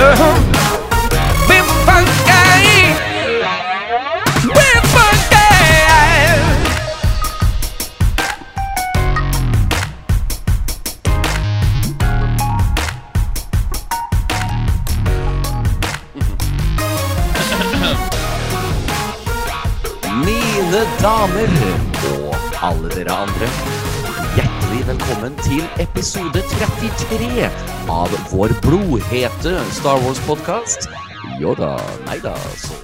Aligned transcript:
Uh-huh. 0.00 0.47
33 26.98 27.50
av 27.88 28.10
vår 28.30 28.50
blodhete 28.62 29.52
Star 29.70 30.00
Wars-podkast. 30.02 30.88
Jo 31.38 31.52
da, 31.54 31.76
nei 32.08 32.16
da, 32.18 32.32
så. 32.58 32.74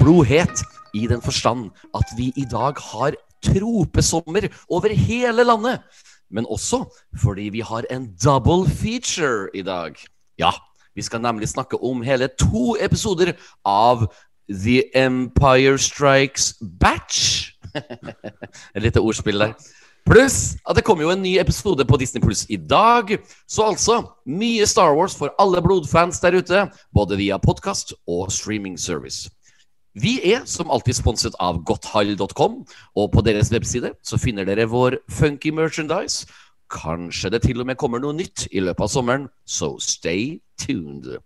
Blodhet 0.00 0.62
i 0.98 1.04
den 1.06 1.22
forstand 1.22 1.68
at 1.94 2.10
vi 2.18 2.32
i 2.34 2.46
dag 2.50 2.80
har 2.90 3.14
tropesommer 3.46 4.48
over 4.66 4.90
hele 4.90 5.46
landet. 5.46 5.86
Men 6.30 6.48
også 6.50 6.82
fordi 7.22 7.48
vi 7.54 7.62
har 7.62 7.86
en 7.90 8.10
double 8.18 8.66
feature 8.66 9.46
i 9.54 9.62
dag. 9.62 9.94
Ja, 10.38 10.50
vi 10.94 11.06
skal 11.06 11.22
nemlig 11.22 11.52
snakke 11.54 11.78
om 11.78 12.02
hele 12.02 12.32
to 12.34 12.74
episoder 12.82 13.36
av 13.64 14.08
The 14.50 14.82
Empire 14.98 15.78
Strikes 15.78 16.56
Batch. 16.80 17.52
Et 18.74 18.82
lite 18.82 19.00
ordspill 19.00 19.38
der. 19.46 19.54
Pluss 20.08 20.56
at 20.68 20.76
det 20.78 20.84
kommer 20.86 21.04
jo 21.04 21.12
en 21.12 21.22
ny 21.22 21.36
episode 21.38 21.84
på 21.86 21.98
Disney 22.00 22.22
Pluss 22.22 22.46
i 22.50 22.56
dag. 22.56 23.12
Så 23.46 23.66
altså 23.66 23.98
mye 24.26 24.66
Star 24.66 24.94
Wars 24.96 25.16
for 25.16 25.34
alle 25.38 25.62
blodfans 25.62 26.20
der 26.22 26.38
ute, 26.40 26.64
både 26.94 27.18
via 27.20 27.38
podkast 27.38 27.94
og 28.08 28.32
streaming 28.32 28.78
service. 28.80 29.30
Vi 29.94 30.20
er 30.32 30.44
som 30.46 30.70
alltid 30.70 31.00
sponset 31.00 31.34
av 31.42 31.64
godthall.com, 31.66 32.60
og 32.96 33.10
på 33.12 33.24
deres 33.26 33.50
webside 33.50 33.92
så 34.06 34.18
finner 34.22 34.46
dere 34.46 34.68
vår 34.70 35.00
funky 35.10 35.50
merchandise. 35.50 36.28
Kanskje 36.70 37.32
det 37.34 37.42
til 37.42 37.60
og 37.60 37.66
med 37.66 37.78
kommer 37.78 37.98
noe 37.98 38.14
nytt 38.14 38.46
i 38.54 38.62
løpet 38.62 38.86
av 38.86 38.92
sommeren, 38.92 39.26
så 39.42 39.74
stay 39.82 40.38
tuned. 40.62 41.16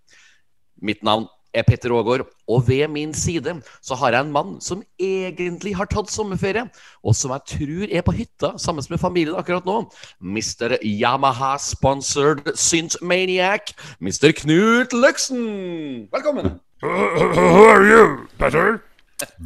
Mitt 0.80 1.04
navn 1.04 1.28
er 1.54 1.62
Petter 1.66 1.94
Aagaard, 1.94 2.26
og 2.48 2.68
ved 2.68 2.88
min 2.88 3.14
side 3.14 3.54
så 3.82 3.94
har 3.94 4.12
jeg 4.12 4.26
en 4.26 4.32
mann 4.34 4.60
som 4.60 4.82
egentlig 5.00 5.74
har 5.78 5.88
tatt 5.90 6.10
sommerferie, 6.12 6.66
og 7.04 7.14
som 7.16 7.32
jeg 7.34 7.40
tror 7.54 7.94
er 7.94 8.04
på 8.06 8.14
hytta 8.16 8.54
sammen 8.58 8.84
med 8.90 8.98
familien 9.00 9.38
akkurat 9.38 9.64
nå. 9.68 9.80
Mr. 10.20 10.76
Yamaha-sponsored 10.82 12.54
synth-maniac, 12.58 13.74
Mr. 14.00 14.32
Knut 14.42 14.92
Løksen. 14.92 16.08
Velkommen. 16.12 16.60
Who 16.82 17.64
are 17.64 17.84
you, 17.86 18.28
Petter? 18.38 18.82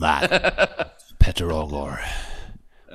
That 0.00 0.97
Petter 1.20 1.53
Aagaard, 1.53 2.00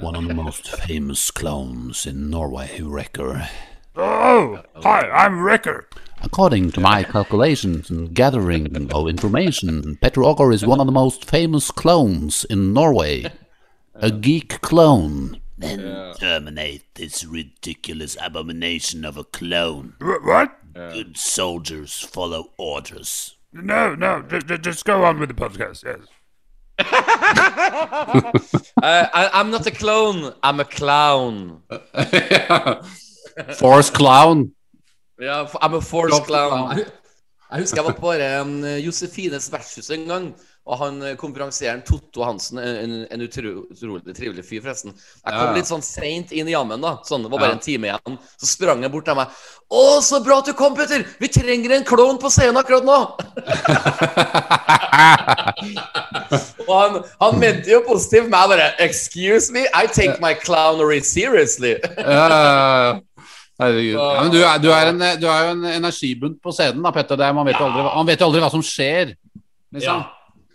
one 0.01 0.15
of 0.15 0.27
the 0.27 0.33
most 0.33 0.69
famous 0.69 1.31
clones 1.31 2.05
in 2.05 2.29
Norway, 2.29 2.81
Wrecker. 2.81 3.47
Oh, 3.95 4.57
hi, 4.75 5.07
I'm 5.07 5.39
Wrecker. 5.39 5.87
According 6.23 6.71
to 6.71 6.79
my 6.81 7.03
calculations 7.03 7.89
and 7.89 8.13
gathering 8.13 8.91
of 8.91 9.07
information, 9.07 9.97
Petter 10.01 10.21
Aagaard 10.21 10.53
is 10.53 10.65
one 10.65 10.79
of 10.79 10.85
the 10.87 10.91
most 10.91 11.25
famous 11.29 11.69
clones 11.69 12.45
in 12.45 12.73
Norway. 12.73 13.31
A 13.95 14.09
geek 14.09 14.59
clone. 14.61 15.39
Then 15.57 16.13
terminate 16.17 16.83
this 16.95 17.23
ridiculous 17.23 18.17
abomination 18.21 19.05
of 19.05 19.17
a 19.17 19.23
clone. 19.23 19.93
Wh- 19.99 20.25
what? 20.25 20.57
Good 20.73 21.17
soldiers 21.17 21.99
follow 21.99 22.51
orders. 22.57 23.37
No, 23.51 23.93
no, 23.93 24.23
just, 24.23 24.47
just 24.63 24.85
go 24.85 25.05
on 25.05 25.19
with 25.19 25.29
the 25.29 25.35
podcast, 25.35 25.83
yes. 25.85 25.99
Uh, 28.83 29.07
I, 29.13 29.29
I'm 29.33 29.49
not 29.51 29.65
a 29.65 29.71
clone, 29.71 30.33
I'm 30.43 30.59
a 30.59 30.65
clown. 30.65 31.61
Force 33.55 33.89
clown. 33.89 34.51
Ja, 35.21 35.45
I'm 35.61 35.75
a 35.77 35.81
force 35.81 36.21
clown. 36.25 36.77
Jeg 36.77 36.85
jeg 37.53 37.61
husker 37.61 37.77
jeg 37.83 37.85
var 37.85 37.99
på 38.01 38.11
um, 38.41 38.53
Josefines 38.81 39.51
versus 39.53 39.89
en 39.93 40.07
gang. 40.09 40.33
Og 40.63 40.77
han 40.79 41.01
eh, 41.03 41.15
konferansieren 41.19 41.81
Totto 41.83 42.23
Hansen, 42.23 42.57
en, 42.57 42.93
en 43.11 43.21
utro, 43.25 43.65
utrolig 43.73 44.13
trivelig 44.15 44.45
fyr, 44.47 44.61
forresten. 44.63 44.93
Jeg 44.95 45.33
kom 45.35 45.49
Ja. 45.49 45.55
litt 45.57 45.67
sånn 45.67 45.83
seint 45.83 46.31
inn 46.31 46.47
i 46.47 46.53
jammen, 46.55 46.79
da. 46.81 46.93
Sånn, 47.03 47.25
det 47.25 47.31
var 47.33 47.39
bare 47.43 47.49
Ja. 47.51 47.57
en 47.57 47.65
time 47.65 47.87
igjen. 47.91 48.15
Så 48.39 48.47
sprang 48.47 48.81
han 48.81 48.91
bort 48.93 49.03
til 49.05 49.15
meg. 49.19 49.27
'Å, 49.69 49.99
så 50.01 50.23
bra 50.23 50.37
at 50.39 50.45
du 50.45 50.53
kom, 50.53 50.73
Petter! 50.73 51.03
Vi 51.19 51.27
trenger 51.27 51.71
en 51.75 51.83
klovn 51.83 52.17
på 52.17 52.31
scenen 52.31 52.57
akkurat 52.57 52.85
nå!' 52.87 53.17
og 56.67 56.75
han, 56.79 57.03
han 57.21 57.39
mente 57.39 57.69
jo 57.69 57.81
positivt, 57.85 58.29
men 58.29 58.39
jeg 58.39 58.49
bare 58.49 58.71
'Excuse 58.79 59.51
me, 59.51 59.67
I 59.75 59.85
take 59.87 60.21
my 60.21 60.33
clownery 60.33 61.01
seriously'. 61.01 61.77
Ja, 63.59 63.67
Herregud. 63.67 63.93
Ja, 63.93 64.23
men 64.23 64.31
du 64.33 64.39
er, 64.41 64.57
du, 64.57 64.67
er 64.73 64.89
en, 64.89 65.05
du 65.21 65.27
er 65.29 65.45
jo 65.45 65.53
en 65.53 65.65
energibunt 65.75 66.39
på 66.41 66.51
scenen, 66.55 66.81
da, 66.83 66.91
Petter. 66.95 67.21
Er, 67.21 67.35
man, 67.37 67.45
vet 67.45 67.59
jo 67.59 67.67
aldri, 67.67 67.83
man 67.85 68.09
vet 68.09 68.21
jo 68.23 68.27
aldri 68.27 68.41
hva 68.41 68.49
som 68.49 68.63
skjer. 68.65 69.13
Liksom. 69.73 70.03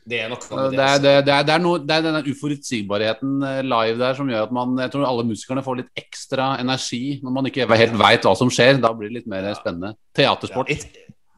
det 0.09 0.21
er 0.25 0.33
Det, 0.33 0.41
med 0.51 0.73
det. 0.73 0.81
er, 0.81 0.89
altså. 0.89 1.03
det, 1.05 1.13
det, 1.27 1.35
er, 1.35 1.45
det, 1.47 1.55
er 1.55 1.63
noe, 1.63 1.79
det 1.79 1.99
denne 2.09 2.23
uforutsigbarheten 2.27 3.43
eh, 3.45 3.61
live 3.67 3.99
der 4.01 4.17
som 4.17 4.31
gjør 4.31 4.47
at 4.47 4.55
man 4.57 4.79
Jeg 4.81 4.93
tror 4.95 5.05
alle 5.05 5.27
musikerne 5.29 5.63
får 5.67 5.83
litt 5.83 6.01
ekstra 6.01 6.49
energi 6.63 7.21
når 7.23 7.35
man 7.37 7.51
ikke 7.51 7.69
helt 7.69 7.99
veit 8.01 8.27
hva 8.27 8.35
som 8.39 8.51
skjer. 8.51 8.81
Da 8.83 8.91
blir 8.97 9.13
det 9.13 9.21
litt 9.21 9.31
mer 9.31 9.47
spennende. 9.59 9.95
Teatersport. 10.17 10.71
It, 10.73 10.89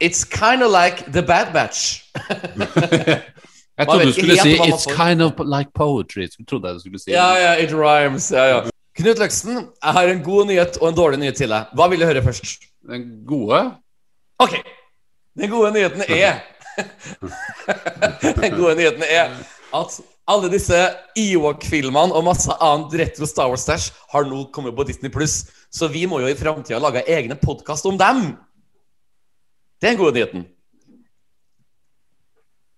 it's 0.00 0.24
kind 0.24 0.64
of 0.64 0.72
like 0.72 1.12
The 1.12 1.22
Bad 1.22 1.52
Batch. 1.52 2.06
Jeg 3.80 3.88
trodde 3.88 4.06
du 4.06 4.12
skulle 4.12 4.36
si 4.42 4.56
'It's 4.60 4.84
kind 4.92 5.22
of 5.22 5.32
like 5.40 5.70
poetry'. 5.72 6.28
Trodde 6.48 6.68
jeg 6.68 6.74
du 6.74 6.80
skulle 6.80 6.98
si. 6.98 7.10
Ja, 7.10 7.32
ja, 7.36 7.52
it 7.64 7.72
rhymes. 7.72 8.30
Ja, 8.32 8.44
ja. 8.44 8.60
Knut 9.00 9.20
Løksen, 9.22 9.56
jeg 9.80 9.96
har 9.96 10.10
en 10.12 10.22
god 10.24 10.48
nyhet 10.50 10.76
og 10.80 10.90
en 10.90 10.96
dårlig 10.98 11.20
nyhet 11.22 11.38
til 11.40 11.48
deg. 11.52 11.70
Hva 11.76 11.86
vil 11.88 12.02
du 12.02 12.06
høre 12.08 12.22
først? 12.24 12.66
Den 12.90 13.06
gode? 13.28 13.60
Ok, 14.40 14.56
den 15.40 15.50
gode 15.52 15.70
nyheten 15.76 16.04
er 16.08 16.40
Den 18.40 18.54
gode 18.56 18.74
nyheten 18.78 19.04
er 19.04 19.32
at 19.76 19.96
alle 20.30 20.50
disse 20.52 20.76
Ewok-filmene 21.18 22.14
og 22.16 22.24
masse 22.28 22.54
annet 22.62 22.94
retro 23.00 23.26
Star 23.28 23.50
Wars-stæsj 23.50 23.90
har 24.12 24.28
nå 24.28 24.44
kommet 24.54 24.76
på 24.78 24.86
Disney 24.88 25.10
Pluss. 25.12 25.42
Så 25.72 25.88
vi 25.90 26.04
må 26.10 26.20
jo 26.22 26.30
i 26.30 26.36
framtida 26.38 26.78
lage 26.82 27.02
egne 27.10 27.36
podkast 27.40 27.86
om 27.90 27.98
dem. 28.00 28.22
Det 29.80 29.88
er 29.90 29.94
den 29.94 30.00
gode 30.00 30.16
nyheten. 30.18 30.44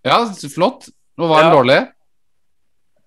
Ja, 0.07 0.23
flott. 0.55 0.89
Nå 1.19 1.29
var 1.31 1.43
den 1.45 1.53
Ja. 1.53 1.57
dårlig. 1.59 1.81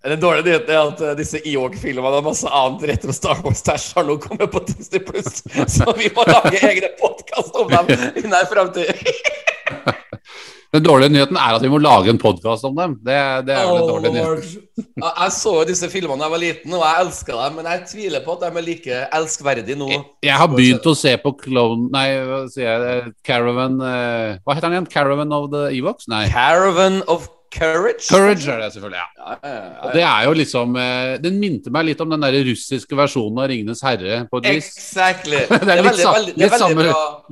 Den 0.05 0.21
dårlige 0.21 0.45
nyheten 0.45 0.69
er 0.69 0.81
at 0.91 0.99
eh, 1.01 1.15
disse 1.17 1.39
Ewok-filmene 1.41 2.19
og 2.19 2.27
masse 2.27 2.49
annet 2.49 2.83
retro 2.91 3.13
Star 3.15 3.39
Wars-tæsj 3.41 3.87
har 3.97 4.05
nå 4.05 4.19
kommet 4.21 4.51
på 4.53 4.61
Disney 4.67 5.01
Pluss. 5.01 5.41
Så 5.77 5.95
vi 5.97 6.11
må 6.13 6.25
lage 6.29 6.59
egne 6.61 6.91
podkast 6.99 7.57
om 7.57 7.71
dem 7.71 7.89
i 8.21 8.27
nær 8.29 8.45
framtid. 8.51 8.91
Den 10.75 10.83
dårlige 10.83 11.13
nyheten 11.13 11.37
er 11.39 11.55
at 11.55 11.63
vi 11.63 11.69
må 11.71 11.77
lage 11.79 12.11
en 12.11 12.19
podkast 12.19 12.65
om 12.67 12.73
dem. 12.75 12.97
Det, 13.05 13.15
det 13.47 13.53
er 13.55 13.67
vel 13.69 13.77
den 13.79 13.89
dårlige 13.89 14.11
nyheten. 14.11 14.65
Jeg 14.75 15.11
jeg 15.21 15.33
så 15.37 15.53
jo 15.55 15.67
disse 15.69 15.87
filmene 15.91 16.19
da 16.19 16.27
jeg 16.27 16.33
var 16.33 16.41
liten, 16.41 16.73
og 16.75 16.83
jeg 16.83 17.05
elska 17.05 17.37
dem, 17.37 17.55
men 17.55 17.69
jeg 17.71 17.83
tviler 17.93 18.25
på 18.25 18.35
at 18.35 18.43
de 18.43 18.49
er 18.49 18.65
like 18.65 18.97
elskverdige 19.19 19.77
nå. 19.79 19.87
Jeg 20.25 20.35
har 20.41 20.51
begynt 20.51 20.89
å 20.91 20.95
se 20.99 21.15
på 21.21 21.31
Clone 21.45 21.87
Nei, 21.95 22.05
hva 22.27 22.41
sier 22.51 22.67
jeg? 22.89 23.13
Caravan 23.25 23.79
eh, 23.79 24.35
Hva 24.43 24.57
heter 24.57 24.67
den 24.67 24.77
igjen? 24.81 24.91
Caravan 24.91 25.31
of 25.37 25.47
the 25.53 25.63
Evox? 25.77 26.09
Nei. 26.11 26.25
Caravan 26.33 26.99
of 27.07 27.29
Courage? 27.55 28.03
Courage 28.09 28.51
er 28.51 28.61
det 28.61 28.69
selvfølgelig, 28.73 28.99
ja. 28.99 29.07
Ja, 29.17 29.35
ja, 29.41 29.63
ja. 29.63 29.91
Det 29.95 30.03
er 30.03 30.27
jo 30.27 30.35
liksom 30.35 30.77
eh, 30.81 31.15
Den 31.23 31.39
minte 31.39 31.71
meg 31.73 31.87
litt 31.89 32.01
om 32.03 32.11
den 32.11 32.25
der 32.25 32.37
russiske 32.49 32.99
versjonen 32.99 33.41
av 33.41 33.49
Ringenes 33.51 33.83
herre, 33.85 34.23
på 34.31 34.41
et 34.41 34.49
vis. 34.51 34.71
Exactly. 34.75 35.43
Det 35.49 35.59
er 35.61 35.81
litt, 35.81 35.89
veldig, 35.89 36.07
veldig, 36.11 36.37
litt, 36.43 36.57
samme, 36.59 36.87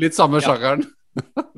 litt 0.05 0.19
samme 0.19 0.43
sjangeren. 0.43 0.85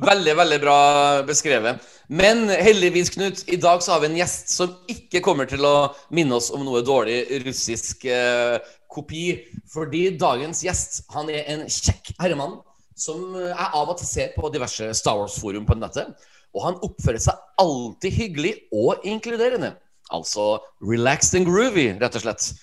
Veldig, 0.10 0.34
veldig 0.36 0.58
bra 0.60 0.80
beskrevet. 1.24 1.84
Men 2.12 2.50
heldigvis, 2.52 3.08
Knut, 3.14 3.46
i 3.48 3.56
dag 3.56 3.80
så 3.80 3.94
har 3.94 4.02
vi 4.04 4.10
en 4.10 4.18
gjest 4.20 4.52
som 4.52 4.74
ikke 4.92 5.22
kommer 5.24 5.48
til 5.48 5.64
å 5.64 5.94
minne 6.12 6.36
oss 6.36 6.50
om 6.52 6.66
noe 6.68 6.84
dårlig 6.84 7.22
russisk 7.46 8.04
eh, 8.12 8.60
kopi. 8.92 9.30
Fordi 9.72 10.10
dagens 10.20 10.66
gjest, 10.66 11.06
han 11.16 11.32
er 11.32 11.48
en 11.56 11.66
kjekk 11.72 12.12
herremann 12.20 12.60
som 13.00 13.36
eh, 13.36 13.52
jeg 13.52 13.70
av 13.80 13.92
og 13.94 14.00
til 14.00 14.10
ser 14.12 14.36
på 14.36 14.52
diverse 14.54 14.92
Star 15.00 15.22
Wars-forum 15.22 15.68
på 15.68 15.80
nettet. 15.80 16.28
Og 16.56 16.64
han 16.64 16.78
oppfører 16.88 17.20
seg 17.20 17.36
alltid 17.60 18.16
hyggelig 18.16 18.54
og 18.72 19.04
inkluderende. 19.04 19.74
Altså 20.14 20.56
relaxed 20.86 21.36
and 21.40 21.50
groovy, 21.50 21.90
rett 22.00 22.16
og 22.16 22.24
slett. 22.24 22.54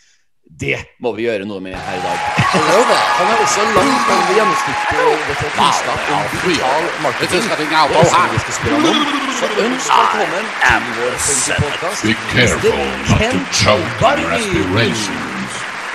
Det 0.60 0.76
må 1.00 1.12
vi 1.16 1.24
gjøre 1.26 1.46
noe 1.48 1.62
med 1.64 1.76
her 1.76 1.96
i 1.96 2.02
dag. 2.02 2.16
Han 2.52 3.28
er 3.30 3.42
også 3.44 3.62
langt 3.76 4.10
over 4.12 4.32
gjennomsnittet 4.36 4.88
kunnskap 5.56 6.10
om 6.12 6.22
digital 6.32 6.88
marketing. 7.04 7.44
Så 9.38 9.46
ønsk 9.64 9.88
velkommen 9.96 10.44
til 10.60 10.80
vår 10.98 11.76
careful 11.80 12.12
Mr. 12.32 12.66
Ken 13.16 13.38
Barry. 14.00 14.92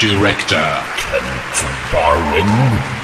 Director 0.02 0.70
Kent 0.98 1.66
Barwin. 1.92 2.97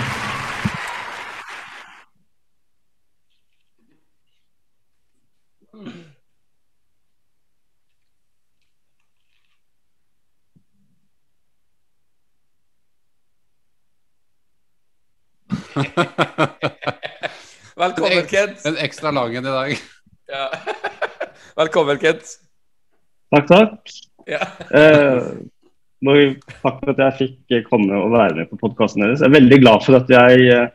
Velkommen, 17.83 18.25
Kent. 18.29 18.65
En 18.65 18.77
ekstra 18.77 19.11
lang 19.11 19.35
en 19.35 19.45
i 19.45 19.53
dag. 19.53 19.77
Ja. 20.29 20.49
Velkommen, 21.61 21.97
Kent. 22.01 22.37
Takk, 23.33 23.47
takk. 23.49 23.93
Ja. 24.29 24.45
Eh, 24.69 25.23
takk 26.61 26.77
for 26.83 26.93
at 26.93 27.01
jeg 27.01 27.17
fikk 27.21 27.57
eh, 27.57 27.65
komme 27.65 27.97
og 27.97 28.13
være 28.13 28.37
med 28.37 28.51
på 28.51 28.59
podkasten 28.61 29.05
deres. 29.05 29.23
Jeg 29.23 29.31
er 29.31 29.39
veldig 29.39 29.59
glad 29.63 29.85
for 29.85 29.97
at 29.97 30.13
jeg 30.13 30.47
eh, 30.53 30.69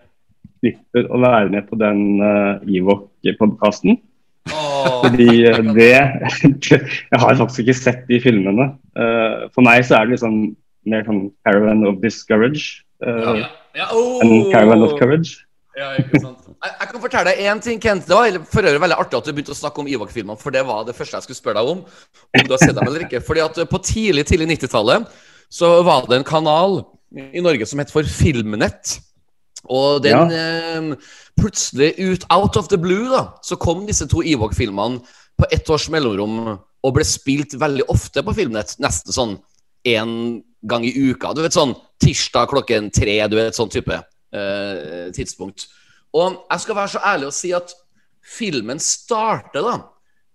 slipper 0.58 1.06
å 1.14 1.20
være 1.22 1.52
med 1.54 1.68
på 1.68 1.78
den 1.78 2.00
uh, 2.18 2.58
Ewok-podkasten. 2.66 4.00
Oh. 4.50 5.04
Fordi 5.04 5.28
uh, 5.46 5.60
det 5.76 5.94
Jeg 6.72 7.22
har 7.22 7.38
faktisk 7.38 7.62
ikke 7.62 7.78
sett 7.78 8.02
de 8.10 8.18
filmene. 8.24 8.72
Uh, 8.98 9.46
for 9.54 9.62
meg 9.66 9.86
så 9.86 10.00
er 10.00 10.08
det 10.08 10.16
liksom 10.16 10.34
mer 10.88 11.06
sånn 11.06 11.28
Caravan 11.46 11.86
of 11.86 12.02
Discourage 12.02 12.82
uh, 13.04 13.38
ja, 13.38 13.46
enn 13.86 14.50
Caravan 14.52 14.82
of 14.86 14.98
Courage. 14.98 15.44
Ja, 15.78 15.92
ikke 16.00 16.18
sant. 16.18 16.46
Jeg, 16.48 16.72
jeg 16.74 16.90
kan 16.90 17.02
fortelle 17.02 17.30
deg 17.30 17.40
én 17.46 17.60
ting, 17.62 17.80
Kent. 17.82 18.06
Det 18.08 18.16
var 18.16 18.38
for 18.50 18.66
øvrig 18.66 18.82
veldig 18.82 18.98
artig 18.98 19.18
at 19.18 19.28
du 19.28 19.32
begynte 19.32 19.54
å 19.54 19.58
snakke 19.58 19.82
om 19.82 19.90
Ivak-filmene, 19.90 20.38
for 20.40 20.54
det 20.54 20.64
var 20.66 20.86
det 20.88 20.96
første 20.98 21.20
jeg 21.20 21.28
skulle 21.28 21.38
spørre 21.38 21.60
deg 21.60 21.70
om. 21.76 21.84
Om 22.34 22.46
du 22.48 22.54
har 22.54 22.62
sett 22.64 22.74
dem 22.74 22.88
eller 22.88 23.04
ikke. 23.06 23.22
Fordi 23.24 23.44
at 23.44 23.60
på 23.70 23.82
tidlig 23.86 24.24
tidlig 24.26 24.48
90-tallet 24.56 25.06
så 25.54 25.76
var 25.86 26.08
det 26.08 26.18
en 26.18 26.26
kanal 26.26 26.80
i 27.14 27.42
Norge 27.44 27.68
som 27.68 27.80
het 27.80 27.92
for 27.94 28.08
Filmnett. 28.10 28.98
Og 29.70 30.02
den 30.02 30.34
eh, 30.34 31.14
plutselig 31.38 31.92
ut 31.98 32.26
out 32.34 32.58
of 32.58 32.68
the 32.72 32.78
blue 32.80 33.08
da, 33.12 33.24
så 33.46 33.58
kom 33.60 33.86
disse 33.86 34.08
to 34.10 34.24
Ivak-filmene 34.26 35.02
på 35.38 35.46
ett 35.54 35.70
års 35.70 35.86
mellomrom 35.92 36.40
og 36.58 36.94
ble 36.94 37.06
spilt 37.06 37.54
veldig 37.58 37.86
ofte 37.92 38.24
på 38.26 38.34
Filmnett. 38.34 38.74
Nesten 38.82 39.14
sånn 39.14 39.36
én 39.86 40.42
gang 40.66 40.86
i 40.86 40.94
uka. 41.10 41.32
Du 41.34 41.44
vet 41.44 41.54
sånn 41.54 41.76
tirsdag 42.02 42.48
klokken 42.50 42.90
tre, 42.94 43.18
du 43.28 43.36
er 43.38 43.50
et 43.50 43.58
sånn 43.58 43.72
type 43.72 43.94
eh, 43.94 45.08
tidspunkt. 45.16 45.66
Og 46.16 46.40
jeg 46.48 46.64
skal 46.64 46.78
være 46.78 46.92
så 46.94 47.04
ærlig 47.10 47.28
å 47.28 47.34
si 47.34 47.52
at 47.56 47.74
filmen 48.28 48.80
starter 48.82 49.64
da 49.64 49.74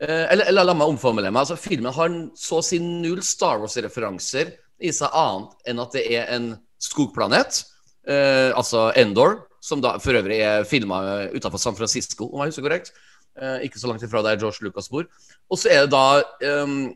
eh, 0.01 0.25
eller, 0.33 0.47
eller 0.49 0.67
la 0.69 0.75
meg 0.77 0.93
omformulere 0.93 1.33
meg. 1.33 1.45
Altså, 1.45 1.59
filmen 1.59 1.93
har 1.95 2.17
så 2.39 2.59
å 2.59 2.65
si 2.65 2.81
null 2.81 3.23
Star 3.25 3.61
Wars-referanser 3.61 4.53
i 4.83 4.91
seg 4.93 5.15
annet 5.15 5.69
enn 5.69 5.81
at 5.83 5.95
det 5.95 6.03
er 6.17 6.29
en 6.35 6.53
skogplanet, 6.83 7.63
eh, 8.09 8.51
altså 8.51 8.89
Endor, 8.99 9.43
som 9.63 9.79
da 9.79 9.95
for 10.03 10.19
øvrig 10.19 10.41
er 10.43 10.67
filma 10.67 10.99
utafor 11.31 11.61
San 11.61 11.77
Francisco, 11.77 12.27
om 12.27 12.43
jeg 12.43 12.51
husker 12.51 12.65
korrekt. 12.65 12.91
Eh, 13.33 13.65
ikke 13.65 13.81
så 13.81 13.89
langt 13.89 14.03
ifra 14.05 14.21
der 14.21 14.37
George 14.37 14.61
Lucas 14.61 14.89
bor. 14.93 15.07
Og 15.49 15.57
så 15.57 15.71
er 15.73 15.85
det 15.85 15.93
da 15.95 16.61
um, 16.63 16.93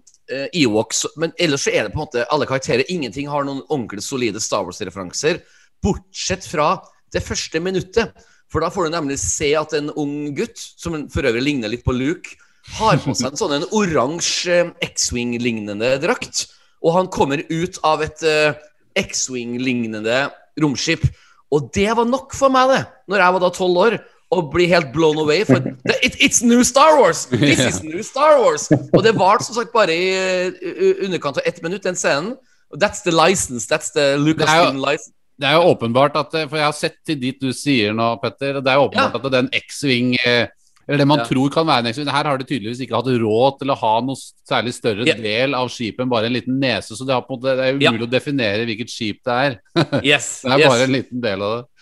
Ewoks 0.53 1.05
Men 1.17 1.31
ellers 1.39 1.63
så 1.65 1.71
er 1.71 1.85
det 1.87 1.93
på 1.93 2.01
en 2.01 2.03
måte 2.03 2.25
alle 2.33 2.45
karakterer. 2.49 2.85
Ingenting 2.93 3.29
har 3.31 3.47
noen 3.47 3.63
ordentlig 3.71 4.03
solide 4.05 4.41
Star 4.43 4.65
Wars-referanser, 4.67 5.39
bortsett 5.81 6.45
fra 6.45 6.75
det 7.15 7.23
første 7.25 7.61
minuttet. 7.63 8.13
For 8.51 8.63
da 8.63 8.69
får 8.71 8.87
du 8.87 8.93
nemlig 8.93 9.17
se 9.19 9.49
at 9.59 9.73
en 9.75 9.89
ung 9.99 10.35
gutt, 10.37 10.59
som 10.59 10.95
for 11.11 11.27
øvrig 11.27 11.43
ligner 11.43 11.71
litt 11.71 11.85
på 11.87 11.95
Luke, 11.95 12.37
har 12.77 12.99
på 12.99 13.15
seg 13.15 13.31
en 13.31 13.39
sånn 13.39 13.65
oransje 13.75 14.59
X-Wing-lignende 14.83 15.95
drakt. 16.03 16.45
Og 16.83 16.93
han 16.99 17.09
kommer 17.11 17.41
ut 17.49 17.79
av 17.87 18.03
et 18.05 18.23
uh, 18.27 18.53
X-Wing-lignende 18.99 20.27
romskip. 20.61 21.07
Og 21.55 21.71
det 21.75 21.89
var 21.95 22.07
nok 22.07 22.35
for 22.35 22.53
meg, 22.53 22.75
det, 22.75 22.83
når 23.07 23.23
jeg 23.23 23.35
var 23.35 23.43
da 23.43 23.51
tolv 23.55 23.81
år. 23.87 23.97
Å 24.29 24.41
bli 24.51 24.65
helt 24.67 24.89
blown 24.91 25.17
away. 25.21 25.43
For 25.47 25.55
it, 26.03 26.17
it's 26.19 26.41
new 26.43 26.63
Star 26.67 26.97
Wars! 26.99 27.25
This 27.31 27.59
is 27.63 27.83
new 27.91 28.01
Star 28.03 28.39
Wars! 28.41 28.67
Og 28.91 28.99
det 29.05 29.13
varte 29.15 29.45
som 29.47 29.55
sagt 29.55 29.71
bare 29.71 29.93
i 29.95 30.09
uh, 30.51 31.05
underkant 31.05 31.39
av 31.39 31.47
ett 31.47 31.61
minutt, 31.63 31.83
den 31.87 31.95
scenen. 31.95 32.33
That's 32.75 33.03
the 33.05 33.13
license. 33.15 33.69
That's 33.71 33.93
the 33.95 34.17
Det 34.17 34.25
Lucasfilm 34.25 34.81
jo- 34.81 34.85
license. 34.89 35.13
Det 35.39 35.45
er 35.47 35.53
jo 35.53 35.67
åpenbart 35.69 36.15
at 36.17 36.31
eh, 36.33 36.47
For 36.49 36.57
jeg 36.57 36.65
har 36.65 36.73
sett 36.73 36.95
til 37.05 37.19
dit 37.21 37.37
du 37.39 37.51
sier 37.53 37.93
nå, 37.93 38.07
Petter. 38.23 38.57
Det 38.59 38.71
er 38.71 38.79
jo 38.79 38.87
åpenbart 38.89 39.19
at 39.21 39.31
den 39.35 39.47
X-Wing 39.53 40.15
eh, 40.17 40.47
Eller 40.87 41.03
det 41.03 41.05
man 41.11 41.19
Ja. 41.21 41.25
tror 41.29 41.51
kan 41.53 41.67
være 41.67 41.83
en 41.85 41.89
X-Wing 41.91 42.09
Her 42.09 42.25
har 42.31 42.39
de 42.41 42.47
tydeligvis 42.49 42.81
ikke 42.81 42.95
hatt 42.97 43.05
råd 43.21 43.59
til 43.59 43.69
å 43.69 43.75
ha 43.77 43.91
noe 44.01 44.17
særlig 44.17 44.73
større 44.73 45.05
Ja. 45.05 45.13
del 45.13 45.53
av 45.53 45.69
skipet 45.69 46.01
enn 46.03 46.09
bare 46.09 46.25
en 46.25 46.33
liten 46.33 46.57
nese. 46.59 46.97
Så 46.97 47.05
det, 47.05 47.13
er, 47.13 47.21
på 47.21 47.37
en 47.37 47.39
måte, 47.39 47.53
det 47.59 47.67
er 47.69 47.77
Ja. 47.85 47.91
umulig 47.93 48.07
å 48.07 48.11
definere 48.17 48.65
hvilket 48.65 48.89
skip 48.89 49.21
det 49.29 49.37
er. 49.45 49.59
Yes, 50.01 50.41
Det 50.41 50.51
er 50.57 50.63
yes. 50.65 50.73
bare 50.73 50.87
en 50.89 50.95
liten 50.97 51.21
del 51.29 51.45
av 51.45 51.53
det. 51.59 51.76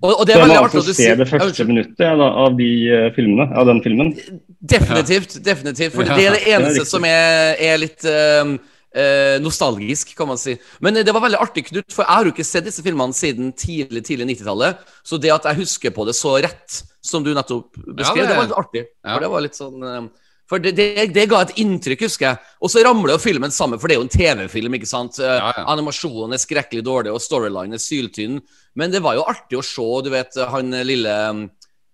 Og, 0.00 0.14
og 0.14 0.26
det 0.26 0.32
Det 0.32 0.36
er 0.38 0.42
veldig 0.46 0.56
altså 0.56 0.68
artig 0.68 0.80
å 0.80 0.86
du 0.86 0.96
se 0.96 1.14
det 1.20 1.28
første 1.28 1.64
minuttet 1.68 2.04
ja, 2.06 2.12
da, 2.16 2.28
av 2.46 2.54
de 2.56 2.68
eh, 2.88 3.08
filmene, 3.16 3.46
av 3.52 3.66
den 3.68 3.82
filmen. 3.84 4.12
Definitivt. 4.60 5.38
definitivt 5.44 5.96
For 5.96 6.08
Ja, 6.08 6.16
det 6.16 6.26
er 6.26 6.36
det 6.36 6.44
det 6.44 6.52
er 6.54 6.60
eneste 6.60 6.86
som 6.88 7.04
er, 7.08 7.56
er 7.60 7.80
litt 7.82 8.06
eh, 8.08 8.54
eh, 8.96 9.36
nostalgisk, 9.44 10.14
kan 10.16 10.30
man 10.30 10.40
si. 10.40 10.56
Men 10.80 10.96
eh, 10.96 11.04
det 11.04 11.12
var 11.16 11.24
veldig 11.26 11.40
artig, 11.40 11.66
Knut, 11.68 11.88
for 11.92 12.06
jeg 12.06 12.12
har 12.16 12.28
jo 12.30 12.32
ikke 12.34 12.48
sett 12.48 12.64
disse 12.68 12.84
filmene 12.86 13.16
siden 13.16 13.52
tidlig 13.52 14.04
tidlig 14.08 14.30
90-tallet. 14.32 14.80
Så 15.04 15.20
det 15.20 15.34
at 15.36 15.50
jeg 15.50 15.60
husker 15.62 15.94
på 15.96 16.08
det 16.08 16.16
så 16.18 16.38
rett 16.40 16.80
som 17.04 17.24
du 17.24 17.32
nettopp 17.36 17.76
beskrev, 17.96 18.24
det- 18.24 18.32
det, 18.32 18.40
var 18.40 18.48
litt 18.48 18.58
artig. 18.64 18.86
Ja. 19.04 19.14
For 19.14 19.26
det 19.26 19.32
var 19.36 19.46
litt 19.46 19.58
sånn 19.60 19.84
eh, 19.84 20.02
For 20.50 20.58
det, 20.58 20.72
det, 20.74 20.86
det 21.14 21.28
ga 21.30 21.44
et 21.46 21.52
inntrykk, 21.62 22.00
husker 22.08 22.26
jeg. 22.26 22.38
Og 22.60 22.72
så 22.72 22.82
ramler 22.82 23.14
jo 23.14 23.20
filmen 23.22 23.52
sammen, 23.54 23.78
for 23.78 23.86
det 23.86 23.94
er 23.94 24.00
jo 24.00 24.06
en 24.08 24.10
TV-film. 24.10 24.74
ikke 24.80 24.88
sant? 24.90 25.20
Eh, 25.22 25.36
Ja, 25.38 25.52
ja. 25.56 25.64
Animasjonen 25.70 26.34
er 26.34 26.42
skrekkelig 26.42 26.82
dårlig, 26.82 27.12
og 27.14 27.22
storylinen 27.22 27.78
er 27.78 27.82
syltynn. 27.82 28.40
Men 28.74 28.90
det 28.90 29.00
var 29.04 29.14
jo 29.14 29.22
artig 29.30 29.60
å 29.60 29.62
se, 29.62 29.86
du 30.02 30.10
vet, 30.10 30.34
han 30.50 30.74
lille 30.86 31.14
um, 31.30 31.44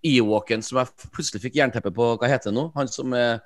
Ewoken 0.05 0.61
som 0.65 0.79
jeg 0.81 0.89
plutselig 1.13 1.41
fikk 1.45 1.55
jernteppe 1.61 1.93
på, 1.93 2.09
hva 2.17 2.27
heter 2.31 2.49
det 2.49 2.57
nå? 2.57 2.71
Han 2.75 2.89
som 2.89 3.13
er 3.17 3.39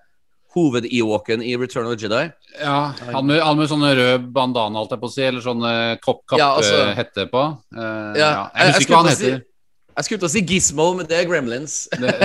hoved-Ewoken 0.56 1.44
i 1.44 1.54
Return 1.60 1.88
of 1.88 1.96
the 1.98 2.08
Jedi. 2.08 2.24
Ja, 2.60 2.92
han 3.14 3.26
med, 3.28 3.40
han 3.44 3.58
med 3.60 3.70
sånne 3.72 3.92
rød 3.96 4.26
bandana, 4.36 4.80
holdt 4.82 4.92
jeg 4.96 5.00
på 5.04 5.08
å 5.12 5.14
si, 5.14 5.24
eller 5.28 5.44
sånne 5.46 5.72
eh, 5.94 5.98
kopp- 6.04 6.38
Ja, 6.38 6.50
altså- 6.58 7.28
på. 7.32 7.44
Uh, 7.76 7.82
Ja, 7.82 8.12
jeg- 8.16 8.16
Jeg 8.16 8.50
jeg 8.56 8.74
husker 8.74 8.82
ikke 8.82 8.92
hva 8.92 8.98
han 9.04 9.12
heter. 9.12 9.38
si-. 9.40 9.44
Jeg 9.98 10.06
skulle 10.06 10.20
til 10.20 10.28
å 10.28 10.32
si 10.32 10.42
Gizmo, 10.42 10.94
men 10.96 11.06
det 11.06 11.18
er 11.20 11.30
Gremlins. 11.30 11.88
Det, 12.00 12.16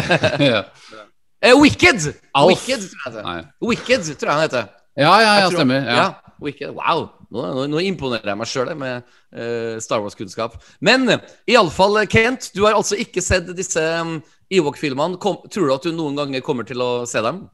ja. 0.53 0.63
Eh, 1.43 1.53
Wicked! 1.55 2.15
Alf. 2.35 2.49
Wicked, 2.67 2.87
tror 3.05 3.19
jeg. 3.21 3.45
Wicked, 3.63 4.09
tror 4.17 4.31
jeg 4.31 4.37
han 4.39 4.47
heter. 4.47 4.71
ja, 4.97 5.13
ja, 5.21 5.35
ja, 5.41 5.49
tror- 5.51 5.59
stemmer. 5.61 5.83
Ja. 5.85 6.07
Wicked. 6.43 6.71
Wow! 6.77 7.09
Nå, 7.33 7.43
nå, 7.43 7.67
nå 7.73 7.81
imponerer 7.83 8.31
jeg 8.31 8.39
meg 8.39 8.49
sjøl 8.49 8.71
med 8.79 9.03
uh, 9.35 9.77
Star 9.83 10.01
Wars-kunnskap. 10.05 10.55
Men 10.85 11.09
uh, 11.11 11.19
iallfall, 11.51 11.99
Kent, 12.13 12.51
du 12.55 12.63
har 12.65 12.77
altså 12.79 12.97
ikke 13.03 13.23
sett 13.25 13.49
disse 13.59 13.83
um, 14.01 14.19
Ewok-filmene. 14.53 15.19
Tror 15.19 15.67
du 15.67 15.75
at 15.75 15.85
du 15.89 15.93
noen 15.97 16.17
ganger 16.19 16.45
kommer 16.47 16.67
til 16.69 16.81
å 16.85 16.91
se 17.09 17.23
dem? 17.25 17.45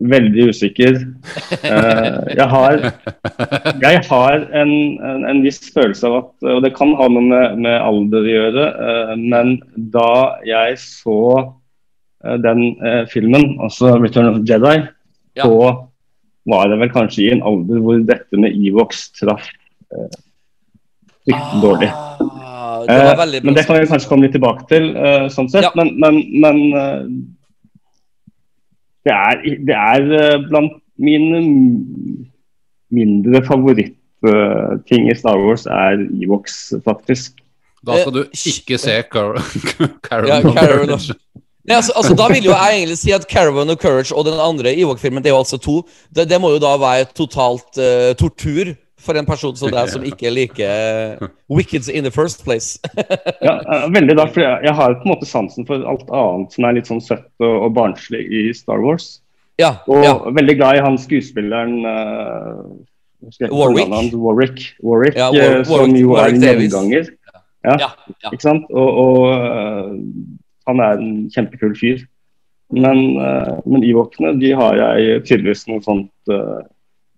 Veldig 0.00 0.46
usikker. 0.48 0.96
Uh, 1.60 2.24
jeg 2.32 2.46
har, 2.48 2.78
jeg 3.84 4.00
har 4.08 4.46
en, 4.62 4.72
en, 5.04 5.26
en 5.28 5.42
viss 5.44 5.60
følelse 5.74 6.08
av 6.08 6.14
at 6.22 6.46
Og 6.54 6.62
det 6.64 6.70
kan 6.78 6.94
ha 6.96 7.08
noe 7.12 7.26
med, 7.26 7.58
med 7.66 7.76
alder 7.76 8.24
å 8.24 8.32
gjøre, 8.32 8.68
uh, 8.80 9.12
men 9.20 9.58
da 9.92 10.38
jeg 10.48 10.78
så 10.80 11.18
eh, 11.36 11.50
den 12.22 12.76
eh, 12.84 13.04
filmen, 13.12 13.56
altså 13.62 13.94
'Return 13.96 14.28
of 14.30 14.40
the 14.40 14.44
Jedi', 14.52 14.88
Ja. 15.36 15.44
så 15.44 15.86
var 16.46 16.68
det 16.68 16.78
vel 16.80 16.90
kanskje 16.90 17.22
i 17.22 17.30
en 17.32 17.42
alder 17.46 17.80
hvor 17.80 18.00
dette 18.06 18.36
med 18.36 18.52
Evox 18.56 19.10
traff 19.20 19.46
eh, 19.92 20.08
fryktelig 21.24 21.62
dårlig. 21.62 21.90
Ah, 21.90 22.80
det 22.88 22.96
var 23.16 23.26
Eh, 23.26 23.44
men 23.44 23.54
det 23.54 23.66
kan 23.66 23.76
vi 23.80 23.86
kanskje 23.86 24.08
komme 24.08 24.24
litt 24.26 24.32
tilbake 24.32 24.66
til, 24.68 24.96
eh, 24.96 25.28
sånn 25.28 25.48
sett. 25.52 25.62
Ja. 25.62 25.70
Men, 25.76 25.94
men, 26.00 26.18
men 26.40 26.60
eh, 26.74 27.02
det 29.06 29.14
er, 29.14 29.42
det 29.68 29.76
er 29.76 30.12
eh, 30.20 30.48
blant 30.48 30.72
mine 31.00 31.40
mindre 32.90 33.42
favorittting 33.46 35.10
i 35.10 35.14
Star 35.14 35.38
Wars 35.38 35.66
er 35.66 36.02
Evox, 36.22 36.72
faktisk. 36.84 37.38
Da 37.86 37.96
skal 38.02 38.12
du 38.12 38.24
ikke 38.34 38.76
se 38.80 38.98
Car 39.08 39.38
Carol 40.06 40.28
Ja, 40.28 40.40
Carol. 40.42 40.90
Nei, 41.68 41.76
altså, 41.76 41.92
altså, 41.96 42.14
da 42.16 42.26
vil 42.32 42.44
jo 42.48 42.54
jeg 42.56 42.76
egentlig 42.80 42.98
si 42.98 43.12
at 43.12 43.26
Caravan 43.28 43.68
of 43.70 43.76
Courage 43.82 44.14
og 44.16 44.24
den 44.24 44.38
andre 44.40 44.72
Ewok-filmen, 44.80 45.22
det 45.22 45.28
er 45.30 45.34
jo 45.36 45.42
altså 45.42 45.58
to. 45.60 45.82
Det, 46.08 46.24
det 46.30 46.38
må 46.40 46.54
jo 46.54 46.60
da 46.62 46.70
være 46.80 47.10
totalt 47.14 47.76
uh, 47.76 48.12
tortur 48.16 48.72
for 49.00 49.16
en 49.16 49.24
person 49.28 49.54
som 49.56 49.70
deg, 49.72 49.88
som 49.88 50.02
ikke 50.04 50.28
liker 50.32 51.20
Wicked 51.48 51.88
in 51.88 52.04
the 52.04 52.10
first 52.12 52.44
place. 52.44 52.78
Ja, 53.46 53.54
eh, 53.60 53.86
veldig 53.92 54.16
da, 54.18 54.26
for 54.28 54.42
jeg, 54.44 54.58
jeg 54.66 54.74
har 54.76 54.96
på 55.00 55.06
en 55.08 55.12
måte 55.14 55.28
sansen 55.28 55.64
for 55.68 55.84
alt 55.88 56.08
annet 56.12 56.52
som 56.56 56.66
er 56.68 56.76
litt 56.76 56.88
sånn 56.90 57.00
søtt 57.04 57.28
og, 57.40 57.54
og 57.68 57.72
barnslig 57.76 58.20
i 58.28 58.42
Star 58.56 58.80
Wars. 58.84 59.20
ja, 59.60 59.70
Og 59.88 60.04
ja. 60.04 60.12
veldig 60.36 60.56
glad 60.60 60.76
i 60.80 60.82
han 60.84 60.98
skuespilleren 61.00 61.78
eh, 61.88 62.60
ikke 63.30 63.48
Warwick? 63.52 63.88
Han, 63.92 64.10
Warwick, 64.20 64.60
Warwick 64.84 65.16
Ja, 65.16 65.28
eh, 65.32 65.56
War- 65.60 65.64
som 65.64 65.74
Warwick- 65.78 66.00
jo 66.00 66.12
er 66.12 66.20
Warwick 66.20 66.36
en 66.36 66.60
gjenganger. 66.64 67.10
ja, 67.68 67.76
ja. 67.86 67.90
Ikke 68.32 68.44
sant? 68.44 68.68
Og, 68.72 69.00
og 69.04 70.04
han 70.68 70.82
er 70.84 71.00
en 71.00 71.14
kjempekul 71.32 71.76
fyr. 71.78 72.04
Men, 72.70 73.18
øh, 73.18 73.56
men 73.66 73.84
Ewokene 73.84 74.36
de 74.40 74.52
har 74.54 74.76
jeg 74.78 75.24
tydeligvis 75.26 75.66
noe 75.70 75.82
sånt 75.82 76.30
øh, 76.30 76.60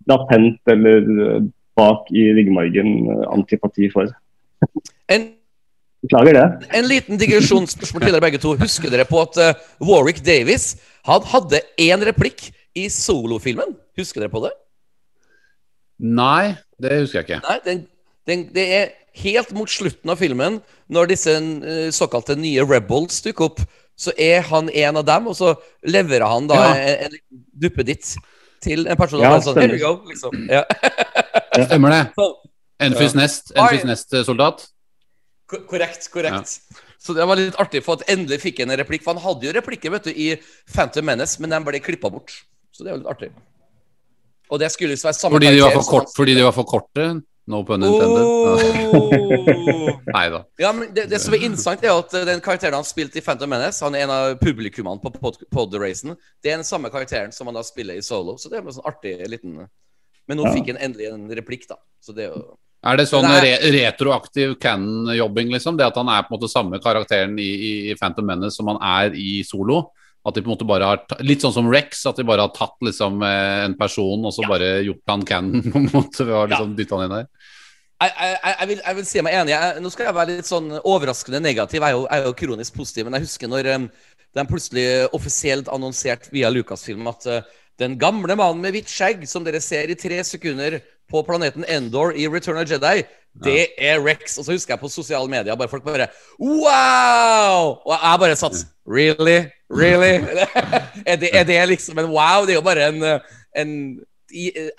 latent 0.09 0.73
eller 0.73 1.11
øh, 1.27 1.43
bak 1.77 2.09
i 2.13 2.31
ryggmargen 2.37 3.11
antipati 3.33 3.91
for. 3.93 4.09
En, 5.13 5.33
Beklager 6.03 6.35
det. 6.35 6.47
En 6.75 6.89
liten 6.91 7.19
digresjonsspørsmål 7.21 8.03
til 8.03 8.15
dere 8.17 8.25
begge 8.25 8.41
to. 8.43 8.57
Husker 8.59 8.91
dere 8.91 9.07
på 9.07 9.21
at 9.23 9.37
uh, 9.39 9.61
Warwick 9.87 10.19
Davis 10.27 10.73
han 11.07 11.23
hadde 11.31 11.61
én 11.79 12.03
replikk 12.03 12.49
i 12.75 12.89
solofilmen? 12.91 13.77
Husker 13.99 14.25
dere 14.25 14.33
på 14.33 14.43
det? 14.43 14.51
Nei, 16.03 16.57
det 16.83 17.05
husker 17.05 17.21
jeg 17.21 17.29
ikke. 17.29 17.41
Nei, 17.47 17.59
den, 17.63 17.85
den, 18.29 18.47
det 18.55 18.65
er 18.77 18.91
helt 19.23 19.51
mot 19.57 19.69
slutten 19.71 20.11
av 20.13 20.21
filmen, 20.21 20.61
når 20.93 21.11
disse 21.13 21.33
eh, 21.37 21.89
såkalte 21.95 22.37
nye 22.39 22.65
rebels 22.65 23.21
dukker 23.25 23.51
opp, 23.51 23.63
så 23.99 24.13
er 24.17 24.41
han 24.49 24.71
en 24.71 24.97
av 25.03 25.05
dem, 25.09 25.27
og 25.29 25.37
så 25.37 25.53
leverer 25.85 26.25
han 26.27 26.47
da 26.51 26.61
Ja. 26.61 26.71
en, 26.75 27.13
en 27.13 27.43
duppeditt 27.61 28.15
til 28.63 28.87
en 28.89 28.97
person. 28.97 29.21
Ja, 29.21 29.35
sånn, 29.43 29.59
Here 29.61 29.77
stemmer. 29.77 29.83
go, 29.83 30.09
liksom. 30.09 30.47
Ja. 30.51 30.63
Stemmer 31.67 31.93
det. 31.93 32.03
Enfys 32.87 33.15
Nest, 33.15 33.53
Enfys 33.55 33.85
Nest-soldat. 33.87 34.65
Korrekt. 35.51 36.09
Korrekt, 36.11 36.59
Ja. 36.73 36.81
Så 37.03 37.17
det 37.19 37.25
var 37.27 37.35
litt 37.35 37.57
artig, 37.59 37.81
for 37.83 37.99
at 37.99 38.07
endelig 38.15 38.37
fikk 38.45 38.61
han 38.63 38.71
en 38.71 38.79
replikk. 38.79 39.03
For 39.03 39.11
han 39.17 39.23
hadde 39.25 39.49
jo 39.49 39.53
replikker 39.57 39.91
vet 39.91 40.05
du, 40.07 40.13
i 40.15 40.37
Phantom 40.71 41.03
Menace, 41.09 41.41
men 41.43 41.51
den 41.51 41.65
ble 41.67 41.81
klippa 41.83 42.07
bort. 42.15 42.31
Så 42.71 42.85
det 42.87 42.93
jo 42.93 43.01
litt 43.01 43.09
artig. 43.11 43.33
Og 44.53 44.61
det 44.63 44.69
skulle 44.71 44.95
være 44.95 45.17
samme 45.19 45.35
Fordi 45.35 45.51
de 45.51 45.65
var 45.65 45.75
for, 45.75 45.89
kort, 45.89 46.13
fordi 46.15 46.37
de 46.39 46.45
var 46.47 46.55
for 46.55 46.69
korte? 46.71 47.07
No 47.53 47.61
pun 47.69 47.85
intended. 47.85 48.25
Oh. 48.25 50.01
Nei 50.17 50.25
da. 50.33 50.41
Ja, 50.61 50.73
men 50.73 50.91
det, 50.97 51.07
det 51.13 51.21
som 51.23 51.35
er 51.37 51.45
interessant, 51.45 51.85
er 51.85 51.93
at 51.95 52.15
eh, 52.17 52.25
den 52.29 52.41
karakteren 52.45 52.77
han 52.79 52.89
spilte 52.89 53.21
i 53.21 53.25
Phantom 53.25 53.51
Menace, 53.53 53.83
han 53.85 53.97
er 53.99 54.07
en 54.07 54.15
av 54.15 54.35
publikummene 54.41 55.03
på 55.05 55.13
pod- 55.21 55.45
pod-racen, 55.53 56.17
det 56.43 56.53
er 56.53 56.59
den 56.61 56.69
samme 56.69 56.91
karakteren 56.93 57.33
som 57.37 57.49
han 57.51 57.57
da 57.61 57.65
spiller 57.67 58.01
i 58.01 58.05
Solo. 58.05 58.39
Så 58.41 58.51
det 58.51 58.59
er 58.59 58.67
en 58.67 58.77
sånn 58.81 58.89
artig 58.89 59.15
liten 59.31 59.63
Men 60.31 60.39
nå 60.39 60.45
Ja. 60.47 60.53
fikk 60.55 60.69
han 60.73 60.79
endelig 60.79 61.09
en 61.13 61.25
replikk, 61.35 61.65
da. 61.69 61.77
Så 62.01 62.15
det 62.15 62.29
er 62.29 62.37
jo 62.37 62.57
Er 62.83 62.97
det 62.99 63.09
sånn 63.11 63.27
re 63.27 63.57
retroaktiv 63.75 64.57
canon-jobbing, 64.63 65.51
liksom? 65.55 65.77
Det 65.79 65.87
at 65.87 65.99
han 65.99 66.09
er 66.09 66.23
på 66.27 66.33
en 66.35 66.39
måte 66.41 66.51
samme 66.51 66.79
karakteren 66.83 67.37
i, 67.39 67.51
i, 67.91 67.95
Phantom 67.99 68.27
Menace 68.27 68.57
som 68.57 68.71
han 68.73 68.79
er 68.83 69.15
i 69.19 69.43
Solo? 69.47 69.91
At 70.25 70.35
de 70.37 70.43
på 70.43 70.51
en 70.51 70.55
måte 70.55 70.67
bare 70.67 70.87
har 70.87 71.01
Litt 71.27 71.43
sånn 71.43 71.55
som 71.55 71.67
Rex, 71.71 72.05
at 72.07 72.17
de 72.19 72.23
bare 72.27 72.45
har 72.47 72.53
tatt 72.55 72.77
liksom 72.87 73.23
eh, 73.27 73.65
en 73.67 73.75
person 73.75 74.23
og 74.27 74.31
så 74.35 74.47
bare 74.47 74.77
gjort 74.87 75.03
han 75.11 75.25
canon, 75.27 75.63
på 75.73 75.79
en 75.81 75.89
måte, 75.91 76.23
ved 76.27 76.35
å 76.39 76.45
liksom 76.51 76.77
dytte 76.79 76.95
han 76.95 77.07
inn 77.09 77.17
der? 77.17 77.27
Jeg, 78.09 78.69
vil, 78.69 78.81
jeg 78.87 78.97
vil 78.99 79.07
si 79.09 79.23
meg 79.25 79.37
enig. 79.41 79.53
Jeg, 79.55 79.81
nå 79.85 79.91
skal 79.93 80.09
jeg 80.09 80.17
være 80.17 80.37
litt 80.37 80.49
sånn 80.49 80.71
overraskende 80.81 81.41
negativ. 81.45 81.83
Jeg 81.83 81.93
er 81.93 81.97
jo, 81.97 82.07
er 82.11 82.29
jo 82.29 82.37
kronisk 82.39 82.77
positiv. 82.79 83.07
Men 83.07 83.19
jeg 83.19 83.27
husker 83.29 83.51
når 83.51 83.69
um, 83.77 83.89
de 84.39 84.45
plutselig 84.49 84.87
offisielt 85.17 85.71
annonserte 85.73 86.33
via 86.33 86.51
Lucasfilm 86.53 87.11
at 87.11 87.29
uh, 87.29 87.41
den 87.81 87.99
gamle 88.01 88.37
mannen 88.39 88.63
med 88.63 88.77
hvitt 88.77 88.91
skjegg, 88.93 89.25
som 89.29 89.45
dere 89.47 89.61
ser 89.65 89.91
i 89.91 89.99
tre 89.99 90.21
sekunder 90.27 90.79
på 91.11 91.23
planeten 91.27 91.67
Endor 91.69 92.15
i 92.17 92.29
Return 92.31 92.61
of 92.61 92.71
Jedi, 92.71 93.03
det 93.45 93.73
er 93.81 94.01
Rex. 94.05 94.37
Og 94.39 94.47
så 94.47 94.57
husker 94.57 94.75
jeg 94.75 94.83
på 94.83 94.93
sosiale 94.93 95.29
medier 95.31 95.57
bare 95.57 95.73
folk 95.73 95.85
bare 95.87 96.11
Wow! 96.41 97.81
Og 97.81 97.95
jeg 97.97 98.23
bare 98.25 98.37
satt 98.37 98.65
Really? 98.89 99.49
Really? 99.73 100.19
er, 101.11 101.17
det, 101.17 101.31
er 101.33 101.45
det 101.49 101.61
liksom 101.69 101.99
en 101.99 102.11
wow? 102.13 102.45
Det 102.45 102.57
er 102.57 102.61
jo 102.61 102.67
bare 102.67 102.89
en, 102.91 103.03
uh, 103.03 103.41
en 103.57 103.73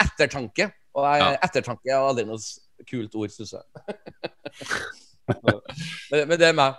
ettertanke. 0.01 0.69
Og 0.93 1.05
jeg, 1.07 1.23
Ja. 1.23 1.37
ettertanke 1.47 1.89
er 1.89 1.97
aldri 1.97 2.25
noe 2.29 2.37
kult 2.89 3.15
ord, 3.15 3.33
syns 3.33 3.55
jeg. 3.55 3.63
men, 6.11 6.27
men 6.27 6.37
det 6.39 6.49
er 6.49 6.57
meg. 6.57 6.77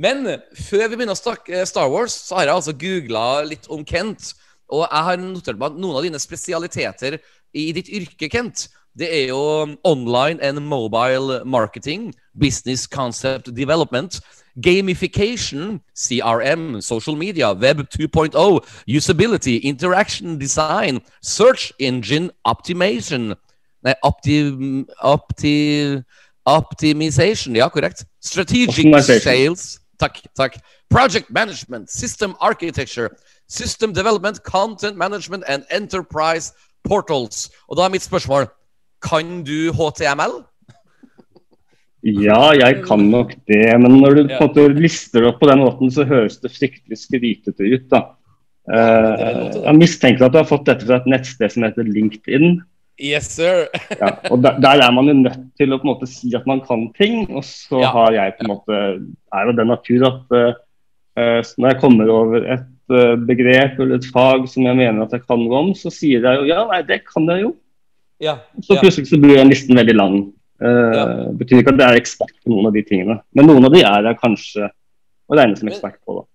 Men 0.00 0.24
før 0.54 0.86
vi 0.86 0.96
begynner 0.96 1.16
å 1.16 1.20
snakke 1.20 1.64
Star 1.68 1.90
Wars, 1.92 2.14
så 2.28 2.38
har 2.38 2.48
jeg 2.48 2.58
altså 2.60 2.76
googla 2.78 3.24
litt 3.48 3.66
om 3.72 3.84
Kent. 3.84 4.32
Og 4.70 4.84
jeg 4.86 5.06
har 5.08 5.22
notert 5.22 5.58
meg 5.60 5.78
noen 5.80 5.98
av 5.98 6.06
dine 6.06 6.20
spesialiteter 6.22 7.18
i 7.56 7.70
ditt 7.74 7.90
yrke, 7.90 8.30
Kent, 8.30 8.68
det 8.98 9.08
er 9.22 9.28
jo 9.28 9.76
online 9.84 10.40
and 10.42 10.60
mobile 10.60 11.44
marketing, 11.44 12.14
business 12.38 12.86
concept 12.86 13.54
development, 13.54 14.20
gamification, 14.60 15.80
CRM, 15.94 16.82
social 16.82 17.16
media, 17.16 17.52
web 17.52 17.78
2.0, 17.88 18.34
usability, 18.88 19.60
interaction 19.62 20.38
design, 20.38 21.00
search 21.22 21.72
engine 21.78 22.30
optimization. 22.44 23.34
Nei, 23.84 23.94
optim, 24.04 24.86
opti, 25.02 26.02
optimization, 26.44 27.56
ja, 27.56 27.68
korrekt. 27.68 28.04
Strategic 28.20 28.92
sales. 29.22 29.78
Takk, 30.00 30.20
takk. 30.36 30.58
Project 30.90 31.30
management, 31.30 31.90
system 31.90 32.34
architecture, 32.40 33.10
system 33.48 33.92
development, 33.92 34.42
content 34.44 34.96
management 34.96 35.44
and 35.48 35.64
enterprise 35.70 36.52
portals. 36.84 37.50
Og 37.68 37.76
da 37.76 37.84
er 37.84 37.92
mitt 37.94 38.04
spørsmål, 38.04 38.48
kan 39.04 39.42
du 39.44 39.72
HTML? 39.72 40.42
Ja, 42.00 42.52
jeg 42.56 42.80
kan 42.86 43.02
nok 43.12 43.34
det, 43.48 43.64
men 43.80 44.00
når 44.00 44.14
du 44.14 44.20
Ja. 44.28 44.38
på 44.38 44.44
en 44.44 44.48
måte 44.48 44.80
lister 44.80 45.20
det 45.20 45.28
opp 45.28 45.40
på 45.40 45.48
den 45.50 45.58
måten, 45.60 45.90
så 45.92 46.04
høres 46.04 46.40
det 46.40 46.50
fryktelig 46.50 46.98
skrytete 46.98 47.60
ut. 47.74 47.88
da. 47.90 48.14
Eh, 48.72 49.52
jeg 49.64 49.74
mistenker 49.76 50.24
at 50.26 50.32
du 50.32 50.38
har 50.38 50.44
fått 50.48 50.64
dette 50.64 50.86
fra 50.86 50.96
et 50.96 51.06
nettsted 51.06 51.52
som 51.52 51.62
heter 51.62 51.84
LinkedIn. 51.84 52.62
Yes, 53.00 53.30
sir. 53.32 53.68
Ja, 53.96 54.10
og 54.28 54.42
der, 54.44 54.58
der 54.60 54.82
er 54.84 54.90
man 54.92 55.08
jo 55.08 55.14
nødt 55.22 55.38
til 55.56 55.72
å 55.72 55.78
på 55.80 55.86
en 55.86 55.90
måte 55.94 56.08
si 56.10 56.32
at 56.36 56.44
man 56.48 56.60
kan 56.66 56.88
ting, 56.98 57.22
og 57.32 57.44
så 57.48 57.80
Ja. 57.80 57.92
har 57.94 58.12
jeg 58.12 58.34
på 58.36 58.44
en 58.44 58.50
måte 58.52 58.80
er 59.32 59.46
jo 59.48 59.54
den 59.56 59.70
natur 59.72 60.04
at 60.10 60.34
uh, 60.36 61.40
når 61.56 61.70
jeg 61.70 61.80
kommer 61.80 62.10
over 62.12 62.44
et 62.44 62.66
uh, 62.92 63.16
begrep 63.16 63.80
eller 63.80 63.96
et 63.96 64.08
fag 64.12 64.44
som 64.52 64.68
jeg 64.68 64.76
mener 64.76 65.06
at 65.06 65.14
jeg 65.16 65.24
kan 65.24 65.40
noe 65.40 65.62
om, 65.62 65.70
så 65.74 65.92
sier 65.92 66.20
jeg 66.20 66.42
jo 66.42 66.48
ja, 66.50 66.66
nei, 66.68 66.82
det 66.84 67.00
kan 67.08 67.28
jeg 67.32 67.46
jo. 67.46 67.54
Ja. 68.20 68.36
Så 68.60 68.76
plutselig 68.82 69.08
så 69.08 69.20
blir 69.20 69.40
den 69.40 69.48
listen 69.48 69.80
veldig 69.80 69.96
lang. 69.96 70.18
Uh. 70.60 71.32
Betyr 71.40 71.62
ikke 71.62 71.72
at 71.72 71.80
jeg 71.80 71.88
er 71.88 72.02
ekspert 72.02 72.36
på 72.44 72.52
noen 72.52 72.68
av 72.68 72.76
de 72.76 72.84
tingene, 72.84 73.16
men 73.32 73.48
noen 73.48 73.64
av 73.64 73.72
de 73.72 73.80
er 73.80 74.10
jeg 74.10 74.20
kanskje 74.20 74.68
å 74.68 75.38
regne 75.38 75.56
som 75.56 75.70
ekspert 75.72 75.96
på. 76.04 76.20
da. 76.20 76.26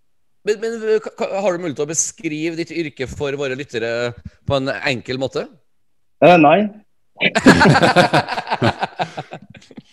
Men, 0.45 0.59
men 0.61 0.73
har 0.81 1.53
du 1.53 1.61
mulighet 1.61 1.77
til 1.77 1.85
å 1.85 1.89
beskrive 1.89 2.57
ditt 2.57 2.73
yrke 2.73 3.07
for 3.09 3.37
våre 3.37 3.57
lyttere 3.57 4.13
på 4.45 4.57
en 4.57 4.69
enkel 4.77 5.21
måte? 5.21 5.45
Eh, 6.23 6.37
nei. 6.41 6.59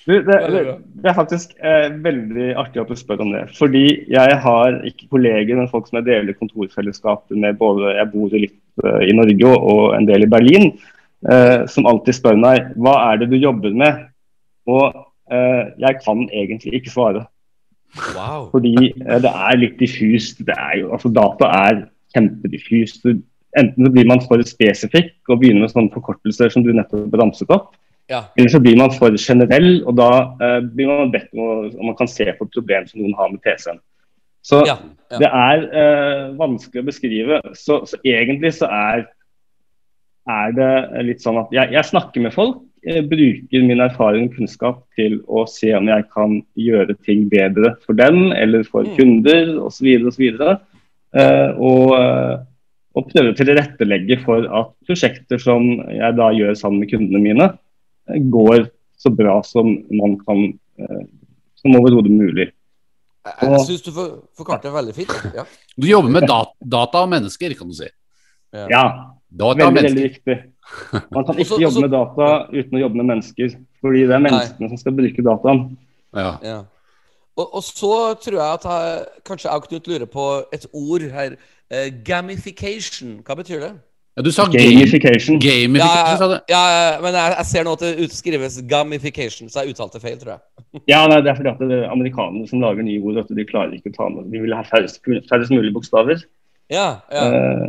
Du, 0.02 0.16
det, 0.26 0.34
det, 0.50 0.62
det 0.98 1.10
er 1.10 1.14
faktisk 1.14 1.52
eh, 1.62 1.84
veldig 2.02 2.48
artig 2.58 2.80
at 2.82 2.88
du 2.90 2.96
spør 2.98 3.20
om 3.22 3.30
det. 3.30 3.44
Fordi 3.54 3.84
jeg 4.10 4.38
har 4.42 4.80
ikke 4.88 5.06
kolleger, 5.14 5.54
men 5.54 5.70
folk 5.70 5.86
som 5.86 6.00
jeg 6.00 6.08
deler 6.08 6.34
kontorfellesskapet 6.34 7.38
med. 7.38 7.54
både 7.60 7.92
Jeg 7.94 8.10
bor 8.10 8.34
litt 8.34 8.56
eh, 8.82 9.04
i 9.06 9.14
Norge 9.14 9.52
og, 9.52 9.68
og 9.72 9.84
en 9.94 10.08
del 10.08 10.26
i 10.26 10.30
Berlin. 10.32 10.72
Eh, 11.30 11.62
som 11.70 11.86
alltid 11.86 12.18
spør 12.18 12.40
meg 12.42 12.72
hva 12.82 12.96
er 13.12 13.22
det 13.22 13.30
du 13.30 13.38
jobber 13.38 13.70
med. 13.78 14.02
Og 14.66 14.88
eh, 15.30 15.70
jeg 15.84 16.00
kan 16.02 16.26
egentlig 16.32 16.80
ikke 16.80 16.94
svare. 16.96 17.22
Wow. 18.16 18.48
Fordi 18.50 18.74
eh, 18.90 19.18
det 19.22 19.30
er 19.30 19.60
litt 19.60 19.78
diffust. 19.78 20.42
Det 20.42 20.56
er 20.58 20.80
jo, 20.82 20.90
altså 20.96 21.14
Data 21.14 21.52
er 21.68 21.84
kjempediffust. 22.16 23.04
Du- 23.06 23.22
Enten 23.58 23.84
så 23.86 23.92
blir 23.92 24.06
man 24.08 24.22
for 24.24 24.40
spesifikk 24.48 25.28
og 25.28 25.40
begynner 25.42 25.66
med 25.66 25.72
sånne 25.74 25.92
forkortelser 25.92 26.52
som 26.52 26.64
du 26.64 26.72
nettopp 26.72 27.12
ramset 27.20 27.50
opp. 27.52 27.74
Ja. 28.10 28.24
Eller 28.36 28.48
så 28.52 28.60
blir 28.60 28.76
man 28.80 28.92
for 28.96 29.14
generell, 29.20 29.82
og 29.86 29.96
da 29.96 30.10
eh, 30.42 30.60
blir 30.74 30.88
man 30.90 31.12
bedt 31.12 31.30
om, 31.36 31.42
å, 31.44 31.56
om 31.78 31.90
man 31.92 31.96
kan 31.98 32.10
se 32.10 32.26
på 32.32 32.46
et 32.48 32.56
problem 32.56 32.88
som 32.88 33.00
noen 33.02 33.14
har 33.18 33.30
med 33.32 33.42
PC-en. 33.44 33.80
Så 34.42 34.64
Ja. 34.66 34.78
ja. 35.12 35.18
det 35.22 35.28
er 35.28 35.66
eh, 35.82 36.24
vanskelig 36.40 36.82
å 36.82 36.88
beskrive. 36.88 37.38
Så, 37.54 37.84
så 37.86 38.00
egentlig 38.04 38.54
så 38.56 38.66
er, 38.72 39.06
er 40.28 40.56
det 40.56 40.72
litt 41.06 41.22
sånn 41.22 41.38
at 41.44 41.52
jeg, 41.54 41.72
jeg 41.76 41.90
snakker 41.92 42.24
med 42.24 42.34
folk, 42.34 42.60
jeg 42.82 43.04
bruker 43.06 43.62
min 43.62 43.80
erfaring 43.84 44.26
og 44.26 44.36
kunnskap 44.40 44.80
til 44.98 45.20
å 45.30 45.44
se 45.46 45.70
om 45.78 45.86
jeg 45.86 46.02
kan 46.10 46.40
gjøre 46.58 46.96
ting 47.06 47.28
bedre 47.30 47.76
for 47.86 47.94
dem 47.94 48.32
eller 48.34 48.64
for 48.66 48.82
Mm. 48.82 48.96
kunder 48.96 49.52
osv. 49.62 49.86
osv. 50.10 50.18
videre, 50.18 50.56
og, 50.58 51.12
så 51.14 51.22
eh, 51.22 51.50
og 51.62 52.48
prøve 53.00 53.32
å 53.32 53.36
tilrettelegge 53.38 54.18
for 54.24 54.44
at 54.44 54.72
prosjekter 54.84 55.40
som 55.40 55.64
jeg 55.88 56.16
da 56.18 56.28
gjør 56.36 56.58
sammen 56.58 56.82
med 56.82 56.90
kundene 56.92 57.22
mine, 57.24 57.48
eh, 58.10 58.20
går 58.32 58.68
så 59.00 59.10
bra 59.16 59.38
som 59.46 59.72
man 59.90 60.18
kan 60.26 60.44
eh, 60.78 61.06
som 61.56 61.78
overhodet 61.78 62.12
mulig. 62.12 62.50
Jeg, 63.22 63.58
syns 63.68 63.84
du 63.86 63.92
for, 63.94 64.14
forklarte 64.36 64.66
det 64.66 64.74
veldig 64.74 64.94
fint. 64.96 65.12
Ja. 65.36 65.44
Du 65.78 65.86
jobber 65.86 66.10
med 66.10 66.26
dat 66.26 66.52
data 66.58 67.04
og 67.06 67.10
mennesker, 67.12 67.54
kan 67.54 67.70
du 67.70 67.76
si. 67.78 67.88
Ja, 68.52 68.66
ja 68.68 68.84
Veldig, 69.32 69.80
veldig 69.80 70.02
viktig. 70.10 70.34
Man 71.14 71.24
kan 71.24 71.38
ikke 71.40 71.54
Også- 71.54 71.60
jobbe 71.62 71.72
også- 71.72 71.80
med 71.80 71.90
data 71.90 72.26
uten 72.52 72.76
å 72.76 72.80
jobbe 72.82 72.96
med 73.00 73.06
mennesker. 73.06 73.54
Fordi 73.80 74.06
det 74.06 74.14
er 74.14 74.24
menneskene 74.26 74.68
som 74.68 74.76
skal 74.76 74.92
bruke 74.92 75.24
dataen. 75.24 75.62
Ja. 76.12 76.64
Ja. 77.32 77.42
Og, 77.42 77.54
og 77.54 77.62
så 77.64 78.14
tror 78.24 78.38
jeg 78.38 78.52
at 78.58 78.64
jeg, 78.68 79.06
kanskje 79.24 79.48
jeg 79.48 79.56
og 79.56 79.68
Knut 79.68 79.88
lurer 79.88 80.04
på 80.04 80.26
et 80.52 80.66
ord 80.72 81.08
her. 81.14 81.38
Uh, 81.72 81.88
gamification, 82.04 83.20
hva 83.24 83.34
betyr 83.34 83.60
det? 83.60 83.72
ja, 84.16 84.22
du 84.22 84.30
sa 84.32 84.44
Gamification. 84.44 85.40
gamification, 85.40 86.18
sa 86.18 86.26
ja, 86.48 86.62
ja, 86.68 87.00
men 87.00 87.14
jeg, 87.16 87.34
jeg 87.38 87.46
ser 87.48 87.64
nå 87.64 87.72
at 87.78 87.84
det 87.84 88.08
skrives 88.12 88.58
gamification, 88.68 89.48
så 89.48 89.62
jeg 89.62 89.72
uttalte 89.72 90.00
feil, 90.00 90.18
tror 90.20 90.34
jeg. 90.34 90.42
Ja, 90.92 91.06
nei, 91.08 91.20
det 91.24 91.32
er 91.32 91.38
fordi 91.38 91.52
at 91.52 91.62
det 91.62 91.78
er 91.78 91.92
amerikanerne 91.92 92.48
som 92.48 92.60
lager 92.60 92.84
nye 92.84 93.00
ord, 93.00 93.22
at 93.22 93.32
de 93.32 93.46
klarer 93.48 93.72
ikke 93.76 93.92
å 93.92 93.96
ta 93.96 94.08
med 94.12 94.28
De 94.32 94.42
vil 94.44 94.56
ha 94.56 94.64
færrest, 94.68 95.00
færrest 95.30 95.52
mulig 95.54 95.72
bokstaver. 95.72 96.20
Ja, 96.72 97.00
ja. 97.12 97.24
Uh, 97.28 97.66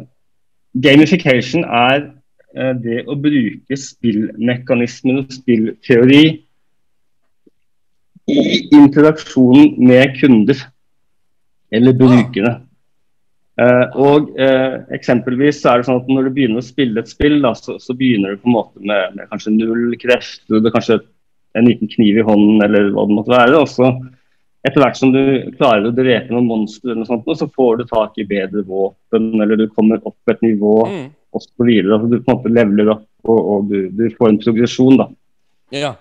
gamification 0.83 1.63
er 1.63 2.09
uh, 2.59 2.73
det 2.83 3.05
å 3.07 3.15
bruke 3.19 3.79
spillmekanismer 3.79 5.23
og 5.23 5.31
spillteori 5.35 6.23
i 8.31 8.69
interaksjonen 8.75 9.73
med 9.83 10.13
kunder 10.19 10.61
eller 11.73 11.97
brukere. 11.97 12.53
Eh, 13.61 13.97
og 14.01 14.31
eh, 14.39 14.79
eksempelvis 14.95 15.59
så 15.61 15.73
er 15.73 15.81
det 15.81 15.85
sånn 15.85 15.99
at 16.01 16.07
Når 16.09 16.25
du 16.25 16.29
begynner 16.33 16.61
å 16.61 16.65
spille 16.65 17.03
et 17.03 17.11
spill, 17.11 17.35
da, 17.43 17.51
så, 17.53 17.75
så 17.81 17.93
begynner 17.93 18.33
du 18.33 18.41
på 18.41 18.49
en 18.49 18.55
måte 18.55 18.81
med, 18.81 19.13
med 19.17 19.29
kanskje 19.29 19.53
null 19.53 19.93
krefter, 20.01 20.57
det 20.57 20.71
er 20.71 20.73
kanskje 20.73 20.99
en 21.53 21.69
liten 21.69 21.91
kniv 21.91 22.17
i 22.17 22.25
hånden 22.25 22.63
eller 22.65 22.89
hva 22.95 23.05
det 23.05 23.17
måtte 23.19 23.35
være. 23.35 23.59
og 23.61 23.69
så 23.69 23.91
etter 24.63 24.79
hvert 24.79 24.95
som 24.97 25.11
du 25.11 25.51
klarer 25.57 25.89
å 25.89 25.95
drepe 25.95 26.31
noen 26.31 26.47
monstre, 26.47 26.93
eller 26.93 27.01
noe 27.03 27.09
sånt, 27.09 27.27
så 27.35 27.49
får 27.51 27.81
du 27.81 27.83
tak 27.89 28.15
i 28.21 28.25
bedre 28.27 28.63
våpen, 28.63 29.33
eller 29.43 29.59
du 29.59 29.65
kommer 29.67 29.99
opp 30.07 30.31
et 30.31 30.39
nivå 30.45 30.75
Mm. 30.87 31.09
videre. 31.65 31.95
Altså, 31.97 32.07
du 32.07 32.21
på 32.21 32.31
en 32.31 32.37
måte 32.37 32.53
leveler 32.53 32.89
opp, 32.93 33.07
og, 33.25 33.39
og 33.51 33.69
du, 33.69 33.89
du 33.89 34.05
får 34.15 34.29
en 34.29 34.37
progresjon. 34.39 34.97
da. 34.97 35.07
Ja. 35.73 35.95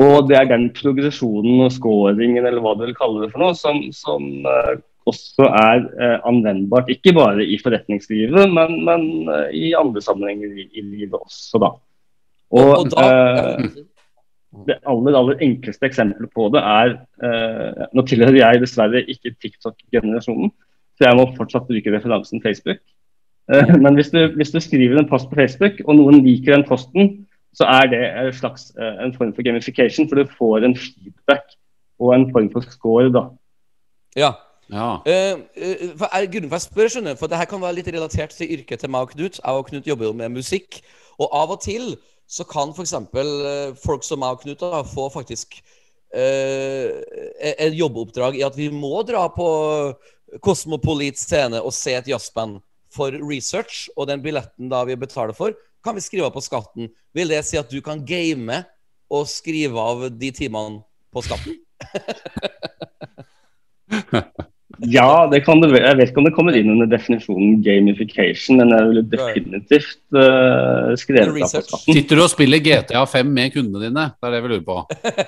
Og 0.00 0.26
det 0.26 0.36
er 0.40 0.48
den 0.50 0.68
progresjonen 0.74 1.62
og 1.66 1.70
scoringen, 1.74 2.42
eller 2.42 2.62
hva 2.62 2.74
du 2.74 2.82
vil 2.86 2.96
kalle 2.98 3.22
det 3.24 3.30
for 3.30 3.44
noe, 3.44 3.54
som, 3.54 3.78
som 3.94 4.24
eh, 4.50 4.74
også 5.06 5.46
er 5.46 5.84
eh, 6.00 6.16
anvendbart. 6.26 6.90
Ikke 6.90 7.14
bare 7.14 7.44
i 7.46 7.58
forretningslivet, 7.62 8.48
men, 8.50 8.80
men 8.88 9.04
uh, 9.28 9.48
i 9.54 9.70
andre 9.78 10.02
sammenhenger 10.02 10.50
i, 10.50 10.66
i 10.74 10.82
livet 10.82 11.14
også, 11.20 11.60
da. 11.62 11.74
Og, 12.54 12.70
Og 12.78 12.90
da- 12.90 13.04
eh, 13.06 13.68
det 14.66 14.76
aller, 14.86 15.16
aller 15.18 15.40
enkleste 15.42 15.88
eksempelet 15.88 16.30
på 16.30 16.46
det 16.54 16.60
er 16.62 16.92
eh, 17.26 17.86
Nå 17.90 18.04
tilhører 18.06 18.36
jeg 18.38 18.60
dessverre 18.62 19.00
ikke 19.10 19.32
TikTok-generasjonen, 19.42 20.52
så 20.94 21.08
jeg 21.08 21.18
må 21.18 21.24
fortsatt 21.34 21.66
bruke 21.66 21.90
referansen 21.90 22.42
Facebook. 22.42 22.78
Eh, 23.50 23.72
men 23.82 23.98
hvis 23.98 24.12
du, 24.14 24.20
hvis 24.38 24.54
du 24.54 24.60
skriver 24.62 25.00
en 25.00 25.08
post 25.10 25.26
på 25.30 25.38
Facebook, 25.40 25.80
og 25.86 25.98
noen 25.98 26.22
liker 26.24 26.54
den 26.54 26.66
posten, 26.68 27.23
så 27.54 27.68
er 27.70 27.90
det 27.92 28.00
en 28.02 28.32
slags 28.34 28.70
eh, 28.78 28.96
en 29.04 29.14
form 29.14 29.34
for 29.34 29.46
gamification, 29.46 30.08
for 30.08 30.18
du 30.18 30.34
får 30.38 30.66
en 30.66 30.76
feedback 30.76 31.54
og 32.02 32.14
en 32.14 32.26
form 32.32 32.50
for 32.52 32.66
score. 32.70 33.12
da. 33.12 33.28
ja. 34.16 34.32
Ja. 34.72 34.96
Uh, 35.04 35.44
eh, 35.60 35.90
for 35.98 36.08
er, 36.08 36.26
grunnen 36.32 36.48
for 36.48 36.56
jeg 36.56 36.64
spør, 36.64 36.88
skjønner, 36.88 37.16
for 37.20 37.28
det 37.28 37.36
her 37.36 37.48
kan 37.48 37.60
være 37.60 37.76
litt 37.78 37.90
relatert 37.92 38.32
til 38.32 38.52
yrket 38.56 38.80
til 38.80 38.90
meg 38.92 39.06
og 39.06 39.12
Knut. 39.12 39.36
Jeg 39.36 39.60
og 39.60 39.66
Knut 39.68 39.88
jobber 39.88 40.08
jo 40.08 40.14
med 40.16 40.32
musikk. 40.32 40.80
Og 41.20 41.28
av 41.36 41.52
og 41.52 41.60
til 41.62 41.94
så 42.30 42.46
kan 42.48 42.72
f.eks. 42.72 42.94
Uh, 43.12 43.74
folk 43.84 44.06
som 44.06 44.22
meg 44.24 44.38
og 44.38 44.44
Knut 44.44 44.64
da, 44.64 44.80
få 44.88 45.10
faktisk 45.12 45.58
uh, 46.16 46.88
et 47.44 47.76
jobbeoppdrag 47.76 48.40
i 48.40 48.46
at 48.46 48.56
vi 48.56 48.70
må 48.72 49.02
dra 49.06 49.26
på 49.32 49.48
Kosmopolit 50.42 51.20
scene 51.20 51.60
og 51.60 51.74
se 51.76 51.94
et 51.98 52.08
jazzband 52.08 52.62
for 52.94 53.14
research. 53.20 53.90
Og 53.98 54.08
den 54.08 54.24
billetten 54.24 54.72
da 54.72 54.82
vi 54.88 54.96
betaler 54.96 55.36
for, 55.36 55.52
kan 55.84 55.96
vi 55.96 56.04
skrive 56.04 56.28
av 56.28 56.34
på 56.34 56.44
skatten. 56.44 56.90
Vil 57.14 57.32
det 57.32 57.44
si 57.46 57.60
at 57.60 57.70
du 57.70 57.80
kan 57.84 58.02
game 58.06 58.62
og 59.12 59.28
skrive 59.30 59.80
av 59.80 60.08
de 60.10 60.32
timene 60.34 60.82
på 61.12 61.24
skatten? 61.24 61.60
Ja, 64.82 65.28
det 65.30 65.44
kan 65.46 65.60
det, 65.62 65.70
være. 65.72 65.86
jeg 65.86 65.98
vet 65.98 66.10
ikke 66.10 66.20
om 66.20 66.26
det 66.26 66.32
kommer 66.34 66.56
inn 66.58 66.70
under 66.72 66.88
definisjonen 66.90 67.60
gamification, 67.62 68.58
men 68.58 68.72
jeg 68.74 68.88
ville 68.88 69.04
definitivt 69.12 70.00
uh, 70.16 70.90
skrevet 70.98 71.30
av 71.30 71.38
på 71.38 71.50
skatten. 71.52 71.98
Sitter 71.98 72.18
du 72.18 72.22
og 72.24 72.30
spiller 72.32 72.62
GTA 72.64 73.04
5 73.06 73.30
med 73.36 73.54
kundene 73.54 73.86
dine? 73.86 74.06
Det 74.18 74.28
er 74.28 74.34
det 74.34 74.42
vi 74.42 74.52
lurer 74.52 74.66
på. 74.66 74.78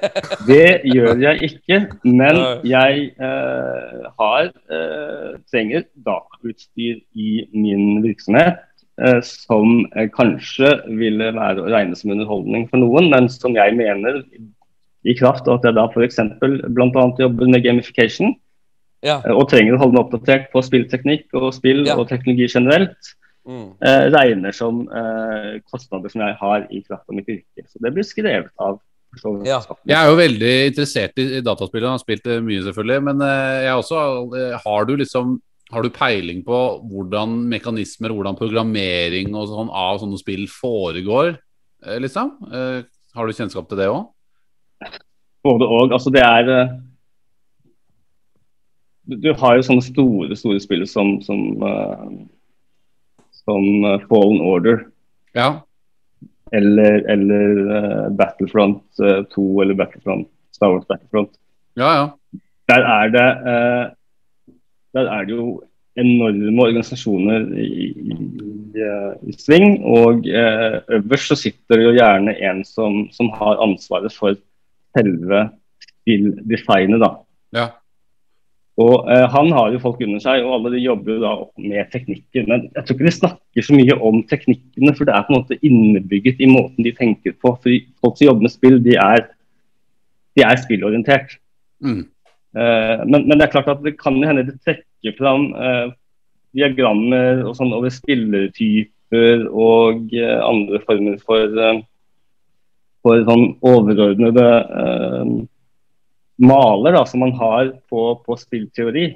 Det 0.50 0.66
gjør 0.90 1.22
jeg 1.22 1.50
ikke, 1.50 1.80
men 2.04 2.42
jeg 2.66 3.10
uh, 3.22 4.10
har 4.18 4.50
uh, 4.50 5.38
trenger 5.50 5.86
datautstyr 5.94 6.98
i 7.14 7.30
min 7.54 8.02
virksomhet 8.04 8.65
som 9.22 9.84
eh, 9.96 10.08
kanskje 10.08 10.70
ville 10.96 11.32
være 11.36 11.60
å 11.64 11.68
regne 11.72 11.96
som 11.98 12.10
underholdning 12.14 12.68
for 12.70 12.80
noen, 12.80 13.10
men 13.12 13.28
som 13.28 13.54
jeg 13.56 13.74
mener 13.76 14.22
i 15.06 15.14
kraft 15.14 15.46
av 15.48 15.58
at 15.60 15.68
jeg 15.68 15.76
da 15.76 15.84
f.eks. 15.92 16.16
bl.a. 16.40 17.04
jobber 17.20 17.46
med 17.52 17.62
gamification 17.64 18.34
Ja. 19.04 19.20
eh, 19.24 19.32
og 19.36 19.48
trenger 19.52 19.76
å 19.76 19.82
holde 19.84 19.98
meg 19.98 20.06
oppdatert 20.06 20.48
på 20.54 20.62
spillteknikk 20.64 21.28
og 21.36 21.52
spill 21.54 21.84
Ja. 21.86 21.96
og 21.96 22.08
teknologi 22.08 22.48
generelt, 22.48 23.14
Mm. 23.46 23.74
eh, 23.80 24.10
regner 24.10 24.50
som 24.52 24.88
eh, 24.90 25.60
kostnader 25.70 26.10
som 26.10 26.20
jeg 26.24 26.34
har 26.40 26.66
i 26.68 26.80
kraft 26.82 27.04
av 27.08 27.14
mitt 27.14 27.28
yrke. 27.28 27.62
Så 27.70 27.78
det 27.80 27.92
blir 27.94 28.02
skrevet 28.02 28.50
av. 28.58 28.80
Ja. 29.46 29.60
Jeg 29.86 29.96
er 29.96 30.08
jo 30.10 30.16
veldig 30.18 30.54
interessert 30.66 31.16
i, 31.22 31.40
dataspill 31.40 31.84
og 31.84 31.92
har 31.94 31.98
spilt 32.02 32.26
mye, 32.42 32.64
selvfølgelig. 32.66 33.02
Men 33.06 33.22
eh, 33.22 33.62
jeg 33.68 33.76
også 33.78 34.00
eh, 34.34 34.58
Har 34.64 34.84
du 34.84 34.96
liksom 34.96 35.40
har 35.72 35.82
du 35.82 35.90
peiling 35.90 36.42
på 36.46 36.58
hvordan 36.86 37.32
mekanismer, 37.50 38.12
hvordan 38.14 38.38
programmering 38.38 39.32
og 39.34 39.48
sånn 39.50 39.70
av 39.74 39.98
sånne 40.02 40.18
spill 40.20 40.44
foregår, 40.50 41.32
eh, 41.86 41.98
liksom? 42.02 42.36
Eh, 42.52 42.84
har 43.16 43.26
du 43.26 43.34
kjennskap 43.34 43.68
til 43.70 43.80
det 43.80 43.88
òg? 43.90 44.04
Både 45.46 45.66
og. 45.66 45.94
Altså 45.96 46.12
det 46.14 46.22
er 46.22 46.50
eh, 46.54 46.74
du, 49.06 49.30
har 49.38 49.56
jo 49.56 49.66
sånne 49.66 49.84
store 49.86 50.36
store 50.38 50.58
spill 50.62 50.82
som, 50.90 51.16
som, 51.22 51.38
som 53.44 53.66
Fallen 54.10 54.40
Order 54.42 54.80
Ja. 55.36 55.60
eller, 56.50 57.04
eller 57.10 58.08
Battlefront 58.18 58.82
eh, 58.98 59.22
2 59.34 59.62
eller 59.62 59.78
Battlefront, 59.78 60.26
Star 60.50 60.74
Wars 60.74 60.86
Battlefront. 60.90 61.30
Ja, 61.78 61.92
ja. 61.94 62.40
Der 62.66 62.82
er 62.82 63.14
det, 63.14 63.28
eh, 63.52 63.84
der 64.96 65.10
er 65.12 65.26
det 65.28 65.36
jo 65.36 65.60
enorme 65.96 66.62
organisasjoner 66.62 67.46
i, 67.56 67.86
i, 67.92 68.16
i, 69.28 69.36
sving. 69.36 69.80
Og 69.84 70.26
eh, 70.28 70.80
øverst 70.98 71.32
så 71.32 71.38
sitter 71.40 71.78
det 71.80 71.88
jo 71.88 71.96
gjerne 71.96 72.36
en 72.50 72.62
som, 72.68 73.06
som 73.12 73.32
har 73.36 73.62
ansvaret 73.64 74.12
for 74.12 74.36
selve 74.96 75.48
spilldesignet. 75.86 77.02
da. 77.02 77.12
ja. 77.56 77.66
Og 78.76 79.08
eh, 79.12 79.24
Han 79.32 79.52
har 79.56 79.72
jo 79.72 79.80
folk 79.80 80.02
under 80.04 80.20
seg, 80.20 80.44
og 80.44 80.58
alle 80.58 80.74
de 80.74 80.82
jobber 80.84 81.14
jo 81.14 81.22
da 81.22 81.32
opp 81.46 81.54
med 81.60 81.88
teknikker. 81.92 82.44
Men 82.48 82.66
jeg 82.74 82.84
tror 82.84 82.96
ikke 82.98 83.08
de 83.08 83.14
snakker 83.18 83.64
så 83.64 83.76
mye 83.76 83.96
om 84.10 84.20
teknikkene, 84.28 84.92
for 84.96 85.08
det 85.08 85.14
er 85.16 85.24
på 85.24 85.32
en 85.32 85.40
måte 85.40 85.58
innebygget 85.64 86.42
i 86.44 86.50
måten 86.50 86.84
de 86.84 86.92
tenker 86.96 87.36
på. 87.40 87.54
For 87.62 87.80
folk 88.04 88.18
som 88.18 88.28
jobber 88.28 88.44
med 88.44 88.52
spill, 88.52 88.76
de 88.84 88.98
er, 89.00 89.24
de 90.36 90.44
er 90.44 90.60
spillorientert. 90.60 91.38
Mm. 91.80 92.04
Eh, 92.56 93.04
men, 93.04 93.26
men 93.26 93.36
det 93.36 93.46
er 93.46 93.52
klart 93.52 93.68
at 93.68 93.82
det 93.84 93.98
kan 94.00 94.16
hende 94.24 94.46
det 94.48 94.56
trekker 94.64 95.16
fram 95.18 95.50
eh, 95.52 95.90
diagrammer 96.56 97.42
og 97.44 97.56
sånn 97.58 97.74
over 97.76 97.92
spillertyper 97.92 99.44
og 99.52 100.14
eh, 100.16 100.38
andre 100.40 100.80
former 100.86 101.18
for, 101.26 101.58
for 103.04 103.26
sånn 103.28 103.44
overordnede 103.66 104.46
eh, 104.46 105.36
maler 106.48 106.96
da, 106.96 107.04
som 107.08 107.24
man 107.26 107.36
har 107.36 107.74
på, 107.92 108.08
på 108.24 108.40
spillteori. 108.40 109.06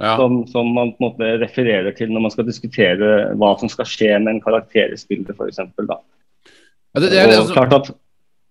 ja. 0.00 0.16
Som, 0.18 0.42
som 0.50 0.72
man 0.74 0.92
på 0.92 1.04
en 1.04 1.08
måte 1.08 1.32
refererer 1.40 1.94
til 1.96 2.12
når 2.12 2.26
man 2.26 2.32
skal 2.34 2.48
diskutere 2.48 3.10
hva 3.38 3.54
som 3.60 3.70
skal 3.72 3.88
skje 3.88 4.12
med 4.18 4.34
en 4.34 4.44
karakter 4.44 4.92
i 4.92 5.00
spillet 5.00 5.30
f.eks. 5.32 5.60
ja 5.62 7.00
det, 7.00 7.10
det 7.12 7.20
er, 7.20 7.28
Og 7.30 7.36
altså, 7.44 7.54
klart 7.54 7.76
at 7.78 7.92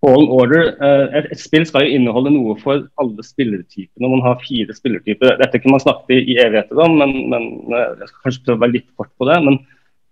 Fallen 0.03 0.27
Order, 0.35 0.73
eh, 0.83 1.03
et, 1.15 1.29
et 1.31 1.39
spill 1.39 1.63
skal 1.67 1.85
jo 1.85 1.95
inneholde 1.95 2.33
noe 2.33 2.57
for 2.59 2.81
alle 2.99 3.23
spillertypene. 3.23 4.09
Man 4.11 4.23
har 4.25 4.41
fire 4.43 4.75
spillertyper. 4.75 5.37
Dette 5.39 5.61
kunne 5.61 5.77
man 5.77 5.83
snakket 5.83 6.11
i, 6.17 6.33
i 6.33 6.39
evigheter 6.43 6.81
om, 6.83 6.97
men, 6.99 7.13
men 7.31 7.45
eh, 7.71 7.93
jeg 8.01 8.09
skal 8.09 8.25
kanskje 8.25 8.41
prøve 8.43 8.59
å 8.59 8.63
være 8.65 8.75
litt 8.75 8.89
kort 8.99 9.13
på 9.15 9.29
det. 9.29 9.37
Men, 9.45 9.61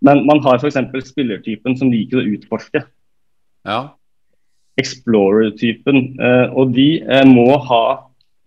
men 0.07 0.23
man 0.29 0.39
har 0.45 0.61
f.eks. 0.61 0.79
spillertypen 1.09 1.75
som 1.79 1.91
liker 1.91 2.21
å 2.21 2.29
utforske. 2.37 2.85
ja. 3.67 3.81
Explorer-typen. 4.79 5.97
eh, 6.23 6.53
og 6.55 6.71
de 6.73 7.03
må, 7.27 7.49
ha, 7.67 7.83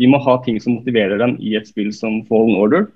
de 0.00 0.09
må 0.09 0.18
ha 0.24 0.38
ting 0.42 0.57
som 0.64 0.78
motiverer 0.78 1.20
dem 1.20 1.37
i 1.44 1.52
et 1.61 1.68
spill 1.68 1.92
som 1.94 2.22
Fallen 2.30 2.57
Order. 2.57 2.88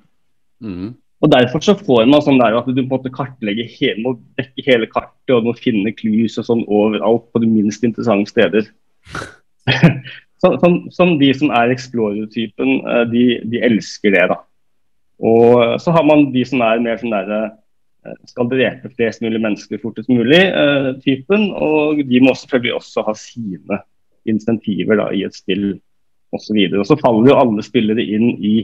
Mm. 0.64 0.96
Og 1.18 1.33
Derfor 1.33 1.62
så 1.64 1.74
får 1.74 2.07
man 2.07 2.22
sånn 2.22 2.38
der 2.38 2.54
at 2.61 2.68
du 2.70 2.78
må 2.87 3.00
kartlegge 3.11 3.66
hele, 3.72 4.02
må 4.04 4.12
dekke 4.38 4.64
hele 4.68 4.87
kartet 4.90 5.35
og 5.35 5.48
må 5.48 5.54
finne 5.59 5.94
clues 5.96 6.38
og 6.38 6.46
sånn 6.46 6.62
overalt 6.70 7.26
på 7.33 7.42
de 7.42 7.50
minst 7.50 7.83
interessante 7.87 8.31
steder. 8.31 8.68
som, 10.42 10.59
som, 10.62 10.76
som 10.94 11.16
de 11.18 11.33
som 11.35 11.50
er 11.50 11.74
Explorer-typen, 11.74 12.76
eh, 12.87 13.04
de, 13.11 13.24
de 13.50 13.64
elsker 13.66 14.14
det. 14.14 14.28
da. 14.31 14.38
Og 15.18 15.81
så 15.83 15.94
har 15.94 16.07
man 16.07 16.28
de 16.35 16.44
som 16.46 16.62
er 16.62 16.85
mer 16.85 17.00
sånn 17.00 17.14
derre 17.14 17.40
eh, 17.48 18.16
skal 18.31 18.50
drepe 18.52 18.92
flest 18.94 19.24
mulig 19.24 19.42
mennesker 19.42 19.83
fortest 19.83 20.11
mulig, 20.12 20.44
eh, 20.46 20.92
typen. 21.02 21.50
Og 21.59 22.04
de 22.07 22.22
må 22.22 22.37
selvfølgelig 22.38 22.76
også 22.78 23.07
ha 23.09 23.18
sine 23.18 23.83
insentiver 24.28 25.00
da, 25.00 25.11
i 25.11 25.24
et 25.26 25.35
spill 25.35 25.72
osv. 26.35 26.59
Og, 26.76 26.85
så 26.87 26.98
faller 27.00 27.33
jo 27.33 27.40
alle 27.40 27.64
spillere 27.66 28.04
inn 28.04 28.31
i 28.38 28.57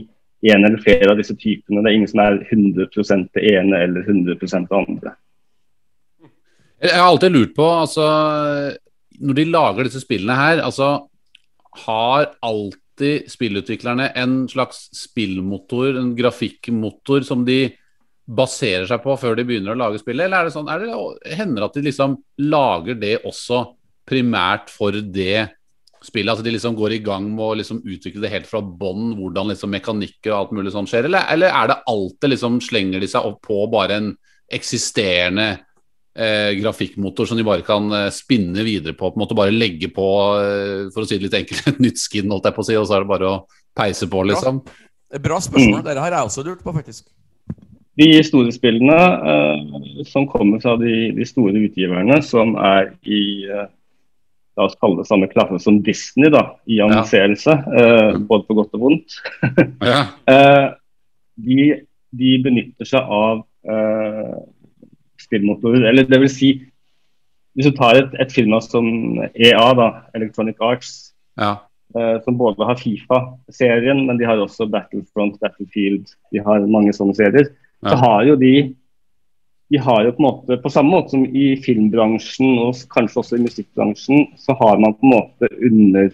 en 0.51 0.65
eller 0.65 0.81
flere 0.81 1.11
av 1.11 1.19
disse 1.19 1.35
typene. 1.37 1.81
Det 1.81 1.91
er 1.91 1.97
ingen 1.97 2.11
som 2.11 2.21
er 2.23 2.39
100 2.43 3.29
det 3.35 3.45
ene 3.53 3.81
eller 3.87 4.05
100 4.05 4.37
det 4.37 4.79
andre. 4.79 5.15
Jeg 6.83 6.99
har 6.99 7.07
alltid 7.07 7.31
lurt 7.31 7.53
på, 7.55 7.65
altså 7.65 8.05
Når 9.23 9.37
de 9.37 9.45
lager 9.47 9.87
disse 9.87 10.01
spillene 10.03 10.35
her, 10.35 10.59
altså 10.59 11.07
Har 11.85 12.33
alltid 12.43 13.29
spillutviklerne 13.31 14.09
en 14.15 14.43
slags 14.51 14.89
spillmotor, 14.95 15.97
en 15.97 16.13
grafikkmotor, 16.15 17.23
som 17.23 17.45
de 17.47 17.69
baserer 18.25 18.87
seg 18.89 19.01
på 19.03 19.15
før 19.21 19.35
de 19.37 19.45
begynner 19.47 19.75
å 19.75 19.79
lage 19.79 19.99
spillet? 20.01 20.27
Eller 20.27 20.43
er 20.43 20.47
det 20.49 20.55
sånn, 20.55 20.69
er 20.71 20.83
det, 20.83 21.35
hender 21.35 21.61
det 21.61 21.67
at 21.69 21.79
de 21.79 21.85
liksom 21.89 22.15
lager 22.43 22.99
det 23.01 23.17
også 23.23 23.65
primært 24.07 24.71
for 24.71 24.95
det 24.95 25.47
spillet? 26.03 26.31
Altså 26.31 26.45
de 26.45 26.53
liksom 26.55 26.75
går 26.77 26.97
i 26.97 27.03
gang 27.05 27.27
med 27.31 27.45
å 27.45 27.57
liksom 27.59 27.81
utvikle 27.83 28.23
det 28.23 28.33
helt 28.33 28.49
fra 28.49 28.61
bånn, 28.63 29.13
hvordan 29.19 29.51
liksom 29.51 29.71
mekanikker 29.73 30.33
og 30.33 30.37
alt 30.39 30.55
mulig 30.57 30.73
sånn 30.75 30.89
skjer? 30.89 31.09
Eller, 31.09 31.27
eller 31.33 31.53
er 31.53 31.71
det 31.71 31.81
alltid 31.91 32.35
liksom 32.35 32.59
slenger 32.63 33.03
de 33.03 33.09
seg 33.11 33.27
opp 33.29 33.41
på 33.45 33.61
bare 33.71 33.99
en 33.99 34.11
eksisterende 34.53 35.47
eh, 36.15 36.51
grafikkmotor 36.59 37.29
som 37.29 37.39
de 37.39 37.45
bare 37.47 37.65
kan 37.65 37.89
eh, 37.91 38.09
spinne 38.13 38.65
videre 38.67 38.93
på? 38.93 39.09
på 39.09 39.19
en 39.19 39.25
måte 39.25 39.37
Bare 39.37 39.55
legge 39.55 39.91
på, 39.93 40.07
eh, 40.41 40.87
for 40.93 41.03
å 41.03 41.09
si 41.09 41.19
det 41.19 41.27
litt 41.27 41.39
enkelt, 41.41 41.67
et 41.73 41.83
nytt 41.83 42.01
skin, 42.01 42.31
holdt 42.31 42.49
jeg 42.49 42.57
på 42.57 42.65
å 42.65 42.69
si, 42.69 42.79
og 42.79 42.87
så 42.89 42.97
er 42.97 43.05
det 43.05 43.13
bare 43.13 43.31
å 43.31 43.43
peise 43.75 44.09
på, 44.11 44.23
liksom? 44.31 44.63
Bra 45.21 45.37
spørsmål. 45.43 45.83
Dette 45.85 46.01
har 46.01 46.17
jeg 46.17 46.27
også 46.27 46.43
lurt 46.45 46.63
på, 46.65 46.73
faktisk. 46.75 47.07
De 47.95 48.09
store 48.27 48.51
spillene 48.51 48.99
eh, 49.31 50.03
som 50.09 50.27
kommer 50.27 50.59
fra 50.63 50.75
de, 50.79 51.13
de 51.15 51.27
store 51.27 51.55
utgiverne, 51.63 52.19
som 52.25 52.57
er 52.59 52.91
i 53.07 53.23
la 54.55 54.67
oss 54.69 54.77
kalle 54.79 55.01
det 55.01 55.09
samme 55.09 55.27
klasse 55.31 55.59
som 55.63 55.81
Disney 55.83 56.31
da, 56.31 56.45
i 56.71 56.79
annonserelse, 56.83 57.57
eh, 57.75 58.17
både 58.29 58.47
på 58.47 58.57
godt 58.61 58.77
og 58.77 58.87
vondt, 58.87 59.17
Ja. 59.83 60.01
eh, 60.31 60.67
de, 61.35 61.59
de 62.15 62.31
benytter 62.45 62.87
seg 62.87 63.11
av 63.11 63.41
eh, 63.67 64.37
spillmotorer. 65.19 65.89
Eller 65.89 66.07
det 66.07 66.21
vil 66.23 66.31
si, 66.31 66.51
hvis 67.55 67.67
du 67.67 67.75
tar 67.75 67.99
et, 67.99 68.15
et 68.23 68.31
firma 68.31 68.61
som 68.63 68.87
EA, 69.33 69.67
da, 69.75 69.89
Electronic 70.15 70.63
Arts, 70.63 70.93
ja. 71.39 71.57
eh, 71.97 72.15
som 72.23 72.39
både 72.39 72.67
har 72.69 72.79
Fifa-serien, 72.79 74.05
men 74.07 74.21
de 74.21 74.27
har 74.29 74.39
også 74.39 74.69
Battlefront, 74.71 75.35
Battlefield, 75.43 76.15
de 76.31 76.43
har 76.47 76.63
mange 76.71 76.95
sånne 76.95 77.17
serier, 77.17 77.51
så 77.85 77.99
har 78.01 78.23
jo 78.25 78.39
de 78.39 78.55
de 79.73 79.81
har 79.81 80.03
jo 80.05 80.13
på 80.13 80.21
en 80.21 80.27
måte, 80.27 80.57
På 80.61 80.69
samme 80.69 80.93
måte 80.93 81.15
som 81.15 81.25
i 81.25 81.55
filmbransjen 81.63 82.59
og 82.61 82.77
kanskje 82.93 83.21
også 83.21 83.39
i 83.39 83.45
musikkbransjen, 83.45 84.29
så 84.37 84.53
har 84.59 84.77
man 84.81 84.93
på 84.93 85.07
en 85.07 85.15
måte 85.15 85.49
under, 85.57 86.11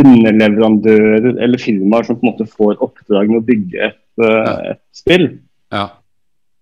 underleverandører 0.00 1.36
eller 1.36 1.60
firmaer 1.60 2.08
som 2.08 2.18
på 2.18 2.26
en 2.26 2.32
måte 2.32 2.48
får 2.48 2.80
oppdrag 2.84 3.30
med 3.32 3.42
å 3.42 3.46
bygge 3.46 3.90
et, 3.90 4.02
uh, 4.24 4.72
et 4.72 4.82
spill. 4.96 5.30
ja. 5.74 5.88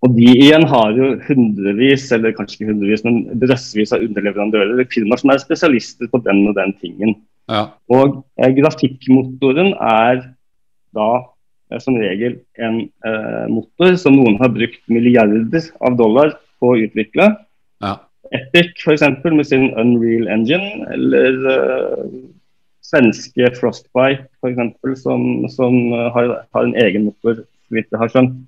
Og 0.04 0.12
de 0.12 0.26
igjen 0.36 0.66
har 0.68 0.90
jo 0.92 1.14
hundrevis, 1.24 2.10
eller 2.12 2.34
kanskje 2.36 2.58
ikke 2.58 2.74
hundrevis, 2.74 3.04
men 3.06 3.22
drøssevis 3.40 3.94
av 3.96 4.02
underleverandører 4.04 4.74
eller 4.74 4.88
firmaer 4.92 5.22
som 5.22 5.30
er 5.32 5.40
spesialister 5.40 6.10
på 6.12 6.20
den 6.26 6.42
og 6.50 6.58
den 6.58 6.74
tingen. 6.82 7.14
ja. 7.48 7.70
Og 7.88 8.18
eh, 8.36 8.52
grafikkmotoren 8.58 9.72
er 9.80 10.20
da 10.94 11.08
som 11.80 11.96
regel 11.98 12.38
en 12.60 12.82
eh, 13.06 13.46
motor 13.50 13.96
som 14.00 14.16
noen 14.16 14.36
har 14.40 14.52
brukt 14.54 14.82
milliarder 14.92 15.70
av 15.80 15.96
dollar 15.98 16.36
på 16.60 16.74
å 16.74 16.80
utvikle. 16.86 17.34
ja. 17.84 17.98
Epic 18.34 18.80
f.eks. 18.80 19.02
med 19.24 19.46
sin 19.46 19.68
Unreal 19.78 20.28
Engine, 20.32 20.86
eller 20.94 21.36
eh, 21.52 22.06
svenske 22.84 23.50
Frostbite 23.58 24.26
f.eks. 24.42 25.02
som, 25.02 25.44
som 25.52 25.76
eh, 25.92 26.08
har, 26.14 26.32
har 26.56 26.64
en 26.64 26.74
egen 26.86 27.06
motor, 27.10 27.44
så 27.44 27.76
vidt 27.76 27.92
jeg 27.92 28.00
har 28.00 28.12
skjønt. 28.14 28.40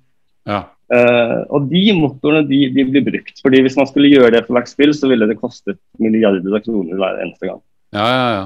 ja. 0.49 0.65
Eh, 0.87 1.39
og 1.51 1.65
de 1.67 1.81
motorene 1.97 2.47
de, 2.47 2.61
de 2.71 2.83
blir 2.87 3.03
brukt. 3.03 3.41
fordi 3.43 3.59
Hvis 3.65 3.75
man 3.75 3.89
skulle 3.89 4.07
gjøre 4.07 4.31
det 4.37 4.45
for 4.45 4.55
hvert 4.55 4.69
spill, 4.71 4.93
så 4.95 5.09
ville 5.11 5.27
det 5.27 5.35
kostet 5.39 5.79
milliarder 5.99 6.53
av 6.55 6.63
kroner 6.63 6.95
hver 6.95 7.17
eneste 7.25 7.49
gang. 7.49 7.59
Ja, 7.91 8.05
ja, 8.07 8.27
ja. 8.37 8.45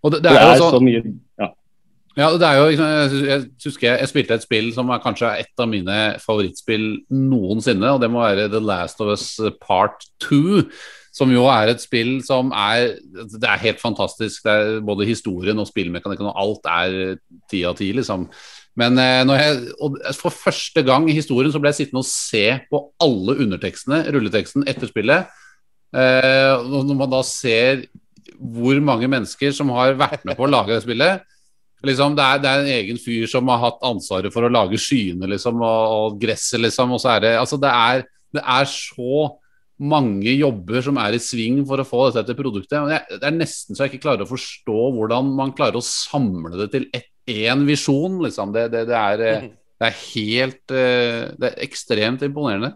Og 0.00 0.14
det, 0.14 0.20
det 0.22 0.30
Det 0.30 0.38
er 0.38 0.46
er 0.46 0.54
jo 0.54 0.62
så 0.62 0.68
sånn 0.76 0.86
mye 0.86 1.00
ja. 2.18 2.30
Det 2.36 2.46
er 2.46 2.58
jo, 2.58 2.68
jeg, 2.70 3.42
husker 3.64 3.86
jeg, 3.88 3.98
jeg 4.02 4.10
spilte 4.10 4.38
et 4.38 4.46
spill 4.46 4.70
som 4.74 4.90
er 4.90 5.02
kanskje 5.02 5.32
et 5.42 5.62
av 5.62 5.68
mine 5.70 5.98
favorittspill 6.22 6.86
noensinne, 7.14 7.92
og 7.94 8.00
det 8.02 8.10
må 8.12 8.22
være 8.24 8.48
The 8.52 8.62
Last 8.62 9.02
of 9.02 9.12
Us 9.14 9.28
Part 9.62 10.08
2. 10.26 10.70
Som 11.14 11.32
jo 11.34 11.42
er 11.50 11.72
et 11.72 11.82
spill 11.82 12.20
som 12.22 12.52
er 12.54 12.92
Det 13.02 13.42
er 13.42 13.62
helt 13.64 13.80
fantastisk. 13.82 14.44
Det 14.44 14.52
er 14.52 14.80
både 14.86 15.08
historien 15.08 15.58
og 15.58 15.66
spillmekanikken 15.66 16.28
og 16.30 16.38
alt 16.38 16.68
er 16.70 17.16
ti 17.50 17.64
av 17.66 17.74
ti, 17.78 17.90
liksom. 17.96 18.28
Men 18.78 18.98
eh, 19.02 19.26
jeg, 19.26 20.14
for 20.16 20.30
første 20.30 20.84
gang 20.86 21.08
i 21.10 21.16
historien 21.16 21.52
så 21.52 21.58
ble 21.60 21.72
jeg 21.72 21.82
sittende 21.82 22.04
og 22.04 22.08
se 22.08 22.44
på 22.70 22.84
alle 23.02 23.36
undertekstene, 23.42 24.04
rulleteksten, 24.14 24.68
etter 24.70 24.90
spillet. 24.90 25.26
Eh, 25.90 26.70
når 26.70 26.94
man 26.94 27.10
da 27.10 27.24
ser 27.26 27.84
hvor 28.38 28.78
mange 28.80 29.10
mennesker 29.10 29.52
som 29.52 29.72
har 29.74 29.98
vært 29.98 30.22
med 30.24 30.38
på 30.38 30.46
å 30.46 30.50
lage 30.50 30.72
det 30.72 30.84
spillet 30.86 31.26
liksom, 31.86 32.14
det, 32.18 32.24
er, 32.24 32.40
det 32.42 32.50
er 32.50 32.62
en 32.64 32.72
egen 32.78 32.98
fyr 33.00 33.26
som 33.30 33.48
har 33.52 33.60
hatt 33.66 33.84
ansvaret 33.86 34.32
for 34.34 34.46
å 34.46 34.52
lage 34.52 34.78
skyene 34.80 35.28
liksom, 35.30 35.60
og, 35.64 35.94
og 35.96 36.18
gresset, 36.22 36.60
liksom. 36.64 36.92
Og 36.96 37.00
så 37.02 37.14
er 37.16 37.20
det, 37.26 37.34
altså, 37.40 37.58
det, 37.62 37.70
er, 37.70 38.04
det 38.36 38.42
er 38.44 38.68
så 38.70 39.28
mange 39.80 40.34
jobber 40.36 40.82
som 40.84 40.98
er 41.00 41.14
i 41.16 41.22
sving 41.24 41.62
for 41.68 41.80
å 41.80 41.86
få 41.88 42.02
dette 42.10 42.26
til 42.28 42.36
produktet. 42.36 42.90
Det 43.16 43.24
er 43.24 43.32
nesten 43.32 43.72
så 43.78 43.86
jeg 43.86 43.94
ikke 43.94 44.02
klarer 44.08 44.26
å 44.26 44.28
forstå 44.28 44.80
hvordan 44.98 45.30
man 45.38 45.54
klarer 45.56 45.78
å 45.80 45.84
samle 45.86 46.52
det 46.60 46.68
til 46.74 46.84
ett- 46.92 47.08
én 47.30 47.62
visjon. 47.68 48.18
Liksom. 48.24 48.52
Det, 48.52 48.66
det, 48.72 48.84
det, 48.90 48.96
er, 48.98 49.20
eh, 49.24 49.48
det 49.80 49.86
er 49.88 49.98
helt 50.02 50.72
eh, 50.74 51.28
Det 51.38 51.48
er 51.52 51.60
ekstremt 51.64 52.24
imponerende. 52.26 52.74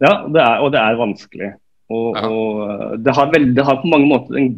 Ja, 0.00 0.12
det 0.28 0.40
er, 0.40 0.62
og 0.64 0.72
det 0.74 0.80
er 0.80 0.96
vanskelig. 0.98 1.50
Og, 1.90 2.16
Ja. 2.16 2.28
og 2.28 3.00
det, 3.04 3.14
har 3.16 3.30
veld, 3.32 3.54
det 3.56 3.64
har 3.66 3.80
på 3.82 3.90
mange 3.92 4.08
måter 4.08 4.38
en, 4.40 4.50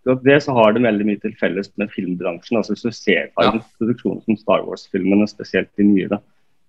Akkurat 0.00 0.22
det 0.24 0.38
så 0.42 0.54
har 0.56 0.72
det 0.72 0.82
veldig 0.82 1.06
mye 1.06 1.20
til 1.20 1.34
felles 1.36 1.68
med 1.76 1.90
filmbransjen. 1.92 2.56
altså 2.56 2.72
Hvis 2.72 2.86
du 2.86 2.90
ser 2.90 3.26
på 3.36 3.44
Ja. 3.44 3.52
en 3.52 3.62
produksjon 3.78 4.22
som 4.24 4.36
Star 4.36 4.64
Wars-filmene, 4.64 5.28
spesielt 5.28 5.68
de 5.76 5.84
nye, 5.84 6.08
da, 6.08 6.18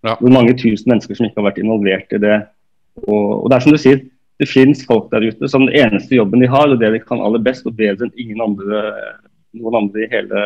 Ja. 0.04 0.16
Hvor 0.16 0.32
mange 0.34 0.54
tusen 0.58 0.90
mennesker 0.90 1.16
som 1.16 1.28
ikke 1.28 1.42
har 1.42 1.52
vært 1.52 1.60
involvert 1.62 2.12
i 2.12 2.18
det. 2.18 2.48
Og, 3.08 3.44
og 3.44 3.50
det 3.50 3.56
er 3.56 3.60
som 3.62 3.72
du 3.72 3.78
sier, 3.78 4.00
det 4.42 4.50
finnes 4.50 4.84
folk 4.86 5.12
der 5.12 5.22
ute 5.30 5.48
som 5.48 5.68
den 5.68 5.76
eneste 5.78 6.16
jobben 6.18 6.42
de 6.42 6.48
har, 6.50 6.68
og 6.68 6.80
det 6.82 6.92
de 6.92 7.00
kan 7.00 7.22
aller 7.22 7.40
best 7.40 7.68
og 7.70 7.76
bedre 7.78 8.08
enn 8.08 8.16
ingen 8.18 8.42
andre, 8.42 8.80
noen 9.54 9.76
andre 9.84 10.02
i 10.02 10.10
hele 10.10 10.42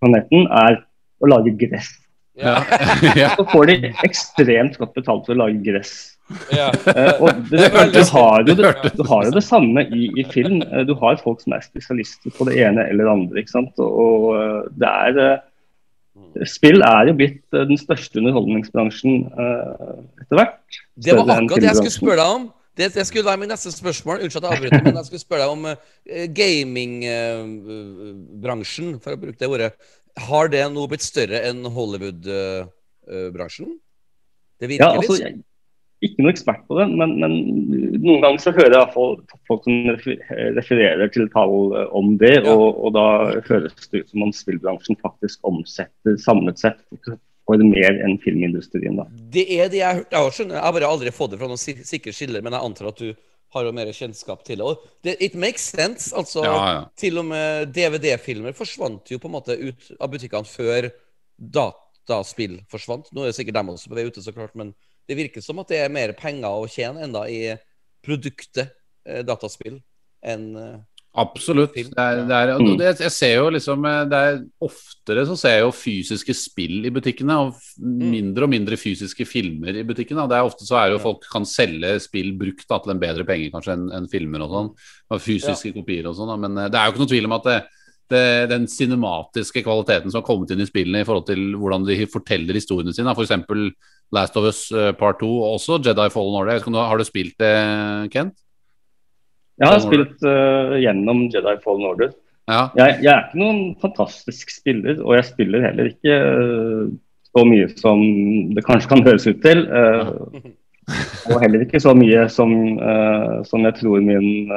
planeten, 0.00 0.46
er 0.48 0.80
å 1.20 1.28
lage 1.28 1.52
gress. 1.60 1.90
Ja. 2.40 2.62
ja. 3.20 3.34
Så 3.36 3.44
får 3.52 3.68
de 3.68 3.92
ekstremt 4.06 4.78
godt 4.80 4.94
betalt 4.96 5.26
for 5.28 5.36
å 5.36 5.42
lage 5.44 5.60
gress. 5.66 6.16
Ja. 6.52 6.68
Eh, 6.92 7.22
og 7.22 7.28
det, 7.50 7.70
du, 7.94 8.02
har 8.12 8.36
jo 8.42 8.46
det, 8.56 8.92
du 8.96 9.02
har 9.08 9.24
jo 9.26 9.30
det 9.34 9.44
samme 9.44 9.80
i, 9.88 10.10
i 10.20 10.22
film. 10.32 10.62
Eh, 10.62 10.82
Du 10.88 10.94
har 11.00 11.22
folk 11.22 11.40
som 11.42 11.52
er 11.56 11.60
spesialister 11.64 12.30
på 12.36 12.42
det 12.48 12.54
ene 12.62 12.80
eller 12.88 13.02
det 13.06 13.12
andre. 13.16 13.36
ikke 13.42 13.54
sant? 13.54 13.74
Og, 13.82 14.20
eh, 14.38 14.60
det 14.80 14.88
er 14.88 15.12
eh, 15.26 15.38
Spill 16.48 16.80
er 16.84 17.02
jo 17.08 17.14
blitt 17.16 17.44
den 17.52 17.78
største 17.80 18.18
underholdningsbransjen 18.20 19.14
eh, 19.32 19.96
etter 20.22 20.36
hvert. 20.38 20.62
Det 20.96 21.12
var 21.16 21.22
akkurat 21.34 21.60
det 21.60 21.68
jeg 21.68 21.76
skulle 21.80 22.00
spørre 22.00 22.20
deg 22.22 22.30
om. 22.38 22.44
Det, 22.76 22.86
det 22.94 23.04
skulle 23.04 23.26
være 23.26 23.40
mitt 23.42 23.52
neste 23.52 23.70
spørsmål. 23.74 24.16
Unnskyld 24.24 24.44
at 24.44 24.48
jeg 24.48 24.54
avbryter, 24.56 24.82
men 24.86 24.96
jeg 24.96 25.06
skulle 25.10 25.26
spørre 25.26 25.44
deg 25.44 25.52
om 25.52 25.62
uh, 25.68 25.76
gamingbransjen, 26.38 28.88
for 29.04 29.10
å 29.12 29.20
bruke 29.20 29.40
det 29.40 29.48
ordet. 29.50 29.70
Har 30.28 30.44
det 30.52 30.64
nå 30.72 30.82
blitt 30.88 31.04
større 31.04 31.38
enn 31.50 31.60
Hollywood-bransjen? 31.76 33.70
det 34.62 34.66
virker 34.70 34.84
Ja, 34.84 34.90
altså, 34.94 35.12
litt 35.18 35.26
jeg, 35.26 35.34
ikke 36.02 36.18
noen 36.22 36.32
ekspert 36.32 36.62
på 36.68 36.76
det, 36.80 36.86
men, 36.98 37.12
men 37.22 37.34
noen 38.02 38.22
ganger 38.24 38.40
så 38.42 38.52
hører 38.56 38.74
jeg 38.74 38.88
i 38.90 38.94
folk 39.48 39.66
som 39.66 39.90
refererer 40.58 41.10
til 41.14 41.28
tall 41.32 41.76
eh, 41.78 41.88
om 41.98 42.16
det, 42.20 42.32
Ja. 42.42 42.54
og, 42.56 42.80
og 42.88 42.94
da 42.96 43.04
høres 43.48 43.88
det 43.92 44.02
ut 44.04 44.10
som 44.10 44.24
om 44.26 44.32
spillbransjen 44.34 44.98
faktisk 45.02 45.44
omsetter 45.46 46.16
samlet 46.18 46.58
sett 46.58 46.80
for 47.46 47.58
mer 47.66 47.98
enn 48.06 48.16
filmindustrien. 48.22 48.96
da. 48.98 49.04
Det 49.34 49.46
er 49.60 49.68
det 49.70 49.78
jeg 49.80 49.86
har 49.88 50.00
hørt. 50.02 50.12
Jeg 50.14 50.32
skjønner, 50.38 50.56
jeg 50.58 50.64
har 50.66 50.74
bare 50.78 50.90
aldri 50.94 51.10
fått 51.14 51.30
det 51.34 51.38
fra 51.42 51.48
noen 51.50 51.60
sik- 51.60 51.84
sikre 51.86 52.12
kilder, 52.16 52.42
men 52.42 52.54
jeg 52.54 52.62
antar 52.68 52.90
at 52.92 53.02
du 53.02 53.12
har 53.52 53.66
jo 53.66 53.72
mer 53.76 53.90
kjennskap 53.92 54.44
til 54.46 54.56
det. 54.62 54.64
Og 54.64 54.84
det 55.04 55.16
it 55.20 55.34
makes 55.36 55.66
sense. 55.74 56.10
altså 56.16 56.44
Ja, 56.46 56.52
ja. 56.72 56.84
Til 56.96 57.18
og 57.20 57.26
med 57.28 57.72
DVD-filmer 57.76 58.54
forsvant 58.56 59.10
jo 59.12 59.18
på 59.20 59.28
en 59.28 59.34
måte 59.34 59.58
ut 59.58 59.90
av 60.00 60.08
butikkene 60.14 60.48
før 60.48 60.88
dataspill 61.38 62.60
forsvant. 62.70 63.10
Nå 63.12 63.24
er 63.26 63.30
det 63.32 63.36
sikkert 63.38 63.58
dem 63.60 63.70
også 63.74 63.90
på 63.92 63.98
vei 63.98 64.06
ute, 64.08 64.22
så 64.24 64.32
klart, 64.34 64.54
men 64.58 64.72
det 65.08 65.18
virker 65.18 65.44
som 65.44 65.60
at 65.62 65.72
det 65.72 65.82
er 65.82 65.92
mer 65.92 66.14
penger 66.18 66.62
å 66.62 66.70
tjene 66.70 67.04
enda 67.06 67.26
i 67.30 67.42
produktet 68.04 68.72
eh, 69.08 69.22
dataspill 69.26 69.80
enn 70.22 70.48
eh, 70.58 70.80
Absolutt. 71.12 71.74
Det 71.76 71.90
er, 72.00 72.22
det 72.24 72.36
er, 72.38 72.50
det, 72.80 72.92
jeg 73.04 73.12
ser 73.12 73.34
jo 73.34 73.50
liksom 73.52 73.82
eh, 73.84 73.98
det 74.08 74.20
er 74.28 74.38
Oftere 74.64 75.26
så 75.28 75.34
ser 75.36 75.58
jeg 75.58 75.66
jo 75.66 75.74
fysiske 75.76 76.36
spill 76.36 76.86
i 76.88 76.92
butikkene, 76.94 77.36
og 77.36 77.58
mindre 77.84 78.46
og 78.46 78.52
mindre 78.54 78.78
fysiske 78.80 79.26
filmer 79.28 79.76
i 79.76 79.84
butikkene. 79.84 80.24
Det 80.30 80.38
er 80.38 80.48
Ofte 80.48 80.64
så 80.64 80.78
er 80.80 80.94
jo 80.94 81.02
folk 81.02 81.26
kan 81.28 81.44
selge 81.48 81.98
spill 82.00 82.32
brukt 82.40 82.64
da, 82.64 82.80
til 82.80 82.94
en 82.94 83.02
bedre 83.02 83.26
penge 83.28 83.50
kanskje 83.52 83.76
enn 83.76 83.90
en 83.98 84.08
filmer 84.08 84.46
og 84.46 84.56
sånn. 84.56 84.72
Og 85.12 85.20
fysiske 85.20 85.74
kopier 85.76 86.08
og 86.08 86.16
sånn. 86.16 86.32
Men 86.40 86.56
det 86.62 86.70
er 86.80 86.88
jo 86.88 86.94
ikke 86.94 87.04
noe 87.04 87.12
tvil 87.12 87.28
om 87.28 87.36
at 87.36 87.50
det, 87.50 87.58
det, 88.10 88.50
den 88.50 88.66
cinematiske 88.68 89.62
kvaliteten 89.64 90.10
som 90.10 90.20
har 90.20 90.26
kommet 90.26 90.50
inn 90.52 90.62
i 90.64 90.68
spillene 90.68 91.02
i 91.02 91.06
forhold 91.06 91.26
til 91.30 91.54
hvordan 91.58 91.86
de 91.86 91.96
forteller 92.10 92.58
historiene 92.58 92.94
sine, 92.96 93.14
f.eks. 93.14 93.32
Last 94.12 94.36
of 94.36 94.44
Us 94.44 94.66
eh, 94.72 94.92
Part 94.98 95.20
2 95.22 95.28
og 95.28 95.54
også 95.56 95.78
Jedi 95.86 96.08
Fallen 96.12 96.34
Order. 96.36 96.60
Du- 96.60 96.76
Har 96.76 96.98
du 96.98 97.04
spilt 97.04 97.38
det, 97.40 97.52
Kent? 98.12 98.34
Jeg 99.60 99.68
har 99.68 99.78
spilt 99.84 100.20
uh, 100.26 100.74
gjennom 100.80 101.26
Jedi 101.32 101.54
Fallen 101.64 101.86
Order. 101.86 102.10
Ja. 102.50 102.66
Jeg, 102.76 102.98
jeg 103.04 103.12
er 103.12 103.26
ikke 103.28 103.38
noen 103.40 103.60
fantastisk 103.80 104.50
spiller, 104.50 104.98
og 105.04 105.14
jeg 105.14 105.28
spiller 105.28 105.62
heller 105.62 105.90
ikke 105.92 106.16
uh, 106.18 106.88
så 107.32 107.44
mye 107.46 107.68
som 107.78 108.02
det 108.56 108.64
kanskje 108.66 108.90
kan 108.90 109.04
høres 109.06 109.28
ut 109.28 109.40
til. 109.44 109.62
Uh, 109.70 110.40
og 111.30 111.36
heller 111.44 111.62
ikke 111.64 111.80
så 111.80 111.94
mye 111.94 112.24
som, 112.32 112.50
som 113.46 113.62
jeg 113.68 113.76
tror 113.78 114.00
min, 114.02 114.48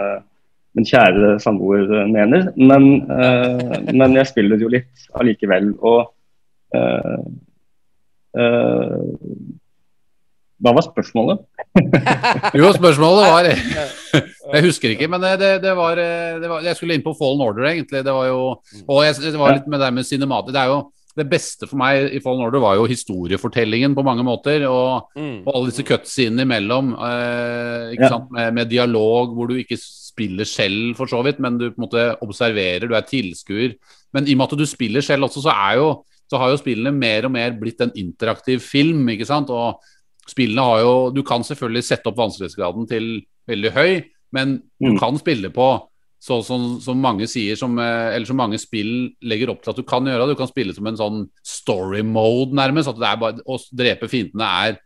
min 0.76 0.86
kjære 0.88 1.40
samboer 1.44 1.88
mener. 2.12 2.50
Men, 2.60 2.88
uh, 3.08 3.92
men 3.96 4.16
jeg 4.20 4.28
spiller 4.32 4.60
jo 4.60 4.68
litt 4.74 5.06
allikevel. 5.16 5.70
Og 5.80 6.02
eh, 6.76 7.20
eh, 8.42 9.04
Hva 10.66 10.72
var 10.76 10.86
spørsmålet? 10.88 11.44
Jo, 12.60 12.70
spørsmålet 12.76 13.30
var 13.32 13.48
Jeg 14.56 14.64
husker 14.68 14.94
ikke, 14.94 15.08
men 15.12 15.24
det, 15.24 15.62
det, 15.64 15.74
var, 15.78 16.00
det 16.00 16.50
var 16.50 16.64
Jeg 16.68 16.78
skulle 16.78 16.96
inn 16.98 17.04
på 17.06 17.16
Fallen 17.20 17.42
Order, 17.44 17.70
egentlig. 17.72 18.04
Det 18.06 18.14
var 18.16 18.28
jo 18.30 18.42
Og 18.86 19.00
jeg, 19.06 19.18
det 19.26 19.40
var 19.42 19.56
litt 19.58 19.68
med 19.72 19.82
det 19.84 19.94
med 19.96 20.08
cinematic. 20.08 20.54
Det 20.56 20.62
er 20.66 20.72
jo 20.74 20.84
det 21.16 21.30
beste 21.32 21.64
for 21.70 21.80
meg 21.80 22.10
i 22.12 22.20
Fallen 22.20 22.44
Order 22.44 22.60
var 22.60 22.76
jo 22.76 22.88
historiefortellingen 22.92 23.94
på 23.96 24.04
mange 24.04 24.24
måter. 24.28 24.66
Og, 24.68 25.06
Mm. 25.16 25.46
og 25.48 25.52
alle 25.54 25.70
disse 25.72 25.86
cutscenene 25.88 26.44
imellom. 26.44 26.90
Eh, 27.00 27.94
ikke 27.96 28.04
Ja. 28.04 28.10
sant? 28.18 28.32
Med, 28.36 28.54
med 28.58 28.68
dialog 28.68 29.32
hvor 29.36 29.48
du 29.48 29.56
ikke 29.56 29.78
spiller 30.16 30.48
selv, 30.48 30.96
for 30.96 31.12
så 31.12 31.20
vidt, 31.26 31.42
men 31.44 31.58
du 31.60 31.68
på 31.70 31.76
en 31.76 31.86
måte 31.86 32.04
observerer, 32.24 32.88
du 32.88 32.96
er 32.96 33.08
tilskuer. 33.08 33.76
Men 34.16 34.28
i 34.28 34.36
og 34.36 34.40
med 34.40 34.54
at 34.54 34.60
du 34.62 34.66
spiller 34.70 35.04
selv 35.04 35.28
også, 35.28 35.44
så, 35.44 35.52
er 35.52 35.82
jo, 35.82 35.90
så 36.32 36.40
har 36.40 36.54
jo 36.54 36.62
spillene 36.62 36.96
mer 36.96 37.28
og 37.28 37.34
mer 37.36 37.52
blitt 37.60 37.84
en 37.84 37.92
interaktiv 38.00 38.64
film. 38.64 39.04
ikke 39.12 39.28
sant? 39.28 39.52
Og 39.52 39.82
spillene 40.32 40.64
har 40.64 40.80
jo 40.86 40.94
Du 41.12 41.22
kan 41.28 41.44
selvfølgelig 41.44 41.84
sette 41.84 42.08
opp 42.08 42.18
vanskelighetsgraden 42.18 42.88
til 42.90 43.10
veldig 43.48 43.72
høy, 43.76 43.92
men 44.34 44.58
du 44.80 44.94
Mm. 44.94 45.00
kan 45.00 45.20
spille 45.20 45.52
på 45.54 45.68
sånn 46.26 46.44
som, 46.44 46.64
som 46.82 46.98
mange 46.98 47.28
sier, 47.30 47.56
som, 47.60 47.78
eh, 47.78 48.16
eller 48.16 48.26
som 48.26 48.38
mange 48.40 48.58
spill 48.58 49.12
legger 49.22 49.52
opp 49.52 49.62
til 49.62 49.72
at 49.72 49.78
du 49.78 49.84
kan 49.84 50.08
gjøre. 50.08 50.32
Du 50.32 50.36
kan 50.40 50.50
spille 50.50 50.74
som 50.74 50.88
en 50.88 50.98
sånn 50.98 51.30
story 51.44 52.02
mode, 52.02 52.56
nærmest. 52.58 52.90
At 52.90 52.98
det 52.98 53.10
er 53.12 53.20
bare, 53.22 53.44
å 53.46 53.60
drepe 53.70 54.10
fiendene 54.10 54.48
er, 54.66 54.80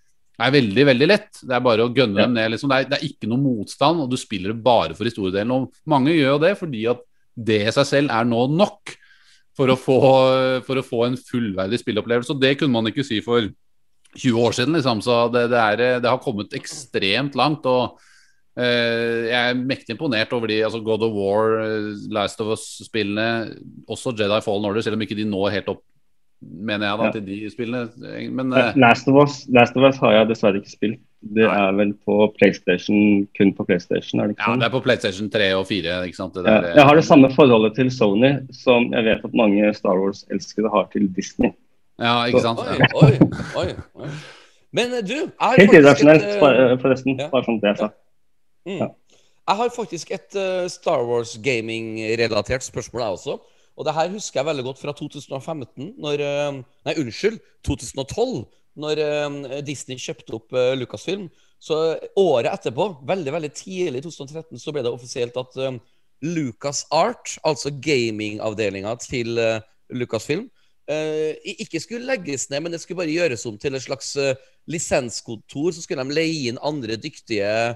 er 0.47 0.53
veldig, 0.55 0.85
veldig 0.91 1.07
lett. 1.09 1.41
Det 1.43 1.55
er 1.55 1.63
bare 1.65 1.85
å 1.85 1.93
gønne 1.93 2.19
Ja. 2.21 2.25
dem 2.27 2.33
ned. 2.37 2.51
Liksom. 2.53 2.69
Det, 2.71 2.77
er, 2.79 2.89
det 2.91 2.97
er 2.99 3.07
ikke 3.09 3.29
noe 3.31 3.41
motstand, 3.43 4.01
og 4.03 4.09
du 4.11 4.17
spiller 4.17 4.53
det 4.53 4.63
bare 4.63 4.95
for 4.95 5.05
historiedelen. 5.09 5.51
Og 5.51 5.71
mange 5.89 6.15
gjør 6.15 6.35
jo 6.37 6.41
det 6.45 6.53
fordi 6.59 6.85
at 6.91 7.01
det 7.35 7.61
i 7.67 7.71
seg 7.75 7.85
selv 7.87 8.11
er 8.11 8.27
nå 8.27 8.45
nok 8.55 8.95
for 9.55 9.67
å 9.73 9.77
få, 9.79 9.97
for 10.67 10.79
å 10.79 10.85
få 10.85 11.05
en 11.07 11.17
fullverdig 11.19 11.79
spillopplevelse. 11.81 12.31
Og 12.35 12.39
det 12.41 12.57
kunne 12.59 12.71
man 12.77 12.87
ikke 12.91 13.03
si 13.07 13.19
for 13.25 13.47
20 14.15 14.39
år 14.41 14.55
siden, 14.55 14.73
liksom. 14.79 15.01
Så 15.05 15.17
det, 15.33 15.49
det, 15.51 15.59
er, 15.59 15.99
det 15.99 16.09
har 16.09 16.21
kommet 16.23 16.55
ekstremt 16.57 17.35
langt. 17.39 17.65
og 17.67 17.99
Eh, 18.59 19.29
jeg 19.29 19.39
er 19.53 19.55
mektig 19.55 19.93
imponert 19.93 20.33
over 20.35 20.49
de 20.51 20.57
altså 20.65 20.81
God 20.83 21.03
of 21.05 21.13
War, 21.15 21.53
eh, 21.63 21.93
Last 22.11 22.41
of 22.43 22.49
Us-spillene, 22.57 23.53
også 23.87 24.11
Jedi 24.17 24.39
Fallen 24.43 24.65
Order, 24.67 24.83
selv 24.83 24.97
om 24.97 25.03
ikke 25.05 25.15
de 25.15 25.23
når 25.29 25.53
helt 25.53 25.69
opp, 25.71 25.83
mener 26.41 26.87
jeg, 26.87 26.97
da, 26.99 27.05
Ja. 27.05 27.11
til 27.11 27.25
de 27.25 27.49
spillene. 27.51 28.31
Men 28.31 28.53
uh... 28.53 28.71
Last 28.79 29.07
of, 29.07 29.15
Us, 29.23 29.45
Last 29.49 29.75
of 29.75 29.83
Us 29.83 29.97
har 29.97 30.11
jeg 30.17 30.27
dessverre 30.29 30.61
ikke 30.61 30.71
spilt. 30.71 30.99
Det 31.19 31.43
Nei. 31.43 31.55
er 31.67 31.73
vel 31.75 31.89
på 32.07 32.15
PlayStation, 32.37 33.25
kun 33.35 33.49
på 33.57 33.65
PlayStation, 33.67 34.21
er 34.21 34.29
det 34.29 34.37
ikke 34.37 34.45
ja, 34.45 34.51
sånn? 34.53 34.61
det 34.61 34.67
er 34.69 34.71
på 34.71 34.79
PlayStation 34.85 35.27
3 35.33 35.49
og 35.57 35.65
4, 35.67 35.97
ikke 36.07 36.15
sant? 36.15 36.33
Det 36.37 36.45
Ja, 36.47 36.61
jeg 36.77 36.85
har 36.87 36.95
det 36.95 37.03
samme 37.03 37.27
forholdet 37.35 37.75
til 37.75 37.89
Sony 37.91 38.29
som 38.55 38.87
jeg 38.95 39.03
vet 39.03 39.25
at 39.27 39.33
mange 39.35 39.73
Star 39.75 39.99
Wars-elskede 39.99 40.71
har 40.71 40.87
til 40.93 41.09
Disney. 41.17 41.51
Ja, 41.99 42.23
ikke 42.23 42.39
sant? 42.45 42.59
Oi, 42.63 42.77
Ja. 42.79 42.87
oi, 42.95 43.11
oi, 43.59 43.73
oi. 44.05 44.09
Men 44.71 44.93
eh, 44.95 45.03
du, 45.03 45.15
jeg 45.27 45.59
Helt 45.59 45.73
irrasjonelt, 45.75 46.23
eh, 46.23 46.77
forresten. 46.79 47.19
ja. 47.19 47.27
Bare 47.33 47.43
sånn 47.43 47.59
at 47.59 47.67
det 47.67 47.69
er 47.73 47.79
sagt. 47.83 47.97
Mm. 48.69 48.77
Ja. 48.79 48.87
Jeg 49.49 49.57
har 49.57 49.69
faktisk 49.75 50.11
et 50.13 50.35
uh, 50.37 50.67
Star 50.69 51.03
Wars 51.03 51.35
gaming-relatert 51.41 52.63
spørsmål, 52.63 53.01
jeg 53.01 53.15
også. 53.17 53.37
Og 53.79 53.87
det 53.87 53.95
her 53.95 54.11
husker 54.11 54.41
jeg 54.41 54.49
veldig 54.49 54.65
godt 54.67 54.81
fra 54.81 54.91
2015, 54.91 55.93
når 56.03 56.23
eh, 56.25 56.57
Nei, 56.87 56.95
unnskyld, 56.99 57.39
2012. 57.67 58.41
Når 58.79 59.01
eh, 59.03 59.61
Disney 59.67 59.99
kjøpte 59.99 60.35
opp 60.35 60.55
eh, 60.55 60.73
Lucasfilm. 60.75 61.29
Så 61.63 61.77
året 62.19 62.51
etterpå, 62.51 62.91
veldig 63.07 63.33
veldig 63.35 63.51
tidlig 63.55 64.01
i 64.01 64.03
2013, 64.05 64.59
så 64.59 64.71
ble 64.75 64.83
det 64.83 64.91
offisielt 64.91 65.35
at 65.39 65.57
Lucas 66.23 66.85
Art, 66.95 67.33
altså 67.43 67.71
gamingavdelinga 67.83 68.93
til 69.03 69.35
Lucasfilm, 69.91 70.45
ikke 70.87 71.81
skulle 71.83 72.07
legges 72.07 72.47
ned, 72.47 72.63
men 72.63 72.71
det 72.71 72.79
skulle 72.79 73.01
bare 73.01 73.11
gjøres 73.11 73.43
om 73.45 73.57
til 73.59 73.75
et 73.75 73.83
slags 73.83 74.13
lisenskontor. 74.71 75.75
Så 75.75 75.83
skulle 75.83 76.07
de 76.07 76.15
leie 76.15 76.47
inn 76.47 76.63
andre 76.63 76.95
dyktige 76.95 77.75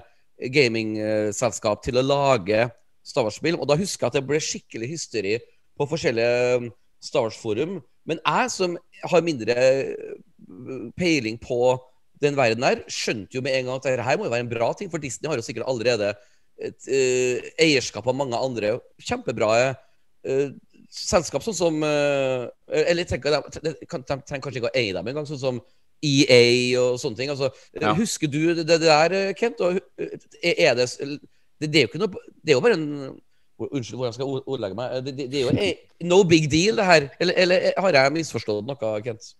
gamingselskap 0.56 1.84
til 1.84 2.00
å 2.00 2.08
lage 2.08 2.64
Star 3.04 3.28
Wars-spill. 3.28 3.60
Og 3.60 3.68
da 3.68 3.76
husker 3.76 4.06
jeg 4.06 4.14
at 4.14 4.16
det 4.16 4.24
ble 4.32 4.40
skikkelig 4.40 4.90
hysteri 4.96 5.36
på 5.78 5.88
forskjellige 5.90 6.60
um, 6.60 6.70
Star 7.02 7.26
Wars-forum. 7.26 7.80
Men 8.08 8.20
jeg 8.20 8.52
som 8.52 8.76
har 9.10 9.26
mindre 9.26 9.54
uh, 9.54 10.86
peiling 10.98 11.38
på 11.40 11.76
den 12.22 12.36
verden 12.38 12.64
her, 12.66 12.84
skjønte 12.90 13.36
jo 13.36 13.42
med 13.44 13.56
en 13.58 13.68
gang 13.68 13.80
at 13.80 13.88
dette 13.88 14.06
her 14.06 14.18
må 14.18 14.28
jo 14.28 14.34
være 14.34 14.46
en 14.46 14.52
bra 14.52 14.70
ting, 14.78 14.90
for 14.92 15.02
Disney 15.02 15.30
har 15.30 15.40
jo 15.40 15.46
sikkert 15.46 15.68
allerede 15.70 16.14
et 16.62 16.86
uh, 16.86 17.48
eierskap 17.60 18.06
av 18.06 18.16
mange 18.16 18.38
andre 18.38 18.76
kjempebra 19.02 19.50
uh, 19.74 20.50
selskap, 20.94 21.42
sånn 21.42 21.56
som 21.58 21.80
uh, 21.82 22.46
Eller 22.70 23.08
tenker, 23.08 23.34
de, 23.34 23.72
de, 23.74 23.86
trenger 23.90 24.44
kanskje 24.44 24.62
ikke 24.62 24.70
å 24.70 24.78
eie 24.78 24.94
dem 24.94 25.10
engang, 25.10 25.26
sånn 25.28 25.42
som 25.42 25.62
EA 26.04 26.76
og 26.82 26.98
sånne 27.00 27.18
ting. 27.18 27.32
Altså, 27.32 27.50
Ja. 27.80 27.94
Husker 27.96 28.30
du 28.30 28.54
det, 28.54 28.66
det 28.68 28.82
der, 28.84 29.32
Kent? 29.38 29.62
Og, 29.64 29.80
uh, 29.80 30.16
er 30.40 30.78
det, 30.78 30.88
det, 31.00 31.68
det 31.68 31.80
er 31.80 31.86
jo 31.86 31.90
ikke 31.90 32.02
noe 32.02 32.26
Det 32.38 32.52
er 32.52 32.58
jo 32.58 32.64
bare 32.64 32.78
en 32.78 32.88
Unnskyld 33.58 34.00
hvordan 34.00 34.14
skal 34.16 34.26
jeg 34.26 34.42
ordlegge 34.50 34.76
meg. 34.78 34.94
Det, 35.06 35.12
det, 35.14 35.28
det 35.30 35.40
er 35.40 35.44
jo 35.44 35.54
eh, 35.62 36.06
no 36.10 36.22
big 36.26 36.48
deal, 36.50 36.76
det 36.80 36.86
her. 36.88 37.08
Eller, 37.22 37.36
eller 37.44 37.66
har 37.78 37.98
jeg 38.00 38.14
misforstått 38.16 38.66
noe, 38.66 38.94
Kent? 39.04 39.34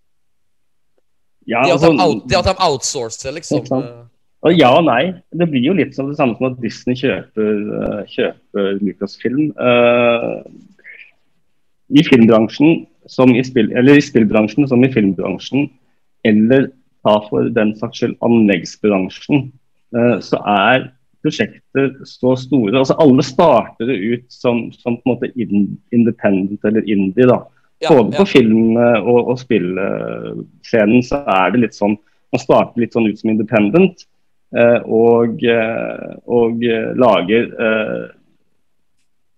Ja, 1.50 1.64
Det 1.64 1.74
at 1.74 1.76
altså, 1.76 1.92
de, 1.92 2.04
out, 2.04 2.22
det 2.30 2.38
at 2.38 2.48
de 2.48 2.54
outsourcer, 2.62 3.34
liksom. 3.36 3.64
Eh, 3.82 4.04
og 4.44 4.54
ja 4.56 4.70
og 4.76 4.86
nei. 4.86 5.02
Det 5.34 5.48
blir 5.50 5.66
jo 5.66 5.76
litt 5.76 5.96
som 5.96 6.08
det 6.10 6.18
samme 6.18 6.36
som 6.38 6.50
at 6.52 6.60
Disney 6.62 6.96
kjøper, 7.00 7.60
eh, 7.80 8.00
kjøper 8.14 8.70
Lucasfilm. 8.80 9.50
Uh, 9.58 10.44
I 11.90 12.04
filmbransjen 12.06 12.84
som 13.10 13.34
i 13.34 13.42
spill, 13.44 13.72
eller 13.76 13.98
i 13.98 14.04
spillbransjen 14.04 14.68
som 14.70 14.84
i 14.84 14.92
filmbransjen, 14.92 15.68
eller 16.24 16.70
ta 17.04 17.18
for 17.26 17.50
den 17.52 17.74
saks 17.80 18.00
skyld 18.00 18.16
anleggsbransjen, 18.24 19.48
uh, 19.96 20.16
så 20.24 20.40
er 20.48 20.88
prosjekter 21.24 21.90
så 22.08 22.34
store. 22.38 22.76
altså 22.78 22.96
Alle 23.02 23.24
starter 23.26 23.88
det 23.90 23.98
ut 23.98 24.26
som, 24.32 24.66
som 24.76 24.98
på 25.00 25.08
en 25.08 25.14
måte 25.14 25.30
in, 25.34 25.68
independent 25.94 26.64
eller 26.64 26.86
indie. 26.90 27.28
da. 27.30 27.40
Ja, 27.82 27.92
Både 27.92 28.16
på 28.16 28.26
film- 28.28 28.76
og, 28.78 29.20
og 29.32 29.38
spillscenen 29.40 31.04
så 31.04 31.24
er 31.26 31.54
det 31.54 31.64
litt 31.66 31.76
sånn 31.76 31.96
Man 32.34 32.42
starter 32.42 32.82
litt 32.82 32.94
sånn 32.96 33.06
ut 33.06 33.20
som 33.20 33.30
independent 33.30 34.00
eh, 34.58 34.80
og, 34.90 35.42
eh, 35.46 36.14
og 36.26 36.64
eh, 36.66 36.88
lager 36.98 37.44
eh, 37.46 38.08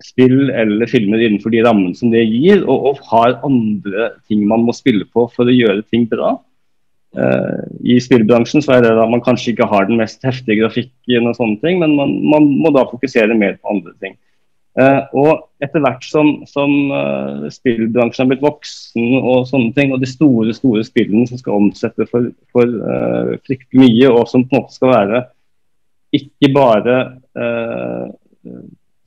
spill 0.05 0.49
eller 0.49 0.89
filmer 0.89 1.21
innenfor 1.21 1.53
de 1.53 1.61
rammene 1.65 1.97
som 1.97 2.09
det 2.13 2.23
gir, 2.25 2.63
og, 2.65 2.89
og 2.91 3.03
har 3.11 3.37
andre 3.45 4.11
ting 4.29 4.47
man 4.49 4.65
må 4.65 4.73
spille 4.77 5.05
på 5.13 5.27
for 5.35 5.45
å 5.45 5.57
gjøre 5.57 5.85
ting 5.91 6.07
bra. 6.09 6.39
Eh, 7.17 7.61
I 7.95 7.97
spillbransjen 8.03 8.61
så 8.65 8.77
er 8.77 8.85
det 8.85 8.93
da 8.99 9.07
man 9.09 9.23
kanskje 9.25 9.55
ikke 9.55 9.69
har 9.71 9.89
den 9.89 10.01
mest 10.01 10.25
heftige 10.27 10.61
grafikken, 10.61 11.29
og 11.31 11.37
sånne 11.39 11.61
ting, 11.63 11.81
men 11.81 11.95
man, 11.97 12.13
man 12.29 12.49
må 12.61 12.73
da 12.75 12.85
fokusere 12.91 13.37
mer 13.39 13.57
på 13.57 13.73
andre 13.73 13.95
ting. 14.03 14.17
Uh, 14.77 15.07
og 15.17 15.31
etter 15.65 15.81
hvert 15.81 16.03
som, 16.05 16.43
som 16.45 16.73
uh, 16.93 17.47
spillbransjen 17.49 18.27
har 18.27 18.29
blitt 18.35 18.45
voksen, 18.45 19.07
og 19.23 19.47
sånne 19.49 19.73
ting, 19.79 19.95
og 19.95 20.03
de 20.03 20.11
store 20.11 20.53
store 20.53 20.85
spillene 20.85 21.25
som 21.31 21.41
skal 21.41 21.57
omsette 21.57 22.05
for, 22.11 22.29
for 22.53 22.75
fryktelig 23.49 23.81
mye, 23.87 24.11
og 24.13 24.29
som 24.29 24.45
på 24.45 24.53
en 24.53 24.61
måte 24.61 24.77
skal 24.77 24.93
være 24.93 25.23
ikke 26.17 26.53
bare 26.55 26.99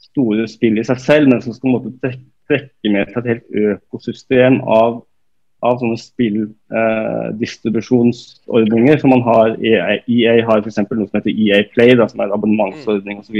store 0.09 0.47
spill 0.49 0.81
i 0.81 0.87
seg 0.87 0.99
selv, 1.01 1.29
men 1.29 1.41
som 1.41 1.53
skal 1.53 1.69
på 1.69 1.69
en 1.69 1.77
måte 1.77 2.17
trekke, 2.49 2.65
med 2.89 3.13
seg 3.13 3.21
et 3.21 3.29
helt 3.29 3.61
økosystem 3.75 4.57
av, 4.65 5.03
av 5.65 5.79
sånne 5.81 5.97
spilldistribusjonsordninger. 5.99 8.95
som 8.99 9.09
man 9.11 9.23
har 9.27 9.47
EA, 9.59 9.99
EA 10.07 10.45
har 10.47 10.57
f.eks. 10.61 10.79
noe 10.79 11.07
som 11.07 11.17
heter 11.19 11.35
EA 11.35 11.63
Play, 11.73 11.91
da, 11.99 12.05
som 12.07 12.19
er 12.23 12.35
abonnementsordning 12.35 13.15
osv. 13.19 13.37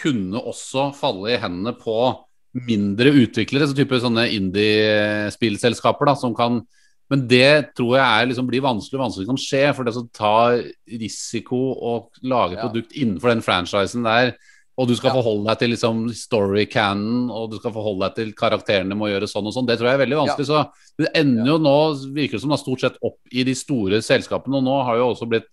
kunne 0.00 0.40
også 0.40 0.92
falle 0.96 1.30
i 1.34 1.40
hendene 1.42 1.72
på 1.76 2.24
mindre 2.54 3.12
utviklere, 3.14 3.68
så 3.70 3.76
type 3.76 4.00
sånne 4.02 4.24
indie-spillselskaper 4.34 6.10
da, 6.10 6.14
som 6.18 6.34
kan 6.34 6.62
Men 7.10 7.24
det 7.26 7.74
tror 7.74 7.96
jeg 7.96 8.06
er, 8.06 8.26
liksom, 8.30 8.46
blir 8.46 8.62
vanskelig 8.62 8.94
og 8.94 9.02
vanskelig 9.02 9.26
kan 9.26 9.38
skje. 9.42 9.62
For 9.74 9.82
det 9.82 9.96
å 9.98 10.04
ta 10.14 10.62
risiko 10.86 11.58
og 11.74 12.12
lage 12.22 12.54
Ja. 12.54 12.68
produkt 12.68 12.92
innenfor 12.94 13.32
den 13.32 13.42
franchisen 13.42 14.04
der, 14.04 14.36
og 14.78 14.86
du 14.86 14.94
skal 14.94 15.10
Ja. 15.10 15.20
forholde 15.20 15.48
deg 15.48 15.58
til 15.58 15.70
liksom 15.70 16.14
story 16.14 16.66
canon, 16.66 17.28
og 17.28 17.50
du 17.50 17.58
skal 17.58 17.72
forholde 17.72 18.06
deg 18.06 18.14
til 18.14 18.32
karakterene 18.32 18.94
må 18.94 19.10
gjøre 19.10 19.26
sånn 19.26 19.44
og 19.44 19.52
sånn, 19.52 19.66
det 19.66 19.80
tror 19.80 19.90
jeg 19.90 19.98
er 19.98 20.06
veldig 20.06 20.20
vanskelig. 20.22 20.46
Så 20.46 20.70
det 21.00 21.08
ender 21.16 21.46
jo 21.46 21.58
nå, 21.58 22.14
virker 22.14 22.38
det 22.38 22.40
som, 22.42 22.50
da, 22.50 22.56
stort 22.56 22.80
sett 22.80 22.96
opp 23.02 23.18
i 23.32 23.42
de 23.42 23.54
store 23.54 23.98
selskapene, 24.00 24.54
og 24.54 24.62
nå 24.62 24.84
har 24.84 24.94
jo 24.96 25.10
også 25.12 25.28
blitt 25.28 25.50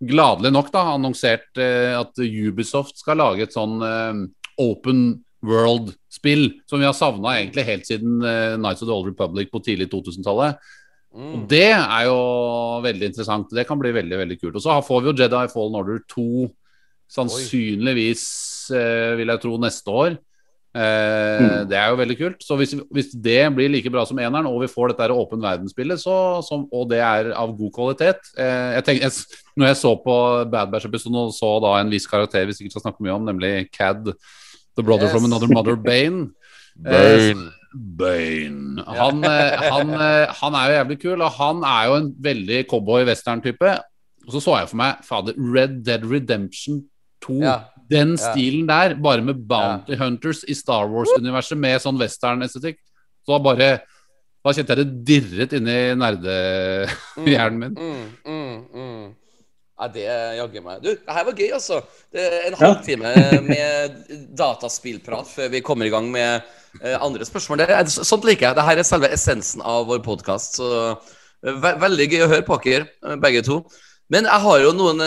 gladelig 0.00 0.52
nok 0.52 0.70
da, 0.70 0.94
annonsert 0.94 1.58
eh, 1.58 1.98
at 1.98 2.14
Ubisoft 2.18 2.98
skal 2.98 3.16
lage 3.16 3.42
et 3.42 3.52
sånn 3.52 3.82
eh, 3.82 4.28
open 4.62 5.24
world-spill 5.44 6.48
som 6.70 6.80
vi 6.80 6.88
har 6.88 6.96
savna 6.96 7.36
egentlig 7.38 7.66
helt 7.68 7.88
siden 7.88 8.18
uh, 8.24 8.56
Nights 8.60 8.82
of 8.82 8.88
the 8.88 8.94
Old 8.94 9.10
Republic 9.10 9.52
på 9.52 9.62
tidlig 9.64 9.90
2000-tallet. 9.92 10.60
Mm. 11.14 11.30
Og 11.30 11.48
det 11.50 11.70
er 11.70 12.04
jo 12.08 12.18
veldig 12.84 13.10
interessant. 13.12 13.52
Det 13.54 13.66
kan 13.68 13.78
bli 13.78 13.94
veldig 13.94 14.20
veldig 14.24 14.38
kult. 14.40 14.58
Og 14.58 14.64
så 14.64 14.80
får 14.82 15.02
vi 15.02 15.12
jo 15.12 15.18
Jedi 15.22 15.46
Fallen 15.52 15.80
Order 15.80 16.00
2 16.10 16.28
sannsynligvis, 17.14 18.24
uh, 18.74 19.12
vil 19.20 19.30
jeg 19.30 19.44
tro, 19.44 19.58
neste 19.62 19.98
år. 20.04 20.16
Eh, 20.74 21.66
Det 21.70 21.76
er 21.78 21.90
jo 21.90 21.98
veldig 22.00 22.16
kult. 22.18 22.42
Så 22.42 22.56
hvis, 22.58 22.74
hvis 22.90 23.12
det 23.14 23.46
blir 23.54 23.70
like 23.70 23.90
bra 23.90 24.04
som 24.06 24.18
eneren, 24.18 24.48
og 24.50 24.60
vi 24.64 24.70
får 24.70 24.90
dette 24.90 25.06
her 25.06 25.14
åpen 25.14 25.42
verdensspillet, 25.42 26.00
så, 26.02 26.42
som, 26.42 26.66
og 26.72 26.88
det 26.90 26.98
er 26.98 27.30
av 27.30 27.54
god 27.54 27.72
kvalitet 27.74 28.32
uh, 28.34 28.74
jeg 28.74 28.86
tenker, 28.86 29.06
jeg, 29.06 29.42
Når 29.56 29.70
jeg 29.70 29.78
så 29.78 29.92
på 30.02 30.16
Bad 30.50 30.72
Batch-episoden 30.72 31.20
og 31.20 31.34
så 31.36 31.52
da 31.62 31.76
en 31.78 31.92
viss 31.92 32.08
karakter 32.10 32.48
vi 32.48 32.56
sikkert 32.56 32.74
skal 32.74 32.88
snakke 32.88 33.06
mye 33.06 33.14
om, 33.14 33.28
nemlig 33.28 33.52
Cad, 33.70 34.10
The 34.76 34.82
Brother 34.82 35.06
Yes. 35.06 35.12
from 35.14 35.24
Another 35.24 35.48
Mother, 35.48 35.76
Bane 35.76 36.30
Bane. 36.76 37.50
Bane. 37.74 38.82
Han, 38.86 39.24
eh, 39.24 39.58
han, 39.70 39.90
eh, 39.94 40.32
han 40.40 40.54
er 40.54 40.64
jo 40.70 40.74
jævlig 40.78 40.96
kul, 41.02 41.22
og 41.22 41.30
han 41.38 41.62
er 41.66 41.84
jo 41.88 41.94
en 42.00 42.08
veldig 42.22 42.64
cowboy-western-type. 42.70 43.70
Og 44.26 44.32
så 44.34 44.40
så 44.42 44.56
jeg 44.60 44.68
for 44.70 44.76
meg 44.80 45.02
fader, 45.06 45.34
Red 45.38 45.80
Dead 45.86 46.04
Redemption 46.10 46.82
2. 47.26 47.40
Ja. 47.42 47.56
Den 47.90 48.14
Ja. 48.16 48.32
stilen 48.32 48.66
der, 48.68 48.94
bare 48.96 49.22
med 49.22 49.42
Bounty 49.48 49.94
Hunters 50.00 50.44
i 50.48 50.54
Star 50.54 50.86
Wars-universet 50.88 51.58
med 51.58 51.80
sånn 51.82 51.98
western-estetikk. 52.00 52.78
Så 53.26 53.42
bare 53.42 53.80
Da 54.44 54.52
kjente 54.52 54.74
jeg 54.76 54.84
det 54.84 55.04
dirret 55.08 55.52
inni 55.56 55.94
nerdehjernen 55.96 57.58
min. 57.62 57.74
Mm, 57.78 57.94
mm, 57.94 58.08
mm. 58.26 58.33
Ja, 59.74 59.88
det 59.90 60.04
jaggu 60.06 60.60
meg. 60.62 60.82
Du, 60.84 60.92
det 60.94 61.14
her 61.16 61.24
var 61.26 61.34
gøy, 61.34 61.48
altså. 61.56 61.80
Det 62.14 62.22
er 62.22 62.44
en 62.46 62.56
halvtime 62.60 63.10
med 63.42 63.96
dataspillprat 64.38 65.26
før 65.26 65.48
vi 65.50 65.62
kommer 65.66 65.88
i 65.88 65.90
gang 65.90 66.06
med 66.14 66.44
eh, 66.78 66.94
andre 67.02 67.26
spørsmål. 67.26 67.58
Det 67.58 67.66
er, 67.74 67.90
sånt 67.90 68.26
liker 68.26 68.46
jeg. 68.46 68.54
Dette 68.54 68.76
er 68.78 68.86
selve 68.86 69.10
essensen 69.16 69.64
av 69.66 69.88
vår 69.88 70.04
podkast. 70.04 70.60
Eh, 70.62 71.16
ve 71.58 71.72
veldig 71.82 72.06
gøy 72.06 72.22
å 72.22 72.28
høre 72.30 72.46
på 72.46 72.58
dere, 72.62 72.86
eh, 73.02 73.16
begge 73.24 73.42
to. 73.46 73.64
Men 74.14 74.28
jeg 74.30 74.44
har 74.44 74.60
jo 74.62 74.74
noen 74.76 75.00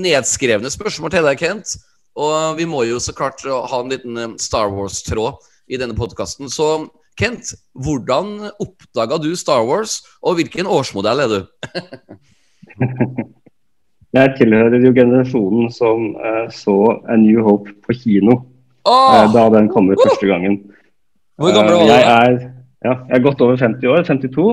nedskrevne 0.00 0.70
spørsmål 0.72 1.12
til 1.12 1.28
deg, 1.28 1.42
Kent. 1.42 1.74
Og 2.16 2.56
vi 2.56 2.64
må 2.70 2.86
jo 2.88 3.02
så 3.02 3.12
klart 3.16 3.44
ha 3.44 3.80
en 3.82 3.92
liten 3.92 4.38
Star 4.40 4.70
Wars-tråd 4.72 5.44
i 5.68 5.76
denne 5.82 5.98
podkasten. 5.98 6.48
Så 6.48 6.88
Kent, 7.20 7.52
hvordan 7.76 8.48
oppdaga 8.62 9.20
du 9.20 9.34
Star 9.36 9.66
Wars, 9.68 9.98
og 10.24 10.38
hvilken 10.40 10.70
årsmodell 10.70 11.26
er 11.26 11.36
du? 11.36 11.40
Jeg 14.16 14.32
tilhører 14.40 14.82
jo 14.82 14.90
generasjonen 14.94 15.70
som 15.70 16.16
uh, 16.18 16.46
så 16.50 16.76
A 17.06 17.18
New 17.20 17.44
Hope 17.46 17.76
på 17.86 17.94
kino 17.94 18.40
oh! 18.88 19.12
uh, 19.14 19.28
da 19.30 19.44
den 19.54 19.70
kom 19.70 19.90
ut 19.92 20.02
første 20.02 20.26
gangen. 20.26 20.58
hvor 21.38 21.54
gammel 21.54 21.76
Eh, 21.76 21.78
var 21.78 21.86
du? 21.86 21.92
jeg 21.92 22.02
er, 22.02 22.34
ja, 22.84 22.94
jeg 23.08 23.16
er 23.16 23.24
godt 23.24 23.40
over 23.40 23.56
50 23.56 23.86
år, 23.88 24.02
52. 24.02 24.48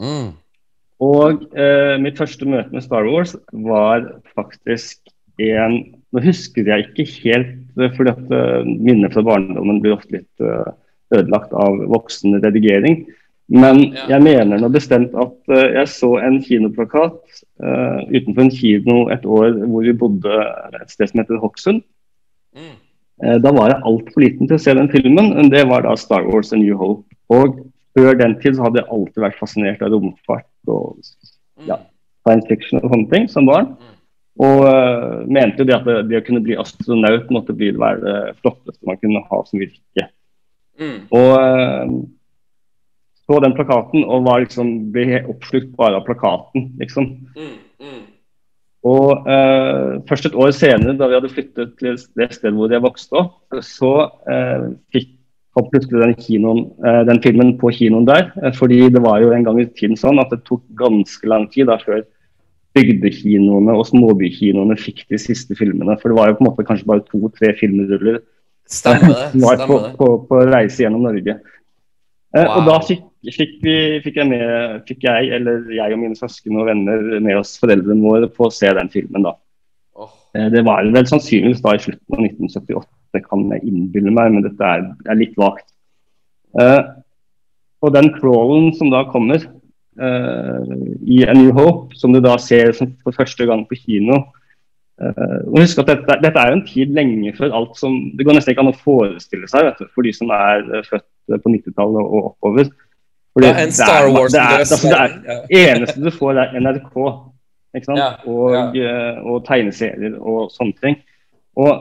Mm. 0.00 0.30
Og 1.04 1.42
eh, 1.58 1.96
mitt 2.00 2.18
første 2.18 2.46
møte 2.48 2.72
med 2.72 2.84
Star 2.84 3.04
Wars 3.10 3.34
var 3.52 4.06
faktisk 4.36 5.02
en 5.42 5.82
Nå 6.14 6.20
husker 6.22 6.68
jeg 6.70 6.84
ikke 6.86 7.08
helt, 7.24 7.54
eh, 7.74 7.90
fordi 7.96 8.12
at 8.12 8.28
minner 8.70 9.10
fra 9.10 9.24
barndommen 9.26 9.80
blir 9.82 9.96
ofte 9.96 10.20
litt 10.20 10.44
eh, 10.46 10.68
ødelagt 11.10 11.50
av 11.58 11.80
voksen 11.90 12.38
redigering. 12.38 13.02
Men 13.48 13.92
Ja. 13.92 14.06
jeg 14.14 14.22
mener 14.24 14.58
nå 14.58 14.70
bestemt 14.72 15.12
at 15.20 15.34
uh, 15.52 15.66
jeg 15.74 15.88
så 15.92 16.14
en 16.24 16.38
kinoplakat 16.42 17.18
uh, 17.60 18.00
utenfor 18.08 18.46
en 18.46 18.50
kino 18.50 19.08
et 19.12 19.26
år 19.26 19.58
hvor 19.68 19.84
vi 19.84 19.92
bodde 19.92 20.38
et 20.80 20.90
sted 20.90 21.10
som 21.10 21.20
heter 21.20 21.42
Hokksund. 21.42 21.82
Mm. 22.56 22.72
Uh, 23.20 23.36
Da 23.44 23.52
var 23.52 23.68
jeg 23.74 23.84
altfor 23.84 24.24
liten 24.24 24.48
til 24.48 24.56
å 24.56 24.62
se 24.64 24.74
den 24.74 24.88
filmen. 24.88 25.34
men 25.36 25.50
Det 25.52 25.66
var 25.68 25.84
da 25.84 25.94
Star 25.96 26.24
Wars 26.24 26.52
and 26.52 26.64
New 26.64 26.76
Hope. 26.80 27.04
Og 27.28 27.60
før 27.98 28.16
den 28.18 28.38
tid 28.40 28.56
så 28.56 28.64
hadde 28.64 28.80
jeg 28.80 28.90
alltid 28.90 29.20
vært 29.22 29.38
fascinert 29.38 29.82
av 29.82 29.92
romfart 29.92 30.48
og 30.66 30.96
ja, 31.68 31.76
science 32.24 32.48
fiction 32.48 32.80
og 32.80 32.90
sånne 32.90 33.10
ting 33.12 33.28
som 33.30 33.46
barn. 33.46 33.76
Og 34.42 34.64
eh, 34.66 35.20
mente 35.30 35.62
jo 35.62 35.68
det 35.68 35.76
at 35.76 35.84
det, 35.86 36.08
det 36.10 36.18
å 36.18 36.24
kunne 36.26 36.42
bli 36.42 36.56
astronaut 36.58 37.28
måtte 37.30 37.54
bli 37.54 37.68
det 37.70 37.78
være 37.78 38.00
det 38.02 38.34
flotteste 38.40 38.88
man 38.88 38.98
kunne 38.98 39.22
ha 39.28 39.38
som 39.46 39.62
virke. 39.62 40.08
Mm. 40.80 40.96
Og 41.14 41.30
så 43.24 43.38
den 43.40 43.54
plakaten 43.56 44.04
og 44.04 44.26
var 44.26 44.42
liksom, 44.44 44.74
ble 44.92 45.06
helt 45.08 45.30
oppslukt 45.32 45.72
bare 45.78 46.00
av 46.00 46.04
plakaten, 46.08 46.70
liksom. 46.80 47.08
Mm. 47.36 47.54
Mm. 47.80 48.02
Og 48.84 49.28
eh, 49.32 49.94
først 50.08 50.28
et 50.28 50.36
år 50.36 50.52
senere, 50.52 50.96
da 50.98 51.08
vi 51.08 51.16
hadde 51.16 51.32
flyttet 51.32 51.76
til 51.80 51.96
det 52.18 52.30
stedet 52.34 52.52
hvor 52.56 52.72
jeg 52.72 52.84
vokste 52.84 53.16
opp, 53.22 53.60
så 53.64 53.94
eh, 54.28 54.72
fikk 54.92 55.14
kom 55.54 55.68
plutselig 55.70 56.02
den, 56.02 56.16
kinoen, 56.18 56.64
eh, 56.82 57.00
den 57.08 57.20
filmen 57.22 57.54
på 57.60 57.70
kinoen 57.74 58.08
der. 58.08 58.28
Eh, 58.42 58.52
fordi 58.58 58.82
det 58.92 59.02
var 59.04 59.22
jo 59.22 59.30
en 59.32 59.46
gang 59.46 59.60
i 59.62 59.68
tiden 59.70 59.96
sånn 59.98 60.18
at 60.22 60.32
det 60.34 60.42
tok 60.48 60.64
ganske 60.78 61.30
lang 61.30 61.46
tid 61.52 61.70
da 61.70 61.78
før 61.82 62.02
bygdekinoene 62.74 63.76
og 63.78 63.86
småbykinoene 63.86 64.76
fikk 64.80 65.04
de 65.14 65.20
siste 65.22 65.54
filmene. 65.56 65.94
For 66.02 66.10
det 66.10 66.18
var 66.18 66.30
jo 66.32 66.38
på 66.40 66.44
en 66.44 66.50
måte 66.50 66.66
kanskje 66.66 66.90
bare 66.90 67.06
to-tre 67.06 67.54
filmruller 67.60 68.20
Stemmer 68.68 69.14
det. 69.14 69.28
på, 69.32 69.46
Stemmer 69.46 69.82
det. 69.86 69.92
på, 70.00 70.08
på 70.28 70.44
reise 70.50 70.84
gjennom 70.84 71.06
Norge. 71.06 71.38
Eh, 71.38 72.42
Wow. 72.44 72.56
Og 72.58 72.64
da 72.66 72.78
fikk, 72.82 73.02
fikk, 73.32 73.54
vi, 73.64 73.76
fikk, 74.04 74.18
jeg 74.20 74.28
med, 74.28 74.82
fikk 74.88 75.06
jeg, 75.06 75.30
eller 75.36 75.64
jeg 75.72 75.94
og 75.94 76.00
mine 76.02 76.18
søsken 76.18 76.60
og 76.60 76.68
venner 76.68 77.00
med 77.24 77.40
oss 77.40 77.56
foreldrene 77.62 78.04
våre 78.04 78.28
på 78.28 78.48
å 78.48 78.52
se 78.52 78.68
den 78.76 78.90
filmen. 78.92 79.24
da. 79.24 79.34
Eh, 80.34 80.50
Det 80.52 80.64
var 80.66 80.84
vel 80.92 81.06
sannsynligvis 81.08 81.62
da 81.62 81.74
i 81.74 81.82
slutten 81.82 82.16
av 82.16 82.24
1978, 82.26 82.88
det 83.14 83.24
kan 83.26 83.46
jeg 83.52 83.64
innbille 83.70 84.12
meg, 84.14 84.32
men 84.34 84.46
dette 84.46 84.70
er, 84.76 84.88
er 85.06 85.20
litt 85.20 85.36
vagt. 85.38 85.68
Uh, 86.54 87.02
og 87.82 87.90
den 87.94 88.12
crawlen 88.14 88.68
som 88.78 88.90
da 88.92 89.02
kommer 89.10 89.42
uh, 89.42 90.74
i 91.02 91.24
A 91.26 91.34
New 91.34 91.50
Hope, 91.54 91.96
som 91.98 92.14
du 92.14 92.20
da 92.22 92.36
ser 92.38 92.70
for 92.78 93.14
første 93.14 93.46
gang 93.48 93.64
på 93.66 93.78
kino 93.80 94.20
uh, 95.02 95.40
og 95.50 95.58
husk 95.58 95.82
at 95.82 95.90
dette, 95.90 96.18
dette 96.22 96.38
er 96.38 96.52
jo 96.52 96.60
en 96.60 96.66
tid 96.68 96.94
lenge 96.94 97.34
før 97.34 97.56
alt 97.58 97.74
som 97.80 97.96
Det 98.14 98.22
går 98.22 98.38
nesten 98.38 98.54
ikke 98.54 98.62
an 98.62 98.70
å 98.70 98.82
forestille 98.84 99.50
seg 99.50 99.66
vet 99.66 99.82
du, 99.82 99.90
for 99.90 100.06
de 100.06 100.14
som 100.14 100.30
er 100.30 100.62
født 100.86 101.42
på 101.42 101.54
90-tallet 101.56 102.06
og 102.06 102.30
oppover. 102.30 102.70
Fordi 103.34 103.50
Ja, 103.50 103.54
en 103.64 103.72
det 103.72 103.74
Star 103.74 104.10
Wars 104.14 104.32
det 104.32 104.40
er, 104.40 104.58
altså, 104.62 104.76
det 104.88 104.98
er, 105.00 105.14
ja. 105.26 105.38
eneste 105.74 106.04
du 106.04 106.10
får, 106.14 106.38
er 106.38 106.60
NRK. 106.60 106.94
Ikke 107.74 107.88
sant? 107.88 107.98
Ja, 107.98 108.10
Og, 108.30 108.76
ja. 108.76 108.92
og 109.26 109.42
tegneserier 109.48 110.14
og 110.20 110.52
sånne 110.54 110.78
ting. 110.82 111.00
Og 111.58 111.72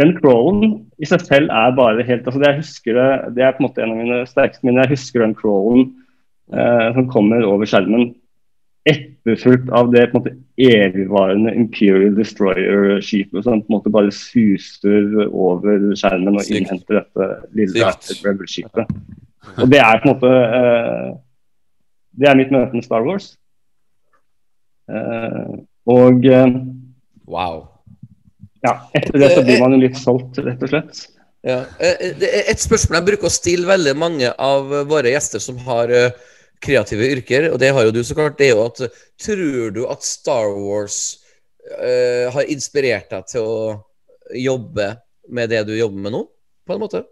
den 0.00 0.14
crawlen 0.20 0.78
i 1.02 1.08
seg 1.10 1.24
selv 1.26 1.52
er 1.52 1.74
bare 1.76 2.06
helt 2.06 2.26
altså 2.28 2.40
det, 2.40 2.52
jeg 2.52 2.62
husker 2.62 2.96
det, 2.98 3.08
det 3.36 3.44
er 3.44 3.56
på 3.56 3.62
en 3.62 3.66
måte 3.66 3.82
en 3.82 3.92
av 3.92 4.00
mine 4.00 4.22
sterkeste 4.30 4.64
minner. 4.64 4.86
Jeg 4.86 4.96
husker 4.96 5.24
den 5.24 5.36
crawlen 5.36 5.84
eh, 6.54 6.88
som 6.96 7.10
kommer 7.12 7.44
over 7.48 7.68
skjermen. 7.68 8.12
Etterfulgt 8.88 9.68
av 9.74 9.90
det 9.92 10.06
på 10.08 10.16
en 10.16 10.22
måte 10.22 10.36
evigvarende 10.70 11.52
Imperial 11.58 12.14
Destroyer-skipet 12.16 13.44
som 13.44 13.60
på 13.60 13.68
en 13.68 13.76
måte 13.76 13.92
bare 13.92 14.14
suser 14.14 15.26
over 15.28 15.90
skjermen 15.98 16.38
og 16.38 16.52
innhenter 16.54 17.02
dette 17.02 17.32
lille. 17.58 17.92
Rebel-skipet. 18.24 18.94
Og 19.58 19.70
det 19.70 19.80
er 19.82 20.00
på 20.02 20.08
en 20.08 20.14
måte 20.14 20.30
uh, 20.30 21.10
Det 22.18 22.28
er 22.28 22.38
mitt 22.38 22.52
møte 22.54 22.74
med 22.74 22.86
Star 22.86 23.04
Wars. 23.06 23.32
Uh, 24.88 25.60
og 25.88 26.24
eh, 26.24 26.48
Wow. 27.28 27.58
ja, 28.64 28.72
etter 28.96 29.20
det 29.20 29.28
så 29.34 29.42
blir 29.44 29.60
man 29.60 29.74
jo 29.76 29.82
litt 29.82 29.98
solgt, 30.00 30.38
rett 30.40 30.62
og 30.64 30.70
slett. 30.72 31.00
Ja. 31.44 31.58
Det 31.78 32.28
et 32.48 32.60
spørsmål 32.60 32.98
jeg 32.98 33.06
bruker 33.10 33.28
å 33.28 33.32
stille 33.32 33.68
veldig 33.68 33.92
mange 34.00 34.30
av 34.32 34.72
våre 34.88 35.12
gjester 35.12 35.42
som 35.44 35.60
har 35.66 35.92
kreative 36.64 37.10
yrker, 37.12 37.50
og 37.52 37.60
det 37.60 37.70
har 37.76 37.84
jo 37.86 37.92
du 37.94 38.00
så 38.04 38.16
klart, 38.16 38.38
det 38.40 38.48
er 38.48 38.56
jo 38.56 38.64
at 38.64 38.80
tror 39.20 39.74
du 39.76 39.82
at 39.92 40.04
Star 40.04 40.56
Wars 40.56 40.98
uh, 41.76 42.32
har 42.34 42.48
inspirert 42.48 43.12
deg 43.12 43.28
til 43.28 43.44
å 43.44 43.60
jobbe 44.34 44.94
med 45.28 45.52
det 45.52 45.64
du 45.68 45.76
jobber 45.76 46.04
med 46.08 46.16
nå, 46.16 46.24
på 46.66 46.74
en 46.74 46.82
måte? 46.82 47.04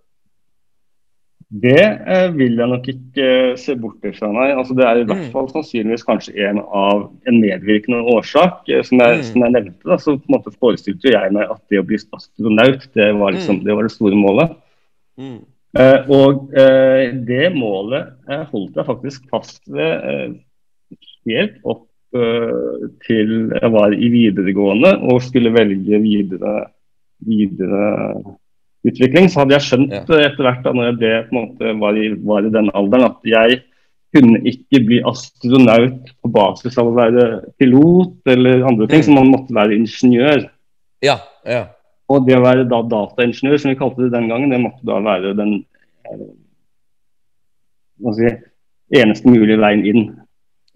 Det 1.49 1.78
eh, 1.78 2.32
vil 2.34 2.57
jeg 2.59 2.68
nok 2.68 2.88
ikke 2.90 3.26
eh, 3.53 3.57
se 3.57 3.76
bort 3.78 4.03
ifra, 4.03 4.32
nei. 4.34 4.49
Altså, 4.59 4.74
det 4.74 4.82
er 4.84 4.99
i 4.99 5.05
hvert 5.07 5.28
Mm. 5.28 5.32
fall 5.32 5.47
sannsynligvis 5.53 6.03
kanskje 6.05 6.34
en 6.49 6.59
av 6.59 7.05
en 7.26 7.36
medvirkende 7.40 8.01
årsak. 8.03 8.64
eh, 8.68 8.82
Som 8.82 8.99
jeg, 8.99 9.18
Mm. 9.18 9.22
som 9.22 9.42
jeg 9.42 9.53
nevnte, 9.53 9.84
da, 9.86 9.97
så 9.97 10.16
på 10.18 10.26
en 10.26 10.34
måte 10.40 10.57
forestilte 10.59 11.12
jeg 11.12 11.32
meg 11.32 11.49
at 11.51 11.61
det 11.70 11.78
å 11.78 11.86
bli 11.86 11.97
astronaut, 12.12 12.88
det 12.94 13.14
var, 13.14 13.30
liksom, 13.32 13.61
Mm. 13.61 13.64
det, 13.64 13.74
var 13.76 13.82
det 13.82 13.92
store 13.92 14.16
målet. 14.16 14.57
Mm. 15.18 15.38
Eh, 15.78 16.11
og 16.11 16.51
eh, 16.57 17.12
det 17.12 17.53
målet 17.55 18.09
eh, 18.28 18.44
holdt 18.51 18.74
jeg 18.74 18.86
faktisk 18.86 19.28
fast 19.30 19.62
ved 19.68 20.03
eh, 20.03 20.30
helt 21.28 21.59
opp 21.64 21.86
eh, 22.14 22.88
til 23.07 23.51
jeg 23.51 23.70
var 23.70 23.92
i 23.92 24.09
videregående 24.09 24.97
og 25.12 25.20
skulle 25.22 25.53
velge 25.53 26.01
videre, 26.03 26.70
videre 27.24 28.36
utvikling. 28.91 29.28
Så 29.30 29.41
hadde 29.43 29.57
jeg 29.57 29.64
skjønt 29.66 29.93
Ja. 29.93 30.03
eh, 30.16 30.26
etter 30.30 30.43
hvert 30.47 30.62
da 30.64 30.72
når 30.72 30.91
jeg 30.91 30.99
ble, 31.01 31.14
måte, 31.32 31.72
var, 31.80 31.97
i, 31.97 32.09
var 32.24 32.47
i 32.47 32.51
den 32.55 32.70
alderen, 32.74 33.05
at 33.11 33.18
jeg 33.24 33.62
kunne 34.14 34.39
ikke 34.49 34.80
bli 34.87 35.01
astronaut 35.05 36.12
på 36.22 36.30
basis 36.32 36.78
av 36.78 36.87
å 36.89 36.95
være 36.97 37.24
pilot 37.61 38.14
eller 38.32 38.62
andre 38.64 38.87
ting, 38.89 39.01
Mm. 39.03 39.07
så 39.09 39.12
man 39.14 39.32
måtte 39.32 39.53
være 39.55 39.76
ingeniør. 39.76 40.49
Ja. 41.03 41.18
ja. 41.45 41.66
Og 42.09 42.24
det 42.26 42.37
å 42.39 42.43
være 42.45 42.68
da 42.70 42.82
dataingeniør, 42.82 43.59
som 43.61 43.70
vi 43.72 43.76
kalte 43.76 44.03
det 44.07 44.12
den 44.12 44.28
gangen, 44.30 44.51
det 44.51 44.61
måtte 44.62 44.84
da 44.87 45.01
være 45.03 45.34
den 45.37 45.64
eh, 46.07 46.26
hva 48.01 48.12
si, 48.16 48.30
eneste 48.95 49.28
mulige 49.28 49.59
veien 49.61 49.84
inn. 49.87 50.05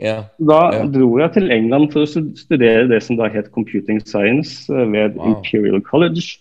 ja. 0.01 0.25
Da 0.41 0.71
Ja. 0.73 0.85
dro 0.87 1.19
jeg 1.19 1.33
til 1.35 1.51
England 1.53 1.93
for 1.93 2.03
å 2.03 2.07
studere 2.37 2.89
det 2.89 3.03
som 3.03 3.17
da 3.17 3.29
het 3.29 3.51
Computing 3.53 4.01
Science 4.05 4.69
eh, 4.71 4.85
ved 4.87 5.15
Wow. 5.17 5.37
Imperial 5.37 5.81
College 5.81 6.39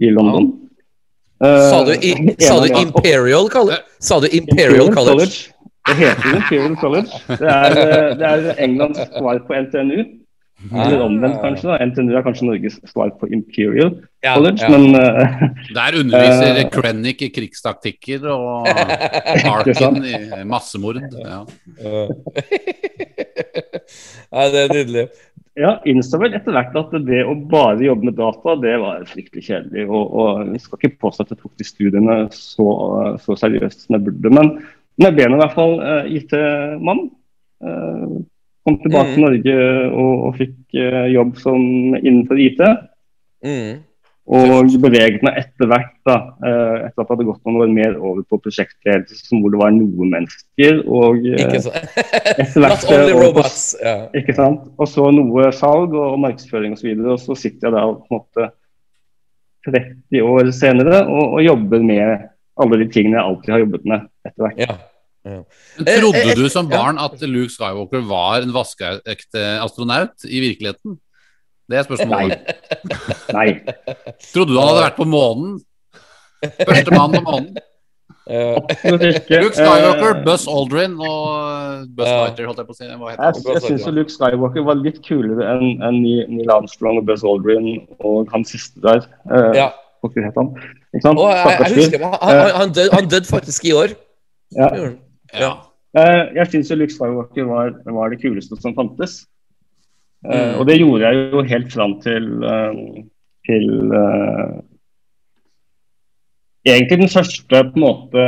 i 0.00 0.10
London. 0.10 0.52
Eh, 0.52 0.68
Sa 1.42 1.82
du, 1.84 1.92
i, 1.98 2.14
sa 2.38 2.60
du 2.62 2.70
Imperial 2.78 3.48
College? 3.50 3.82
Sa 3.98 4.20
du 4.22 4.28
Imperial 4.30 4.92
College? 4.94 5.50
Det 5.88 5.94
heter 5.98 6.34
Imperial 6.38 6.76
College. 6.76 7.10
Det 7.26 7.48
er, 7.50 7.78
eh, 7.82 8.10
det 8.18 8.26
er 8.26 8.58
Englands 8.62 8.98
svar 8.98 9.40
på 9.46 9.56
NTNU. 9.64 10.04
Eller 10.70 11.00
omvendt, 11.02 11.40
kanskje. 11.42 11.66
da. 11.72 11.78
NTNU 11.88 12.12
er 12.14 12.22
kanskje 12.22 12.46
Norges 12.46 12.76
svar 12.86 13.10
på 13.18 13.26
Imperial 13.34 13.96
Ja, 14.22 14.36
College, 14.36 14.62
ja. 14.62 14.68
men 14.70 14.94
uh, 14.94 15.42
Der 15.74 15.96
underviser 15.98 16.60
uh, 16.60 16.68
Krennic 16.70 17.24
i 17.26 17.30
krigstaktikker 17.34 18.28
og? 18.30 18.68
Harkin 19.48 19.98
i 20.06 20.44
massemord. 20.46 21.02
Ja. 21.18 21.40
Nei, 24.30 24.46
det 24.54 24.62
er 24.62 24.76
nydelig. 24.76 25.06
Ja, 25.58 25.72
innså 25.88 26.18
vel 26.22 26.32
etter 26.36 26.54
hvert 26.54 26.76
at 26.80 26.92
det 27.04 27.22
å 27.28 27.34
bare 27.50 27.84
jobbe 27.84 28.08
med 28.08 28.16
data, 28.16 28.54
det 28.62 28.72
var 28.80 29.02
fryktelig 29.10 29.44
kjedelig. 29.48 29.84
Og, 29.88 30.14
og 30.16 30.52
jeg 30.54 30.62
skal 30.64 30.80
ikke 30.80 31.00
påstå 31.04 31.26
at 31.26 31.34
jeg 31.34 31.40
tok 31.42 31.52
de 31.60 31.66
studiene 31.68 32.18
så, 32.32 32.68
så 33.20 33.36
seriøst 33.36 33.84
som 33.86 33.98
jeg 33.98 34.06
burde. 34.06 34.32
Men, 34.32 34.52
men 34.96 35.08
jeg 35.10 35.18
ble 35.18 35.28
nå 35.28 35.36
i 35.36 35.42
hvert 35.42 35.58
fall 35.58 35.74
uh, 35.82 36.04
IT-mann. 36.08 37.04
Uh, 37.62 38.22
kom 38.62 38.78
tilbake 38.80 39.10
Mm. 39.10 39.14
til 39.14 39.24
Norge 39.26 39.54
og, 39.90 40.12
og 40.28 40.36
fikk 40.38 40.56
uh, 40.78 41.06
jobb 41.12 41.36
som 41.42 41.62
innenfor 41.98 42.40
IT. 42.40 42.60
Mm. 43.44 43.82
Og 44.22 44.70
beveget 44.78 45.24
meg 45.26 45.40
etter 45.40 45.66
hvert, 45.66 45.96
da, 46.06 46.14
eh, 46.46 46.84
etter 46.86 47.02
at 47.02 47.08
det 47.08 47.10
hadde 47.10 47.24
gått 47.26 47.40
noen 47.48 47.64
år 47.64 47.72
mer 47.74 47.96
over 47.98 48.22
på 48.22 48.38
prosjektledelse, 48.44 49.34
hvor 49.34 49.50
det 49.50 49.58
var 49.58 49.72
noen 49.74 50.12
mennesker. 50.14 50.78
Og, 50.86 51.26
eh, 51.26 51.42
Ikke 51.42 51.62
sant? 51.64 51.96
etter 52.36 52.62
hvert, 52.62 52.84
Not 52.86 52.92
only 52.94 53.16
og 53.16 53.22
robots. 53.24 53.64
yeah. 53.82 54.06
ikke 54.14 54.36
sant? 54.38 54.68
Og 54.78 54.86
så 54.88 55.08
noe 55.10 55.50
salg 55.58 55.96
og 55.98 56.20
markedsføring 56.22 56.78
osv. 56.78 56.92
Og, 56.94 57.02
så 57.02 57.16
og 57.16 57.24
så 57.24 57.38
sitter 57.42 57.68
jeg 57.68 57.74
da 57.74 57.82
på 57.90 58.06
en 58.06 58.20
måte 58.20 58.48
30 59.66 60.22
år 60.26 60.54
senere 60.54 61.02
og, 61.08 61.36
og 61.38 61.44
jobber 61.44 61.82
med 61.82 62.28
alle 62.62 62.78
de 62.78 62.88
tingene 62.94 63.18
jeg 63.18 63.26
alltid 63.26 63.54
har 63.56 63.62
jobbet 63.66 63.86
med 63.90 64.08
etter 64.28 64.46
hvert. 64.46 64.64
ja. 64.68 64.80
Eh, 65.22 65.38
Trodde 65.78 66.18
eh, 66.18 66.34
du 66.34 66.48
som 66.50 66.66
barn 66.70 66.98
at 66.98 67.20
Luke 67.30 67.52
Skywalker 67.54 68.02
var 68.08 68.42
en 68.42 68.54
vaskeekte 68.54 69.44
astronaut 69.62 70.26
i 70.26 70.40
virkeligheten? 70.42 70.96
Det 71.72 71.80
er 71.80 71.86
spørsmålet. 71.88 72.54
Nei. 73.32 73.48
Trodde 74.32 74.52
du 74.52 74.58
han 74.60 74.68
hadde 74.68 74.86
vært 74.86 74.98
på 75.00 75.08
månen? 75.08 75.60
Førstemann 76.42 77.14
på 77.16 77.22
månen? 77.26 77.52
Ja. 78.30 78.54
Luke 78.86 79.54
Skywalker, 79.56 80.12
Eh, 80.14 80.22
Buzz 80.24 80.44
Aldrin 80.46 80.92
og 81.02 81.88
Buzz 81.96 82.06
Lighter, 82.06 82.46
holdt 82.46 82.60
jeg 82.62 82.68
på 82.68 82.74
å 82.74 82.78
si. 82.78 82.86
Hva 82.86 83.10
heter 83.10 83.40
jeg 83.40 83.56
jeg 83.56 83.62
syns 83.66 83.88
Luke 83.96 84.14
Skywalker 84.14 84.66
var 84.68 84.78
litt 84.78 85.00
kulere 85.02 85.48
enn 85.56 85.82
en 85.82 85.98
Neil 86.04 86.52
Armstrong 86.54 87.00
og 87.00 87.08
Buzz 87.08 87.24
Aldrin 87.26 87.80
og 87.98 88.30
han 88.32 88.46
siste 88.46 88.78
der. 88.84 89.02
Eh, 89.26 89.50
Ja. 89.58 89.72
hva 90.02 90.10
het 90.14 90.38
han? 90.38 90.52
Ikke 90.94 91.02
sant? 91.02 91.18
Og 91.18 91.30
jeg, 91.34 91.58
jeg 91.58 91.76
husker 91.80 92.04
han, 92.06 92.16
han, 92.22 92.54
han, 92.60 92.72
døde, 92.78 93.02
død 93.16 93.26
faktisk 93.30 93.64
i 93.64 93.74
år. 93.82 93.96
Ja. 94.54 94.70
Ja. 95.34 95.52
Eh, 95.98 96.22
jeg 96.38 96.46
syns 96.54 96.70
Luke 96.78 96.94
Skywalker 96.94 97.44
var, 97.50 97.74
var 97.90 98.10
det 98.14 98.22
kuleste 98.22 98.58
som 98.60 98.74
fantes. 98.78 99.24
Mm. 100.22 100.52
Og 100.60 100.66
det 100.68 100.78
gjorde 100.78 101.08
jeg 101.08 101.22
jo 101.32 101.42
helt 101.50 101.72
fram 101.72 101.96
til, 102.04 102.28
uh, 102.46 102.76
til 103.48 103.66
uh, 103.90 104.60
Egentlig 106.62 107.00
den 107.00 107.10
første 107.10 107.58
på 107.72 107.74
en 107.74 107.82
måte 107.82 108.24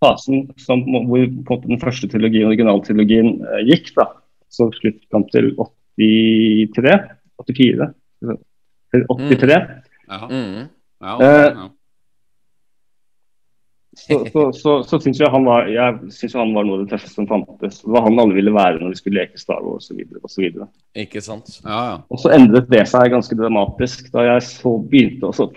fasen 0.00 0.46
som, 0.56 0.86
hvor 0.88 1.04
på 1.04 1.18
en 1.20 1.42
måte 1.50 1.68
den 1.68 1.80
første 1.82 2.08
trilogien, 2.08 2.46
originaltrilogien 2.48 3.34
gikk. 3.68 3.90
da, 3.92 4.06
Så 4.48 4.70
slutt 4.72 5.02
fram 5.12 5.26
til 5.28 5.50
83, 5.52 6.94
84 7.44 7.90
til 8.94 9.04
83. 9.04 9.52
Ja. 10.08 10.22
Mm. 10.32 10.64
Ja, 11.04 11.18
ja. 11.20 11.68
Så, 13.98 14.18
så, 14.32 14.42
så, 14.54 14.74
så 14.86 14.98
syns 15.02 15.18
jeg 15.20 15.30
han 15.32 15.44
var 15.46 15.66
jeg 15.72 16.12
synes 16.14 16.36
han 16.38 16.52
var 16.54 16.66
noe 16.66 16.78
av 16.78 16.84
det 16.84 16.92
tøffeste 16.92 17.18
som 17.18 17.26
fantes. 17.28 17.80
Det 17.82 17.92
var 17.92 18.06
han 18.06 18.20
alle 18.22 18.36
ville 18.36 18.54
være 18.54 18.78
når 18.78 18.94
vi 18.94 19.00
skulle 19.00 19.20
leke 19.20 19.40
Star 19.40 19.64
Wars 19.64 19.90
osv. 19.90 20.04
Ikke 21.02 21.22
sant? 21.24 21.58
ja, 21.64 21.80
ja. 21.90 21.98
Og 22.08 22.22
så 22.22 22.32
endret 22.36 22.70
det 22.70 22.84
seg 22.90 23.10
ganske 23.12 23.36
dramatisk 23.38 24.12
da 24.14 24.28
jeg 24.30 24.46
så 24.46 24.76
begynte 24.78 25.28
å 25.28 25.34
så, 25.34 25.48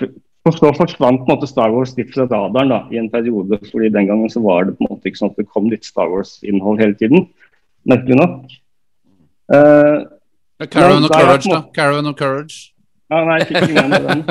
for 0.41 0.57
så 0.57 0.71
forsvant 0.73 1.21
på 1.21 1.29
en 1.29 1.35
måte 1.35 1.49
Star 1.49 1.69
Wars 1.73 1.93
litt 1.99 2.09
fra 2.15 2.25
radaren 2.25 2.73
da, 2.73 2.81
i 2.89 2.97
en 3.01 3.11
periode. 3.13 3.61
fordi 3.69 3.91
den 3.93 4.09
gangen 4.09 4.33
så 4.33 4.41
var 4.41 4.65
det 4.65 4.77
på 4.79 4.87
en 4.87 4.95
måte 4.95 5.11
ikke 5.11 5.21
sånn 5.21 5.33
at 5.35 5.43
det 5.43 5.49
kom 5.51 5.69
litt 5.69 5.85
Star 5.85 6.09
Wars-innhold 6.09 6.81
hele 6.81 6.97
tiden. 6.97 7.29
Merkelig 7.85 8.17
nok. 8.17 8.57
Eh, 9.53 10.67
Caravan 10.67 11.05
of 11.05 11.13
Courage, 11.13 11.49
da. 11.49 11.61
Caravan 11.73 12.07
of 12.07 12.15
Courage. 12.17 12.70
Ja, 13.11 13.19
nei, 13.27 13.37
jeg 13.41 13.47
fikk 13.49 13.65
ikke 13.65 13.73
med 13.75 13.91
meg 13.91 14.05
den. 14.07 14.21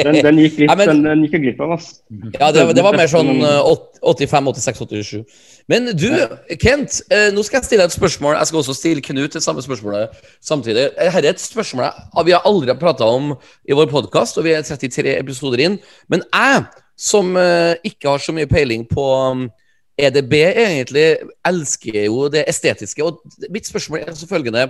Den, 0.00 0.18
den, 0.24 0.38
gikk 0.40 0.58
litt, 0.62 0.70
Ja, 0.70 0.76
men- 0.80 0.88
den, 0.90 1.02
den 1.04 1.24
gikk 1.26 1.34
jeg 1.36 1.42
glipp 1.44 1.60
av, 1.64 1.74
altså. 1.76 1.96
Ja, 2.38 2.48
det, 2.56 2.64
det 2.78 2.84
var 2.86 2.96
mer 2.96 3.10
sånn 3.12 3.30
eh, 3.44 3.70
85, 4.00 4.48
86, 4.56 4.80
87. 4.88 5.44
Men 5.70 5.90
du, 5.92 6.08
Kent, 6.62 7.00
eh, 7.12 7.28
nå 7.36 7.44
skal 7.46 7.60
jeg 7.60 7.68
stille 7.68 7.84
deg 7.84 7.92
et 7.92 7.98
spørsmål. 7.98 8.38
Jeg 8.40 8.50
skal 8.50 8.62
også 8.62 8.76
stille 8.78 9.04
Knut 9.04 9.36
det 9.36 9.44
samme 9.44 9.62
spørsmålet 9.64 10.16
samtidig. 10.40 10.88
Dette 10.96 11.20
er 11.20 11.30
et 11.34 11.42
spørsmål 11.44 11.92
vi 12.26 12.34
har 12.34 12.46
aldri 12.48 12.74
prata 12.80 13.06
om 13.06 13.34
i 13.68 13.76
vår 13.76 13.90
podkast, 13.92 14.40
og 14.40 14.48
vi 14.48 14.56
er 14.56 14.64
33 14.66 15.18
episoder 15.20 15.62
inn. 15.66 15.78
Men 16.10 16.24
jeg, 16.32 16.64
som 17.00 17.36
eh, 17.38 17.76
ikke 17.92 18.14
har 18.14 18.24
så 18.24 18.34
mye 18.36 18.48
peiling 18.50 18.88
på 18.88 19.04
um, 19.04 19.46
EDB, 20.06 20.34
egentlig 20.48 21.04
elsker 21.46 22.04
jo 22.06 22.28
det 22.32 22.44
estetiske. 22.50 23.04
Og 23.04 23.20
mitt 23.52 23.68
spørsmål 23.68 24.00
er 24.00 24.12
altså 24.12 24.28
følgende 24.30 24.68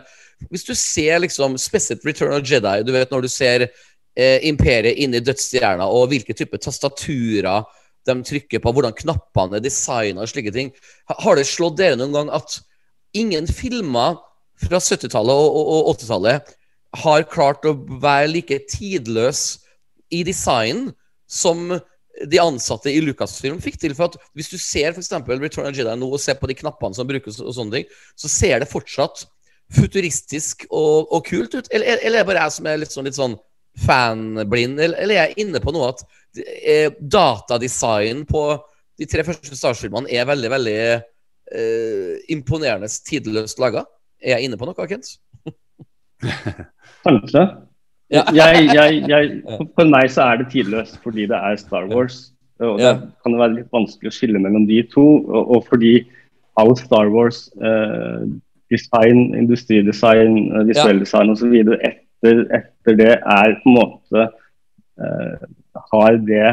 Hvis 0.51 0.65
du 0.65 0.75
ser 0.75 1.19
liksom 1.19 1.59
spesielt 1.59 2.07
Return 2.07 2.33
of 2.33 2.51
Jedi, 2.51 2.83
du 2.87 2.93
vet 2.93 3.11
når 3.11 3.27
du 3.27 3.29
ser 3.29 3.67
eh, 3.67 4.39
imperiet 4.49 4.99
inni 4.99 5.21
dødsstjerna, 5.21 5.85
og 5.85 6.09
hvilke 6.09 6.35
type 6.35 6.59
tastaturer 6.59 7.67
de 8.09 8.17
trykker 8.25 8.63
på, 8.63 8.73
hvordan 8.73 8.97
knappene 8.97 9.59
er 9.59 9.65
designa 9.65 10.25
og 10.25 10.31
slike 10.33 10.53
ting. 10.55 10.73
Har 11.09 11.37
det 11.37 11.47
slått 11.49 11.79
dere 11.79 11.99
noen 12.01 12.17
gang 12.17 12.33
at 12.33 12.61
ingen 13.13 13.47
filmer 13.47 14.17
fra 14.61 14.81
70-tallet 14.81 15.35
og, 15.35 15.57
og, 15.57 15.91
og 15.91 15.95
80-tallet 15.99 16.57
har 17.05 17.29
klart 17.31 17.67
å 17.69 17.77
være 18.03 18.33
like 18.33 18.59
tidløs 18.71 19.61
i 20.11 20.25
design 20.27 20.89
som 21.31 21.77
de 22.29 22.41
ansatte 22.43 22.93
i 22.93 23.01
Lucasfilm 23.05 23.61
fikk 23.63 23.79
til? 23.81 23.95
For 23.97 24.11
at 24.11 24.33
Hvis 24.37 24.51
du 24.53 24.59
ser 24.61 24.93
eksempel 24.93 25.41
Return 25.41 25.71
of 25.71 25.77
Jedi 25.77 25.95
nå 25.99 26.09
og 26.11 26.21
ser 26.23 26.39
på 26.41 26.51
de 26.51 26.57
knappene 26.59 26.97
som 26.97 27.09
brukes, 27.09 27.41
og 27.41 27.55
sånne 27.57 27.79
ting, 27.81 28.01
så 28.19 28.31
ser 28.33 28.61
det 28.61 28.71
fortsatt 28.71 29.25
futuristisk 29.77 30.67
og, 30.69 31.11
og 31.13 31.25
kult 31.29 31.55
ut? 31.55 31.71
Eller, 31.71 32.01
eller 32.03 32.21
er 32.21 32.25
det 32.25 32.31
bare 32.33 32.49
jeg 32.49 32.57
som 32.57 32.69
er 32.69 32.83
litt 32.83 32.95
sånn, 32.95 33.09
litt 33.09 33.19
sånn 33.19 33.39
fanblind, 33.81 34.81
eller, 34.83 34.99
eller 34.99 35.15
er 35.15 35.31
jeg 35.31 35.47
inne 35.47 35.61
på 35.63 35.73
noe 35.73 35.93
at 35.93 36.03
eh, 36.43 36.91
datadesign 37.01 38.25
på 38.29 38.45
de 39.01 39.07
tre 39.09 39.25
første 39.25 39.57
Stars-filmene 39.57 40.11
er 40.13 40.27
veldig, 40.29 40.51
veldig 40.53 40.77
eh, 40.91 42.15
imponerende 42.35 42.91
tidløst 42.91 43.63
laga? 43.63 43.87
Er 44.21 44.37
jeg 44.37 44.51
inne 44.51 44.59
på 44.61 44.69
noe, 44.69 44.91
Kent? 44.91 45.15
Kanskje. 47.07 47.47
Ja. 48.11 48.25
Jeg, 48.35 48.67
jeg, 48.75 49.03
jeg, 49.09 49.43
for- 49.77 49.87
meg 49.91 50.11
så 50.11 50.25
er 50.33 50.41
det 50.41 50.49
tidløst 50.51 50.97
fordi 51.05 51.27
det 51.31 51.37
er 51.39 51.57
Star 51.61 51.87
Wars. 51.93 52.33
Og 52.61 52.79
det 52.79 52.85
Ja. 52.85 52.95
kan 53.25 53.37
være 53.39 53.55
litt 53.61 53.71
vanskelig 53.73 54.11
å 54.11 54.17
skille 54.17 54.39
mellom 54.43 54.67
de 54.69 54.83
to. 54.93 55.05
Og, 55.31 55.51
og 55.57 55.67
fordi 55.71 55.93
all 56.59 56.75
Star 56.77 57.09
Wars 57.15 57.47
eh, 57.63 58.27
design, 58.71 59.35
industridesign, 59.39 60.35
eh, 60.57 60.65
visuell 60.69 60.99
design 61.01 61.31
osv. 61.33 61.55
Etter, 61.79 62.43
etter 62.59 62.99
det 62.99 63.13
er 63.17 63.55
på 63.63 63.71
en 63.71 63.79
måte 63.79 64.27
eh, 65.01 65.47
Har 65.93 66.19
det 66.27 66.51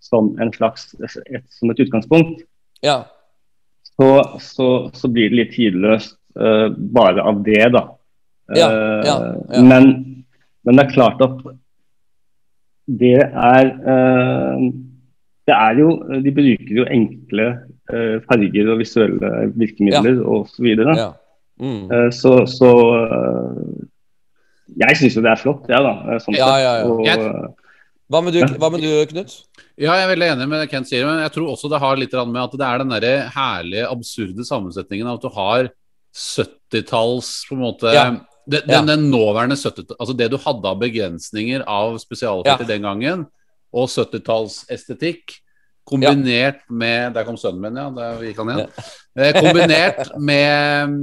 som 0.00 0.30
en 0.40 0.52
slags 0.54 0.94
et, 1.04 1.42
som 1.52 1.70
et 1.74 1.82
utgangspunkt, 1.84 2.40
Ja. 2.82 3.02
så, 3.98 4.38
så, 4.40 4.68
så 4.96 5.08
blir 5.12 5.28
det 5.28 5.36
litt 5.42 5.52
tidløst 5.58 6.14
eh, 6.40 6.70
bare 6.94 7.20
av 7.26 7.42
det, 7.44 7.66
da. 7.74 7.82
Ja, 8.56 8.70
Eh, 8.70 9.02
ja, 9.06 9.16
ja. 9.54 9.60
Men, 9.62 9.92
men 10.64 10.76
det 10.76 10.84
er 10.84 10.94
klart 10.94 11.22
at 11.24 11.42
det 13.00 13.18
er 13.22 13.70
eh, 13.70 14.62
Det 15.46 15.54
er 15.54 15.78
jo 15.78 15.92
De 16.24 16.32
bruker 16.34 16.74
jo 16.80 16.86
enkle 16.90 17.46
eh, 17.92 18.16
farger 18.26 18.72
og 18.72 18.80
visuelle 18.80 19.30
virkemidler 19.54 20.22
og 20.24 20.48
så 20.50 20.64
videre. 20.66 20.96
ja. 20.98 21.10
Mm. 21.60 21.90
Eh, 21.92 22.10
så 22.10 22.46
så 22.48 22.70
jeg 24.80 24.96
syns 24.96 25.16
jo 25.18 25.22
det 25.24 25.32
er 25.32 25.40
flott, 25.40 25.66
jeg, 25.68 25.76
ja, 25.76 25.80
da. 25.82 26.18
Sånn 26.22 26.36
Ja, 26.38 26.52
ja, 26.62 26.74
ja. 26.80 26.86
Og, 26.88 27.56
Hva 28.10 28.20
med 28.24 28.34
du, 28.34 28.40
hva 28.58 28.70
med 28.72 28.80
du 28.80 28.90
Knut? 29.10 29.34
Ja, 29.76 29.96
jeg 29.98 30.04
er 30.06 30.10
veldig 30.12 30.28
enig 30.32 30.46
med 30.48 30.62
det 30.62 30.70
Kent 30.70 30.88
sier, 30.88 31.04
men 31.06 31.20
jeg 31.24 31.34
tror 31.34 31.50
også 31.52 31.68
det 31.72 31.82
har 31.82 31.98
litt 32.00 32.14
med 32.16 32.40
at 32.42 32.56
det 32.56 32.66
er 32.66 32.82
den 32.82 32.94
der 32.94 33.28
herlige, 33.34 33.90
absurde 33.90 34.46
sammensetningen 34.46 35.10
av 35.10 35.18
at 35.18 35.26
du 35.26 35.30
har 35.36 35.70
70-talls 36.16 37.30
på 37.48 37.58
en 37.58 37.64
måte 37.66 37.92
Ja. 37.94 38.08
Ja. 38.46 38.60
den, 38.66 38.86
den 38.88 39.10
nåværende 39.12 39.56
70 39.56 39.92
Altså 39.98 40.14
det 40.16 40.30
du 40.32 40.38
hadde 40.40 40.70
av 40.70 40.78
begrensninger 40.80 41.62
av 41.68 41.98
spesialeffekter 42.02 42.66
den 42.66 42.86
gangen, 42.88 43.26
og 43.70 43.90
70-tallsestetikk, 43.92 45.36
kombinert 45.86 46.64
med 46.70 47.14
Der 47.14 47.26
kom 47.26 47.38
sønnen 47.38 47.62
min, 47.62 47.78
ja. 47.78 47.88
Der 47.94 48.24
gikk 48.24 48.40
han 48.42 48.52
igjen. 48.52 48.72
Eh, 49.18 49.36
kombinert 49.36 50.12
med 50.18 50.96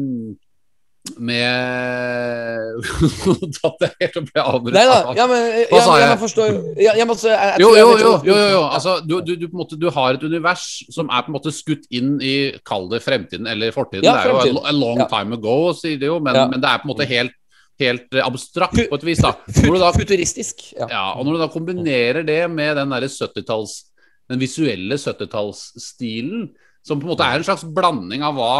med 1.17 2.83
Datt 3.57 3.83
jeg 3.85 3.91
helt 4.01 4.19
og 4.19 4.27
ble 4.29 4.43
avbrutt. 4.43 4.75
Nei 4.75 4.83
da, 4.89 4.97
ja, 5.17 5.25
men 5.29 5.41
ja, 5.41 5.79
jeg? 5.79 6.03
jeg 6.03 6.19
forstår 6.21 6.51
ja, 6.83 6.93
jeg 6.99 7.07
må, 7.09 7.15
jeg, 7.21 7.33
jeg 7.33 7.63
Jo, 7.63 7.71
jo, 7.77 7.87
jo, 8.01 8.11
jo, 8.27 8.37
jo. 8.53 8.61
Altså, 8.65 8.97
du, 9.05 9.17
du, 9.25 9.33
du, 9.39 9.47
måte, 9.55 9.79
du 9.79 9.87
har 9.93 10.17
et 10.17 10.27
univers 10.27 10.67
som 10.93 11.09
er 11.09 11.25
på 11.25 11.33
en 11.33 11.37
måte 11.39 11.53
skutt 11.55 11.89
inn 11.95 12.15
i 12.21 12.35
Kall 12.67 12.87
det 12.91 13.01
fremtiden 13.05 13.49
eller 13.49 13.75
fortiden. 13.75 14.05
Ja, 14.07 14.19
det 14.19 14.27
er 14.27 14.33
jo 14.33 14.39
fremtiden. 14.41 14.61
a, 14.63 14.71
a 14.71 14.77
long 14.77 15.03
time 15.11 15.39
ago, 15.39 15.57
sier 15.77 15.99
de 16.01 16.11
jo, 16.11 16.21
men, 16.23 16.39
men 16.53 16.63
det 16.63 16.71
er 16.71 16.83
på 16.83 16.89
en 16.89 16.93
måte 16.93 17.09
helt, 17.09 17.35
helt 17.81 18.17
eh, 18.17 18.25
abstrakt 18.25 18.79
på 18.79 19.01
et 19.01 19.07
vis. 19.07 19.23
da. 19.23 19.35
Da 19.87 19.91
Futuristisk. 19.95 20.71
Ja. 20.73 20.89
ja, 20.91 21.05
og 21.15 21.27
når 21.27 21.37
du 21.37 21.45
da 21.45 21.51
kombinerer 21.53 22.25
det 22.27 22.43
med 22.51 22.75
den 22.79 22.95
der 22.95 23.07
70-talls 23.11 23.83
den 24.27 24.41
visuelle 24.41 24.97
70-tallsstilen, 24.99 26.47
som 26.85 26.99
på 26.99 27.07
en 27.07 27.13
måte 27.13 27.27
er 27.27 27.39
en 27.39 27.47
slags 27.47 27.65
blanding 27.75 28.23
av 28.25 28.37
hva, 28.37 28.51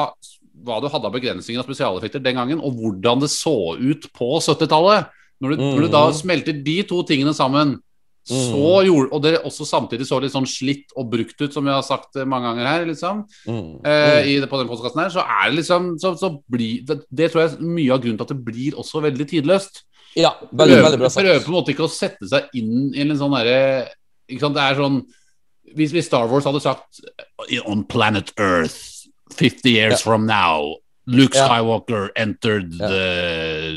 hva 0.63 0.79
du 0.81 0.87
hadde 0.89 1.05
av 1.05 1.13
begrensninger 1.13 1.59
av 1.61 1.67
spesialeffekter 1.67 2.23
den 2.23 2.35
gangen, 2.35 2.59
og 2.63 2.73
hvordan 2.79 3.19
det 3.21 3.29
så 3.29 3.75
ut 3.79 4.07
på 4.13 4.39
70-tallet. 4.41 5.07
Når, 5.41 5.49
du- 5.53 5.61
når 5.61 5.81
du 5.81 5.87
da 5.93 6.07
Mhm. 6.09 6.13
smelter 6.17 6.63
de 6.63 6.83
to 6.83 7.03
tingene 7.03 7.33
sammen, 7.33 7.77
så 8.27 8.83
gjorde, 8.83 9.07
og 9.13 9.21
det 9.23 9.39
også 9.45 9.63
samtidig 9.63 10.03
så 10.05 10.19
litt 10.19 10.33
sånn 10.33 10.43
slitt 10.45 10.89
og 10.97 11.09
brukt 11.09 11.39
ut, 11.39 11.53
som 11.53 11.63
vi 11.63 11.71
har 11.71 11.81
sagt 11.81 12.17
eh, 12.17 12.25
mange 12.25 12.43
ganger 12.49 12.65
her, 12.67 12.85
liksom, 12.85 13.23
Mm. 13.47 13.85
eh, 13.85 14.23
i 14.27 14.39
det, 14.41 14.49
på 14.49 14.57
den 14.59 14.67
postkassen 14.67 14.99
her, 14.99 15.09
så 15.09 15.23
er 15.23 15.49
det 15.49 15.59
liksom 15.63 15.97
så, 15.97 16.11
så 16.19 16.43
blir, 16.49 16.83
det, 16.85 17.05
det 17.09 17.31
tror 17.31 17.47
jeg 17.47 17.53
er 17.55 17.61
mye 17.63 17.93
av 17.93 18.01
grunnen 18.01 18.17
til 18.17 18.25
at 18.27 18.33
det 18.35 18.43
blir 18.43 18.73
også 18.75 19.01
veldig 19.01 19.27
tidløst 19.29 19.83
ja, 20.17 20.33
veldig, 20.51 20.83
veldig 20.83 20.99
bra 20.99 21.07
sagt. 21.09 21.23
prøver 21.23 21.39
på 21.39 21.47
en 21.47 21.53
måte 21.63 21.71
ikke 21.71 21.87
å 21.87 21.89
sette 21.89 22.27
seg 22.27 22.49
inn 22.53 22.91
i 22.95 22.99
en 23.05 23.15
sånn 23.15 23.31
derre 23.31 23.87
Det 24.27 24.41
er 24.41 24.75
sånn 24.75 25.05
hvis, 25.75 25.91
hvis 25.93 26.05
Star 26.07 26.27
Wars 26.27 26.43
hadde 26.43 26.59
sagt 26.61 26.99
On 27.65 27.83
planet 27.85 28.33
Earth 28.37 28.96
50 29.35 29.69
years 29.69 29.99
Ja. 29.99 30.03
from 30.03 30.25
now 30.25 30.75
Luke 31.07 31.35
Ja. 31.37 31.47
Skywalker 31.47 32.09
entered 32.15 32.73
Ja. 32.79 32.87
the 32.87 33.71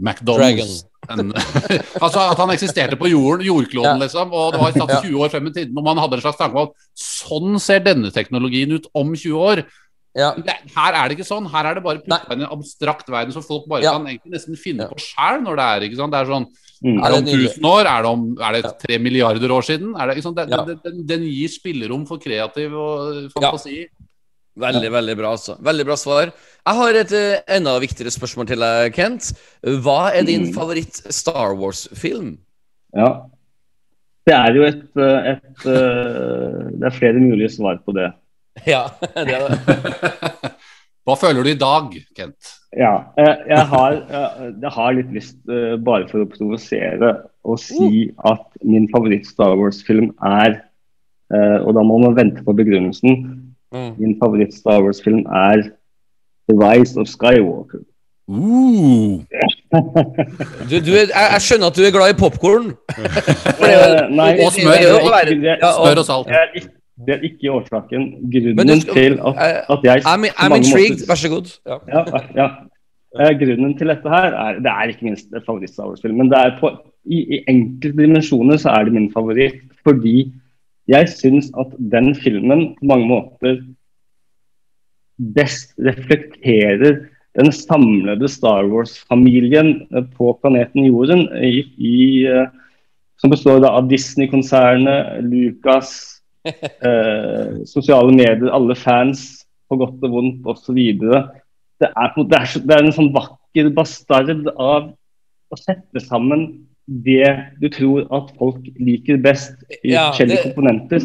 McDonald's 0.00 0.84
And- 1.10 1.32
altså 2.04 2.20
At 2.30 2.38
han 2.38 2.50
eksisterte 2.54 2.96
på 2.96 3.08
jorden, 3.10 3.44
jordkloden, 3.46 3.96
Ja. 3.98 4.04
liksom. 4.04 4.32
Og 4.32 4.52
det 4.52 4.60
var 4.60 4.72
satt 4.76 5.04
20 5.04 5.18
år 5.24 5.30
frem 5.32 5.46
i 5.48 5.50
tiden. 5.50 5.76
Og 5.78 5.82
man 5.84 5.98
hadde 5.98 6.14
en 6.18 6.20
slags 6.22 6.38
tanke 6.38 6.54
om 6.54 6.68
at 6.68 6.74
sånn 6.94 7.58
ser 7.58 7.80
denne 7.80 8.12
teknologien 8.14 8.70
ut 8.76 8.86
om 8.94 9.10
20 9.16 9.34
år. 9.34 9.64
Ja. 10.14 10.32
Her 10.76 10.92
er 10.94 11.08
det 11.08 11.18
ikke 11.18 11.26
sånn. 11.26 11.48
Her 11.50 11.70
er 11.70 11.74
det 11.74 11.82
bare 11.82 12.02
putta 12.04 12.32
inn 12.34 12.42
en 12.42 12.52
abstrakt 12.52 13.08
verden 13.10 13.32
som 13.32 13.42
folk 13.42 13.66
bare 13.68 13.82
Ja. 13.82 13.92
kan 13.96 14.06
egentlig 14.06 14.32
nesten 14.36 14.56
finne 14.58 14.86
Ja. 14.86 14.88
på 14.88 14.98
sjæl 15.00 15.42
når 15.42 15.56
det 15.56 15.66
er. 15.66 15.80
ikke 15.88 15.96
sant? 15.96 16.12
Det 16.12 16.20
er 16.20 16.30
sånn 16.30 16.46
mm. 16.84 17.04
er 17.04 17.08
det 17.10 17.18
om 17.18 17.24
1000 17.24 17.64
år? 17.64 17.84
Er 17.86 18.02
det, 18.02 18.10
om, 18.10 18.36
er 18.38 18.52
det 18.52 18.78
3 18.78 18.98
milliarder 18.98 19.50
år 19.50 19.62
siden? 19.66 19.94
Er 19.98 20.14
det, 20.14 20.22
den, 20.22 20.80
den, 20.84 21.06
den 21.06 21.22
gir 21.26 21.48
spillerom 21.48 22.06
for 22.06 22.18
kreativ 22.18 22.74
og 22.74 23.32
fantasi. 23.32 23.86
Veldig, 24.58 24.90
veldig 24.92 25.14
bra, 25.16 25.30
altså. 25.36 25.54
Veldig 25.62 25.84
bra 25.86 25.96
svar. 25.96 26.32
Jeg 26.66 26.76
har 26.80 26.96
et 27.00 27.12
eh, 27.16 27.42
enda 27.56 27.76
viktigere 27.80 28.10
spørsmål 28.12 28.48
til 28.50 28.58
deg, 28.64 28.92
Kent. 28.96 29.30
Hva 29.84 30.10
er 30.14 30.24
din 30.26 30.48
Mm. 30.48 30.54
favoritt-Star 30.56 31.54
Wars-film? 31.56 32.38
Ja. 32.96 33.22
Det 34.26 34.34
er 34.36 34.54
jo 34.54 34.62
et, 34.66 34.82
eh, 35.00 35.30
et 35.32 35.66
eh, 35.66 36.70
Det 36.76 36.86
er 36.90 36.98
flere 36.98 37.20
mulige 37.22 37.48
svar 37.56 37.78
på 37.84 37.92
det. 37.96 38.10
Ja, 38.66 38.88
det 39.14 39.32
er 39.32 39.48
det. 39.48 40.50
Hva 41.06 41.14
føler 41.16 41.42
du 41.46 41.50
i 41.50 41.58
dag, 41.58 41.94
Kent? 42.16 42.56
Ja, 42.76 43.06
jeg 43.16 43.64
har, 43.66 43.94
jeg, 44.60 44.70
har 44.70 44.92
litt 44.94 45.08
lyst, 45.14 45.38
bare 45.82 46.06
for 46.10 46.22
å 46.22 46.28
provosere, 46.28 47.08
å 47.42 47.56
si 47.58 48.10
at 48.28 48.44
min 48.62 48.86
favoritt-Star 48.92 49.56
Wars-film 49.58 50.12
er 50.22 50.60
eh, 51.32 51.56
Og 51.64 51.72
da 51.74 51.82
må 51.82 51.96
man 52.04 52.14
vente 52.18 52.44
på 52.46 52.52
begrunnelsen. 52.54 53.39
Mm. 53.72 53.92
Min 53.98 54.16
favoritt-Star 54.22 54.82
Wars-film 54.82 55.20
er 55.26 55.62
The 56.48 56.54
Rise 56.62 56.98
of 57.00 57.06
Skywalker. 57.06 57.82
Uh, 58.30 59.22
Du, 60.70 60.76
du 60.86 60.92
er, 60.94 61.06
jeg, 61.10 61.26
jeg 61.34 61.40
skjønner 61.46 61.66
at 61.70 61.76
du 61.78 61.82
er 61.86 61.92
glad 61.94 62.10
i 62.14 62.18
popkorn. 62.18 62.66
Eh, 63.70 64.44
Og 64.44 64.52
smør. 64.52 64.74
Smør 65.62 65.98
og 66.02 66.06
salt. 66.10 66.26
det 66.26 66.36
er 66.36 66.48
ikke- 66.58 66.76
Det 67.06 67.14
er 67.16 67.20
ikke 67.28 67.50
årsaken. 67.56 68.02
Grunnen 68.32 68.68
du 68.68 68.80
skal- 68.80 68.94
til 68.94 69.12
at, 69.26 69.34
eh, 69.46 69.74
at 69.74 69.80
jeg 69.84 69.96
I'm, 70.12 70.24
I'm 70.42 70.54
intrigued. 70.56 71.06
Vær 71.08 71.14
så 71.14 71.28
god. 71.34 71.46
Ja. 71.66 71.76
Ja, 71.94 72.02
ja. 72.40 72.46
Eh, 73.20 73.32
grunnen 73.40 73.78
til 73.78 73.86
dette 73.88 74.08
her 74.16 74.28
er 74.44 74.52
Det 74.64 74.66
er 74.78 74.88
ikke 74.88 75.04
minst 75.08 75.26
favoritt-Star 75.46 75.86
Wars-film, 75.88 76.16
men 76.16 76.28
det 76.30 76.38
er 76.38 76.50
på, 76.60 76.68
i, 77.06 77.18
i 77.34 77.38
enkelte 77.48 77.96
dimensjoner 78.02 78.56
så 78.56 78.68
er 78.68 78.84
det 78.84 78.92
min 78.92 79.10
favoritt. 79.12 79.54
Fordi 79.86 80.32
jeg 80.90 81.10
syns 81.12 81.50
at 81.60 81.74
den 81.92 82.12
filmen 82.18 82.72
på 82.78 82.90
mange 82.90 83.08
måter 83.08 83.60
best 85.36 85.74
reflekterer 85.84 87.04
den 87.38 87.52
samlede 87.54 88.28
Star 88.28 88.66
Wars-familien 88.70 89.86
eh, 89.94 90.06
på 90.16 90.32
planeten 90.42 90.88
Jorden. 90.88 91.28
I, 91.38 91.62
i, 91.78 91.98
eh, 92.26 92.48
som 93.20 93.30
består 93.30 93.62
av 93.68 93.86
Disney-konsernet, 93.90 95.20
Lucas, 95.28 95.92
eh, 96.48 97.60
sosiale 97.68 98.10
medier, 98.14 98.50
alle 98.50 98.74
fans, 98.74 99.44
på 99.70 99.78
godt 99.78 100.02
og 100.08 100.16
vondt 100.16 100.48
osv. 100.50 100.80
Det, 100.80 101.90
er 101.90 102.16
det, 102.16 102.40
er 102.40 102.64
det 102.66 102.74
er 102.74 102.82
en 102.82 102.96
sånn 102.96 103.12
vakker 103.14 103.70
bastard 103.76 104.48
av 104.56 104.90
å 105.50 105.58
sette 105.58 106.02
sammen 106.02 106.48
det 106.90 107.30
du 107.62 107.68
tror 107.72 108.06
at 108.10 108.30
folk 108.38 108.66
liker 108.80 109.20
best 109.22 109.56
i 109.84 109.94
Ja, 109.94 110.10
forskjellige 110.10 110.36
det- 110.36 110.46
komponenter. 110.50 111.00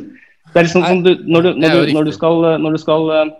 Det 0.53 0.61
er 0.61 0.67
liksom 0.67 0.85
som 0.85 1.03
du, 1.03 1.11
når, 1.27 1.41
du, 1.41 1.49
når, 1.59 1.69
du, 1.69 1.93
når 1.93 2.03
du 2.03 2.11
skal, 2.11 2.45
når 2.61 2.71
du 2.71 2.77
skal 2.77 3.33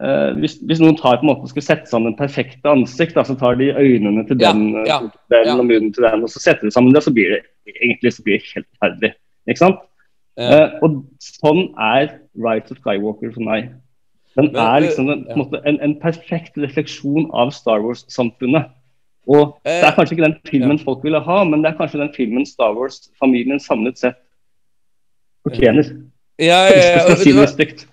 Uh, 0.00 0.32
hvis, 0.40 0.54
hvis 0.64 0.78
noen 0.80 0.96
tar 0.96 1.18
på 1.20 1.26
en 1.26 1.28
måte 1.28 1.50
skal 1.50 1.64
sette 1.66 1.90
sammen 1.90 2.14
perfekte 2.16 2.70
ansikt, 2.72 3.18
da, 3.18 3.20
så 3.28 3.34
tar 3.36 3.58
de 3.60 3.66
øynene 3.76 4.22
til 4.24 4.38
den, 4.40 4.62
ja, 4.88 4.96
ja, 4.96 5.10
den 5.28 5.50
ja. 5.50 5.56
og 5.58 5.66
munnen 5.68 5.90
til 5.92 6.06
den, 6.06 6.22
og 6.24 6.32
så 6.32 6.40
setter 6.40 6.64
de 6.64 6.72
sammen 6.72 6.94
det, 6.96 7.02
så 7.04 7.12
blir 7.12 7.34
det 7.34 7.42
egentlig 7.74 8.14
så 8.16 8.24
blir 8.24 8.38
det 8.40 8.54
helt 8.54 8.68
ferdig. 8.80 9.10
Ikke 9.44 9.60
sant? 9.60 9.82
Eh, 10.40 10.72
og 10.80 11.02
sånn 11.20 11.66
er 11.76 12.14
Right 12.40 12.72
of 12.72 12.80
Skywalker 12.80 13.34
for 13.34 13.44
meg. 13.44 13.74
Den 14.38 14.48
Men, 14.48 14.56
er 14.62 14.78
eh, 14.78 14.84
liksom 14.86 15.10
en, 15.12 15.26
en, 15.34 15.44
en, 15.68 15.80
en 15.84 15.96
perfekt 16.00 16.56
refleksjon 16.56 17.28
av 17.36 17.52
Star 17.52 17.84
Wars-samfunnet. 17.84 18.70
Og 19.28 19.58
Eh, 19.64 19.80
Det 19.80 19.88
er 19.90 19.96
kanskje 19.96 20.16
ikke 20.16 20.28
den 20.28 20.38
filmen 20.48 20.78
folk 20.78 21.04
ville 21.04 21.20
ha, 21.20 21.44
men 21.44 21.62
det 21.62 21.72
er 21.72 21.78
kanskje 21.78 22.00
den 22.00 22.12
filmen 22.16 22.46
Star 22.46 22.72
Wars-familien 22.74 23.60
samlet 23.60 23.98
sett 23.98 24.18
fortjener. 25.46 25.84
Ja, 26.38 26.64
ja, 26.68 26.76
ja, 26.76 27.08
ja, 27.08 27.16
si 27.20 27.32
noe 27.36 27.48
stygt. 27.48 27.86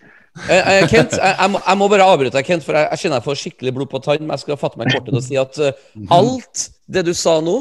Eh, 0.50 0.84
eh, 0.84 0.88
Kent, 0.88 1.18
jeg, 1.18 1.36
jeg, 1.40 1.50
må, 1.52 1.60
jeg 1.68 1.78
må 1.78 1.88
bare 1.92 2.06
avbryte 2.06 2.38
deg, 2.38 2.46
Kent, 2.46 2.64
for 2.64 2.78
jeg, 2.78 2.88
jeg 2.92 3.02
kjenner 3.02 3.20
jeg 3.20 3.26
får 3.26 3.40
skikkelig 3.42 3.74
blod 3.74 3.92
på 3.92 4.02
tann. 4.06 4.24
Men 4.24 4.36
jeg 4.38 4.46
skal 4.46 4.60
fatte 4.62 4.80
meg 4.80 4.94
kortet 4.94 5.18
og 5.18 5.26
si 5.26 5.38
at 5.40 5.60
uh, 5.60 5.72
alt 6.14 6.68
det 6.88 7.04
du 7.08 7.14
sa 7.18 7.40
nå, 7.44 7.58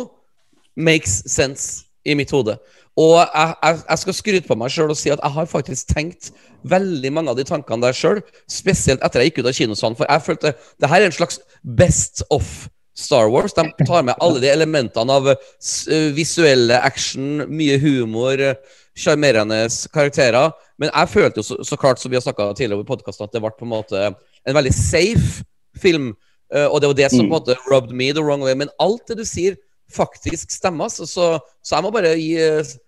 makes 0.76 1.22
sense 1.32 1.86
i 2.04 2.14
mitt 2.14 2.30
hode. 2.30 2.58
Og 2.96 3.16
jeg, 3.18 3.54
jeg, 3.62 3.80
jeg 3.88 4.02
skal 4.02 4.16
skryte 4.16 4.48
på 4.48 4.56
meg 4.60 4.72
sjøl 4.72 4.92
og 4.92 4.96
si 4.96 5.10
at 5.12 5.20
jeg 5.24 5.34
har 5.34 5.48
faktisk 5.50 5.90
tenkt 5.92 6.30
veldig 6.68 7.12
mange 7.12 7.32
av 7.32 7.40
de 7.40 7.44
tankene 7.48 7.84
der 7.84 7.96
sjøl. 7.96 8.22
Spesielt 8.48 9.02
etter 9.04 9.24
jeg 9.24 9.32
gikk 9.32 9.42
ut 9.42 9.50
av 9.50 9.56
kinosalen. 9.58 9.98
For 9.98 10.08
jeg 10.08 10.24
følte 10.24 10.54
det 10.80 10.90
her 10.92 11.02
er 11.02 11.10
en 11.10 11.16
slags 11.16 11.40
best 11.64 12.22
of 12.30 12.68
Star 12.96 13.28
Wars. 13.32 13.52
De 13.56 13.66
tar 13.86 14.02
med 14.08 14.16
alle 14.24 14.40
de 14.40 14.48
elementene 14.50 15.12
av 15.12 15.28
eh, 15.34 16.08
visuelle 16.16 16.78
action, 16.82 17.42
mye 17.52 17.76
humor, 17.82 18.40
eh, 18.40 18.54
sjarmerende 18.96 19.66
karakterer. 19.92 20.54
Men 20.80 20.90
jeg 20.92 21.12
følte 21.12 21.42
jo 21.42 21.44
så, 21.44 21.58
så 21.64 21.76
klart, 21.80 22.00
som 22.00 22.10
vi 22.12 22.16
har 22.16 22.24
snakka 22.24 22.50
tidligere 22.56 22.80
over 22.80 22.88
podkasten, 22.94 23.28
at 23.28 23.36
det 23.36 23.42
ble 23.44 23.52
på 23.56 23.66
en 23.68 23.74
måte 23.74 24.06
en 24.08 24.56
veldig 24.56 24.72
safe 24.76 25.44
film. 25.80 26.14
Eh, 26.54 26.64
og 26.70 26.80
det 26.80 26.88
var 26.92 26.98
det 27.02 27.10
som 27.12 27.20
på 27.20 27.24
en 27.24 27.30
Mm. 27.30 27.36
måte 27.36 27.56
rubbed 27.70 27.92
me 27.92 28.12
the 28.12 28.22
wrong 28.24 28.40
way. 28.44 28.54
Men 28.54 28.72
alt 28.80 29.04
det 29.08 29.18
du 29.20 29.24
sier, 29.28 29.56
faktisk 29.92 30.50
stemmer. 30.50 30.88
Så, 30.90 31.06
så, 31.06 31.38
så 31.62 31.76
jeg 31.76 31.84
må 31.84 31.92
bare 31.94 32.16
gi 32.16 32.32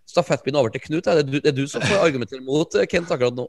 stafettpinnen 0.09 0.59
over 0.61 0.73
til 0.73 0.83
Knut. 0.87 1.05
Det 1.05 1.13
er 1.13 1.27
du, 1.27 1.37
det 1.39 1.51
er 1.51 1.57
du 1.57 1.65
som 1.71 1.85
får 1.85 2.01
argumentere 2.07 2.41
mot 2.45 2.75
eh, 2.79 2.89
Kent 2.91 3.11
akkurat 3.13 3.37
nå. 3.37 3.47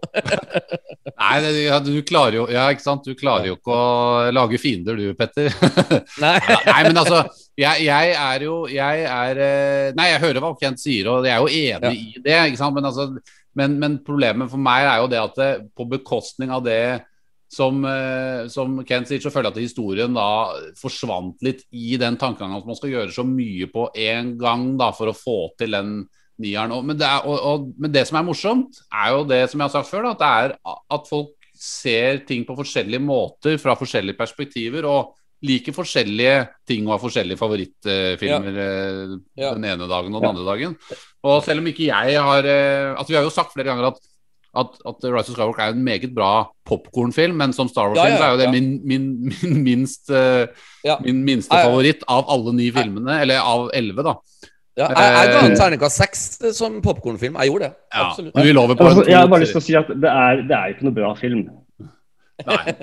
Nei, 1.19 1.33
det, 1.43 1.51
ja, 1.65 1.79
du 1.83 1.93
klarer 2.07 2.37
jo 2.37 2.45
Ja, 2.51 2.67
ikke 2.73 2.85
sant. 2.85 3.07
Du 3.07 3.17
klarer 3.17 3.49
jo 3.49 3.57
ikke 3.57 3.75
å 3.75 4.29
lage 4.35 4.59
fiender, 4.61 4.99
du, 4.99 5.13
Petter. 5.17 5.51
Nei. 6.23 6.35
Nei, 6.67 6.79
men 6.89 7.01
altså 7.01 7.23
jeg, 7.59 7.85
jeg 7.87 8.13
er 8.15 8.45
jo 8.45 8.61
Jeg 8.71 9.05
er 9.09 9.43
eh, 9.43 9.91
Nei, 9.97 10.09
jeg 10.13 10.23
hører 10.25 10.43
hva 10.43 10.53
Kent 10.59 10.81
sier, 10.81 11.11
og 11.11 11.27
jeg 11.27 11.35
er 11.35 11.43
jo 11.43 11.51
enig 11.51 11.93
i 11.99 12.23
det. 12.23 12.39
ikke 12.51 12.61
sant? 12.61 12.75
Men, 12.77 12.89
altså, 12.91 13.09
men, 13.59 13.79
men 13.81 13.99
problemet 14.05 14.51
for 14.51 14.61
meg 14.61 14.87
er 14.87 15.03
jo 15.03 15.11
det 15.11 15.23
at 15.23 15.39
det, 15.39 15.53
på 15.75 15.87
bekostning 15.89 16.51
av 16.55 16.65
det 16.67 16.81
som, 17.49 17.81
eh, 17.87 18.45
som 18.51 18.77
Kent 18.85 19.09
sier, 19.09 19.23
så 19.23 19.31
føler 19.33 19.49
jeg 19.49 19.57
at 19.57 19.63
historien 19.63 20.13
da 20.13 20.29
forsvant 20.77 21.41
litt 21.45 21.65
i 21.73 21.97
den 21.97 22.19
tankegangen 22.19 22.59
at 22.59 22.67
man 22.67 22.77
skal 22.77 22.93
gjøre 22.93 23.15
så 23.15 23.25
mye 23.25 23.69
på 23.73 23.89
en 23.97 24.35
gang 24.39 24.71
da 24.79 24.91
for 24.93 25.09
å 25.09 25.17
få 25.17 25.39
til 25.57 25.73
den 25.73 25.95
nieren. 26.41 26.73
Og, 26.75 26.85
men, 26.87 26.97
det 26.99 27.09
og, 27.23 27.35
og, 27.37 27.69
men 27.79 27.93
det 27.93 28.05
som 28.09 28.19
er 28.19 28.27
morsomt, 28.27 28.81
er 28.91 29.13
jo 29.15 29.27
det 29.29 29.43
som 29.51 29.59
jeg 29.59 29.67
har 29.67 29.75
sagt 29.75 29.91
før, 29.91 30.09
da, 30.09 30.15
at 30.15 30.23
det 30.23 30.31
er 30.31 30.79
at 30.97 31.09
folk 31.09 31.35
ser 31.59 32.21
ting 32.27 32.45
på 32.47 32.55
forskjellige 32.55 33.03
måter 33.03 33.57
fra 33.59 33.75
forskjellige 33.79 34.19
perspektiver. 34.19 34.87
og 34.87 35.15
liker 35.39 35.71
forskjellige 35.71 36.39
ting 36.67 36.83
og 36.83 36.97
har 36.97 36.99
forskjellige 36.99 37.39
favorittfilmer 37.39 38.57
ja. 38.59 38.71
Ja. 39.39 39.51
den 39.55 39.67
ene 39.69 39.87
dagen 39.87 40.15
og 40.15 40.19
den 40.19 40.29
andre 40.33 40.43
dagen. 40.49 40.73
Og 41.23 41.43
selv 41.45 41.63
om 41.63 41.69
ikke 41.71 41.87
jeg 41.87 42.19
har 42.19 42.43
eh, 42.43 42.91
Altså, 42.91 43.13
vi 43.13 43.15
har 43.15 43.23
jo 43.23 43.31
sagt 43.31 43.53
flere 43.55 43.69
ganger 43.71 43.91
at 43.93 44.01
at, 44.57 44.79
at 44.89 45.03
Rise 45.05 45.29
of 45.29 45.35
Skywalker 45.35 45.61
er 45.61 45.75
en 45.75 45.83
meget 45.85 46.09
bra 46.15 46.49
popkornfilm, 46.65 47.37
men 47.37 47.53
som 47.53 47.69
Star 47.69 47.91
Wars-film 47.91 48.15
Ja, 48.15 48.15
ja, 48.15 48.17
så 48.17 48.25
er 48.25 48.31
jo 48.31 48.39
det 48.41 48.47
min, 48.55 48.69
min, 48.83 49.03
min, 49.29 49.59
minst, 49.63 50.09
eh, 50.09 50.47
Ja. 50.83 50.97
min 51.03 51.23
minste 51.23 51.53
Ja, 51.53 51.61
ja. 51.61 51.69
favoritt 51.69 52.03
av 52.07 52.25
alle 52.33 52.55
ni 52.57 52.71
filmene. 52.73 53.19
Eller 53.21 53.43
av 53.45 53.69
elleve, 53.77 54.03
da. 54.03 54.15
Ja, 54.79 54.87
jeg, 54.95 55.07
jeg 55.15 55.31
ga 55.33 55.39
en 55.45 55.51
Eh, 55.51 55.57
terningkast 55.59 55.99
seks 55.99 56.19
eh, 56.41 56.51
som 56.55 56.77
popkornfilm. 56.85 57.35
Jeg 57.41 57.51
gjorde 57.51 57.67
det. 57.67 57.73
Ja. 57.93 58.05
Absolutt. 58.07 58.33
Men 58.35 58.45
vi 58.47 58.53
lover 58.55 58.77
på 58.79 58.85
Altså, 58.87 59.03
jeg 59.09 59.17
har 59.19 59.27
bare 59.33 59.43
lyst 59.43 59.51
til 59.57 59.61
å 59.61 59.65
si 59.65 59.75
at 59.79 59.89
det 60.05 60.11
er, 60.13 60.43
det 60.47 60.55
er 60.59 60.73
ikke 60.75 60.87
noe 60.87 60.95
bra 61.01 61.09
film. 61.19 61.41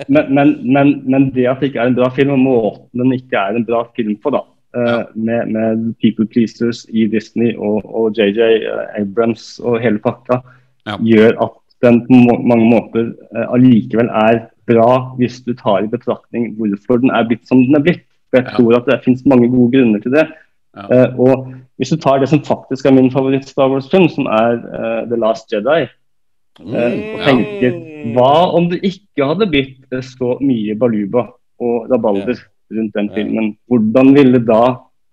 Men, 0.07 0.27
men, 0.37 0.51
men, 0.73 0.91
men 1.09 1.23
det 1.33 1.47
at 1.49 1.59
det 1.63 1.71
ikke 1.71 1.81
er 1.81 1.89
en 1.89 1.97
bra 1.97 2.09
film, 2.13 2.35
og 2.35 2.43
måten 2.43 3.01
den 3.01 3.15
ikke 3.17 3.39
er 3.41 3.57
en 3.57 3.65
bra 3.65 3.79
film 3.97 4.13
på, 4.21 4.29
da, 4.35 4.43
eh, 4.77 4.91
Ja. 4.91 4.97
med, 5.15 5.49
med 5.55 5.87
people 6.03 6.27
pleasers 6.29 6.83
i 6.93 7.07
Disney 7.09 7.55
og, 7.57 7.81
og 7.89 8.13
JJ 8.19 8.67
Abrams 8.99 9.55
og 9.63 9.79
hele 9.81 9.97
pakka, 10.03 10.41
Ja. 10.87 10.97
gjør 11.01 11.33
at 11.47 11.55
den 11.83 12.03
på 12.07 12.19
mange 12.21 12.69
måter 12.69 13.09
eh, 13.35 13.47
allikevel 13.53 14.09
er 14.13 14.43
bra, 14.69 15.15
hvis 15.17 15.41
du 15.45 15.53
tar 15.57 15.83
i 15.85 15.89
betraktning 15.89 16.53
hvorfor 16.57 17.01
den 17.01 17.09
er 17.13 17.25
blitt 17.29 17.47
som 17.49 17.63
den 17.65 17.75
er 17.75 17.83
blitt. 17.89 18.03
For 18.29 18.41
jeg 18.41 18.45
Ja. 18.51 18.55
tror 18.57 18.75
at 18.77 18.85
det 18.85 19.03
finnes 19.05 19.25
mange 19.25 19.49
gode 19.49 19.71
grunner 19.73 19.99
til 20.03 20.11
det. 20.11 20.27
Ja. 20.75 20.85
Eh, 20.91 21.19
og 21.19 21.53
hvis 21.77 21.91
du 21.93 21.97
tar 22.01 22.19
det 22.19 22.29
som 22.31 22.41
faktisk 22.43 22.85
er 22.89 22.95
min 22.95 23.11
favoritt-Star 23.13 23.69
Wars-film, 23.69 24.07
som 24.09 24.25
er 24.25 24.57
uh, 24.65 25.01
The 25.09 25.17
Last 25.21 25.51
Jedi, 25.53 25.83
eh, 25.85 26.95
og 27.13 27.25
tenker 27.27 27.75
hva 28.15 28.31
om 28.57 28.69
det 28.71 28.79
ikke 28.87 29.27
hadde 29.29 29.47
blitt 29.51 29.93
eh, 29.93 30.01
så 30.01 30.35
mye 30.41 30.73
baluba 30.79 31.27
og 31.61 31.89
rabalder 31.91 32.39
rundt 32.73 32.95
den 32.97 33.09
filmen? 33.13 33.51
Hvordan 33.69 34.13
ville 34.17 34.41
da 34.45 34.63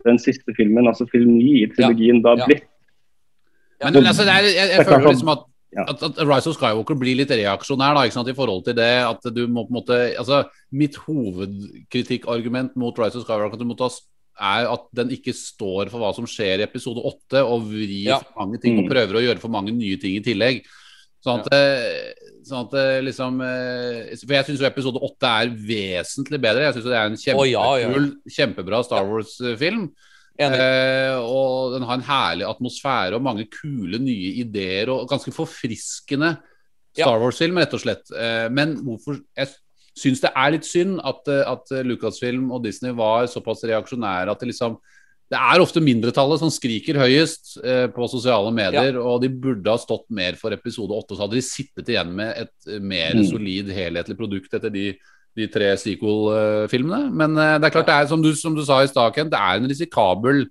den 0.05 0.19
siste 0.21 0.53
filmen, 0.57 0.89
altså 0.89 1.05
film 1.13 1.37
9 1.37 1.51
i 1.63 1.67
trilogien, 1.73 2.23
da 2.25 2.35
Ja. 2.39 2.47
blitt? 2.49 2.65
Men 3.85 4.07
altså, 4.07 4.23
er, 4.25 4.45
jeg, 4.49 4.55
jeg 4.57 4.79
er 4.81 4.85
føler 4.89 5.05
at- 5.05 5.13
liksom 5.15 5.29
at, 5.37 5.45
Ja. 5.75 5.83
at, 5.91 6.03
at 6.07 6.19
Rise 6.29 6.49
of 6.49 6.55
Skywalker 6.55 6.95
blir 6.95 7.17
litt 7.19 7.31
reaksjonær 7.35 7.97
da, 7.97 8.03
ikke 8.07 8.15
sant, 8.15 8.29
i 8.31 8.35
forhold 8.37 8.65
til 8.65 8.77
det 8.79 8.91
at 9.05 9.25
du 9.35 9.41
må 9.51 9.65
på 9.67 9.73
en 9.73 9.79
måte 9.81 9.97
altså, 10.17 10.45
Mitt 10.73 10.95
hovedkritikkargument 10.97 12.77
mot 12.77 12.97
Rise 12.99 13.19
of 13.19 13.25
Skywalker 13.27 13.57
at 13.59 13.61
du 13.61 13.67
må 13.69 13.75
ta, 13.79 13.89
er 14.41 14.67
at 14.73 14.87
den 14.95 15.11
ikke 15.15 15.35
står 15.35 15.91
for 15.93 16.01
hva 16.03 16.15
som 16.17 16.27
skjer 16.27 16.61
i 16.61 16.67
episode 16.67 17.03
åtte, 17.05 17.43
og 17.45 17.63
vrir 17.71 18.09
Ja. 18.09 18.19
for 18.19 18.45
mange 18.47 18.61
ting 18.61 18.79
og 18.79 18.85
Mm. 18.85 18.91
prøver 18.91 19.15
å 19.15 19.23
gjøre 19.25 19.41
for 19.41 19.49
mange 19.49 19.71
nye 19.73 19.97
ting 20.01 20.17
i 20.17 20.21
tillegg. 20.25 20.65
Sånn 21.25 21.41
at, 21.41 21.49
ja. 21.53 22.13
sånn 22.45 22.67
at 22.67 22.75
eh, 22.75 23.01
liksom 23.01 23.41
eh, 23.41 24.17
For 24.21 24.35
jeg 24.35 24.45
syns 24.45 24.61
jo 24.61 24.67
episode 24.67 25.01
åtte 25.01 25.25
er 25.25 25.49
vesentlig 25.57 26.41
bedre. 26.41 26.67
Jeg 26.67 26.75
syns 26.75 26.85
det 26.85 26.99
er 26.99 27.07
en 27.07 27.39
Å, 27.39 27.47
ja, 27.49 27.77
ja. 27.81 27.89
kjempebra 28.29 28.85
Star 28.85 29.07
Wars-film. 29.09 29.91
Eh, 30.37 31.15
og 31.23 31.73
den 31.79 31.83
har 31.87 31.95
en 31.95 32.03
herlig 32.03 32.45
atmosfære 32.45 33.15
og 33.15 33.23
mange 33.23 33.47
kule 33.49 33.99
nye 34.03 34.35
ideer 34.43 34.89
og 34.91 35.09
ganske 35.09 35.33
forfriskende. 35.33 36.37
Star 36.95 37.19
Wars-film, 37.23 37.57
rett 37.59 37.73
og 37.75 37.81
slett. 37.81 38.11
Eh, 38.15 38.49
men 38.51 38.77
hvorfor 38.85 39.21
Jeg 39.37 39.49
syns 39.97 40.21
det 40.25 40.31
er 40.35 40.51
litt 40.57 40.67
synd 40.67 40.99
at, 41.07 41.29
eh, 41.31 41.45
at 41.47 41.71
Lucasfilm 41.87 42.51
og 42.53 42.65
Disney 42.65 42.93
var 42.93 43.27
såpass 43.31 43.63
reaksjonære 43.65 44.31
at 44.35 44.41
det 44.43 44.51
liksom 44.53 44.79
det 45.33 45.39
er 45.41 45.63
ofte 45.65 45.81
mindretallet 45.81 46.39
som 46.39 46.51
skriker 46.53 46.99
høyest 47.01 47.55
eh, 47.65 47.87
på 47.91 48.05
sosiale 48.13 48.51
medier, 48.55 48.99
og 49.01 49.23
de 49.23 49.31
burde 49.33 49.71
ha 49.73 49.79
stått 49.81 50.05
mer 50.13 50.37
for 50.37 50.53
episode 50.53 50.93
åtte. 50.93 51.17
Så 51.17 51.25
hadde 51.25 51.39
de 51.39 51.43
sittet 51.43 51.89
igjen 51.91 52.11
med 52.15 52.37
et 52.45 52.69
eh, 52.69 52.79
mer 52.79 53.15
Mm. 53.17 53.25
solid, 53.31 53.71
helhetlig 53.73 54.17
produkt 54.19 54.53
etter 54.55 54.71
de, 54.71 54.85
de 55.35 55.47
tre 55.51 55.73
sequel-filmene. 55.81 57.09
Men 57.11 57.37
eh, 57.41 57.55
det 57.59 57.71
er 57.71 57.75
klart, 57.75 57.89
det 57.89 57.97
er 57.97 58.11
som 58.11 58.23
du, 58.23 58.31
som 58.37 58.55
du 58.55 58.63
sa 58.69 58.83
i 58.85 58.91
stad, 58.91 59.15
Kent, 59.17 59.33
det 59.33 59.41
er 59.41 59.57
en 59.63 59.69
risikabel 59.73 60.45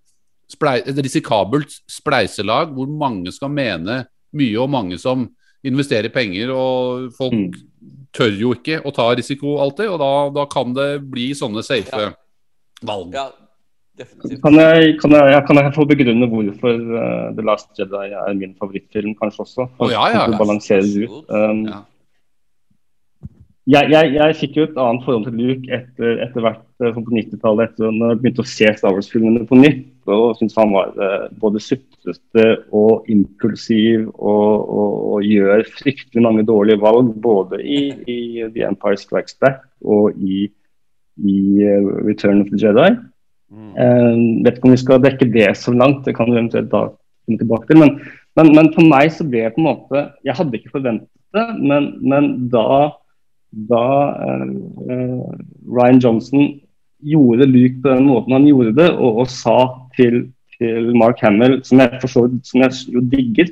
splei, 0.52 0.80
et 0.82 1.00
risikabelt 1.06 1.78
spleiselag 1.90 2.74
hvor 2.76 2.90
mange 2.90 3.32
skal 3.32 3.54
mene 3.54 4.02
mye, 4.34 4.58
og 4.60 4.70
mange 4.74 4.98
som 5.00 5.30
investerer 5.64 6.12
penger. 6.12 6.50
Og 6.52 7.14
folk 7.16 7.34
Mm. 7.34 7.54
Tør 8.14 8.34
jo 8.38 8.52
ikke 8.54 8.82
å 8.86 8.92
ta 8.94 9.08
risiko 9.18 9.56
alltid, 9.64 9.90
og 9.94 10.00
da, 10.02 10.12
da 10.42 10.44
kan 10.52 10.74
det 10.78 10.90
bli 11.10 11.32
sånne 11.38 11.64
safe 11.66 11.90
Ja. 11.98 12.12
valg. 12.86 13.14
Ja. 13.16 13.30
Kan 14.42 14.56
jeg, 14.58 14.96
kan 14.98 15.12
jeg, 15.14 15.42
kan 15.46 15.60
jeg 15.62 15.74
få 15.76 15.84
begrunne 15.86 16.26
hvorfor 16.26 16.78
uh, 16.98 17.28
The 17.38 17.44
Last 17.46 17.70
Jedi 17.78 18.08
er 18.10 18.34
min 18.40 18.56
favorittfilm, 18.58 19.14
kanskje 19.20 19.44
også? 19.46 19.68
For, 19.78 19.86
Å, 19.86 19.92
ja, 19.94 20.06
ja. 20.16 20.24
å 20.34 20.40
balansere 20.40 20.82
det 20.82 21.06
ut. 21.06 21.20
Um, 21.30 21.66
Ja. 21.70 21.84
jeg, 23.70 23.92
jeg, 23.94 24.14
jeg 24.18 24.36
fikk 24.42 24.58
jo 24.58 24.64
et 24.68 24.80
annet 24.82 25.06
forhold 25.06 25.28
til 25.30 25.38
Luke 25.40 25.70
etter, 25.78 26.18
etter 26.26 26.42
hvert 26.44 26.66
eh, 26.84 26.90
sånn 26.96 27.06
på 27.06 27.14
90-tallet, 27.16 27.70
etter 27.72 27.94
når 27.96 28.16
jeg 28.16 28.22
begynte 28.24 28.44
å 28.44 28.50
se 28.50 28.72
Star 28.82 28.98
Wars-filmene 28.98 29.46
på 29.48 29.60
nytt. 29.62 29.86
Og 30.12 30.36
syns 30.40 30.58
han 30.60 30.74
var 30.74 30.92
eh, 31.00 31.30
både 31.40 31.62
sutrete 31.64 32.48
og 32.76 33.08
impulsiv 33.12 34.10
og, 34.14 34.68
og, 34.68 34.98
og 35.14 35.30
gjør 35.30 35.64
fryktelig 35.78 36.26
mange 36.26 36.46
dårlige 36.48 36.82
valg. 36.82 37.14
Både 37.24 37.62
i, 37.64 37.86
i 38.08 38.20
The 38.56 38.68
Empire 38.68 39.00
Strikes 39.00 39.38
Back 39.40 39.64
og 39.86 40.18
i, 40.20 40.48
i 41.24 41.40
eh, 41.64 41.90
Return 42.08 42.44
of 42.44 42.52
the 42.52 42.60
Jedi. 42.60 42.90
Mm. 43.54 43.72
Eh, 43.78 44.20
vet 44.46 44.58
ikke 44.58 44.70
om 44.70 44.76
vi 44.76 44.82
skal 44.82 45.04
dekke 45.04 45.30
det 45.34 45.52
så 45.60 45.74
langt, 45.76 46.04
det 46.08 46.16
kan 46.18 46.32
vi 46.32 46.40
eventuelt 46.40 46.72
da 46.74 46.88
komme 46.90 47.40
tilbake 47.40 47.70
til. 47.70 47.80
Men, 47.84 47.96
men, 48.40 48.52
men 48.58 48.74
for 48.74 48.90
meg 48.90 49.14
så 49.14 49.28
ble 49.28 49.46
det 49.46 49.54
på 49.54 49.62
en 49.62 49.68
måte 49.68 50.00
Jeg 50.26 50.34
hadde 50.40 50.58
ikke 50.58 50.74
forventet 50.74 51.10
det, 51.34 51.46
men, 51.62 51.92
men 52.02 52.30
da, 52.54 52.94
da 53.70 53.86
eh, 54.26 55.24
Ryan 55.70 56.02
Johnson 56.02 56.52
gjorde 57.04 57.48
Luke 57.50 57.82
på 57.84 57.90
den 57.90 58.08
måten 58.08 58.36
han 58.36 58.48
gjorde 58.48 58.76
det, 58.78 58.90
og, 58.94 59.24
og 59.24 59.32
sa 59.32 59.58
til, 59.98 60.18
til 60.58 60.92
Mark 60.98 61.20
Hamill, 61.24 61.60
som 61.64 61.80
jeg 61.84 62.00
forstår, 62.02 62.32
som 62.44 62.62
jeg 62.66 62.72
jo 62.94 63.02
digger, 63.12 63.52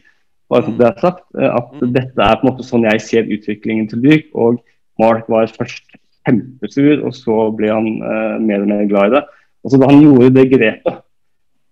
bare 0.51 0.63
for 0.67 0.71
det 0.79 0.87
er 0.89 0.99
sagt, 1.01 1.23
eh, 1.39 1.47
at 1.55 1.69
Mm. 1.81 1.93
dette 1.93 2.19
er 2.27 2.35
på 2.35 2.43
en 2.47 2.49
måte 2.51 2.65
sånn 2.67 2.83
jeg 2.91 3.01
ser 3.01 3.29
utviklingen 3.31 3.87
til 3.89 4.01
Duke. 4.03 4.27
Og 4.35 4.59
Mark 4.99 5.29
var 5.31 5.47
først 5.47 5.95
kjempesur, 6.27 7.05
og 7.07 7.13
så 7.17 7.37
ble 7.57 7.69
han 7.71 7.87
eh, 8.01 8.35
mer 8.43 8.61
og 8.61 8.67
mer 8.67 8.85
glad 8.89 9.07
i 9.11 9.15
det. 9.15 9.23
Og 9.63 9.71
så 9.71 9.79
Da 9.79 9.87
han 9.91 10.01
gjorde 10.03 10.33
det 10.35 10.51
grepet, 10.51 10.99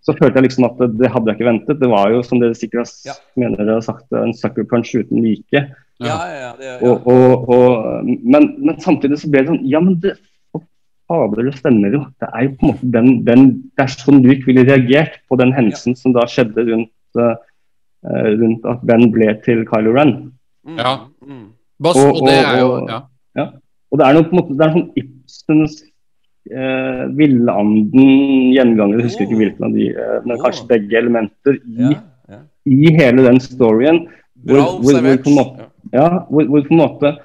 så 0.06 0.14
følte 0.16 0.40
jeg 0.40 0.44
liksom 0.48 0.66
at 0.70 0.78
det, 0.80 0.88
det 1.02 1.10
hadde 1.12 1.28
jeg 1.28 1.38
ikke 1.38 1.50
ventet. 1.52 1.80
Det 1.82 1.90
var 1.90 2.10
jo, 2.14 2.22
som 2.24 2.40
dere 2.40 2.56
sikkert 2.56 2.88
har, 2.88 2.94
Ja. 3.06 3.14
mener 3.36 3.58
dere 3.58 3.78
har 3.82 3.82
sagt, 3.86 4.08
en 4.14 4.34
sucker 4.34 4.64
punch 4.64 4.96
uten 4.96 5.22
like. 5.24 5.52
Ja, 6.00 6.16
ja, 6.16 6.38
ja, 6.40 6.52
det, 6.58 6.66
ja. 6.66 6.78
Og, 6.88 7.06
og, 7.06 7.50
og, 7.50 8.06
men, 8.24 8.46
men 8.64 8.80
samtidig 8.80 9.20
så 9.20 9.28
ble 9.30 9.42
det 9.44 9.50
sånn 9.52 9.66
Ja, 9.68 9.82
men 9.84 9.98
det 10.00 10.14
det 11.10 11.56
stemmer 11.58 11.92
jo. 11.94 12.06
Det 12.22 12.30
er 12.34 12.44
jo 12.46 12.50
på 12.60 12.66
en 12.66 12.72
måte 12.72 12.92
den, 12.94 13.08
den 13.26 13.46
Det 13.76 13.84
er 13.86 13.88
sånn 13.88 14.22
Luke 14.24 14.46
ville 14.46 14.64
reagert 14.68 15.20
på 15.30 15.38
den 15.40 15.52
hendelsen 15.54 15.96
som 15.98 16.14
da 16.14 16.22
skjedde 16.30 16.66
rundt, 16.68 16.92
uh, 17.18 17.36
rundt 18.38 18.66
at 18.70 18.84
Ben 18.86 19.12
ble 19.12 19.34
til 19.44 19.66
Kylo 19.66 19.94
Ren. 19.98 20.32
Mm, 20.68 20.78
Ja. 20.78 21.00
mm. 21.26 21.46
Bas, 21.82 21.96
Og- 21.96 22.22
og 22.22 22.28
det 22.28 22.38
er 22.46 22.60
jo 22.60 22.72
og- 22.76 22.90
ja. 22.90 23.02
Og 23.92 23.98
det 23.98 24.06
er 24.06 24.14
noe 24.14 24.24
på 24.24 24.34
en 24.34 24.40
måte, 24.40 24.58
det 24.58 24.68
er 24.68 24.74
sånn 24.76 24.92
Ibsens 24.96 25.84
eh, 26.52 27.06
Villanden 27.18 28.54
gjenganger, 28.54 28.98
jeg 29.00 29.04
husker 29.06 29.26
ikke 29.26 29.34
Oh. 29.36 29.42
hvilken 29.42 29.66
av 29.66 29.74
de, 29.74 29.90
eh, 29.90 30.22
men 30.26 30.38
Oh. 30.38 30.44
kanskje 30.44 30.68
begge 30.68 30.98
elementer 30.98 31.54
i, 31.66 31.94
Ja, 31.94 32.02
ja. 32.30 32.38
i 32.66 32.92
hele 32.96 33.24
den 33.24 33.40
storyen. 33.40 34.08
Bra 34.36 34.56
Hvor, 34.56 34.82
hvor, 34.82 35.02
hvor, 35.02 35.18
på 35.18 35.30
en 35.30 35.36
måte, 35.36 35.66
Ja. 35.94 36.00
ja, 36.00 36.10
hvor, 36.30 36.46
hvor 36.46 36.62
på 36.62 36.72
en 36.72 36.78
måte 36.78 37.18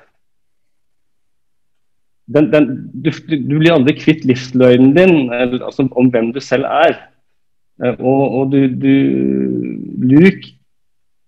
den, 2.33 2.49
den, 2.53 2.69
du, 3.05 3.11
du 3.11 3.59
blir 3.59 3.75
aldri 3.75 3.97
kvitt 3.99 4.25
livsløgnen 4.29 4.95
din, 4.97 5.17
altså 5.33 5.89
om 5.93 6.09
hvem 6.13 6.33
du 6.33 6.41
selv 6.41 6.69
er. 6.71 6.97
Eh, 7.83 7.97
og, 7.99 8.23
og 8.39 8.55
du, 8.55 8.61
du 8.81 8.95
Luke 10.09 10.55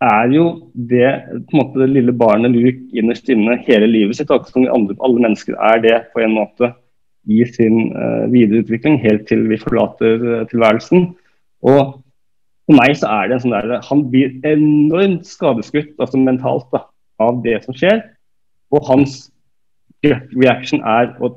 er 0.04 0.32
jo 0.32 0.46
det, 0.74 1.10
på 1.48 1.56
en 1.56 1.60
måte, 1.60 1.82
det 1.82 1.92
lille 1.92 2.14
barnet 2.16 2.54
Luke 2.54 2.84
innerst 2.96 3.28
inne 3.32 3.58
hele 3.66 3.88
livet 3.90 4.18
sitt. 4.18 4.32
Akkurat 4.32 4.54
som 4.54 4.66
andre, 4.72 4.96
alle 5.04 5.28
mennesker 5.28 5.56
er 5.72 5.84
det 5.84 6.00
på 6.14 6.24
en 6.24 6.36
måte 6.36 6.72
i 7.26 7.42
sin 7.48 7.90
uh, 7.96 8.26
videreutvikling, 8.30 9.00
helt 9.02 9.24
til 9.26 9.48
vi 9.50 9.58
forlater 9.58 10.20
uh, 10.22 10.42
tilværelsen. 10.50 11.08
Og 11.66 11.96
For 12.66 12.74
meg 12.74 12.96
så 12.98 13.08
er 13.14 13.28
det 13.28 13.36
en 13.36 13.42
sånn 13.44 13.52
der 13.54 13.82
Han 13.86 14.00
blir 14.10 14.32
enormt 14.42 15.26
skadeskutt, 15.26 15.92
altså 16.02 16.18
mentalt, 16.18 16.66
da, 16.74 16.80
av 17.22 17.38
det 17.44 17.60
som 17.64 17.76
skjer. 17.78 18.00
Og 18.74 18.82
hans 18.88 19.28
reaction 20.36 20.82
er 20.86 21.12
å 21.20 21.32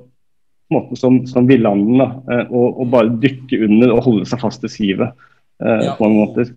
på 0.70 0.76
måte 0.78 1.00
som, 1.02 1.16
som 1.26 1.48
villanden, 1.50 1.98
da, 1.98 2.08
eh, 2.30 2.52
å, 2.54 2.68
å 2.84 2.86
bare 2.86 3.10
dykke 3.24 3.58
under 3.66 3.96
og 3.96 4.04
holde 4.06 4.28
seg 4.30 4.42
fast 4.44 4.66
i 4.68 4.70
sivet. 4.70 5.16
eh, 5.64 5.86
Ja. 5.88 5.96
På 5.98 6.06
mange 6.06 6.28
måter. 6.28 6.52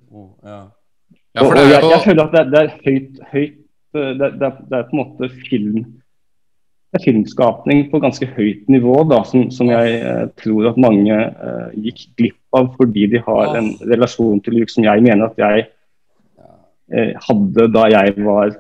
Ja. 0.45 0.59
Ja, 1.33 1.41
og, 1.47 1.49
og 1.49 1.57
det 1.57 1.63
jeg, 1.71 1.89
jeg 1.89 2.05
føler 2.05 2.23
at 2.27 2.35
det, 2.37 2.43
det 2.53 2.61
er 2.61 2.73
høyt, 2.85 3.21
høyt 3.33 3.55
eh, 3.97 4.13
det, 4.21 4.29
det, 4.37 4.49
er, 4.51 4.57
det 4.69 4.79
er 4.79 4.89
på 4.91 4.97
en 4.97 5.01
måte 5.01 5.29
film 5.49 5.79
det 6.93 7.01
er 7.01 7.05
filmskapning 7.07 7.87
på 7.89 8.03
ganske 8.05 8.27
høyt 8.37 8.67
nivå 8.69 8.99
da, 9.09 9.23
som, 9.25 9.47
som 9.49 9.71
jeg 9.73 9.95
eh, 10.05 10.27
tror 10.43 10.69
at 10.69 10.81
mange 10.85 11.15
eh, 11.17 11.71
gikk 11.87 12.03
glipp 12.21 12.59
av 12.59 12.69
fordi 12.77 13.07
de 13.15 13.23
har 13.25 13.57
en 13.57 13.71
relasjon 13.81 14.43
til 14.45 14.59
Luke 14.59 14.75
som 14.75 14.85
jeg 14.85 15.01
mener 15.07 15.31
at 15.31 15.41
jeg 15.41 15.65
eh, 16.93 17.15
hadde 17.17 17.71
da 17.73 17.87
jeg 17.95 18.13
var 18.21 18.53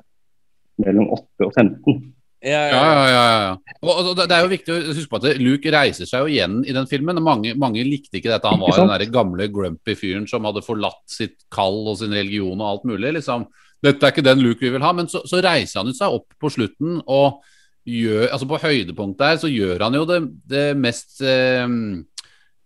mellom 0.81 1.11
8 1.13 1.45
og 1.51 1.53
15. 1.61 2.01
Ja, 2.43 2.61
Ja, 2.73 2.83
ja, 2.83 3.07
ja, 3.09 3.25
ja. 3.47 3.77
Og, 3.83 4.11
og 4.13 4.17
det 4.19 4.27
er 4.35 4.43
jo 4.43 4.51
viktig 4.51 4.75
å 4.75 4.79
huske 4.97 5.11
på 5.13 5.21
at 5.21 5.39
Luke 5.43 5.71
reiser 5.75 6.09
seg 6.11 6.25
jo 6.25 6.31
igjen 6.33 6.61
i 6.67 6.75
den 6.75 6.89
filmen. 6.91 7.21
Mange, 7.23 7.55
mange 7.59 7.85
likte 7.87 8.19
ikke 8.19 8.33
dette. 8.33 8.51
Han 8.51 8.61
var 8.63 8.77
den 8.81 8.91
der 8.91 9.05
gamle 9.15 9.47
grumpy 9.53 9.95
fyren 9.99 10.27
som 10.31 10.45
hadde 10.49 10.65
forlatt 10.67 11.03
sitt 11.11 11.37
kall 11.55 11.85
og 11.93 11.99
sin 12.01 12.15
religion 12.15 12.59
og 12.61 12.69
alt 12.73 12.85
mulig. 12.91 13.13
liksom. 13.21 13.47
Dette 13.83 14.07
er 14.07 14.15
ikke 14.15 14.27
den 14.27 14.43
Luke 14.43 14.63
vi 14.63 14.71
vil 14.75 14.83
ha. 14.83 14.93
Men 14.95 15.07
så, 15.11 15.23
så 15.27 15.41
reiser 15.43 15.83
han 15.85 15.95
seg 15.95 16.15
opp 16.19 16.35
på 16.43 16.51
slutten 16.51 17.01
og 17.07 17.41
gjør 17.83 18.29
Altså 18.31 18.47
på 18.47 18.59
høydepunktet 18.63 19.25
her 19.27 19.39
så 19.43 19.49
gjør 19.51 19.83
han 19.83 19.95
jo 19.99 20.05
det, 20.07 20.21
det 20.47 20.67
mest 20.79 21.19
eh, 21.27 21.67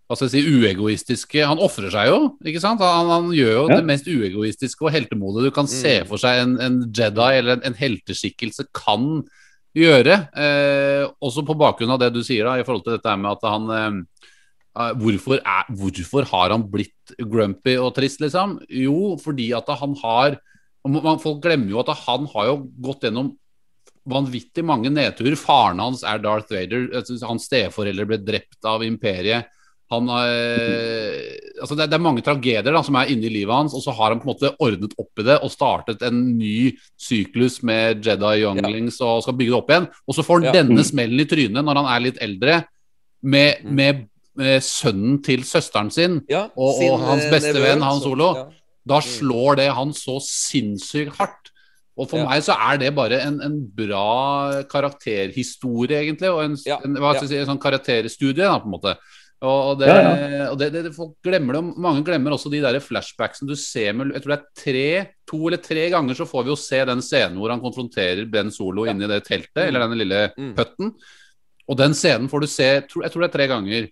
hva 0.07 0.13
skal 0.15 0.27
jeg 0.29 0.33
si, 0.35 0.59
uegoistiske 0.61 1.41
Han 1.49 1.57
ofrer 1.65 1.89
seg 1.89 2.11
jo, 2.11 2.19
ikke 2.45 2.61
sant? 2.61 2.83
Han, 2.85 3.09
han 3.09 3.31
gjør 3.33 3.49
jo 3.55 3.63
Ja. 3.71 3.79
det 3.79 3.87
mest 3.89 4.05
uegoistiske 4.07 4.85
og 4.85 4.93
heltemodige 4.93 5.49
du 5.49 5.55
kan 5.55 5.65
se 5.71 5.95
for 6.05 6.21
seg 6.21 6.43
en, 6.43 6.53
en 6.61 6.77
Jedi 6.93 7.31
eller 7.39 7.57
en, 7.57 7.65
en 7.71 7.79
helteskikkelse 7.81 8.67
kan 8.77 9.23
gjøre. 9.77 10.19
Eh, 10.35 11.05
også 11.23 11.43
på 11.47 11.55
bakgrunn 11.57 11.93
av 11.95 12.01
det 12.01 12.11
du 12.15 12.21
sier 12.25 12.47
da, 12.47 12.57
i 12.57 12.65
forhold 12.67 12.85
til 12.85 12.97
dette 12.97 13.15
med 13.19 13.31
at 13.33 13.47
han 13.47 13.73
eh, 13.75 13.97
eh, 14.81 14.93
hvorfor, 15.01 15.41
er, 15.41 15.71
hvorfor 15.79 16.27
har 16.31 16.55
han 16.55 16.67
blitt 16.71 17.15
grumpy 17.17 17.77
og 17.81 17.93
trist, 17.97 18.21
liksom? 18.23 18.57
Jo, 18.69 19.15
fordi 19.21 19.51
at 19.57 19.69
han 19.81 19.97
har 20.03 20.39
man, 20.87 21.19
Folk 21.19 21.41
glemmer 21.43 21.73
jo 21.73 21.81
at 21.81 21.91
han 22.05 22.27
har 22.31 22.45
jo 22.47 22.59
gått 22.79 23.03
gjennom 23.03 23.33
vanvittig 24.07 24.63
mange 24.63 24.91
nedturer. 24.93 25.35
Faren 25.35 25.81
hans 25.83 26.03
er 26.07 26.21
Darth 26.23 26.53
Vader. 26.53 26.87
Hans 27.27 27.47
steforeldre 27.49 28.05
ble 28.07 28.19
drept 28.23 28.67
av 28.67 28.85
imperiet. 28.85 29.51
Han 29.89 30.07
har, 30.11 30.27
altså 31.63 31.75
det, 31.79 31.85
er- 31.93 32.01
mange 32.03 32.21
tragedier 32.25 32.73
da, 32.75 32.81
som 32.83 32.95
er 32.99 33.07
inni 33.13 33.29
livet 33.31 33.55
hans, 33.55 33.73
og 33.73 33.81
så 33.85 33.93
har 33.95 34.11
han 34.11 34.19
på 34.19 34.27
en 34.27 34.33
måte 34.33 34.49
ordnet 34.59 34.91
opp 34.99 35.21
i 35.21 35.23
det 35.23 35.37
og 35.41 35.51
startet 35.53 36.01
en 36.03 36.19
ny 36.37 36.73
syklus 36.99 37.61
med 37.63 38.03
Jedi 38.03 38.41
Younglings 38.43 38.99
og 39.05 39.23
skal 39.23 39.37
bygge 39.39 39.53
det 39.53 39.59
opp 39.61 39.71
igjen. 39.71 39.87
Og 40.07 40.17
så 40.17 40.25
får 40.27 40.41
han 40.43 40.49
Ja. 40.49 40.55
denne 40.61 40.83
smellen 40.83 41.19
i 41.23 41.25
trynet 41.25 41.63
når 41.63 41.75
han 41.81 41.89
er 41.95 42.03
litt 42.03 42.17
eldre, 42.21 42.65
med, 43.23 43.63
Mm. 43.63 43.75
med, 43.75 44.05
med 44.35 44.61
sønnen 44.61 45.23
til 45.23 45.39
søsteren 45.43 45.89
sin. 45.91 46.21
Ja, 46.29 46.49
Og- 46.55 46.75
sin, 46.77 46.91
og 46.91 46.99
hans 47.07 47.23
eh, 47.23 47.31
beste 47.31 47.53
nevø, 47.53 47.63
venn, 47.73 47.81
Han 47.81 47.99
Solo. 48.01 48.33
ja. 48.35 48.45
Da 48.87 48.99
slår 49.01 49.55
det 49.57 49.73
han 49.73 49.89
så 49.91 50.19
sinnssykt 50.21 51.15
hardt. 51.17 51.51
Og 51.97 52.09
for 52.09 52.17
Ja. 52.19 52.25
meg 52.29 52.43
så 52.43 52.53
er 52.53 52.77
det 52.77 52.93
bare 52.95 53.19
en, 53.25 53.41
en 53.41 53.65
bra 53.75 54.61
karakterhistorie, 54.63 55.97
egentlig. 56.05 56.29
Og 56.29 56.43
en, 56.43 56.57
Ja, 56.65 56.77
en, 56.83 57.27
si, 57.27 57.35
en 57.37 57.47
sånn 57.47 57.59
karakterstudie, 57.61 58.43
da, 58.45 58.59
på 58.59 58.65
en 58.69 58.71
måte. 58.75 58.95
Og, 59.45 59.77
det, 59.77 59.85
Ja, 59.87 60.47
og 60.49 60.57
det, 60.57 60.71
det, 60.73 60.95
folk 60.95 61.11
glemmer 61.21 61.53
det, 61.59 61.63
mange 61.77 62.01
glemmer 62.07 62.33
også 62.33 62.49
de 62.49 62.61
der 62.63 62.79
flashbacksene 62.81 63.45
du 63.51 63.55
ser 63.55 63.93
med 63.93 64.15
Jeg 64.15 64.23
tror 64.23 64.33
det 64.33 64.39
er 64.39 64.63
tre, 64.63 64.85
to 65.29 65.41
eller 65.45 65.61
tre 65.61 65.83
ganger 65.93 66.17
så 66.17 66.25
får 66.25 66.43
vi 66.47 66.49
jo 66.49 66.57
se 66.57 66.79
den 66.89 67.03
scenen 67.05 67.37
hvor 67.37 67.53
han 67.53 67.61
konfronterer 67.61 68.25
Ben 68.33 68.49
Solo 68.49 68.87
Ja. 68.87 68.95
inni 68.95 69.05
det 69.11 69.23
teltet, 69.27 69.67
eller 69.67 69.85
denne 69.85 69.99
lille 69.99 70.23
Mm. 70.37 70.55
putten. 70.57 70.89
Og 71.69 71.77
den 71.77 71.93
scenen 71.93 72.29
får 72.31 72.41
du 72.41 72.47
se, 72.47 72.63
jeg 72.63 72.87
tror 72.89 73.21
det 73.21 73.29
er 73.29 73.37
tre 73.37 73.47
ganger, 73.47 73.87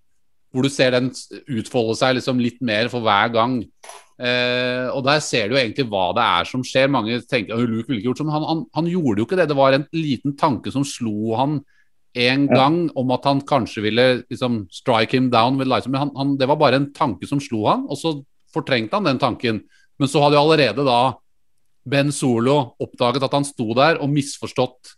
hvor 0.52 0.64
du 0.64 0.70
ser 0.70 0.92
den 0.96 1.12
utfolde 1.52 1.96
seg 2.00 2.16
liksom 2.16 2.40
litt 2.40 2.62
mer 2.64 2.88
for 2.90 3.02
hver 3.06 3.30
gang. 3.34 3.60
Eh, 4.18 4.88
og 4.96 5.04
der 5.04 5.20
ser 5.20 5.50
du 5.50 5.56
jo 5.58 5.62
egentlig 5.62 5.86
hva 5.92 6.14
det 6.16 6.24
er 6.24 6.46
som 6.48 6.64
skjer. 6.64 6.88
Mange 6.90 7.20
tenker 7.28 7.54
at 7.54 7.60
Luke 7.68 7.90
ville 7.90 8.00
ikke 8.00 8.08
gjort 8.14 8.22
som 8.24 8.30
Han, 8.32 8.44
han, 8.48 8.66
han 8.74 8.86
gjorde 8.88 9.20
jo 9.20 9.26
ikke 9.28 9.36
det. 9.42 9.50
Det 9.52 9.58
var 9.60 9.74
en 9.76 9.86
liten 9.92 10.38
tanke 10.40 10.72
som 10.72 10.86
slo 10.88 11.36
han 11.36 11.58
en 12.16 12.48
Ja. 12.48 12.56
gang 12.56 12.90
om 12.96 13.12
at 13.12 13.26
han 13.26 13.42
kanskje 13.42 13.82
ville 13.84 14.24
liksom 14.30 14.68
strike 14.72 15.12
him 15.12 15.30
down 15.30 15.58
with 15.58 15.68
lightsaber. 15.70 15.92
Men 15.92 16.02
han, 16.02 16.12
han, 16.16 16.38
det 16.38 16.48
var 16.48 16.56
bare 16.58 16.76
en 16.80 16.92
tanke 16.94 17.28
som 17.28 17.40
slo 17.40 17.66
han, 17.68 17.86
og 17.90 17.98
så 17.98 18.24
fortrengte 18.54 18.96
han 18.96 19.04
den 19.04 19.20
tanken. 19.20 19.64
Men 20.00 20.08
så 20.08 20.22
hadde 20.24 20.36
jo 20.38 20.44
allerede 20.46 20.86
da 20.86 21.00
Ben 21.86 22.12
Solo 22.12 22.76
oppdaget 22.82 23.24
at 23.24 23.34
han 23.34 23.46
sto 23.46 23.74
der 23.78 24.00
og 24.02 24.10
misforstått 24.10 24.96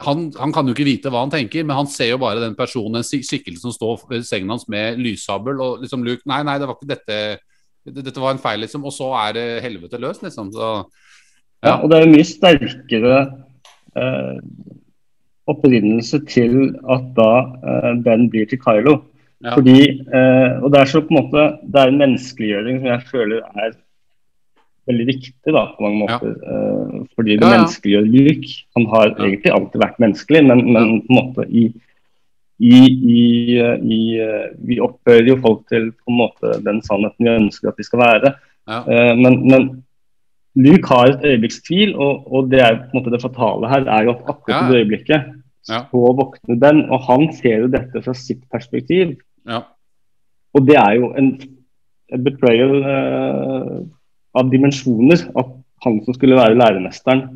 han, 0.00 0.28
han 0.38 0.52
kan 0.54 0.66
jo 0.68 0.74
ikke 0.76 0.86
vite 0.86 1.10
hva 1.10 1.24
han 1.24 1.32
tenker, 1.32 1.64
men 1.66 1.74
han 1.74 1.88
ser 1.90 2.12
jo 2.12 2.20
bare 2.22 2.38
den 2.38 2.54
personen, 2.54 3.00
den 3.00 3.02
skikkelsen 3.02 3.64
som 3.64 3.72
står 3.74 4.04
ved 4.08 4.26
sengen 4.26 4.52
hans 4.54 4.68
med 4.70 4.98
lyssabel, 5.02 5.58
og 5.58 5.80
liksom 5.82 6.04
Luke 6.06 6.22
Nei, 6.30 6.44
nei, 6.46 6.54
det 6.60 6.68
var 6.70 6.78
ikke 6.78 6.92
dette 6.94 7.18
Dette 7.88 8.20
var 8.20 8.34
en 8.34 8.38
feil, 8.42 8.60
liksom. 8.60 8.84
Og 8.84 8.92
så 8.92 9.06
er 9.16 9.32
det 9.32 9.44
helvete 9.64 9.98
løs, 9.98 10.20
liksom. 10.22 10.52
Så 10.52 10.66
Ja, 11.64 11.80
og 11.82 11.88
det 11.90 11.96
er 11.96 12.04
jo 12.04 12.12
mye 12.12 12.26
sterkere 12.28 13.14
eh, 13.96 14.36
opprinnelse 15.48 16.20
til 16.28 16.74
at 16.90 17.04
da 17.16 17.30
eh, 17.62 17.92
Ben 18.04 18.28
blir 18.32 18.46
til 18.50 18.60
Kylo. 18.62 18.98
Ja. 19.44 19.54
Fordi, 19.54 19.80
eh, 20.02 20.56
og 20.62 20.72
det 20.74 20.80
er 20.80 20.88
så 20.90 21.00
på 21.06 21.12
en 21.14 21.20
måte 21.20 21.42
Det 21.62 21.78
er 21.78 21.92
en 21.92 22.00
menneskeliggjøring 22.00 22.80
som 22.80 22.88
jeg 22.90 23.04
føler 23.06 23.44
er 23.62 23.76
veldig 24.88 25.06
viktig 25.06 25.52
da, 25.54 25.66
på 25.76 25.84
mange 25.84 26.08
Ja. 26.08 26.16
måter. 26.18 26.32
Eh, 26.42 27.04
fordi 27.14 27.36
det 27.36 27.42
Ja, 27.44 27.50
ja. 27.52 27.58
menneskeliggjør 27.58 28.08
Luke. 28.14 28.48
Han 28.76 28.86
har 28.86 29.06
Ja. 29.08 29.24
egentlig 29.24 29.52
alltid 29.52 29.80
vært 29.84 30.00
menneskelig, 30.00 30.42
men, 30.48 30.72
men 30.72 31.00
på 31.02 31.06
en 31.10 31.16
måte 31.20 31.46
i 31.50 31.72
i, 32.60 32.74
i, 33.14 33.22
i, 33.86 34.18
eh, 34.18 34.48
Vi 34.66 34.80
opphører 34.80 35.28
jo 35.28 35.36
folk 35.36 35.60
til 35.68 35.92
på 35.92 36.08
en 36.10 36.16
måte 36.18 36.56
den 36.64 36.80
sannheten 36.82 37.22
vi 37.22 37.30
ønsker 37.30 37.68
at 37.68 37.76
de 37.76 37.84
skal 37.84 38.00
være. 38.00 38.34
ja. 38.68 38.80
Eh, 38.88 39.14
men, 39.14 39.46
men 39.46 39.84
Luke 40.56 40.88
har 40.88 41.06
et 41.12 41.22
øyeblikks 41.22 41.62
tvil, 41.62 41.94
og, 41.94 42.26
og 42.32 42.50
det 42.50 42.58
er 42.60 42.74
på 42.74 42.90
en 42.96 42.98
måte 43.04 43.12
det 43.14 43.22
fatale 43.22 43.68
her 43.70 43.86
er 43.86 44.04
jo 44.08 44.10
at 44.10 44.24
akkurat 44.26 44.48
Ja. 44.48 44.66
i 44.66 44.72
det 44.72 44.80
øyeblikket 44.82 45.24
Ja. 45.68 45.82
så 45.90 46.00
våkner 46.16 46.56
Ben, 46.60 46.84
og 46.90 47.00
han 47.08 47.26
ser 47.36 47.64
jo 47.64 47.68
dette 47.72 48.00
fra 48.04 48.14
sitt 48.16 48.44
perspektiv. 48.52 49.16
ja. 49.46 49.62
Og 50.56 50.64
det 50.66 50.76
er 50.80 50.94
jo 50.96 51.10
en, 51.20 51.26
en 52.14 52.22
betrayal 52.24 52.78
eh, 52.88 53.74
av 54.34 54.48
dimensjoner. 54.50 55.26
At 55.36 55.50
han 55.84 55.98
som 56.06 56.14
skulle 56.16 56.38
være 56.38 56.56
læremesteren, 56.58 57.26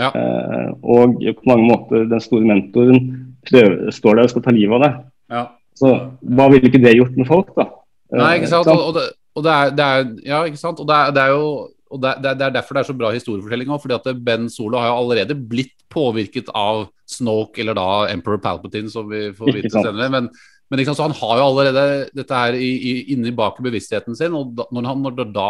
Ja. 0.00 0.08
eh, 0.10 0.72
og 0.82 1.20
på 1.22 1.46
mange 1.46 1.68
måter 1.68 2.08
den 2.10 2.20
store 2.20 2.44
mentoren, 2.48 2.98
prøver, 3.46 3.90
står 3.94 4.14
der 4.18 4.22
og 4.26 4.30
skal 4.32 4.42
ta 4.42 4.50
livet 4.50 4.74
av 4.74 4.82
deg. 4.86 4.96
ja. 5.30 5.44
Så 5.74 5.88
hva 6.20 6.48
ville 6.52 6.68
ikke 6.68 6.82
det 6.82 6.96
gjort 6.98 7.14
med 7.16 7.26
folk, 7.26 7.54
da? 7.56 7.64
Nei, 8.12 8.34
ikke 8.40 8.48
sant. 8.50 8.66
Eh, 8.68 8.74
Og, 8.76 8.88
og, 8.90 8.94
det, 8.98 9.04
og 9.36 9.44
det, 9.46 9.52
er, 9.52 9.70
det 9.70 9.84
er 9.86 10.10
Ja, 10.28 10.42
ikke 10.44 10.60
sant. 10.60 10.80
Og 10.82 10.86
det 10.90 10.94
er, 10.98 11.10
det 11.16 11.22
er 11.22 11.30
jo 11.32 11.46
og 11.92 12.00
det 12.00 12.10
er 12.24 12.50
derfor 12.52 12.74
det 12.74 12.80
er 12.82 12.88
så 12.88 12.94
bra 12.96 13.10
historiefortelling 13.12 13.68
òg. 13.68 13.80
Fordi 13.80 13.94
at 13.94 14.24
Ben 14.24 14.48
Solo 14.48 14.78
har 14.80 14.88
jo 14.88 14.98
allerede 15.00 15.34
blitt 15.36 15.72
påvirket 15.92 16.48
av 16.56 16.86
Snoke, 17.12 17.60
eller 17.62 17.76
da 17.76 17.86
Emperor 18.10 18.40
Palpatine, 18.42 18.90
som 18.90 19.06
vi 19.12 19.26
får 19.36 19.52
vite 19.58 19.70
senere. 19.76 20.08
Men, 20.12 20.28
men 20.72 20.84
så 20.88 21.04
han 21.04 21.14
har 21.20 21.38
jo 21.38 21.46
allerede 21.50 21.86
dette 22.16 22.42
her 22.42 22.56
i, 22.56 22.70
i, 22.72 22.92
inni 23.14 23.32
bak 23.36 23.60
bevisstheten 23.62 24.16
sin. 24.18 24.34
Og 24.38 24.54
da, 24.58 24.66
når, 24.72 24.88
han, 24.88 25.02
når 25.04 25.32
da 25.36 25.48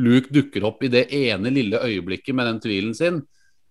Luke 0.00 0.32
dukker 0.32 0.64
opp 0.68 0.82
i 0.84 0.92
det 0.92 1.06
ene 1.14 1.52
lille 1.52 1.80
øyeblikket 1.84 2.36
med 2.36 2.48
den 2.50 2.62
tvilen 2.64 2.96
sin, 2.96 3.22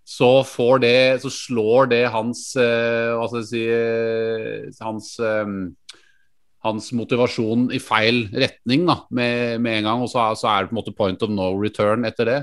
så 0.06 0.44
får 0.46 0.84
det 0.84 0.98
Så 1.24 1.32
slår 1.34 1.88
det 1.90 2.04
hans 2.14 2.52
eh, 2.62 3.16
Hva 3.18 3.24
skal 3.26 3.40
jeg 3.42 3.48
si 3.50 3.62
eh, 3.74 4.68
Hans 4.86 5.08
eh, 5.18 5.56
hans 6.66 6.88
motivasjon 6.98 7.68
i 7.74 7.80
feil 7.82 8.24
retning 8.34 8.88
da, 8.90 8.96
med, 9.14 9.62
med 9.62 9.80
en 9.80 9.86
gang, 9.86 10.00
og 10.02 10.10
så, 10.10 10.24
er- 10.24 10.38
så 10.40 10.48
er 10.50 10.64
det 10.64 10.72
på 10.72 10.74
en 10.76 10.80
måte 10.80 10.94
point 10.98 11.26
of 11.26 11.30
no 11.34 11.52
return 11.62 12.06
etter 12.10 12.26
det. 12.26 12.38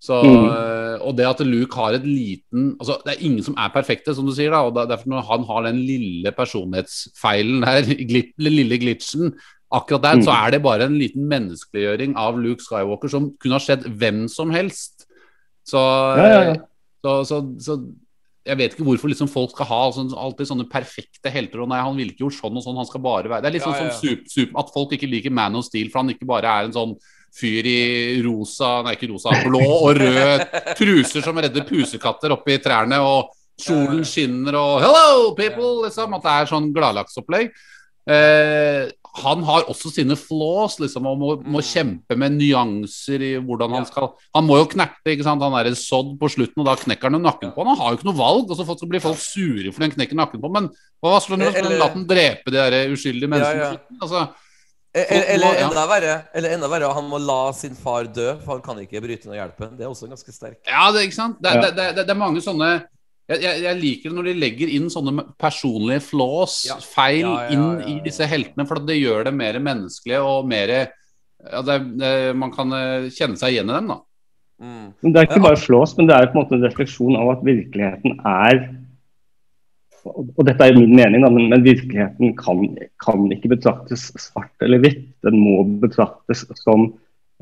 Så, 0.00 0.16
Mm. 0.24 0.46
eh, 0.48 0.98
Og 1.06 1.14
det 1.16 1.26
at 1.28 1.40
Luke 1.44 1.74
har 1.76 1.92
et 1.92 2.04
liten 2.04 2.74
altså 2.80 2.96
Det 3.04 3.12
er 3.18 3.24
ingen 3.24 3.42
som 3.44 3.54
er 3.58 3.68
perfekte, 3.68 4.14
som 4.14 4.24
du 4.26 4.32
sier. 4.32 4.50
da, 4.50 4.62
og 4.64 4.74
derfor 4.74 5.06
Når 5.06 5.22
han 5.28 5.44
har 5.44 5.62
den 5.68 5.76
lille 5.86 6.32
personlighetsfeilen 6.32 7.60
der, 7.60 7.82
Den 8.38 8.52
lille 8.56 8.78
glitchen, 8.78 9.34
akkurat 9.72 10.02
der, 10.02 10.16
Mm. 10.16 10.24
så 10.24 10.30
er 10.46 10.50
det 10.52 10.62
bare 10.62 10.82
en 10.86 10.98
liten 10.98 11.28
menneskeliggjøring 11.28 12.16
av 12.16 12.38
Luke 12.38 12.62
Skywalker 12.64 13.08
som 13.10 13.30
kunne 13.38 13.52
ha 13.52 13.58
skjedd 13.62 13.84
hvem 13.98 14.28
som 14.28 14.50
helst. 14.50 15.04
Så, 15.66 15.76
Ja, 16.16 16.26
ja, 16.26 16.42
ja. 16.42 16.54
så, 17.04 17.22
så, 17.24 17.40
så 17.60 17.76
jeg 18.46 18.56
vet 18.56 18.72
ikke 18.74 18.84
hvorfor 18.88 19.08
liksom 19.12 19.28
folk 19.28 19.50
skal 19.52 19.66
ha 19.66 19.80
altså, 19.90 20.08
alltid 20.16 20.46
sånne 20.48 20.68
perfekte 20.70 21.30
helter. 21.30 21.60
og 21.60 21.68
nei, 21.68 21.80
Han 21.82 21.96
ville 21.96 22.10
ikke 22.12 22.24
gjort 22.24 22.40
sånn 22.40 22.56
og 22.56 22.64
sånn, 22.64 22.76
han 22.76 22.86
skal 22.88 23.00
bare 23.04 23.28
være 23.28 23.42
Det 23.42 23.48
er 23.50 23.52
litt 23.58 23.62
sånn 23.62 23.76
Ja, 23.76 23.84
ja, 23.84 23.90
som 23.90 24.08
super, 24.08 24.28
super, 24.32 24.58
at 24.64 24.72
folk 24.74 24.92
ikke 24.96 25.10
liker 25.10 25.30
Man 25.30 25.54
of 25.56 25.64
Steel, 25.68 25.90
for 25.90 26.00
han 26.00 26.08
ikke 26.10 26.26
bare 26.26 26.48
er 26.48 26.64
en 26.64 26.72
sånn 26.72 26.96
fyr 27.36 27.66
i 27.70 27.80
rosa, 28.24 28.80
nei 28.84 28.96
ikke 28.96 29.10
rosa, 29.12 29.34
blå 29.46 29.62
og 29.62 30.00
rød 30.00 30.46
truser 30.78 31.24
som 31.24 31.38
redder 31.38 31.66
pusekatter 31.68 32.34
oppi 32.34 32.58
trærne, 32.62 32.98
og 33.00 33.30
solen 33.60 34.04
skinner 34.08 34.56
og 34.56 34.80
'hello, 34.80 35.34
people', 35.36 35.84
liksom. 35.84 36.14
At 36.16 36.24
det 36.24 36.32
er 36.36 36.50
sånn 36.50 36.72
gladlaksopplegg. 36.74 37.52
Eh, 38.10 38.88
han 39.20 39.42
har 39.42 39.66
også 39.70 39.90
sine 39.92 40.14
flaws, 40.18 40.76
liksom, 40.80 41.06
og 41.10 41.18
må, 41.18 41.30
må 41.42 41.62
kjempe 41.66 42.14
med 42.18 42.36
nyanser 42.38 43.24
i 43.26 43.30
hvordan 43.42 43.74
han 43.74 43.86
skal 43.88 44.12
Han 44.36 44.46
må 44.46 44.60
jo 44.60 44.68
knerte, 44.70 45.12
ikke 45.12 45.26
sant. 45.26 45.42
Han 45.42 45.56
er 45.58 45.70
en 45.70 45.78
sodd 45.78 46.14
på 46.20 46.30
slutten, 46.30 46.62
og 46.62 46.68
da 46.68 46.76
knekker 46.78 47.10
han 47.10 47.22
nakken 47.22 47.54
på 47.54 47.64
han. 47.64 47.72
Han 47.74 47.80
har 47.80 47.90
jo 47.90 47.98
ikke 47.98 48.10
noe 48.10 48.20
valg, 48.20 48.50
og 48.50 48.60
så 48.60 48.88
blir 48.90 49.02
folk 49.02 49.18
sure 49.18 49.74
fordi 49.74 49.88
han 49.88 49.96
knekker 49.96 50.18
nakken 50.18 50.42
på 50.42 50.52
Men 50.54 50.70
hva? 51.02 51.18
Skal 51.20 51.42
han 51.42 51.74
la 51.80 51.90
den 51.94 52.06
drepe 52.08 52.54
de 52.54 52.60
der 52.60 52.94
uskyldige 52.94 53.30
menneskene? 53.30 53.66
Ja, 53.66 53.74
ja. 53.74 53.98
Altså, 54.00 54.28
Eller, 54.90 55.26
eller, 55.36 55.58
enda 55.68 55.82
verre, 55.86 56.14
eller 56.34 56.54
enda 56.56 56.68
verre, 56.70 56.88
han 56.96 57.06
må 57.06 57.18
la 57.22 57.52
sin 57.54 57.76
far 57.78 58.08
dø, 58.10 58.32
for 58.42 58.56
han 58.56 58.62
kan 58.64 58.80
ikke 58.82 59.02
bryte 59.04 59.28
ned 59.30 59.38
hjelpen. 59.38 59.76
Det 59.78 59.84
er 59.86 59.92
også 59.92 60.08
ganske 60.10 60.34
sterkt. 60.34 60.64
Ja, 60.66 60.88
det, 60.90 61.04
ikke 61.06 61.18
sant? 61.18 61.36
Det, 61.38 61.52
Ja. 61.54 61.60
det, 61.62 61.70
det, 61.76 61.86
det, 62.00 62.10
er 62.10 62.18
mange 62.18 62.42
sånne 62.42 62.70
jeg, 63.30 63.38
jeg, 63.44 63.60
jeg 63.62 63.78
liker 63.78 64.10
det 64.10 64.16
når 64.16 64.26
de 64.26 64.34
legger 64.42 64.72
inn 64.74 64.88
sånne 64.90 65.22
personlige 65.38 66.02
flaws, 66.08 66.64
Ja. 66.66 66.80
feil, 66.82 67.22
Ja, 67.22 67.36
ja, 67.46 67.54
inn 67.54 67.68
ja, 67.78 67.86
i 67.92 68.00
disse 68.02 68.26
heltene, 68.26 68.66
for 68.66 68.82
det 68.82 68.98
gjør 68.98 69.28
det 69.28 69.34
mer 69.38 69.60
menneskelige 69.62 70.24
og 70.26 70.48
mer 70.50 70.74
ja, 70.74 71.62
det, 71.62 71.78
det, 72.00 72.36
Man 72.36 72.50
kan 72.52 72.74
eh, 72.74 73.06
kjenne 73.14 73.38
seg 73.38 73.54
igjen 73.54 73.70
i 73.70 73.76
dem, 73.78 73.94
da. 73.94 74.00
Mm. 74.60 74.90
Det 75.06 75.16
er 75.16 75.28
ikke 75.28 75.46
bare 75.46 75.56
flås, 75.56 75.94
men 75.96 76.10
det 76.10 76.18
er 76.18 76.26
på 76.28 76.36
en 76.36 76.42
måte 76.42 76.58
en 76.58 76.66
refleksjon 76.66 77.16
av 77.16 77.30
at 77.36 77.46
virkeligheten 77.46 78.18
er 78.26 78.58
og 80.08 80.40
dette 80.46 80.64
er 80.64 80.72
jo 80.72 80.80
min 80.80 80.96
mening, 80.96 81.24
da, 81.24 81.30
men, 81.32 81.48
men 81.52 81.64
virkeligheten 81.64 82.34
kan, 82.38 82.64
kan 83.02 83.28
ikke 83.34 83.52
betraktes 83.52 84.08
svart 84.20 84.64
eller 84.64 84.80
hvitt. 84.82 85.06
Den 85.26 85.36
må 85.42 85.60
betraktes 85.82 86.46
som 86.62 86.88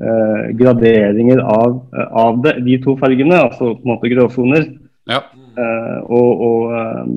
eh, 0.01 0.51
graderinger 0.59 1.41
av, 1.43 1.79
av 1.95 2.39
det, 2.43 2.57
de 2.67 2.77
to 2.83 2.97
fargene, 2.99 3.39
altså 3.47 3.73
på 3.73 3.85
en 3.85 3.93
måte 3.93 4.11
gråsoner. 4.11 4.69
Ja. 5.09 5.23
Eh, 5.59 5.99
og 6.05 6.45
og 6.49 6.77
eh, 6.79 7.11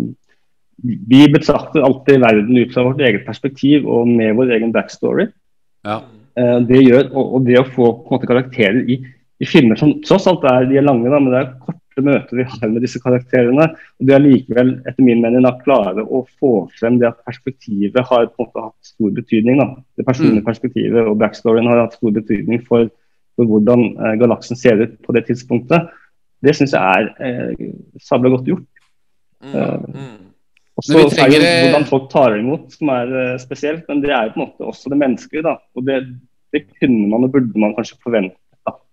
vi 0.83 1.27
betrakter 1.31 1.85
alltid 1.85 2.23
verden 2.25 2.57
ut 2.59 2.73
fra 2.75 2.83
vårt 2.89 3.03
eget 3.05 3.27
perspektiv 3.27 3.87
og 3.87 4.09
med 4.09 4.35
vår 4.39 4.57
egen 4.57 4.73
backstory. 4.75 5.29
Ja. 5.87 6.01
Eh, 6.39 6.59
det 6.69 6.81
gjør, 6.83 7.11
og, 7.13 7.37
og 7.37 7.47
det 7.47 7.61
å 7.61 7.69
få 7.69 7.93
på 8.01 8.09
en 8.09 8.17
måte, 8.17 8.31
karakterer 8.31 8.83
i, 8.91 8.99
i 9.43 9.49
filmer 9.49 9.79
som 9.79 9.99
tross 10.07 10.27
alt 10.31 10.45
er, 10.49 10.67
de 10.71 10.81
er 10.81 10.87
lange, 10.87 11.11
da, 11.11 11.21
men 11.21 11.35
det 11.35 11.43
er 11.43 11.79
korte 11.93 12.05
møter 12.07 12.37
vi 12.41 12.45
har 12.49 12.69
med 12.73 12.83
disse 12.83 13.01
karakterene. 13.03 13.69
og 14.01 14.07
De 14.09 14.13
er 14.17 14.23
likevel 14.25 14.73
etter 14.89 15.05
min 15.05 15.21
mening 15.23 15.43
da, 15.45 15.53
klare 15.61 16.03
å 16.03 16.25
få 16.41 16.69
frem 16.79 16.99
det 16.99 17.09
at 17.13 17.21
perspektivet 17.29 18.01
har 18.09 18.27
på 18.27 18.43
en 18.43 18.47
måte 18.47 18.65
hatt 18.65 18.91
stor 18.93 19.11
betydning. 19.11 19.59
Da. 19.59 19.77
Det 19.97 20.07
personlige 20.07 20.43
Mm. 20.43 20.49
perspektivet 20.49 21.07
og 21.07 21.19
backstoryen 21.19 21.67
har 21.69 21.81
hatt 21.85 21.95
stor 21.95 22.11
betydning 22.11 22.65
for, 22.67 22.89
for 23.37 23.45
hvordan 23.47 23.97
eh, 23.99 24.17
galaksen 24.19 24.57
ser 24.57 24.81
ut 24.83 24.99
på 25.03 25.13
det 25.13 25.27
tidspunktet. 25.27 25.89
Det 26.43 26.57
syns 26.57 26.73
jeg 26.73 26.83
er 26.83 27.15
eh, 27.21 27.73
sabla 28.01 28.31
godt 28.31 28.47
gjort. 28.47 28.67
Mm. 29.43 29.95
Mm. 29.95 30.19
Og 30.77 30.85
så 30.87 30.99
er 30.99 31.09
trenger 31.13 31.37
er 31.37 31.45
det- 31.45 31.71
hvordan 31.71 31.85
folk 31.89 32.11
tar 32.11 32.37
imot 32.39 32.73
som 32.73 32.89
er 32.89 33.07
eh, 33.33 33.39
spesielt, 33.39 33.85
men 33.89 34.01
det 34.01 34.11
er 34.11 34.25
jo 34.25 34.31
på 34.35 34.41
en 34.41 34.47
måte 34.49 34.65
også 34.73 34.89
det 34.91 34.99
menneskelige. 34.99 35.43
da. 35.43 35.57
Og 35.77 35.85
det, 35.85 35.99
det 36.53 36.67
kunne 36.81 37.09
man 37.11 37.25
og 37.25 37.33
burde 37.33 37.59
man 37.61 37.75
kanskje 37.75 37.99
forvente, 38.03 38.37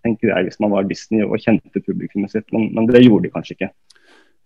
tenker 0.06 0.32
jeg, 0.32 0.48
hvis 0.50 0.60
man 0.64 0.72
var 0.74 0.88
Disney 0.90 1.24
og 1.26 1.38
kjente 1.44 1.82
publikummet 1.84 2.32
sitt, 2.34 2.48
men, 2.56 2.70
men 2.76 2.88
det 2.90 3.04
gjorde 3.06 3.28
de 3.28 3.32
kanskje 3.34 3.56
ikke. 3.58 3.70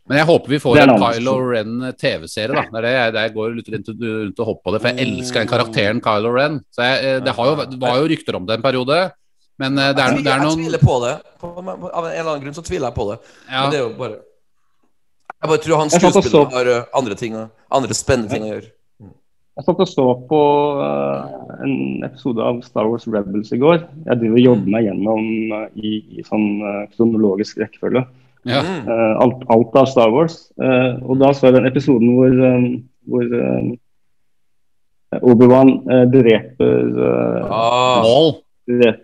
Men 0.09 0.19
jeg 0.19 0.27
håper 0.27 0.51
vi 0.51 0.59
får 0.59 0.79
en 0.83 0.93
Kylo. 0.99 1.33
Ren 1.47 1.75
TV-serie. 1.95 2.51
da 2.51 2.63
Det 2.67 2.79
er 2.81 2.85
det 2.85 2.93
jeg, 2.93 3.13
det 3.15 3.21
jeg 3.23 3.33
går 3.37 3.53
litt 3.55 3.69
rundt, 3.71 3.91
rundt 4.03 4.41
og 4.43 4.49
hopper 4.49 4.63
på 4.65 4.73
det, 4.75 4.81
for 4.83 4.91
jeg 4.91 5.07
elsker 5.07 5.39
den 5.43 5.51
karakteren 5.53 6.01
Kylo 6.03 6.33
Ren. 6.35 6.57
Så 6.75 6.83
jeg, 6.89 6.97
eh, 7.07 7.19
Det 7.23 7.35
har 7.37 7.51
jo, 7.51 7.55
det 7.71 7.79
var 7.85 8.01
jo 8.01 8.09
rykter 8.11 8.39
om 8.39 8.49
det 8.49 8.57
en 8.57 8.65
periode, 8.65 8.99
men 9.63 9.79
eh, 9.79 9.93
det 9.95 10.03
er, 10.03 10.19
det 10.19 10.33
er 10.33 10.43
jeg 10.43 10.59
tviler 10.59 10.83
på 10.83 10.99
det. 11.05 11.13
På, 11.39 11.53
av 11.55 11.69
en 11.69 12.11
eller 12.11 12.31
annen 12.33 12.43
grunn 12.43 12.57
så 12.57 12.65
tviler 12.67 12.89
jeg 12.89 12.97
på 12.99 13.07
det. 13.13 13.17
ja, 13.47 13.61
Men 13.61 13.71
det 13.71 13.79
er 13.79 13.83
jo 13.85 13.93
bare 14.01 14.19
Jeg 15.43 15.49
bare 15.51 15.63
tror 15.63 15.77
han 15.77 15.89
så- 15.89 16.45
har 16.51 16.71
andre 16.93 17.15
ting 17.15 17.35
andre 17.71 17.93
spennende 17.93 18.31
ting 18.31 18.43
å 18.43 18.51
gjøre. 18.53 18.71
Jeg 19.53 19.65
satt 19.67 19.81
og 19.83 19.89
så 19.89 20.03
på 20.29 20.37
eh, 20.81 21.33
en 21.61 21.73
episode 22.07 22.41
av 22.41 22.61
Star 22.65 22.87
Wars 22.89 23.03
Rebels 23.05 23.51
i 23.53 23.59
går. 23.61 23.83
Jeg 24.07 24.17
driver 24.23 24.39
og 24.39 24.45
jobber 24.47 24.71
meg 24.73 24.87
gjennom 24.87 25.27
eh, 25.59 25.67
i, 25.77 25.91
i 26.17 26.25
sånn 26.25 26.47
eh, 26.65 26.79
kronologisk 26.95 27.61
rekkefølge. 27.61 28.01
ja. 28.49 28.63
Mm. 28.65 28.89
Alt, 29.23 29.43
alt 29.53 29.77
av 29.83 29.85
Star 29.91 30.09
Wars. 30.15 30.39
Eh, 30.57 30.95
og 31.05 31.21
da 31.21 31.29
så 31.37 31.51
jeg 31.51 31.59
den 31.59 31.69
episoden 31.69 32.15
hvor, 32.17 32.33
hvor 33.13 33.37
eh, 33.43 33.69
Obi-Wan 35.21 35.69
dreper 36.09 36.87
uh, 36.97 37.45
Ah. 37.53 38.01
Mål. 38.01 38.31
dreper- 38.65 39.01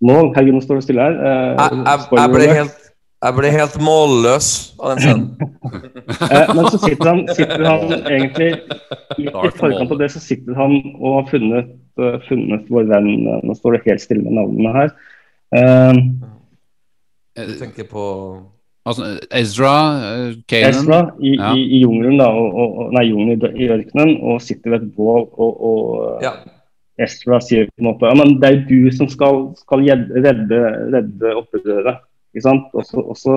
Mål, 0.00 0.30
herregud, 0.34 0.56
nå 0.56 0.62
står 0.64 0.80
det 0.80 0.84
stille 0.88 1.04
her. 1.04 1.18
Eh, 1.20 1.50
Jeg, 1.60 1.76
jeg, 1.84 2.06
jeg, 2.16 2.30
ble 2.32 2.46
helt, 2.56 2.78
jeg 3.24 3.36
ble 3.38 3.50
helt 3.54 3.76
målløs 3.80 4.48
av 4.80 4.94
den 4.94 5.02
scenen. 5.04 5.28
Eh, 6.24 6.50
men 6.54 6.66
så 6.70 6.78
sitter 6.78 7.08
han, 7.08 7.20
sitter 7.34 7.62
han 7.64 7.92
egentlig 8.06 8.48
i 9.18 9.26
forkant 9.32 9.90
av 9.94 9.98
det, 9.98 10.10
så 10.12 10.20
sitter 10.22 10.56
han 10.58 10.74
og 11.00 11.16
har 11.16 11.24
funnet, 11.32 11.70
eh, 11.98 12.16
funnet 12.28 12.68
vår 12.70 12.86
venn 12.90 13.08
eh, 13.32 13.40
Nå 13.48 13.56
står 13.58 13.76
det 13.78 13.80
helt 13.88 14.04
stille 14.04 14.22
med 14.26 14.36
navnene 14.38 14.74
her. 14.76 14.92
jeg 17.40 17.56
tenker 17.60 17.88
på 17.90 18.04
Altså, 18.84 19.14
Ezra, 19.32 19.70
uh, 19.96 20.32
Kanan 20.44 20.74
Ezra 20.74 20.98
i, 21.16 21.30
Ja. 21.38 21.54
i, 21.56 21.62
i 21.72 21.78
jungelen, 21.80 22.18
da, 22.20 22.26
og, 22.28 22.50
og, 22.52 22.74
og- 22.82 22.90
nei, 22.92 23.06
jungelen 23.08 23.40
i, 23.40 23.64
i 23.64 23.68
ørkenen, 23.72 24.10
og 24.20 24.42
sitter 24.44 24.74
ved 24.74 24.82
et 24.82 24.90
bål, 24.96 25.24
og, 25.32 25.62
og 25.70 26.22
Ja. 26.22 26.34
Ezra 27.00 27.40
sier 27.42 27.64
på 27.72 27.80
en 27.80 27.88
måte 27.88 28.06
ja, 28.06 28.14
men 28.14 28.36
det 28.42 28.50
er 28.50 28.58
jo 28.58 28.66
du 28.68 28.92
som 28.94 29.08
skal, 29.08 29.48
skal 29.58 29.80
redde, 29.88 30.60
redde 30.92 31.32
opprøret. 31.40 32.04
Ikke 32.34 32.42
sant? 32.48 32.66
Også, 32.74 32.98
også 33.00 33.36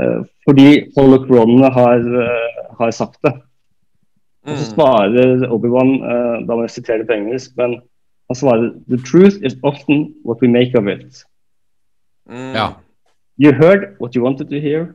uh, 0.00 0.20
fordi 0.48 0.68
holocronene 0.96 1.70
har, 1.70 2.00
uh, 2.00 2.76
har 2.80 2.90
sagt 2.90 3.18
det. 3.22 3.34
Og 4.44 4.56
så 4.58 4.64
Mm. 4.64 4.74
svarer 4.74 5.46
Obi-Wan, 5.48 5.92
uh, 6.04 6.46
da 6.48 6.54
må 6.56 6.62
jeg 6.66 6.70
sitere 6.70 6.98
det 6.98 7.06
på 7.08 7.16
engelsk, 7.16 7.56
men 7.56 7.78
han 8.28 8.36
svarer 8.36 8.72
The 8.88 8.98
truth 8.98 9.36
is 9.44 9.56
often 9.62 10.14
what 10.24 10.40
we 10.42 10.48
make 10.48 10.76
of 10.78 10.86
it. 10.88 11.24
Mm. 12.28 12.52
Ja. 12.56 12.66
You 13.38 13.52
heard 13.52 13.96
what 14.00 14.14
you 14.16 14.22
wanted 14.24 14.48
to 14.50 14.60
hear, 14.60 14.94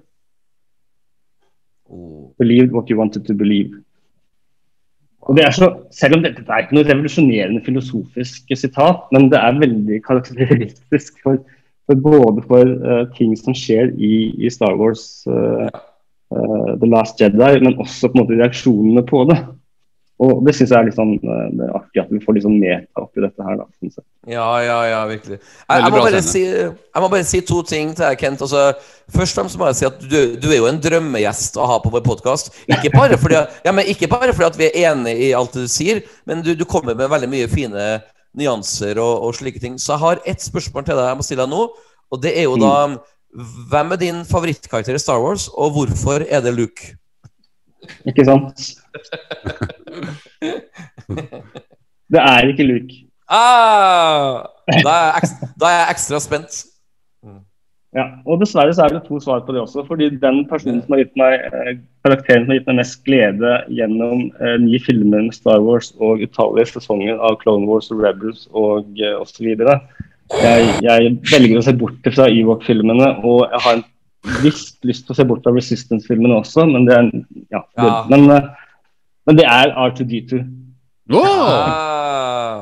Oh. 1.91 2.31
believed 2.37 2.71
what 2.71 2.89
you 2.89 2.97
wanted 2.97 3.25
to 3.25 3.33
believe. 3.33 3.83
Og 5.21 5.35
det 5.37 5.45
er 5.45 5.51
så, 5.51 5.69
Selv 5.91 6.15
om 6.17 6.23
dette 6.23 6.43
er 6.47 6.61
ikke 6.63 6.75
noe 6.77 6.85
revolusjonerende 6.85 7.63
filosofisk 7.65 8.51
sitat, 8.55 9.07
men 9.11 9.31
det 9.31 9.39
er 9.39 9.57
veldig 9.59 10.03
karakteristisk 10.05 11.17
for, 11.23 11.39
for 11.89 12.01
både 12.05 12.43
for 12.45 12.73
uh, 12.85 13.05
ting 13.17 13.33
som 13.37 13.55
skjer 13.57 13.95
i, 13.97 14.29
i 14.37 14.51
Star 14.53 14.77
Wars 14.77 15.23
uh, 15.29 15.69
uh, 15.69 16.73
The 16.77 16.89
Last 16.89 17.21
Jedi, 17.21 17.55
men 17.63 17.79
også 17.81 18.11
på 18.11 18.17
en 18.17 18.23
måte 18.23 18.37
reaksjonene 18.37 19.05
på 19.09 19.25
det. 19.31 19.39
Og 20.19 20.41
Det 20.43 20.51
syns 20.51 20.73
jeg 20.73 20.75
er 20.75 20.87
litt 20.89 20.97
sånn 20.97 21.13
det 21.23 21.63
er 21.63 21.75
artig 21.77 22.01
at 22.01 22.09
vi 22.11 22.19
får 22.19 22.35
litt 22.35 22.43
sånn 22.43 22.57
meta 22.59 23.05
oppi 23.05 23.21
dette 23.23 23.39
her. 23.39 23.55
da, 23.61 23.65
synes 23.79 24.01
jeg. 24.01 24.05
Ja, 24.33 24.47
ja, 24.59 24.75
ja, 24.89 24.99
virkelig. 25.07 25.37
Jeg, 25.39 25.83
jeg, 25.85 25.93
må 25.93 26.01
bare 26.03 26.21
si, 26.25 26.41
jeg 26.43 27.03
må 27.05 27.09
bare 27.13 27.27
si 27.29 27.39
to 27.47 27.61
ting 27.63 27.93
til 27.95 28.03
deg, 28.03 28.19
Kent. 28.19 28.43
Altså, 28.43 28.65
først 29.15 29.37
og 29.37 29.39
fremst 29.39 29.61
må 29.61 29.69
jeg 29.69 29.79
si 29.79 29.87
at 29.87 30.03
du, 30.03 30.17
du 30.43 30.49
er 30.51 30.59
jo 30.59 30.67
en 30.67 30.81
drømmegjest 30.83 31.55
å 31.55 31.69
ha 31.71 31.79
på 31.79 31.93
vår 31.95 32.03
podkast. 32.03 32.51
Ikke, 32.67 32.91
bare 32.97 33.19
fordi 33.21 33.39
ja, 33.39 33.71
men 33.71 33.87
ikke 33.95 34.11
bare 34.11 34.35
fordi 34.35 34.49
at 34.49 34.59
vi 34.59 34.67
er 34.67 34.91
enig 34.91 35.15
i 35.29 35.33
alt 35.39 35.55
du 35.55 35.63
sier, 35.71 36.03
men 36.27 36.43
du, 36.43 36.51
du 36.51 36.67
kommer 36.67 36.99
med 36.99 37.07
veldig 37.15 37.31
mye 37.31 37.47
fine 37.51 37.87
nyanser 38.37 38.99
og, 39.01 39.23
og 39.25 39.37
slike 39.37 39.61
ting. 39.61 39.77
Så 39.81 39.95
jeg 39.95 40.03
har 40.03 40.21
ett 40.27 40.43
spørsmål 40.43 40.85
til 40.85 40.99
deg 40.99 41.09
jeg 41.09 41.19
må 41.19 41.25
stille 41.25 41.45
deg 41.45 41.53
nå, 41.53 41.63
og 42.09 42.23
det 42.23 42.35
er 42.37 42.49
jo 42.49 42.59
da 42.59 42.73
Hvem 43.69 43.91
er 43.93 43.99
din 44.01 44.23
favorittkarakter 44.25 44.95
i 44.97 44.99
Star 44.99 45.19
Wars, 45.21 45.43
og 45.53 45.75
hvorfor 45.75 46.23
er 46.25 46.41
det 46.41 46.49
Luke? 46.57 46.95
Ikke 48.09 48.25
sant? 48.25 48.63
Det 52.09 52.17
er 52.17 52.47
ikke 52.49 52.65
Luke. 52.65 52.95
Ah, 53.29 54.41
da, 54.65 54.89
er 54.89 55.05
jeg 55.05 55.21
ekstra, 55.21 55.49
da 55.61 55.69
er 55.69 55.77
jeg 55.77 55.93
ekstra 55.93 56.17
spent. 56.23 56.55
Ja, 57.97 58.03
og 58.29 58.37
dessverre 58.37 58.73
så 58.77 58.83
er 58.85 58.93
det 58.93 59.07
to 59.07 59.17
svar 59.17 59.39
på 59.41 59.53
det 59.55 59.63
også. 59.63 59.81
fordi 59.87 60.11
den 60.21 60.43
personen 60.49 60.83
som 60.83 60.93
har 60.93 60.99
gitt 61.01 61.15
meg 61.17 61.39
eh, 61.47 61.79
karakteren 62.05 62.43
som 62.43 62.51
har 62.53 62.59
gitt 62.59 62.67
meg 62.69 62.77
mest 62.83 62.99
glede 63.07 63.53
gjennom 63.73 64.27
eh, 64.37 64.57
nye 64.61 64.81
filmer 64.83 65.23
med 65.25 65.33
Star 65.33 65.63
Wars 65.65 65.89
og 65.97 66.21
utallige 66.21 66.69
sesonger 66.75 67.17
av 67.17 67.39
Clone 67.41 67.65
Wars 67.65 67.89
og 67.89 68.03
Rebels 68.05 68.45
og 68.53 69.01
eh, 69.01 69.15
osv. 69.17 69.49
Jeg, 69.49 70.67
jeg 70.85 71.15
velger 71.31 71.57
å 71.57 71.65
se 71.65 71.73
bort 71.73 72.11
fra 72.13 72.29
Ewok-filmene, 72.29 73.09
og 73.25 73.47
jeg 73.49 73.63
har 73.65 73.79
en 73.79 73.85
viss 74.43 74.67
lyst 74.85 75.07
til 75.07 75.15
å 75.15 75.17
se 75.17 75.25
bort 75.25 75.41
fra 75.41 75.55
Resistance-filmene 75.55 76.37
også, 76.43 76.67
men 76.69 76.85
det 76.85 76.93
er 76.93 77.09
ja, 77.09 77.63
det, 77.63 77.87
Ja. 77.87 77.93
Men, 78.11 78.29
eh, 78.35 78.49
men 79.25 79.41
det 79.41 79.49
er 79.49 79.73
R2D2. 79.73 80.43
Wow! 81.09 81.25
Ah, 81.25 82.61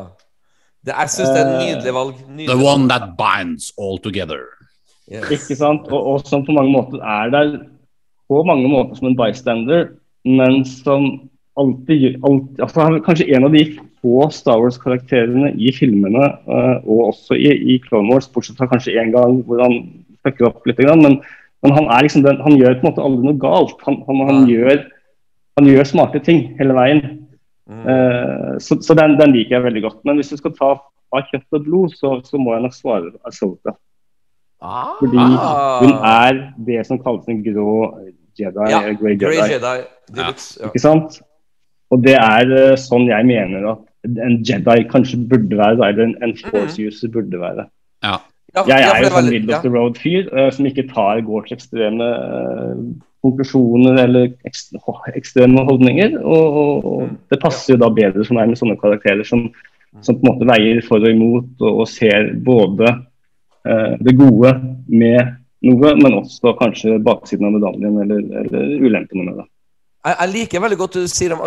det, 0.87 0.95
jeg 0.95 1.11
syns 1.11 1.33
det 1.35 1.41
er 1.41 1.49
et 1.51 1.65
nydelig 1.65 1.93
valg. 1.99 2.21
Nydelig 2.31 2.47
The 2.53 2.63
one 2.63 2.87
that 2.87 3.17
binds 3.19 3.73
all 3.75 3.99
together. 3.99 4.56
Yes. 5.07 5.29
Ikke 5.31 5.55
sant? 5.55 5.87
Og, 5.87 6.13
og 6.13 6.27
som 6.27 6.43
på 6.45 6.55
mange 6.55 6.73
måter 6.73 6.99
er 6.99 7.31
der 7.31 7.53
på 8.27 8.43
mange 8.43 8.67
måter 8.67 8.97
som 8.97 9.07
en 9.07 9.15
bystander, 9.15 9.85
men 10.27 10.65
som 10.67 11.05
alltid, 11.57 12.17
alltid 12.27 12.63
altså 12.65 12.87
kanskje 13.05 13.29
en 13.35 13.47
av 13.47 13.55
de 13.55 13.63
få 14.01 14.27
Star 14.35 14.59
Wars-karakterene 14.61 15.53
i 15.55 15.71
filmene, 15.75 16.27
uh, 16.49 16.75
og 16.83 17.13
også 17.13 17.37
i, 17.39 17.53
i 17.55 17.77
Clone 17.85 18.11
Wars, 18.11 18.27
bortsett 18.27 18.59
fra 18.59 18.67
kanskje 18.69 18.97
én 18.99 19.13
gang 19.15 19.39
hvor 19.47 19.63
han 19.63 19.79
fucker 20.27 20.49
opp 20.51 20.67
litt. 20.67 20.83
Men, 20.83 21.21
men 21.63 21.75
han 21.77 21.89
liksom 22.03 22.25
den, 22.27 22.43
han 22.43 22.59
gjør 22.59 22.77
på 22.77 22.85
en 22.85 22.89
måte 22.91 23.07
aldri 23.07 23.29
noe 23.29 23.41
galt. 23.41 23.79
Han, 23.87 24.01
han, 24.09 24.21
han, 24.27 24.43
Nei. 24.43 24.57
gjør, 24.57 24.83
han 25.57 25.71
gjør 25.71 25.89
smarte 25.89 26.21
ting 26.27 26.43
hele 26.59 26.75
veien. 26.77 27.01
Eh, 27.67 28.53
så 28.63 28.77
så 28.83 28.95
den, 28.97 29.17
den 29.19 29.33
liker 29.35 29.57
jeg 29.57 29.65
veldig 29.65 29.83
godt. 29.87 29.99
Men 30.07 30.19
hvis 30.19 30.31
du 30.33 30.37
skal 30.39 30.55
ta 30.57 30.75
av 31.15 31.27
kjøtt 31.31 31.57
og 31.57 31.65
blod, 31.65 31.95
så, 31.95 32.17
så 32.27 32.39
må 32.41 32.53
jeg 32.55 32.65
nok 32.67 32.75
svare 32.75 33.13
Ahsoka. 33.27 33.75
Ah, 34.61 34.95
Fordi 34.99 35.17
hun 35.21 35.91
er 36.01 36.39
det 36.65 36.85
som 36.87 36.97
kalles 37.03 37.27
en 37.29 37.43
grå 37.45 37.73
Jedi. 38.39 38.69
ja, 38.71 38.79
Grey 38.81 39.17
Grey 39.17 39.17
Grey 39.21 39.37
Jedi. 39.37 39.53
Jedi 39.53 39.83
Deluxe. 40.15 40.59
Ja. 40.61 40.67
Ikke 40.69 40.81
sant? 40.81 41.19
Og 41.93 42.01
det 42.03 42.15
er 42.19 42.51
eh, 42.57 42.75
sånn 42.81 43.05
jeg 43.09 43.25
mener 43.29 43.67
at 43.73 43.83
en 44.23 44.39
Jedi 44.45 44.83
kanskje 44.91 45.19
burde 45.29 45.57
være, 45.59 45.77
eller 45.91 46.03
en, 46.07 46.15
en 46.25 46.33
force 46.49 46.77
user 46.81 47.09
burde 47.13 47.39
være. 47.41 47.67
Ja. 48.03 48.17
Jeg 48.67 48.81
er 48.81 49.01
jo 49.03 49.09
sånn 49.11 49.17
veldig- 49.19 49.33
middle 49.35 49.55
of 49.57 49.61
the 49.65 49.69
road-fyr 49.73 50.29
uh, 50.33 50.49
som 50.55 50.65
ikke 50.65 50.87
tar, 50.89 51.19
går 51.21 51.45
til 51.47 51.57
ekstreme 51.57 52.07
uh, 52.07 52.79
konklusjoner 53.25 53.99
eller 54.05 54.29
ekstreme 54.47 55.63
holdninger. 55.67 56.17
Og, 56.23 56.57
og, 56.61 56.85
og 56.85 57.01
Mm. 57.07 57.17
det 57.29 57.39
passer 57.43 57.73
jo 57.75 57.79
da 57.83 57.89
bedre 57.93 58.25
for 58.25 58.33
meg 58.39 58.49
med 58.49 58.57
sånne 58.57 58.77
karakterer 58.81 59.23
som, 59.27 59.47
som 60.01 60.15
på 60.17 60.25
en 60.25 60.31
måte 60.33 60.47
veier 60.49 60.81
for 60.87 60.97
og 61.03 61.11
imot, 61.13 61.49
og, 61.61 61.83
og 61.83 61.87
ser 61.91 62.31
både 62.47 62.87
eh, 62.89 63.03
det 63.65 64.13
gode 64.17 64.51
med 64.87 65.31
noe, 65.65 65.93
men 65.97 66.17
også 66.19 66.53
kanskje 66.59 66.99
baksiden 67.03 67.47
av 67.49 67.55
medaljen 67.57 67.97
eller, 68.03 68.25
eller 68.43 68.73
ulempene 68.85 69.25
med 69.25 69.39
det. 69.41 69.47
Jeg, 70.07 70.29
liker 70.31 70.61
veldig 70.63 70.77
godt 70.79 70.95
du 71.01 71.07
sier 71.11 71.33
om 71.35 71.41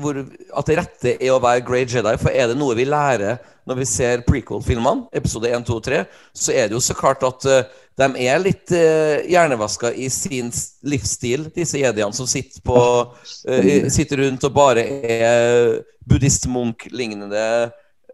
hvor, 0.00 0.16
at 0.58 0.70
det 0.70 0.76
rette 0.78 1.12
er 1.14 1.30
å 1.30 1.42
være 1.42 1.62
Grey 1.66 1.84
Jedi. 1.86 2.14
For 2.18 2.34
er 2.34 2.48
det 2.50 2.56
noe 2.58 2.74
vi 2.74 2.86
lærer 2.88 3.38
når 3.68 3.78
vi 3.78 3.86
ser 3.88 4.24
prequel-filmene, 4.26 5.06
episode 5.16 5.48
1, 5.48 5.66
2 5.68 5.76
og 5.78 5.84
3, 5.86 6.00
så 6.36 6.52
er 6.52 6.68
det 6.68 6.76
jo 6.76 6.82
så 6.84 6.96
klart 6.98 7.22
at 7.24 7.46
uh, 7.48 7.62
de 8.00 8.08
er 8.26 8.42
litt 8.42 8.74
uh, 8.74 9.22
hjernevaska 9.30 9.92
i 9.94 10.10
sin 10.12 10.50
livsstil, 10.84 11.46
disse 11.54 11.80
jediene 11.80 12.16
som 12.16 12.28
sitter, 12.28 12.60
på, 12.66 12.80
uh, 13.14 13.70
sitter 13.92 14.24
rundt 14.24 14.44
og 14.44 14.56
bare 14.56 14.84
er 14.84 15.78
buddhist-munk-lignende 16.10 17.46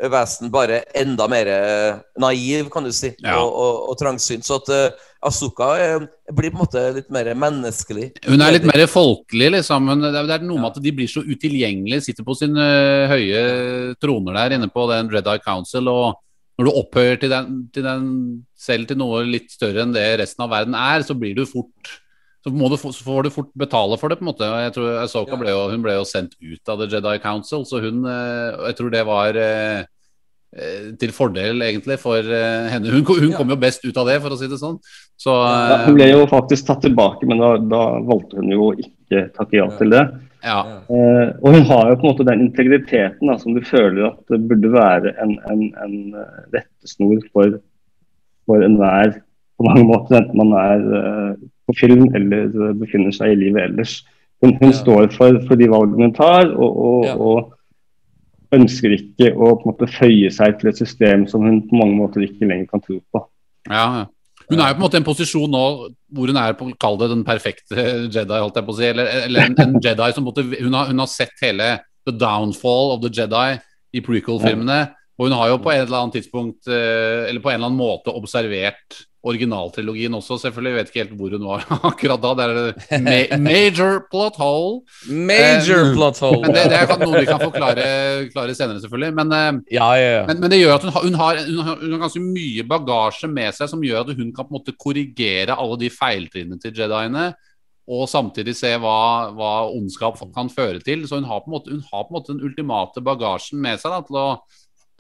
vesen, 0.09 0.49
bare 0.53 0.81
enda 0.97 1.27
mer 1.29 1.51
eh, 1.53 1.99
naiv, 2.21 2.71
kan 2.73 2.87
du 2.87 2.93
si, 2.95 3.13
Ja. 3.21 3.37
og, 3.43 3.53
og, 3.53 3.81
og 3.91 3.99
trangsynt. 4.01 4.47
Så 4.47 4.57
at 4.61 4.71
uh, 4.73 5.07
Asuka 5.29 5.69
uh, 5.99 6.07
blir 6.33 6.55
på 6.55 6.57
en 6.57 6.63
måte 6.63 6.85
litt 6.97 7.11
mer 7.13 7.29
menneskelig. 7.37 8.09
Hun 8.25 8.41
er 8.41 8.57
litt 8.57 8.69
mer 8.69 8.87
folkelig, 8.89 9.51
liksom. 9.59 9.91
Men 9.91 10.07
det 10.07 10.15
er, 10.15 10.31
det 10.31 10.39
er 10.39 10.47
noe 10.49 10.63
med 10.63 10.71
at 10.73 10.83
de 10.83 10.95
blir 10.97 11.11
så 11.11 11.25
utilgjengelige. 11.27 12.07
Sitter 12.09 12.27
på 12.27 12.39
sine 12.39 12.65
uh, 12.65 13.13
høye 13.13 13.45
troner 14.01 14.41
der 14.41 14.57
inne 14.57 14.71
på 14.73 14.89
den 14.93 15.13
Red 15.13 15.29
Eye 15.29 15.45
Council. 15.45 15.91
Og 15.93 16.17
når 16.57 16.69
du 16.69 16.79
opphøyer 16.81 17.21
til 17.21 17.33
den, 17.33 17.59
til 17.75 17.85
den 17.85 18.07
selv 18.61 18.89
til 18.89 19.01
noe 19.01 19.25
litt 19.29 19.53
større 19.53 19.85
enn 19.85 19.97
det 19.97 20.07
resten 20.21 20.45
av 20.45 20.53
verden 20.53 20.77
er, 20.77 21.05
så 21.05 21.17
blir 21.17 21.37
du 21.37 21.47
fort 21.49 21.99
så, 22.41 22.53
må 22.55 22.71
du, 22.73 22.77
så 22.81 23.05
får 23.05 23.27
du 23.27 23.33
fort 23.35 23.51
betale 23.59 23.99
for 24.01 24.09
det, 24.09 24.19
på 24.21 24.25
en 24.25 24.31
måte. 24.31 24.49
Jeg 24.65 24.75
tror 24.77 25.01
Ahsoka 25.03 25.39
ble 25.41 25.53
jo, 25.53 25.65
hun 25.73 25.83
ble 25.85 25.99
jo 25.99 26.07
sendt 26.09 26.37
ut 26.41 26.73
av 26.73 26.81
The 26.81 26.89
Jedi 26.95 27.17
Council, 27.21 27.67
så 27.69 27.83
hun 27.85 28.05
øh, 28.09 28.69
Jeg 28.71 28.79
tror 28.79 28.95
det 28.95 29.03
var 29.09 29.37
øh, 29.37 29.83
eh, 30.57 30.89
til 31.01 31.13
fordel, 31.17 31.61
egentlig, 31.67 31.99
for 32.01 32.25
henne. 32.25 32.95
Hun, 32.95 33.05
hun 33.05 33.37
kom 33.37 33.53
jo 33.53 33.61
best 33.61 33.85
ut 33.85 34.01
av 34.01 34.09
det, 34.09 34.19
for 34.25 34.33
å 34.33 34.41
si 34.41 34.49
det 34.49 34.61
sånn. 34.63 34.81
Så 35.21 35.37
Ja, 35.37 35.83
hun 35.85 35.99
ble 35.99 36.09
jo 36.15 36.25
faktisk 36.31 36.71
tatt 36.71 36.83
tilbake, 36.87 37.29
men 37.29 37.43
da, 37.43 37.55
da 37.61 37.85
valgte 38.09 38.41
hun 38.41 38.53
jo 38.55 38.73
ikke 38.79 39.29
takke 39.37 39.61
ja 39.61 39.69
til 39.77 39.93
det. 39.93 40.05
ja. 40.47 40.61
Eh, 40.89 41.27
og 41.43 41.57
hun 41.57 41.67
har 41.69 41.91
jo 41.91 41.97
på 42.01 42.07
en 42.07 42.13
måte 42.15 42.29
den 42.29 42.47
integriteten 42.47 43.29
da, 43.29 43.37
som 43.41 43.53
du 43.57 43.61
føler 43.67 44.07
at 44.09 44.21
det 44.33 44.41
burde 44.49 44.73
være 44.73 45.13
en, 45.21 45.37
en, 45.53 45.67
en 45.85 45.97
eh, 46.17 46.39
rettesnor 46.57 47.21
for, 47.35 47.59
for 48.49 48.65
enhver 48.65 49.19
på 49.61 49.67
mange 49.69 49.85
måter, 49.85 50.17
enten 50.23 50.41
man 50.41 50.55
er 50.57 50.87
eh, 50.97 51.33
på 51.71 51.77
film 51.79 52.05
eller 52.19 52.75
befinner 52.83 53.15
seg 53.17 53.33
i 53.37 53.41
livet 53.47 53.71
ellers. 53.71 53.97
Hun, 54.43 54.55
hun 54.61 54.71
Ja. 54.73 54.77
står 54.83 55.11
for, 55.15 55.41
for 55.49 55.57
de 55.61 55.69
valgene 55.71 56.09
hun 56.11 56.15
tar, 56.17 56.51
og, 56.53 56.77
og, 56.91 57.05
Ja. 57.07 57.17
og 57.17 57.57
ønsker 58.57 58.95
ikke 58.97 59.29
å 59.39 59.53
måte 59.63 59.87
føye 59.91 60.31
seg 60.35 60.57
til 60.59 60.71
et 60.73 60.81
system 60.81 61.27
som 61.31 61.45
hun 61.47 61.61
på 61.71 61.79
mange 61.79 61.95
måter 61.99 62.25
ikke 62.27 62.49
lenger 62.51 62.67
kan 62.73 62.83
tro 62.83 62.97
på. 63.15 63.23
Ja, 63.71 63.85
ja. 64.01 64.07
Hun 64.51 64.59
er 64.59 64.73
jo 64.73 64.75
på 64.75 64.81
en 64.81 64.83
måte 64.83 64.99
i 64.99 64.99
en 64.99 65.07
posisjon 65.07 65.53
nå 65.53 65.61
hvor 66.11 66.27
hun 66.33 66.39
er 66.41 66.57
på 66.59 66.67
kall 66.83 66.97
det 66.99 67.11
den 67.13 67.21
perfekte 67.23 67.77
Jedi, 68.11 68.39
holdt 68.43 68.57
jeg 68.59 68.67
på 68.67 68.73
å 68.75 68.79
si. 68.81 68.87
Eller, 68.89 69.11
eller 69.29 69.45
en, 69.47 69.55
en 69.63 69.77
Jedi 69.85 70.09
som 70.17 70.25
måtte, 70.27 70.43
hun, 70.43 70.75
har, 70.75 70.89
hun 70.91 70.99
har 71.05 71.11
sett 71.13 71.37
hele 71.45 71.69
The 72.09 72.17
Downfall 72.19 72.97
of 72.97 73.05
the 73.05 73.13
Jedi 73.15 73.61
i 73.95 74.03
prequel-filmene. 74.03 74.81
Og 75.21 75.29
hun 75.29 75.37
har 75.39 75.53
jo 75.53 75.61
på 75.63 75.71
en 75.71 75.85
eller 75.85 75.99
annen 76.01 76.15
tidspunkt 76.17 76.67
eh, 76.73 77.29
Eller 77.29 77.43
på 77.45 77.51
en 77.53 77.59
eller 77.61 77.69
annen 77.69 77.79
måte 77.79 78.11
observert 78.17 79.03
originaltrilogien 79.27 80.15
også. 80.17 80.39
Selvfølgelig 80.41 80.71
jeg 80.71 80.79
vet 80.79 80.91
ikke 80.91 81.03
helt 81.03 81.17
hvor 81.19 81.35
hun 81.37 81.47
var 81.49 81.65
akkurat 81.91 82.23
da. 82.23 82.31
Det 82.39 82.47
er 82.97 83.03
ma 83.05 83.41
major 83.45 84.01
plot 84.13 84.39
hole. 84.41 84.81
Major 85.09 85.91
um, 85.91 85.93
plot 85.99 86.23
hole. 86.25 86.41
Men 86.47 86.57
det, 86.57 86.65
det 86.73 86.79
er 86.81 87.05
noe 87.05 87.21
vi 87.21 87.29
kan 87.29 87.43
forklare 87.43 87.85
klare 88.33 88.57
senere, 88.57 88.81
selvfølgelig. 88.85 89.13
Men 89.21 89.37
eh, 89.37 89.51
Ja, 89.77 89.91
ja, 89.99 90.09
ja. 90.21 90.25
men, 90.31 90.41
men 90.45 90.53
det 90.53 90.63
gjør 90.63 90.79
at 90.79 90.87
hun 90.87 90.95
har, 90.95 91.05
hun, 91.05 91.21
har, 91.21 91.43
hun, 91.45 91.61
har, 91.67 91.77
hun 91.83 91.95
har 91.97 92.03
ganske 92.07 92.25
mye 92.25 92.65
bagasje 92.71 93.31
med 93.31 93.57
seg 93.57 93.73
som 93.73 93.85
gjør 93.85 94.07
at 94.07 94.17
hun 94.17 94.33
kan 94.33 94.49
på 94.49 94.55
en 94.55 94.59
måte 94.61 94.77
korrigere 94.81 95.57
alle 95.57 95.79
de 95.85 95.93
feiltrinnene 95.93 96.61
til 96.63 96.77
jediene. 96.77 97.31
Og 97.91 98.07
samtidig 98.07 98.55
se 98.55 98.71
hva, 98.79 99.31
hva 99.35 99.53
ondskap 99.75 100.19
kan 100.35 100.51
føre 100.53 100.81
til. 100.85 101.05
Så 101.09 101.19
hun 101.19 101.29
har 101.29 101.43
på 101.43 101.51
en 101.51 101.57
måte, 101.57 101.79
har 101.91 102.07
på 102.07 102.15
en 102.15 102.19
måte 102.21 102.33
den 102.33 102.45
ultimate 102.47 103.03
bagasjen 103.05 103.61
med 103.61 103.83
seg 103.83 103.93
da, 103.93 104.01
til 104.07 104.21
å, 104.21 104.27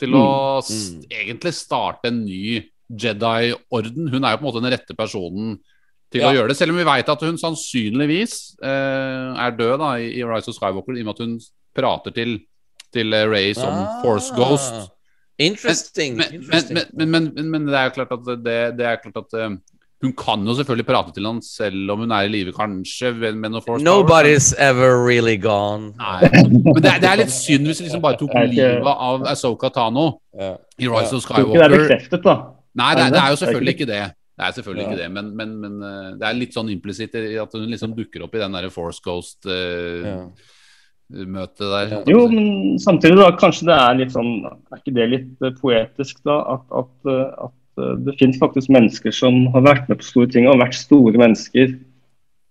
til 0.00 0.18
å 0.18 0.26
s 0.64 0.80
egentlig 1.08 1.54
starte 1.56 2.10
en 2.10 2.24
ny 2.26 2.58
Jedi-orden. 2.90 4.08
Hun 4.12 4.24
er 4.24 4.34
jo 4.34 4.40
på 4.40 4.44
en 4.44 4.48
måte 4.50 4.62
den 4.64 4.72
rette 4.74 4.96
personen 4.98 5.58
til 6.10 6.24
å 6.26 6.32
gjøre 6.34 6.50
det. 6.50 6.56
Selv 6.58 6.74
om 6.74 6.80
vi 6.80 6.86
vet 6.88 7.10
at 7.12 7.20
hun 7.22 7.38
sannsynligvis 7.38 8.36
eh, 8.66 9.28
er 9.46 9.54
død 9.58 9.76
da, 9.82 9.90
i, 10.02 10.22
Rise 10.26 10.50
of 10.50 10.56
Skywalker, 10.58 10.96
i 10.98 11.04
og 11.04 11.10
med 11.10 11.14
at 11.14 11.24
hun 11.24 11.36
prater 11.76 12.14
til, 12.16 12.38
til 12.90 13.14
Ray 13.14 13.28
Rey 13.30 13.52
som 13.54 13.70
Ah. 13.70 14.00
Force 14.02 14.34
Ghost. 14.34 14.90
Interesting. 15.38 16.16
Men, 16.18 16.40
men, 16.50 16.64
men, 16.92 17.10
men, 17.10 17.32
men, 17.34 17.50
men 17.50 17.68
det 17.70 17.78
er 17.78 17.84
jo 17.90 17.94
klart 18.00 18.10
at, 18.18 18.26
det, 18.44 18.56
det 18.76 18.86
er 18.90 18.98
klart 19.00 19.20
at 19.22 19.36
uh, 19.38 19.54
hun 20.02 20.12
kan 20.16 20.42
jo 20.48 20.54
selvfølgelig 20.56 20.86
prate 20.88 21.12
til 21.16 21.26
han 21.28 21.38
selv 21.44 21.90
om 21.94 22.02
hun 22.04 22.12
er 22.12 22.26
i 22.26 22.32
live, 22.32 22.52
kanskje. 22.56 23.12
Med 23.20 23.38
med 23.40 23.54
noe 23.54 23.62
force 23.64 23.84
power, 23.84 24.02
Nobody's 24.02 24.50
ever 24.58 24.98
really 25.06 25.36
gone. 25.40 25.94
Nei. 25.96 26.28
Men 26.44 26.82
det 26.82 26.90
er, 26.92 27.00
det 27.04 27.08
er 27.12 27.20
litt 27.22 27.32
synd 27.32 27.68
hvis 27.70 27.80
vi 27.80 27.86
liksom 27.88 28.02
bare 28.04 28.18
tok 28.20 28.34
livet 28.50 28.84
av 28.90 29.24
Ahsoka 29.32 29.70
Tano 29.72 30.06
Ja. 30.36 30.54
i 30.80 30.88
Rise 30.88 31.16
of 31.16 31.24
Skywalker. 31.24 31.56
det 31.56 31.66
er 31.68 31.76
bekreftet, 31.78 32.24
da. 32.24 32.36
Nei, 32.80 32.92
det, 32.96 33.04
det 33.10 33.14
det 33.14 33.20
er 33.22 33.30
jo 33.30 33.36
det? 33.36 33.42
selvfølgelig 33.44 33.60
Er 33.60 33.70
det 33.70 33.78
ikke 33.78 33.92
det. 33.92 34.02
Det 34.40 34.46
er 34.48 34.54
selvfølgelig 34.56 34.84
Ja. 34.86 34.90
ikke 34.90 35.02
det, 35.02 35.10
men, 35.12 35.26
men, 35.36 35.50
men 35.60 35.74
eh, 35.84 36.10
det 36.16 36.24
er 36.30 36.38
litt 36.38 36.54
sånn 36.56 36.70
implisitt 36.72 37.14
at 37.44 37.52
hun 37.58 37.66
liksom 37.68 37.92
dukker 37.98 38.22
opp 38.24 38.34
i 38.38 38.40
den 38.40 38.54
derre 38.56 38.70
Force 38.72 39.02
Ghost-møtet 39.04 40.30
Ja. 41.10 41.90
der. 41.90 42.04
Jo, 42.08 42.22
men 42.30 42.78
samtidig 42.80 43.18
da, 43.18 43.32
kanskje 43.36 43.66
det 43.68 43.76
er 43.76 43.98
litt 43.98 44.12
sånn 44.14 44.30
Er 44.46 44.78
ikke 44.78 44.94
det 44.96 45.06
litt 45.10 45.42
eh, 45.44 45.52
poetisk, 45.60 46.22
da? 46.24 46.38
At, 46.56 46.64
at, 46.72 46.92
eh, 47.10 47.50
at 47.50 47.82
eh, 47.84 47.94
det 48.06 48.16
finnes 48.20 48.38
faktisk 48.40 48.70
mennesker 48.72 49.12
som 49.14 49.42
har 49.54 49.64
vært 49.66 49.90
med 49.90 50.00
på 50.00 50.06
store 50.08 50.30
ting, 50.32 50.48
og 50.48 50.60
vært 50.62 50.78
store 50.78 51.20
mennesker 51.20 51.74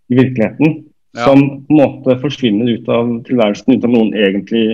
i 0.10 0.18
virkeligheten. 0.18 0.84
Ja. 1.18 1.26
Som 1.26 1.42
på 1.66 1.74
en 1.74 1.80
måte 1.80 2.20
forsvinner 2.22 2.70
ut 2.76 2.90
av 2.94 3.10
tilværelsen 3.26 3.74
uten 3.74 3.88
at 3.90 3.96
noen 3.96 4.12
egentlig 4.14 4.66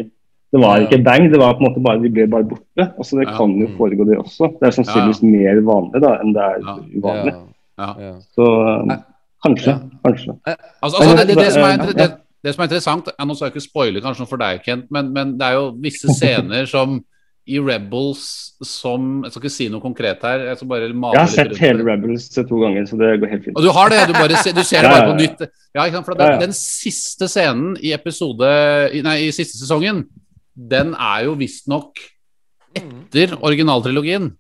Det 0.54 0.62
var 0.62 0.80
ikke 0.86 1.04
bang, 1.04 1.26
det 1.32 1.40
var 1.40 1.54
på 1.58 1.64
en 1.66 1.68
måte 1.70 1.82
bare, 1.84 2.00
de 2.04 2.10
ble 2.10 2.28
bare 2.32 2.44
borte. 2.48 2.86
Altså 2.98 3.18
Det 3.20 3.28
Ja. 3.28 3.38
kan 3.38 3.52
jo 3.60 3.68
Mm. 3.68 3.78
foregå, 3.78 4.06
det 4.08 4.18
også. 4.18 4.52
Det 4.60 4.68
er 4.68 4.72
sannsynligvis 4.72 5.24
mer 5.24 5.62
vanlig 5.62 6.02
da 6.02 6.12
enn 6.22 6.34
det 6.34 6.42
er 6.44 6.60
Ja. 6.62 6.76
uvanlig. 7.00 7.34
Ja. 7.80 7.96
Ja. 8.00 8.14
Så 8.38 8.46
eh, 8.92 8.98
kanskje. 9.46 9.68
Ja. 9.68 9.80
Kanskje. 10.06 10.38
Altså, 10.84 10.98
altså 11.02 11.18
det, 11.18 11.28
det, 11.28 11.36
det, 11.38 11.52
som 11.54 11.64
er, 11.64 11.78
det, 11.78 12.12
det 12.44 12.54
som 12.56 12.62
er 12.62 12.68
interessant 12.70 13.10
ja, 13.20 13.26
Nå 13.26 13.36
skal 13.36 13.50
jeg 13.50 13.56
ikke 13.56 13.68
spoile 13.70 14.02
kanskje 14.02 14.20
noe 14.24 14.28
for 14.32 14.38
deg, 14.38 14.62
Kent, 14.64 14.86
men, 14.92 15.12
men 15.14 15.38
det 15.38 15.42
er 15.48 15.54
jo 15.54 15.72
visse 15.82 16.08
scener 16.14 16.66
som 16.68 17.02
i 17.48 17.60
Rebels 17.60 18.54
som 18.64 19.22
Jeg 19.24 19.32
skal 19.32 19.42
ikke 19.44 19.52
si 19.54 19.68
noe 19.70 19.82
konkret 19.82 20.18
her. 20.24 20.40
Jeg 20.48 20.58
skal 20.58 20.68
bare 20.68 20.94
male 20.94 21.14
Jeg 21.14 21.20
har 21.20 21.28
litt 21.28 21.36
sett 21.36 21.48
rundt 21.52 21.60
hele. 21.60 21.84
Rebels 21.86 22.30
to 22.30 22.44
ganger, 22.64 22.86
så 22.90 22.98
det 22.98 23.20
går 23.22 23.30
helt 23.30 23.44
fint. 23.44 23.58
Og 23.58 23.62
du 23.62 23.70
har 23.70 23.90
det? 23.90 24.08
Du, 24.08 24.14
bare 24.14 24.38
ser, 24.42 24.54
du 24.54 24.64
ser 24.64 24.82
det 24.82 24.90
bare 24.90 25.12
på 25.12 25.18
nytt? 25.20 25.44
Ja, 25.76 25.84
ikke 25.86 25.94
sant? 26.00 26.06
For 26.06 26.16
Ja, 26.18 26.24
den, 26.24 26.32
ja. 26.34 26.40
den 26.40 26.54
siste 26.54 27.28
scenen 27.28 27.76
i 27.84 27.92
episode 27.94 28.50
Nei, 29.04 29.18
i 29.28 29.32
siste 29.36 29.60
sesongen, 29.60 30.06
den 30.56 30.94
er 30.96 31.26
jo 31.28 31.36
visstnok 31.40 32.00
etter 32.76 33.36
originaltrilogien, 33.44 34.32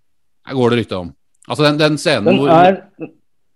her 0.47 0.57
går 0.57 0.73
det 0.73 0.79
rykte 0.83 0.97
om. 0.99 1.13
Altså 1.47 1.63
den, 1.67 1.77
den 1.79 1.97
scenen 2.01 2.25
Den 2.29 2.39
hvor 2.41 2.51
er, 2.51 2.79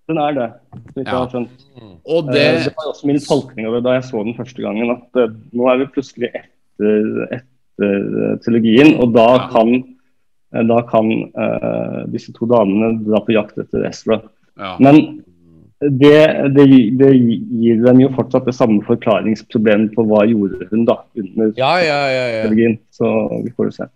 den 0.09 0.17
er 0.21 0.35
det, 0.37 0.47
så 0.73 0.95
vidt 0.95 1.07
jeg 1.07 1.15
har 1.15 1.29
skjønt. 1.31 1.63
Og 2.05 2.27
Det, 2.29 2.33
det 2.35 2.65
det 2.67 2.73
var 2.77 2.89
også 2.91 3.07
min 3.09 3.21
tolkning 3.23 3.69
av 3.69 3.77
det 3.77 3.83
da 3.87 3.95
jeg 3.97 4.07
så 4.09 4.23
den 4.25 4.37
første 4.37 4.61
gangen. 4.65 4.91
At 4.95 5.21
eh, 5.21 5.31
nå 5.57 5.69
er 5.71 5.79
vi 5.81 5.87
plutselig 5.95 6.29
etter, 6.31 7.07
etter 7.39 7.95
eh, 8.29 8.35
trilogien, 8.45 8.95
og 9.01 9.13
da 9.15 9.27
Ja. 9.39 9.47
kan, 9.53 9.73
eh, 10.53 10.65
da 10.69 10.79
kan 10.89 11.09
uh, 11.37 12.05
disse 12.13 12.33
to 12.35 12.47
damene 12.49 12.95
dra 13.05 13.21
på 13.25 13.35
jakt 13.35 13.57
etter 13.61 13.85
Ezra. 13.89 14.21
ja. 14.57 14.75
Men 14.79 15.23
det, 15.79 16.19
det, 16.55 16.65
det 16.99 17.09
gir 17.15 17.79
dem 17.85 18.01
jo 18.03 18.09
fortsatt 18.17 18.45
det 18.49 18.55
samme 18.57 18.81
forklaringsproblemet 18.83 19.93
på 19.95 20.03
hva 20.09 20.25
gjorde 20.27 20.67
hun 20.73 20.83
da 20.87 20.97
under 21.15 21.53
Ja, 21.57 21.73
ja, 21.79 21.99
ja. 22.11 22.25
ja. 22.43 22.71
Så 22.91 23.11
vi 23.45 23.53
får 23.55 23.69
jo 23.69 23.75
se. 23.77 23.87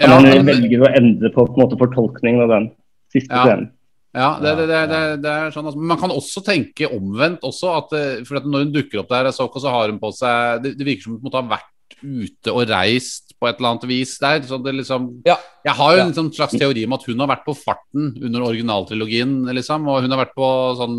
Ja, 0.00 0.08
Men 0.08 0.22
men- 0.22 0.32
jeg 0.32 0.46
velger 0.48 0.84
å 0.86 0.92
endre 0.96 1.30
på, 1.34 1.44
på 1.46 1.56
en 1.56 1.62
måte, 1.66 1.78
fortolkningen 1.80 2.42
av 2.46 2.48
den 2.54 2.70
siste 3.12 3.32
Ja. 3.34 3.44
scenen. 3.44 3.70
Ja, 4.16 4.30
det, 4.40 4.54
det, 4.56 4.66
det, 4.88 5.00
det, 5.20 5.28
er 5.30 5.50
sånn 5.52 5.66
altså. 5.68 5.76
Man 5.92 5.98
kan 6.00 6.08
også 6.14 6.40
tenke 6.40 6.88
omvendt 6.88 7.42
også. 7.44 7.68
At, 7.82 7.90
eh, 7.92 8.22
for 8.24 8.38
at 8.40 8.46
når 8.48 8.62
hun 8.64 8.72
dukker 8.72 9.02
opp 9.02 9.10
der, 9.12 9.28
så, 9.28 9.44
så 9.60 9.68
har 9.68 9.90
hun 9.92 9.98
på 10.00 10.08
seg 10.16 10.62
Det, 10.64 10.72
virker 10.80 11.04
som 11.04 11.18
hun 11.18 11.26
måte 11.26 11.36
har 11.36 11.50
vært 11.50 11.68
ute 12.02 12.52
og 12.52 12.68
reist 12.70 13.34
på 13.40 13.48
et 13.48 13.58
eller 13.58 13.74
annet 13.74 13.86
vis 13.90 14.16
der. 14.22 14.42
Så 14.48 14.58
det 14.64 14.74
liksom 14.74 15.08
Ja. 15.26 15.36
Jeg 15.66 15.74
har 15.74 15.96
jo 15.96 16.02
en 16.06 16.14
sånn 16.14 16.32
slags 16.34 16.54
teori 16.58 16.84
om 16.86 16.92
at 16.94 17.04
hun 17.08 17.18
har 17.18 17.28
vært 17.32 17.44
på 17.46 17.56
farten 17.58 18.12
under 18.22 18.44
originaltrilogien, 18.46 19.44
liksom. 19.54 19.88
Og 19.88 20.02
hun 20.04 20.10
har 20.14 20.24
vært 20.24 20.36
på 20.36 20.50
sånn 20.78 20.98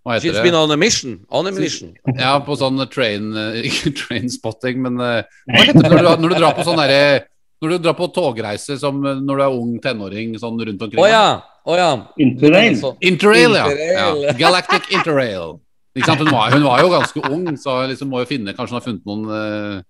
Hva 0.00 0.14
heter 0.16 0.30
She's 0.30 0.36
det? 0.38 0.42
been 0.48 0.54
on 0.56 0.70
a 0.72 0.76
mission. 0.80 1.20
On 1.30 1.46
a 1.46 1.50
mission. 1.52 1.92
Ja, 2.16 2.38
på 2.40 2.56
sånn 2.56 2.80
train 2.90 3.30
Ikke 3.68 3.92
trainspotting, 3.92 4.80
men 4.82 4.96
eh, 5.00 5.22
Hva 5.46 5.64
heter 5.66 5.82
det 5.82 5.90
når 5.90 6.16
du, 6.16 6.22
når 6.24 6.28
du 6.34 6.38
drar 6.40 6.56
på 6.56 6.64
sånn 6.64 6.80
derre 6.80 7.26
Når 7.60 7.74
du 7.74 7.78
drar 7.84 7.96
på 7.98 8.08
togreise 8.16 8.78
som 8.80 9.04
eh, 9.04 9.20
når 9.20 9.36
du 9.36 9.42
er 9.44 9.56
ung 9.60 9.74
tenåring 9.84 10.32
sånn 10.40 10.56
rundt 10.58 10.82
omkring? 10.86 11.02
Å 11.04 11.08
ja. 11.10 11.26
Oh, 11.68 11.76
ja. 11.76 11.90
Interrail. 12.16 12.78
Interrail, 13.04 13.52
ja. 13.52 13.66
Interrail. 13.68 14.22
ja. 14.24 14.32
Galactic 14.40 14.88
Interrail. 14.96 15.58
Ikke 15.94 16.06
sant? 16.08 16.22
Hun, 16.24 16.30
var, 16.32 16.50
hun 16.54 16.64
var 16.64 16.80
jo 16.80 16.88
ganske 16.94 17.20
ung, 17.28 17.44
så 17.60 17.74
liksom 17.90 18.08
må 18.08 18.22
jo 18.22 18.28
finne 18.30 18.54
Kanskje 18.56 18.72
hun 18.72 18.78
har 18.78 18.86
funnet 18.86 19.10
noen 19.10 19.84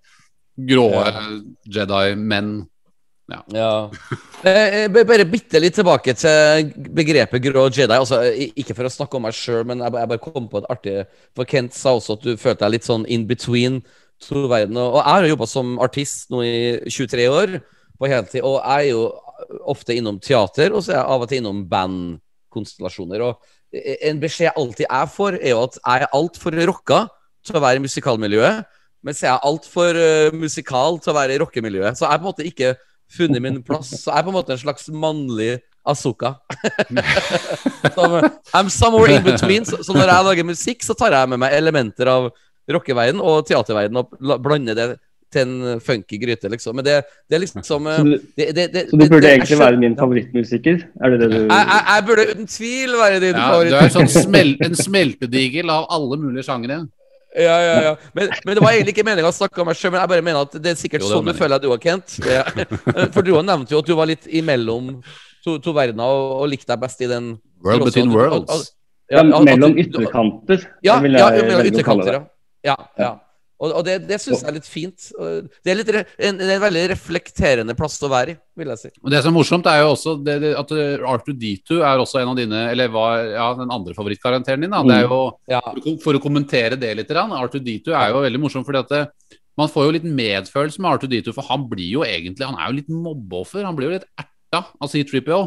eh, 0.61 0.67
grå 0.71 0.89
Jedi-menn. 1.65 2.53
Ja. 3.31 3.45
ja. 3.55 3.91
eh, 4.51 4.89
bare 4.91 5.25
bitte 5.29 5.61
litt 5.63 5.77
tilbake 5.79 6.17
til 6.19 6.71
begrepet 6.97 7.43
grå 7.45 7.69
Jedi. 7.69 7.95
Altså, 7.95 8.23
ikke 8.59 8.75
for 8.75 8.89
å 8.89 8.93
snakke 8.93 9.19
om 9.19 9.27
meg 9.29 9.37
sjøl, 9.39 9.63
men 9.69 9.85
jeg, 9.85 9.95
bare 9.95 10.23
kom 10.23 10.49
på 10.51 10.63
et 10.63 10.71
artig 10.73 10.97
For 11.39 11.49
Kent 11.49 11.77
sa 11.77 11.95
også 11.99 12.19
at 12.19 12.27
du 12.27 12.33
følte 12.35 12.65
deg 12.65 12.79
litt 12.79 12.89
sånn 12.89 13.07
in 13.07 13.29
between 13.31 13.81
to 14.25 14.47
verdener. 14.51 14.91
Og 14.91 14.99
jeg 15.01 15.11
har 15.11 15.29
jobba 15.31 15.49
som 15.49 15.77
artist 15.83 16.33
nå 16.33 16.43
i 16.45 16.57
23 16.91 17.29
år 17.31 17.61
på 18.01 18.11
heltid, 18.11 18.43
og 18.43 18.59
jeg 18.59 18.91
er 18.91 18.91
jo 18.91 19.07
ofte 19.71 19.97
innom 19.97 20.19
teater, 20.23 20.75
og 20.75 20.85
så 20.85 20.95
er 20.95 21.01
jeg 21.01 21.13
av 21.15 21.25
og 21.25 21.31
til 21.31 21.41
innom 21.41 21.63
bandkonstellasjoner. 21.71 23.25
Og 23.29 23.77
eh, 23.77 23.97
en 24.11 24.21
beskjed 24.23 24.51
jeg 24.51 24.59
alltid 24.59 24.91
er 24.91 25.09
for, 25.13 25.39
er 25.39 25.55
jo 25.55 25.65
at 25.69 25.81
jeg 25.81 26.05
er 26.05 26.19
altfor 26.19 26.59
rocka 26.73 27.05
til 27.47 27.57
å 27.57 27.65
være 27.65 27.81
i 27.81 27.85
musikalmiljøet, 27.87 28.77
mens 29.07 29.23
jeg 29.25 29.31
er 29.33 29.49
altfor 29.49 29.97
uh, 29.97 30.37
musikal 30.37 31.01
til 31.01 31.13
å 31.13 31.17
være 31.17 31.37
i 31.37 31.41
rockemiljøet. 31.43 31.99
Så 31.99 32.05
jeg 32.07 32.13
har 32.13 32.21
på 32.21 32.27
en 32.27 32.33
måte 32.33 32.49
ikke 32.49 32.75
funnet 33.11 33.43
min 33.43 33.61
plass. 33.67 33.93
Så 34.03 34.11
jeg 34.11 34.19
er 34.21 34.27
på 34.27 34.33
en 34.33 34.39
måte 34.39 34.55
en 34.55 34.63
slags 34.63 34.89
mannlig 34.93 35.59
Asuka. 35.89 36.35
Som, 37.97 38.21
I'm 38.53 38.69
somewhere 38.69 39.17
in 39.17 39.25
between. 39.25 39.65
Så, 39.65 39.81
så 39.83 39.97
når 39.97 40.13
jeg 40.13 40.27
lager 40.29 40.49
musikk, 40.53 40.85
så 40.85 40.95
tar 40.95 41.17
jeg 41.17 41.31
med 41.33 41.41
meg 41.41 41.57
elementer 41.57 42.11
av 42.13 42.29
rockeverden 42.71 43.23
og 43.25 43.47
teaterverden 43.49 43.97
og 44.03 44.13
blander 44.45 44.77
det 44.77 44.91
til 45.31 45.47
en 45.47 45.81
funky 45.83 46.19
gryte, 46.19 46.51
liksom. 46.51 46.75
Men 46.77 46.87
det, 46.87 46.97
det 47.31 47.39
er 47.39 47.43
liksom 47.45 47.87
eh, 47.87 47.97
Så 47.97 48.05
du, 48.07 48.15
det, 48.39 48.47
det, 48.57 48.65
det, 48.75 48.85
så 48.91 48.99
du 48.99 49.05
burde 49.07 49.31
egentlig 49.31 49.59
være 49.61 49.79
min 49.79 49.97
favorittmusiker? 49.99 50.81
Er 51.01 51.13
det 51.15 51.21
det 51.23 51.29
du 51.31 51.37
jeg, 51.39 51.51
jeg, 51.51 51.83
jeg 51.87 52.07
burde 52.09 52.25
uten 52.33 52.51
tvil 52.51 52.97
være 52.99 53.21
din 53.23 53.37
Ja, 53.39 53.45
favorittmusiker. 53.53 53.77
du 53.79 53.87
er 53.87 53.95
sånn 53.95 54.27
smel 54.27 54.57
en 54.67 54.79
smeltedigel 54.79 55.71
av 55.71 55.87
alle 55.95 56.19
mulige 56.19 56.47
sjangere. 56.49 56.81
Ja, 57.37 57.57
ja, 57.63 57.75
ja. 57.83 57.91
Men, 58.17 58.33
men 58.43 58.57
det 58.59 58.63
var 58.65 58.75
egentlig 58.75 58.97
ikke 58.97 59.05
meninga 59.07 59.31
å 59.31 59.35
snakke 59.35 59.61
om 59.63 59.69
meg 59.71 59.79
sjøl, 59.79 59.93
men 59.95 60.03
jeg 60.03 60.11
bare 60.11 60.25
mener 60.27 60.49
at 60.49 60.57
det 60.59 60.73
er 60.73 60.79
sikkert 60.81 61.05
Jo, 61.05 61.07
det 61.07 61.15
sånn 61.15 61.29
du 61.31 61.39
føler 61.39 61.61
deg, 61.61 61.69
du 61.69 61.75
òg, 61.75 61.85
Kent. 61.85 62.17
Ja. 62.27 62.43
For 63.15 63.23
du 63.23 63.31
nevnte 63.39 63.77
jo 63.77 63.83
at 63.85 63.91
du 63.91 63.95
var 63.99 64.11
litt 64.11 64.27
imellom 64.27 64.97
to, 65.45 65.57
to 65.63 65.75
verdener 65.77 66.11
og, 66.11 66.41
og 66.43 66.51
likte 66.51 66.73
deg 66.73 66.83
best 66.83 67.07
i 67.07 67.11
den 67.11 67.37
World 67.63 67.87
between 67.87 68.11
worlds. 68.15 68.73
ja, 69.13 69.23
Mellom 69.23 69.77
ytterkanter, 69.79 70.65
Ja, 70.83 70.97
ja, 70.99 71.29
mellom 71.37 71.67
ytterkanter, 71.71 72.19
ja. 72.19 72.23
ja, 72.73 72.77
ja. 72.99 73.11
Og, 73.61 73.75
og 73.77 73.83
det, 73.85 73.99
det 74.09 74.17
syns 74.23 74.41
jeg 74.41 74.49
er 74.49 74.55
litt 74.57 74.69
fint. 74.69 75.09
Det 75.61 75.69
er, 75.69 75.77
litt, 75.77 75.91
re- 75.93 76.05
en, 76.31 76.39
en 76.41 76.63
veldig 76.63 76.85
reflekterende 76.95 77.75
plass 77.77 77.99
å 78.01 78.09
være 78.09 78.33
i, 78.33 78.37
vil 78.57 78.71
jeg 78.73 78.81
si. 78.81 78.91
Og 79.05 79.13
Det 79.13 79.21
som 79.21 79.35
er 79.35 79.37
morsomt, 79.37 79.69
er 79.69 79.83
jo 79.83 79.91
også 79.93 80.15
det, 80.25 80.37
det, 80.47 80.53
at 80.57 80.73
eh, 80.73 81.05
Arthur 81.13 81.37
D2 81.37 81.81
er 81.85 82.01
også 82.01 82.23
en 82.23 82.33
av 82.33 82.39
dine 82.39 82.63
Eller 82.73 82.89
var 82.95 83.21
ja, 83.29 83.51
den 83.59 83.73
andre 83.77 83.93
favorittkarakteren 83.99 84.65
din. 84.65 84.73
Da. 84.73 84.81
Det 84.89 84.97
er 84.97 85.05
jo, 85.11 85.21
Ja. 85.53 85.61
for, 86.01 86.17
å 86.17 86.23
kommentere 86.25 86.81
det 86.81 86.95
litt, 87.03 87.13
Arthur 87.13 87.61
D2 87.67 87.93
er 87.93 88.15
jo 88.15 88.25
veldig 88.25 88.41
morsom 88.47 88.65
fordi 88.65 88.81
at 88.81 88.95
det, 88.97 89.03
man 89.61 89.69
får 89.69 89.89
jo 89.91 89.95
litt 89.99 90.09
medfølelse 90.09 90.81
med 90.81 90.91
Arthur 90.95 91.11
D2, 91.13 91.35
for 91.37 91.45
han 91.51 91.67
blir 91.69 91.91
jo 91.99 92.05
egentlig 92.07 92.47
Han 92.49 92.57
er 92.57 92.71
jo 92.71 92.79
litt 92.81 92.89
mobbeoffer. 92.89 93.67
Han 93.67 93.77
blir 93.77 93.91
jo 93.91 93.97
litt 93.99 94.09
erta 94.17 94.65
av 94.81 94.89
C3PO. 94.89 95.41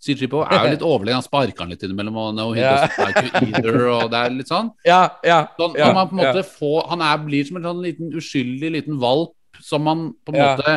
C3PO 0.00 0.38
er 0.46 0.62
jo 0.64 0.70
litt 0.72 0.84
overlegen, 0.86 1.18
han 1.20 1.26
sparker 1.26 1.60
han 1.64 1.72
litt 1.74 1.82
innimellom. 1.84 2.16
Og 2.16 2.34
no, 2.38 2.46
he 2.56 2.62
yeah. 2.62 2.88
doesn't 2.88 3.04
like 3.04 3.20
either, 3.44 3.76
og 3.92 4.04
det 4.12 4.18
er 4.22 4.28
litt 4.38 4.50
sånn. 4.52 4.68
Ja, 4.88 5.02
ja, 5.26 5.40
Sånn, 5.58 5.74
når 5.76 5.94
man 5.96 6.08
på 6.08 6.14
en 6.16 6.22
måte 6.24 6.42
får, 6.48 6.80
han 6.94 7.00
er, 7.04 7.16
blir 7.26 7.42
som 7.48 7.56
en 7.60 7.68
sånn 7.68 7.84
liten 7.84 8.06
uskyldig 8.16 8.68
liten 8.78 8.96
valp 9.02 9.34
som 9.60 9.80
man 9.84 9.98
på 10.24 10.30
en 10.32 10.40
måte 10.40 10.70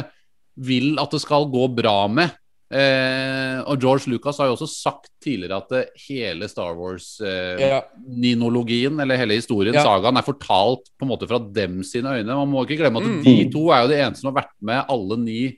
vil 0.59 0.99
at 1.01 1.11
det 1.15 1.21
skal 1.23 1.47
gå 1.51 1.67
bra 1.73 2.07
med. 2.11 2.29
Eh, 2.73 3.59
og 3.69 3.77
George 3.81 4.09
Lucas 4.09 4.39
har 4.41 4.47
jo 4.49 4.55
også 4.55 4.67
sagt 4.71 5.11
tidligere 5.21 5.59
at 5.61 5.71
hele 6.07 6.47
Star 6.49 6.73
Wars-ninologien, 6.79 8.95
ja. 8.97 9.01
eller 9.03 9.17
hele 9.21 9.37
historien, 9.37 9.75
sagaen, 9.77 10.17
er 10.17 10.25
fortalt 10.25 10.89
på 10.97 11.05
en 11.05 11.11
måte 11.11 11.27
fra 11.29 11.37
dem 11.39 11.83
sine 11.85 12.09
øyne. 12.17 12.33
Man 12.33 12.49
må 12.49 12.63
ikke 12.65 12.81
glemme 12.81 12.99
at 13.01 13.07
Mm. 13.07 13.23
de 13.23 13.49
to 13.53 13.69
er 13.69 13.79
jo 13.83 13.89
de 13.93 14.01
eneste 14.01 14.21
som 14.21 14.29
har 14.33 14.41
vært 14.43 14.55
med 14.59 14.85
alle 14.89 15.17
ni 15.21 15.57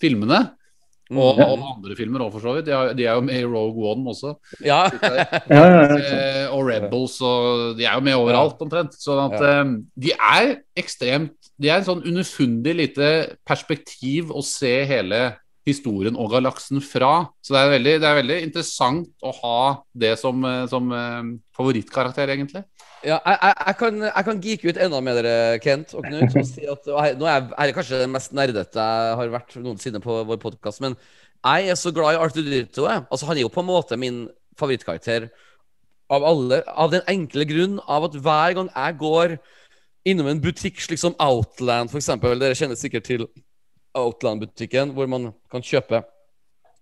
filmene. 0.00 0.50
Og, 1.10 1.40
ja. 1.40 1.46
og 1.50 1.64
andre 1.66 1.96
filmer 1.98 2.22
òg, 2.22 2.30
for 2.36 2.44
så 2.44 2.54
vidt. 2.54 2.68
De 2.68 2.74
er, 2.76 2.92
de 2.94 3.06
er 3.08 3.18
jo 3.18 3.24
med 3.26 3.40
i 3.40 3.46
Rogue 3.48 3.90
One 3.90 4.12
også. 4.12 4.36
ja. 4.62 4.84
Ja, 5.50 5.62
ja, 5.66 5.80
ja. 5.90 5.98
Eh, 5.98 6.46
og 6.54 6.68
Rebels 6.68 7.16
og 7.26 7.76
De 7.78 7.86
er 7.86 7.96
jo 7.96 8.04
med 8.06 8.18
overalt, 8.18 8.60
omtrent. 8.62 8.94
Sånn 9.00 9.20
at 9.26 9.42
eh, 9.42 9.74
de 10.06 10.14
er 10.14 10.52
ekstremt 10.78 11.50
De 11.60 11.70
er 11.70 11.80
en 11.80 11.88
sånn 11.88 12.04
underfundig 12.06 12.76
lite 12.78 13.10
perspektiv 13.48 14.30
å 14.30 14.44
se 14.46 14.72
hele 14.88 15.24
historien 15.68 16.16
og 16.16 16.30
galaksen 16.32 16.80
fra. 16.84 17.30
Så 17.44 17.54
det 17.54 17.60
er 17.60 17.72
veldig, 17.74 17.94
det 18.02 18.08
er 18.08 18.18
veldig 18.20 18.38
interessant 18.46 19.10
å 19.22 19.32
ha 19.42 19.58
det 20.04 20.14
som, 20.20 20.44
eh, 20.46 20.64
som 20.70 20.92
eh, 20.96 21.34
favorittkarakter, 21.56 22.32
egentlig. 22.32 22.64
Ja, 23.00 23.16
jeg, 23.16 23.36
jeg, 23.40 23.54
jeg, 23.66 23.76
kan, 23.80 24.02
jeg 24.04 24.24
kan 24.26 24.40
geeke 24.44 24.72
ut 24.72 24.80
enda 24.84 25.00
med 25.04 25.20
dere, 25.20 25.60
Kent 25.64 25.94
og 25.96 26.04
Knut. 26.04 26.34
Og 26.36 26.48
si 26.48 26.66
at, 26.68 26.88
og 26.92 27.20
nå 27.20 27.28
er 27.28 27.46
jeg, 27.48 27.76
kanskje 27.76 28.02
den 28.02 28.12
mest 28.12 28.34
nerdete 28.36 28.88
jeg 28.88 29.14
har 29.20 29.32
vært 29.32 29.56
noensinne 29.60 30.02
på 30.04 30.18
vår 30.28 30.40
podkast, 30.42 30.82
men 30.84 30.96
jeg 31.40 31.70
er 31.72 31.78
så 31.80 31.92
glad 31.96 32.16
i 32.16 32.20
Arthur 32.20 32.44
Dito. 32.44 32.84
Altså, 32.90 33.28
han 33.30 33.38
er 33.38 33.46
jo 33.46 33.52
på 33.52 33.62
en 33.62 33.70
måte 33.70 33.96
min 34.00 34.26
favorittkarakter 34.60 35.30
av 36.12 36.26
alle. 36.26 36.60
Av 36.68 36.92
den 36.92 37.04
enkle 37.08 37.46
grunn 37.48 37.78
av 37.88 38.10
at 38.10 38.18
hver 38.20 38.58
gang 38.58 38.68
jeg 38.74 38.98
går 39.00 39.38
innom 40.10 40.28
en 40.28 40.42
butikk 40.42 40.80
slik 40.84 41.00
som 41.00 41.16
Outland, 41.20 41.92
f.eks. 41.92 42.12
Dere 42.20 42.56
kjenner 42.56 42.78
sikkert 42.78 43.08
til 43.08 43.26
Outland-butikken, 43.98 44.92
hvor 44.94 45.08
man 45.10 45.30
kan 45.50 45.64
kjøpe 45.64 46.02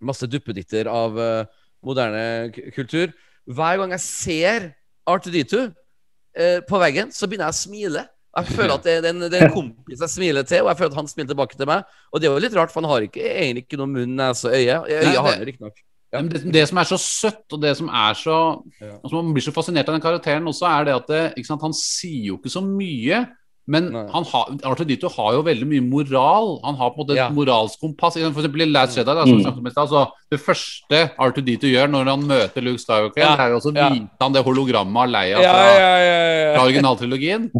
masse 0.01 0.27
duppeditter 0.29 0.87
av 0.91 1.17
uh, 1.19 1.47
moderne 1.85 2.51
kultur. 2.75 3.11
Hver 3.49 3.81
gang 3.81 3.95
jeg 3.95 4.03
ser 4.05 4.69
R2D2 5.09 5.65
uh, 5.65 6.59
på 6.69 6.79
veggen, 6.81 7.11
så 7.11 7.27
begynner 7.27 7.49
jeg 7.49 7.57
å 7.57 7.61
smile. 7.63 8.05
Jeg 8.37 8.53
føler 8.55 8.75
at 8.77 8.85
det 8.85 9.09
en, 9.09 9.23
det 9.25 9.39
er 9.39 9.47
en 9.47 9.55
kompis 9.55 10.03
jeg 10.05 10.13
smiler 10.13 10.45
til, 10.47 10.61
og 10.61 10.69
jeg 10.69 10.77
føler 10.79 10.93
at 10.93 10.99
han 11.01 11.07
smiler 11.09 11.31
tilbake 11.33 11.57
til 11.57 11.67
meg. 11.67 11.87
Og 12.13 12.21
det 12.21 12.29
er 12.29 12.35
jo 12.35 12.43
litt 12.43 12.55
rart, 12.55 12.71
for 12.71 12.83
han 12.83 12.91
har 12.91 13.07
ikke, 13.07 13.23
egentlig 13.25 13.65
ikke 13.65 13.79
noe 13.81 13.89
munn, 13.89 14.13
nese 14.19 14.47
og 14.51 14.53
øye. 14.55 14.75
Øye 14.85 14.99
har 15.01 15.09
det- 15.09 15.23
han 15.39 15.47
riktignok. 15.49 15.81
Ja. 16.09 16.21
Det, 16.25 16.39
det 16.53 16.63
som 16.65 16.77
er 16.81 16.87
så 16.89 16.97
søtt, 16.97 17.43
og 17.53 17.61
det 17.61 17.75
som 17.77 17.89
er 17.89 18.15
så 18.17 18.37
Ja. 18.81 18.95
altså 19.03 19.21
Man 19.21 19.33
blir 19.33 19.43
så 19.45 19.51
fascinert 19.53 19.89
av 19.89 19.93
den 19.93 20.01
karakteren 20.01 20.47
også, 20.47 20.65
er 20.65 20.85
det 20.85 20.95
at 20.95 21.07
det, 21.07 21.45
sant, 21.45 21.61
han 21.61 21.73
sier 21.73 22.31
jo 22.31 22.37
ikke 22.37 22.49
så 22.49 22.63
mye. 22.65 23.27
Men 23.69 23.91
har, 23.93 24.47
Arthur 24.65 24.87
Dito 24.89 25.09
har 25.13 25.33
jo 25.35 25.43
veldig 25.45 25.67
mye 25.69 25.83
moral. 25.85 26.55
Han 26.63 26.75
har 26.79 26.89
på 26.89 26.99
en 26.99 27.03
måte 27.05 27.11
et 27.13 27.19
Ja. 27.21 27.27
moralsk 27.29 27.79
kompass. 27.83 28.15
For 28.17 28.41
eksempel 28.41 28.63
i 28.65 28.65
Last 28.65 28.97
Jedi, 28.97 29.05
da, 29.13 29.25
som 29.25 29.37
Mm. 29.37 29.43
snakket 29.45 29.59
om 29.59 29.67
i 29.67 29.69
stad, 29.75 29.89
så 29.89 30.07
Det 30.31 30.39
første 30.41 31.11
Arthur 31.19 31.41
Dito 31.45 31.67
gjør 31.67 31.87
når 31.89 32.05
han 32.05 32.23
møter 32.27 32.61
Luke 32.61 32.79
Skywalker, 32.81 33.17
Ja. 33.21 33.33
er 33.35 33.53
å 33.53 33.75
Ja. 33.75 33.89
vise 33.89 34.09
han 34.21 34.31
det 34.33 34.43
hologrammet 34.45 34.97
av 35.03 35.09
Leia 35.09 35.41
Ja, 35.41 35.51
fra, 35.53 35.79
ja, 35.79 35.97
ja, 35.97 36.55
fra 36.57 36.65
originaltrilogien. 36.67 37.51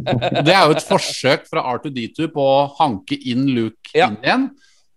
Det 0.46 0.54
er 0.54 0.66
jo 0.66 0.72
et 0.72 0.84
forsøk 0.90 1.48
fra 1.50 1.62
Arthur 1.64 1.90
Dito 1.92 2.28
på 2.28 2.38
å 2.42 2.76
hanke 2.78 3.18
inn 3.26 3.46
Luke 3.56 3.90
Ja. 3.96 4.08
inn 4.10 4.18
igjen. 4.24 4.50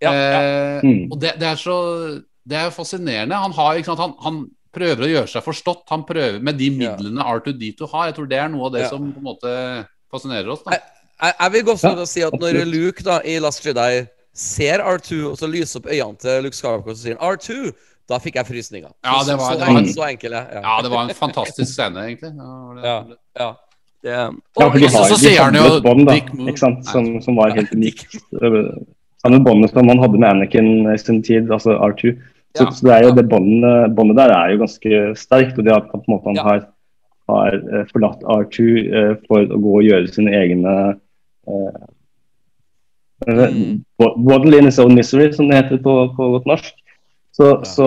Ja, 0.03 0.13
ja. 0.13 0.41
Eh, 0.41 0.81
Mm. 0.83 1.09
og 1.13 1.21
det, 1.21 1.39
det 1.39 1.47
er 1.49 1.57
så 1.57 2.23
Det 2.49 2.57
er 2.59 2.65
jo 2.65 2.71
fascinerende. 2.83 3.35
Han, 3.39 3.53
har, 3.53 3.77
ikke 3.77 3.85
sant, 3.85 4.01
han, 4.01 4.15
han 4.21 4.47
prøver 4.75 5.05
å 5.05 5.11
gjøre 5.15 5.29
seg 5.29 5.45
forstått. 5.45 5.83
Han 5.91 6.03
prøver 6.03 6.43
med 6.43 6.59
de 6.59 6.65
Ja. 6.71 6.97
midlene 6.97 7.23
Arthur 7.25 7.53
Dito 7.53 7.87
har. 7.87 8.07
Jeg 8.11 8.17
tror 8.17 8.29
det 8.29 8.39
er 8.39 8.49
noe 8.49 8.67
av 8.67 8.73
det 8.73 8.81
Ja. 8.83 8.89
som 8.89 9.13
på 9.13 9.19
en 9.19 9.23
måte 9.23 9.87
fascinerer 10.13 10.51
oss. 10.51 10.63
Da. 10.65 10.77
Jeg, 11.21 11.33
jeg, 11.41 11.53
vil 11.53 11.65
gå 11.65 11.75
så 11.79 11.87
Ja, 11.89 11.93
langt 11.95 12.03
å 12.03 12.11
si 12.11 12.23
at 12.27 12.33
når 12.33 12.57
absolutt. 12.57 12.75
Luke 12.75 13.03
da 13.07 13.19
i 13.25 13.39
Last 13.39 13.65
Jedi 13.67 14.07
ser 14.35 14.79
R2, 14.81 15.19
og 15.31 15.37
så 15.39 15.47
lyser 15.51 15.81
opp 15.83 15.91
øynene 15.93 16.19
til 16.19 16.43
Luke 16.47 16.57
Skywalker, 16.57 16.91
og 16.91 16.97
sier 16.97 17.17
R2, 17.21 17.73
da 18.09 18.19
fikk 18.19 18.35
jeg 18.41 18.47
frysninger. 18.49 18.91
Ja, 19.05 19.19
det 19.29 19.37
var- 19.39 19.53
så, 19.53 19.59
det 19.61 19.69
var- 19.69 19.79
en, 19.79 19.93
så 19.93 20.07
enkel, 20.09 20.33
ja. 20.33 20.45
Ja, 20.63 20.81
det 20.83 20.91
var 20.91 21.05
en 21.09 21.15
fantastisk 21.15 21.73
scene, 21.77 22.07
egentlig. 22.09 22.33
Ja, 22.37 22.81
Ja. 22.83 22.97
ja. 23.39 23.53
Det, 24.03 24.15
og, 24.57 24.73
for 24.73 24.79
de 24.79 24.89
så- 24.89 24.99
har, 25.05 25.17
sier 25.17 25.43
han 25.45 25.55
jo 25.55 25.77
et 25.77 25.83
bånd, 25.85 26.07
da, 26.09 26.83
som, 26.91 27.21
som 27.23 27.37
var 27.37 27.51
helt 27.55 27.71
unikt. 27.73 28.17
Samme 29.23 29.39
båndet 29.45 29.71
som 29.71 29.87
han 29.89 29.99
hadde 30.03 30.19
med 30.19 30.29
Anakin 30.29 30.91
i 30.91 30.97
sin 30.99 31.23
tid, 31.23 31.47
altså 31.55 31.77
R2. 31.79 32.17
Så, 32.57 32.65
Ja, 32.67 32.71
så 32.75 32.83
det 32.85 32.93
er 32.93 33.03
jo 33.07 33.09
ja. 33.09 33.15
det 33.15 33.29
båndet, 33.31 33.95
båndet 33.97 34.17
der 34.19 34.33
er 34.35 34.51
jo 34.53 34.59
ganske 34.65 35.17
sterkt. 35.17 35.57
og 35.59 35.65
det 35.65 35.73
at 35.73 35.87
på 35.93 36.03
en 36.03 36.11
måte 36.11 36.25
han 36.27 36.35
Ja. 36.37 36.43
har, 36.43 36.67
har 37.33 37.57
eh, 37.59 37.89
forlatt 37.93 38.23
R2 38.23 38.69
eh, 38.83 39.15
for 39.27 39.49
å 39.49 39.59
gå 39.65 39.75
og 39.81 39.89
gjøre 39.89 40.13
sine 40.13 40.37
egne 40.43 40.77
eh, 41.49 41.83
Mm. 43.23 43.85
Waddle 43.99 44.59
in 44.59 44.65
his 44.65 44.81
own 44.83 44.97
misery, 44.97 45.33
som 45.33 45.47
det 45.47 45.61
heter 45.61 45.79
på, 45.79 45.93
på 46.17 46.29
godt 46.35 46.49
norsk. 46.51 46.73
Så, 47.33 47.63
så, 47.65 47.87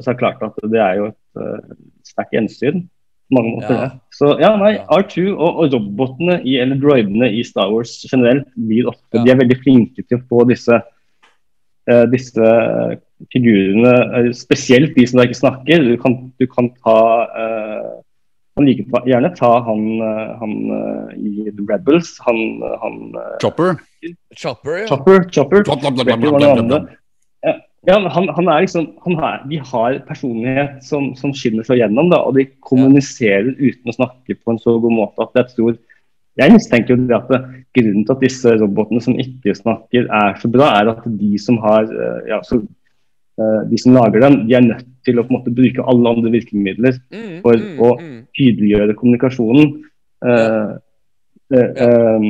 så 0.00 0.10
er 0.10 0.14
det 0.14 0.20
klart 0.22 0.42
at 0.42 0.56
det 0.72 0.80
er 0.80 0.94
jo 0.98 1.10
et 1.12 1.38
uh, 1.38 1.74
sterkt 2.06 2.32
gjensyn. 2.34 2.86
på 3.28 3.36
mange 3.36 3.52
måter. 3.54 3.76
Ja. 3.76 3.90
Så 4.12 4.32
ja, 4.40 4.54
nei, 4.56 4.72
Ja. 4.78 4.86
R2 4.98 5.26
og, 5.34 5.60
og 5.62 5.76
robotene 5.76 6.40
i, 6.42 6.56
eller 6.60 6.80
droidene 6.80 7.28
i 7.28 7.44
Star 7.46 7.70
Wars 7.72 7.92
generelt 8.10 8.48
blir 8.56 8.88
ofte, 8.90 9.20
Ja. 9.20 9.24
de 9.24 9.34
er 9.34 9.42
veldig 9.42 9.60
flinke 9.62 10.02
til 10.02 10.18
å 10.18 10.24
få 10.32 10.44
disse, 10.48 10.80
uh, 11.90 12.06
disse 12.12 12.50
figurene, 13.32 14.32
spesielt 14.36 14.96
de 14.96 15.06
som 15.06 15.20
da 15.20 15.28
ikke 15.28 15.42
snakker. 15.42 15.86
Du 15.86 15.96
kan, 16.02 16.18
du 16.40 16.46
kan 16.50 16.68
ta 16.82 16.98
eh, 17.40 17.92
kan 18.54 18.66
liker 18.68 19.06
gjerne 19.08 19.30
ta 19.34 19.50
han, 19.66 19.86
eh, 19.98 20.34
han 20.40 20.52
eh, 20.76 21.14
i 21.18 21.46
The 21.50 21.64
Rebels, 21.66 22.14
han, 22.22 22.38
han 22.82 22.98
eh, 23.18 23.32
Chopper. 23.42 23.74
Chopper, 24.38 24.76
ja. 24.82 24.86
Chopper. 24.90 25.24
Chopper. 25.30 25.64
Annet. 26.50 26.92
Ja, 27.84 27.98
han, 28.00 28.30
han 28.32 28.46
er 28.48 28.62
liksom 28.64 28.86
han 29.04 29.18
er, 29.20 29.42
De 29.50 29.58
har 29.60 29.98
personlighet 30.08 30.78
som, 30.86 31.10
som 31.18 31.34
skinner 31.36 31.66
seg 31.66 31.82
gjennom, 31.82 32.08
da, 32.12 32.22
og 32.24 32.38
de 32.38 32.46
kommuniserer 32.64 33.50
uten 33.58 33.92
å 33.92 33.96
snakke 33.98 34.38
på 34.38 34.54
en 34.54 34.62
så 34.62 34.78
god 34.80 34.94
måte 35.02 35.26
at 35.26 35.42
jeg 35.42 35.50
tror 35.56 35.74
jeg 36.40 36.50
mistenker 36.50 36.96
jo 36.96 37.04
at 37.14 37.28
det, 37.30 37.38
grunnen 37.76 38.06
til 38.06 38.14
at 38.16 38.22
disse 38.24 38.54
robotene 38.58 39.02
som 39.04 39.18
ikke 39.20 39.52
snakker 39.54 40.08
er 40.08 40.32
så 40.40 40.48
bra, 40.50 40.70
er 40.80 40.90
at 40.90 41.04
de 41.06 41.36
som 41.38 41.60
har 41.62 41.86
ja, 42.26 42.40
så, 42.42 42.58
de 43.70 43.78
som 43.82 43.96
lager 43.96 44.22
dem, 44.22 44.36
de 44.46 44.54
er 44.54 44.62
nødt 44.62 44.86
til 45.04 45.18
å 45.18 45.24
på 45.26 45.32
en 45.32 45.38
måte 45.40 45.52
bruke 45.54 45.84
alle 45.90 46.12
andre 46.16 46.30
virkemidler 46.30 46.98
Mm, 47.10 47.40
for 47.42 47.58
mm, 47.58 47.80
å 47.82 47.88
mm. 47.98 48.18
tydeliggjøre 48.38 48.96
kommunikasjonen. 48.98 49.72
Uh, 50.24 50.76
uh, 51.52 51.70
um, 52.16 52.28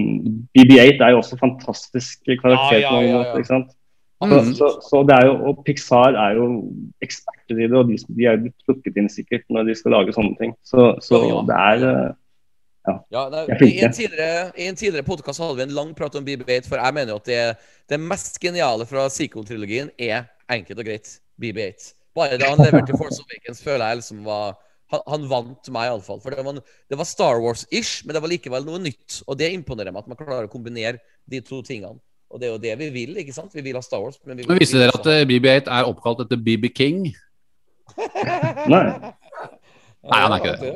BB8 0.56 1.04
er 1.04 1.14
jo 1.14 1.20
også 1.20 1.38
fantastisk 1.38 2.24
karakter 2.26 2.80
Ja, 2.80 2.90
ja, 2.90 3.02
ja, 3.04 3.20
ja. 3.20 3.36
ikke 3.36 3.52
sant? 3.52 3.74
Så, 4.24 4.40
så, 4.56 4.68
så 4.80 5.02
det 5.04 5.16
er 5.20 5.26
jo, 5.28 5.34
og 5.50 5.62
Pixar 5.66 6.16
er 6.16 6.36
jo 6.38 6.44
eksperter 7.04 7.58
i 7.58 7.66
det, 7.66 7.76
og 7.76 7.90
de, 7.90 7.98
de 8.16 8.28
er 8.28 8.38
blitt 8.40 8.66
plukket 8.66 9.00
inn 9.00 9.10
sikkert 9.12 9.44
når 9.52 9.68
de 9.68 9.74
skal 9.76 9.96
lage 9.98 10.14
sånne 10.16 10.36
ting. 10.38 10.54
Så, 10.64 10.94
så 11.04 11.20
Ja, 11.20 11.32
ja. 11.32 11.40
det 11.48 11.58
er 11.64 11.88
eh, 11.90 12.12
Ja, 12.84 12.94
Jeg 13.12 13.56
er 13.56 13.64
i, 13.66 13.80
en 13.84 13.96
tidligere, 13.96 14.46
I 14.56 14.68
en 14.70 14.78
tidligere 14.80 15.06
podkast 15.06 15.42
hadde 15.42 15.58
vi 15.58 15.66
en 15.66 15.76
lang 15.76 15.92
prat 15.96 16.16
om 16.16 16.24
BB8, 16.24 16.68
for 16.68 16.80
jeg 16.80 16.96
mener 16.96 17.14
jo 17.14 17.20
at 17.20 17.28
det, 17.28 17.42
det 17.90 18.00
mest 18.00 18.40
geniale 18.40 18.86
fra 18.88 19.06
sequel-trilogien 19.12 19.92
er 19.98 20.24
enkelt 20.52 20.80
og 20.82 20.86
greit 20.88 21.10
BB8. 21.40 21.92
Bare 22.14 22.38
da 22.38 22.52
han 22.52 22.60
leverte 22.62 22.96
Force 22.98 23.22
Awakens, 23.24 23.62
føler 23.64 23.88
jeg 23.90 24.00
liksom 24.02 24.20
var 24.26 24.54
han, 24.92 25.00
han 25.08 25.24
vant 25.30 25.70
meg, 25.74 25.88
iallfall. 25.90 26.20
For 26.22 26.30
det 26.34 26.44
var, 26.46 26.58
det 26.92 26.98
var 27.00 27.08
Star 27.08 27.40
Wars-ish, 27.42 28.04
men 28.06 28.14
det 28.14 28.20
var 28.22 28.30
likevel 28.30 28.66
noe 28.68 28.78
nytt. 28.84 29.22
Og 29.26 29.38
det 29.40 29.48
imponerer 29.56 29.90
meg 29.94 30.04
at 30.04 30.10
man 30.12 30.18
klarer 30.20 30.46
å 30.46 30.52
kombinere 30.52 31.00
de 31.30 31.40
to 31.42 31.62
tingene. 31.66 31.98
Og 32.34 32.40
det 32.42 32.48
er 32.48 32.52
jo 32.54 32.60
det 32.62 32.74
vi 32.80 32.88
vil, 32.94 33.16
ikke 33.22 33.34
sant? 33.34 33.52
Vi 33.54 33.62
vil 33.64 33.76
ha 33.78 33.82
Star 33.82 34.02
Wars. 34.04 34.20
Men 34.26 34.38
vi 34.38 34.46
vil, 34.46 34.58
visste 34.60 34.76
vil 34.78 34.84
dere 34.86 34.98
at 35.00 35.10
eh, 35.10 35.26
BB8 35.30 35.70
er 35.80 35.90
oppkalt 35.90 36.22
etter 36.26 36.40
BB 36.46 36.70
King? 36.76 37.04
Nei. 38.72 38.84
Nei, 40.04 40.18
han 40.20 40.34
er 40.34 40.40
ikke 40.40 40.56
det. 40.60 40.72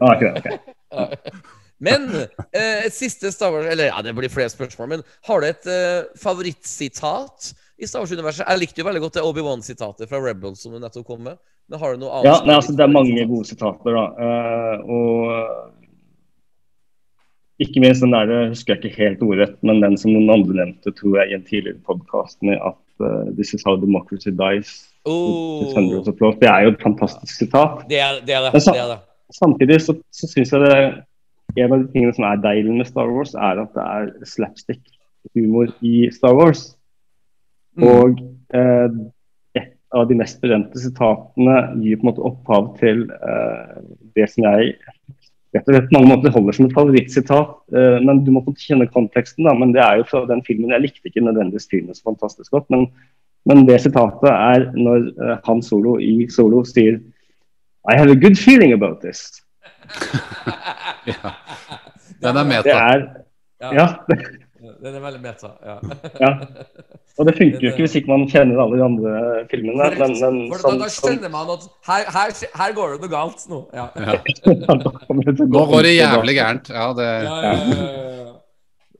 Var 0.00 0.06
Ah, 0.06 0.14
ikke 0.16 0.30
det, 0.34 0.58
ok. 0.90 1.40
Men 1.80 2.06
eh, 2.16 2.86
et 2.86 2.92
siste 2.94 3.30
Star 3.32 3.52
Wars 3.54 3.68
Eller 3.72 3.88
ja, 3.88 4.00
det 4.04 4.12
blir 4.16 4.28
flere 4.32 4.52
spørsmål, 4.52 4.88
men 4.94 5.04
har 5.28 5.40
du 5.40 5.46
et 5.48 5.68
eh, 5.72 6.08
favorittsitat 6.20 7.50
i 7.80 7.88
Star 7.88 8.04
Wars-universet? 8.04 8.44
Jeg 8.44 8.60
likte 8.60 8.82
jo 8.82 8.86
veldig 8.88 9.02
godt 9.06 9.16
det 9.16 9.24
Obi-Wan-sitatet 9.24 10.10
fra 10.10 10.20
Rebels 10.22 10.60
som 10.62 10.74
du 10.74 10.78
nettopp 10.82 11.06
kom 11.08 11.22
med. 11.24 11.36
Men 11.70 11.80
har 11.80 11.94
du 11.94 12.02
noe 12.02 12.12
annet? 12.18 12.28
Ja, 12.28 12.36
nei, 12.46 12.54
altså, 12.58 12.72
det 12.76 12.84
er 12.84 12.92
mange 12.92 13.26
gode 13.30 13.46
sitater, 13.48 13.90
da. 13.96 14.04
Uh, 14.20 14.76
og 14.90 15.70
ikke 17.60 17.82
minst 17.84 18.02
den 18.04 18.14
der, 18.16 18.24
det 18.28 18.38
husker 18.54 18.74
jeg 18.74 18.80
ikke 18.82 19.02
helt 19.04 19.22
ordrett, 19.24 19.58
men 19.66 19.82
den 19.84 19.96
som 20.00 20.14
noen 20.14 20.32
andre 20.32 20.54
nevnte, 20.62 20.92
tror 20.96 21.20
jeg, 21.20 21.30
i 21.30 21.36
en 21.36 21.44
tidligere 21.46 21.82
podkast, 21.86 22.38
med 22.46 22.56
at 22.58 22.80
uh, 23.04 23.28
This 23.36 23.52
is 23.56 23.64
how 23.66 23.76
democracy 23.80 24.32
dies. 24.32 24.72
Oh. 25.08 25.64
Det 26.40 26.48
er 26.48 26.66
jo 26.66 26.72
et 26.74 26.82
fantastisk 26.82 27.34
sitat. 27.36 27.86
det 27.88 28.00
er 28.00 28.20
det. 28.24 28.34
Er 28.36 28.50
det, 28.50 28.62
så- 28.64 28.74
det, 28.76 28.82
er 28.82 28.92
det. 28.94 29.00
Samtidig 29.30 29.80
så, 29.84 29.94
så 30.10 30.26
syns 30.26 30.52
jeg 30.52 30.60
det 30.64 30.76
en 31.56 31.72
av 31.72 31.78
de 31.82 31.88
tingene 31.92 32.14
som 32.14 32.24
er 32.26 32.42
deilig 32.42 32.74
med 32.80 32.86
Star 32.88 33.08
Wars, 33.10 33.34
er 33.34 33.62
at 33.62 33.72
det 33.74 33.84
er 33.84 34.10
slapstick-humor 34.26 35.70
i 35.86 36.10
Star 36.14 36.34
Wars. 36.38 36.74
Og 37.86 38.20
eh, 38.54 38.96
et 39.58 39.74
av 39.96 40.08
de 40.08 40.16
mest 40.18 40.40
berømte 40.42 40.80
sitatene 40.80 41.56
gir 41.82 41.98
på 41.98 42.04
en 42.04 42.10
måte 42.10 42.24
opphav 42.26 42.72
til 42.80 43.06
eh, 43.10 43.76
det 44.16 44.28
som 44.32 44.46
jeg 44.48 44.74
rett 45.50 45.66
og 45.66 45.74
slett 45.74 45.88
på 45.90 45.96
mange 45.96 46.10
måter 46.12 46.34
holder 46.34 46.56
som 46.56 46.68
et 46.68 46.76
favorittsitat. 46.76 47.54
Eh, 47.74 47.98
men 48.06 48.22
du 48.26 48.32
må 48.34 48.42
få 48.46 48.54
kjenne 48.58 48.88
konteksten, 48.90 49.46
da. 49.48 49.54
Men 49.58 49.74
det 49.74 49.82
er 49.84 50.00
jo 50.00 50.08
fra 50.10 50.24
den 50.30 50.42
filmen. 50.46 50.74
Jeg 50.74 50.84
likte 50.86 51.10
ikke 51.10 51.24
nødvendigvis 51.26 51.70
filmen 51.72 51.96
så 51.96 52.06
fantastisk 52.12 52.54
godt, 52.54 52.68
men, 52.72 52.86
men 53.50 53.64
det 53.68 53.80
sitatet 53.82 54.30
er 54.30 54.68
når 54.76 55.08
eh, 55.10 55.38
Han 55.48 55.64
Solo 55.66 55.98
i 56.02 56.28
Solo 56.30 56.62
sier 56.68 57.00
I 57.88 57.96
have 57.96 58.12
a 58.12 58.18
good 58.18 58.36
feeling 58.38 58.74
about 58.76 59.00
this. 59.02 59.40
ja. 61.10 61.32
Den 62.20 62.36
er 62.36 62.46
meta. 62.46 62.68
Det 62.68 62.76
er 62.76 63.08
Ja. 63.60 63.72
Ja. 63.76 63.86
Den 64.80 64.96
er 64.96 65.02
veldig 65.04 65.20
meta. 65.22 65.50
Ja. 65.64 65.76
ja. 66.20 66.30
Og 67.20 67.28
det 67.28 67.34
funker 67.36 67.66
jo 67.66 67.72
ikke 67.72 67.84
hvis 67.84 67.96
ikke 68.00 68.12
man 68.12 68.24
kjenner 68.30 68.62
alle 68.64 68.78
de 68.80 68.84
andre 68.86 69.12
filmene. 69.50 69.90
Men, 69.98 70.14
men 70.22 70.38
For 70.52 70.64
da, 70.64 70.72
da 70.80 70.88
som, 70.88 71.04
skjønner 71.10 71.32
man 71.34 71.52
at 71.56 71.66
her, 71.90 72.08
her, 72.16 72.32
her 72.62 72.74
går 72.78 72.94
det 72.94 73.02
noe 73.04 73.12
galt 73.12 73.44
nå. 73.50 73.60
Ja. 73.76 73.90
Nå 75.56 75.66
går 75.74 75.86
det 75.88 75.94
jævlig 75.98 76.38
gærent. 76.40 76.72
Ja, 76.72 76.88
det 76.96 77.10
Ja, 77.10 77.20
ja, 77.28 77.52
ja, 77.52 77.76
ja, 77.76 78.10
ja. 78.24 78.34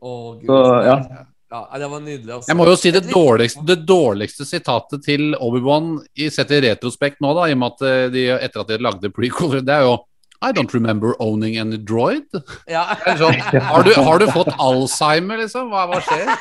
Å, 0.00 0.12
Gud. 0.40 0.48
Så, 0.48 0.60
ja. 0.86 1.26
Ja, 1.50 1.78
det 1.82 1.88
var 1.90 2.00
nydelig. 2.00 2.34
Også. 2.34 2.46
Jeg 2.46 2.56
må 2.60 2.66
jo 2.68 2.76
si 2.78 2.92
det 2.94 3.02
dårligste, 3.10 3.64
det 3.66 3.80
dårligste 3.82 4.46
sitatet 4.46 5.02
til 5.02 5.32
Obi-Wan 5.34 5.96
sett 6.30 6.52
i 6.54 6.60
retrospekt 6.62 7.18
nå, 7.24 7.32
da, 7.34 7.48
i 7.50 7.56
og 7.56 7.58
med 7.58 7.74
at 7.74 7.82
eh, 7.88 8.04
de, 8.14 8.22
etter 8.36 8.62
at 8.62 8.70
de 8.70 8.78
lagde 8.78 9.10
prequel, 9.16 9.58
det 9.66 9.74
er 9.74 9.88
jo 9.88 9.96
I 10.42 10.52
don't 10.56 10.72
remember 10.72 11.14
owning 11.20 11.58
any 11.60 11.76
droid. 11.76 12.24
Ja. 12.70 12.86
Sånn, 13.20 13.36
har, 13.40 13.84
du, 13.84 13.92
har 14.00 14.22
du 14.22 14.26
fått 14.32 14.54
Alzheimer, 14.56 15.42
liksom? 15.42 15.68
Hva, 15.72 15.86
hva 15.90 16.00
skjer? 16.04 16.30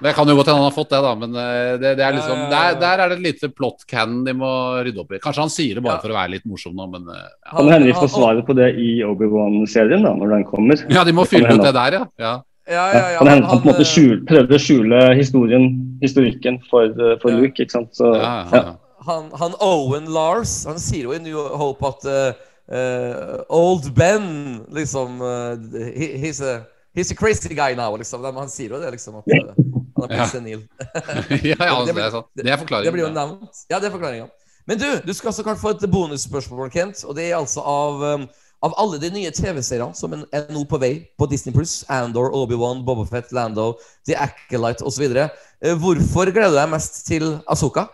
Det 0.00 0.14
kan 0.16 0.24
jo 0.28 0.32
godt 0.38 0.48
hende 0.48 0.62
han 0.62 0.70
har 0.70 0.72
fått 0.72 0.88
det, 0.94 0.98
da, 1.04 1.10
men 1.12 1.34
eh, 1.36 1.74
det, 1.76 1.90
det 1.98 2.04
er 2.06 2.14
liksom, 2.16 2.38
der, 2.48 2.76
der 2.80 3.02
er 3.04 3.10
det 3.12 3.18
et 3.18 3.24
lite 3.26 3.50
plot 3.52 3.82
can 3.84 4.22
de 4.24 4.32
må 4.32 4.48
rydde 4.80 5.02
opp 5.02 5.10
i. 5.12 5.18
Kanskje 5.20 5.44
han 5.44 5.52
sier 5.52 5.76
det 5.76 5.82
bare 5.84 5.98
Ja. 5.98 6.00
for 6.00 6.14
å 6.14 6.16
være 6.16 6.32
litt 6.38 6.46
morsom 6.48 6.72
nå, 6.78 6.86
men 6.94 7.04
eh, 7.12 7.26
ja. 7.26 7.50
kan 7.50 7.68
hende 7.68 7.90
vi 7.90 7.96
får 7.98 8.08
svaret 8.14 8.46
på 8.48 8.56
det 8.56 8.70
i 8.80 8.88
Obi-Wan-serien 9.04 10.06
da, 10.08 10.14
når 10.16 10.32
den 10.38 10.46
kommer. 10.48 10.80
ja, 10.88 11.04
de 11.04 11.12
må 11.12 11.26
fylle 11.28 11.52
ut 11.52 11.60
det 11.60 11.74
der, 11.76 11.98
ja. 11.98 12.06
ja. 12.24 12.32
Ja, 12.70 12.84
ja, 12.94 13.04
ja. 13.12 13.18
Han, 13.18 13.28
hende 13.28 13.50
han 13.50 13.60
på 13.60 13.68
en 13.68 13.74
måte 13.74 13.84
eh, 13.84 13.92
skjul, 13.92 14.18
prøvde 14.30 14.56
å 14.56 14.62
skjule 14.62 15.02
historien, 15.18 15.68
historikken 16.00 16.60
for, 16.70 16.88
eh, 16.88 17.16
for 17.20 17.34
Ja. 17.34 17.42
Luke. 17.42 17.60
ikke 17.60 17.76
sant? 17.76 17.92
Så, 17.98 18.14
ja, 18.16 18.22
ja, 18.24 18.44
ja. 18.56 18.62
ja. 18.70 19.02
han, 19.08 19.28
han 19.40 19.56
Owen 19.64 20.08
Lars 20.14 20.62
Han 20.70 20.80
sier 20.80 21.10
jo 21.10 21.16
i 21.16 21.20
New 21.24 21.44
Hope 21.60 21.92
at 21.92 22.08
eh, 22.08 22.46
eh, 22.70 23.40
Old 23.48 23.90
Ben 23.94 24.64
liksom 24.70 25.20
uh, 25.22 25.56
he, 25.96 26.12
he's, 26.22 26.40
a, 26.42 26.62
he's 26.96 27.10
a 27.12 27.16
crazy 27.18 27.54
guy 27.54 27.74
now, 27.74 27.96
liksom. 27.96 28.24
Han 28.24 28.48
sier 28.52 28.70
jo 28.76 28.80
det, 28.82 28.90
liksom. 28.96 29.16
At 29.20 29.26
uh, 29.26 29.54
han 29.54 30.04
er 30.04 30.08
blitt 30.08 30.18
Ja. 30.18 30.26
senil. 30.30 30.60
ja, 31.50 31.56
ja, 31.58 31.80
Det 31.80 31.86
det 31.86 31.94
blir- 31.94 32.04
er 32.06 32.10
sant. 32.14 32.26
Det 32.36 32.46
er 32.46 32.56
forklaringen. 32.60 32.86
Det 32.86 32.92
blir 32.98 33.06
jo 33.08 33.14
nevnt. 33.14 33.64
Ja, 33.70 33.78
det 33.80 33.90
er 33.90 33.96
forklaringa. 33.96 34.28
Men 34.68 34.78
du, 34.78 34.86
du 35.06 35.12
skal 35.16 35.32
så 35.34 35.42
klart 35.42 35.58
få 35.58 35.72
et 35.74 35.82
bonusspørsmål, 35.90 36.70
Kent. 36.70 37.00
Og 37.08 37.16
det 37.16 37.30
er 37.30 37.36
altså 37.40 37.60
av, 37.66 38.02
um, 38.20 38.26
av 38.62 38.74
alle 38.78 38.98
de 39.02 39.08
nye 39.10 39.30
TV-seriene 39.34 39.96
som 39.96 40.12
er 40.14 40.20
er 40.36 40.44
nå 40.52 40.62
på 40.68 40.78
vei 40.78 40.92
på 41.18 41.26
Disney 41.30 41.54
Pluss, 41.56 41.80
Andor, 41.90 42.28
Obi-Wan, 42.36 42.84
Bobafett, 42.86 43.32
Lando, 43.32 43.72
The 44.06 44.14
Acolyte 44.20 44.84
osv. 44.86 45.08
Uh, 45.10 45.74
hvorfor 45.80 46.30
gleder 46.30 46.52
du 46.54 46.60
deg 46.60 46.70
mest 46.70 47.00
til 47.08 47.38
Asoka? 47.50 47.88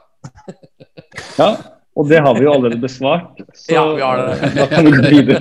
ja. 1.39 1.55
Og 1.97 2.05
det 2.11 2.19
har 2.21 2.35
vi 2.37 2.43
jo 2.45 2.51
allerede 2.53 2.77
besvart. 2.83 3.39
Så 3.57 3.73
Ja, 3.73 3.83
vi 3.95 4.03
har 4.05 4.19
det. 4.27 4.51
da 4.55 4.67
kan 4.69 4.85
vi 4.85 4.91
bli 5.01 5.23
det 5.31 5.39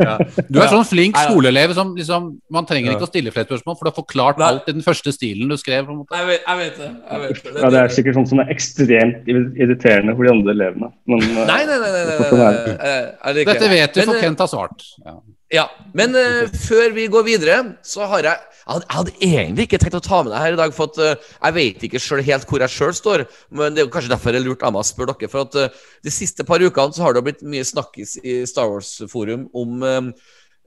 Ja. 0.00 0.14
Du 0.48 0.58
er 0.62 0.70
sånn 0.72 0.86
flink 0.88 1.16
skoleelev 1.20 1.74
som 1.76 1.94
liksom 1.96 2.30
Man 2.50 2.64
trenger 2.64 2.92
Ja. 2.92 2.96
ikke 2.96 3.04
å 3.04 3.10
stille 3.10 3.30
flere 3.34 3.44
spørsmål, 3.50 3.76
for 3.76 3.84
du 3.84 3.90
har 3.90 3.98
forklart 3.98 4.40
alt 4.40 4.68
i 4.68 4.72
den 4.72 4.80
første 4.82 5.12
stilen 5.12 5.48
du 5.52 5.56
skrev. 5.60 5.84
på 5.84 5.92
en 5.92 5.98
måte. 6.00 6.16
Jeg 6.16 6.26
vet, 6.26 6.40
jeg 6.48 6.56
vet 6.62 6.76
det. 6.78 6.90
Jeg 7.12 7.20
vet 7.20 7.42
det. 7.44 7.62
Ja, 7.62 7.70
det 7.70 7.78
er 7.82 7.88
sikkert 7.88 8.14
sånn 8.16 8.28
som 8.28 8.40
er 8.40 8.48
ekstremt 8.54 9.28
irriterende 9.28 10.16
for 10.16 10.24
de 10.24 10.30
andre 10.32 10.54
elevene. 10.56 10.92
Men 11.06 11.18
nei, 11.18 11.44
Nei, 11.44 11.64
nei, 11.66 11.78
nei. 11.78 11.90
nei, 11.92 12.04
nei, 12.04 12.18
nei, 12.18 12.38
nei. 12.38 12.76
Eh, 12.80 13.10
jeg 13.26 13.34
liker 13.36 13.52
Dette 13.52 13.68
vet 13.68 13.92
du, 13.94 14.00
for 14.08 14.14
eh, 14.16 14.20
Kent 14.22 14.38
har 14.38 14.48
svart. 14.48 14.82
Ja. 15.04 15.14
Ja, 15.48 15.64
men 15.96 16.12
uh, 16.12 16.44
før 16.60 16.92
vi 16.92 17.06
går 17.08 17.24
videre, 17.24 17.58
så 17.82 18.04
har 18.10 18.26
jeg 18.26 18.36
Jeg 18.68 18.74
hadde, 18.74 18.84
jeg 18.84 18.96
hadde 18.98 19.12
egentlig 19.24 19.64
ikke 19.64 19.78
tenkt 19.80 19.94
å 19.96 20.04
ta 20.04 20.16
med 20.20 20.34
deg 20.34 20.42
her 20.42 20.52
i 20.52 20.58
dag, 20.60 20.72
for 20.76 20.90
at 20.90 20.98
uh, 21.00 21.28
jeg 21.46 21.54
vet 21.56 21.84
ikke 21.86 22.00
selv 22.04 22.26
helt 22.26 22.50
hvor 22.50 22.60
jeg 22.60 22.74
sjøl 22.74 22.92
står. 22.92 23.24
Men 23.48 23.72
det 23.72 23.80
er 23.80 23.86
jo 23.86 23.92
kanskje 23.94 24.12
derfor 24.12 24.36
det 24.36 24.42
er 24.42 24.44
lurt 24.44 24.66
av 24.66 24.74
meg 24.74 24.84
å 24.84 24.88
spørre 24.88 25.14
dere. 25.16 25.30
For 25.32 25.46
at 25.46 25.56
uh, 25.56 25.86
de 26.04 26.12
siste 26.12 26.44
par 26.44 26.60
ukene 26.60 26.92
så 26.92 27.06
har 27.06 27.16
det 27.16 27.22
blitt 27.24 27.40
mye 27.48 27.64
snakkis 27.64 28.18
i 28.20 28.42
Star 28.50 28.68
Wars-forum 28.68 29.48
om 29.56 29.80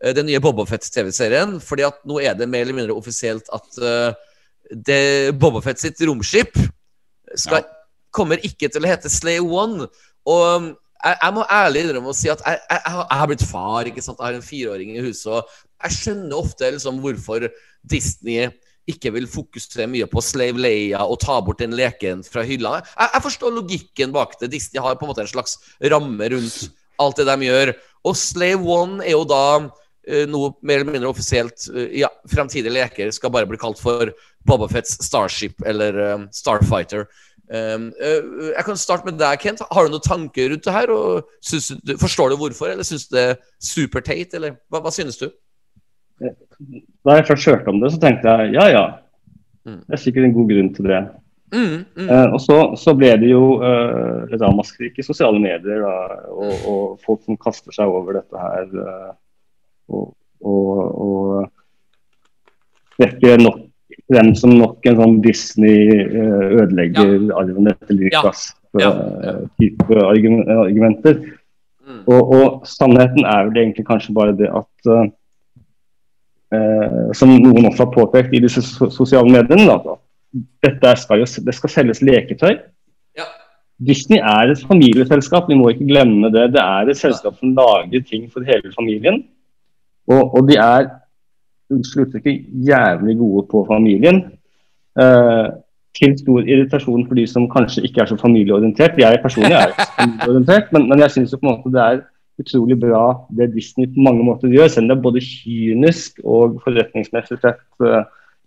den 0.01 0.25
nye 0.25 0.41
Bobafett-TV-serien. 0.41 1.59
Fordi 1.61 1.85
at 1.85 2.01
nå 2.09 2.17
er 2.25 2.33
det 2.39 2.49
mer 2.49 2.65
eller 2.65 2.79
mindre 2.79 2.97
offisielt 2.97 3.53
at 3.53 3.77
uh, 3.85 4.17
Bobafett 5.37 5.83
sitt 5.83 6.01
romskip 6.01 6.57
skal, 7.37 7.69
kommer 8.09 8.41
ikke 8.41 8.71
til 8.73 8.81
å 8.81 8.89
hete 8.89 9.13
Slay 9.13 9.37
One. 9.45 9.91
Og 10.25 10.73
jeg, 11.03 11.17
jeg 11.21 11.35
må 11.35 11.45
ærlig 11.49 11.83
innrømme 11.85 12.11
å 12.11 12.17
si 12.17 12.29
at 12.31 12.41
jeg, 12.45 12.59
jeg, 12.69 12.81
jeg, 12.85 13.05
har- 13.19 13.29
blitt 13.31 13.45
far. 13.49 13.89
ikke 13.89 14.03
sant? 14.05 14.19
Jeg 14.19 14.27
har 14.29 14.39
en 14.39 14.45
fireåring 14.45 14.95
i 14.95 15.05
huset. 15.05 15.31
og 15.31 15.85
Jeg 15.85 15.97
skjønner 15.97 16.37
ofte 16.37 16.71
liksom 16.75 16.99
hvorfor 17.03 17.47
Disney 17.89 18.49
ikke 18.89 19.11
vil 19.13 19.27
fokusere 19.29 19.85
mye 19.87 20.07
på 20.09 20.21
Slave 20.25 20.59
Leia 20.59 21.03
og 21.05 21.19
ta 21.21 21.37
bort 21.45 21.61
den 21.61 21.75
leken 21.77 22.23
fra 22.25 22.43
hylla. 22.45 22.79
Jeg, 22.97 23.21
forstår 23.23 23.53
logikken 23.55 24.13
bak 24.15 24.33
det. 24.41 24.49
Disney 24.51 24.81
har 24.81 24.97
på 24.97 25.05
en 25.05 25.11
måte 25.13 25.23
en 25.25 25.29
slags 25.31 25.57
ramme 25.91 26.31
rundt 26.33 26.65
alt 27.01 27.21
det 27.21 27.27
de 27.29 27.47
gjør. 27.47 27.73
Og 28.09 28.17
Slave 28.17 28.65
One 28.65 29.05
er 29.05 29.13
jo 29.13 29.21
da 29.29 29.43
eh, 29.61 30.25
noe 30.29 30.55
mer 30.65 30.81
eller 30.81 30.95
mindre 30.97 31.11
offisielt 31.13 31.67
eh, 31.69 31.93
Ja, 32.01 32.09
fremtidige 32.29 32.73
leker 32.73 33.13
skal 33.13 33.33
bare 33.33 33.49
bli 33.49 33.59
kalt 33.61 33.79
for 33.81 34.09
Bobafets 34.49 34.97
Starship 35.05 35.61
eller 35.69 36.01
eh, 36.07 36.25
Starfighter. 36.33 37.05
Um, 37.51 37.89
eh, 37.99 38.51
jeg 38.55 38.63
kan 38.63 38.77
starte 38.79 39.09
med 39.09 39.17
deg, 39.19 39.39
Kent. 39.43 39.59
Har 39.67 39.87
du 39.87 39.91
noen 39.91 40.05
tanker 40.05 40.53
rundt 40.53 40.63
det 40.63 40.75
her? 40.75 40.87
Du, 40.87 41.95
forstår 41.99 42.31
du 42.31 42.37
hvorfor, 42.39 42.71
eller 42.71 42.87
syns 42.87 43.09
du 43.09 43.17
det 43.17 43.25
er 43.33 43.39
superteit, 43.59 44.33
eller 44.37 44.55
hva, 44.71 44.79
hva 44.85 44.93
synes 44.93 45.19
du? 45.19 45.27
Da 46.21 47.17
jeg 47.17 47.27
først 47.27 47.49
hørte 47.49 47.73
om 47.73 47.81
det, 47.81 47.91
så 47.91 47.99
tenkte 47.99 48.29
jeg 48.29 48.53
ja 48.55 48.67
ja, 48.71 48.85
Mm. 49.61 49.75
det 49.85 49.93
er 49.93 49.99
sikkert 50.01 50.25
en 50.25 50.31
god 50.33 50.47
grunn 50.49 50.69
til 50.73 50.87
det. 50.89 50.99
Mm, 51.53 51.83
mm, 51.93 52.07
Eh, 52.09 52.27
og 52.33 52.39
så, 52.41 52.55
så 52.81 52.95
ble 52.97 53.11
det 53.21 53.27
jo 53.29 53.59
uh, 53.61 54.23
ramaskrik 54.41 54.97
i 54.97 55.05
sosiale 55.05 55.37
medier, 55.37 55.83
da, 55.83 55.91
og, 56.31 56.53
og 56.71 56.95
folk 57.05 57.21
som 57.27 57.37
kaster 57.37 57.75
seg 57.75 57.85
over 57.91 58.17
dette 58.17 58.41
her. 58.41 58.71
eh, 58.81 59.11
og, 59.91 60.15
og, 60.41 60.71
og 61.05 61.51
trekker 62.97 63.37
nok 63.43 63.59
frem 64.11 64.33
som 64.35 64.53
nok 64.57 64.85
en 64.89 64.99
sånn 64.99 65.21
Disney 65.23 65.87
eh, 66.03 66.45
ødelegger 66.61 67.31
arven 67.39 67.71
etter 67.71 67.95
Ja. 67.95 68.21
Lucas-type 68.23 70.03
argumenter. 70.07 71.17
mm. 71.87 72.03
Og, 72.07 72.21
og 72.35 72.67
sannheten 72.67 73.25
er 73.25 73.49
vel 73.49 73.57
egentlig 73.65 73.85
kanskje 73.87 74.15
bare 74.15 74.35
det 74.37 74.47
at 74.47 74.91
eh, 74.95 75.09
eh, 76.55 77.11
Som 77.17 77.35
noen 77.41 77.67
også 77.67 77.85
har 77.85 77.95
påpekt 77.95 78.33
i 78.35 78.43
disse 78.43 78.61
so 78.63 78.89
sosiale 78.89 79.31
mediene, 79.31 79.65
da, 79.67 79.97
dette 80.63 80.95
skal 81.01 81.25
det 81.25 81.55
skal 81.57 81.69
selges 81.69 82.01
leketøy. 82.05 82.55
Ja. 83.17 83.27
Disney 83.81 84.19
er 84.19 84.51
et 84.51 84.63
familieselskap, 84.67 85.49
vi 85.49 85.57
må 85.59 85.69
ikke 85.73 85.89
glemme 85.89 86.31
det. 86.31 86.53
Det 86.55 86.61
er 86.63 86.89
et 86.89 86.97
selskap 86.99 87.35
som 87.39 87.55
lager 87.57 88.03
ting 88.07 88.31
for 88.31 88.45
hele 88.47 88.71
familien. 88.77 89.23
Og, 90.07 90.35
og 90.35 90.47
de 90.47 90.55
er 90.57 91.00
unnskyld 91.71 92.07
uttrykket, 92.07 92.45
jævlig 92.67 93.17
gode 93.19 93.47
på 93.51 93.65
familien. 93.69 94.23
Eh, 94.99 95.47
til 95.95 96.13
stor 96.19 96.45
irritasjon 96.47 97.03
for 97.07 97.15
de 97.19 97.25
som 97.27 97.49
kanskje 97.51 97.83
ikke 97.87 98.01
er 98.03 98.07
så 98.11 98.15
familieorientert. 98.19 98.95
Jeg 98.99 99.19
personlig 99.23 99.57
er 99.57 99.73
ikke 99.73 99.89
familieorientert, 99.99 100.69
men, 100.71 100.87
men 100.89 100.99
jeg 101.03 101.11
syns 101.17 101.33
det 101.35 101.81
er 101.83 102.01
utrolig 102.39 102.77
bra 102.79 103.03
det 103.37 103.49
Disney 103.53 103.85
på 103.91 103.99
mange 104.07 104.23
måter 104.23 104.47
gjør. 104.49 104.67
Selv 104.71 104.85
om 104.85 104.89
det 104.89 104.97
er 104.97 105.03
både 105.03 105.21
kynisk 105.25 106.21
og 106.23 106.61
forretningsmessig 106.63 107.37
sett 107.43 107.59
eh, 107.83 108.03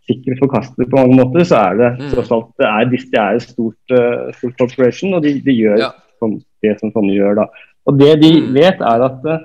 sikkert 0.08 0.40
forkastelig 0.42 0.88
på 0.90 0.96
mange 1.00 1.16
måter, 1.20 1.44
så 1.48 1.60
er 1.68 1.74
det 1.80 1.90
Mm. 2.00 2.10
tross 2.12 2.32
alt 2.32 2.50
det 2.60 2.66
er, 2.66 2.90
Disney 2.90 3.18
er 3.20 3.36
et 3.36 3.42
stort, 3.42 3.92
uh, 3.92 4.32
stort 4.36 4.56
corporation, 4.58 5.14
og 5.14 5.22
de, 5.22 5.40
de 5.40 5.52
gjør 5.52 5.78
Ja. 5.80 5.90
som, 6.18 6.34
det 6.62 6.74
som 6.80 6.90
sånne 6.92 7.14
gjør. 7.16 7.34
da. 7.40 7.46
Og 7.86 7.98
det 7.98 8.20
de 8.22 8.32
Mm. 8.40 8.54
vet, 8.54 8.80
er 8.80 9.04
at 9.04 9.20
uh, 9.24 9.38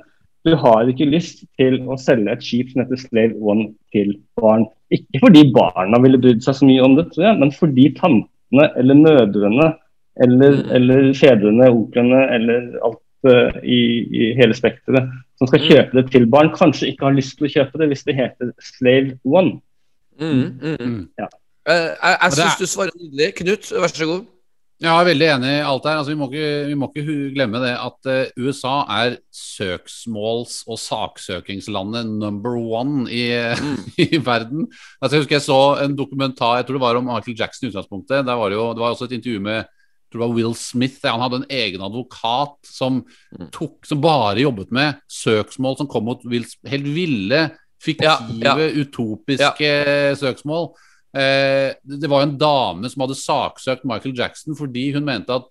du 0.46 0.56
har 0.56 0.88
ikke 0.88 1.10
lyst 1.10 1.44
til 1.60 1.82
å 1.90 1.98
selge 2.00 2.32
et 2.32 2.44
skip 2.46 2.70
som 2.72 2.84
heter 2.84 3.00
Slave 3.02 3.36
One 3.42 3.74
til 3.94 4.14
barn. 4.40 4.66
Ikke 4.92 5.20
fordi 5.26 5.44
barna 5.54 6.00
ville 6.02 6.18
brydd 6.22 6.42
seg 6.46 6.56
så 6.56 6.66
mye 6.70 6.82
om 6.86 6.96
det, 6.98 7.10
tror 7.12 7.26
jeg, 7.28 7.40
men 7.42 7.52
fordi 7.52 7.90
tantene 7.98 8.70
eller 8.80 8.96
mødrene 8.96 9.68
eller, 10.24 10.52
Mm. 10.64 10.72
eller 10.76 11.14
fedrene, 11.14 11.68
onklene 11.72 12.22
eller 12.36 12.80
alt 12.84 13.00
eh, 13.30 13.60
i, 13.64 13.80
i 14.10 14.34
hele 14.36 14.56
spekteret 14.56 15.12
som 15.38 15.48
skal 15.48 15.60
Mm. 15.60 15.68
kjøpe 15.70 15.96
det 16.02 16.12
til 16.12 16.26
barn, 16.28 16.50
kanskje 16.56 16.88
ikke 16.92 17.06
har 17.06 17.14
lyst 17.16 17.38
til 17.38 17.48
å 17.48 17.54
kjøpe 17.54 17.78
det 17.80 17.88
hvis 17.92 18.04
det 18.08 18.16
heter 18.16 18.52
Slave 18.60 19.20
One. 19.26 19.60
Mm, 20.20 20.60
mm. 20.60 20.76
Mm. 20.80 21.08
Ja. 21.20 21.28
Uh, 21.70 21.92
jeg 22.02 22.18
jeg 22.24 22.32
syns 22.40 22.58
du 22.60 22.66
svarer 22.66 22.92
nydelig. 22.98 23.34
Knut, 23.36 23.72
vær 23.72 23.88
så 23.94 24.06
god. 24.10 24.26
Jeg 24.80 24.96
er 24.96 25.08
veldig 25.10 25.26
enig 25.28 25.50
i 25.58 25.64
alt 25.68 25.88
her. 25.90 25.98
Altså, 26.00 26.14
vi, 26.14 26.18
må 26.20 26.30
ikke, 26.30 26.52
vi 26.70 26.76
må 26.80 26.88
ikke 26.88 27.16
glemme 27.36 27.60
det 27.60 27.74
at 27.76 28.08
uh, 28.08 28.46
USA 28.46 28.76
er 28.96 29.18
søksmåls- 29.36 30.62
og 30.72 30.80
saksøkingslandet 30.80 32.08
number 32.08 32.56
one 32.56 33.10
i, 33.12 33.26
i 34.06 34.22
verden. 34.24 34.70
Altså, 35.02 35.18
jeg 35.18 35.26
husker 35.26 35.36
jeg 35.36 35.48
så 35.50 35.60
en 35.84 35.98
dokumentar 36.00 36.62
jeg 36.62 36.70
tror 36.70 36.80
det 36.80 36.86
var 36.86 37.02
om 37.02 37.12
Michael 37.12 37.36
Jackson 37.42 37.68
i 37.68 37.74
utgangspunktet. 37.74 38.24
Der 38.24 38.40
var 38.40 38.48
det, 38.48 38.56
jo, 38.56 38.70
det 38.72 38.86
var 38.86 38.96
også 38.96 39.10
et 39.10 39.18
intervju 39.20 39.44
med 39.50 39.60
jeg 39.60 40.16
tror 40.16 40.24
det 40.24 40.28
var 40.30 40.38
Will 40.40 40.56
Smith. 40.58 41.04
Han 41.06 41.22
hadde 41.22 41.44
en 41.44 41.52
egen 41.54 41.84
advokat 41.86 42.56
som, 42.66 43.04
tok, 43.54 43.84
som 43.86 44.00
bare 44.02 44.40
jobbet 44.42 44.72
med 44.74 45.04
søksmål 45.12 45.76
som 45.78 45.90
kom 45.92 46.08
mot 46.08 46.24
helt 46.72 46.88
ville, 46.96 47.50
fiktive, 47.84 48.40
Ja, 48.42 48.56
utopiske 48.80 49.70
søksmål. 50.18 50.72
Eh, 51.16 51.74
det 51.84 52.10
var 52.10 52.22
en 52.22 52.36
dame 52.38 52.90
som 52.92 53.02
hadde 53.02 53.16
saksøkt 53.18 53.86
Michael 53.90 54.14
Jackson 54.18 54.54
fordi 54.58 54.92
hun 54.94 55.06
mente 55.08 55.34
at 55.34 55.48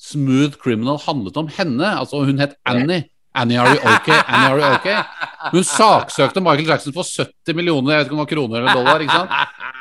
Smooth 0.00 0.56
Criminal 0.62 0.98
handlet 1.04 1.36
om 1.36 1.48
henne. 1.48 1.90
Altså 2.00 2.24
Hun 2.24 2.38
het 2.40 2.56
Annie. 2.66 3.04
Annie, 3.34 3.58
are 3.58 3.74
you 3.74 3.80
okay? 3.96 4.14
Annie, 4.28 4.50
are 4.52 4.60
you 4.60 4.74
okay? 4.78 4.96
Hun 5.50 5.64
saksøkte 5.66 6.40
Michael 6.40 6.68
Jackson 6.70 6.94
for 6.94 7.02
70 7.02 7.56
millioner 7.58 7.90
jeg 7.96 7.98
vet 8.04 8.06
ikke 8.06 8.14
om 8.14 8.20
det 8.20 8.24
var 8.24 8.32
kroner 8.32 8.60
eller 8.62 8.78
dollar. 8.78 9.00
ikke 9.02 9.16
sant? 9.18 9.30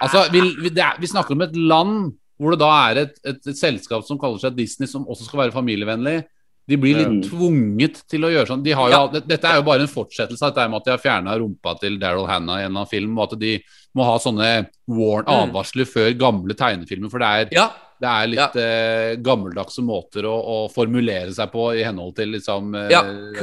Altså, 0.02 0.24
vi, 0.34 0.42
vi, 0.64 0.72
er, 0.82 0.98
vi 1.00 1.08
snakker 1.12 1.36
om 1.38 1.44
et 1.46 1.56
land 1.56 1.98
hvor 2.42 2.56
det 2.56 2.60
da 2.64 2.70
er 2.90 3.00
et, 3.04 3.20
et, 3.30 3.38
et 3.54 3.60
selskap 3.60 4.04
som 4.08 4.18
kaller 4.20 4.42
seg 4.42 4.56
Disney, 4.58 4.90
som 4.90 5.06
også 5.06 5.28
skal 5.30 5.44
være 5.46 5.54
familievennlig. 5.56 6.24
De 6.68 6.78
blir 6.80 6.98
litt 6.98 7.12
Mm. 7.14 7.22
tvunget 7.28 8.02
til 8.10 8.26
å 8.26 8.32
gjøre 8.34 8.48
sånn. 8.50 8.64
De 8.66 8.72
har 8.74 8.90
jo, 8.90 8.98
Ja. 9.14 9.22
Dette 9.22 9.48
er 9.52 9.60
jo 9.60 9.66
bare 9.68 9.84
en 9.86 9.92
fortsettelse 9.92 10.42
av 10.48 10.54
dette 10.56 10.66
med 10.72 10.80
at 10.82 10.86
de 10.88 10.92
har 10.96 11.04
fjerna 11.04 11.38
rumpa 11.38 11.76
til 11.80 12.00
Daryl 12.02 12.26
Hannah 12.28 12.62
i 12.62 12.66
en 12.66 12.72
annen 12.74 12.90
film, 12.90 13.18
og 13.20 13.34
at 13.34 13.40
de 13.40 13.54
må 13.96 14.04
ha 14.08 14.18
sånne 14.20 14.68
warn 14.88 15.26
Mm. 15.26 15.86
før 15.86 16.14
gamle 16.18 16.54
tegnefilmer. 16.58 17.10
For 17.12 17.20
det 17.20 17.28
er, 17.28 17.50
Ja. 17.54 17.68
det 18.02 18.10
er 18.10 18.28
litt 18.28 18.56
eh, 18.56 19.16
gammeldagse 19.22 19.80
måter 19.86 20.24
å, 20.26 20.34
å 20.34 20.72
formulere 20.74 21.32
seg 21.34 21.52
på 21.52 21.68
i 21.80 21.84
henhold 21.84 22.16
til 22.16 22.30
liksom 22.34 22.74
eh, 22.76 22.90
ja. 22.92 23.02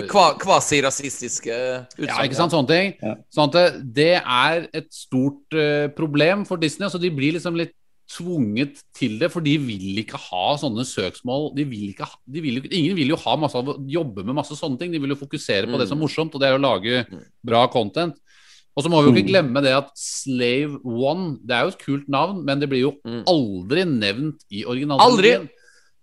Kva, 0.09 0.35
Kvasirasistiske 0.39 1.55
utsagn. 1.97 2.07
ja, 2.09 2.19
ikke 2.27 2.35
sant, 2.39 2.53
sånne 2.53 2.69
ting. 2.69 2.95
Ja. 3.03 3.15
Sånn 3.33 3.49
at 3.49 3.53
det, 3.53 3.95
det 3.95 4.23
er 4.23 4.69
et 4.75 4.91
stort 4.93 5.53
eh, 5.55 5.89
problem 5.89 6.45
for 6.45 6.57
Disney. 6.61 6.87
Altså 6.89 7.01
de 7.01 7.11
blir 7.11 7.33
liksom 7.39 7.57
litt 7.57 7.73
tvunget 8.11 8.81
til 8.99 9.21
det, 9.21 9.29
for 9.31 9.39
de 9.41 9.53
vil 9.63 10.01
ikke 10.03 10.19
ha 10.19 10.57
sånne 10.59 10.83
søksmål. 10.83 11.53
De 11.55 11.63
vil 11.65 11.93
ikke 11.93 12.09
ha, 12.09 12.17
de 12.27 12.41
vil 12.43 12.57
ingen 12.75 12.97
vil 12.99 13.13
jo 13.15 13.19
ha 13.23 13.37
masse, 13.39 13.55
jobbe 13.87 14.25
med 14.27 14.35
masse 14.35 14.57
sånne 14.59 14.81
ting. 14.81 14.91
De 14.91 14.99
vil 14.99 15.15
jo 15.15 15.21
fokusere 15.21 15.71
på 15.71 15.79
det 15.79 15.87
som 15.87 15.95
er 15.97 16.03
morsomt, 16.03 16.35
og 16.35 16.43
det 16.43 16.49
er 16.51 16.59
å 16.59 16.63
lage 16.65 17.05
Mm. 17.07 17.21
bra 17.47 17.67
content. 17.69 18.17
Og 18.81 18.86
så 18.86 18.90
må 18.93 19.02
vi 19.05 19.11
jo 19.11 19.15
ikke 19.19 19.27
Mm. 19.28 19.32
glemme 19.35 19.62
det 19.66 19.73
at 19.77 19.90
Slave 20.01 20.78
One 20.89 21.36
Det 21.44 21.52
er 21.57 21.66
jo 21.66 21.73
et 21.74 21.82
kult 21.85 22.07
navn, 22.09 22.40
men 22.47 22.61
det 22.62 22.69
blir 22.70 22.81
jo 22.86 22.93
Mm. 23.05 23.23
aldri 23.28 23.85
nevnt 23.85 24.40
i 24.51 24.65
originalen. 24.65 25.05
Aldri. 25.05 25.32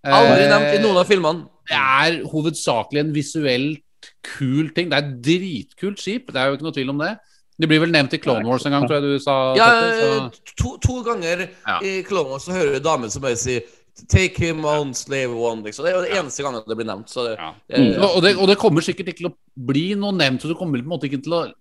Aldri 0.06 0.44
Eh, 0.46 0.52
nevnt 0.54 0.76
i 0.78 0.84
noen 0.84 0.98
av 1.02 1.08
filmene. 1.10 1.48
det 1.68 1.76
er 1.76 2.22
hovedsakelig 2.30 3.00
en 3.02 3.14
visuelt 3.16 3.82
kul 4.24 4.70
ting. 4.76 4.90
Det 4.90 4.94
er 4.94 5.08
et 5.08 5.22
dritkult 5.22 5.98
skip, 6.00 6.28
det 6.32 6.36
er 6.38 6.48
jo 6.52 6.58
ikke 6.58 6.68
noe 6.70 6.72
tvil 6.78 6.90
om 6.94 6.98
det. 7.00 7.18
Det 7.60 7.68
blir 7.68 7.80
vel 7.82 7.90
nevnt 7.92 8.14
i 8.14 8.20
Clone 8.22 8.46
Wars 8.46 8.66
en 8.68 8.72
gang, 8.72 8.84
tror 8.88 9.02
jeg 9.02 9.18
du 9.18 9.20
sa. 9.20 9.56
Ja, 9.58 9.66
Petter, 9.66 10.30
to, 10.62 10.78
to 10.78 11.02
ganger 11.04 11.50
Ja. 11.68 11.80
i 11.82 12.04
Clone 12.04 12.30
Wars 12.30 12.46
så 12.46 12.52
hører 12.54 12.74
du 12.76 12.80
damen 12.80 13.10
som 13.10 13.22
bare 13.22 13.36
sier 13.36 13.62
Take 14.08 14.38
him 14.38 14.64
on 14.64 14.94
slave 14.94 15.34
one. 15.36 15.64
Liksom. 15.64 15.84
Det 15.84 15.92
er 15.92 15.98
jo 15.98 16.04
det 16.06 16.12
eneste 16.20 16.44
gangen 16.44 16.62
det 16.68 16.78
blir 16.78 16.86
nevnt. 16.86 17.10
Så 17.10 17.24
det, 17.26 17.40
Ja. 17.40 17.54
mm. 17.76 17.98
Og, 18.16 18.22
det, 18.22 18.38
og 18.38 18.48
det 18.48 18.58
kommer 18.60 18.80
sikkert 18.86 19.08
ikke 19.08 19.18
til 19.24 19.30
å 19.32 19.34
bli 19.58 19.96
noe 19.96 20.12
nevnt, 20.14 20.40
så 20.44 20.48
du 20.48 20.54
kommer 20.54 20.78
på 20.78 20.84
en 20.86 21.00
måte 21.00 21.10
ikke 21.10 21.24
til 21.24 21.34
å 21.34 21.52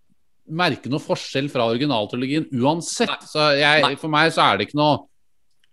merke 0.48 0.90
noe 0.92 1.02
forskjell 1.02 1.50
fra 1.52 1.66
originaltrilogien 1.72 2.48
uansett. 2.60 3.10
Nei. 3.10 3.28
Så 3.28 3.50
jeg, 3.58 3.84
Nei. 3.84 3.94
for 4.00 4.12
meg 4.12 4.32
så 4.34 4.46
er 4.46 4.58
det 4.58 4.68
ikke 4.68 4.80
noe 4.80 5.04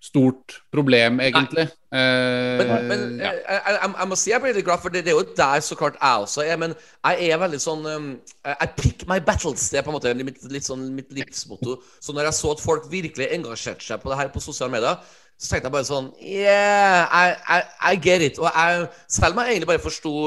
stort 0.03 0.57
problem, 0.73 1.21
egentlig. 1.23 1.63
Eh, 1.95 2.59
Men, 2.59 2.71
men 2.89 3.03
ja. 3.21 3.29
jeg, 3.31 3.39
jeg, 3.47 3.61
jeg, 3.69 3.91
jeg 3.99 4.07
må 4.11 4.17
si 4.19 4.31
jeg 4.33 4.43
blir 4.43 4.57
litt 4.57 4.65
glad, 4.67 4.81
for 4.83 4.91
det, 4.91 5.05
det 5.05 5.13
er 5.13 5.15
jo 5.15 5.35
der 5.37 5.63
så 5.63 5.77
klart 5.79 5.95
jeg 5.95 6.25
også 6.25 6.43
er. 6.43 6.57
Men 6.59 6.73
jeg 6.75 7.29
er 7.31 7.39
veldig 7.39 7.59
sånn 7.63 7.87
um, 7.87 8.09
I 8.51 8.67
pick 8.75 9.05
my 9.07 9.21
battles. 9.23 9.69
Det 9.71 9.79
er 9.79 9.85
på 9.85 9.93
en 9.93 9.97
måte 9.99 10.11
mitt, 10.19 10.41
litt 10.51 10.67
sånn 10.67 10.89
mitt 10.97 11.13
livsmotto. 11.15 11.77
Så 12.03 12.15
når 12.15 12.27
jeg 12.27 12.39
så 12.41 12.51
at 12.51 12.63
folk 12.65 12.89
virkelig 12.91 13.29
engasjerte 13.37 13.87
seg 13.87 14.03
på 14.03 14.11
det 14.11 14.19
her 14.19 14.33
på 14.33 14.43
sosiale 14.43 14.75
medier, 14.75 14.99
så 15.39 15.53
tenkte 15.53 15.69
jeg 15.69 15.75
bare 15.77 15.87
sånn 15.87 16.11
Yeah, 16.19 17.07
I, 17.07 17.37
I, 17.47 17.61
I 17.93 17.95
get 17.95 18.25
it. 18.27 18.41
Og 18.43 18.49
jeg, 18.51 18.89
selv 19.07 19.37
om 19.37 19.43
jeg 19.45 19.55
egentlig 19.55 19.71
bare 19.71 19.87
forsto 19.87 20.17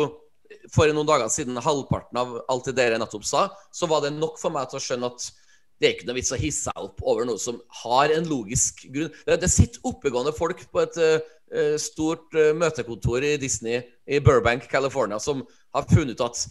for 0.73 0.91
noen 0.93 1.09
dager 1.09 1.31
siden 1.33 1.59
halvparten 1.63 2.21
av 2.21 2.37
alt 2.53 2.69
det 2.69 2.77
dere 2.79 3.01
nettopp 3.01 3.27
sa, 3.27 3.49
så 3.75 3.89
var 3.91 4.05
det 4.05 4.15
nok 4.17 4.41
for 4.41 4.55
meg 4.55 4.71
til 4.71 4.81
å 4.81 4.85
skjønne 4.87 5.11
at 5.13 5.29
det 5.77 5.89
er 5.89 5.97
ikke 5.97 6.07
noe 6.09 6.17
vits 6.17 6.33
å 6.33 6.41
hisse 6.41 6.71
seg 6.71 6.85
opp 6.87 7.03
over 7.05 7.27
noe 7.29 7.41
som 7.41 7.59
har 7.83 8.13
en 8.15 8.29
logisk 8.31 8.87
grunn. 8.93 9.11
Det, 9.29 9.41
det 9.43 9.51
sitter 9.53 9.83
oppegående 9.89 10.33
folk 10.37 10.63
på 10.73 10.83
et 10.87 10.97
eh, 11.05 11.75
stort 11.81 12.33
uh, 12.37 12.55
møtekontor 12.57 13.27
i 13.29 13.35
Disney 13.41 13.83
i 14.09 14.23
Burbank, 14.25 14.71
California, 14.73 15.21
som 15.21 15.45
har 15.77 15.91
funnet 15.91 16.17
ut 16.17 16.25
at 16.31 16.47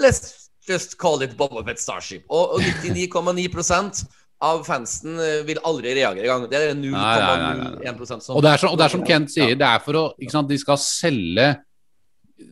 Let's 0.00 0.48
just 0.68 0.96
call 0.96 1.20
it 1.22 1.36
Boba 1.36 1.64
Fett 1.66 1.82
Starship. 1.82 2.24
Og, 2.30 2.56
og 2.56 2.64
99,9 2.86 4.06
av 4.40 4.62
fansen 4.64 5.18
eh, 5.20 5.40
vil 5.44 5.60
aldri 5.68 5.92
reagere 5.98 6.24
engang. 6.24 6.46
Det 6.48 6.60
er 6.60 6.70
Nei, 6.78 6.92
nei, 6.96 7.40
nei, 7.60 7.72
nei. 7.76 7.92
0,01 7.92 8.24
som 8.24 8.38
Og 8.38 8.44
det 8.44 8.54
er, 8.54 8.92
som, 8.94 9.04
Kent 9.04 9.32
sier, 9.34 9.52
det 9.58 9.66
er 9.66 9.82
for 9.84 9.98
å 10.00 10.04
De 10.48 10.58
skal 10.60 10.80
selge 10.80 11.50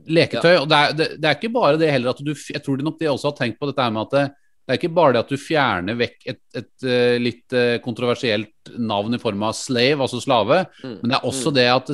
leketøy. 0.08 0.56
Og 0.62 0.68
det 0.70 0.76
er, 0.82 0.92
det, 0.98 1.06
det 1.22 1.28
er 1.30 1.38
ikke 1.38 1.52
bare 1.54 1.78
det 1.80 1.90
heller 1.92 2.10
at 2.14 2.20
du 2.24 2.32
Jeg 2.34 2.62
tror 2.64 2.82
nok 2.84 2.98
de 3.00 3.08
også 3.10 3.30
har 3.32 3.36
tenkt 3.40 3.58
på 3.60 3.68
dette 3.70 3.82
her 3.82 3.90
med 3.94 4.06
at 4.08 4.14
det, 4.16 4.26
det 4.68 4.74
er 4.74 4.78
ikke 4.82 4.92
bare 4.98 5.14
det 5.16 5.20
at 5.24 5.30
du 5.32 5.38
fjerner 5.40 5.96
vekk 5.96 6.26
et, 6.28 6.40
et 6.60 6.84
eh, 6.84 7.14
litt 7.24 7.54
eh, 7.56 7.78
kontroversielt 7.80 8.72
navn 8.76 9.16
i 9.16 9.20
form 9.22 9.42
av 9.48 9.54
slave, 9.56 9.96
altså 10.04 10.20
slave, 10.20 10.58
Mm. 10.84 10.98
men 11.00 11.08
det 11.10 11.16
er 11.16 11.24
også 11.30 11.52
det 11.56 11.64
at 11.72 11.88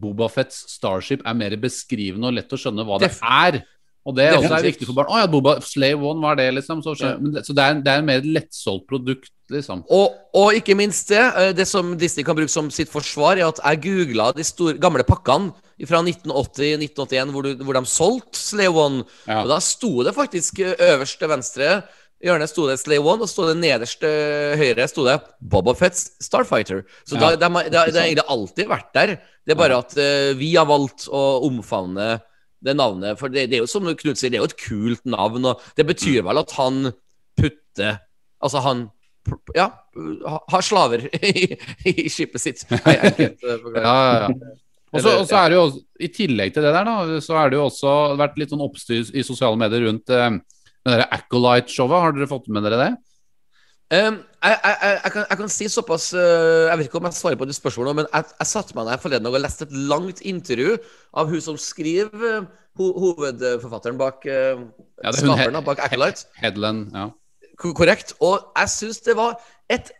Bobafets 0.00 0.60
Starship 0.76 1.24
er 1.26 1.34
mer 1.34 1.56
beskrivende 1.58 2.30
og 2.30 2.36
lett 2.38 2.52
å 2.54 2.58
skjønne 2.60 2.86
hva 2.86 3.00
det 3.02 3.10
Def- 3.10 3.24
er. 3.26 3.58
Og 4.06 4.14
det 4.16 4.24
er 4.30 4.38
også 4.38 4.54
er 4.56 4.64
viktig 4.64 4.86
for 4.88 4.96
barn. 4.96 5.10
Å 5.12 5.18
ja, 5.20 5.26
Boba 5.28 5.58
Slave 5.60 6.00
One, 6.08 6.22
hva 6.24 6.30
er 6.32 6.38
det, 6.40 6.48
liksom? 6.56 6.80
Så, 6.82 6.94
Ja. 6.98 7.16
men 7.20 7.32
det, 7.34 7.42
så 7.44 7.52
det 7.54 7.62
er, 7.66 7.80
det 7.84 7.92
er 7.92 8.02
mer 8.06 8.22
et 8.22 8.28
lettsolgt 8.32 8.86
produkt, 8.88 9.28
liksom. 9.52 9.82
Og, 9.92 10.14
og 10.34 10.54
ikke 10.56 10.74
minst 10.78 11.08
det, 11.12 11.20
eh, 11.20 11.52
det 11.52 11.66
som 11.68 11.92
Disney 12.00 12.24
kan 12.24 12.34
bruke 12.38 12.48
som 12.48 12.70
sitt 12.72 12.88
forsvar, 12.88 13.36
er 13.36 13.48
at 13.50 13.60
jeg 13.60 13.82
googla 13.84 14.30
de 14.34 14.42
store, 14.48 14.78
gamle 14.80 15.04
pakkene 15.04 15.52
fra 15.86 16.00
1980-1981 16.04 17.32
hvor, 17.34 17.48
hvor 17.64 17.76
de 17.78 17.82
solgte 17.88 18.40
Slave 18.40 18.76
One. 18.86 19.04
Ja. 19.28 19.42
Og 19.44 19.50
da 19.52 19.58
sto 19.64 19.92
det 20.06 20.14
faktisk 20.16 20.60
eh, 20.64 20.74
øverst 20.94 21.18
til 21.20 21.30
venstre 21.32 21.70
hjørne 22.20 22.44
sto 22.50 22.66
det 22.68 22.76
Slave 22.80 23.04
One, 23.08 23.24
og 23.24 23.30
så 23.32 23.46
det 23.48 23.58
nederst 23.62 24.00
til 24.02 24.56
høyre 24.60 24.88
sto 24.90 25.06
det 25.06 25.18
Boba 25.40 25.72
Fett's 25.76 26.10
Starfighter. 26.20 26.82
Så 27.08 27.16
Ja. 27.16 27.30
da, 27.30 27.36
det, 27.36 27.48
har- 27.52 27.64
det, 27.70 27.84
det 27.94 28.00
har 28.00 28.08
egentlig 28.08 28.26
alltid 28.28 28.68
vært 28.68 28.90
der. 28.96 29.14
Det 29.46 29.54
er 29.54 29.60
bare 29.60 29.78
at 29.80 29.94
uh, 29.96 30.34
vi 30.36 30.50
har 30.54 30.68
valgt 30.68 31.06
å 31.08 31.22
omfavne 31.48 32.18
det 32.64 32.74
navnet. 32.76 33.18
For 33.20 33.32
det, 33.32 33.46
det 33.50 33.58
er 33.58 33.64
jo 33.64 33.70
som 33.70 33.86
Knut 33.88 34.20
sier, 34.20 34.32
det 34.32 34.38
er 34.40 34.44
jo 34.44 34.50
et 34.50 34.60
kult 34.60 35.04
navn, 35.08 35.46
og 35.52 35.62
det 35.78 35.86
betyr 35.88 36.22
vel 36.26 36.42
at 36.42 36.56
han 36.58 36.90
putter 37.40 38.00
Altså 38.40 38.62
han 38.64 38.86
ja, 39.52 39.66
har 40.48 40.62
slaver 40.64 41.02
i, 41.28 41.50
i 41.90 42.06
skipet 42.08 42.40
sitt. 42.40 42.62
Enkelt. 42.72 43.42
Ja, 43.76 43.82
ja, 43.84 44.14
ja. 44.24 44.54
Og 44.90 45.04
så 45.04 45.12
og 45.20 45.26
så 45.28 45.36
er 45.42 45.52
det 45.52 45.58
jo, 45.58 45.66
også- 45.68 45.82
I 46.02 46.08
tillegg 46.16 46.54
til 46.54 46.64
det 46.64 46.72
der, 46.74 46.88
da, 46.88 47.18
så 47.22 47.36
er 47.36 47.52
det 47.52 47.58
jo 47.60 47.66
også 47.68 47.92
vært 48.18 48.40
litt 48.40 48.50
sånn 48.54 48.64
oppstyr 48.64 49.12
i 49.12 49.22
sosiale 49.26 49.60
medier 49.60 49.84
rundt 49.86 50.08
eh, 50.10 50.38
det 50.80 50.94
derre 50.94 51.06
Acolyte-showet. 51.18 52.00
Har 52.06 52.16
dere 52.16 52.30
fått 52.32 52.48
med 52.48 52.64
dere 52.64 52.80
det? 52.80 52.90
Um, 53.92 54.16
jeg, 54.42 54.56
jeg, 54.64 54.76
jeg, 54.82 55.00
jeg, 55.04 55.12
kan, 55.12 55.24
jeg 55.30 55.38
kan 55.38 55.52
si 55.52 55.68
såpass 55.68 56.06
uh, 56.16 56.68
Jeg 56.70 56.78
vet 56.78 56.88
ikke 56.88 57.00
om 57.00 57.08
jeg 57.08 57.18
svarer 57.18 57.36
på 57.40 57.48
de 57.48 57.56
spørsmålene, 57.56 58.00
men 58.00 58.08
jeg, 58.08 58.24
jeg 58.38 58.50
satte 58.50 58.76
meg 58.76 58.88
ned 58.88 59.02
forleden 59.02 59.28
og 59.28 59.36
leste 59.40 59.66
et 59.68 59.76
langt 59.92 60.22
intervju 60.24 60.76
av 61.20 61.28
hun 61.28 61.44
som 61.44 61.58
skriver 61.60 62.26
uh, 62.40 62.48
ho 62.80 62.90
hovedforfatteren 63.04 64.00
bak 64.00 64.24
uh, 64.24 64.62
Ja, 65.02 65.12
hun 65.12 65.20
skaperen 65.20 65.60
bak 65.66 65.82
Acolyte. 65.84 66.28
Headland, 66.40 66.88
ja. 66.96 67.10
Korrekt. 67.60 68.14
Og 68.24 68.40
jeg 68.56 68.72
syns 68.72 69.02
det 69.04 69.16
var 69.18 69.36
et 69.68 69.92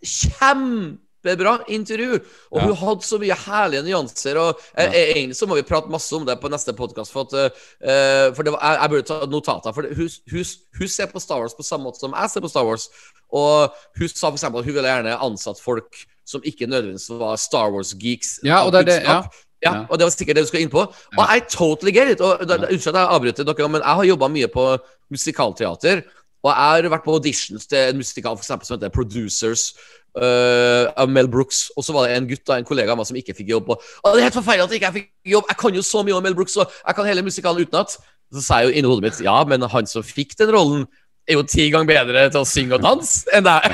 kjempebra 1.24 1.64
intervju. 1.68 2.20
Og 2.52 2.60
Ja. 2.60 2.66
hun 2.66 2.76
hadde 2.76 3.02
så 3.02 3.18
mye 3.18 3.34
herlige 3.34 3.82
nyanser. 3.82 4.36
Og 4.38 4.60
eh, 4.76 4.84
eh, 4.86 5.12
Egentlig 5.16 5.36
så 5.36 5.46
må 5.46 5.54
vi 5.54 5.62
prate 5.62 5.88
masse 5.90 6.12
om 6.16 6.24
det 6.26 6.40
på 6.40 6.48
neste 6.50 6.72
podkast. 6.72 7.12
For, 7.12 7.20
at, 7.20 7.52
eh, 7.82 8.32
for 8.34 8.42
det 8.42 8.52
var, 8.52 8.60
jeg, 8.62 8.80
jeg 8.80 8.90
burde 8.90 9.06
ta 9.06 9.26
notater. 9.26 9.72
For 9.72 9.82
hun, 9.82 10.08
hun, 10.30 10.44
hun 10.78 10.88
ser 10.88 11.06
på 11.06 11.20
Star 11.20 11.40
Wars 11.40 11.54
på 11.54 11.62
samme 11.62 11.84
måte 11.84 11.98
som 12.00 12.12
jeg 12.12 12.30
ser 12.30 12.40
på 12.40 12.48
Star 12.48 12.64
Wars. 12.64 12.88
Og 13.32 13.70
hun 13.98 14.08
sa 14.08 14.28
for 14.30 14.36
eksempel 14.36 14.60
at 14.60 14.64
hun 14.66 14.74
ville 14.74 14.88
gjerne 14.88 15.18
ansatt 15.20 15.60
folk 15.60 15.94
som 16.26 16.40
ikke 16.44 16.66
nødvendigvis 16.66 17.10
var 17.10 17.36
Star 17.36 17.70
Wars-geeks. 17.72 18.40
Ja, 18.44 18.64
og 18.64 18.72
det 18.72 18.80
er 18.80 18.84
det, 18.84 19.02
ja. 19.04 19.22
Ja, 19.62 19.72
Ja. 19.74 19.84
og 19.90 19.98
det 19.98 20.04
var 20.06 20.10
sikkert 20.10 20.36
det 20.36 20.42
du 20.44 20.46
skulle 20.48 20.62
inn 20.62 20.70
på. 20.70 20.80
Og 21.18 21.26
I 21.36 21.40
totally 21.40 21.92
get 21.92 22.08
it. 22.08 22.20
Og, 22.20 22.48
da, 22.48 22.54
unnskyld 22.56 22.94
at 22.96 23.00
jeg 23.02 23.10
avbryter 23.12 23.44
dere, 23.44 23.68
men 23.68 23.82
jeg 23.82 23.94
har 23.98 24.04
jobba 24.04 24.28
mye 24.28 24.48
på 24.48 24.78
musikalteater. 25.12 26.02
Og 26.42 26.48
jeg 26.48 26.56
har 26.56 26.88
vært 26.88 27.04
på 27.04 27.12
auditions 27.12 27.66
til 27.68 27.90
en 27.90 27.98
musikal 28.00 28.36
for 28.38 28.40
eksempel, 28.40 28.64
som 28.66 28.78
heter 28.78 28.88
Producers 28.94 29.74
øh, 30.16 30.86
av 30.96 31.08
Mel 31.08 31.28
Brooks. 31.28 31.70
Og 31.76 31.84
så 31.84 31.92
var 31.92 32.08
det 32.08 32.16
en 32.16 32.28
gutt 32.30 32.44
da, 32.46 32.56
en 32.58 32.64
kollega 32.68 32.92
av 32.92 32.98
meg 33.00 33.06
som 33.06 33.16
ikke 33.20 33.34
fikk 33.36 33.48
jobb. 33.52 33.70
Og, 33.74 33.82
det 34.10 34.20
er 34.20 34.26
helt 34.28 34.38
forferdelig 34.40 34.64
at 34.68 34.74
ikke 34.78 34.88
jeg 34.90 34.96
fikk 35.00 35.10
jobb! 35.34 35.44
Jeg 35.52 35.56
kan 35.62 35.74
jo 35.74 35.82
så 35.82 36.02
mye 36.06 36.16
om 36.18 36.22
Mel 36.26 36.34
Brooks, 36.38 36.56
og 36.56 36.70
jeg 36.86 36.94
kan 36.98 37.06
hele 37.10 37.22
musikalen 37.26 37.62
utenat. 37.66 37.98
Så 38.30 38.42
sa 38.46 38.60
jeg 38.62 38.70
jo 38.70 38.78
inni 38.78 38.90
hodet 38.90 39.02
mitt 39.08 39.20
ja, 39.26 39.36
men 39.44 39.62
han 39.72 39.86
som 39.90 40.02
fikk 40.06 40.36
den 40.38 40.52
rollen, 40.54 40.86
er 41.28 41.34
jo 41.36 41.42
ti 41.46 41.68
ganger 41.70 41.86
bedre 41.86 42.22
til 42.32 42.40
å 42.40 42.46
synge 42.48 42.74
og 42.78 42.82
danse 42.82 43.26
enn 43.36 43.44
deg. 43.46 43.66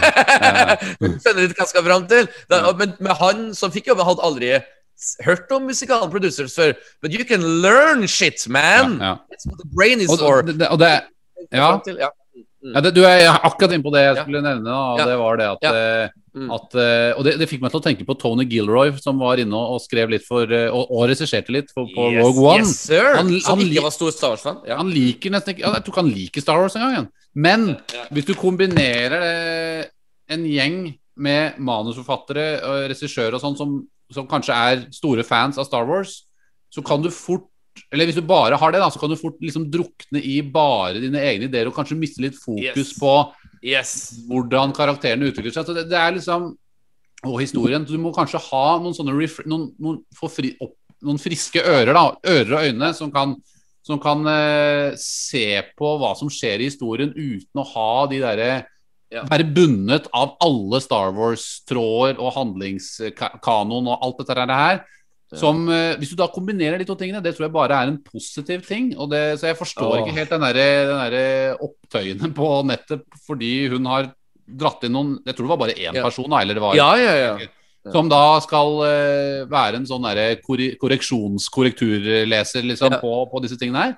Skjønner 1.23 1.43
litt 1.47 1.55
hva 1.57 1.63
jeg 1.65 1.71
skal 1.73 1.85
fram 1.87 2.07
til? 2.11 2.27
Da, 2.51 2.63
men, 2.77 2.93
men 3.01 3.15
han 3.21 3.45
som 3.57 3.73
fikk 3.73 3.89
jobben, 3.93 4.05
hadde 4.09 4.25
aldri 4.27 4.51
hørt 5.25 5.51
om 5.53 5.67
musikalen 5.69 6.11
Producers 6.13 6.55
før. 6.57 6.75
But 7.05 7.13
you 7.17 7.25
can 7.29 7.45
learn 7.63 8.07
shit, 8.09 8.45
man! 8.49 8.99
ja. 9.01 9.15
That's 9.31 9.49
what 9.49 9.61
the 9.63 9.69
brain 9.77 10.01
is 10.05 10.11
Og, 10.13 10.19
for. 10.21 10.43
og, 10.43 10.53
det, 10.53 10.69
og 10.73 10.81
det, 10.83 10.93
ja. 11.53 11.71
Ja. 11.87 12.11
Ja, 12.75 12.81
det, 12.83 12.95
du 12.97 13.03
er 13.07 13.29
akkurat 13.47 13.77
inne 13.77 13.85
på 13.85 13.93
det 13.95 14.03
jeg 14.03 14.17
Ja. 14.17 14.23
skulle 14.25 14.41
nevne. 14.43 14.65
Da, 14.67 14.77
og 14.93 14.99
Ja. 14.99 15.07
det 15.07 15.19
var 15.21 15.37
det 15.41 15.49
at, 15.53 15.59
Ja. 15.63 15.73
eh, 15.77 16.09
Mm. 16.37 16.51
at 16.53 16.75
eh, 16.77 17.11
Og 17.17 17.25
det, 17.25 17.33
det 17.41 17.47
fikk 17.49 17.63
meg 17.65 17.71
til 17.73 17.81
å 17.81 17.85
tenke 17.87 18.05
på 18.05 18.13
Tony 18.21 18.45
Gilroy, 18.45 18.91
som 19.01 19.17
var 19.23 19.41
inne 19.41 19.57
og, 19.57 19.71
og 19.79 19.81
skrev 19.81 20.11
litt 20.13 20.27
for 20.27 20.45
eh, 20.53 20.67
Og, 20.69 20.91
og 20.93 21.07
regisserte 21.09 21.55
litt 21.55 21.71
for, 21.73 21.89
på 21.95 22.11
Yes, 22.13 22.21
Rogue 22.27 22.45
One. 22.45 22.67
Yes, 22.67 22.75
sir. 22.91 23.07
Han- 23.17 23.31
som 23.41 23.57
han 23.59 23.65
ikke 23.71 23.85
var 23.87 23.95
stor 23.97 24.13
Star 24.13 24.35
Wars-fan. 24.35 24.59
Ja. 24.69 24.77
Han 24.83 24.91
liker 24.93 25.33
nesten 25.33 25.55
ikke 25.55 25.65
Jeg 25.65 25.81
tror 25.87 25.95
ikke 25.95 26.03
han 26.05 26.13
liker 26.13 26.45
Star 26.45 26.61
Wars 26.61 26.77
engang. 26.77 27.09
Men 27.33 27.65
hvis 28.13 28.29
du 28.29 28.35
kombinerer 28.37 29.17
det, 29.25 29.89
en 30.37 30.45
gjeng 30.51 30.79
med 31.17 31.57
manusforfattere 31.65 32.47
og 32.69 32.87
regissører 32.93 33.39
og 33.39 33.41
sånn 33.41 33.57
som, 33.57 33.75
som 34.13 34.29
kanskje 34.29 34.57
er 34.69 34.85
store 34.93 35.25
fans 35.25 35.57
av 35.57 35.65
Star 35.71 35.89
Wars, 35.89 36.19
så 36.69 36.85
kan 36.85 37.01
du 37.01 37.09
fort 37.15 37.49
eller 37.93 38.09
hvis 38.09 38.17
du 38.17 38.25
bare 38.25 38.57
har 38.57 38.73
det, 38.73 38.79
da, 38.81 38.87
så 38.89 38.97
kan 39.01 39.11
du 39.13 39.19
fort 39.21 39.37
liksom 39.45 39.67
drukne 39.73 40.21
i 40.25 40.39
bare 40.41 40.97
dine 41.03 41.21
egne 41.21 41.45
ideer 41.51 41.69
og 41.69 41.75
kanskje 41.77 41.97
miste 42.01 42.23
litt 42.25 42.37
fokus 42.41 42.73
Yes. 42.93 42.95
på 42.97 43.11
Yes. 43.67 44.23
hvordan 44.29 44.71
karakterene 44.77 45.27
utvikler 45.31 45.55
seg. 45.55 45.67
Så 45.67 45.75
det, 45.75 45.89
det 45.91 45.99
er 45.99 46.15
liksom 46.17 46.53
Og 47.27 47.41
historien. 47.41 47.83
Du 47.83 47.97
må 47.99 48.13
kanskje 48.15 48.39
ha 48.53 48.77
noen 48.79 48.95
sånne 48.95 49.15
noen, 49.49 49.71
noen, 49.83 49.97
få 50.15 50.29
fri, 50.31 50.53
opp, 50.63 50.77
noen 51.03 51.19
friske 51.19 51.59
ører, 51.59 51.97
da. 51.97 52.05
Ører 52.29 52.53
og 52.55 52.67
øyne 52.69 52.91
som 52.95 53.11
kan, 53.11 53.33
som 53.83 53.99
kan 53.99 54.23
eh, 54.31 54.93
se 55.01 55.49
på 55.79 55.95
hva 55.99 56.13
som 56.19 56.31
skjer 56.31 56.63
i 56.63 56.69
historien 56.69 57.11
uten 57.17 57.63
å 57.63 57.67
ha 57.75 57.91
de 58.13 58.23
derre 58.23 58.51
Ja. 59.07 59.23
Være 59.23 59.45
bundet 59.55 60.09
av 60.19 60.33
alle 60.43 60.81
Star 60.83 61.13
Wars-tråder 61.15 62.19
og 62.19 62.33
handlingskanon 62.35 63.87
og 63.87 64.01
alt 64.03 64.19
dette 64.19 64.47
her. 64.51 64.81
Som, 65.35 65.65
eh, 65.69 65.97
hvis 65.99 66.13
du 66.13 66.17
da 66.21 66.29
kombinerer 66.31 66.79
de 66.79 66.85
to 66.87 66.95
tingene, 66.95 67.19
det 67.23 67.33
tror 67.35 67.49
jeg 67.49 67.55
bare 67.57 67.75
er 67.83 67.89
en 67.91 67.99
positiv 67.99 68.63
ting. 68.63 68.93
Det, 69.11 69.23
så 69.41 69.49
jeg 69.51 69.59
forstår 69.59 69.97
Åh. 69.97 70.01
ikke 70.05 70.15
helt 70.21 70.31
den 70.31 70.45
derre 70.47 70.67
den 70.87 71.57
opptøyene 71.67 72.31
på 72.37 72.51
nettet 72.69 73.03
fordi 73.27 73.67
hun 73.73 73.89
har 73.91 74.13
dratt 74.47 74.85
inn 74.87 74.95
noen 74.95 75.17
Jeg 75.27 75.35
tror 75.35 75.49
det 75.49 75.51
var 75.51 75.59
bare 75.65 75.75
én 75.75 75.95
Ja. 75.99 76.05
person, 76.05 76.31
eller 76.31 76.55
det 76.55 76.63
var 76.63 76.77
Ja, 76.79 76.93
ja, 76.95 77.15
ja. 77.19 77.39
som 77.91 78.07
da 78.09 78.39
skal 78.41 78.71
eh, 78.87 79.43
være 79.51 79.81
en 79.81 79.87
sånn 79.87 80.07
derre 80.07 80.37
korreksjonskorrekturleser 80.47 82.63
liksom, 82.63 82.95
på, 83.03 83.13
på 83.31 83.43
disse 83.43 83.59
tingene 83.59 83.83
her. 83.83 83.97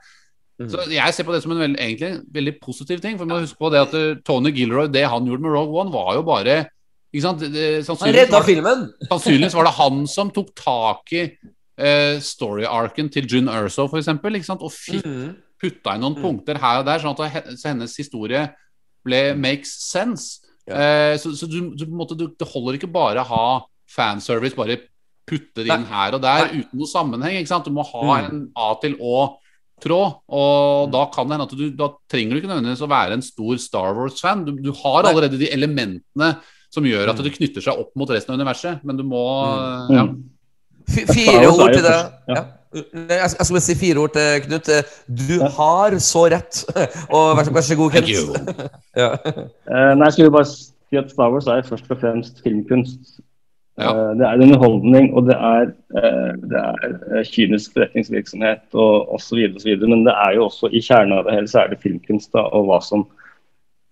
Mm. 0.59 0.71
Så 0.73 0.89
Jeg 0.91 1.15
ser 1.15 1.25
på 1.29 1.33
det 1.35 1.43
som 1.45 1.53
en 1.55 1.61
veldig, 1.61 1.79
egentlig 1.79 2.25
veldig 2.35 2.55
positiv 2.65 3.01
ting. 3.05 3.19
For 3.19 3.29
vi 3.29 3.35
må 3.35 3.43
huske 3.45 3.61
på 3.61 3.69
det 3.71 3.85
at 3.85 3.93
eh, 3.95 4.17
Tony 4.27 4.51
Gilroy, 4.57 4.89
det 4.91 5.05
han 5.07 5.27
gjorde 5.29 5.45
med 5.45 5.53
Rogue 5.55 5.77
One, 5.85 5.93
var 5.93 6.15
jo 6.17 6.25
bare 6.27 6.57
ikke 7.13 7.23
sant? 7.87 8.01
Han 8.03 8.13
redda 8.15 8.43
filmen! 8.45 8.83
sannsynligvis 9.09 9.55
var 9.57 9.65
det 9.69 9.75
han 9.83 10.03
som 10.07 10.31
tok 10.35 10.51
tak 10.59 11.13
i 11.17 11.23
uh, 11.81 12.19
story-arken 12.21 13.09
til 13.15 13.27
June 13.31 13.51
Erso, 13.55 13.89
sant? 13.89 14.63
og 14.63 14.73
fikk 14.73 15.05
Mhm. 15.07 15.37
putta 15.59 15.95
inn 15.95 16.01
noen 16.05 16.15
Mm. 16.17 16.23
punkter 16.23 16.59
her 16.61 16.79
og 16.81 16.85
der, 16.87 16.99
sånn 17.01 17.19
at 17.19 17.65
hennes 17.65 17.97
historie 17.97 18.45
ble 19.05 19.35
makes 19.35 19.73
sense. 19.91 20.41
Ja. 20.69 21.15
Uh, 21.15 21.17
så 21.19 21.33
så 21.35 21.49
du, 21.49 21.71
du, 21.75 21.87
måte, 21.87 22.15
du, 22.17 22.27
det 22.39 22.47
holder 22.53 22.77
ikke 22.79 22.93
bare 22.93 23.23
å 23.25 23.27
ha 23.27 23.65
fanservice, 23.89 24.55
bare 24.55 24.77
putte 25.29 25.65
det 25.65 25.69
inn 25.73 25.85
her 25.89 26.15
og 26.15 26.23
der 26.23 26.47
Nei. 26.49 26.61
uten 26.63 26.79
noe 26.79 26.87
sammenheng. 26.89 27.65
Du 27.65 27.71
må 27.71 27.85
ha 27.85 28.21
Mm. 28.21 28.25
en 28.31 28.53
A 28.57 28.75
til 28.81 28.95
Å-tråd, 28.97 30.21
og 30.29 30.91
da 30.93 31.07
kan 31.07 31.27
det 31.29 31.39
hende 31.39 31.47
at 31.49 31.57
du 31.57 31.71
da 31.71 31.89
trenger 32.11 32.35
du 32.35 32.41
ikke 32.41 32.51
nødvendigvis 32.53 32.85
å 32.87 32.89
være 32.91 33.13
en 33.19 33.23
stor 33.23 33.57
Star 33.59 33.95
Wars-fan. 33.95 34.45
Du, 34.45 34.53
du 34.53 34.73
har 34.73 35.05
allerede 35.05 35.39
de 35.39 35.49
elementene 35.51 36.37
som 36.71 36.85
gjør 36.85 37.09
at 37.09 37.17
Mm. 37.17 37.25
det 37.25 37.33
knytter 37.39 37.61
seg 37.65 37.79
opp 37.81 37.91
mot 37.97 38.11
resten 38.11 38.35
av 38.35 38.39
universet, 38.41 38.85
men 38.85 38.97
du 38.97 39.03
må 39.03 39.25
Mm. 39.89 39.95
ja. 39.97 40.03
Mm. 40.05 40.25
Fire 40.89 41.49
ord 41.49 41.73
til 41.75 41.83
det. 41.85 41.99
ja. 42.29 42.45
Jeg, 43.09 43.31
skal 43.31 43.47
skulle 43.47 43.61
si 43.65 43.75
fire 43.81 43.97
ord 44.03 44.13
til 44.13 44.43
Knut. 44.45 44.67
Du 45.09 45.41
har 45.57 45.95
så 46.05 46.27
rett. 46.29 46.65
Og 47.17 47.37
vær 47.39 47.45
så, 47.45 47.53
vær 47.57 47.65
så 47.65 47.77
god, 47.77 47.91
Knut. 47.97 48.53
Ja. 48.97 49.09
Eh, 49.25 49.95
nei, 49.97 50.05
jeg 50.05 50.13
skulle 50.13 50.31
bare 50.35 50.45
si 50.53 50.97
at 51.01 51.11
Star 51.11 51.31
Wars 51.33 51.47
er 51.49 51.63
først 51.65 51.89
og 51.91 52.01
fremst 52.01 52.43
filmkunst. 52.45 53.21
Ja. 53.79 53.93
Eh, 53.95 54.15
det 54.21 54.27
er 54.27 54.43
underholdning, 54.45 55.15
og 55.17 55.29
det 55.31 55.37
er, 55.37 55.73
eh, 55.97 56.33
det 56.45 56.61
er 56.61 57.25
kynisk 57.33 57.73
forretningsvirksomhet 57.77 58.75
og 58.75 59.13
osv. 59.17 59.39
osv. 59.57 59.77
Men 59.89 60.05
det 60.05 60.13
er 60.27 60.35
jo 60.37 60.45
også 60.51 60.69
i 60.73 60.81
kjernen 60.85 61.17
av 61.19 61.25
det 61.25 61.37
hele 61.39 61.49
så 61.49 61.63
er 61.65 61.69
det 61.73 61.81
filmkunst 61.85 62.33
da, 62.37 62.45
og 62.53 62.67
hva 62.69 62.81
som 62.85 63.07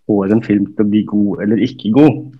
får 0.09 0.33
en 0.37 0.43
film 0.43 0.67
til 0.75 0.85
å 0.85 0.91
bli 0.91 1.03
god 1.05 1.43
eller 1.47 1.57
ikke 1.65 1.93
god. 1.97 2.36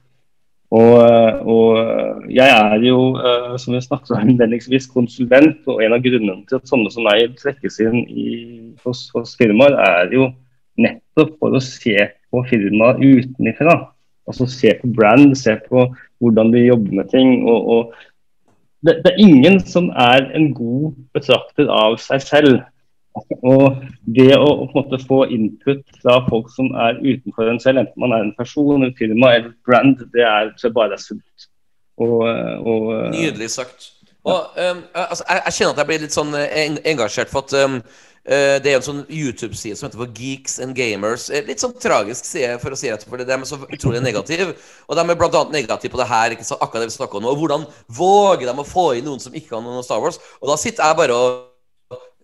Og, 0.75 0.93
eh, 0.99 1.47
og 1.47 2.31
jeg 2.33 2.51
er 2.51 2.81
jo, 2.83 2.99
eh, 3.17 3.53
som 3.63 3.75
vi 3.75 3.83
snakket 3.85 4.17
om 4.17 4.25
innledningsvis, 4.25 4.89
konsulent, 4.91 5.61
og 5.71 5.83
en 5.85 5.95
av 5.95 6.03
grunnene 6.03 6.43
til 6.49 6.59
at 6.59 6.67
sånne 6.71 6.91
som 6.91 7.07
meg 7.07 7.37
trekkes 7.39 7.79
inn 7.85 8.01
i, 8.11 8.27
hos, 8.83 9.07
hos 9.15 9.37
firmaer, 9.39 9.79
er 9.79 10.11
jo 10.17 10.33
nettopp 10.83 11.37
for 11.39 11.55
å 11.55 11.63
se 11.63 11.95
på 12.31 12.43
firmaet 12.51 12.99
utenifra. 12.99 13.79
Altså 14.27 14.49
se 14.51 14.75
på 14.81 14.91
brand, 14.91 15.37
se 15.39 15.55
på 15.69 15.87
hvordan 16.19 16.51
de 16.51 16.67
jobber 16.67 16.99
med 16.99 17.11
ting. 17.15 17.47
og, 17.47 17.71
og 17.71 17.95
det, 18.87 19.01
det 19.05 19.13
er 19.13 19.23
ingen 19.23 19.61
som 19.67 19.89
er 19.91 20.27
en 20.37 20.51
god 20.55 20.97
betrakter 21.15 21.71
av 21.73 21.97
seg 22.03 22.23
selv. 22.23 22.59
Og 23.43 23.83
det 24.17 24.33
å, 24.37 24.49
på 24.67 24.67
en 24.67 24.75
måte 24.77 25.01
få 25.07 25.23
input 25.33 25.85
fra 26.03 26.19
folk 26.29 26.51
som 26.53 26.73
er 26.87 26.99
utenfor 27.01 27.51
en 27.51 27.61
selv, 27.63 27.83
enten 27.83 28.03
man 28.03 28.15
er 28.17 28.27
en 28.27 28.35
person, 28.37 28.85
en 28.85 28.97
firma 28.99 29.35
eller 29.35 29.53
et 29.53 29.61
brand, 29.67 30.03
det 30.13 30.25
er 30.27 30.75
bare 30.77 30.99
sunt. 31.01 31.47
Og, 31.97 32.27
og 32.27 32.91
Nydelig 33.15 33.55
sagt. 33.55 33.93
Og, 34.27 34.43
um, 34.59 34.83
altså, 34.93 35.25
jeg, 35.29 35.43
jeg 35.47 35.57
kjenner 35.57 35.73
at 35.73 35.81
jeg 35.81 35.89
blir 35.93 36.03
litt 36.03 36.17
sånn 36.17 36.37
eh, 36.37 36.77
engasjert, 36.91 37.31
for 37.33 37.47
at 37.47 37.57
um, 37.65 37.81
det 38.27 38.73
er 38.73 38.81
en 38.81 38.83
sånn 38.83 39.03
YouTube-side 39.07 39.79
som 39.79 39.87
heter 39.87 40.01
for 40.01 40.11
Geeks 40.19 40.57
and 40.65 40.75
Gamers. 40.75 41.29
Eh, 41.31 41.45
Litt 41.47 41.63
sånn 41.63 41.77
tragisk 41.79 42.27
side, 42.27 42.57
for 42.59 42.75
å 42.75 42.79
si 42.79 42.91
rett, 42.91 43.07
for 43.07 43.23
de 43.23 43.31
er 43.31 43.45
så 43.47 43.61
utrolig 43.63 44.03
negative. 44.03 44.57
Og 44.91 44.99
de 44.99 45.05
er 45.05 45.27
annet 45.29 45.55
negative 45.55 45.95
på 45.95 46.01
det 46.03 46.09
her, 46.11 46.35
ikke 46.35 46.49
så 46.49 46.59
akkurat 46.59 46.83
det 46.83 46.91
vi 46.91 47.07
om. 47.07 47.29
Og 47.31 47.39
hvordan 47.39 47.69
våger 47.87 48.51
de 48.51 48.57
å 48.59 48.67
få 48.67 48.89
inn 48.99 49.07
noen 49.07 49.23
som 49.23 49.35
ikke 49.35 49.55
kan 49.55 49.63
noen 49.63 49.87
Star 49.87 50.03
Wars? 50.03 50.19
Og 50.43 50.51
da 50.51 50.59
sitter 50.59 50.91
jeg 50.91 50.99
bare 50.99 51.15
og 51.15 51.56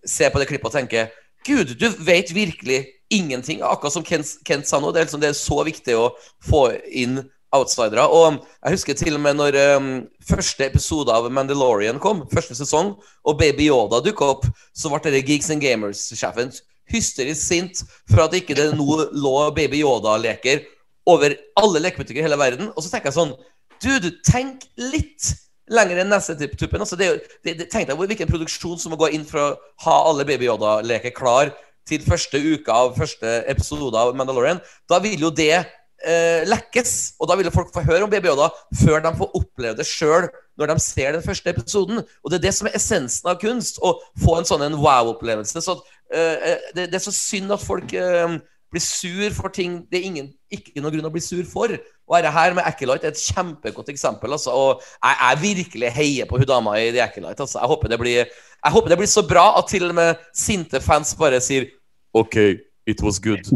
ser 0.09 0.33
på 0.33 0.41
det 0.41 0.49
klippet 0.49 0.71
og 0.71 0.75
tenker 0.77 1.11
Gud, 1.43 1.73
du 1.75 1.89
vet 1.99 2.29
virkelig 2.31 2.85
ingenting. 3.11 3.61
Akkurat 3.61 3.93
som 3.93 4.03
Kent, 4.03 4.37
Kent 4.47 4.67
sa 4.67 4.79
nå. 4.79 4.93
Det 4.93 5.01
er, 5.01 5.07
liksom, 5.09 5.19
det 5.19 5.33
er 5.33 5.37
så 5.37 5.57
viktig 5.67 5.95
å 5.99 6.11
få 6.47 6.69
inn 6.87 7.19
outsidere. 7.53 8.05
Og 8.07 8.39
jeg 8.39 8.77
husker 8.77 8.97
til 8.97 9.17
og 9.17 9.23
med 9.25 9.37
når 9.37 9.57
um, 9.75 9.89
første 10.25 10.65
episode 10.65 11.13
av 11.13 11.27
Mandalorian 11.35 11.99
kom, 12.01 12.23
første 12.31 12.55
sesong, 12.57 12.93
og 13.27 13.39
Baby 13.39 13.67
Yoda 13.67 14.01
dukka 14.03 14.31
opp, 14.37 14.47
så 14.73 14.91
ble 14.93 15.13
det 15.13 15.25
Geeks 15.27 15.51
and 15.53 15.63
Gamers-sjefen 15.63 16.53
hysterisk 16.91 17.41
sint 17.41 17.83
for 18.11 18.25
at 18.25 18.35
ikke 18.37 18.57
det 18.57 18.71
nå 18.77 19.03
lå 19.11 19.35
Baby 19.55 19.83
Yoda-leker 19.83 20.63
over 21.09 21.35
alle 21.59 21.83
lekebutikker 21.83 22.23
i 22.23 22.27
hele 22.27 22.39
verden. 22.39 22.71
Og 22.73 22.83
så 22.83 22.91
tenker 22.91 23.11
jeg 23.11 23.19
sånn 23.19 23.35
Dude, 23.83 24.13
tenk 24.23 24.63
litt 24.79 25.33
lenger 25.71 26.01
enn 26.01 26.11
nesetuppen. 26.11 26.83
Altså, 26.83 26.97
tenk 26.99 27.87
deg 27.89 27.99
hvilken 27.99 28.31
produksjon 28.31 28.79
som 28.81 28.93
må 28.93 28.99
gå 28.99 29.13
inn 29.15 29.27
for 29.27 29.41
å 29.41 29.53
ha 29.85 29.99
alle 30.09 30.25
Baby 30.27 30.49
Yoda-leker 30.49 31.15
klar 31.15 31.53
til 31.87 32.03
første 32.05 32.39
uke 32.39 32.71
av 32.71 32.97
første 32.97 33.41
episode 33.51 33.99
av 33.99 34.13
Mandalorian. 34.15 34.61
Da 34.89 34.99
vil 35.03 35.19
jo 35.19 35.31
det 35.35 35.55
eh, 36.03 36.43
lekkes. 36.47 37.15
Og 37.19 37.29
da 37.29 37.37
vil 37.39 37.49
jo 37.49 37.55
folk 37.55 37.73
få 37.75 37.83
høre 37.87 38.05
om 38.05 38.11
Baby 38.11 38.31
Yoda 38.31 38.49
før 38.83 39.03
de 39.03 39.13
får 39.19 39.35
oppleve 39.39 39.79
det 39.79 39.87
sjøl 39.87 40.29
når 40.59 40.69
de 40.69 40.77
ser 40.85 41.15
den 41.15 41.25
første 41.25 41.49
episoden. 41.49 42.03
Og 42.21 42.31
det 42.31 42.39
er 42.39 42.47
det 42.47 42.55
som 42.55 42.69
er 42.69 42.77
essensen 42.79 43.29
av 43.31 43.39
kunst. 43.41 43.79
Å 43.83 43.95
få 44.23 44.39
en 44.39 44.47
sånn 44.47 44.79
wow-opplevelse. 44.79 45.63
Så 45.63 45.77
eh, 46.13 46.59
det, 46.75 46.89
det 46.91 46.99
er 46.99 47.05
så 47.05 47.15
synd 47.15 47.55
at 47.55 47.63
folk 47.63 47.95
eh, 47.97 48.39
blir 48.73 48.83
sur 48.83 49.35
for 49.37 49.53
ting 49.53 49.79
det 49.91 49.99
er 49.99 50.07
ingen, 50.09 50.31
ikke 50.53 50.81
noen 50.81 50.95
grunn 50.95 51.09
å 51.09 51.13
bli 51.13 51.23
sur 51.23 51.43
for. 51.49 51.73
Og 51.73 52.17
dette 52.17 52.33
her 52.35 52.55
med 52.57 52.67
Acolyte 52.67 53.07
er 53.07 53.13
et 53.13 53.23
kjempegodt 53.31 53.93
eksempel. 53.93 54.33
Altså, 54.35 54.51
og 54.51 54.81
jeg, 54.81 55.15
jeg 55.21 55.41
virkelig 55.43 55.93
heier 55.95 56.29
på 56.29 56.41
hun 56.41 56.49
dama 56.49 56.75
i 56.81 56.91
The 56.91 57.05
Acolyte. 57.05 57.45
Altså. 57.45 57.59
Jeg, 57.61 57.71
håper 57.71 57.93
det 57.93 58.01
blir, 58.01 58.35
jeg 58.59 58.75
håper 58.75 58.93
det 58.93 58.99
blir 58.99 59.11
så 59.13 59.25
bra 59.29 59.47
at 59.61 59.71
til 59.71 59.87
og 59.89 59.97
med 59.97 60.27
sinte 60.35 60.83
fans 60.83 61.15
bare 61.19 61.41
sier 61.43 61.69
OK, 62.13 62.37
it 62.85 63.01
was 63.01 63.17
good. 63.23 63.47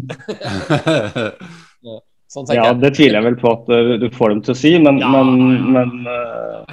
Sånn 2.28 2.50
Ja, 2.52 2.74
det 2.76 2.92
tviler 2.98 3.22
jeg 3.22 3.26
vel 3.30 3.38
på 3.40 3.52
at 3.54 3.70
eh, 3.72 3.94
du 4.02 4.10
får 4.12 4.34
dem 4.34 4.42
til 4.44 4.52
å 4.52 4.58
si, 4.60 4.74
men, 4.84 4.98
Ja, 5.00 5.12
men, 5.16 5.70
men 5.72 5.94
uh, 6.04 6.66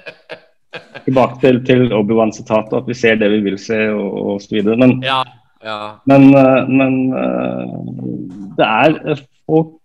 Tilbake 1.04 1.38
til, 1.42 1.60
til 1.66 1.84
Obi-Wan-sitatet, 1.94 2.74
at 2.80 2.88
vi 2.90 2.96
ser 2.98 3.20
det 3.20 3.30
vi 3.36 3.38
vil 3.44 3.58
se, 3.58 3.78
og, 3.94 4.16
og 4.34 4.42
så 4.42 4.56
videre. 4.56 4.76
Men, 4.80 4.98
Ja, 5.06 5.22
ja. 5.64 6.00
men, 6.04 6.34
eh, 6.34 6.68
men 6.68 7.12
eh, 7.16 7.64
det 8.58 8.66
er 8.66 8.90
eh, 9.04 9.16
folk, 9.46 9.76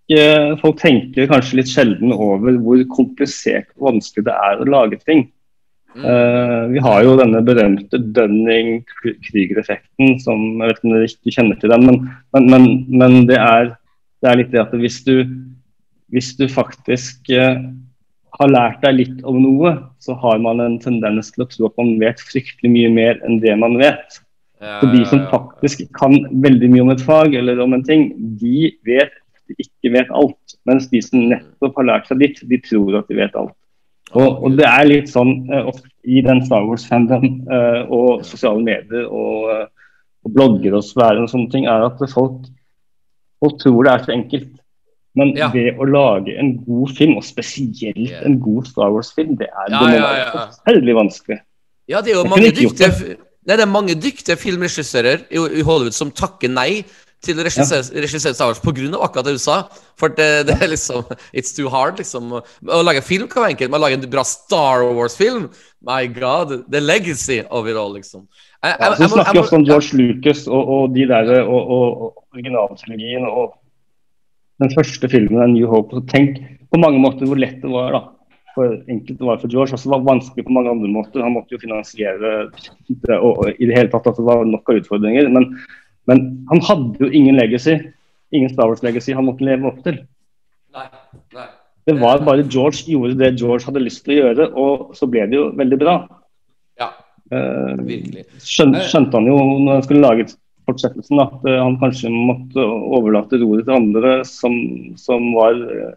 folk 0.62 0.78
tenker 0.78 1.28
kanskje 1.32 1.58
litt 1.58 1.70
sjelden 1.72 2.12
over 2.14 2.60
hvor 2.62 2.78
komplisert 2.92 3.66
og 3.80 3.88
vanskelig 3.90 4.26
det 4.28 4.36
er 4.48 4.56
å 4.62 4.68
lage 4.70 4.98
ting. 5.02 5.22
Mm. 5.96 6.04
vi 6.74 6.80
har 6.84 7.06
jo 7.08 7.14
denne 7.16 7.40
berømte 7.48 7.96
Dunning-Krüger-effekten, 8.18 10.20
som 10.20 10.60
jeg 10.60 10.68
vet 10.68 10.76
ikke 10.76 10.88
om 10.90 10.92
dere 10.92 11.08
ikke 11.08 11.36
kjenner 11.38 11.56
til 11.62 11.72
den, 11.72 11.84
men, 11.88 11.96
men, 12.52 12.64
men, 12.92 13.24
det, 13.30 13.40
er, 13.40 13.72
det 14.20 14.28
er 14.28 14.40
litt 14.42 14.52
det 14.52 14.66
at 14.66 14.76
hvis 14.76 15.00
du, 15.08 15.24
hvis 16.12 16.36
du 16.36 16.52
faktisk 16.52 17.32
har 17.32 18.52
lært 18.52 18.84
deg 18.84 19.00
litt 19.00 19.24
om 19.24 19.40
noe, 19.40 19.72
så 20.04 20.12
har 20.20 20.36
man 20.44 20.60
en 20.64 20.76
tendens 20.84 21.32
til 21.32 21.46
å 21.46 21.50
tro 21.50 21.70
at 21.70 21.78
man 21.80 21.96
vet 22.04 22.20
fryktelig 22.28 22.70
mye 22.76 22.92
mer 22.92 23.16
enn 23.24 23.40
det 23.40 23.56
man 23.64 23.80
vet. 23.80 24.20
Så 24.82 24.90
de 24.92 25.04
som 25.10 25.22
faktisk 25.32 25.86
kan 25.98 26.16
veldig 26.44 26.70
mye 26.74 26.86
om 26.86 26.90
et 26.94 27.04
fag 27.06 27.36
eller 27.38 27.60
om 27.64 27.76
en 27.78 27.86
ting, 27.86 28.10
de 28.42 28.72
vet 28.88 29.14
de 29.46 29.56
ikke 29.62 29.92
vet 29.94 30.10
alt. 30.16 30.56
Mens 30.66 30.88
de 30.90 31.02
som 31.06 31.28
nettopp 31.30 31.78
har 31.80 31.88
lært 31.92 32.10
seg 32.10 32.22
litt, 32.24 32.42
de 32.50 32.60
tror 32.66 33.00
at 33.02 33.12
de 33.12 33.20
vet 33.20 33.38
alt. 33.38 33.54
Og, 34.16 34.44
og 34.46 34.58
det 34.58 34.66
er 34.70 34.86
litt 34.88 35.10
sånn 35.12 35.50
eh, 35.54 35.70
i 36.06 36.22
den 36.26 36.44
Star 36.46 36.66
Wars-fandom 36.68 37.26
eh, 37.52 37.82
og 37.94 38.22
sosiale 38.28 38.62
medier 38.64 39.08
og, 39.10 39.48
eh, 39.54 39.66
og 40.26 40.36
blogger 40.36 40.78
og 40.78 40.86
sfæren 40.86 41.26
og 41.26 41.32
sånne 41.32 41.52
ting, 41.54 41.66
er 41.70 41.88
at 41.88 42.02
folk, 42.14 42.46
folk 43.44 43.58
tror 43.64 43.88
det 43.88 43.94
er 43.94 44.06
så 44.06 44.16
enkelt. 44.16 44.54
Men 45.16 45.32
Ja. 45.38 45.48
det 45.54 45.78
å 45.80 45.88
lage 45.88 46.34
en 46.38 46.58
god 46.66 46.92
film, 46.98 47.16
og 47.18 47.24
spesielt 47.24 48.14
en 48.26 48.40
god 48.44 48.66
Star 48.68 48.92
Wars-film, 48.94 49.38
det 49.40 49.48
er, 49.48 49.70
Ja, 49.72 49.80
må 49.82 49.90
ja, 49.94 50.10
ja. 50.20 50.32
forferdelig 50.34 50.96
vanskelig. 50.98 51.40
Ja, 51.88 52.02
det 52.02 52.12
er 52.12 52.18
jo 52.20 52.30
mange 52.30 52.52
dyktige 52.52 53.18
Nei, 53.46 53.58
det 53.58 53.66
er 53.66 53.70
mange 53.70 53.96
dyktige 53.98 54.38
filmregissører 54.42 55.28
i, 55.30 55.42
Hollywood 55.66 55.94
som 55.94 56.14
takker 56.14 56.50
nei 56.50 56.86
til 57.26 57.40
å 57.40 57.46
regissere 57.46 58.02
regissere 58.04 58.36
Star 58.38 58.52
Wars 58.52 58.62
pga. 58.62 58.88
akkurat 59.02 59.28
det 59.28 59.36
du 59.38 59.42
sa. 59.42 59.58
For 59.98 60.14
det, 60.14 60.48
det 60.50 60.58
er 60.62 60.72
liksom 60.74 61.06
It's 61.34 61.56
too 61.56 61.70
hard, 61.70 62.00
liksom. 62.02 62.34
Å 62.34 62.82
lage 62.86 63.04
film 63.06 63.30
kan 63.30 63.46
være 63.46 63.56
enkelt, 63.56 63.72
men 63.72 63.80
å 63.80 63.86
lage 63.86 64.00
en 64.00 64.10
bra 64.10 64.26
Star 64.28 64.86
Wars-film 64.98 65.50
My 65.86 66.08
God, 66.10 66.66
the 66.72 66.82
legacy 66.82 67.44
of 67.50 67.70
it 67.70 67.78
all, 67.78 67.94
liksom. 67.94 68.26
Jeg, 68.66 68.78
Ja, 68.82 68.96
så 68.98 69.12
snakker 69.14 69.38
vi 69.38 69.44
også 69.44 69.60
om 69.60 69.68
George 69.68 70.00
Lucas 70.00 70.48
og, 70.50 70.74
og 70.78 70.96
de 70.96 71.06
der 71.10 71.32
og, 71.44 71.62
og 71.78 72.26
originaltrilogien 72.34 73.30
og 73.30 73.54
den 74.64 74.72
første 74.74 75.10
filmen, 75.12 75.42
A 75.44 75.48
New 75.52 75.68
Hope. 75.70 75.94
Så 75.94 76.06
tenk 76.10 76.40
på 76.72 76.80
mange 76.82 77.02
måter 77.04 77.30
hvor 77.30 77.40
lett 77.40 77.62
det 77.62 77.72
var. 77.72 77.94
da. 77.94 78.04
For 78.56 78.78
enkelt 78.92 79.20
det 79.20 79.28
var 79.28 79.42
for 79.42 79.52
George. 79.52 79.76
også 79.76 79.92
var 79.92 80.02
det 80.02 80.10
vanskelig 80.10 80.46
på 80.48 80.56
mange 80.56 80.72
andre 80.72 80.92
måter. 80.92 81.24
Han 81.26 81.36
måtte 81.36 81.56
jo 81.56 81.62
finansiere 81.62 82.34
det, 82.88 83.18
og, 83.20 83.50
i 83.52 83.68
det 83.68 83.76
hele 83.76 83.92
tatt 83.92 84.08
at 84.12 84.20
det 84.20 84.28
var 84.28 84.46
nok 84.48 84.72
av 84.72 84.80
utfordringer. 84.82 85.28
Men, 85.36 85.50
men 86.08 86.26
han 86.52 86.64
hadde 86.70 87.04
jo 87.04 87.12
ingen 87.12 87.36
legacy. 87.40 87.78
Ingen 88.36 88.52
Star 88.54 88.72
Wars-legacy 88.72 89.16
han 89.16 89.28
måtte 89.28 89.46
leve 89.48 89.70
opp 89.70 89.84
til. 89.86 90.02
Nei, 90.76 90.88
nei. 91.36 91.50
Det 91.86 92.00
var 92.02 92.24
bare 92.26 92.48
George 92.50 92.88
gjorde 92.90 93.20
det 93.20 93.36
George 93.38 93.68
hadde 93.68 93.84
lyst 93.84 94.08
til 94.08 94.16
å 94.16 94.22
gjøre, 94.24 94.48
og 94.58 94.96
så 94.98 95.06
ble 95.12 95.28
det 95.30 95.38
jo 95.38 95.50
veldig 95.60 95.78
bra. 95.84 96.00
Ja, 96.82 96.90
Eh, 97.34 97.78
virkelig. 97.82 98.24
skjøn, 98.46 98.76
skjønte 98.86 99.18
han 99.18 99.26
jo 99.26 99.36
når 99.66 99.80
han 99.80 99.86
skulle 99.86 100.04
lage 100.04 100.26
fortsettelsen 100.70 101.22
at 101.24 101.48
eh, 101.50 101.58
han 101.58 101.78
kanskje 101.82 102.12
måtte 102.14 102.62
overlate 102.62 103.40
roret 103.42 103.66
til 103.66 103.74
andre 103.74 104.12
som, 104.30 104.54
som 105.02 105.32
var 105.34 105.58
eh, 105.58 105.96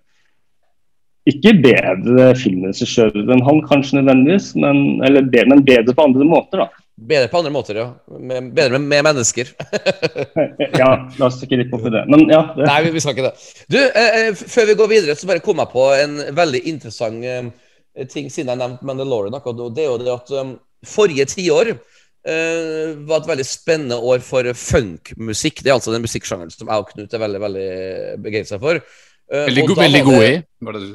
ikke 1.33 1.55
bedre 1.63 2.33
filmregissører 2.39 3.33
enn 3.35 3.45
han, 3.47 3.63
kanskje 3.69 4.01
nødvendigvis, 4.01 4.53
men, 4.61 4.99
eller 5.07 5.27
bedre, 5.27 5.53
men 5.55 5.65
bedre 5.67 5.95
på 5.97 6.07
andre 6.09 6.29
måter. 6.29 6.65
da. 6.65 6.85
Bedre 6.99 7.29
på 7.31 7.39
andre 7.39 7.53
måter, 7.55 7.79
ja. 7.79 7.87
Med, 8.19 8.51
bedre 8.57 8.79
med, 8.79 8.89
med 8.91 9.05
mennesker. 9.11 9.53
Ja, 10.81 10.91
La 11.19 11.29
oss 11.29 11.39
ikke 11.45 11.61
litt 11.61 11.75
opp 11.75 11.87
i 11.87 11.93
det. 11.95 12.05
Men 12.11 12.27
ja, 12.31 12.41
det, 12.57 12.67
Nei, 12.67 12.81
vi, 12.91 13.03
skal 13.03 13.15
ikke 13.15 13.29
det. 13.29 13.47
Du, 13.71 13.79
eh, 13.79 14.17
eh, 14.23 14.43
før 14.57 14.67
vi 14.71 14.77
går 14.81 14.91
videre, 14.91 15.17
så 15.19 15.29
bare 15.31 15.43
kom 15.45 15.63
jeg 15.63 15.73
på 15.75 15.85
en 15.95 16.19
veldig 16.35 16.63
interessant 16.73 17.27
eh, 17.27 17.53
ting 18.11 18.27
siden 18.31 18.53
jeg 18.53 18.63
nevnte 18.63 18.89
Mandalorian. 18.89 19.39
akkurat. 19.39 19.75
Det 19.77 19.85
er 19.85 19.93
jo 19.93 20.01
det 20.03 20.15
at 20.15 20.35
um, 20.41 20.53
forrige 20.87 21.27
tiår 21.31 21.73
eh, 21.75 22.95
var 23.09 23.21
et 23.21 23.31
veldig 23.31 23.47
spennende 23.47 23.99
år 23.99 24.23
for 24.25 24.51
funkmusikk. 24.55 25.63
Det 25.63 25.71
er 25.71 25.79
altså 25.79 25.95
den 25.95 26.07
musikksjangeren 26.07 26.55
som 26.55 26.71
jeg 26.71 26.83
og 26.83 26.91
Knut 26.93 27.15
er 27.15 27.25
veldig 27.25 27.43
veldig 27.47 27.69
begeistra 28.25 28.61
for. 28.63 28.83
Eh, 29.29 29.45
Veldig, 29.51 29.65
go 29.69 29.75
veldig 29.77 30.03
gode 30.07 30.27
i. 30.27 30.37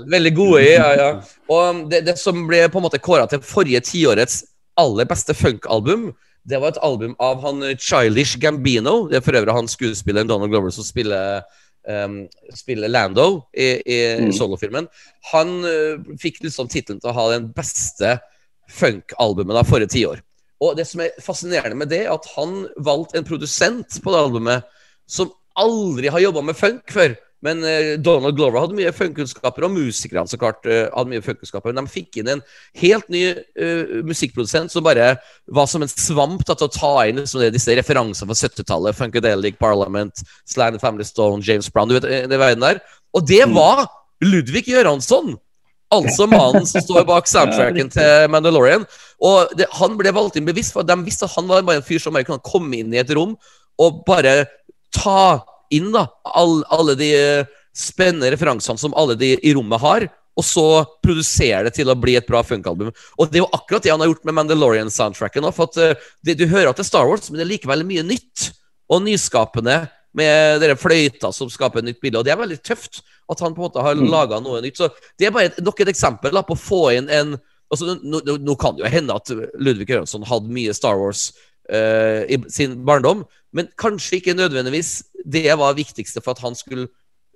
Veldig 0.09 0.33
gode 0.35 0.61
i, 0.63 0.71
ja, 0.73 0.89
ja. 0.97 1.09
Og 1.53 1.83
det, 1.91 1.99
det 2.07 2.15
som 2.17 2.39
ble 2.49 2.63
på 2.73 2.79
en 2.81 2.85
måte 2.87 2.99
kåra 3.03 3.27
til 3.29 3.43
forrige 3.45 3.83
tiårets 3.85 4.39
aller 4.81 5.05
beste 5.05 5.35
funkalbum, 5.37 6.07
det 6.49 6.57
var 6.59 6.73
et 6.73 6.79
album 6.83 7.13
av 7.23 7.43
han 7.45 7.61
Childish 7.79 8.39
Gambino. 8.41 9.07
Det 9.07 9.19
er 9.19 9.23
for 9.23 9.37
øvrig 9.37 9.53
han 9.55 9.69
skuespilleren 9.69 10.27
Donald 10.27 10.51
Glover 10.51 10.73
som 10.73 10.83
spiller, 10.83 11.45
um, 11.87 12.23
spiller 12.57 12.89
Lando 12.91 13.43
i, 13.53 13.69
i 13.85 13.99
Mm. 14.17 14.31
solofilmen. 14.35 14.89
Han 15.31 15.53
uh, 15.63 16.01
fikk 16.19 16.41
liksom 16.43 16.67
tittelen 16.73 16.99
til 16.99 17.13
å 17.13 17.15
ha 17.15 17.29
den 17.35 17.51
beste 17.55 18.17
funkalbumet 18.73 19.61
av 19.61 19.69
forrige 19.69 19.93
tiår. 19.93 20.23
Og 20.63 20.75
det 20.79 20.87
som 20.89 21.01
er 21.05 21.13
fascinerende 21.21 21.77
med 21.77 21.89
det, 21.91 22.05
er 22.07 22.13
at 22.15 22.25
han 22.35 22.63
valgte 22.81 23.19
en 23.19 23.27
produsent 23.27 24.01
på 24.03 24.11
det 24.13 24.19
albumet 24.25 24.67
som 25.05 25.31
aldri 25.59 26.09
har 26.09 26.23
jobba 26.23 26.41
med 26.49 26.57
funk 26.57 26.89
før. 26.91 27.15
Men 27.43 27.59
eh, 27.67 27.93
Donald 27.99 28.37
Glover 28.37 28.63
hadde 28.63 28.77
mye 28.77 28.91
funkkunnskaper, 28.95 29.65
og 29.67 29.73
musikerne 29.75 30.29
så 30.31 30.39
klart 30.39 30.63
eh, 30.69 30.85
hadde 30.93 31.11
mye 31.11 31.23
funkkunnskaper. 31.25 31.73
Men 31.73 31.83
de 31.83 31.91
fikk 31.91 32.21
inn 32.21 32.29
en 32.37 32.43
helt 32.79 33.09
ny 33.11 33.23
uh, 33.35 33.97
musikkprodusent 34.07 34.71
som 34.71 34.85
bare 34.85 35.09
var 35.51 35.67
som 35.67 35.83
en 35.83 35.91
svamp 35.91 36.45
da, 36.47 36.55
til 36.55 36.69
å 36.69 36.73
ta 36.73 36.93
inn 37.09 37.19
liksom, 37.19 37.43
det- 37.43 37.51
disse 37.57 37.75
referansene 37.75 38.29
fra 38.31 38.37
70-tallet. 38.47 38.95
Funkadelic, 38.95 39.59
Parliament, 39.59 40.23
Slanted 40.47 40.83
Family 40.83 41.03
Stone, 41.07 41.43
James 41.43 41.67
Brown. 41.67 41.91
Du 41.91 41.99
vet 41.99 42.07
det 42.31 42.39
verden 42.39 42.63
der. 42.63 42.79
Og 43.13 43.27
det 43.27 43.43
var 43.51 43.83
Ludvig 44.23 44.69
Göransson! 44.71 45.35
Altså 45.93 46.25
mannen 46.25 46.65
som 46.65 46.81
står 46.81 47.03
bak 47.05 47.27
soundtracken 47.29 47.91
til 47.93 48.29
Mandalorian. 48.33 48.87
Og 49.21 49.51
det, 49.59 49.67
han 49.77 49.93
ble 49.99 50.09
valgt 50.15 50.39
inn 50.39 50.47
bevisst, 50.47 50.73
for 50.73 50.87
de 50.87 50.95
visste 51.05 51.27
at 51.27 51.35
han 51.35 51.45
var 51.51 51.61
bare 51.67 51.83
en 51.83 51.85
fyr 51.85 52.01
som 52.01 52.15
bare 52.15 52.25
kunne 52.25 52.41
komme 52.41 52.79
inn 52.79 52.95
i 52.95 53.01
et 53.03 53.11
rom 53.13 53.35
og 53.83 53.99
bare 54.07 54.45
ta 54.95 55.43
inn 55.77 55.91
da 55.93 56.07
all, 56.37 56.61
alle 56.73 56.95
de 56.99 57.09
eh, 57.17 57.53
spennende 57.73 58.29
referansene 58.33 58.79
som 58.79 58.93
alle 58.97 59.15
de 59.19 59.33
i 59.41 59.53
rommet 59.55 59.81
har, 59.81 60.07
og 60.33 60.45
så 60.45 60.65
produsere 61.05 61.67
det 61.67 61.75
til 61.77 61.91
å 61.91 61.97
bli 61.99 62.15
et 62.17 62.25
bra 62.29 62.41
funkalbum. 62.45 62.89
Og 62.89 63.29
det 63.29 63.37
er 63.37 63.43
jo 63.43 63.51
akkurat 63.53 63.85
det 63.85 63.91
han 63.93 64.01
har 64.01 64.09
gjort 64.09 64.23
med 64.25 64.37
Mandalorian-soundtracken 64.39 65.45
nå. 65.45 65.51
For 65.53 65.69
at 65.69 65.77
eh, 65.81 66.07
det, 66.25 66.37
du 66.39 66.47
hører 66.49 66.71
at 66.71 66.79
det 66.79 66.85
er 66.87 66.89
Star 66.89 67.09
Wars, 67.09 67.29
men 67.29 67.41
det 67.41 67.45
er 67.45 67.51
likevel 67.51 67.85
mye 67.85 68.05
nytt 68.07 68.47
og 68.89 69.03
nyskapende 69.05 69.83
med 70.17 70.61
dere 70.61 70.77
fløyta 70.77 71.31
som 71.33 71.49
skaper 71.53 71.81
et 71.81 71.91
nytt 71.91 72.01
bilde. 72.01 72.21
Og 72.21 72.25
det 72.25 72.33
er 72.33 72.41
veldig 72.41 72.59
tøft 72.65 73.01
at 73.29 73.39
han 73.41 73.53
på 73.53 73.61
en 73.61 73.67
måte 73.67 73.85
har 73.85 73.97
Mm. 73.97 74.09
laga 74.09 74.41
noe 74.41 74.61
nytt. 74.61 74.77
Så 74.77 74.89
det 75.17 75.27
er 75.27 75.31
bare 75.33 75.51
et, 75.51 75.61
nok 75.65 75.79
et 75.81 75.93
eksempel 75.93 76.33
da, 76.33 76.43
på 76.45 76.57
å 76.57 76.59
få 76.59 76.83
inn 76.97 77.09
en 77.09 77.37
altså, 77.71 77.97
nå, 78.03 78.21
nå, 78.25 78.37
nå 78.41 78.55
kan 78.59 78.75
det 78.75 78.85
jo 78.85 78.91
hende 78.93 79.15
at 79.17 79.29
Ludvig 79.57 79.89
Göransson 79.89 80.25
hadde 80.29 80.53
mye 80.53 80.73
Star 80.73 80.97
Wars 80.99 81.31
uh, 81.71 82.21
i 82.29 82.37
sin 82.53 82.75
barndom, 82.85 83.23
men 83.53 83.69
kanskje 83.81 84.19
ikke 84.19 84.35
nødvendigvis 84.37 85.03
det 85.25 85.55
var 85.59 85.73
det 85.73 85.83
viktigste 85.83 86.21
for 86.23 86.35
at 86.35 86.43
han 86.43 86.55
skulle 86.57 86.89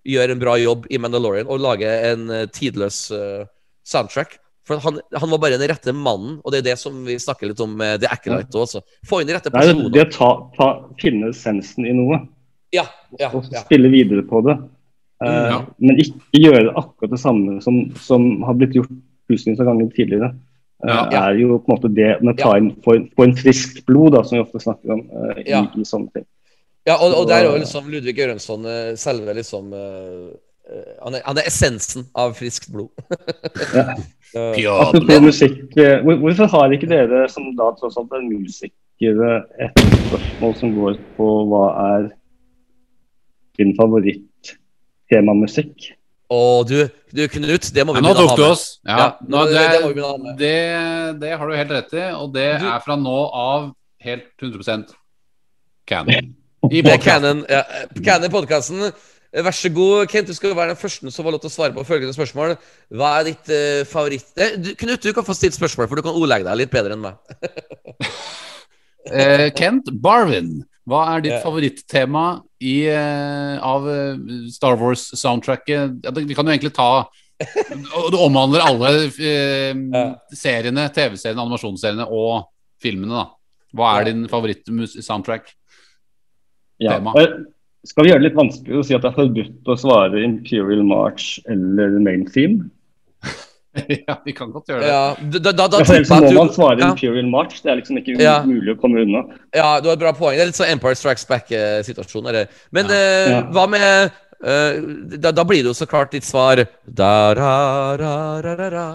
gjøre 0.07 0.35
en 0.35 0.41
bra 0.41 0.55
jobb 0.59 0.85
i 0.93 0.99
Mandalorian 1.01 1.49
og 1.51 1.63
lage 1.63 1.87
en 2.11 2.29
eh, 2.31 2.45
tidløs 2.53 2.99
eh, 3.15 3.47
soundtrack. 3.87 4.37
For 4.67 4.81
han, 4.83 4.99
han 5.15 5.31
var 5.31 5.39
bare 5.39 5.57
den 5.59 5.69
rette 5.71 5.93
mannen, 5.95 6.39
og 6.43 6.51
det 6.51 6.59
er 6.59 6.65
det 6.73 6.79
som 6.81 6.95
vi 7.07 7.15
snakker 7.23 7.47
litt 7.47 7.61
om 7.63 7.77
med 7.79 8.01
The 8.03 8.09
Acolyte 8.11 8.59
også. 8.59 8.81
Få 9.07 9.21
inn 9.21 9.29
de 9.29 9.37
rette 9.37 9.51
Det 9.53 9.63
er 9.63 9.77
det 9.93 10.07
å 10.09 10.11
ta, 10.11 10.31
ta, 10.57 10.67
finne 10.99 11.31
essensen 11.31 11.87
i 11.87 11.93
noe 11.95 12.19
Ja, 12.75 12.83
ja, 13.15 13.29
og 13.31 13.47
ja. 13.53 13.63
spille 13.63 13.91
videre 13.93 14.25
på 14.27 14.43
det. 14.47 14.57
Eh, 15.23 15.45
Ja. 15.53 15.61
Men 15.79 16.01
ikke 16.03 16.43
gjøre 16.43 16.75
akkurat 16.75 17.15
det 17.15 17.21
samme 17.23 17.61
som, 17.63 17.79
som 18.03 18.27
har 18.43 18.59
blitt 18.59 18.75
gjort 18.75 18.91
tusenvis 19.31 19.63
av 19.63 19.71
ganger 19.71 19.91
tidligere. 19.95 20.33
Uh, 20.83 20.91
Ja. 21.09 21.23
er 21.31 21.39
jo 21.39 21.55
på 21.57 21.71
en 21.71 21.73
måte 21.73 21.89
det 21.89 22.11
med 22.21 22.35
å 22.35 22.37
ta 22.37 22.57
inn 22.59 22.69
få, 22.85 22.99
få 23.17 23.23
en 23.25 23.33
frisk 23.39 23.79
blod, 23.87 24.11
da, 24.13 24.21
som 24.21 24.37
vi 24.37 24.43
ofte 24.43 24.61
snakker 24.61 24.93
om 24.93 24.99
uh, 25.09 25.39
i, 25.39 25.47
Ja. 25.49 25.63
i 25.73 25.87
sånne 25.87 26.11
ting. 26.13 26.27
Ja, 26.87 26.95
og, 27.03 27.11
og 27.19 27.25
der 27.27 27.41
er 27.43 27.49
jo 27.51 27.57
liksom 27.59 27.89
Ludvig 27.91 28.15
Göransson 28.17 28.63
eh, 28.71 28.93
selve 28.95 29.33
liksom 29.35 29.73
eh, 29.75 30.29
eh, 30.71 30.93
han, 31.03 31.15
er, 31.17 31.21
han 31.27 31.37
er 31.41 31.45
essensen 31.49 32.05
av 32.15 32.31
friskt 32.37 32.69
blod. 32.71 32.87
ja. 33.73 33.95
Apropos 34.87 35.19
musikk, 35.25 35.77
eh, 35.79 35.99
hvorfor 36.05 36.47
har 36.53 36.71
ikke 36.75 36.87
dere, 36.91 37.25
som 37.31 37.43
da 37.59 37.67
tross 37.79 37.97
alt 37.99 38.11
er 38.15 38.23
musikere, 38.29 39.31
et 39.59 39.71
spørsmål 40.07 40.53
som 40.61 40.69
går 40.77 40.93
på 41.17 41.27
hva 41.51 41.65
er 41.97 42.03
din 43.59 43.71
favoritt-temamusikk? 43.77 45.75
Å, 46.27 46.39
du, 46.67 46.81
du 47.15 47.21
Knut, 47.31 47.69
det 47.71 47.85
må 47.87 47.93
vi 47.95 48.01
Ja, 48.01 48.03
nå 48.03 48.09
begynne 48.11 48.19
å 48.19 48.21
tok 48.23 48.31
ha 48.31 48.35
du 48.35 48.41
med. 48.43 48.51
oss. 48.51 48.63
Ja, 48.83 48.97
Ja, 48.99 49.07
nå, 49.31 49.39
det- 49.47 49.53
det, 49.53 49.59
det 49.95 50.03
ha 50.03 50.17
med. 50.17 50.35
det, 50.41 50.59
det 51.21 51.31
har 51.39 51.45
du 51.47 51.53
helt 51.55 51.71
rett 51.71 51.93
i, 51.95 52.03
og 52.19 52.33
det 52.35 52.49
Du- 52.59 52.67
er 52.67 52.79
fra 52.83 52.95
nå 52.99 53.13
av 53.31 53.71
helt 54.03 54.27
100% 54.41 54.91
canon. 55.87 56.35
I 56.65 56.81
er 56.81 57.43
ja, 57.47 57.61
Vær 59.43 59.53
så 59.53 59.69
god, 59.69 60.07
Kent. 60.09 60.29
Du 60.31 60.33
skal 60.33 60.55
være 60.55 60.71
den 60.71 60.79
første 60.79 61.11
som 61.11 61.25
får 61.25 61.35
lov 61.35 61.41
til 61.43 61.51
å 61.51 61.53
svare 61.53 61.75
på 61.75 61.83
følgende 61.85 62.15
spørsmål. 62.15 62.55
Hva 62.95 63.11
er 63.19 63.27
ditt 63.27 63.51
uh, 63.51 63.83
favoritt... 63.85 64.29
Eh, 64.39 64.55
du, 64.55 64.71
Knut, 64.79 65.03
du 65.03 65.13
kan 65.13 65.25
få 65.27 65.35
stilt 65.35 65.57
spørsmål, 65.57 65.89
for 65.91 65.99
du 65.99 66.05
kan 66.05 66.15
ordlegge 66.15 66.47
deg 66.47 66.61
litt 66.61 66.71
bedre 66.73 66.95
enn 66.95 67.03
meg. 67.03 67.19
uh, 69.11 69.49
Kent 69.59 69.91
Barvin, 70.01 70.61
hva 70.87 71.03
er 71.11 71.25
ditt 71.25 71.35
yeah. 71.35 71.43
favorittema 71.43 72.25
i, 72.63 72.77
uh, 72.87 73.59
av 73.67 73.87
eh, 73.91 74.25
Star 74.55 74.79
Wars-soundtracket? 74.79 75.99
Ja, 76.07 76.15
vi 76.15 76.37
kan 76.37 76.47
jo 76.47 76.55
egentlig 76.55 76.75
ta 76.79 76.91
og 77.37 78.07
Det 78.09 78.17
omhandler 78.17 78.63
alle 78.65 78.91
eh, 79.05 79.75
seriene, 80.33 80.87
TV-seriene, 80.89 81.43
animasjonsseriene 81.43 82.07
og 82.09 82.47
filmene. 82.81 83.13
da 83.13 83.77
Hva 83.77 83.91
er 83.99 84.07
din 84.07 84.23
favoritt-soundtrack? 84.31 85.51
Ja. 86.79 86.97
Tema. 86.97 87.13
Skal 87.87 88.03
vi 88.03 88.09
gjøre 88.11 88.19
det 88.19 88.27
litt 88.31 88.37
vanskelig 88.37 88.79
å 88.79 88.83
si 88.85 88.95
at 88.97 89.01
det 89.05 89.09
er 89.13 89.15
forbudt 89.15 89.69
å 89.71 89.75
svare 89.79 90.23
Imperial 90.25 90.81
March 90.83 91.37
eller 91.47 91.93
Main 92.03 92.25
Theme? 92.27 92.69
ja, 94.07 94.17
vi 94.25 94.33
kan 94.35 94.51
godt 94.51 94.67
gjøre 94.71 94.81
det. 94.83 94.89
Ja, 94.89 95.15
da, 95.39 95.51
da, 95.53 95.67
da 95.71 95.79
Ja, 95.79 95.85
må 96.19 96.31
man 96.35 96.51
svare 96.53 96.81
ja, 96.81 96.89
Imperial 96.91 97.29
March. 97.31 97.61
Det 97.63 97.71
er 97.71 97.79
liksom 97.79 97.99
ikke 98.01 98.17
Ja. 98.21 98.41
mulig 98.45 98.75
å 98.75 98.79
komme 98.81 99.01
unna. 99.05 99.23
ja, 99.55 99.79
du 99.79 99.87
har 99.89 99.95
et 99.95 100.03
bra 100.03 100.11
poeng. 100.17 100.35
Det 100.35 100.43
er 100.43 100.51
litt 100.51 100.59
sånn 100.59 100.71
Empire 100.73 100.95
Strikes 100.99 101.25
Back-situasjon. 101.29 102.27
Men 102.71 102.85
Ja. 102.91 102.93
eh, 102.93 103.29
Ja. 103.31 103.41
hva 103.53 103.67
med 103.69 104.11
eh, 104.43 105.17
da, 105.17 105.31
da 105.31 105.43
blir 105.43 105.63
det 105.63 105.71
jo 105.71 105.77
så 105.77 105.87
klart 105.87 106.11
ditt 106.11 106.23
svar 106.27 106.67
da, 106.85 107.33
ra, 107.33 107.95
ra, 107.97 108.41
ra, 108.41 108.55
ra, 108.55 108.69
ra. 108.69 108.87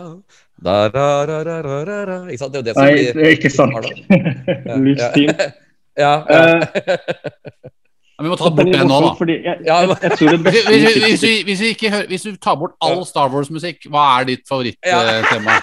Da, 0.63 0.89
ra, 0.91 1.25
ra, 1.27 1.43
ra, 1.43 1.61
ra, 1.63 1.85
ra, 1.85 2.05
ra. 2.05 2.19
Ikke 2.31 2.39
sant? 2.39 2.53
Det 2.53 2.61
er 2.61 2.63
jo 2.63 2.69
det 2.69 2.75
som 2.75 2.85
Nei, 2.85 2.93
blir 2.93 3.13
det 3.15 3.39
ikke 3.39 3.51
sant. 3.51 3.73
Ja. 5.01 5.11
Team. 5.17 5.31
Ja, 5.99 6.13
ja. 6.29 6.43
Eh, 6.57 7.71
Ja, 8.19 8.25
vi 8.25 8.31
må 8.31 8.37
ta 8.37 8.51
bort 8.55 8.69
det 8.69 8.83
nå, 8.87 8.99
da. 9.03 9.13
Fordi 9.19 9.35
jeg, 9.43 9.63
jeg, 9.67 9.95
jeg 10.03 10.17
tror 10.19 10.29
det 10.29 10.41
Hvis, 10.45 10.53
beste 10.53 10.73
hvis, 10.73 10.97
hvis, 11.05 11.23
vi, 11.23 11.31
hvis, 11.49 11.61
vi 11.65 11.71
ikke 11.75 11.91
hører, 11.91 12.11
hvis 12.13 12.27
du 12.29 12.37
tar 12.37 12.59
bort 12.61 12.75
all 12.85 13.01
Star 13.09 13.33
Wars-musikk, 13.33 13.89
hva 13.91 14.05
er 14.21 14.29
ditt 14.29 14.45
favorittema? 14.49 15.57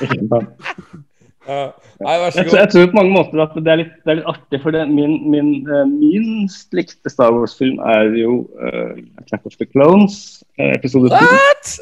ja. 1.47 1.69
Nei, 1.99 2.13
vær 2.21 2.29
så 2.31 2.43
god. 2.45 2.53
jeg 2.59 2.69
tror 2.71 2.85
på 2.91 2.95
mange 2.99 3.11
måter 3.11 3.41
at 3.41 3.55
det 3.57 3.71
er 3.73 3.79
litt, 3.81 3.95
det 4.05 4.11
er 4.11 4.17
litt 4.19 4.27
artig, 4.29 4.59
for 4.63 4.75
det, 4.75 4.83
min, 4.87 5.15
min 5.33 5.49
uh, 5.67 5.81
minst 5.89 6.75
likte 6.77 7.09
Star 7.11 7.33
Wars-film 7.35 7.79
er 7.89 8.11
jo 8.19 8.35
uh, 8.61 8.93
Attack 9.19 9.47
of 9.49 9.57
the 9.59 9.65
Clones, 9.67 10.19
uh, 10.59 10.69
episode 10.75 11.09
2. 11.09 11.17
What? 11.17 11.73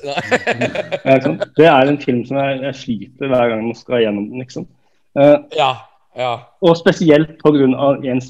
Det 1.60 1.68
er 1.68 1.92
en 1.92 2.00
film 2.02 2.24
som 2.26 2.40
jeg, 2.40 2.64
jeg 2.64 2.80
sliter 2.80 3.30
hver 3.34 3.52
gang 3.52 3.68
man 3.68 3.78
skal 3.78 4.02
gjennom 4.06 4.30
den. 4.32 4.42
liksom. 4.46 4.66
Eh, 5.20 5.36
Ja. 5.58 5.74
Ja. 6.18 6.32
og 6.66 6.78
spesielt 6.80 7.36
på 7.44 7.52
grunn 7.54 7.76
av 7.76 8.04
en 8.06 8.22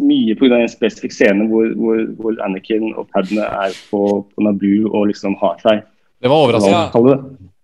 mye 0.00 0.34
pga. 0.38 0.60
en 0.62 0.68
spesifikk 0.70 1.12
scene 1.12 1.48
hvor, 1.50 1.66
hvor, 1.74 2.02
hvor 2.20 2.36
Anakin 2.44 2.92
og 2.96 3.08
Padme 3.14 3.42
er 3.42 3.74
på, 3.90 4.00
på 4.34 4.44
Naboo 4.46 4.92
og 4.94 5.08
liksom 5.10 5.34
har 5.40 5.56
seg. 5.64 5.82
Det 6.22 6.30
var 6.30 6.36
overraskende. 6.44 6.78
Ja. 6.78 6.90
det. 7.08 7.16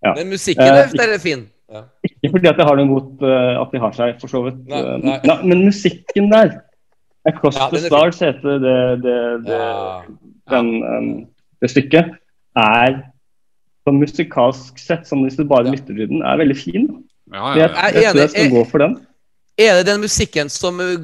Ja. 0.04 0.14
Men 0.18 0.28
musikken 0.34 0.64
Eh, 0.66 0.80
er, 0.82 0.90
der 0.98 1.14
er 1.14 1.18
fin. 1.22 1.44
Ja. 1.72 1.82
Ikke 2.04 2.30
fordi 2.34 2.48
at 2.50 2.58
jeg 2.58 2.66
har 2.66 2.76
noe 2.76 2.84
imot 2.84 3.22
uh, 3.22 3.60
at 3.62 3.70
de 3.72 3.78
har 3.80 3.92
seg, 3.96 4.18
for 4.20 4.28
så 4.28 4.42
vidt. 4.44 4.58
Nei, 4.68 4.80
Eh, 4.82 4.98
nei. 5.04 5.14
nei, 5.24 5.36
men 5.46 5.62
musikken 5.64 6.26
der 6.32 6.50
Across 7.24 7.56
Ja, 7.56 7.68
the 7.70 7.78
Stars 7.86 8.18
fin. 8.18 8.26
Heter 8.34 8.58
det, 8.58 8.80
det, 9.04 9.16
det, 9.46 9.60
Ja. 9.62 10.02
den, 10.50 10.82
um, 10.82 11.26
det 11.62 11.70
stykket. 11.70 12.10
Er 12.58 12.98
på 13.86 13.94
musikalsk 13.94 14.78
sett, 14.78 15.06
som 15.06 15.22
hvis 15.22 15.36
du 15.38 15.44
bare 15.44 15.64
Ja. 15.66 15.70
lytter 15.70 15.94
til 15.94 16.08
den, 16.08 16.22
er 16.22 16.36
veldig 16.36 16.56
fin. 16.56 16.90
Ja, 17.32 17.54
Jeg, 17.54 17.56
ja, 17.56 17.62
Jeg 17.62 17.94
jeg, 17.94 17.94
jeg, 17.94 18.02
jeg 18.02 18.04
tror 18.04 18.10
enig. 18.12 18.20
jeg 18.20 18.30
skal 18.30 18.50
gå 18.58 18.64
for 18.70 18.78
den. 18.78 18.98
Er 19.58 19.74
det 19.76 19.86
den 19.86 20.00
musikken 20.00 20.48
som 20.48 20.78
uh, 20.80 20.94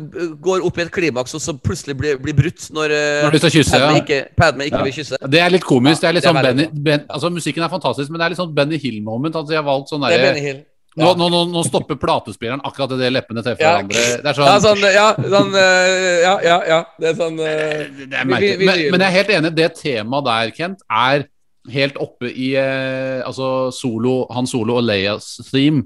går 0.40 0.62
opp 0.64 0.78
i 0.78 0.82
et 0.86 0.90
klimaks, 0.90 1.34
og 1.36 1.40
så 1.44 1.52
plutselig 1.60 1.94
blir, 1.98 2.16
blir 2.16 2.32
brutt 2.34 2.70
når, 2.72 2.94
uh, 2.96 3.24
Når 3.26 3.34
du 3.34 3.38
skal 3.42 3.50
kysse, 3.58 3.76
Padme 3.76 3.98
ikke, 4.00 4.20
Padme 4.40 4.64
ikke 4.70 4.78
Ja. 4.78 4.84
vil 4.86 4.92
kysse? 4.96 5.18
Det 5.28 5.40
er 5.44 5.50
litt 5.52 5.66
komisk. 5.68 6.00
Det 6.00 6.08
er 6.08 6.12
litt 6.16 6.24
Ja, 6.24 6.32
sånn 6.32 6.42
Benny, 6.42 6.66
ben, 6.72 7.04
altså 7.10 7.30
Musikken 7.30 7.62
er 7.62 7.68
fantastisk, 7.68 8.08
men 8.10 8.18
det 8.18 8.24
er 8.24 8.30
litt 8.30 8.40
sånn 8.40 8.54
Benny 8.56 8.78
Hill-moment. 8.80 9.34
Altså, 9.36 9.52
jeg 9.52 9.60
har 9.62 9.68
valgt 9.68 9.92
sånn 9.92 10.04
er 10.08 10.16
derre 10.16 10.64
nå, 10.98 11.04
Ja. 11.04 11.14
nå, 11.14 11.28
nå, 11.30 11.44
nå 11.52 11.62
stopper 11.68 11.94
platespilleren 12.00 12.60
akkurat 12.64 12.90
idet 12.96 13.12
leppene 13.12 13.42
treffer 13.44 13.60
Ja. 13.62 13.74
hverandre. 13.76 14.22
Det 14.22 14.24
er 14.24 14.40
Ja, 14.42 14.58
sånn 14.58 14.64
sånn, 14.64 14.92
ja, 14.96 15.14
sånn 15.14 15.52
uh, 15.54 16.20
Ja, 16.24 16.38
ja, 16.42 16.58
ja. 16.66 16.84
Det 16.98 17.08
er 17.12 17.14
sånn 17.20 17.36
Det 17.36 18.12
er 18.16 18.24
Vi- 18.24 18.34
vi- 18.34 18.56
vi- 18.56 18.64
Men, 18.66 18.90
men 18.92 19.00
jeg 19.00 19.08
er 19.12 19.16
helt 19.18 19.28
enig. 19.28 19.54
Det 19.54 19.74
temaet 19.76 20.24
der, 20.24 20.50
Kent, 20.56 20.78
er 20.90 21.24
helt 21.70 21.94
oppe 22.00 22.32
i 22.32 22.54
eh, 22.56 23.22
altså 23.22 23.70
solo, 23.70 24.26
Han 24.32 24.46
Solo 24.46 24.78
og 24.78 24.84
Leias 24.84 25.36
theme. 25.52 25.84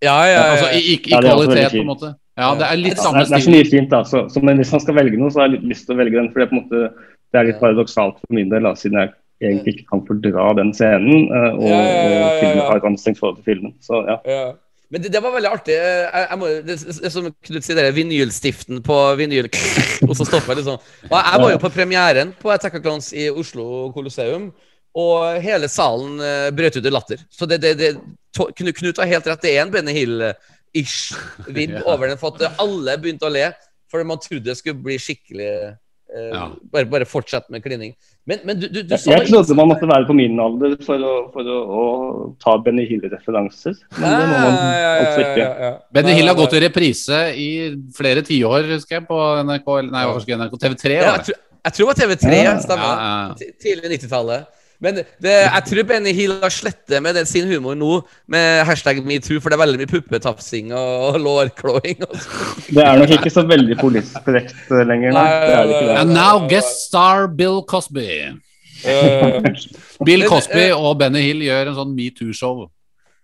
Ja, 0.00 0.16
ja, 0.24 0.32
ja. 0.32 0.42
Altså 0.54 0.68
i, 0.72 0.82
i, 0.94 0.96
kvalitet, 1.04 1.74
på 1.74 1.84
en 1.84 1.90
måte. 1.92 2.12
Ja, 2.40 2.54
det 2.56 2.66
er 2.70 2.78
litt 2.80 2.96
Ja, 2.96 3.02
samme 3.04 3.20
det, 3.20 3.26
er, 3.26 3.34
det 3.34 3.38
er 3.40 3.46
så 3.46 3.54
mye 3.54 3.68
fint, 3.68 3.90
da. 3.92 4.00
Så, 4.08 4.22
så, 4.32 4.40
men 4.44 4.60
hvis 4.60 4.72
han 4.72 4.80
skal 4.80 4.96
velge 4.96 5.20
noe, 5.20 5.32
så 5.32 5.42
har 5.42 5.50
jeg 5.50 5.58
litt 5.58 5.66
lyst 5.74 5.88
til 5.88 5.96
å 5.96 6.00
velge 6.00 6.16
den. 6.16 6.30
For 6.32 6.40
det 6.40 6.46
er, 6.46 6.52
på 6.52 6.56
en 6.56 6.62
måte, 6.62 7.10
det 7.30 7.40
er 7.40 7.50
litt 7.50 7.60
paradoksalt 7.60 8.16
for 8.22 8.38
min 8.38 8.52
del, 8.52 8.64
da, 8.68 8.72
siden 8.78 9.02
jeg 9.02 9.12
egentlig 9.50 9.76
ikke 9.76 9.90
kan 9.92 10.02
fordra 10.08 10.48
den 10.56 10.72
scenen. 10.76 11.28
eh, 11.28 11.52
og, 11.52 11.68
Ja, 11.68 11.76
ja, 11.76 11.84
ja, 11.84 12.10
ja, 12.14 12.24
og 12.24 12.40
filmen 12.40 12.64
har 12.64 12.80
et 12.80 12.88
anstrengt 12.92 13.20
forhold 13.20 13.38
til 13.40 13.48
filmen. 13.52 13.76
Så 13.84 14.02
ja. 14.08 14.18
Ja. 14.28 14.42
Men 14.90 15.04
det, 15.04 15.12
det 15.14 15.20
var 15.22 15.34
veldig 15.36 15.50
artig. 15.52 15.76
Jeg, 15.76 16.24
jeg 16.30 16.38
må, 16.40 16.48
det, 16.66 16.76
det, 16.82 17.12
som 17.14 17.28
Knut 17.46 17.66
sier, 17.66 17.78
det 17.78 17.92
vinylstiften 17.94 18.80
på 18.82 18.96
vinyl 19.20 19.46
Og 20.08 20.16
så 20.18 20.26
stopper 20.26 20.50
jeg 20.54 20.62
liksom. 20.62 20.80
Og 21.06 21.14
jeg 21.14 21.44
var 21.44 21.52
jo 21.54 21.60
på 21.62 21.70
premieren 21.76 22.32
på 22.40 22.50
Attack 22.50 22.80
of 22.80 22.82
Clones 22.82 23.12
i 23.14 23.28
Oslo 23.30 23.92
Colosseum, 23.94 24.48
og 24.98 25.38
hele 25.44 25.68
salen 25.70 26.16
uh, 26.18 26.48
brøt 26.54 26.76
ut 26.80 26.86
i 26.86 26.90
latter. 26.90 27.20
Så 27.30 27.46
det, 27.46 27.60
det, 27.62 27.74
det 27.78 27.92
to, 28.34 28.48
Knut, 28.58 28.74
Knut 28.80 28.98
har 28.98 29.06
helt 29.06 29.26
rett. 29.30 29.42
Det 29.44 29.52
er 29.56 29.62
en 29.62 29.70
Benny 29.74 29.92
Hill-ish 29.94 31.12
vind 31.48 31.76
Ja. 31.78 31.84
over 31.92 32.08
den. 32.10 32.18
For 32.18 32.34
at 32.34 32.58
alle 32.62 32.96
begynte 32.98 33.28
å 33.28 33.32
le. 33.34 33.50
For 33.90 34.02
man 34.06 34.18
trodde 34.22 34.46
det 34.50 34.58
skulle 34.58 34.78
bli 34.82 34.98
skikkelig 35.02 35.46
eh, 35.50 35.70
Ja. 36.34 36.48
bare, 36.74 36.86
bare 36.90 37.06
fortsett 37.06 37.46
med 37.54 37.62
klining. 37.62 37.92
Men, 38.26 38.38
men 38.46 38.58
du, 38.60 38.66
du, 38.68 38.80
du 38.82 38.92
Jeg, 38.94 39.02
jeg 39.06 39.28
trodde 39.30 39.54
man 39.58 39.70
måtte 39.70 39.86
være 39.90 40.06
på 40.06 40.14
min 40.14 40.34
alder 40.42 40.74
for 40.86 41.02
å, 41.06 41.12
for 41.34 41.46
å, 41.50 41.56
å 41.80 41.84
ta 42.42 42.56
Benny 42.62 42.84
Hill-referanser. 42.90 43.78
Men 43.96 44.10
det 44.14 44.26
må 44.30 44.36
man 44.42 44.54
Ja, 44.58 44.68
ja, 44.74 44.80
ja, 44.80 44.92
altså 45.06 45.20
ikke. 45.24 45.40
ja, 45.42 45.52
ja. 45.68 45.72
Benny 45.94 46.14
Hill 46.18 46.30
har 46.30 46.38
gått 46.38 46.54
i 46.58 46.62
reprise 46.66 47.20
i 47.38 47.48
flere 47.96 48.22
tiår, 48.26 48.66
husker 48.74 48.98
jeg, 49.00 49.06
på 49.10 49.18
NRK 49.46 49.70
Nei, 49.90 50.04
NRK, 50.06 50.58
TV3. 50.66 50.94
Ja, 50.98 51.14
jeg, 51.16 51.26
tror, 51.30 51.40
jeg 51.70 51.76
tror 51.78 51.86
det 51.86 51.92
var 51.94 52.00
TV3, 52.04 52.40
Ja. 52.44 52.54
stemmer. 52.66 53.04
Ja, 53.06 53.12
ja. 53.30 53.52
Tidlig 53.66 53.94
90-tallet. 53.96 54.56
Men 54.80 54.96
det, 54.96 55.32
jeg 55.44 55.64
tror 55.68 55.86
Benny 55.90 56.12
Hill 56.16 56.32
har 56.40 56.52
slettet 56.54 57.02
med 57.04 57.18
den, 57.18 57.28
sin 57.28 57.48
humor 57.50 57.76
nå, 57.76 57.98
med 58.32 58.62
hashtag 58.64 59.02
metoo, 59.04 59.36
for 59.40 59.52
det 59.52 59.58
er 59.58 59.62
veldig 59.66 59.80
mye 59.82 59.90
puppetafsing 59.90 60.72
og 60.76 61.18
lårklåing. 61.20 62.00
og. 62.06 62.16
Det 62.70 62.84
er 62.86 63.00
nok 63.02 63.12
ikke 63.18 63.32
så 63.34 63.44
veldig 63.48 63.76
politisk 63.80 64.24
korrekt 64.24 64.56
eh, 64.72 64.84
lenger. 64.88 65.12
Nei, 65.16 65.26
Det 65.28 65.54
er 65.58 65.68
det 65.68 65.80
ikke 65.82 65.98
And 66.00 66.16
now 66.16 66.46
guest 66.48 66.86
star 66.88 67.28
Bill 67.28 67.60
Cosby. 67.68 68.08
Eh, 68.88 69.40
Bill 70.08 70.24
Cosby 70.28 70.70
eh, 70.70 70.76
og 70.76 70.96
Benny 71.02 71.26
Hill 71.28 71.44
gjør 71.44 71.74
en 71.74 71.80
sånn 71.82 71.96
metoo-show. 71.96 72.64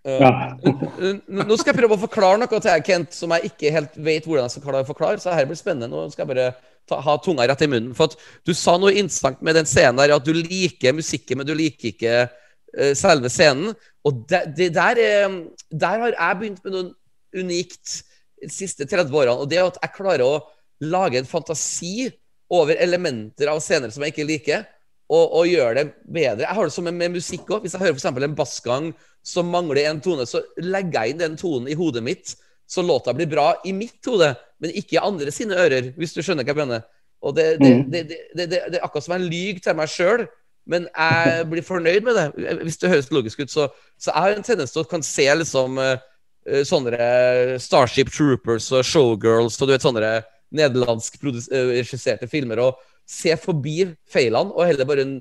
Ja. 0.07 0.31
Nå 0.62 1.57
skal 1.59 1.73
jeg 1.73 1.81
prøve 1.81 1.97
å 1.97 2.05
forklare 2.05 2.39
noe 2.39 2.51
til 2.53 2.69
deg, 2.69 2.85
Kent, 2.87 3.16
som 3.16 3.33
jeg 3.35 3.51
ikke 3.51 3.73
helt 3.74 3.97
vet 3.97 4.28
hvordan 4.28 4.47
jeg 4.47 4.55
skal 4.55 4.69
klare 4.69 4.85
å 4.85 4.93
forklare. 4.93 5.19
Så 5.23 5.35
her 5.35 5.49
blir 5.49 5.59
spennende. 5.59 5.89
Nå 5.91 6.12
skal 6.12 6.27
jeg 6.27 6.35
bare 6.37 6.51
ta, 6.88 7.00
ha 7.02 7.16
tunga 7.22 7.46
rett 7.48 7.64
i 7.66 7.70
munnen. 7.70 7.94
For 7.96 8.10
at 8.10 8.16
du 8.46 8.54
sa 8.56 8.76
noe 8.80 8.94
interessant 8.94 9.42
med 9.44 9.58
den 9.58 9.68
scenen 9.68 10.00
der, 10.00 10.16
at 10.16 10.26
du 10.26 10.34
liker 10.36 10.96
musikken, 10.96 11.40
men 11.40 11.48
du 11.48 11.54
liker 11.56 11.92
ikke 11.92 12.18
uh, 12.26 12.92
selve 12.98 13.30
scenen. 13.32 13.74
Og 14.06 14.22
de, 14.30 14.42
de 14.56 14.70
der, 14.74 15.00
er, 15.02 15.40
der 15.70 16.04
har 16.04 16.14
jeg 16.14 16.40
begynt 16.42 16.62
med 16.64 16.76
noe 16.76 16.92
unikt 17.36 18.00
de 18.42 18.52
siste 18.52 18.86
30 18.86 19.10
årene. 19.10 19.40
Og 19.42 19.50
det 19.50 19.62
at 19.64 19.80
jeg 19.82 19.96
klarer 19.96 20.26
å 20.26 20.38
lage 20.84 21.20
en 21.20 21.28
fantasi 21.28 22.08
over 22.52 22.78
elementer 22.78 23.50
av 23.50 23.60
scener 23.64 23.90
som 23.90 24.04
jeg 24.04 24.14
ikke 24.14 24.28
liker. 24.28 24.64
Og, 25.06 25.22
og 25.38 25.46
gjøre 25.46 25.74
det 25.78 25.84
bedre. 26.02 26.42
Jeg 26.42 26.58
har 26.58 26.66
det 26.66 26.74
som 26.74 26.86
med, 26.88 26.96
med 26.98 27.14
musikk 27.14 27.46
òg. 27.46 27.62
Hvis 27.62 27.76
jeg 27.76 27.84
hører 27.84 27.94
eksempel 27.94 28.26
en 28.26 28.34
bassgang 28.38 28.88
som 29.26 29.50
mangler 29.50 29.86
en 29.86 30.00
tone, 30.02 30.26
så 30.26 30.42
legger 30.62 31.04
jeg 31.04 31.14
inn 31.14 31.22
den 31.22 31.36
tonen 31.38 31.70
i 31.70 31.76
hodet 31.78 32.02
mitt, 32.06 32.34
så 32.66 32.82
låta 32.82 33.14
blir 33.14 33.28
bra 33.30 33.52
i 33.66 33.72
mitt 33.74 34.02
hode, 34.06 34.32
men 34.62 34.73
ikke 34.73 34.97
i 34.97 35.03
andre 35.03 35.33
sine 35.35 35.59
ører, 35.59 35.93
hvis 35.97 36.15
du 36.16 36.23
skjønner 36.23 36.47
hva 36.47 36.55
jeg 36.55 36.62
mener. 36.62 36.85
Og 37.24 37.37
det, 37.37 37.47
det, 37.61 37.70
Mm. 37.77 37.91
det, 37.93 38.03
det, 38.37 38.59
er 38.59 38.85
akkurat 38.85 39.05
som 39.05 39.16
jeg 39.16 39.28
lyver 39.31 39.62
til 39.65 39.77
meg 39.78 39.89
sjøl, 39.89 40.27
men 40.66 40.89
jeg 40.91 41.47
blir 41.51 41.62
fornøyd 41.62 42.03
med 42.03 42.16
det, 42.19 42.57
hvis 42.62 42.78
det 42.83 42.91
høres 42.91 43.11
logisk 43.15 43.41
ut. 43.41 43.51
Så, 43.51 43.69
så 43.99 44.11
jeg 44.11 44.23
har 44.23 44.37
en 44.37 44.47
tendens 44.47 44.73
til 44.74 44.83
å 44.83 44.89
kan 44.91 45.03
se 45.07 45.27
liksom 45.43 45.78
eh, 45.78 46.62
sånne 46.66 47.59
Starship 47.62 48.11
Troopers 48.11 48.69
og 48.74 48.85
Showgirls 48.87 49.61
og 49.61 49.69
du 49.69 49.74
vet 49.74 49.87
sånne 49.87 50.11
nederlandsk 50.57 51.19
eh, 51.23 51.73
regisserte 51.78 52.28
filmer, 52.31 52.62
og 52.62 52.83
se 53.07 53.37
forbi 53.39 53.85
feilene, 54.11 54.51
og 54.51 54.66
heller 54.66 54.89
bare 54.89 55.07
en, 55.07 55.16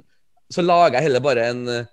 så 0.54 0.66
lager 0.66 0.98
jeg 1.00 1.10
heller 1.10 1.26
bare 1.26 1.50
en 1.52 1.68
eh, 1.70 1.92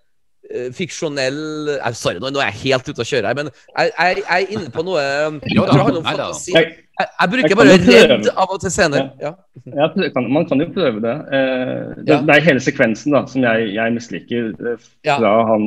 fiksjonell 0.76 1.36
jeg, 1.78 1.94
Sorry, 1.96 2.18
nå, 2.20 2.28
er 2.40 2.50
jeg 2.50 2.60
helt 2.66 2.88
ute 2.90 3.02
å 3.04 3.06
kjøre 3.08 3.30
her, 3.30 3.36
men 3.38 3.48
jeg, 3.52 3.92
jeg, 3.98 4.22
jeg 4.26 4.46
er 4.46 4.54
inne 4.56 4.70
på 4.74 4.82
noe 4.86 5.00
eh, 5.00 5.36
Jo 5.54 5.62
jeg 5.62 5.68
da, 5.68 5.72
tror 5.72 5.76
det 5.76 5.82
handler 5.82 6.00
om 6.00 6.08
nei 6.08 6.16
da. 6.18 6.26
fantasi. 6.28 6.54
Jeg, 6.56 6.72
Jeg, 7.02 7.28
bruker 7.32 7.56
bare 7.58 7.76
redd 7.82 8.26
av 8.36 8.50
og 8.52 8.58
til 8.62 8.70
scener. 8.74 9.06
Ja. 9.22 9.30
ja, 9.72 9.86
Ja, 9.88 10.22
man 10.28 10.44
kan 10.50 10.60
jo 10.60 10.66
prøve 10.74 11.00
det. 11.02 11.14
Eh, 11.34 11.94
det, 12.04 12.18
det 12.28 12.34
er 12.36 12.44
hele 12.46 12.62
sekvensen 12.62 13.14
da, 13.16 13.22
som 13.30 13.42
jeg, 13.46 13.70
jeg 13.78 13.94
misliker. 13.96 14.50
eh, 14.74 14.84
Ja. 15.08 15.16
Fra 15.22 15.32
han, 15.48 15.64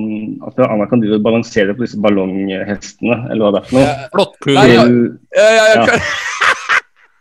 at 0.48 0.62
Anna 0.70 0.86
kan 0.92 1.02
drive 1.04 1.20
balansere 1.26 1.74
på 1.76 1.84
disse 1.88 2.00
ballonghestene, 2.04 3.18
eller 3.32 3.42
hva 3.48 3.52
det 3.58 3.64
er 3.64 3.68
for 3.72 3.80
noe. 3.80 3.98
Flåttkule. 4.14 4.68
Ja. 4.76 4.86
Ja, 5.40 5.50
ja, 5.58 5.66
ja, 5.74 5.84
Ja. 5.90 6.00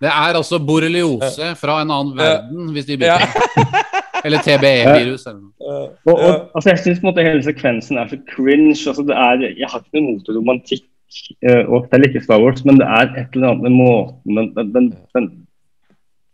Det 0.04 0.10
er 0.10 0.36
altså 0.36 0.58
borreliose 0.60 1.54
fra 1.56 1.78
en 1.80 1.90
annen 1.94 2.16
verden, 2.18 2.66
hvis 2.74 2.84
de 2.90 2.98
Ja. 3.00 3.14
biter. 3.16 3.92
Eller 4.24 4.40
TBE-virus. 4.46 5.26
Og, 5.26 5.98
og, 6.08 6.50
altså, 6.54 6.70
jeg 6.70 6.78
syns 6.82 7.02
hele 7.18 7.42
sekvensen 7.44 7.98
er 8.00 8.08
så 8.08 8.18
cringe. 8.30 8.76
Altså, 8.88 9.02
det 9.04 9.16
er, 9.16 9.44
jeg 9.60 9.68
har 9.70 9.82
ikke 9.82 10.00
noe 10.00 10.14
imot 10.14 10.30
romantikk, 10.38 10.84
eh, 11.44 11.62
og 11.68 11.86
selv 11.92 12.08
ikke 12.08 12.24
Star 12.24 12.40
Wars, 12.42 12.64
men 12.64 12.80
det 12.80 12.88
er 12.88 13.12
et 13.20 13.36
eller 13.36 13.52
annet 13.52 13.62
med 13.68 13.76
måten 13.78 14.40
den, 14.40 14.50
den, 14.56 14.72
den, 14.74 14.90
den 15.14 15.30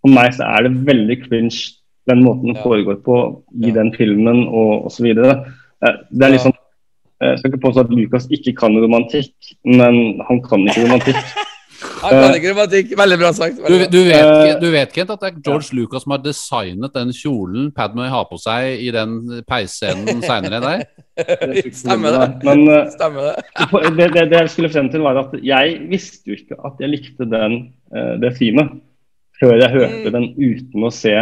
For 0.01 0.09
meg 0.17 0.33
så 0.33 0.47
er 0.49 0.65
det 0.65 0.87
veldig 0.87 1.19
cringe, 1.27 1.59
den 2.09 2.23
måten 2.25 2.49
den 2.49 2.57
Ja. 2.57 2.63
foregår 2.65 3.03
på 3.05 3.17
i 3.61 3.69
Ja. 3.69 3.75
den 3.83 3.93
filmen 3.95 4.47
og 4.49 4.87
osv. 4.89 5.05
Det 5.15 6.25
er 6.25 6.35
liksom 6.37 6.55
Jeg 7.21 7.39
skal 7.39 7.51
ikke 7.51 7.67
påstå 7.67 7.81
at 7.81 7.91
Lucas 7.93 8.27
ikke 8.33 8.55
kan 8.57 8.73
romantikk, 8.81 9.35
men 9.65 10.23
han 10.25 10.39
kan 10.41 10.63
ikke 10.65 10.87
romantikk. 10.87 11.19
Han 12.03 12.15
kan 12.17 12.35
ikke 12.37 12.51
romantikk. 12.55 12.93
Veldig 12.99 13.19
bra 13.21 13.31
sagt. 13.37 13.57
Du, 13.61 13.63
Veldig 13.65 13.79
bra. 13.81 13.91
du, 13.93 13.99
vet, 14.09 14.31
Eh, 14.31 14.61
du 14.61 14.69
vet, 14.73 14.93
Kent, 14.95 15.11
at 15.15 15.21
det 15.25 15.31
er 15.33 15.41
George 15.47 15.77
Lucas 15.77 16.03
som 16.07 16.15
har 16.15 16.23
designet 16.25 16.95
den 16.97 17.13
kjolen 17.17 17.71
Padmay 17.77 18.09
har 18.13 18.25
på 18.31 18.39
seg 18.41 18.81
i 18.87 18.91
den 18.95 19.43
peisscenen 19.49 20.23
seinere 20.25 20.61
der? 20.65 20.85
Stemmer 21.83 22.15
det. 22.17 22.29
Men 22.47 22.63
eh, 22.69 22.87
Stemmer 22.95 23.31
det. 23.31 23.45
det, 23.99 24.09
det, 24.15 24.25
det 24.33 24.41
jeg 24.45 24.53
skulle 24.55 24.73
frem 24.73 24.89
til, 24.93 25.05
var 25.05 25.19
at 25.25 25.35
jeg 25.45 25.77
visste 25.91 26.33
jo 26.33 26.39
ikke 26.39 26.57
at 26.65 26.81
jeg 26.81 26.93
likte 26.95 27.29
den, 27.29 27.59
eh, 27.95 28.15
det 28.23 28.35
themet 28.39 28.77
før 29.41 29.57
jeg 29.57 29.73
hørte 29.73 30.11
Mm. 30.11 30.13
den 30.13 30.27
uten 30.37 30.85
å 30.85 30.91
se, 30.93 31.13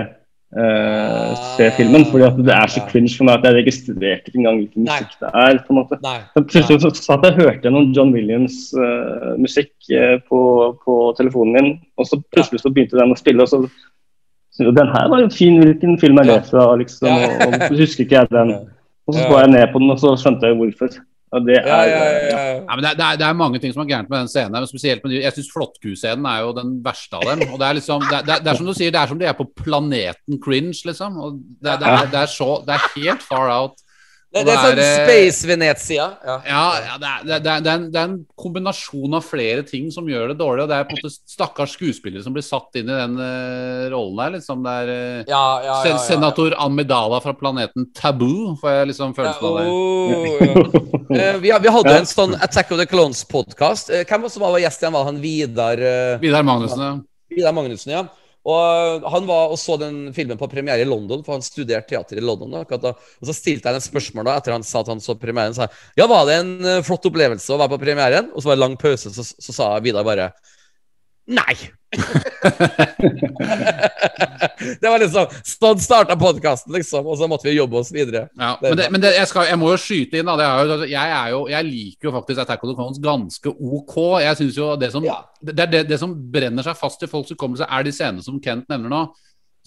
eh, 0.57 1.35
se 1.57 1.70
filmen. 1.77 2.07
Fordi 2.09 2.25
at 2.25 2.37
det 2.37 2.55
er 2.55 2.69
så 2.73 2.81
Ja. 2.81 2.87
cringe 2.89 3.16
for 3.16 3.25
meg 3.25 3.39
at 3.39 3.45
jeg 3.45 3.59
registrerte 3.65 4.29
ikke 4.29 4.39
engang 4.39 4.57
hvilken 4.62 4.87
musikk 4.87 5.12
det 5.20 5.31
er. 5.35 5.59
på 5.66 5.75
en 5.75 5.81
måte. 5.81 5.99
Nei. 6.03 6.19
Så 6.35 6.45
plutselig 6.45 6.81
så 6.81 6.91
satt 6.95 7.25
jeg 7.25 7.39
hørte 7.41 7.62
gjennom 7.62 7.93
John 7.97 8.12
Williams 8.12 8.73
eh, 8.75 9.37
uh, 9.37 10.19
på, 10.29 10.41
på 10.85 10.95
telefonen 11.19 11.53
min, 11.53 11.81
og 11.99 12.07
så 12.07 12.20
plutselig 12.33 12.61
så 12.61 12.73
begynte 12.73 12.99
den 12.99 13.12
å 13.12 13.19
spille. 13.19 13.43
og 13.43 13.49
så 13.49 14.73
Den 14.73 14.89
her 14.89 15.09
var 15.09 15.20
jo 15.20 15.29
fin, 15.31 15.61
hvilken 15.62 15.99
film 16.01 16.19
er 16.19 16.25
det 16.25 16.47
fra? 16.51 16.75
liksom, 16.77 17.09
og, 17.09 17.31
og, 17.47 17.70
og 17.70 17.79
husker 17.79 18.05
ikke 18.05 18.16
jeg 18.16 18.29
den. 18.31 18.57
Og 19.09 19.15
så 19.15 19.23
så 19.25 19.39
jeg 19.41 19.49
ned 19.49 19.70
på 19.73 19.79
den, 19.81 19.91
og 19.91 19.97
så 19.99 20.11
skjønte 20.20 20.47
jeg 20.47 20.57
hvorfor. 20.59 20.89
Og 21.32 21.44
det 21.46 21.56
er, 21.59 21.66
Ja, 21.68 21.78
ja, 21.84 22.02
ja, 22.05 22.28
ja. 22.28 22.52
Ja, 22.59 22.74
men 22.76 22.82
det, 22.84 22.90
er- 22.90 22.96
det, 23.16 23.24
er, 23.24 23.28
er 23.28 23.32
mange 23.36 23.59
ting 23.60 23.72
som 23.74 23.82
er 23.82 23.88
gærent 23.90 24.09
med 24.10 24.18
den 24.22 24.28
scenen. 24.32 24.52
Men 24.56 24.66
spesielt 24.70 25.05
med 25.05 25.12
Jeg 25.18 25.32
syns 25.36 25.50
Flåttku-scenen 25.52 26.24
er 26.30 26.40
jo 26.46 26.52
den 26.56 26.70
verste 26.84 27.16
av 27.20 27.26
dem. 27.28 27.42
Og 27.52 27.59
Det 27.60 27.66
er 27.68 27.76
liksom, 27.80 28.00
det, 28.09 28.16
er- 28.20 28.24
det, 28.30 28.38
det 28.46 28.56
som 28.56 28.66
du 28.66 28.72
sier, 28.74 28.90
det 28.94 29.00
er 29.02 29.06
som 29.12 29.18
de 29.20 29.26
er 29.28 29.36
på 29.36 29.48
planeten 29.62 30.40
cringe, 30.44 30.78
liksom. 30.88 31.18
Og 31.20 31.36
det, 31.60 31.74
det, 31.82 31.92
det 32.14 32.22
er 32.22 32.32
så 32.32 32.50
Det 32.66 32.74
er 32.78 32.88
helt 32.96 33.22
far 33.22 33.52
out. 33.60 33.76
Det, 34.28 34.42
det 34.44 34.52
er 34.52 34.59
sånn 34.60 34.80
eh, 34.82 34.96
Space 35.06 35.48
Venezia. 35.48 36.06
Ja. 36.20 36.34
Ja, 36.44 36.64
ja 36.84 36.96
det, 37.00 37.09
er, 37.09 37.22
det, 37.24 37.32
er, 37.32 37.62
det, 37.64 37.70
er 37.70 37.78
en, 37.78 37.86
det 37.94 38.00
er 38.00 38.09
en 38.10 38.16
kombinasjon 38.36 39.16
av 39.16 39.24
flere 39.24 39.62
ting 39.64 39.86
som 39.94 40.10
gjør 40.10 40.34
det 40.34 40.36
dårlig. 40.42 40.66
Og 40.66 40.68
det 40.68 40.76
er 40.76 40.84
på 40.84 40.92
en 40.92 41.00
måte 41.00 41.32
stakkars 41.32 41.72
skuespillere 41.78 42.20
som 42.26 42.34
blir 42.36 42.44
satt 42.44 42.76
inn 42.76 42.90
i 42.92 42.98
den 42.98 43.16
uh, 43.16 43.86
rollen 43.94 44.20
her. 44.20 44.34
liksom 44.36 44.66
Det 44.66 44.74
er 44.82 44.92
uh, 44.92 45.32
Ja, 45.32 45.40
ja, 45.40 45.70
ja, 45.70 45.78
sen- 45.80 45.94
ja, 45.94 45.96
ja. 45.96 46.05
Senator 46.10 46.59
Amidala 46.60 47.22
fra 47.24 47.32
planeten 47.40 47.88
Taboo, 47.96 48.52
får 48.60 48.76
jeg 48.76 48.92
liksom 48.92 49.16
følelsen 49.16 49.48
av 49.48 49.59
det. 49.62 49.66
oh, 49.72 50.28
ja. 50.44 50.86
Eh, 51.09 51.38
vi, 51.40 51.48
vi 51.48 51.70
hadde 51.72 51.92
en 52.02 52.05
sånn 52.05 52.34
Attack 52.36 52.68
of 52.74 52.82
the 52.82 52.84
Clones-podkast. 52.84 53.88
Hvem 54.05 54.26
var 54.26 54.28
som 54.28 54.42
var 54.44 54.59
gjest 54.60 54.82
igjen? 54.82 54.92
Var 54.92 55.06
han 55.09 55.20
Vidar 55.22 55.80
Vidar 56.20 56.44
Magnussen, 56.44 56.82
ja. 56.84 56.90
Vidar 57.32 57.56
Magnussen, 57.56 57.94
ja. 57.94 58.02
Og 58.49 59.07
han 59.12 59.27
var 59.29 59.53
og 59.53 59.59
så 59.61 59.77
den 59.81 60.09
filmen 60.16 60.39
på 60.41 60.49
premiere 60.49 60.85
i 60.85 60.89
London, 60.89 61.20
for 61.25 61.37
han 61.37 61.45
studerte 61.45 61.91
teater 61.91 62.20
i 62.20 62.25
London. 62.25 62.55
Da. 62.57 62.93
Og 62.95 63.29
så 63.29 63.37
stilte 63.37 63.69
jeg 63.69 63.83
et 63.83 63.89
spørsmål 63.89 64.29
da, 64.29 64.37
etter 64.39 64.57
han 64.57 64.65
sa 64.65 64.81
at 64.81 64.93
han 64.93 65.03
så 65.05 65.19
premieren. 65.20 65.57
Sa 65.57 65.69
ja, 65.99 66.07
var 66.09 66.25
det 66.29 66.39
en 66.41 66.55
eh, 66.65 66.85
flott 66.87 67.09
opplevelse 67.11 67.53
å 67.53 67.61
være 67.61 67.75
på 67.75 67.83
premieren? 67.83 68.31
Og 68.33 68.41
så 68.41 68.51
var 68.51 68.59
det 68.59 68.65
lang 68.65 68.79
pause, 68.81 69.12
så, 69.12 69.27
så 69.27 69.55
sa 69.55 69.75
Vidar 69.85 70.07
bare 70.07 70.31
Nei! 71.28 71.55
det 74.80 74.88
var 74.88 75.00
liksom 75.00 75.30
Sånn 75.46 75.80
starta 75.80 76.16
podkasten, 76.20 76.72
liksom. 76.76 77.06
Og 77.09 77.16
så 77.20 77.28
måtte 77.30 77.48
vi 77.48 77.55
jobbe 77.56 77.80
oss 77.80 77.90
videre. 77.94 78.26
Ja, 78.36 78.55
men, 78.62 78.76
det, 78.80 78.88
men 78.92 79.02
det, 79.02 79.14
jeg, 79.16 79.28
skal, 79.30 79.48
jeg 79.50 79.59
må 79.60 79.70
jo 79.72 79.78
skyte 79.80 80.20
inn. 80.20 80.28
Da. 80.28 80.34
Er 80.44 80.84
jeg, 80.88 80.96
er 81.06 81.28
jo, 81.34 81.40
jeg 81.52 81.68
liker 81.68 82.10
jo 82.10 82.14
faktisk 82.18 82.42
Attack 82.44 82.64
of 82.64 82.72
the 82.72 82.76
Clones 82.78 83.00
ganske 83.05 83.48
ok. 83.55 83.96
Jeg 84.24 84.40
synes 84.42 84.60
jo 84.60 84.66
Det 84.80 84.90
som, 84.94 85.02
Ja. 85.09 85.18
det, 85.40 85.68
det, 85.88 85.98
som 86.00 86.12
brenner 86.32 86.62
seg 86.66 86.76
fast 86.80 87.05
i 87.05 87.10
folks 87.10 87.32
hukommelse, 87.34 87.64
er 87.68 87.80
de 87.86 87.92
scenene 87.94 88.24
som 88.24 88.40
Kent 88.42 88.68
nevner 88.72 88.92
nå. 88.92 89.02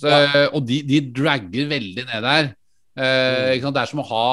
Så, 0.01 0.07
Ja. 0.09 0.47
Og 0.51 0.61
de, 0.67 0.81
de 0.87 1.01
dragger 1.13 1.69
veldig 1.71 2.05
ned 2.09 2.21
der. 2.25 2.45
Eh, 2.97 3.61
sant? 3.61 3.75
Det 3.75 3.81
er 3.85 3.91
som 3.91 4.01
å 4.03 4.09
ha 4.09 4.25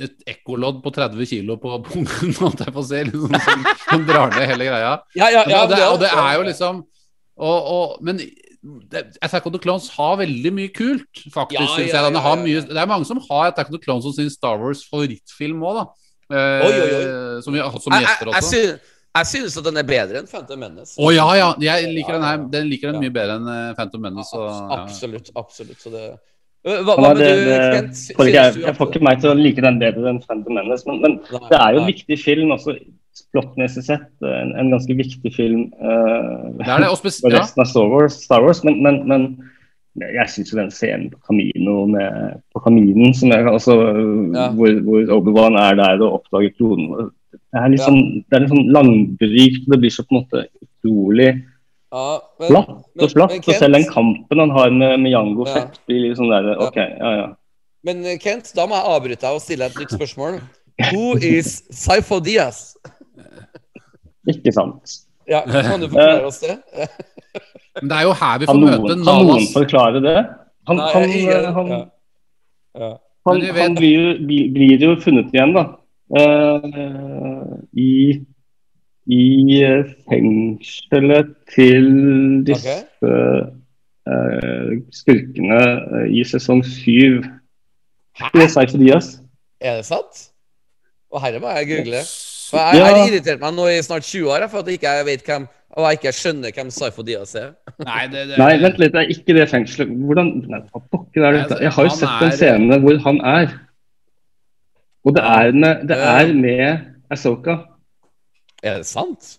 et 0.00 0.24
ekkolodd 0.32 0.80
på 0.84 0.92
30 0.94 1.28
kilo 1.28 1.58
på 1.60 1.74
pungen, 1.86 2.32
holdt 2.40 2.64
jeg 2.64 2.72
på 2.74 2.80
å 2.80 2.86
si, 2.86 3.02
liksom, 3.08 3.36
som, 3.44 3.66
som 3.84 4.06
drar 4.08 4.32
ned 4.32 4.48
hele 4.48 4.70
greia. 4.70 4.94
Ja, 5.18 5.28
ja, 5.28 5.42
ja, 5.44 5.64
og, 5.64 5.74
det, 5.74 5.82
og 5.88 6.00
det 6.02 6.12
er 6.12 6.32
jo 6.38 6.46
liksom 6.48 6.80
og, 7.42 7.68
og, 7.74 7.92
Men 8.04 8.20
det, 8.20 9.02
Attack 9.24 9.46
of 9.48 9.54
the 9.54 9.58
Clones 9.58 9.88
har 9.96 10.18
veldig 10.20 10.52
mye 10.54 10.70
kult, 10.74 11.24
faktisk. 11.34 11.80
Ja, 11.80 12.04
jeg. 12.06 12.38
Mye, 12.44 12.64
det 12.68 12.78
er 12.78 12.88
mange 12.90 13.08
som 13.08 13.20
har 13.28 13.50
Attack 13.50 13.72
of 13.72 13.76
the 13.76 13.82
Clones 13.82 14.06
som 14.06 14.14
sin 14.14 14.30
Star 14.30 14.60
Wars 14.60 14.84
favorittfilm 14.88 15.64
òg, 15.66 15.80
da. 15.80 15.86
Eh, 16.32 16.66
Oi, 16.66 16.72
oi, 16.72 16.90
oi. 16.96 17.06
Som 17.44 17.56
som 17.56 17.96
gjester 17.98 18.30
jeg, 18.30 18.32
jeg, 18.32 18.36
også. 18.38 18.60
jeg 19.18 19.28
synes 19.32 19.56
at 19.58 19.66
den 19.66 19.80
er 19.82 19.88
bedre 19.88 20.22
enn 20.22 20.28
Phantom 20.30 20.62
Menace. 20.62 20.94
Å 20.96 21.10
ja, 21.12 21.26
ja. 21.36 21.48
Jeg 21.60 21.90
liker 21.92 22.16
den 22.16 22.28
her. 22.28 22.44
Den 22.54 22.70
liker 22.70 22.92
den 22.92 23.02
mye 23.02 23.12
bedre 23.12 23.40
enn 23.40 23.50
eh, 23.52 23.72
Phantom 23.76 24.06
Menace. 24.06 24.32
Og, 24.38 24.46
ja. 24.46 24.78
Absolutt. 24.78 25.32
absolutt. 25.36 25.80
Så 25.82 25.92
det 25.92 26.06
Hva, 26.62 26.94
hva 26.94 27.12
det, 27.18 27.28
du, 27.42 27.52
Kent? 27.74 27.96
Sy- 27.98 28.14
jeg, 28.30 28.58
jeg 28.62 28.74
får 28.78 28.90
ikke 28.92 29.02
meg 29.02 29.22
til 29.22 29.32
å 29.32 29.38
like 29.38 29.62
den 29.64 29.78
bedre 29.82 30.12
enn 30.12 30.20
Phantom 30.22 30.54
Menace, 30.60 30.86
men, 30.86 31.00
men 31.02 31.16
Nei, 31.32 31.40
det 31.50 31.58
er 31.58 31.72
jo 31.74 31.80
en 31.80 31.88
nei. 31.88 31.94
viktig 31.94 32.18
film 32.22 32.52
også. 32.54 32.76
Plottmessig 33.34 33.82
sett 33.84 34.24
en, 34.24 34.52
en 34.56 34.70
ganske 34.72 34.94
viktig 34.96 35.32
film. 35.34 35.66
uh, 35.82 36.48
Det 36.56 36.64
er 36.68 36.84
det. 36.84 36.88
Og 36.92 36.98
for 37.02 37.28
ja. 37.34 37.40
resten 37.42 37.60
av 37.64 37.68
Star 37.68 37.90
Wars, 37.92 38.16
Star 38.24 38.44
Wars 38.44 38.62
men, 38.64 38.78
men, 38.84 39.02
men 39.10 39.26
jeg 40.16 40.30
syns 40.32 40.52
jo 40.54 40.56
den 40.60 40.70
scenen 40.72 41.10
på 41.12 41.18
Camino 41.28 41.82
med, 41.92 42.38
på 42.54 42.62
Kaminen, 42.64 43.12
som 43.16 43.34
jeg, 43.34 43.44
altså, 43.50 43.74
Ja. 44.32 44.46
hvor, 44.56 44.78
hvor 44.86 45.12
Obi-Wan 45.18 45.58
er 45.60 45.76
der 45.82 46.00
og 46.00 46.22
oppdager 46.22 46.54
klonen 46.56 47.10
Det 47.34 47.60
er 47.60 47.68
litt 47.74 47.84
sånn, 47.84 48.00
det 48.24 48.38
er 48.38 48.44
litt 48.46 48.54
sånn 48.54 48.70
langbrykt. 48.72 49.66
Det 49.68 49.80
blir 49.82 49.92
så 49.92 50.06
på 50.06 50.14
en 50.16 50.22
måte 50.22 50.46
utrolig 50.64 51.28
ja, 51.92 52.08
men, 52.40 52.48
flatt 52.48 53.04
og 53.04 53.12
flatt. 53.12 53.36
men 53.36 53.46
Og 53.46 53.60
selv 53.60 53.76
den 53.78 53.86
kampen 53.90 54.42
han 54.42 54.56
har 54.56 54.74
med, 54.74 54.96
Miango 55.04 55.46
Ja. 55.46 55.54
Fett, 55.58 55.78
blir 55.86 56.06
litt 56.06 56.18
sånn 56.18 56.32
der 56.32 56.54
OK, 56.56 56.80
ja 56.80 57.14
ja. 57.18 57.30
Men 57.86 58.04
eh, 58.06 58.18
Kent, 58.22 58.52
da 58.56 58.66
må 58.70 58.78
jeg 58.78 58.94
avbryte 58.96 59.26
deg 59.26 59.36
og 59.36 59.42
stille 59.42 59.66
et 59.66 59.78
nytt 59.78 59.94
spørsmål. 59.94 60.38
Who 60.92 61.16
is 61.18 61.62
Saifo 61.74 62.20
Diaz? 62.22 62.72
Ikke 64.30 64.54
sant. 64.54 65.02
Ja, 65.28 65.42
Kan 65.46 65.82
du 65.82 65.88
forklare 65.90 66.26
oss 66.26 66.40
det? 66.42 66.56
Men 67.80 67.88
det 67.90 67.98
er 67.98 68.06
jo 68.06 68.14
her 68.20 68.40
vi 68.40 68.48
får 68.48 68.58
noen, 68.58 68.72
møte 68.82 68.96
kan 69.06 69.26
noen 69.26 69.46
forklare 69.52 70.02
det? 70.04 70.18
Han, 70.68 70.78
Nei, 70.78 70.90
han, 70.94 71.14
jeg, 71.16 71.52
han, 71.56 71.70
ja. 71.72 71.80
Ja. 72.78 72.90
Han, 73.26 73.40
Men 73.40 73.56
han 73.58 73.78
blir, 73.78 74.18
blir 74.26 74.84
jo 74.84 74.92
funnet 75.02 75.32
igjen, 75.34 75.54
da. 75.56 75.64
Uh, 76.12 77.56
I, 77.72 77.88
i 79.10 79.62
eh, 79.66 79.84
fengselet 80.08 81.32
til 81.54 81.88
disse 82.46 82.76
eh, 83.02 84.74
skurkene 84.94 85.62
eh, 85.62 86.10
i 86.18 86.24
sesong 86.26 86.62
syv. 86.66 87.22
Det 88.34 88.44
er. 88.44 89.00
Er 89.62 89.78
det 89.80 89.86
sant? 89.88 90.28
Og 91.12 91.22
herre 91.24 91.40
må 91.42 91.48
jeg 91.56 91.68
google. 91.72 92.02
For 92.52 92.60
jeg 92.60 92.82
har 92.84 92.90
Ja. 92.92 92.96
har 93.00 93.08
irritert 93.08 93.40
meg 93.40 93.54
nå 93.56 93.66
i 93.72 93.80
snart 93.82 94.04
20 94.04 94.28
år 94.28 94.46
for 94.52 94.58
at 94.60 94.66
jeg 94.68 94.78
ikke 94.80 95.04
vet 95.08 95.22
hvem 95.24 95.46
Og 95.72 95.86
jeg 95.88 95.98
ikke 96.02 96.12
skjønner 96.12 96.52
hvem 96.52 96.68
Saifo 96.70 97.00
Diaz 97.02 97.30
er. 97.34 97.54
Nei, 97.88 98.02
det, 98.12 98.26
det, 98.28 98.36
Nei, 98.36 98.58
vent 98.60 98.76
litt, 98.78 98.92
det 98.92 99.00
er 99.00 99.08
ikke 99.14 99.34
det 99.38 99.46
fengselet. 99.48 99.88
Hvordan 100.04 100.28
Nei, 100.52 100.58
hva 100.68 100.80
pokker 100.92 101.24
er 101.24 101.32
dette? 101.38 101.56
Jeg 101.64 101.72
har 101.72 101.86
jo 101.86 101.88
Han 101.88 101.96
sett 101.96 102.10
er- 102.10 102.26
en 102.26 102.32
scene 102.36 102.78
hvor 102.84 102.98
han 103.06 103.20
er. 103.24 103.54
Og 105.08 105.16
det 105.16 105.22
er 105.24 105.52
med, 105.56 105.86
det 105.88 105.96
er 105.96 106.34
med 106.34 106.84
Asoka. 107.10 107.56
Er 108.62 108.82
det 108.82 108.86
sant? 108.86 109.36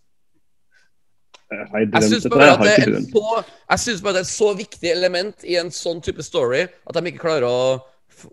Jeg 1.54 1.90
Jeg 1.94 2.04
syns 2.10 2.28
bare, 2.32 2.50
at 2.50 2.58
har 2.58 2.66
det 2.66 2.72
er 2.72 2.78
ikke 2.78 2.90
en 2.90 2.94
drømt. 2.94 3.10
så, 3.14 3.44
jeg 3.70 3.80
synes 3.80 4.02
bare 4.02 4.14
det 4.14 4.22
er 4.24 4.28
et 4.28 4.34
så 4.34 4.54
viktig 4.58 4.90
element 4.92 5.44
i 5.46 5.58
en 5.62 5.74
sånn 5.74 6.02
type 6.02 6.24
story 6.26 6.64
at 6.66 6.96
de 6.98 7.12
ikke 7.12 7.22
klarer 7.22 7.46
å 7.46 7.60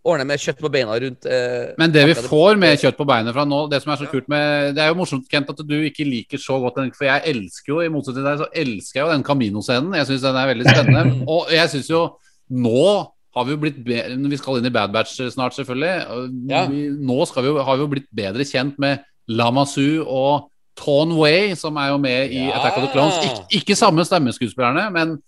ordne 0.07 0.27
med 0.29 0.41
kjøtt 0.41 0.61
på 0.61 0.71
beina 0.73 0.97
rundt 1.03 1.27
eh, 1.27 1.73
Men 1.81 1.93
det 1.93 2.05
vi 2.11 2.15
får 2.15 2.59
med 2.61 2.81
kjøtt 2.81 2.99
på 2.99 3.07
beinet 3.09 3.35
fra 3.35 3.45
nå, 3.49 3.63
det 3.73 3.81
som 3.83 3.93
er 3.93 4.01
så 4.03 4.09
kult 4.11 4.29
med 4.31 4.75
Det 4.77 4.83
er 4.85 4.91
jo 4.93 4.99
morsomt, 5.01 5.29
Kent, 5.31 5.51
at 5.53 5.63
du 5.67 5.77
ikke 5.79 6.07
liker 6.07 6.41
så 6.41 6.59
godt 6.63 6.81
den, 6.81 6.93
for 6.97 7.09
jeg 7.09 7.25
elsker 7.35 7.75
jo, 7.75 7.81
i 7.85 7.93
motsetning 7.93 8.23
til 8.23 8.29
deg, 8.29 8.43
så 8.43 8.51
elsker 8.65 9.01
jeg 9.01 9.07
jo 9.07 9.15
den 9.15 9.25
Camino-scenen. 9.27 9.97
Jeg 9.99 10.11
syns 10.11 10.27
den 10.27 10.39
er 10.41 10.53
veldig 10.53 10.69
spennende. 10.69 11.17
Og 11.35 11.55
jeg 11.55 11.73
syns 11.75 11.91
jo 11.91 12.05
Nå 12.51 12.85
har 13.37 13.47
vi 13.47 13.55
jo 13.55 13.61
blitt 13.63 13.83
Vi 13.87 14.39
skal 14.41 14.59
inn 14.59 14.67
i 14.67 14.75
Bad 14.75 14.95
Batch 14.95 15.21
snart, 15.31 15.55
selvfølgelig. 15.55 16.25
Ja. 16.51 16.65
Vi, 16.71 16.89
nå 16.99 17.19
skal 17.31 17.47
vi 17.47 17.53
jo, 17.53 17.61
har 17.63 17.79
vi 17.79 17.87
jo 17.87 17.93
blitt 17.93 18.09
bedre 18.15 18.47
kjent 18.47 18.79
med 18.83 19.05
Lamassu 19.31 20.03
og 20.03 20.50
Taun 20.81 21.13
Way, 21.19 21.55
som 21.61 21.77
er 21.77 21.91
jo 21.93 21.99
med 22.01 22.33
i 22.33 22.47
Ja. 22.47 22.55
Attack 22.59 22.79
of 22.81 22.87
the 22.89 22.93
Clones. 22.95 23.19
Ik 23.51 23.61
ikke 23.63 23.77
samme 23.79 24.05
stemmeskuespillerne, 24.09 24.87
men 24.95 25.19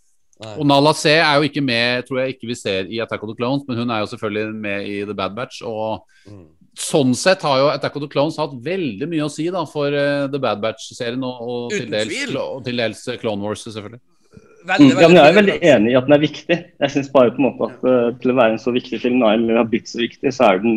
Nei. 0.42 0.54
og 0.58 0.66
Nala 0.66 0.92
C 0.96 1.12
er 1.18 1.36
jo 1.38 1.46
ikke 1.48 1.62
med, 1.62 2.06
tror 2.08 2.22
jeg 2.24 2.34
ikke 2.34 2.48
vi 2.50 2.54
ser 2.58 2.88
i 2.90 2.98
Attack 3.04 3.22
of 3.22 3.28
the 3.30 3.36
Clones, 3.38 3.62
men 3.68 3.76
hun 3.78 3.90
er 3.94 4.00
jo 4.02 4.06
selvfølgelig 4.14 4.54
med 4.54 4.88
i 4.88 5.00
The 5.04 5.14
Bad 5.14 5.36
Batch. 5.36 5.62
Og 5.62 6.02
Mm. 6.26 6.46
sånn 6.78 7.14
sett 7.14 7.42
har 7.42 7.58
jo 7.58 7.68
Attack 7.68 7.96
of 7.96 8.02
the 8.02 8.08
Clones 8.08 8.36
hatt 8.40 8.54
veldig 8.64 9.06
mye 9.08 9.26
å 9.26 9.30
si 9.30 9.44
da 9.50 9.64
for 9.68 9.88
eh, 9.92 10.26
The 10.32 10.38
Bad 10.38 10.62
Batch-serien, 10.62 11.22
og, 11.22 11.42
og, 11.42 11.70
til 11.70 11.90
dels, 11.90 12.34
og 12.34 12.64
til 12.64 12.76
dels 12.80 13.06
eh, 13.08 13.18
Clone 13.20 13.42
Wars, 13.44 13.64
selvfølgelig. 13.68 14.00
Veldig, 14.64 14.94
Mm, 14.94 15.00
ja, 15.02 15.08
men 15.08 15.16
jeg 15.16 15.26
er 15.26 15.34
veldig 15.34 15.52
veldig 15.58 15.70
enig 15.74 15.90
i 15.90 15.96
at 15.98 16.04
den 16.06 16.12
er 16.14 16.20
viktig. 16.22 16.56
Jeg 16.80 16.90
syns 16.94 17.08
bare 17.12 17.32
på 17.34 17.40
en 17.42 17.46
måte 17.48 17.66
at 17.66 17.82
uh, 17.82 18.12
til 18.22 18.30
å 18.30 18.34
være 18.38 18.52
en 18.54 18.60
så 18.62 18.70
viktig 18.72 19.00
film, 19.02 19.18
nei, 19.18 19.32
eller 19.34 19.56
har 19.58 19.64
blitt 19.66 19.88
så 19.90 19.98
viktig, 19.98 20.30
så 20.32 20.52
er 20.52 20.60
den 20.62 20.76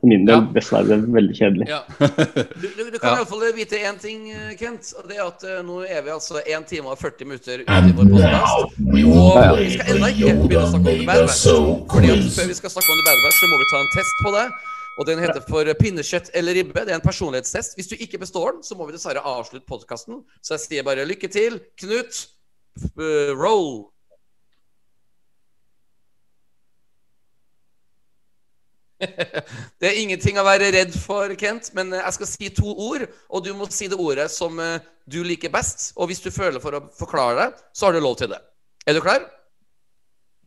for 0.00 0.08
min 0.10 0.24
del 0.28 0.34
Ja. 0.36 0.40
dessverre 0.54 0.96
veldig 1.14 1.34
kjedelig. 1.38 1.68
Ja. 1.68 1.80
Du, 2.62 2.66
du, 2.76 2.90
du 2.90 2.98
kan 2.98 3.10
Ja. 3.10 3.14
i 3.14 3.18
alle 3.18 3.26
fall 3.26 3.44
vite 3.56 3.76
én 3.82 3.98
ting, 4.00 4.30
eh, 4.30 4.54
Kent. 4.58 4.92
Og 4.98 5.08
det 5.08 5.16
er 5.18 5.24
at 5.26 5.44
eh, 5.44 5.60
nå 5.66 5.80
er 5.86 6.02
vi 6.06 6.10
altså 6.14 6.40
1 6.44 6.66
time 6.70 6.88
og 6.92 6.98
40 6.98 7.24
minutter 7.28 7.62
ute 7.64 7.78
i 7.90 7.92
vår 7.98 8.10
podkast. 8.14 8.78
Og 8.78 9.58
vi 9.58 9.70
skal 9.74 9.92
ennå 9.96 10.10
ikke 10.14 10.34
begynne 10.46 10.64
å 10.64 10.72
snakke 10.72 10.78
om 10.78 10.88
The 10.88 11.06
Bad 11.06 11.22
Batch. 11.26 11.44
Fordi 11.92 12.10
at 12.14 12.32
før 12.38 12.50
vi 12.52 12.58
skal 12.62 12.74
snakke 12.76 12.90
om 12.94 12.98
The 13.02 13.06
Bad 13.10 13.22
Batch, 13.26 13.38
så 13.42 13.50
må 13.52 13.60
vi 13.62 13.68
ta 13.74 13.78
en 13.84 13.92
test 13.98 14.20
på 14.24 14.34
det. 14.38 14.46
Og 14.98 15.06
den 15.06 15.20
heter 15.22 15.44
for 15.46 15.68
pinnekjøtt 15.78 16.30
eller 16.34 16.56
ribbe. 16.58 16.82
Det 16.82 16.90
er 16.90 16.98
en 16.98 17.04
personlighetstest. 17.04 17.76
Hvis 17.78 17.86
du 17.92 17.94
ikke 18.02 18.18
består 18.18 18.56
den, 18.56 18.64
så 18.66 18.74
må 18.74 18.86
vi 18.88 18.96
dessverre 18.96 19.22
avslutte 19.22 19.62
podkasten. 19.70 20.24
Så 20.42 20.56
jeg 20.56 20.64
sier 20.64 20.82
bare 20.88 21.04
lykke 21.06 21.30
til. 21.30 21.60
Knut, 21.78 22.24
eh, 22.98 23.30
roll. 23.38 23.86
Det 29.80 29.86
er 29.88 29.98
ingenting 30.02 30.38
å 30.40 30.44
være 30.46 30.70
redd 30.74 30.94
for, 30.98 31.30
Kent, 31.38 31.70
men 31.76 31.92
eh, 31.94 32.02
jeg 32.02 32.16
skal 32.18 32.30
si 32.30 32.48
to 32.56 32.72
ord, 32.74 33.04
og 33.30 33.44
du 33.46 33.52
må 33.54 33.68
si 33.72 33.86
det 33.90 33.98
ordet 34.00 34.26
som 34.34 34.58
eh, 34.62 34.80
du 35.08 35.20
liker 35.26 35.52
best. 35.54 35.92
Og 35.96 36.10
hvis 36.10 36.22
du 36.24 36.30
føler 36.34 36.60
for 36.62 36.74
å 36.78 36.84
forklare 36.98 37.38
det, 37.40 37.62
så 37.76 37.88
har 37.88 37.96
du 37.98 38.02
lov 38.04 38.16
til 38.20 38.32
det. 38.34 38.40
Er 38.88 38.96
du 38.98 39.02
klar? 39.04 39.24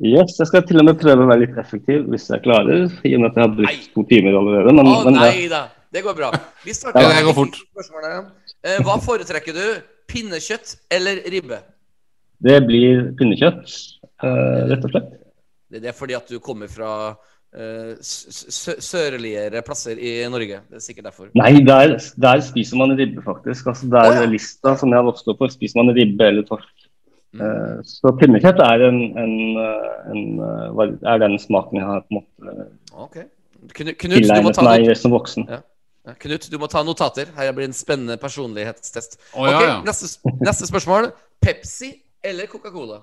Yes, 0.02 0.34
jeg 0.40 0.50
skal 0.50 0.64
til 0.66 0.82
og 0.82 0.88
med 0.88 0.98
prøve 1.02 1.24
å 1.24 1.30
være 1.30 1.44
litt 1.44 1.58
effektiv 1.62 2.08
hvis 2.10 2.26
jeg 2.32 2.42
klarer, 2.46 2.88
i 3.06 3.12
og 3.14 3.22
med 3.22 3.30
at 3.32 3.38
jeg 3.38 3.44
har 3.46 3.52
Nei. 3.54 3.58
brukt 3.62 3.90
to 3.94 4.04
timer 4.10 4.38
allerede. 4.40 4.74
Men, 4.74 4.88
Å 4.90 5.02
men 5.06 5.18
nei 5.20 5.44
da, 5.52 5.64
det 5.94 6.02
går 6.08 6.16
bra. 6.18 6.32
Vi 6.66 6.74
starter 6.78 7.06
Ja, 7.06 7.12
det 7.20 7.26
går 7.28 7.38
fort. 7.38 7.60
spørsmålet. 7.72 8.32
Eh, 8.66 8.80
Hva 8.88 8.96
foretrekker 9.06 9.58
du? 9.58 9.66
Pinnekjøtt 10.12 10.76
eller 10.92 11.22
ribbe? 11.32 11.62
det 12.42 12.56
blir 12.66 13.04
pinnekjøtt, 13.20 13.70
rett 14.26 14.86
og 14.88 14.90
slett. 14.96 15.10
Det 15.78 15.86
er 15.92 15.94
fordi 15.94 16.16
at 16.18 16.32
du 16.34 16.40
kommer 16.42 16.66
fra 16.74 16.90
sørligere 17.52 19.60
plasser 19.68 20.00
i 20.00 20.14
Norge. 20.32 20.62
Det 20.70 20.78
er 20.80 20.86
sikkert 20.86 21.10
derfor. 21.10 21.28
Nei, 21.36 21.58
der, 21.68 21.98
der 22.24 22.44
spiser 22.46 22.80
man 22.80 22.96
ribbe, 22.96 23.20
faktisk. 23.26 23.68
Altså, 23.68 23.90
der 23.92 24.08
oh, 24.08 24.22
ja. 24.22 24.30
lista 24.30 24.78
som 24.80 24.94
jeg 24.94 25.02
har 25.02 25.10
vokst 25.10 25.28
opp 25.28 25.42
på, 25.42 25.50
spiser 25.52 25.82
man 25.82 25.92
ribbe 25.98 26.30
eller 26.32 26.48
torsk. 26.48 26.72
Mm. 27.32 27.44
Eh, 27.44 27.76
så 27.88 28.12
pinnekjøtt 28.20 28.60
er, 28.64 28.82
en, 28.90 28.98
en, 29.20 29.36
eh, 29.60 29.92
en, 30.12 30.24
eh, 30.44 30.96
er 31.08 31.22
den 31.24 31.38
smaken 31.40 31.80
jeg 31.80 31.88
har 31.88 32.02
på 32.04 32.12
en 32.12 32.18
måte 32.20 32.66
okay. 32.92 33.30
Knut, 33.72 33.96
Knut, 34.02 34.18
tilegnet 34.18 34.60
meg 34.66 34.90
som 35.00 35.14
voksen. 35.16 35.46
Ja, 35.48 35.62
Knut, 36.20 36.50
du 36.52 36.58
må 36.60 36.68
ta 36.72 36.82
notater. 36.84 37.30
Her 37.38 37.54
blir 37.56 37.70
en 37.70 37.78
spennende 37.78 38.18
personlighetstest. 38.20 39.20
Oh, 39.36 39.46
ja, 39.48 39.54
Ok, 39.54 39.68
ja. 39.68 39.76
Neste, 39.86 40.34
neste 40.42 40.68
spørsmål. 40.68 41.12
Pepsi 41.44 41.94
eller 42.26 42.50
Coca-Cola? 42.52 43.00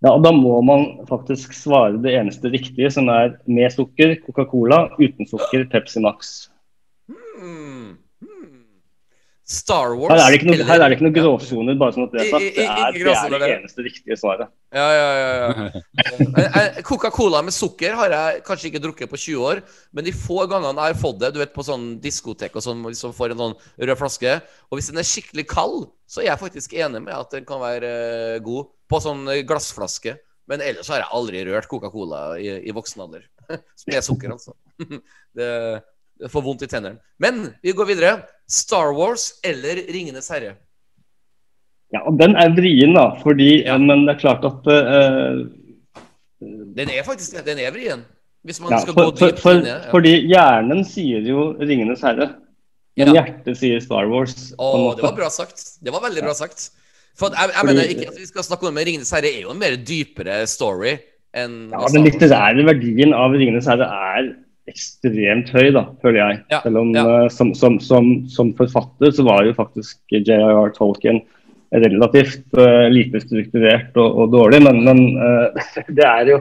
Ja, 0.00 0.14
Da 0.18 0.32
må 0.32 0.60
man 0.64 0.86
faktisk 1.08 1.52
svare 1.52 1.98
det 2.00 2.14
eneste 2.16 2.48
riktige, 2.52 2.88
som 2.92 3.10
er 3.12 3.34
med 3.46 3.68
sukker, 3.74 4.16
Coca-Cola, 4.24 4.86
uten 4.96 5.28
sukker, 5.28 5.66
Pepsi 5.68 6.00
Max. 6.00 6.48
Hmm. 7.10 7.98
Hmm. 8.24 8.62
Star 9.44 9.92
Wars 9.98 10.14
Her 10.14 10.22
er 10.22 10.30
det 10.32 10.38
ikke 10.38 10.48
noe, 10.48 10.56
eller- 10.62 10.86
er 10.86 11.02
noe 11.04 11.12
gråsoner, 11.12 11.76
bare 11.76 11.92
sånn 11.92 12.06
at 12.06 12.12
det 12.14 12.20
er 12.22 12.30
sagt. 12.30 12.48
Det 12.56 12.64
er, 12.64 12.96
det 12.96 13.42
er 13.42 13.54
eneste 13.58 13.84
riktige 13.84 14.16
svaret. 14.16 14.48
Ja, 14.72 14.88
ja, 14.94 15.08
ja. 15.20 15.28
ja. 15.42 15.82
Eh, 16.38 16.58
eh, 16.78 16.82
Coca-Cola 16.86 17.42
med 17.42 17.52
sukker 17.52 17.92
har 17.92 18.08
jeg 18.16 18.42
kanskje 18.46 18.70
ikke 18.70 18.82
drukket 18.86 19.10
på 19.10 19.20
20 19.20 19.44
år, 19.52 19.62
men 19.92 20.04
de 20.04 20.12
få 20.16 20.46
gangene 20.48 20.80
jeg 20.80 20.94
har 20.94 21.00
fått 21.02 21.20
det, 21.20 21.34
du 21.34 21.40
vet 21.42 21.52
på 21.52 21.66
sånn 21.66 22.00
diskotek 22.00 22.56
og 22.56 22.62
sånn, 22.64 22.84
som 22.96 23.12
får 23.12 23.32
en 23.34 23.42
sånn 23.44 23.56
rød 23.84 23.98
flaske, 23.98 24.40
og 24.70 24.78
hvis 24.78 24.88
den 24.94 25.02
er 25.02 25.08
skikkelig 25.12 25.48
kald, 25.50 25.90
så 26.08 26.22
er 26.22 26.30
jeg 26.30 26.44
faktisk 26.46 26.72
enig 26.78 27.02
med 27.04 27.12
at 27.12 27.30
den 27.36 27.44
kan 27.44 27.60
være 27.60 27.90
eh, 28.36 28.38
god 28.38 28.70
på 28.90 29.00
sånn 29.02 29.22
eh, 29.30 29.44
glassflaske. 29.46 30.16
Men 30.50 30.64
ellers 30.66 30.88
har 30.90 31.04
jeg 31.04 31.14
aldri 31.14 31.44
rørt 31.46 31.68
Coca-Cola 31.70 32.24
i, 32.42 32.50
i 32.66 32.74
voksen 32.74 33.04
alder. 33.04 33.26
Med 33.90 34.02
sukker, 34.04 34.34
altså. 34.34 34.56
Det, 35.36 35.50
det 36.18 36.28
får 36.32 36.42
vondt 36.42 36.64
i 36.66 36.68
tennene. 36.70 36.98
Men 37.22 37.44
vi 37.62 37.74
går 37.76 37.86
videre. 37.92 38.16
Star 38.50 38.90
Wars 38.96 39.30
eller 39.46 39.78
Ringenes 39.94 40.26
herre? 40.32 40.56
Ja, 41.94 42.02
og 42.06 42.18
Den 42.18 42.34
er 42.38 42.50
vrien, 42.54 42.94
da. 42.94 43.12
fordi, 43.22 43.62
Ja. 43.66 43.78
Men 43.78 44.06
det 44.06 44.16
er 44.16 44.20
klart 44.20 44.44
at 44.46 44.66
uh, 44.66 45.46
Den 46.76 46.90
er 46.90 47.06
faktisk 47.06 47.38
det. 47.38 47.46
Den 47.46 47.62
er 47.62 47.70
vrien. 47.74 48.02
Hvis 48.42 48.60
man 48.62 48.72
ja, 48.72 48.82
skal 48.82 48.96
for, 48.96 49.10
gå 49.10 49.16
for, 49.16 49.30
dypt 49.30 49.42
for, 49.42 49.58
det. 49.60 49.68
ja. 49.68 49.78
Fordi 49.92 50.12
hjernen 50.30 50.84
sier 50.88 51.26
jo 51.28 51.50
'Ringenes 51.60 52.02
herre', 52.06 52.30
men 52.96 53.10
hjertet 53.14 53.58
sier 53.60 53.80
Star 53.84 54.08
Wars. 54.08 54.50
Å, 54.56 54.94
det 54.96 55.04
var 55.04 55.16
bra 55.18 55.28
sagt. 55.32 55.62
Det 55.84 55.92
var 55.92 56.02
veldig 56.06 56.24
bra 56.24 56.34
sagt. 56.36 56.70
For 57.18 57.34
jeg, 57.34 57.52
jeg 57.56 57.68
mener 57.68 57.90
ikke 57.92 58.10
at 58.10 58.20
vi 58.20 58.28
skal 58.28 58.46
snakke 58.46 58.64
om 58.64 58.70
det, 58.70 58.76
men 58.78 58.86
Ringenes 58.88 59.10
herre 59.14 59.32
er 59.32 59.42
jo 59.44 59.54
en 59.54 59.60
mer 59.60 59.76
dypere 59.76 60.42
story 60.50 60.94
enn 61.36 61.58
Ja, 61.70 61.88
Den 61.94 62.06
litterære 62.06 62.64
verdien 62.66 63.12
av 63.14 63.34
'Ringenes 63.34 63.68
herre' 63.70 63.86
er 63.86 64.30
ekstremt 64.70 65.50
høy, 65.54 65.70
da, 65.74 65.84
føler 66.02 66.20
jeg. 66.20 66.38
Ja, 66.52 66.62
Selv 66.64 66.80
om 66.82 66.94
ja. 66.94 67.04
eh, 67.24 67.28
som, 67.34 67.52
som, 67.58 67.78
som, 67.82 68.10
som 68.30 68.52
forfatter 68.58 69.14
så 69.14 69.26
var 69.26 69.44
jo 69.46 69.56
faktisk 69.56 69.98
J.R.R. 70.14 70.72
Tolkien 70.76 71.22
relativt 71.70 72.42
uh, 72.58 72.88
lite 72.90 73.20
strukturert 73.22 73.94
og, 73.94 74.16
og 74.24 74.32
dårlig, 74.34 74.58
men, 74.66 74.80
men 74.86 75.02
uh, 75.22 75.70
det 75.96 76.06
er 76.06 76.32
jo 76.32 76.40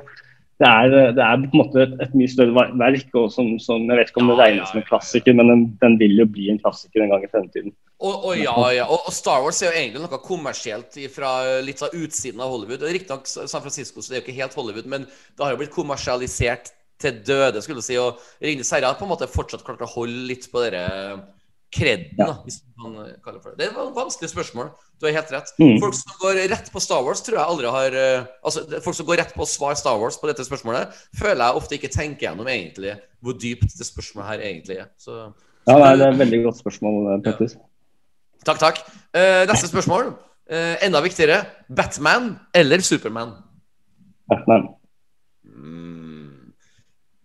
det 0.59 0.67
er, 0.67 0.93
det 1.15 1.23
er 1.23 1.43
på 1.45 1.55
en 1.55 1.61
måte 1.61 1.83
et, 1.85 1.91
et 2.03 2.15
mye 2.19 2.29
større 2.31 2.65
verk, 2.81 3.13
og 3.15 3.29
som, 3.31 3.53
som 3.63 3.85
jeg 3.87 3.99
vet 3.99 4.09
ikke 4.11 4.19
om 4.19 4.31
det 4.31 4.35
Ja, 4.35 4.39
regnes 4.41 4.65
ja, 4.65 4.71
som 4.71 4.81
en 4.81 4.87
klassiker, 4.89 5.37
men 5.39 5.51
den, 5.51 5.61
den 5.79 5.95
vil 6.01 6.17
jo 6.19 6.25
bli 6.27 6.49
en 6.51 6.59
klassiker 6.59 7.05
en 7.05 7.13
gang 7.13 7.23
i 7.23 7.29
fremtiden. 7.31 7.75
Og, 7.99 8.25
og 8.27 8.33
ja, 8.39 8.55
ja. 8.75 8.87
Og, 8.87 9.07
og 9.07 9.15
Star 9.15 9.39
Wars 9.45 9.61
er 9.63 9.71
jo 9.71 9.79
egentlig 9.79 10.03
noe 10.03 10.19
kommersielt 10.23 10.99
fra 11.15 11.31
litt 11.63 11.83
av 11.85 11.95
utsiden 11.95 12.43
av 12.43 12.51
Hollywood. 12.51 12.83
Riktignok 12.83 13.27
San 13.31 13.63
Francisco, 13.63 14.03
så 14.03 14.11
det 14.11 14.17
er 14.17 14.21
jo 14.21 14.25
ikke 14.27 14.39
helt 14.41 14.59
Hollywood, 14.59 14.91
men 14.91 15.07
det 15.07 15.45
har 15.45 15.55
jo 15.55 15.61
blitt 15.63 15.75
kommersialisert 15.75 16.73
til 16.99 17.21
døde, 17.23 17.63
skulle 17.63 17.79
du 17.79 17.87
si. 17.87 17.95
Og 17.99 18.19
Ringnes 18.43 18.75
herre 18.75 18.91
har 18.91 18.99
på 18.99 19.07
en 19.07 19.13
måte 19.13 19.31
fortsatt 19.31 19.63
klart 19.63 19.83
å 19.85 19.93
holde 19.95 20.27
litt 20.27 20.49
på 20.51 20.63
dere 20.65 20.83
kredden, 21.73 22.17
ja. 22.17 22.31
hvis 22.45 22.61
man 22.79 22.95
kaller 23.23 23.41
for 23.43 23.53
det. 23.53 23.61
Det 23.61 23.75
var 23.75 23.89
et 23.89 23.97
vanskelig 23.97 24.29
spørsmål. 24.31 24.71
Du 24.99 25.05
har 25.05 25.13
helt 25.19 25.33
rett. 25.33 25.51
Mm. 25.61 25.77
Folk 25.83 25.95
som 25.97 26.15
går 26.21 26.39
rett 26.51 26.71
på 26.73 26.81
Star 26.83 27.03
Wars, 27.05 27.21
tror 27.25 27.37
jeg 27.37 27.45
aldri 27.45 27.73
har 27.75 27.97
eh, 27.99 28.29
Altså, 28.43 28.63
folk 28.83 28.97
som 28.97 29.07
går 29.07 29.21
rett 29.21 29.35
på 29.35 29.45
å 29.45 29.49
svare 29.49 29.77
Star 29.79 29.99
Wars 30.01 30.17
på 30.19 30.29
dette 30.31 30.45
spørsmålet, 30.47 30.95
føler 31.19 31.43
jeg 31.43 31.61
ofte 31.61 31.77
ikke 31.77 31.91
tenker 31.93 32.27
gjennom 32.27 32.49
egentlig 32.49 32.95
hvor 33.23 33.37
dypt 33.37 33.77
det 33.77 33.87
spørsmålet 33.87 34.31
her 34.31 34.45
egentlig 34.49 34.79
er. 34.81 34.89
Så 34.97 35.19
Ja, 35.19 35.75
nei, 35.75 35.93
Det 35.99 36.07
er 36.07 36.15
et 36.15 36.23
veldig 36.23 36.41
godt 36.47 36.63
spørsmål, 36.63 37.21
Petter. 37.27 37.53
Ja. 37.53 37.65
Takk, 38.47 38.59
takk. 38.63 38.81
Uh, 39.13 39.43
neste 39.49 39.69
spørsmål. 39.69 40.13
Uh, 40.49 40.75
enda 40.85 41.03
viktigere. 41.05 41.43
Batman 41.69 42.31
eller 42.55 42.81
Superman? 42.81 43.35
Batman. 44.31 44.69
Mm. 45.43 46.53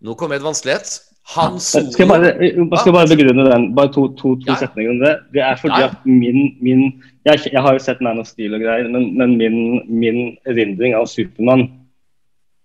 Nå 0.05 0.13
kommer 0.19 0.37
et 0.37 0.45
vanskelighet. 0.45 0.99
Han 1.33 1.55
Skal 1.59 1.87
jeg 1.97 2.07
bare, 2.07 2.33
jeg 2.37 2.79
skal 2.83 2.93
bare 2.93 3.09
begrunne 3.09 3.45
den, 3.49 3.63
bare 3.75 3.89
to, 3.89 4.03
to, 4.13 4.35
to 4.43 4.51
Ja. 4.51 4.55
setninger 4.61 4.91
om 4.91 4.99
det. 5.01 5.13
Det 5.33 5.41
er 5.41 5.55
fordi 5.57 5.79
Ja. 5.81 5.87
at 5.87 6.05
min, 6.05 6.55
min 6.61 6.83
jeg, 7.25 7.39
jeg 7.51 7.61
har 7.61 7.73
jo 7.73 7.79
sett 7.81 8.01
Man 8.01 8.19
of 8.19 8.27
Steel 8.29 8.53
og 8.53 8.61
greier, 8.61 8.87
men, 8.87 9.17
men 9.17 9.33
min, 9.37 9.57
min 9.89 10.37
erindring 10.45 10.93
av 10.93 11.07
Supermann 11.09 11.65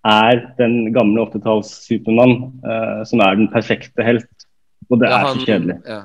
er 0.05 0.43
den 0.59 0.93
gamle 0.93 1.25
80-talls 1.27 1.71
Supermann, 1.87 2.53
uh, 2.65 3.01
som 3.05 3.21
er 3.21 3.35
den 3.41 3.49
perfekte 3.53 4.05
helt. 4.05 4.29
Og 4.91 4.99
det 4.99 5.07
Ja, 5.09 5.19
er 5.21 5.27
så 5.35 5.45
kjedelig. 5.47 5.75
Ja. 5.87 6.01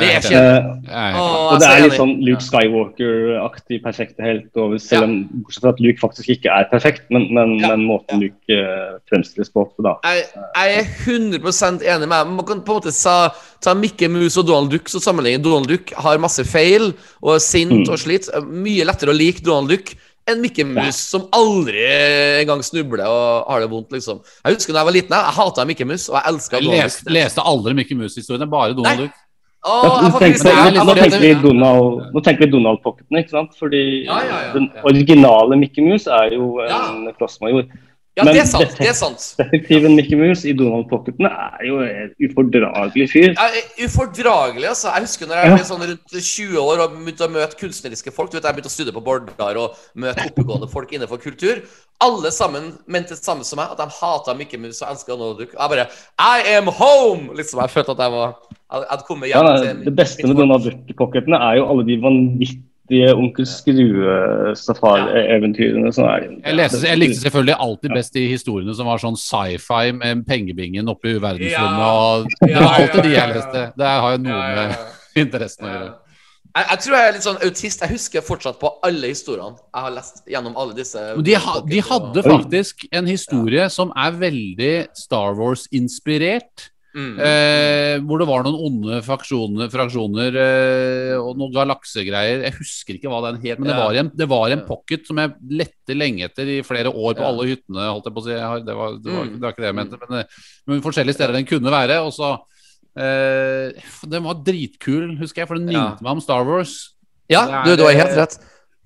Det 0.00 0.08
er 0.12 0.20
kjedelig. 0.20 0.90
Eh, 0.92 1.20
og 1.20 1.60
det 1.60 1.68
er 1.70 1.78
litt 1.86 1.94
sånn 1.96 2.10
Luke 2.20 2.44
Skywalker-aktig 2.44 3.78
perfekte 3.82 4.22
helt, 4.22 4.50
over, 4.56 4.76
selv 4.78 5.00
Ja. 5.00 5.04
om 5.08 5.14
bortsett 5.44 5.62
fra 5.62 5.70
at 5.72 5.80
Luke 5.80 6.00
faktisk 6.02 6.28
ikke 6.34 6.50
er 6.52 6.68
perfekt, 6.70 7.06
men, 7.10 7.32
men, 7.32 7.58
Ja. 7.60 7.68
men 7.72 7.86
måten 7.88 8.20
Luke 8.20 8.50
uh, 8.50 8.98
fremstilles 9.08 9.48
på 9.52 9.64
da. 9.82 9.94
Jeg, 10.04 10.24
jeg 10.54 10.76
er 10.76 10.86
100 11.06 11.80
enig 11.82 12.08
med 12.08 12.16
deg. 12.18 12.26
Man 12.36 12.44
kan 12.46 12.60
på 12.60 12.76
en 12.76 12.80
måte 12.82 12.92
sa, 12.92 13.30
ta 13.60 13.74
Mikke 13.74 14.08
Mus 14.10 14.36
og 14.36 14.46
Donald 14.46 14.70
Duck 14.70 14.88
som 14.88 15.00
sammenligning. 15.00 15.42
Donald 15.42 15.68
Duck 15.68 15.92
har 15.96 16.18
masse 16.18 16.44
feil 16.44 16.92
og 17.22 17.34
er 17.36 17.38
sint 17.38 17.72
Mm. 17.72 17.88
og 17.90 17.98
slitt. 17.98 18.28
Mye 18.44 18.84
lettere 18.84 19.10
å 19.12 19.16
like 19.16 19.42
Donald 19.42 19.68
Duck 19.70 19.94
enn 20.28 20.40
Mikke 20.42 20.64
Mus, 20.66 20.96
som 21.12 21.28
aldri 21.32 21.84
engang 22.42 22.62
snubler 22.66 23.04
og 23.06 23.46
har 23.50 23.60
det 23.62 23.70
vondt, 23.70 23.92
liksom. 23.94 24.18
Jeg 24.44 24.56
husker 24.56 24.72
da 24.74 24.80
jeg 24.82 24.88
var 24.90 24.96
liten, 24.96 25.14
jeg, 25.14 25.24
jeg 25.28 25.36
hata 25.38 25.64
Mikke 25.68 25.86
Mus, 25.86 26.08
og 26.10 26.16
jeg 26.18 26.32
elska 26.32 26.58
Donald 26.60 26.82
leste, 26.82 27.04
Duck. 27.04 27.14
leste 27.14 27.44
aldri 27.52 27.74
Mickey 27.78 27.94
Mouse-historiene, 28.00 28.48
bare 28.50 28.74
Donald 28.74 28.98
Duck. 29.06 29.22
Åh, 29.66 30.02
nå, 30.02 30.10
tenker, 30.18 31.18
vi- 31.18 31.34
Donald, 31.42 32.02
nå 32.14 32.20
tenker 32.22 32.46
Donald-pocketene, 32.52 33.18
ikke 33.24 33.30
sant? 33.34 33.54
Fordi 33.58 34.04
Ja, 34.04 34.18
ja, 34.22 34.36
ja, 34.46 34.52
den 34.54 34.68
originale 34.84 35.56
Mickey 35.58 35.82
Mouse 35.82 36.06
er 36.06 36.34
jo 36.36 36.60
en 36.62 36.68
Ja. 37.06 37.12
klossmajor. 37.18 37.66
Ja, 38.16 38.24
Men 38.24 38.32
det 38.32 38.40
er 38.40 38.48
sant. 38.48 38.70
Det 38.80 38.86
er 38.88 38.94
sant. 38.96 39.24
Detektiven 39.36 39.92
Mickey 39.94 40.16
Mouse 40.16 40.46
i 40.48 40.54
Donald-pocketene 40.56 41.28
er 41.28 41.66
jo 41.68 41.80
en 41.84 42.14
ufordragelig 42.24 43.10
fyr. 43.12 43.34
Jeg 43.36 43.60
er 43.60 43.84
ufordragelig, 43.84 44.64
altså. 44.70 44.88
Jeg 44.94 45.04
husker 45.04 45.26
når 45.28 45.36
jeg 45.42 45.50
Ja. 45.50 45.56
ble 45.58 45.66
sånn 45.68 45.84
rundt 45.90 46.16
20 46.16 46.56
år 46.62 46.80
og 46.86 46.94
begynte 46.96 47.26
å 47.26 47.32
møte 47.34 47.58
kunstneriske 47.60 48.12
folk. 48.16 48.30
Du 48.30 48.38
vet, 48.38 48.44
Jeg 48.48 48.54
begynte 48.56 48.72
å 48.72 48.76
studere 48.76 48.94
på 48.96 49.04
Bordar 49.04 49.56
og 49.60 49.76
møte 49.94 50.24
oppegående 50.30 50.70
folk 50.72 50.90
innenfor 50.96 51.20
kultur. 51.20 51.60
Alle 52.00 52.30
sammen 52.32 52.78
mente 52.88 53.10
det 53.12 53.20
samme 53.24 53.44
som 53.44 53.58
meg, 53.60 53.68
at 53.70 53.76
de 53.78 53.86
hata 54.00 54.34
Mickey 54.34 54.56
Mouse 54.56 54.80
og 54.82 54.90
elska 54.96 55.08
Donald 55.12 55.38
Duck. 55.38 55.52
Jeg 55.52 55.68
bare 55.68 55.86
I 56.18 56.56
am 56.56 56.66
home! 56.68 57.30
Liksom, 57.36 57.60
Jeg 57.60 57.70
følte 57.70 57.90
at 57.92 57.98
jeg 57.98 58.10
var 58.12 58.34
Jeg 58.72 58.88
hadde 58.90 59.04
kommet 59.06 59.28
Ja, 59.28 59.42
hjem 59.42 59.46
nei, 59.46 59.60
til 59.74 59.84
det 59.84 59.96
beste 59.96 60.26
med. 60.26 60.36
Donald 60.36 60.64
Duck-pocketene 60.64 61.36
er 61.36 61.56
jo 61.60 61.68
alle 61.70 61.84
de 61.84 61.96
vanvittige 62.00 62.64
Onkel 62.86 63.42
Skrue-safari-eventyrene 63.50 65.90
Jeg, 65.90 66.54
jeg 66.54 66.98
likte 67.00 67.18
selvfølgelig 67.20 67.56
alltid 67.58 67.90
best 67.96 68.14
de 68.14 68.28
historiene 68.30 68.74
som 68.78 68.86
var 68.86 68.98
sånn 69.02 69.16
sci-fi 69.18 69.90
med 69.96 70.22
pengebingen 70.28 70.88
oppe 70.92 71.08
i 71.16 71.18
verdensrommet. 71.18 71.80
Ja. 71.82 72.24
Det 72.46 72.60
var 72.62 72.74
alltid 72.80 73.02
de 73.02 73.10
jeg 73.16 73.28
leste. 73.34 73.72
Det 73.76 73.86
har 73.86 74.10
jo 74.14 74.18
noe 74.28 74.46
med 74.60 74.70
interessen 75.24 75.64
å 75.66 75.68
gjøre. 75.74 75.92
Jeg, 76.56 76.64
jeg 76.70 76.78
tror 76.84 76.94
jeg 76.96 77.04
er 77.08 77.12
litt 77.16 77.26
sånn 77.26 77.42
autist. 77.44 77.82
Jeg 77.82 77.90
husker 77.92 78.20
fortsatt 78.24 78.58
på 78.62 78.68
alle 78.86 79.06
historiene 79.12 79.56
jeg 79.58 79.82
har 79.88 79.92
lest 79.96 80.16
gjennom 80.30 80.54
alle 80.56 80.74
disse 80.78 81.00
de, 81.26 81.34
ha, 81.42 81.54
de 81.66 81.80
hadde 81.90 82.20
faktisk 82.24 82.74
en 82.94 83.06
historie 83.10 83.64
som 83.72 83.88
er 83.98 84.10
veldig 84.22 84.74
Star 84.96 85.30
Wars-inspirert. 85.36 86.70
Mm. 86.96 87.18
Eh, 87.20 87.98
hvor 88.08 88.18
det 88.22 88.26
var 88.30 88.42
noen 88.46 88.56
onde 88.66 89.02
fraksjoner, 89.04 89.68
fraksjoner 89.72 90.38
eh, 90.40 91.14
og 91.20 91.36
noen 91.36 91.52
galaksegreier. 91.54 92.42
Jeg 92.48 92.56
husker 92.56 92.96
ikke 92.96 93.12
hva 93.12 93.20
den 93.28 93.40
het, 93.44 93.58
men 93.60 93.68
det 93.68 93.76
Ja. 93.76 93.84
var, 93.84 93.94
en, 94.00 94.10
det 94.16 94.28
var 94.28 94.50
en 94.54 94.64
pocket 94.66 95.06
som 95.06 95.20
jeg 95.20 95.34
lette 95.50 95.94
lenge 95.94 96.24
etter 96.30 96.48
i 96.56 96.62
flere 96.66 96.88
år 96.90 97.14
på 97.14 97.20
Ja. 97.22 97.28
alle 97.28 97.46
hyttene. 97.52 97.86
holdt 97.92 98.08
jeg 98.08 98.14
på 98.16 98.22
å 98.22 98.26
si. 98.26 98.32
Har- 98.40 98.64
Det 98.66 98.74
var, 98.74 98.96
det 98.98 99.12
var, 99.12 99.24
Mm. 99.24 99.32
det 99.36 99.40
var 99.42 99.52
ikke 99.52 99.64
det 99.64 99.70
jeg 99.70 99.78
mente, 99.82 99.98
men, 100.08 100.18
eh, 100.18 100.24
men 100.66 100.80
forskjellige 100.82 101.14
steder 101.14 101.32
den 101.32 101.44
kunne 101.46 101.70
være. 101.70 102.00
Og 102.06 102.12
så 102.12 102.38
eh, 102.96 103.72
Den 104.08 104.24
var 104.24 104.34
dritkul, 104.42 105.16
husker 105.20 105.42
jeg, 105.42 105.48
for 105.48 105.58
den 105.58 105.68
Ja. 105.70 105.96
meg 106.00 106.12
om 106.12 106.20
Star 106.20 106.44
Wars. 106.44 106.94
Ja, 107.28 107.62
du, 107.64 107.72
er- 107.72 107.76
du 107.76 107.82
har 107.84 107.92
helt 107.92 108.16
rett. 108.16 108.38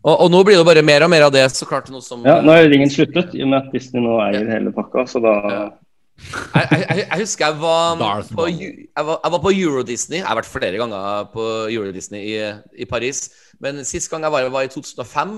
Og, 0.02 0.16
og 0.22 0.30
nå 0.32 0.42
blir 0.44 0.56
det 0.56 0.64
bare 0.64 0.82
mer 0.82 1.02
og 1.04 1.10
mer 1.10 1.22
av 1.26 1.32
det, 1.32 1.44
så 1.52 1.66
klart. 1.68 1.90
Noe 1.90 2.00
som 2.00 2.24
Ja, 2.24 2.40
nå 2.40 2.50
er 2.56 2.68
ringen 2.70 2.88
sluttet, 2.88 3.34
i 3.34 3.42
og 3.42 3.48
med 3.52 3.66
at 3.66 3.72
Disney 3.72 4.00
nå 4.00 4.16
eier 4.24 4.48
hele 4.48 4.72
pakka, 4.72 5.04
så 5.06 5.20
da 5.20 5.34
Ja. 5.50 5.70
Jeg, 6.30 6.66
jeg, 6.70 6.98
jeg- 6.98 7.20
husker 7.20 7.46
jeg 7.46 7.60
var, 7.60 7.96
på, 8.36 8.46
jeg, 8.46 8.88
var, 8.96 9.18
var 9.34 9.40
på 9.42 9.52
Euro 9.54 9.82
Disney. 9.86 10.18
Jeg 10.20 10.26
har 10.28 10.38
vært 10.38 10.50
flere 10.50 10.78
ganger 10.80 11.30
på 11.32 11.46
Euro 11.72 11.90
Disney 11.94 12.22
i, 12.34 12.38
i 12.82 12.88
Paris. 12.88 13.28
Men 13.60 13.84
sist 13.84 14.10
gang 14.10 14.22
jeg 14.26 14.32
var, 14.32 14.48
var 14.52 14.68
i 14.68 14.72
2005. 14.72 15.36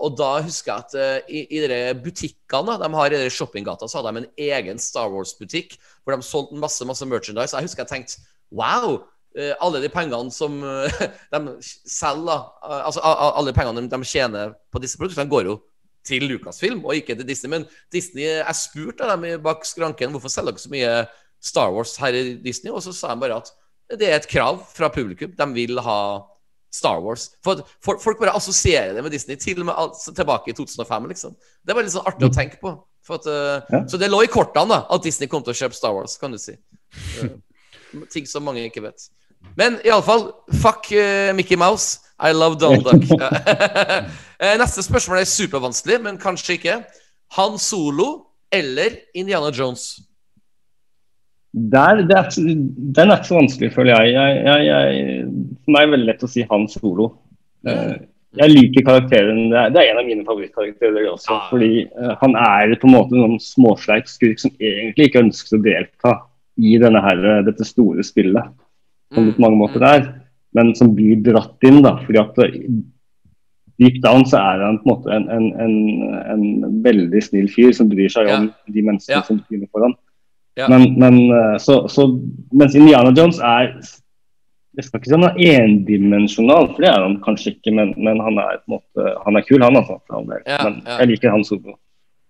Og 0.00 0.14
da 0.16 0.30
husker 0.40 0.72
jeg 0.72 0.84
at 0.86 0.94
uh, 0.96 1.26
i, 1.28 1.42
i 1.58 1.58
de 1.60 1.80
butikkene 2.00 2.78
de 2.80 2.88
har 2.96 3.12
i 3.12 3.18
de 3.20 3.32
shoppinggata, 3.32 3.84
så 3.90 4.00
hadde 4.00 4.14
de 4.16 4.22
en 4.22 4.30
egen 4.48 4.78
Star 4.80 5.10
Wars-butikk 5.12 5.74
hvor 6.04 6.16
de 6.16 6.24
solgte 6.24 6.56
masse 6.56 6.86
masse 6.88 7.04
merchandise. 7.04 7.52
Jeg 7.56 7.68
husker 7.68 7.84
jeg 7.84 7.92
tenkte 7.92 8.22
wow! 8.54 9.02
Uh, 9.34 9.50
alle 9.66 9.82
de 9.82 9.90
pengene 9.92 10.30
som 10.32 10.56
uh, 10.62 10.88
de 11.34 11.56
selger, 11.90 12.44
eh, 12.64 12.80
altså 12.86 13.02
alle 13.02 13.52
pengene 13.52 13.82
de, 13.82 13.90
de 13.90 14.06
tjener 14.06 14.52
på 14.72 14.78
disse 14.80 14.96
produktene, 14.96 15.26
går 15.28 15.48
jo 15.50 15.56
til 16.04 16.26
Lucasfilm 16.28 16.84
og 16.84 16.96
ikke 16.98 17.16
til 17.18 17.26
Disney. 17.28 17.50
Men 17.56 17.66
Disney, 17.92 18.26
jeg 18.40 18.58
spurte 18.60 19.08
dem 19.10 19.26
bak 19.44 19.64
skranken 19.68 20.12
hvorfor 20.14 20.32
selger 20.32 20.52
dere 20.56 20.64
så 20.64 20.72
mye 20.72 20.92
Star 21.44 21.72
Wars 21.74 21.96
her 22.00 22.16
i 22.16 22.22
Disney, 22.40 22.72
og 22.72 22.82
så 22.84 22.92
sa 22.96 23.12
de 23.14 23.20
bare 23.20 23.40
at 23.42 23.50
det 24.00 24.08
er 24.08 24.16
et 24.16 24.28
krav 24.30 24.62
fra 24.72 24.88
publikum. 24.88 25.34
De 25.36 25.46
vil 25.52 25.80
ha 25.84 25.98
Star 26.72 27.02
Wars. 27.04 27.28
For 27.44 27.60
for 27.84 28.00
folk, 28.02 28.18
bare 28.18 28.34
assosierer 28.36 28.94
det 28.96 29.02
med 29.04 29.12
Disney, 29.12 29.36
til 29.36 29.60
og 29.60 29.66
med 29.68 29.74
altså, 29.76 30.14
tilbake 30.16 30.50
i 30.50 30.56
2005, 30.56 31.08
liksom. 31.12 31.36
Det 31.64 31.76
var 31.76 31.84
litt 31.86 31.92
sånn 31.94 32.08
artig 32.08 32.30
å 32.30 32.34
tenke 32.34 32.58
på. 32.62 32.72
At, 33.12 33.26
eh, 33.28 33.60
Ja. 33.70 33.82
Så 33.86 34.00
det 34.00 34.08
lå 34.10 34.22
i 34.24 34.30
kortene 34.32 34.68
da, 34.72 34.86
at 34.90 35.02
Disney 35.04 35.28
kom 35.28 35.44
til 35.44 35.52
å 35.52 35.58
kjøpe 35.60 35.76
Star 35.76 35.92
Wars, 35.94 36.16
kan 36.18 36.32
du 36.32 36.38
si. 36.38 36.56
Eh, 37.22 38.06
Ting 38.10 38.26
som 38.26 38.42
mange 38.42 38.64
ikke 38.66 38.82
vet. 38.82 39.04
Men 39.56 39.78
iallfall, 39.86 40.30
fuck 40.62 40.90
uh, 40.92 41.34
Mickey 41.36 41.56
Mouse. 41.56 42.00
I 42.18 42.32
love 42.32 42.58
Donald 42.58 42.84
Duck. 42.84 43.04
Eh, 44.44 44.56
Neste 44.58 44.82
spørsmål 44.82 45.20
er 45.22 45.28
supervanskelig, 45.30 46.00
men 46.02 46.16
kanskje 46.20 46.56
ikke. 46.58 46.72
Han 47.36 47.54
Solo 47.62 48.08
eller 48.52 48.96
Indiana 49.14 49.52
Jones? 49.54 50.00
Der, 51.54 52.02
det 52.02 52.16
er, 52.18 52.28
Den 52.96 53.10
er 53.10 53.20
ikke 53.20 53.28
så 53.28 53.38
vanskelig, 53.38 53.70
føler 53.72 53.94
jeg. 53.94 54.12
jeg, 54.12 54.40
jeg, 54.44 54.66
jeg 54.66 55.28
for 55.62 55.70
meg 55.70 55.80
er 55.80 55.86
det 55.86 55.94
veldig 55.94 56.08
lett 56.08 56.26
å 56.26 56.30
si 56.32 56.44
han 56.50 56.66
solo. 56.68 57.06
Eh, 57.70 57.94
jeg 58.40 58.50
liker 58.50 58.86
karakteren. 58.88 59.44
Det 59.52 59.60
er, 59.60 59.70
det 59.70 59.80
er 59.80 59.92
en 59.92 60.02
av 60.02 60.08
mine 60.08 60.26
favorittkarakterer 60.26 61.06
også. 61.12 61.30
Ah. 61.36 61.46
Fordi 61.52 61.86
uh, 61.94 62.16
han 62.24 62.34
er 62.42 62.74
på 62.82 62.90
en 62.90 62.96
måte 62.96 63.22
en 63.22 63.38
småsleip 63.40 64.10
skurk 64.10 64.42
som 64.42 64.52
egentlig 64.58 65.08
ikke 65.08 65.22
ønsker 65.28 65.60
å 65.60 65.64
delta 65.64 66.16
i 66.58 66.74
denne 66.82 67.02
her, 67.06 67.22
dette 67.46 67.66
store 67.66 68.02
spillet. 68.06 68.50
På 69.12 69.24
mange 69.42 69.58
måter 69.58 69.84
er. 69.84 70.04
Men 70.54 70.74
som 70.78 70.94
blir 70.94 71.18
dratt 71.26 71.66
inn, 71.66 71.82
da. 71.82 71.96
fordi 72.06 72.20
at 72.20 72.38
eh, 72.46 72.58
deep 73.82 73.98
down 74.04 74.22
så 74.26 74.38
er 74.38 74.62
han 74.62 74.78
på 74.82 74.86
en 74.86 74.92
måte 74.92 75.10
en, 75.16 75.26
en, 75.34 75.48
en, 75.64 75.74
en 76.30 76.80
veldig 76.84 77.22
snill 77.26 77.48
fyr 77.50 77.74
som 77.74 77.90
bryr 77.90 78.12
seg 78.12 78.30
om 78.30 78.48
de 78.70 78.84
menneskene 78.86 79.18
Ja. 79.18 79.24
som 79.26 79.40
begynner 79.42 79.70
foran. 79.74 79.96
Ja. 80.54 80.68
Men, 80.70 80.94
men 81.02 81.18
eh, 81.34 81.56
så, 81.58 81.88
så, 81.90 82.06
mens 82.54 82.76
Indiana 82.78 83.10
Jones 83.10 83.40
er 83.42 83.72
Jeg 84.74 84.84
skal 84.86 85.00
ikke 85.00 85.10
si 85.10 85.14
han 85.14 85.26
er 85.26 85.64
endimensjonal, 85.64 86.68
for 86.74 86.82
det 86.82 86.88
er 86.90 87.02
han 87.02 87.16
kanskje 87.22 87.52
ikke, 87.56 87.74
men, 87.74 87.92
men 87.98 88.22
han 88.22 88.38
er 88.42 88.60
på 88.62 88.70
en 88.70 88.76
måte 88.76 89.12
Han 89.26 89.38
er 89.38 89.44
kul, 89.46 89.62
han 89.62 89.78
altså. 89.78 89.98
Ja, 90.10 90.22
men 90.66 90.80
ja. 90.86 91.00
jeg 91.00 91.10
liker 91.12 91.34
han 91.34 91.44
solo. 91.46 91.76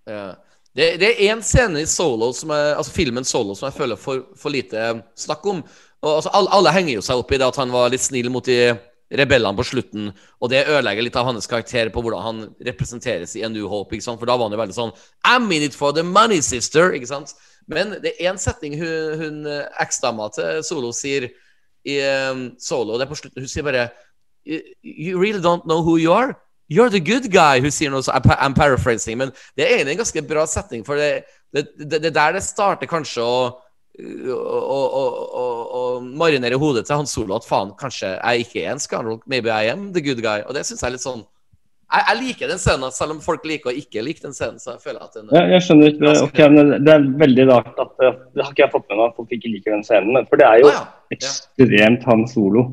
Ja. 0.09 0.35
Det, 0.75 0.89
det 1.01 1.09
er 1.13 1.31
én 1.31 1.43
scene 1.47 1.85
i 1.85 1.87
Solo 1.87 2.33
som 2.35 2.51
er, 2.51 2.73
altså 2.75 2.93
filmen 2.97 3.25
Solo 3.25 3.55
som 3.55 3.69
jeg 3.69 3.77
føler 3.77 4.01
for, 4.01 4.25
for 4.37 4.51
lite 4.51 4.89
snakk 5.15 5.45
om. 5.47 5.61
Og, 6.05 6.19
altså, 6.19 6.33
alle, 6.37 6.51
alle 6.53 6.73
henger 6.77 6.99
jo 6.99 7.05
seg 7.07 7.21
opp 7.21 7.33
i 7.33 7.39
det 7.41 7.47
at 7.49 7.61
han 7.63 7.73
var 7.73 7.93
litt 7.93 8.05
snill 8.05 8.29
mot 8.33 8.45
de 8.45 8.75
rebellene 9.15 9.57
på 9.57 9.67
slutten, 9.69 10.09
og 10.43 10.51
det 10.51 10.65
ødelegger 10.67 11.07
litt 11.07 11.17
av 11.21 11.29
hans 11.29 11.47
karakter 11.49 11.91
på 11.93 12.03
hvordan 12.03 12.25
han 12.25 12.39
representeres 12.67 13.35
i 13.39 13.45
A 13.47 13.51
New 13.53 13.69
Hope. 13.71 13.95
ikke 13.95 14.07
sant? 14.07 14.21
For 14.21 14.29
da 14.29 14.37
var 14.37 14.49
han 14.49 14.57
jo 14.57 14.61
veldig 14.63 14.77
sånn 14.77 14.95
I'm 15.29 15.51
in 15.55 15.67
it 15.67 15.77
for 15.77 15.95
the 15.95 16.03
money, 16.03 16.41
sister. 16.43 16.93
ikke 16.97 17.11
sant? 17.13 17.35
Men 17.71 17.97
det 18.03 18.15
er 18.15 18.33
én 18.33 18.41
setning 18.41 18.77
hun, 18.81 19.21
hun 19.21 19.37
eh, 19.49 19.69
eksdama 19.81 20.29
til 20.35 20.65
Solo 20.67 20.91
sier 20.93 21.31
i 21.85 21.99
um, 22.33 22.47
Solo, 22.61 22.99
det 22.99 23.07
er 23.07 23.13
på 23.13 23.21
slutten. 23.21 23.45
Hun 23.45 23.51
sier 23.51 23.65
bare 23.65 23.89
You 24.45 25.17
really 25.17 25.41
don't 25.41 25.65
know 25.65 25.81
who 25.81 25.97
you 25.97 26.13
are? 26.13 26.35
You're 26.69 26.91
the 26.93 27.01
good 27.01 27.31
guy, 27.33 27.61
hun 27.61 27.73
sier 27.73 27.93
noe 27.93 28.05
så 28.05 28.13
I'm 28.13 28.57
paraphrasing, 28.57 29.19
men 29.21 29.33
det 29.57 29.65
er 29.65 29.79
egentlig 29.79 29.95
en 29.95 30.03
ganske 30.03 30.23
bra 30.29 30.45
setning, 30.49 30.85
for 30.85 30.97
det, 30.97 31.25
det 31.77 32.13
der 32.13 32.37
det 32.37 32.43
starter 32.45 32.89
kanskje 32.89 33.25
å 33.25 33.37
å, 33.95 34.39
å, 34.75 35.05
å, 35.39 35.45
å 35.79 35.83
marinere 36.03 36.59
hodet 36.59 36.87
til 36.89 36.99
han 36.99 37.07
Solo 37.11 37.37
at 37.37 37.47
faen, 37.47 37.71
kanskje 37.79 38.17
jeg 38.17 38.47
ikke 38.47 38.65
er 38.65 38.73
en 38.73 38.83
scoundrel, 38.83 39.21
maybe 39.31 39.53
I 39.55 39.71
am 39.71 39.93
the 39.95 40.03
good 40.03 40.23
guy. 40.25 40.43
Og 40.49 40.57
det 40.57 40.65
syns 40.67 40.83
jeg 40.83 40.91
er 40.91 40.97
litt 40.97 41.07
sånn 41.07 41.23
jeg, 41.95 42.05
jeg 42.09 42.19
liker 42.21 42.51
den 42.51 42.61
scenen, 42.61 42.93
selv 42.95 43.15
om 43.15 43.19
folk 43.23 43.45
liker 43.47 43.71
å 43.71 43.75
ikke 43.77 44.03
like 44.03 44.23
den 44.25 44.35
scenen. 44.35 44.59
Så 44.59 44.73
jeg 44.75 44.83
føler 44.83 45.05
at 45.05 45.15
den 45.15 45.29
Ja, 45.31 45.45
jeg 45.53 45.67
skjønner 45.67 45.93
ikke 45.93 46.07
det. 46.07 46.15
Ok, 46.25 46.41
men 46.51 46.73
det 46.87 46.95
er 46.95 47.05
veldig 47.21 47.45
rart 47.51 47.83
at 47.85 48.03
eh, 48.03 48.17
Det 48.35 48.43
har 48.43 48.55
ikke 48.55 48.65
jeg 48.65 48.73
fått 48.73 48.89
med 48.89 48.99
meg 48.99 49.05
at 49.05 49.19
folk 49.21 49.35
ikke 49.37 49.53
liker 49.53 49.77
den 49.77 49.85
scenen. 49.87 50.15
Men 50.17 50.27
for 50.31 50.41
det 50.41 50.49
er 50.49 50.63
jo 50.65 50.71
ah, 50.73 50.81
ja. 50.81 50.87
Ekstremt 51.15 52.09
han 52.09 52.25
solo. 52.31 52.65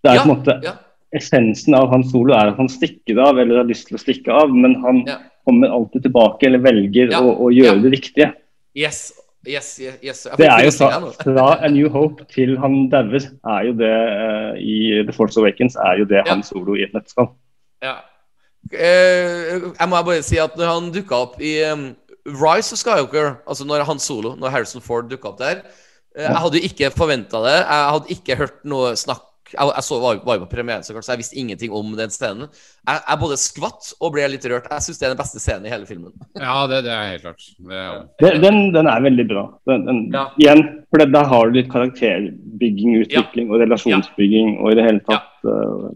Det 0.00 0.12
er 0.12 0.20
Ja, 0.20 0.24
på 0.24 0.30
en 0.30 0.32
måte 0.32 0.56
ja. 0.64 0.76
Essensen 1.18 1.74
av 1.74 1.90
han 1.90 2.06
solo 2.06 2.36
er 2.38 2.52
at 2.52 2.60
han 2.62 2.70
stikker 2.70 3.18
av 3.20 3.40
eller 3.42 3.60
har 3.60 3.68
lyst 3.68 3.88
til 3.88 3.98
å 3.98 4.00
stikke 4.00 4.30
av, 4.30 4.52
men 4.54 4.76
han 4.84 5.02
kommer 5.48 5.72
alltid 5.74 6.04
tilbake 6.06 6.46
eller 6.46 6.62
velger 6.62 7.16
å, 7.18 7.32
å 7.34 7.48
gjøre 7.50 7.80
det 7.82 7.90
riktige. 7.96 8.28
Yes. 8.78 9.08
Yes, 9.48 9.78
yes, 9.80 9.96
yes. 10.04 10.26
Det 10.36 10.46
er 10.46 10.66
jo 10.66 10.72
fra, 10.76 10.98
fra 11.22 11.44
A 11.64 11.68
New 11.72 11.88
Hope 11.88 12.26
til 12.28 12.58
han 12.60 12.90
dauer, 12.92 13.24
er 13.24 13.62
jo 13.70 13.72
det 13.78 13.92
uh, 13.92 14.58
i 14.60 15.00
The 15.08 15.14
Force 15.16 15.40
Awakens, 15.40 15.78
er 15.80 16.02
jo 16.02 16.04
det 16.04 16.20
Ja. 16.20 16.26
han 16.34 16.42
solo 16.44 16.76
i 16.76 16.82
et 16.84 16.92
nøtteskall. 16.92 17.30
Ja. 17.80 17.94
Uh, 18.68 19.72
jeg 19.72 19.88
må 19.88 20.02
bare 20.04 20.22
si 20.26 20.36
at 20.36 20.58
når 20.60 20.68
han 20.74 20.90
dukka 20.92 21.22
opp 21.24 21.40
i 21.40 21.54
um, 21.72 21.86
Rise 22.28 22.76
of 22.76 22.82
Skywalker, 22.82 23.38
altså 23.48 23.64
når 23.64 23.86
han 23.88 23.98
solo, 23.98 24.34
når 24.36 24.52
Harrison 24.52 24.84
Ford 24.84 25.08
dukka 25.08 25.32
opp 25.32 25.38
der 25.40 25.62
eh, 25.64 26.26
Jeg 26.26 26.36
hadde 26.36 26.60
jo 26.60 26.68
ikke 26.68 26.90
forventa 26.92 27.40
det. 27.46 27.56
Jeg 27.56 27.90
hadde 27.94 28.12
ikke 28.12 28.36
hørt 28.42 28.58
noe 28.68 28.92
snakk 29.00 29.24
Jeg, 29.50 29.66
jeg 29.74 29.84
så, 29.86 29.96
var, 30.02 30.18
var 30.26 30.36
jo 30.38 30.44
på 30.44 30.50
premieren, 30.52 30.84
så, 30.86 30.94
klart, 30.94 31.06
så 31.06 31.12
jeg 31.14 31.20
visste 31.22 31.38
ingenting 31.40 31.72
om 31.74 31.92
den 31.98 32.12
scenen. 32.14 32.48
Jeg, 32.86 33.00
jeg 33.02 33.20
både 33.22 33.38
skvatt 33.40 33.88
og 33.98 34.12
ble 34.14 34.28
litt 34.32 34.46
rørt. 34.50 34.68
Jeg 34.70 34.86
syns 34.86 35.00
det 35.00 35.08
er 35.08 35.14
den 35.14 35.20
beste 35.20 35.42
scenen 35.42 35.66
i 35.66 35.72
hele 35.72 35.88
filmen. 35.88 36.12
Ja, 36.38 36.54
det, 36.70 36.82
det 36.86 36.92
er 36.94 37.08
helt 37.14 37.24
klart. 37.26 37.48
Det 37.70 37.80
er, 37.80 38.04
Det, 38.22 38.30
den, 38.44 38.60
den 38.76 38.90
er 38.92 39.02
veldig 39.08 39.26
bra. 39.32 39.46
Den, 39.70 39.88
den, 39.88 40.00
Ja. 40.14 40.26
Igjen, 40.40 40.62
for 40.90 41.02
det, 41.02 41.08
der 41.16 41.26
har 41.32 41.50
du 41.50 41.58
litt 41.58 41.72
karakterbygging, 41.72 43.00
utvikling 43.04 43.50
og 43.50 43.60
relasjonsbygging 43.64 44.56
og 44.60 44.72
i 44.72 44.78
det 44.78 44.86
hele 44.86 45.04
tatt 45.08 45.50
eh, 45.50 45.90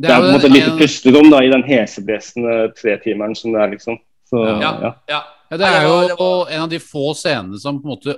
det 0.00 0.08
Det 0.08 0.14
er 0.14 0.22
på 0.22 0.30
en 0.30 0.36
måte 0.38 0.48
et 0.48 0.56
lite 0.56 0.78
pusterom 0.78 1.28
da, 1.32 1.42
i 1.44 1.50
den 1.52 1.66
heseblesende 1.66 2.54
tretimeren 2.78 3.34
som 3.36 3.52
det 3.52 3.60
er, 3.66 3.74
liksom. 3.74 3.98
Så, 4.30 4.46
Ja. 4.46 4.72
ja. 4.86 4.94
Ja. 5.10 5.20
Ja, 5.50 5.56
det 5.58 5.66
er 5.66 5.82
jo 5.82 6.28
en 6.46 6.60
av 6.62 6.68
de 6.70 6.78
få 6.78 7.08
scenene 7.18 7.58
som 7.58 7.80
på 7.82 7.88
en 7.88 7.94
måte 7.96 8.12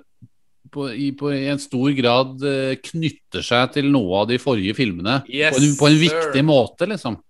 på, 0.72 0.86
i, 0.94 1.10
på, 1.16 1.30
i 1.36 1.46
en 1.52 1.60
stor 1.60 1.92
grad 1.98 2.42
eh, 2.48 2.74
knytter 2.80 3.44
seg 3.44 3.74
til 3.76 3.90
noe 3.92 4.22
av 4.22 4.30
de 4.30 4.38
forrige 4.42 4.74
filmene. 4.78 5.20
Yes, 5.28 5.54
på, 5.56 5.62
en, 5.62 5.76
på 5.78 5.88
en 5.90 5.98
sir. 5.98 6.04
viktig 6.08 6.44
måte, 6.48 6.88
liksom. 6.90 7.20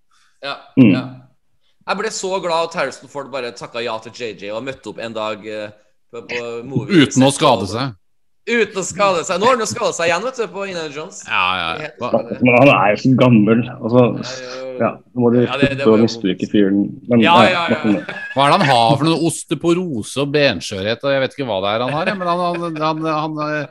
Ja, 0.43 0.57
Mm. 0.79 0.89
ja. 0.95 1.03
Jeg 1.83 1.99
ble 1.99 2.09
så 2.15 2.29
glad 2.39 2.69
at 2.69 2.75
Harrison 2.79 3.09
Ford 3.11 3.27
bare 3.31 3.49
takka 3.51 3.81
ja 3.83 3.97
til 3.99 4.13
JJ 4.15 4.53
og 4.55 4.61
møtte 4.63 4.87
opp 4.93 4.99
en 5.03 5.15
dag 5.15 5.41
eh, 5.51 5.73
på, 6.13 6.21
på 6.29 6.39
movie. 6.63 7.03
Uten 7.03 7.25
å 7.27 7.31
skade 7.35 7.67
seg. 7.67 7.91
Uten 8.43 8.75
å 8.75 8.83
skade 8.83 9.21
seg. 9.23 9.39
Nå 9.39 9.47
har 9.47 9.53
han 9.55 9.61
jo 9.63 9.67
skada 9.69 9.93
seg 9.95 10.09
igjen, 10.09 10.23
vet 10.27 10.39
du, 10.41 10.43
på 10.51 10.65
Indiana 10.67 10.89
Jones. 10.91 11.21
Ja, 11.29 11.43
ja. 11.55 11.67
ja. 11.87 12.09
Men 12.43 12.57
han 12.57 12.71
er 12.73 12.89
jo 12.91 12.97
så 12.99 13.11
gammel. 13.21 13.61
Altså, 13.77 14.01
ja, 14.81 14.89
nå 14.99 15.23
må 15.23 15.29
du 15.31 15.37
Ja, 15.45 15.55
slutte 15.61 15.87
å 15.93 15.99
misbruke 16.01 16.49
fyren. 16.51 16.81
Men 17.07 17.23
Ja, 17.23 17.35
ja, 17.47 17.61
ja. 17.71 17.77
hva 18.33 18.43
er 18.43 18.51
det 18.51 18.57
han 18.57 18.65
har 18.67 18.97
for 18.97 19.07
noe 19.07 19.29
osteporose 19.29 20.25
og 20.25 20.33
benskjørhet? 20.35 21.05
og 21.07 21.15
Jeg 21.15 21.23
vet 21.23 21.37
ikke 21.37 21.47
hva 21.47 21.61
det 21.63 21.71
er 21.71 21.85
han 21.85 21.95
har, 21.95 22.11
men 22.19 22.27
han, 22.33 22.43
han, 22.43 22.81
han, 22.83 23.39
han, 23.39 23.63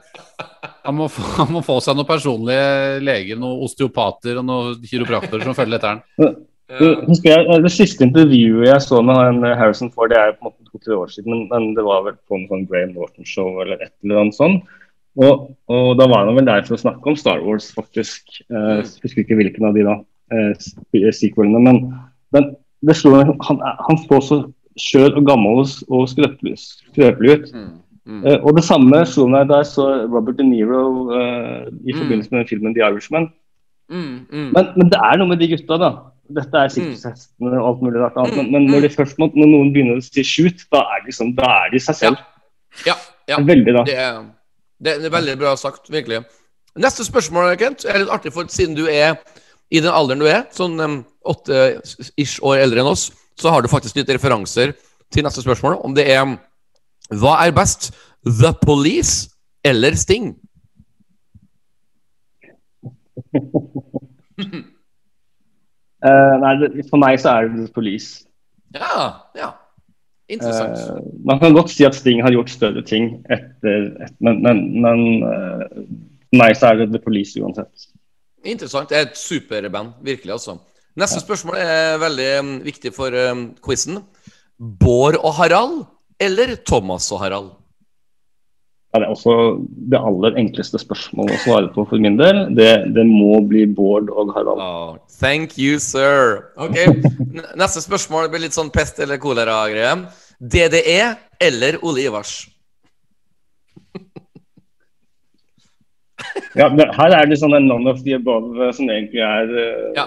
han, 0.87 0.97
må, 0.97 1.11
få, 1.13 1.27
han 1.43 1.53
må 1.53 1.65
få 1.67 1.77
seg 1.85 1.99
noen 1.99 2.09
personlige 2.09 3.03
leger, 3.05 3.43
noen 3.45 3.67
osteopater 3.69 4.41
og 4.41 4.49
noen 4.49 4.89
kiropraktorer 4.89 5.45
som 5.51 5.59
følger 5.59 5.83
etter 5.83 5.99
han. 5.99 6.41
Du, 6.79 6.87
husker 7.09 7.31
jeg, 7.35 7.63
Det 7.65 7.73
siste 7.75 8.05
intervjuet 8.07 8.69
jeg 8.69 8.83
så 8.85 9.01
med 9.05 9.19
han, 9.19 9.43
eh, 9.45 9.57
Harrison 9.59 9.91
Ford, 9.93 10.11
det 10.13 10.19
er 10.19 10.33
på 10.37 10.47
en 10.47 10.53
måte 10.53 10.71
to-tre 10.71 10.95
år 10.97 11.11
siden, 11.13 11.33
men, 11.33 11.43
men 11.51 11.75
det 11.77 11.85
var 11.85 12.05
vel 12.07 12.17
på 12.29 12.39
en 12.39 12.47
sånn 12.49 12.65
Graham 12.71 12.95
Norton-show 12.97 13.61
eller 13.65 13.83
et 13.83 13.93
eller 14.05 14.23
annet 14.23 14.39
sånt. 14.39 14.63
Og, 15.21 15.51
og 15.69 15.91
da 16.01 16.07
var 16.09 16.25
han 16.25 16.39
vel 16.39 16.47
der 16.49 16.65
for 16.65 16.79
å 16.79 16.81
snakke 16.81 17.11
om 17.13 17.19
Star 17.21 17.43
Wars, 17.45 17.69
faktisk. 17.77 18.23
Eh, 18.49 18.81
jeg 18.81 19.05
husker 19.05 19.25
ikke 19.27 19.37
hvilken 19.43 19.69
av 19.69 19.77
de 19.77 19.85
da, 19.85 19.99
eh, 20.33 21.13
sequelene. 21.13 21.61
Men, 21.61 21.83
men 22.33 22.55
det 22.83 22.97
slo 22.97 23.13
meg, 23.19 23.35
han, 23.49 23.61
han 23.61 24.01
så 24.07 24.21
så 24.25 24.39
skjør 24.81 25.19
og 25.21 25.27
gammel 25.29 25.61
og, 25.61 26.07
skrøpelig, 26.09 26.55
skrøpelig 26.57 27.35
ut. 27.37 27.51
Mm. 28.09 28.23
Eh, 28.25 28.39
og 28.41 28.57
det 28.57 28.65
samme 28.67 29.03
slo 29.07 29.29
meg 29.31 29.51
da 29.51 29.61
jeg 29.61 29.69
så 29.75 29.85
Robert 30.09 30.41
De 30.41 30.47
Niro 30.49 31.13
eh, 31.13 31.69
i 31.85 31.93
Mm. 31.93 31.99
forbindelse 32.01 32.33
med 32.33 32.49
filmen 32.49 32.75
The 32.75 32.87
Irishman. 32.89 33.29
Mm, 33.93 34.25
mm. 34.33 34.49
Men, 34.57 34.73
men 34.77 34.89
det 34.89 34.99
er 34.99 35.21
noe 35.21 35.29
med 35.29 35.39
de 35.39 35.51
gutta, 35.53 35.77
da. 35.77 35.91
Dette 36.37 36.61
er 36.61 36.73
sikkerhetshestene 36.73 37.59
og 37.59 37.69
alt 37.69 37.81
mulig 37.85 38.01
rart 38.03 38.19
annet. 38.21 38.37
Men, 38.39 38.51
men 38.55 38.69
når, 38.71 38.87
de 38.87 38.91
først 38.95 39.19
når 39.21 39.35
noen 39.39 39.73
begynner 39.75 39.99
å 39.99 40.05
si 40.05 40.25
shoot, 40.27 40.65
da 40.75 40.83
er 40.97 41.09
sånn, 41.15 41.35
da 41.39 41.49
er 41.65 41.73
de 41.75 41.81
seg 41.83 41.99
selv. 41.99 42.23
Ja, 42.87 42.97
ja. 43.31 43.39
Er 43.39 43.47
Veldig 43.49 43.75
da. 43.79 43.85
Det 43.87 43.97
er, 43.99 44.21
det 44.83 44.95
er 45.09 45.15
veldig 45.15 45.37
bra 45.41 45.55
sagt, 45.61 45.91
virkelig. 45.93 46.23
Neste 46.81 47.05
spørsmål, 47.07 47.53
Kent, 47.61 47.85
er 47.85 48.03
litt 48.03 48.13
artig, 48.13 48.33
for 48.35 48.49
siden 48.51 48.77
du 48.79 48.87
er 48.89 49.19
i 49.73 49.81
den 49.81 49.93
alderen 49.93 50.23
du 50.23 50.29
er, 50.29 50.47
sånn 50.53 50.81
um, 50.81 50.97
åtte-ish 51.29 52.41
år 52.45 52.65
eldre 52.65 52.83
enn 52.83 52.93
oss, 52.93 53.11
så 53.41 53.53
har 53.53 53.65
du 53.65 53.71
faktisk 53.73 53.97
litt 54.01 54.11
referanser 54.13 54.75
til 55.13 55.25
neste 55.27 55.45
spørsmål. 55.45 55.79
Om 55.85 55.97
det 55.97 56.09
er 56.13 56.25
Hva 57.13 57.39
er 57.45 57.53
best? 57.57 57.91
The 58.25 58.53
Police 58.63 59.29
eller 59.65 59.97
Sting? 59.99 60.33
Eh, 66.03 66.37
nei, 66.43 66.55
det, 66.61 66.87
for 66.91 67.03
meg 67.03 67.21
så 67.23 67.37
er 67.37 67.51
det 67.53 67.69
Police. 67.75 68.25
Ja, 68.75 69.29
ja. 69.39 69.53
Interessant. 70.33 70.79
Uh, 70.79 71.13
man 71.29 71.39
kan 71.43 71.55
godt 71.55 71.71
si 71.71 71.85
at 71.85 71.97
Sting 71.99 72.23
har 72.25 72.33
gjort 72.33 72.51
større 72.51 72.83
ting 72.87 73.19
etter, 73.31 73.91
et, 74.01 74.15
men, 74.25 74.41
men, 74.43 74.63
men 74.81 75.03
uh, 75.27 75.65
for 76.31 76.41
meg 76.41 76.57
så 76.57 76.71
er 76.73 76.81
det 76.81 76.93
The 76.95 77.03
Police 77.05 77.41
uansett. 77.43 77.91
Interessant. 78.43 78.89
Det 78.91 78.99
er 78.99 79.11
et 79.11 79.19
superband, 79.19 79.93
virkelig, 80.03 80.33
altså. 80.39 80.57
Neste 80.99 81.23
spørsmål 81.23 81.57
er 81.61 82.01
veldig 82.03 82.29
um, 82.41 82.53
viktig 82.65 82.93
for 82.97 83.15
um, 83.31 83.45
quizen. 83.65 84.01
Bård 84.59 85.17
og 85.21 85.37
Harald 85.39 85.85
eller 86.21 86.57
Thomas 86.69 87.09
og 87.15 87.23
Harald? 87.23 87.53
Ja, 88.93 89.01
det 89.01 89.07
er 89.07 89.13
også 89.15 89.35
det 89.89 89.97
aller 89.97 90.35
enkleste 90.37 90.77
spørsmålet 90.77 91.39
å 91.39 91.43
svare 91.47 91.71
på 91.73 91.87
for 91.89 92.03
min 92.03 92.19
del. 92.21 92.43
Det, 92.53 92.93
det 92.93 93.07
må 93.09 93.39
bli 93.49 93.65
Bård 93.65 94.11
og 94.13 94.35
Harald. 94.37 94.61
Oh, 94.61 94.99
thank 95.17 95.57
you, 95.57 95.79
sir. 95.81 96.43
Ok, 96.61 96.77
Neste 97.57 97.81
spørsmål 97.81 98.29
blir 98.29 98.45
litt 98.45 98.57
sånn 98.57 98.69
pest 98.75 99.01
eller 99.01 99.17
kolera-greie. 99.23 99.95
DDE 100.43 101.15
eller 101.41 101.81
Ole 101.81 102.05
Ivars? 102.05 102.35
Ja, 106.59 106.67
her 106.69 107.15
er 107.17 107.29
det 107.31 107.39
sånn 107.41 107.55
en 107.57 107.69
none 107.71 107.89
of 107.89 108.03
the 108.05 108.17
above 108.19 108.59
eh, 108.61 108.73
som 108.77 108.91
egentlig 108.93 109.23
er 109.25 109.49
uh, 109.49 109.93
Ja. 109.97 110.05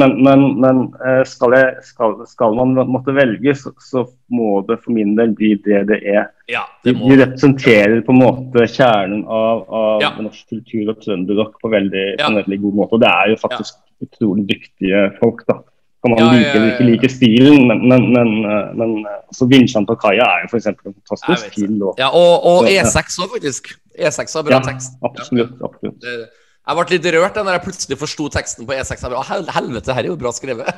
Men, 0.00 0.16
men, 0.24 0.44
men 0.62 0.80
eh, 1.06 1.22
skal, 1.28 1.54
jeg, 1.54 1.84
skal, 1.86 2.16
skal 2.26 2.56
man 2.58 2.74
måtte 2.90 3.14
velge, 3.14 3.54
så, 3.58 3.72
så 3.82 4.04
må 4.34 4.60
det 4.68 4.80
for 4.82 4.96
min 4.96 5.14
del 5.18 5.34
bli 5.38 5.54
det 5.64 5.84
det 5.92 6.00
er. 6.02 6.28
Ja, 6.50 6.64
det 6.84 6.96
må 6.98 7.12
de 7.12 7.20
representerer 7.22 8.00
på 8.06 8.14
en 8.14 8.22
måte 8.22 8.66
kjernen 8.66 9.24
av, 9.24 9.64
av 9.68 10.02
Ja. 10.02 10.12
norsk 10.18 10.50
kultur 10.50 10.92
og 10.94 11.02
trønderrock 11.04 11.58
på 11.62 11.70
veldig, 11.72 12.06
på 12.18 12.30
en 12.32 12.40
veldig 12.42 12.60
god 12.64 12.78
måte. 12.82 12.98
Og 12.98 13.04
det 13.04 13.10
er 13.12 13.34
jo 13.34 13.42
faktisk 13.44 13.78
utrolig 14.04 14.46
dyktige 14.50 15.08
folk, 15.22 15.44
da. 15.50 15.60
Kan 16.02 16.12
man 16.12 16.20
Ja, 16.20 16.26
ja, 16.30 16.38
like 16.38 16.50
eller 16.58 16.68
ikke 16.72 16.84
like 16.92 17.08
stilen, 17.10 17.64
men, 17.68 17.80
men, 17.90 18.04
men, 18.14 18.28
eh, 18.46 18.68
men 18.78 18.92
eh, 19.02 19.16
altså 19.32 19.48
Vinsjan 19.50 19.86
på 19.86 19.96
kaia 19.98 20.26
er 20.36 20.44
jo 20.44 20.50
f.eks. 20.52 20.66
en 20.70 20.76
fantastisk 20.84 21.54
fin 21.56 21.78
låt. 21.80 21.98
Ja, 21.98 22.08
og, 22.14 22.44
og 22.46 22.68
E6 22.70 23.18
òg, 23.24 23.32
faktisk. 23.34 23.72
E6 23.98 24.36
har 24.38 24.46
bra 24.46 24.54
Ja, 24.54 24.60
tekst. 24.68 24.94
absolutt. 25.02 25.56
absolutt. 25.58 25.98
Det, 26.04 26.28
jeg 26.68 26.76
ble 26.76 26.96
litt 26.98 27.06
rørt 27.14 27.36
da 27.38 27.44
når 27.46 27.56
jeg 27.56 27.64
plutselig 27.64 27.96
forsto 28.00 28.26
teksten 28.32 28.66
på 28.68 28.74
E6. 28.76 29.00
Jeg 29.00 29.28
hel- 29.30 29.52
helvete, 29.56 29.94
her 29.96 30.04
er 30.04 30.10
jo 30.10 30.18
bra 30.20 30.34
skrevet. 30.36 30.68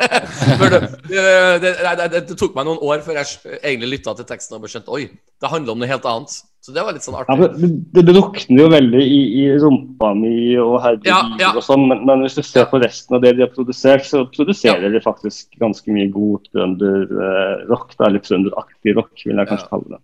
Det, 1.10 1.18
det, 1.60 1.70
det, 1.98 2.20
det, 2.28 2.36
tok 2.38 2.54
meg 2.54 2.68
noen 2.68 2.78
år 2.86 3.00
før 3.02 3.18
jeg 3.18 3.58
egentlig 3.58 3.96
lytta 3.96 4.12
til 4.16 4.26
teksten 4.28 4.56
og 4.56 4.68
skjønte 4.70 4.92
oi, 4.94 5.08
det 5.10 5.50
handler 5.50 5.74
om 5.74 5.80
noe 5.82 5.88
helt 5.90 6.06
annet. 6.06 6.36
Så 6.60 6.74
det 6.76 6.84
var 6.84 6.92
litt 6.92 7.04
sånn 7.04 7.16
artig. 7.16 7.34
Ja, 7.34 7.48
det, 7.56 7.70
det 7.96 8.04
drukner 8.12 8.62
jo 8.62 8.66
veldig 8.70 9.00
i, 9.00 9.20
i 9.40 9.44
rumpa 9.62 10.10
mi 10.14 10.34
og 10.60 10.76
herregud 10.84 11.08
Ja, 11.08 11.20
ja. 11.40 11.52
og 11.56 11.64
sånn, 11.64 11.86
men, 11.88 12.04
men 12.08 12.22
hvis 12.26 12.36
du 12.36 12.42
ser 12.44 12.68
på 12.70 12.82
resten 12.82 13.16
av 13.16 13.24
det 13.24 13.32
de 13.38 13.46
har 13.46 13.52
produsert, 13.54 14.04
så 14.06 14.26
produserer 14.28 14.92
de 14.92 15.00
faktisk 15.02 15.56
ganske 15.62 15.96
mye 15.96 16.10
god 16.12 16.44
trønderrock. 16.50 17.96
Uh, 17.96 18.06
eller 18.06 18.24
trønderaktig 18.26 18.94
rock, 18.98 19.14
vil 19.24 19.40
jeg 19.40 19.50
kanskje 19.50 19.70
kalle 19.72 19.96
det. 19.96 20.02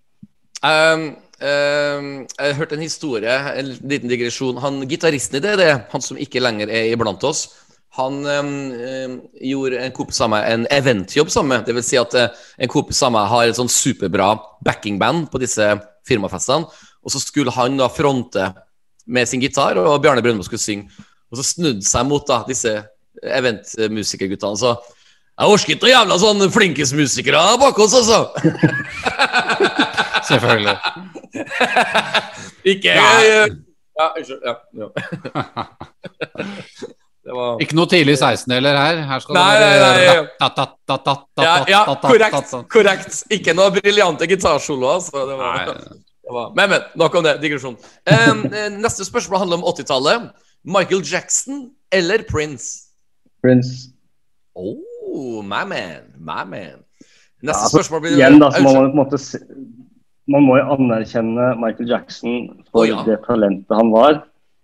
Um, 0.64 1.06
jeg 1.36 2.56
hørte 2.56 2.76
en 2.78 2.84
historie, 2.84 3.32
en 3.60 3.70
liten 3.84 4.08
digresjon. 4.08 4.56
Han 4.62 4.80
Gitaristen 4.88 5.36
i 5.36 5.42
DD, 5.44 5.64
han 5.92 6.04
som 6.04 6.16
ikke 6.16 6.40
lenger 6.40 6.70
er 6.72 6.88
iblant 6.94 7.24
oss, 7.28 7.46
han 7.96 8.26
um, 8.26 8.48
um, 8.72 9.14
gjorde 9.40 9.80
en 9.80 9.94
kompis 9.96 10.18
av 10.20 10.28
meg 10.28 10.46
en 10.50 10.66
eventjobb 10.74 11.30
sammen 11.32 11.62
med. 11.62 11.70
Vil 11.78 11.84
si 11.84 11.96
at 12.00 12.16
uh, 12.18 12.28
en 12.60 12.72
kompis 12.72 13.00
av 13.06 13.14
meg 13.14 13.30
har 13.30 13.48
et 13.48 13.56
sånn 13.56 13.72
superbra 13.72 14.34
backingband 14.66 15.30
på 15.32 15.40
disse 15.40 15.70
firmafestene. 16.08 16.68
Og 17.06 17.14
så 17.14 17.22
skulle 17.22 17.54
han 17.56 17.78
da 17.80 17.88
fronte 17.92 18.50
med 19.06 19.28
sin 19.30 19.40
gitar, 19.40 19.78
og 19.80 20.00
Bjarne 20.04 20.24
Brøndbo 20.24 20.44
skulle 20.44 20.60
synge. 20.60 20.90
Og 21.30 21.40
så 21.40 21.46
snudde 21.46 21.86
seg 21.86 22.04
mot 22.08 22.26
da 22.28 22.42
disse 22.46 22.70
eventmusikerguttene 23.16 24.58
Så 24.60 24.76
Jeg 24.76 25.52
orker 25.54 25.72
ikke 25.72 25.86
noen 25.86 25.94
jævla 25.94 26.18
sånn 26.20 26.52
flinkismusikere 26.52 27.42
bak 27.62 27.80
oss, 27.80 27.96
altså! 27.96 28.20
Selvfølgelig. 30.28 30.76
Ikke 32.72 32.88
jeg. 32.94 33.48
Ja, 33.96 34.06
unnskyld. 34.18 34.40
Ja, 34.44 34.54
ja. 34.80 34.86
Det 37.26 37.34
var 37.34 37.58
Ikke 37.62 37.74
noe 37.74 37.88
tidlig 37.90 38.14
16-deler 38.20 38.76
her. 38.78 38.98
Her 39.08 39.18
skal 39.22 39.34
Nei, 39.34 39.54
det 39.58 39.66
nei, 39.66 39.78
nei, 39.82 39.84
være 39.90 39.94
ja, 41.42 41.54
ja, 41.72 41.80
korrekt. 42.04 42.52
korrekt. 42.70 43.16
Ikke 43.34 43.50
noe 43.58 43.70
briljante 43.74 44.28
gitarsoloer. 44.30 44.92
Altså. 45.00 45.24
Det 45.26 45.34
var, 45.40 45.54
det 45.74 46.30
var. 46.36 46.52
Men, 46.54 46.66
men. 46.70 46.80
Nok 47.02 47.12
om 47.18 47.24
det. 47.26 47.32
Digresjon. 47.42 47.74
Um, 48.06 48.46
neste 48.78 49.02
spørsmål 49.08 49.38
handler 49.42 49.58
om 49.58 49.66
80-tallet. 49.72 50.28
Michael 50.70 51.02
Jackson 51.02 51.66
eller 51.90 52.22
Prince? 52.30 52.94
Prince. 53.42 53.90
Oh, 54.54 55.42
my 55.42 55.64
man. 55.66 56.06
My 56.18 56.46
man. 56.46 56.78
Neste 57.42 57.42
Ja, 57.42 57.50
altså, 57.58 57.74
spørsmål 57.74 58.00
blir 58.06 58.14
Igjen 58.16 58.38
da, 58.40 58.50
så 58.54 58.62
må 58.62 58.70
man 58.72 58.86
på 58.86 58.90
en 58.94 59.00
måte 59.02 59.18
se, 59.20 59.38
man 60.32 60.46
må 60.46 60.58
jo 60.58 60.68
anerkjenne 60.74 61.52
Michael 61.60 61.90
Jackson 61.90 62.64
for 62.70 62.84
oh, 62.84 62.88
ja. 62.88 63.02
det 63.06 63.20
talentet 63.26 63.76
han 63.76 63.92
var. 63.94 64.22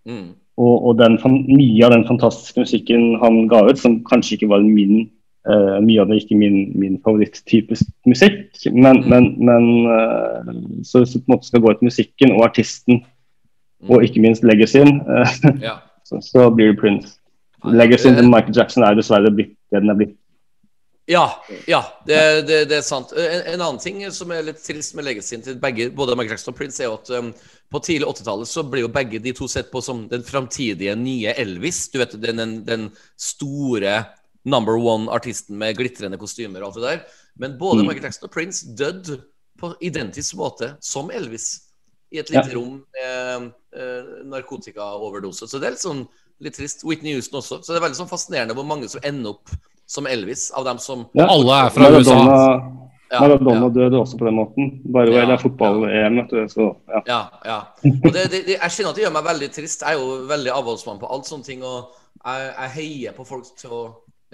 Mm. 0.09 0.33
Og, 0.61 0.75
og 0.89 0.99
den, 0.99 1.17
mye 1.49 1.87
av 1.87 1.95
den 1.95 2.07
fantastiske 2.09 2.61
musikken 2.61 3.17
han 3.23 3.47
ga 3.51 3.63
ut, 3.71 3.79
som 3.81 4.01
kanskje 4.05 4.37
ikke 4.37 4.51
var 4.53 4.65
min 4.67 5.07
uh, 5.49 5.79
Mye 5.83 6.03
av 6.03 6.11
det 6.11 6.21
ikke 6.23 6.37
min, 6.39 6.59
min 6.79 6.99
favoritttype 7.05 7.79
musikk, 8.07 8.51
men, 8.71 9.01
Mm. 9.03 9.09
men, 9.09 9.31
men 9.49 9.65
uh, 9.87 10.53
så 10.85 11.03
hvis 11.03 11.15
du 11.17 11.23
på 11.23 11.31
en 11.31 11.37
måte 11.37 11.49
skal 11.49 11.65
gå 11.65 11.73
etter 11.73 11.89
musikken 11.89 12.37
og 12.37 12.47
artisten, 12.51 13.05
Mm. 13.83 13.91
og 13.91 14.05
ikke 14.07 14.21
minst 14.23 14.45
legacyen, 14.47 15.01
uh, 15.11 15.27
Ja. 15.63 15.81
så, 16.07 16.21
så 16.23 16.51
blir 16.55 16.71
det 16.71 16.79
Prince. 16.79 17.17
Legacyen 17.65 18.15
til 18.15 18.29
Michael 18.31 18.55
Jackson 18.55 18.85
er 18.87 18.95
dessverre 18.95 19.31
blitt 19.35 19.57
det 19.73 19.81
den 19.83 19.91
er 19.91 19.99
blitt. 19.99 20.17
Ja, 21.13 21.25
ja 21.71 21.81
det, 22.09 22.19
det, 22.49 22.59
det 22.71 22.79
er 22.81 22.85
sant. 22.87 23.13
En, 23.13 23.43
en 23.55 23.61
annen 23.67 23.81
ting 23.83 24.01
som 24.15 24.31
er 24.35 24.45
litt 24.47 24.63
trist 24.65 24.95
med 24.99 25.07
legacyen 25.07 25.43
til 25.45 25.59
begge, 25.63 25.91
både 25.97 26.17
Michael 26.17 26.37
Jackson 26.37 26.55
og 26.55 26.59
Prince, 26.59 26.81
er 26.83 26.89
jo 26.91 26.97
at 26.99 27.11
um, 27.19 27.31
på 27.73 27.81
tidlig 27.85 28.09
80-tallet 28.09 28.51
så 28.51 28.65
ble 28.69 28.83
jo 28.85 28.91
begge 28.93 29.21
de 29.25 29.33
to 29.37 29.49
sett 29.51 29.71
på 29.73 29.83
som 29.85 30.05
den 30.11 30.25
framtidige 30.27 30.95
nye 30.99 31.35
Elvis. 31.43 31.85
Du 31.93 31.99
vet, 32.03 32.17
den, 32.23 32.41
den, 32.43 32.55
den 32.69 32.89
store 33.21 33.99
number 34.49 34.75
one-artisten 34.81 35.55
med 35.61 35.77
glitrende 35.79 36.19
kostymer 36.19 36.65
og 36.65 36.73
alt 36.73 36.81
det 36.81 36.89
der. 36.89 37.05
Men 37.41 37.59
både 37.61 37.83
Mm. 37.83 37.89
Michael 37.89 38.09
Jackson 38.09 38.27
og 38.29 38.33
Prince 38.35 38.73
døde 38.77 39.21
på 39.63 39.71
identisk 39.81 40.35
måte 40.41 40.73
som 40.83 41.11
Elvis. 41.15 41.53
I 42.13 42.19
et 42.21 42.29
lite 42.33 42.51
Ja. 42.51 42.57
rom 42.59 42.83
med 42.93 43.53
eh, 43.73 44.11
narkotikaoverdose. 44.29 45.47
Så 45.49 45.59
det 45.61 45.69
er 45.71 45.77
litt 45.77 45.85
sånn 45.85 46.03
litt 46.43 46.57
trist. 46.59 46.83
Whitney 46.85 47.15
Houston 47.17 47.39
også. 47.41 47.61
Så 47.63 47.73
det 47.73 47.79
er 47.81 47.87
veldig 47.87 48.01
sånn 48.03 48.11
fascinerende 48.11 48.57
hvor 48.59 48.67
mange 48.69 48.89
som 48.91 49.01
ender 49.07 49.37
opp 49.37 49.49
som 49.87 50.07
Elvis, 50.07 50.51
av 50.51 50.65
dem 50.65 50.79
som 50.79 51.07
Ja. 51.13 51.27
Alle 51.27 51.67
er 51.67 51.71
fra 51.71 51.91
Maradona, 51.91 52.23
USA. 52.23 52.83
Maradona 53.21 53.67
ja. 53.67 53.69
døde 53.69 53.99
også 54.01 54.19
på 54.19 54.25
den 54.29 54.39
måten. 54.41 54.71
Bare 54.93 55.13
Ja, 55.13 55.27
det 55.27 55.37
er 55.37 55.43
fotball-EM, 55.43 56.17
vet 56.23 56.31
du. 56.31 56.49
Så, 56.49 56.69
ja. 56.89 57.03
Ja, 57.07 57.21
ja. 57.45 57.59
Og 57.91 58.13
det, 58.13 58.31
det, 58.33 58.45
det, 58.47 58.57
jeg 58.57 58.71
kjenner 58.77 58.91
at 58.91 58.97
det 58.97 59.05
gjør 59.05 59.17
meg 59.19 59.27
veldig 59.27 59.51
trist. 59.53 59.85
Jeg 59.85 59.99
er 59.99 60.01
jo 60.01 60.23
veldig 60.31 60.55
avholdsmann 60.55 61.03
på 61.03 61.11
alt 61.13 61.29
sånne 61.29 61.49
ting, 61.49 61.67
og 61.67 61.93
jeg, 62.25 62.49
jeg 62.49 62.75
heier 62.79 63.17
på 63.17 63.27
folk 63.29 63.51
til 63.59 63.77
å 63.77 63.83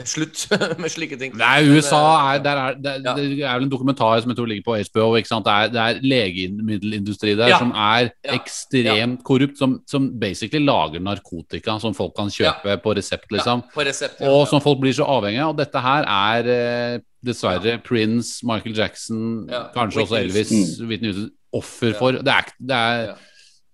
slutte 0.07 0.59
med 0.83 0.91
slike 0.91 1.19
ting. 1.19 1.33
Nei, 1.37 1.65
USA 1.67 2.35
er, 2.35 2.39
der 2.45 2.57
er, 2.63 2.75
det, 2.75 2.93
Ja. 3.05 3.15
det 3.15 3.41
er 3.43 3.55
vel 3.59 3.65
en 3.67 3.71
dokumentar 3.73 4.21
som 4.23 4.31
jeg 4.31 4.37
tror 4.39 4.47
ligger 4.47 4.63
på 4.67 4.77
HBO. 4.93 5.17
Ikke 5.19 5.29
sant? 5.29 5.45
Det 5.45 5.53
er, 5.53 5.69
det 5.69 5.81
er 5.83 6.01
legemiddelindustri 6.03 7.35
der 7.37 7.49
Ja. 7.49 7.59
som 7.59 7.73
er 7.73 8.11
Ja. 8.25 8.35
ekstremt 8.39 9.23
korrupt, 9.25 9.59
som, 9.59 9.81
som 9.87 10.09
basically 10.21 10.65
lager 10.65 11.01
narkotika 11.01 11.79
som 11.81 11.95
folk 11.95 12.15
kan 12.17 12.29
kjøpe 12.29 12.77
på 12.83 12.95
resept, 12.97 13.31
liksom. 13.33 13.63
Ja, 13.65 13.75
på 13.75 13.85
resept, 13.87 14.21
ja. 14.21 14.29
Og 14.31 14.47
som 14.49 14.61
folk 14.61 14.81
blir 14.81 14.93
så 14.93 15.05
avhengige 15.05 15.43
av. 15.43 15.51
Og 15.55 15.57
dette 15.59 15.81
her 15.81 16.05
er 16.05 16.53
eh, 16.55 16.99
dessverre 17.25 17.79
Prince, 17.83 18.45
Michael 18.47 18.77
Jackson, 18.77 19.49
Ja. 19.51 19.65
kanskje 19.75 20.05
også 20.05 20.21
Elvis, 20.23 20.51
mm. 20.53 20.87
Whitney 20.89 21.13
Houston, 21.13 21.31
offer 21.53 21.93
Ja. 21.93 21.99
for. 21.99 22.13
Det 22.13 22.29
er, 22.29 22.53
det 22.61 22.77
er 22.77 23.03
Ja. 23.09 23.15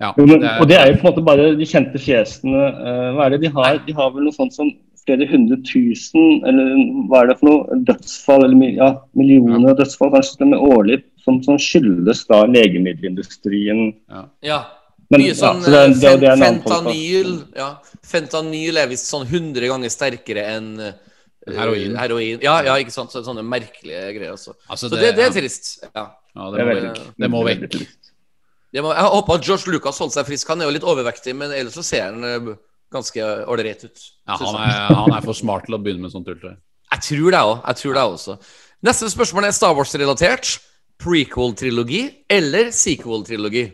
ja, 0.01 0.13
det 0.17 0.43
er- 0.43 0.61
og 0.61 0.69
det 0.69 0.77
er 0.79 0.87
jo 0.89 0.97
på 1.01 1.07
en 1.09 1.13
måte 1.15 1.25
bare 1.25 1.57
de 1.57 1.65
kjente 1.67 1.99
fjesene. 1.99 2.55
eh, 2.55 3.13
hva 3.15 3.27
er 3.27 3.31
det 3.31 3.41
de 3.43 3.49
har? 3.49 3.79
De 3.87 3.93
har 3.93 4.11
vel 4.11 4.25
noe 4.25 4.33
sånt 4.33 4.53
som 4.53 4.71
flere 5.05 5.27
hundre 5.31 5.59
tusen, 5.67 6.41
eller 6.49 6.71
hva 7.11 7.23
er 7.23 7.31
det 7.31 7.37
for 7.41 7.51
noe? 7.51 7.79
Dødsfall, 7.89 8.47
eller 8.47 8.79
ja, 8.79 8.89
millioner 9.19 9.73
av 9.73 9.79
dødsfall 9.83 10.13
kanskje 10.15 10.39
til 10.39 10.47
og 10.49 10.53
med 10.55 10.65
årlig, 10.77 10.99
som, 11.25 11.41
som 11.45 11.61
skyldes 11.61 12.25
da 12.31 12.45
legemiddelindustrien. 12.51 13.93
ja. 14.45 14.65
Men, 15.13 15.21
Mye 15.21 15.35
sånn 15.37 15.59
ja, 15.61 15.65
så 15.65 15.71
det 15.71 15.81
eh, 15.85 15.97
det 16.01 16.13
det 16.23 16.31
fentanyl 16.41 17.35
ja. 17.53 17.67
Fentanyl 18.09 18.79
er 18.81 18.87
visst 18.89 19.11
sånn 19.13 19.27
100 19.29 19.69
ganger 19.69 19.93
sterkere 19.93 20.47
enn 20.55 20.71
eh, 20.81 20.95
Heroin. 21.53 21.93
heroin. 22.01 22.39
Ja, 22.41 22.55
ja, 22.65 22.79
ikke 22.81 22.95
sant. 22.95 23.13
Så, 23.13 23.21
sånne 23.27 23.45
merkelige 23.45 24.15
greier. 24.17 24.33
Altså. 24.33 24.55
det, 24.57 24.79
Så 24.81 24.89
det, 24.95 25.11
det 25.19 25.27
er 25.27 25.35
trist. 25.37 25.69
Ja. 25.91 26.07
Ja, 26.35 26.49
Det 26.51 26.57
det 26.57 26.65
må, 26.65 26.73
veldig, 26.73 27.05
det 27.21 27.31
må 27.31 27.43
vekk. 27.47 27.77
Det 28.75 28.83
må, 28.83 28.95
jeg 28.97 29.11
håper 29.13 29.37
at 29.39 29.45
George 29.47 29.75
Lucas 29.77 30.01
holdt 30.03 30.17
seg 30.17 30.27
frisk. 30.27 30.49
Han 30.51 30.65
er 30.65 30.71
jo 30.71 30.75
litt 30.79 30.87
overvektig, 30.89 31.35
men 31.39 31.53
ellers 31.55 31.77
så 31.79 31.85
ser 31.87 32.09
han 32.09 32.25
eh, 32.27 32.49
ganske 32.95 33.31
ålreit 33.51 33.85
ut. 33.85 34.05
Ja, 34.29 34.39
han, 34.41 34.61
er, 34.63 34.95
han 34.95 35.17
er 35.19 35.27
for 35.27 35.37
smart 35.37 35.67
til 35.69 35.77
å 35.77 35.83
begynne 35.83 36.07
med 36.07 36.15
sånt 36.15 36.29
tull. 36.29 36.39
tror 36.41 36.55
jeg. 36.55 36.61
Jeg 36.95 37.07
tror 37.09 37.35
det 37.35 37.43
òg. 37.43 37.57
Jeg 37.67 37.81
tror 37.81 37.97
det 37.99 38.05
også. 38.15 38.37
Neste 38.85 39.11
spørsmål 39.11 39.49
er 39.49 39.57
Star 39.57 39.75
Wars-relatert. 39.77 40.57
Prequel-trilogi 41.03 42.05
eller 42.31 42.71
sequel-trilogi? 42.75 43.65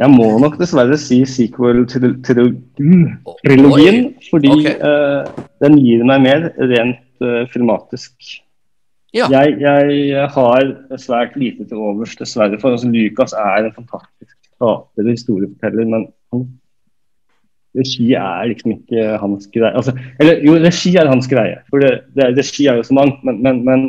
Jeg 0.00 0.12
må 0.14 0.26
nok 0.40 0.54
dessverre 0.56 0.96
si 0.96 1.18
sequel 1.28 1.82
til, 1.90 2.14
til, 2.24 2.38
Oi. 2.40 3.34
trilogien, 3.44 4.14
fordi 4.30 4.52
okay. 4.54 4.78
uh, 4.80 5.42
den 5.60 5.76
gir 5.82 6.06
meg 6.08 6.22
mer 6.24 6.46
rent 6.56 7.02
uh, 7.20 7.42
filmatisk. 7.52 8.14
Ja. 9.12 9.26
Jeg, 9.28 9.58
jeg 9.60 10.28
har 10.32 10.70
svært 11.02 11.36
lite 11.36 11.66
til 11.68 11.82
overs, 11.82 12.14
dessverre. 12.16 12.56
For 12.62 12.72
altså, 12.72 12.88
Lucas 12.88 13.34
er 13.36 13.66
en 13.66 13.76
fantastisk 13.76 14.36
skaper 14.46 15.04
og 15.04 15.10
historieforteller, 15.10 15.90
men 15.92 16.06
han, 16.32 16.46
regi 17.78 18.12
er 18.18 18.48
liksom 18.50 18.74
ikke 18.74 19.16
hans 19.22 19.48
greie. 19.54 19.72
Altså, 19.78 19.94
eller 20.20 20.42
jo, 20.46 20.56
regi 20.58 20.94
er 20.98 21.10
hans 21.10 21.28
greie. 21.30 21.60
For 21.70 21.82
det, 21.82 21.92
det, 22.16 22.32
regi 22.38 22.66
er 22.66 22.80
jo 22.80 22.86
så 22.86 22.96
mangt, 22.98 23.22
men, 23.26 23.38
men, 23.44 23.62
men, 23.66 23.84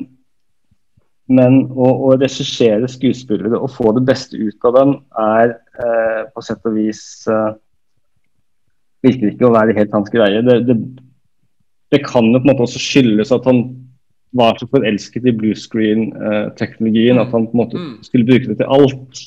men 1.32 1.60
å, 1.72 1.90
å 2.12 2.14
regissere 2.22 2.90
skuespillere 2.92 3.58
og 3.58 3.74
få 3.74 3.96
det 3.98 4.06
beste 4.10 4.38
ut 4.38 4.70
av 4.70 4.78
dem 4.78 4.96
er 5.24 5.56
eh, 5.82 6.24
på 6.34 6.46
sett 6.46 6.66
og 6.70 6.78
vis 6.78 7.04
eh, 7.32 7.52
virker 9.06 9.32
ikke 9.32 9.50
å 9.50 9.56
være 9.56 9.78
helt 9.78 9.96
hans 9.98 10.12
greie. 10.14 10.44
Det, 10.46 10.60
det, 10.70 10.78
det 11.92 12.04
kan 12.06 12.28
jo 12.30 12.40
på 12.40 12.46
en 12.46 12.54
måte 12.54 12.68
også 12.68 12.82
skyldes 12.82 13.34
at 13.34 13.48
han 13.50 13.66
var 14.38 14.56
så 14.60 14.68
forelsket 14.72 15.26
i 15.28 15.34
bluescreen-teknologien 15.36 17.20
at 17.20 17.34
han 17.34 17.50
på 17.50 17.56
en 17.58 17.62
måte 17.66 17.80
Mm. 17.82 17.96
skulle 18.06 18.28
bruke 18.30 18.48
det 18.48 18.62
til 18.62 18.70
alt. 18.72 19.26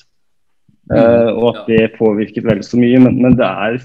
Eh, 0.93 1.31
og 1.32 1.44
at 1.51 1.60
det 1.68 1.97
påvirket 1.98 2.44
vel 2.44 2.62
så 2.64 2.76
mye. 2.81 2.98
Men, 3.01 3.20
men 3.22 3.36
det 3.36 3.44
er, 3.44 3.78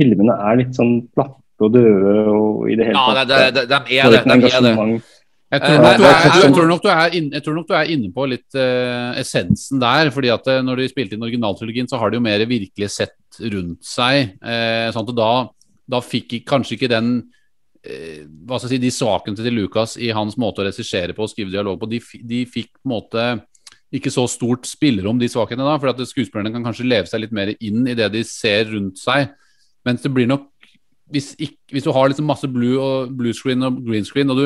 filmene 0.00 0.34
er 0.48 0.60
litt 0.64 0.74
sånn 0.80 0.96
platte 1.12 1.36
og 1.60 1.74
døde 1.76 2.12
og 2.32 2.66
i 2.72 2.76
det 2.80 2.90
hele 2.90 2.96
Ja, 2.98 3.24
det, 3.24 3.40
det, 3.54 3.64
det, 3.68 3.80
de 3.88 3.98
er 4.00 4.14
det. 4.16 4.22
De 4.24 4.52
er 4.56 4.62
det. 4.64 4.76
Jeg 5.50 5.58
Eh, 5.58 5.66
tror, 5.66 5.80
nok 5.82 5.96
du 5.98 6.04
er, 6.06 6.14
jeg- 6.14 6.42
jeg, 6.44 6.52
tror 6.54 6.66
nok 6.70 6.82
du 6.82 6.88
er 6.92 7.14
inne, 7.18 7.40
nok 7.56 7.66
du 7.66 7.72
er 7.74 7.88
inne 7.90 8.08
på 8.14 8.26
litt 8.30 8.54
uh, 8.54 9.18
essensen 9.18 9.80
der. 9.82 10.10
fordi 10.14 10.28
at 10.30 10.46
eh, 10.46 10.60
Når 10.62 10.76
de 10.78 10.86
spilte 10.92 11.16
inn 11.16 11.24
originaltrilogien, 11.26 11.88
så 11.90 11.98
har 11.98 12.10
de 12.10 12.20
jo 12.20 12.22
mer 12.22 12.38
virkelig 12.46 12.88
sett 12.94 13.40
rundt 13.40 13.82
seg. 13.82 14.36
Uh, 14.38 14.92
sånn 14.94 15.08
at 15.10 15.16
da, 15.18 15.32
da 15.90 16.00
fikk 16.06 16.36
kanskje 16.46 16.76
ikke 16.78 16.90
den 16.92 17.10
uh, 17.82 18.20
hva 18.46 18.60
skal 18.60 18.70
jeg 18.70 18.76
si, 18.78 18.84
De 18.86 18.92
svakhetene 18.94 19.42
til 19.42 19.58
Lucas 19.58 19.96
i 19.98 20.12
hans 20.14 20.38
måte 20.38 20.62
å 20.62 20.68
regissere 20.70 21.16
på 21.18 21.26
og 21.26 21.32
skrive 21.34 21.50
dialog 21.50 21.80
på, 21.82 21.90
de, 21.90 21.98
de 22.30 22.44
fikk 22.46 22.70
på 22.78 22.86
en 22.86 22.94
måte 22.94 23.26
ikke 23.90 24.14
så 24.14 24.28
stort 24.30 24.70
spillerom, 24.70 25.18
de 25.18 25.26
svakhetene 25.26 25.66
da. 25.66 25.74
For 25.82 25.90
at 25.90 25.98
skuespillerne 26.06 26.54
kan 26.54 26.62
kanskje 26.62 26.86
leve 26.86 27.10
seg 27.10 27.24
litt 27.24 27.34
mer 27.34 27.50
inn 27.58 27.82
i 27.90 27.98
det 27.98 28.06
de 28.14 28.22
ser 28.22 28.70
rundt 28.70 29.02
seg. 29.02 29.32
Mens 29.86 30.02
det 30.02 30.12
blir 30.14 30.26
nok 30.30 30.46
Hvis, 31.10 31.32
ikke, 31.42 31.56
hvis 31.72 31.82
du 31.82 31.90
har 31.90 32.06
liksom 32.08 32.26
masse 32.30 32.46
blue, 32.46 32.78
og 32.78 33.10
blue 33.18 33.32
screen 33.34 33.64
og 33.66 33.80
green 33.84 34.04
screen, 34.06 34.30
og 34.30 34.36
du 34.38 34.44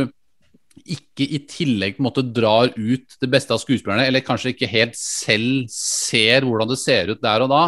ikke 0.88 1.26
i 1.28 1.38
tillegg 1.46 1.96
på 1.98 2.00
en 2.02 2.06
måte 2.08 2.24
drar 2.34 2.70
ut 2.74 3.16
det 3.20 3.28
beste 3.30 3.52
av 3.52 3.60
skuespillerne, 3.60 4.06
eller 4.08 4.24
kanskje 4.24 4.54
ikke 4.54 4.70
helt 4.72 4.96
selv 4.96 5.66
ser 5.68 6.40
hvordan 6.48 6.70
det 6.72 6.78
ser 6.80 7.12
ut 7.12 7.20
der 7.22 7.44
og 7.44 7.52
da, 7.52 7.60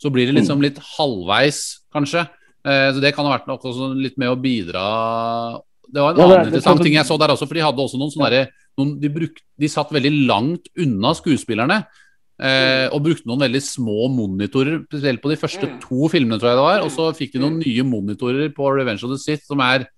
så 0.00 0.12
blir 0.14 0.30
det 0.30 0.36
liksom 0.38 0.62
litt 0.62 0.78
halvveis, 0.96 1.80
kanskje. 1.92 2.22
Eh, 2.64 2.92
så 2.94 3.00
Det 3.02 3.12
kan 3.16 3.26
ha 3.26 3.34
vært 3.36 3.50
nok 3.50 3.66
også 3.66 3.90
litt 3.98 4.16
med 4.18 4.28
å 4.30 4.38
bidra 4.40 5.60
Det 5.90 6.00
var 6.00 6.14
en 6.14 6.18
Ja, 6.18 6.26
det- 6.26 6.30
annen 6.38 6.44
det- 6.44 6.52
interessant 6.52 6.78
det- 6.78 6.84
ting 6.84 6.94
jeg 6.94 7.06
så 7.06 7.18
der 7.18 7.28
også, 7.34 7.46
for 7.48 7.54
de 7.54 7.60
hadde 7.60 7.78
også 7.82 7.98
noen 7.98 8.10
sånne 8.14 8.30
derre- 8.30 8.48
noen, 8.78 9.00
de, 9.00 9.08
de 9.58 9.66
satt 9.68 9.90
veldig 9.90 10.26
langt 10.28 10.68
unna 10.78 11.10
skuespillerne. 11.14 11.86
Eh, 12.38 12.86
og 12.94 13.02
brukte 13.02 13.26
noen 13.26 13.42
veldig 13.42 13.60
små 13.66 14.06
monitorer, 14.14 14.84
spesielt 14.86 15.22
på 15.22 15.30
de 15.32 15.36
første 15.40 15.66
Mm. 15.66 15.80
to 15.82 16.08
filmene, 16.08 16.38
tror 16.38 16.50
jeg 16.52 16.58
det 16.58 16.66
var. 16.68 16.80
Og 16.86 16.90
så 16.94 17.10
fikk 17.16 17.32
de 17.32 17.40
noen 17.42 17.58
nye 17.58 17.82
monitorer 17.82 18.52
på 18.54 18.68
Revenge 18.70 19.02
of 19.02 19.10
the 19.10 19.18
Sith, 19.18 19.44
som, 19.44 19.58
er, 19.60 19.88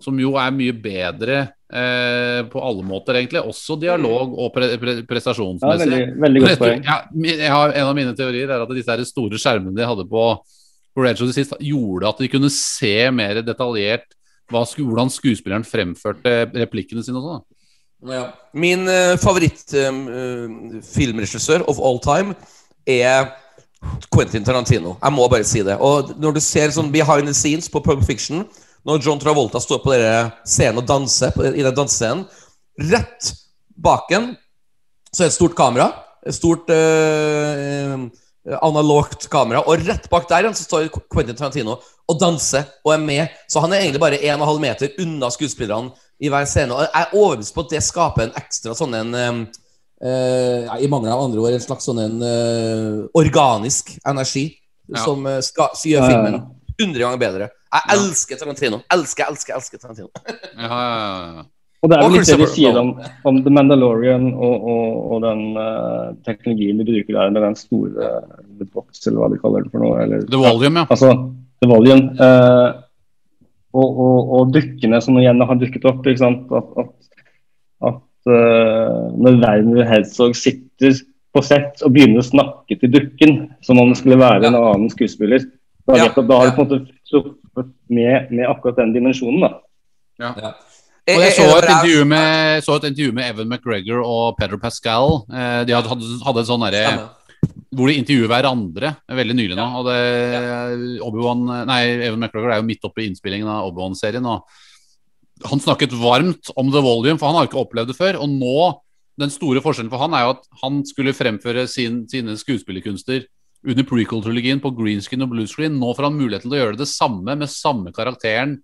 som 0.00 0.18
jo 0.18 0.36
er 0.38 0.52
mye 0.54 0.72
bedre 0.72 1.52
eh, 1.72 2.42
på 2.46 2.62
alle 2.62 2.84
måter, 2.86 3.18
egentlig. 3.18 3.42
Også 3.42 3.78
dialog 3.80 4.30
og 4.38 4.52
pre 4.54 4.78
pre 4.78 4.94
Ja, 4.94 5.74
veldig, 5.82 6.20
veldig 6.22 6.44
godt 6.44 6.58
poeng. 6.62 6.84
Jeg, 6.86 7.38
jeg 7.42 7.50
har, 7.50 7.74
en 7.74 7.90
av 7.90 7.96
mine 7.98 8.14
teorier 8.14 8.48
er 8.48 8.62
at 8.62 8.76
disse 8.78 9.10
store 9.10 9.36
skjermene 9.36 9.74
de 9.74 9.84
hadde 9.84 10.06
på, 10.08 10.38
Revenge 10.96 11.22
of 11.22 11.28
the 11.28 11.34
Sith, 11.34 11.54
gjorde 11.62 12.08
at 12.08 12.18
de 12.18 12.28
kunne 12.30 12.50
se 12.50 13.10
mer 13.14 13.42
detaljert 13.42 14.14
hva, 14.50 14.64
hvordan 14.64 15.10
skuespilleren 15.12 15.66
fremførte 15.66 16.48
replikkene 16.54 17.04
sine. 17.04 17.20
Også, 17.20 17.38
da. 17.38 17.57
Ja. 18.06 18.28
Min 18.54 18.86
uh, 18.86 19.18
favorittfilmregissør 19.18 21.64
uh, 21.64 21.68
of 21.72 21.80
all 21.82 21.98
time 22.02 22.34
er 22.86 23.32
Quentin 24.14 24.44
Tarantino. 24.46 24.94
Jeg 25.02 25.12
må 25.14 25.28
bare 25.30 25.44
si 25.46 25.62
det. 25.66 25.76
Og 25.82 26.10
når 26.18 26.32
du 26.36 26.40
ser 26.42 26.70
sånn 26.74 26.92
behind 26.94 27.26
the 27.26 27.34
scenes 27.34 27.68
på 27.70 27.80
Pulp 27.82 28.04
Fiction, 28.06 28.44
når 28.86 29.02
John 29.04 29.20
Travolta 29.20 29.60
står 29.60 29.78
på 29.82 29.92
denne 29.94 30.30
scenen 30.46 30.78
og 30.82 30.88
danser 30.88 31.30
på, 31.34 31.44
i 31.50 31.62
den 31.66 31.76
dansescenen, 31.76 32.24
rett 32.90 33.32
bak 33.78 34.12
en 34.14 34.36
så 35.08 35.22
er 35.22 35.26
det 35.28 35.32
et 35.32 35.38
stort 35.38 35.56
kamera. 35.58 35.86
Et 36.26 36.34
stort 36.36 36.68
uh, 36.68 36.76
eh, 36.76 37.98
analogt 38.60 39.28
kamera. 39.32 39.60
Og 39.66 39.74
rett 39.86 40.10
bak 40.12 40.28
der 40.30 40.52
så 40.52 40.62
står 40.66 40.88
Quentin 41.08 41.36
Tarantino 41.36 41.74
og 42.08 42.20
danser 42.20 42.62
og 42.84 42.92
er 42.94 43.02
med. 43.02 43.26
Så 43.48 43.60
han 43.64 43.72
er 43.72 43.78
egentlig 43.82 44.02
bare 44.02 44.20
1,5 44.20 44.60
meter 44.62 44.88
unna 45.02 45.30
skuespillerne 45.32 45.90
i 46.20 46.30
hver 46.32 46.46
scene. 46.50 46.74
Og 46.74 46.84
jeg 46.86 46.90
er 47.04 47.16
overbevist 47.16 47.54
på 47.54 47.64
at 47.66 47.74
det 47.76 47.82
skaper 47.86 48.26
en 48.26 48.36
ekstra 48.40 48.74
sånn 48.78 48.94
en, 48.98 49.14
eh, 50.02 50.70
i 50.82 50.88
mangel 50.90 51.12
av 51.14 51.26
andre 51.26 51.42
ord, 51.42 51.52
en 51.54 51.66
slags 51.66 51.86
sånn 51.88 52.00
en 52.02 52.22
eh, 52.22 53.04
organisk 53.18 53.96
energi 54.06 54.48
Ja. 54.88 55.02
som 55.04 55.26
eh, 55.28 55.40
skal 55.44 55.74
gjør 55.84 56.06
filmen 56.08 56.38
hundre 56.78 57.02
100 57.02 57.04
ganger 57.04 57.18
bedre. 57.20 57.46
Jeg 57.68 57.82
elsker 57.98 58.38
Tarantino. 58.40 58.78
Elsker, 58.94 59.26
elsker, 59.28 59.54
elsker 59.58 59.78
Tarantino. 59.82 60.08
Ja, 60.58 60.68
ja, 60.68 61.32
ja. 61.38 61.42
Og 61.78 61.90
det 61.92 61.94
er 61.94 62.02
jo 62.02 62.10
litt 62.10 62.26
det 62.26 62.36
de 62.40 62.46
sier 62.50 62.74
om, 62.80 62.88
om 63.28 63.36
The 63.44 63.50
Mandalorian 63.54 64.24
og, 64.34 64.64
og, 64.72 64.94
og 65.14 65.20
den 65.22 65.42
uh, 65.54 66.08
teknologien 66.26 66.80
de 66.80 66.86
bruker 66.88 67.14
der 67.14 67.30
med 67.30 67.44
den 67.44 67.54
store 67.60 68.08
uh, 68.08 68.40
The 68.58 68.66
Box, 68.66 69.04
eller 69.06 69.20
hva 69.20 69.28
de 69.30 69.38
kaller 69.38 69.62
det 69.62 69.70
for 69.70 69.84
noe. 69.84 70.00
Eller, 70.02 70.24
The 70.26 70.40
Volume, 70.42 70.82
ja. 70.82 70.88
Altså, 70.90 71.12
The 71.62 71.68
Volume. 71.70 72.08
eh, 72.18 72.66
og, 73.78 74.00
og, 74.04 74.32
og 74.36 74.54
dukkene 74.54 75.00
som 75.04 75.18
igjen 75.20 75.44
har 75.44 75.60
dukket 75.60 75.86
opp. 75.88 76.06
ikke 76.06 76.22
sant? 76.22 76.50
At, 76.54 76.72
at, 76.82 77.22
at 77.92 78.30
uh, 78.30 79.14
når 79.16 79.40
Werner 79.44 79.88
Herzog 79.88 80.36
sitter 80.38 80.98
på 81.34 81.44
sett 81.44 81.82
og 81.84 81.94
begynner 81.94 82.22
å 82.22 82.28
snakke 82.28 82.78
til 82.80 82.92
dukken 82.92 83.38
som 83.64 83.80
om 83.80 83.92
det 83.92 84.00
skulle 84.00 84.20
være 84.20 84.48
en 84.48 84.58
annen 84.58 84.90
skuespiller, 84.92 85.44
da, 85.88 85.96
Ja, 85.96 86.08
vet 86.08 86.18
da 86.28 86.40
har 86.40 86.50
du 86.50 86.56
på 86.56 86.64
en 86.64 86.68
måte 86.68 86.80
truffet 87.08 87.70
med, 87.88 88.32
med 88.32 88.48
akkurat 88.48 88.80
den 88.82 88.96
dimensjonen. 88.96 89.46
da. 89.46 89.52
Og 91.08 91.22
jeg 91.24 91.32
så 91.38 91.46
et 91.48 91.68
intervju 91.70 92.04
med, 92.04 92.64
så 92.64 92.74
et 92.76 92.90
intervju 92.90 93.12
med 93.16 93.30
Evan 93.30 93.48
McGregor 93.48 94.02
og 94.04 94.36
Pedro 94.40 94.58
Pascal. 94.60 95.22
Eh, 95.32 95.62
de 95.68 95.76
hadde, 95.76 95.88
hadde, 96.26 96.42
en 96.42 96.48
sånn 96.50 96.64
derre. 96.66 96.82
Hvor 97.74 97.90
de 97.90 97.98
intervjuer 98.00 98.30
hverandre 98.30 98.94
veldig 99.12 99.34
nylig 99.36 99.56
nå. 99.58 99.66
Og 99.80 99.88
det, 99.90 101.00
Obi-Wan 101.04 101.42
Nei, 101.68 101.80
Evan 102.06 102.22
McGregor 102.22 102.52
er 102.54 102.62
jo 102.62 102.68
midt 102.68 102.86
oppe 102.88 103.02
i 103.04 103.08
innspillingen 103.10 103.48
av 103.52 103.68
Obi-Wan-serien. 103.68 104.24
Og 104.24 105.48
han 105.48 105.60
snakket 105.62 105.92
varmt 106.00 106.50
om 106.58 106.70
The 106.72 106.80
Volume, 106.82 107.18
for 107.20 107.28
han 107.30 107.36
har 107.40 107.48
ikke 107.50 107.60
opplevd 107.60 107.92
det 107.92 107.98
før. 107.98 108.20
Og 108.24 108.30
nå, 108.32 108.54
den 109.20 109.30
store 109.34 109.60
forskjellen 109.64 109.90
for 109.92 110.00
han 110.02 110.14
er 110.16 110.24
jo 110.26 110.32
at 110.36 110.48
han 110.62 110.80
skulle 110.88 111.12
fremføre 111.16 111.66
sin, 111.70 112.04
sine 112.10 112.38
skuespillerkunster 112.40 113.26
under 113.68 113.84
prequel-trilogien 113.84 114.60
på 114.62 114.70
green 114.78 115.00
screen 115.04 115.26
og 115.26 115.32
blue 115.34 115.46
screen. 115.50 115.76
Nå 115.80 115.92
får 115.98 116.08
han 116.08 116.18
mulighet 116.18 116.46
til 116.46 116.54
å 116.56 116.60
gjøre 116.62 116.78
det 116.80 116.88
samme 116.90 117.36
med 117.36 117.50
samme 117.52 117.92
karakteren. 117.92 118.58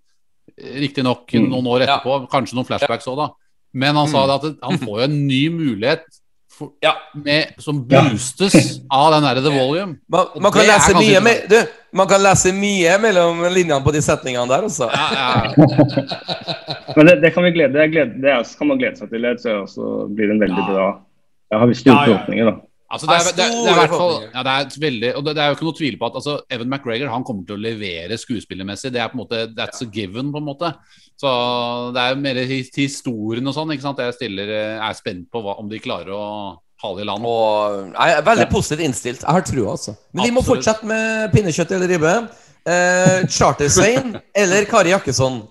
Riktignok 0.55 1.29
Mm. 1.35 1.49
noen 1.51 1.67
år 1.67 1.81
Ja. 1.85 1.97
etterpå, 1.99 2.29
kanskje 2.31 2.55
noen 2.55 2.65
flashbacks 2.69 3.07
òg, 3.07 3.17
da. 3.17 3.29
Men 3.73 3.95
han 3.95 4.07
sa 4.07 4.25
det 4.25 4.35
at 4.39 4.57
han 4.63 4.77
får 4.79 4.99
jo 4.99 5.03
en 5.03 5.27
ny 5.27 5.49
mulighet 5.49 6.05
for, 6.55 6.71
Ja. 6.83 6.93
med, 7.13 7.55
som 7.59 7.81
boostes 7.87 8.79
av 8.89 9.11
den 9.15 9.27
der 9.27 9.41
The 9.43 9.53
Volume. 9.59 9.97
Man, 10.07 10.27
man, 10.41 10.51
kan 10.55 10.67
lese 10.67 10.95
mye, 10.97 11.21
med, 11.23 11.47
du, 11.51 11.57
man 11.95 12.07
kan 12.07 12.23
lese 12.23 12.53
mye 12.55 12.97
mellom 13.03 13.43
linjene 13.51 13.81
på 13.83 13.93
de 13.95 14.03
setningene 14.05 14.47
der, 14.51 14.67
altså. 14.69 14.89
Ja, 14.93 15.07
ja. 15.15 16.15
Men 16.95 17.09
det, 17.09 17.17
det 17.25 17.33
kan 17.35 17.43
vi 17.43 17.51
glede, 17.57 17.75
det, 17.75 17.89
glede, 17.91 18.21
det 18.23 18.31
er, 18.31 18.53
kan 18.57 18.71
man 18.71 18.79
glede 18.79 19.01
seg 19.01 19.11
til. 19.11 19.25
Det 19.27 19.57
også 19.57 19.89
blir 20.15 20.31
en 20.31 20.39
veldig 20.39 20.63
Ja. 20.63 20.69
bra 20.71 20.85
Jeg 21.51 21.59
har 21.61 21.73
store 21.77 22.05
forhåpninger, 22.07 22.47
da. 22.51 22.55
Altså, 22.95 23.07
det, 23.09 23.15
er, 23.17 23.23
det, 23.35 23.43
er, 23.43 23.53
det, 23.65 23.71
er 23.73 23.87
i 23.87 23.89
fall, 23.89 24.15
ja, 24.29 24.41
det 24.45 24.51
er 24.53 24.75
veldig 24.79 25.09
Og 25.17 25.23
det, 25.25 25.31
det 25.35 25.41
er 25.41 25.47
jo 25.49 25.55
ikke 25.57 25.65
noe 25.65 25.77
tvil 25.79 25.95
på 25.99 26.05
at 26.05 26.17
altså, 26.19 26.35
Evan 26.53 26.69
McGregor 26.69 27.09
han 27.11 27.25
kommer 27.25 27.47
til 27.47 27.57
å 27.57 27.63
levere 27.63 28.17
skuespillermessig. 28.21 28.91
Det 28.93 29.01
er 29.01 29.09
på 29.09 29.17
en 29.17 29.23
måte 29.23 29.39
That's 29.57 29.81
a 29.83 29.87
given, 29.89 30.29
på 30.31 30.39
en 30.39 30.45
måte. 30.45 30.69
Så 31.15 31.31
det 31.95 32.03
er 32.03 32.17
mer 32.19 32.41
historien 32.43 33.47
og 33.47 33.55
sånn. 33.55 33.71
ikke 33.71 33.85
sant? 33.87 34.01
Jeg 34.03 34.17
stiller, 34.17 34.49
eh, 34.51 34.87
er 34.89 34.93
spent 34.97 35.29
på 35.31 35.41
hva, 35.43 35.57
om 35.61 35.69
de 35.71 35.79
klarer 35.79 36.11
å 36.11 36.25
hale 36.83 37.01
i 37.01 37.07
land. 37.07 37.23
Og 37.25 37.93
jeg 37.93 38.17
er 38.17 38.25
veldig 38.25 38.49
positivt 38.51 38.83
innstilt. 38.83 39.21
Jeg 39.23 39.37
har 39.37 39.45
trua, 39.47 39.75
altså. 39.77 39.95
Men 40.13 40.27
vi 40.27 40.33
må 40.35 40.43
fortsette 40.45 40.87
med 40.89 41.31
pinnekjøtt 41.35 41.71
eller 41.77 41.93
ribbe. 41.93 42.15
Eh, 42.67 43.21
Charter-Svein 43.31 44.17
eller 44.41 44.65
Kari 44.67 44.91
Jakkesson? 44.91 45.43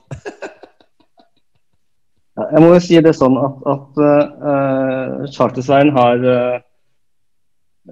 Jeg 2.35 2.61
må 2.61 2.73
jo 2.75 2.79
si 2.83 2.99
det 2.99 3.13
sånn 3.15 3.37
at, 3.39 3.61
at 3.71 3.99
uh, 4.03 5.21
Charter-Svein 5.31 5.93
har 5.95 6.25
uh, 6.27 6.57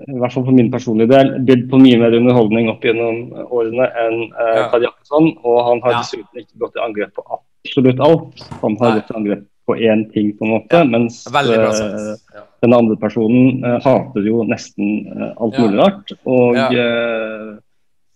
i 0.02 0.18
hvert 0.18 0.34
fall 0.34 0.42
for 0.48 0.56
min 0.56 0.70
personlige 0.72 1.12
del, 1.12 1.30
bydd 1.46 1.68
på 1.70 1.78
mye 1.78 2.00
mer 2.00 2.16
underholdning 2.18 2.66
opp 2.72 2.82
gjennom 2.82 3.30
årene 3.54 3.86
enn 4.02 4.18
uh, 4.34 4.50
Ja. 4.58 4.66
Kari 4.74 4.88
Jakkesson. 4.88 5.30
Og 5.46 5.58
han 5.68 5.82
har 5.86 5.94
Ja. 5.94 6.02
dessuten 6.02 6.42
ikke 6.42 6.58
gått 6.66 6.76
i 6.80 6.82
angrep 6.84 7.14
på 7.14 7.24
absolutt 7.64 8.00
alt. 8.00 8.44
Han 8.62 8.76
har 8.80 8.96
et 8.96 9.02
gått 9.02 9.10
i 9.10 9.18
angrep 9.20 9.48
på 9.66 9.76
én 9.78 10.04
ting, 10.12 10.32
på 10.38 10.44
en 10.44 10.50
måte. 10.56 10.76
Ja, 10.76 10.84
Mens 10.84 11.26
eh. 11.26 12.16
Ja. 12.34 12.44
den 12.62 12.74
andre 12.74 12.96
personen 12.96 13.64
uh, 13.64 13.78
hater 13.84 14.26
jo 14.26 14.42
nesten 14.48 15.06
uh, 15.12 15.30
alt 15.38 15.58
mulig 15.58 15.78
rart. 15.78 16.14
Og 16.26 16.58
eh, 16.58 17.52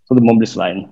Så 0.07 0.15
det 0.15 0.23
må 0.23 0.37
bli 0.39 0.47
Svein. 0.47 0.87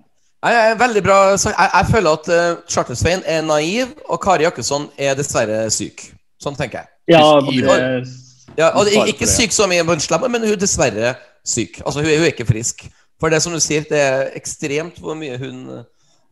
Jeg 0.45 0.79
veldig 0.79 1.03
bra. 1.03 1.19
Jeg, 1.35 1.55
jeg 1.57 1.87
føler 1.91 2.19
at 2.19 2.31
uh, 2.31 2.63
Charter-Svein 2.71 3.25
er 3.27 3.43
naiv, 3.47 3.95
og 4.09 4.21
Kari 4.23 4.47
Jakkesson 4.47 4.89
er 4.99 5.17
dessverre 5.19 5.65
syk. 5.73 6.11
Sånn 6.43 6.59
tenker 6.59 6.83
jeg. 6.83 6.91
Ja, 7.17 7.25
det, 7.41 8.05
Ja, 8.55 8.71
og 8.79 8.87
Ikke 9.09 9.27
syk 9.27 9.53
så 9.53 9.67
mye 9.67 9.83
på 9.83 9.97
men 10.29 10.45
hun 10.45 10.53
er 10.53 10.61
dessverre 10.61 11.17
syk. 11.45 11.81
Altså, 11.85 12.01
hun 12.01 12.11
er, 12.11 12.29
ikke 12.31 12.47
frisk. 12.47 12.87
For 13.21 13.33
det 13.33 13.41
som 13.43 13.55
du 13.55 13.61
sier, 13.63 13.87
det 13.89 13.99
er 13.99 14.31
ekstremt 14.37 15.01
hvor 15.01 15.17
mye 15.19 15.39
hun 15.41 15.85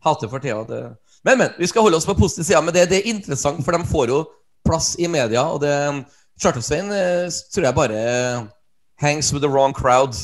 hater 0.03 0.29
for 0.29 0.43
tida. 0.43 0.93
Men, 1.23 1.37
men, 1.39 1.53
vi 1.57 1.67
skal 1.67 1.85
holde 1.85 1.97
oss 1.97 2.07
på 2.07 2.17
positiv 2.19 2.43
side. 2.47 2.61
Men 2.65 2.75
det, 2.75 2.89
det 2.91 2.99
er 2.99 3.13
interessant, 3.13 3.63
for 3.65 3.75
de 3.75 3.87
får 3.87 4.11
jo 4.11 4.23
plass 4.67 4.93
i 4.99 5.07
media. 5.07 5.45
Og 5.53 5.61
det 5.63 5.73
Charter-Svein 6.41 6.91
eh, 6.91 7.31
tror 7.53 7.67
jeg 7.67 7.77
bare 7.77 8.03
hangs 9.03 9.33
with 9.33 9.43
the 9.43 9.51
wrong 9.51 9.73
crowd. 9.73 10.15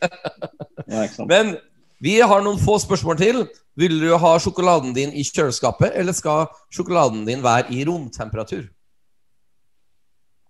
ja. 0.92 1.06
Men 1.26 1.56
vi 2.02 2.18
har 2.20 2.42
noen 2.44 2.60
få 2.60 2.78
spørsmål 2.82 3.18
til. 3.20 3.44
Vil 3.78 3.96
du 4.02 4.10
ha 4.20 4.34
sjokoladen 4.42 4.92
din 4.92 5.14
i 5.16 5.24
kjøleskapet, 5.24 5.94
eller 5.96 6.12
skal 6.12 6.50
sjokoladen 6.74 7.24
din 7.24 7.44
være 7.44 7.72
i 7.72 7.84
romtemperatur? 7.88 8.66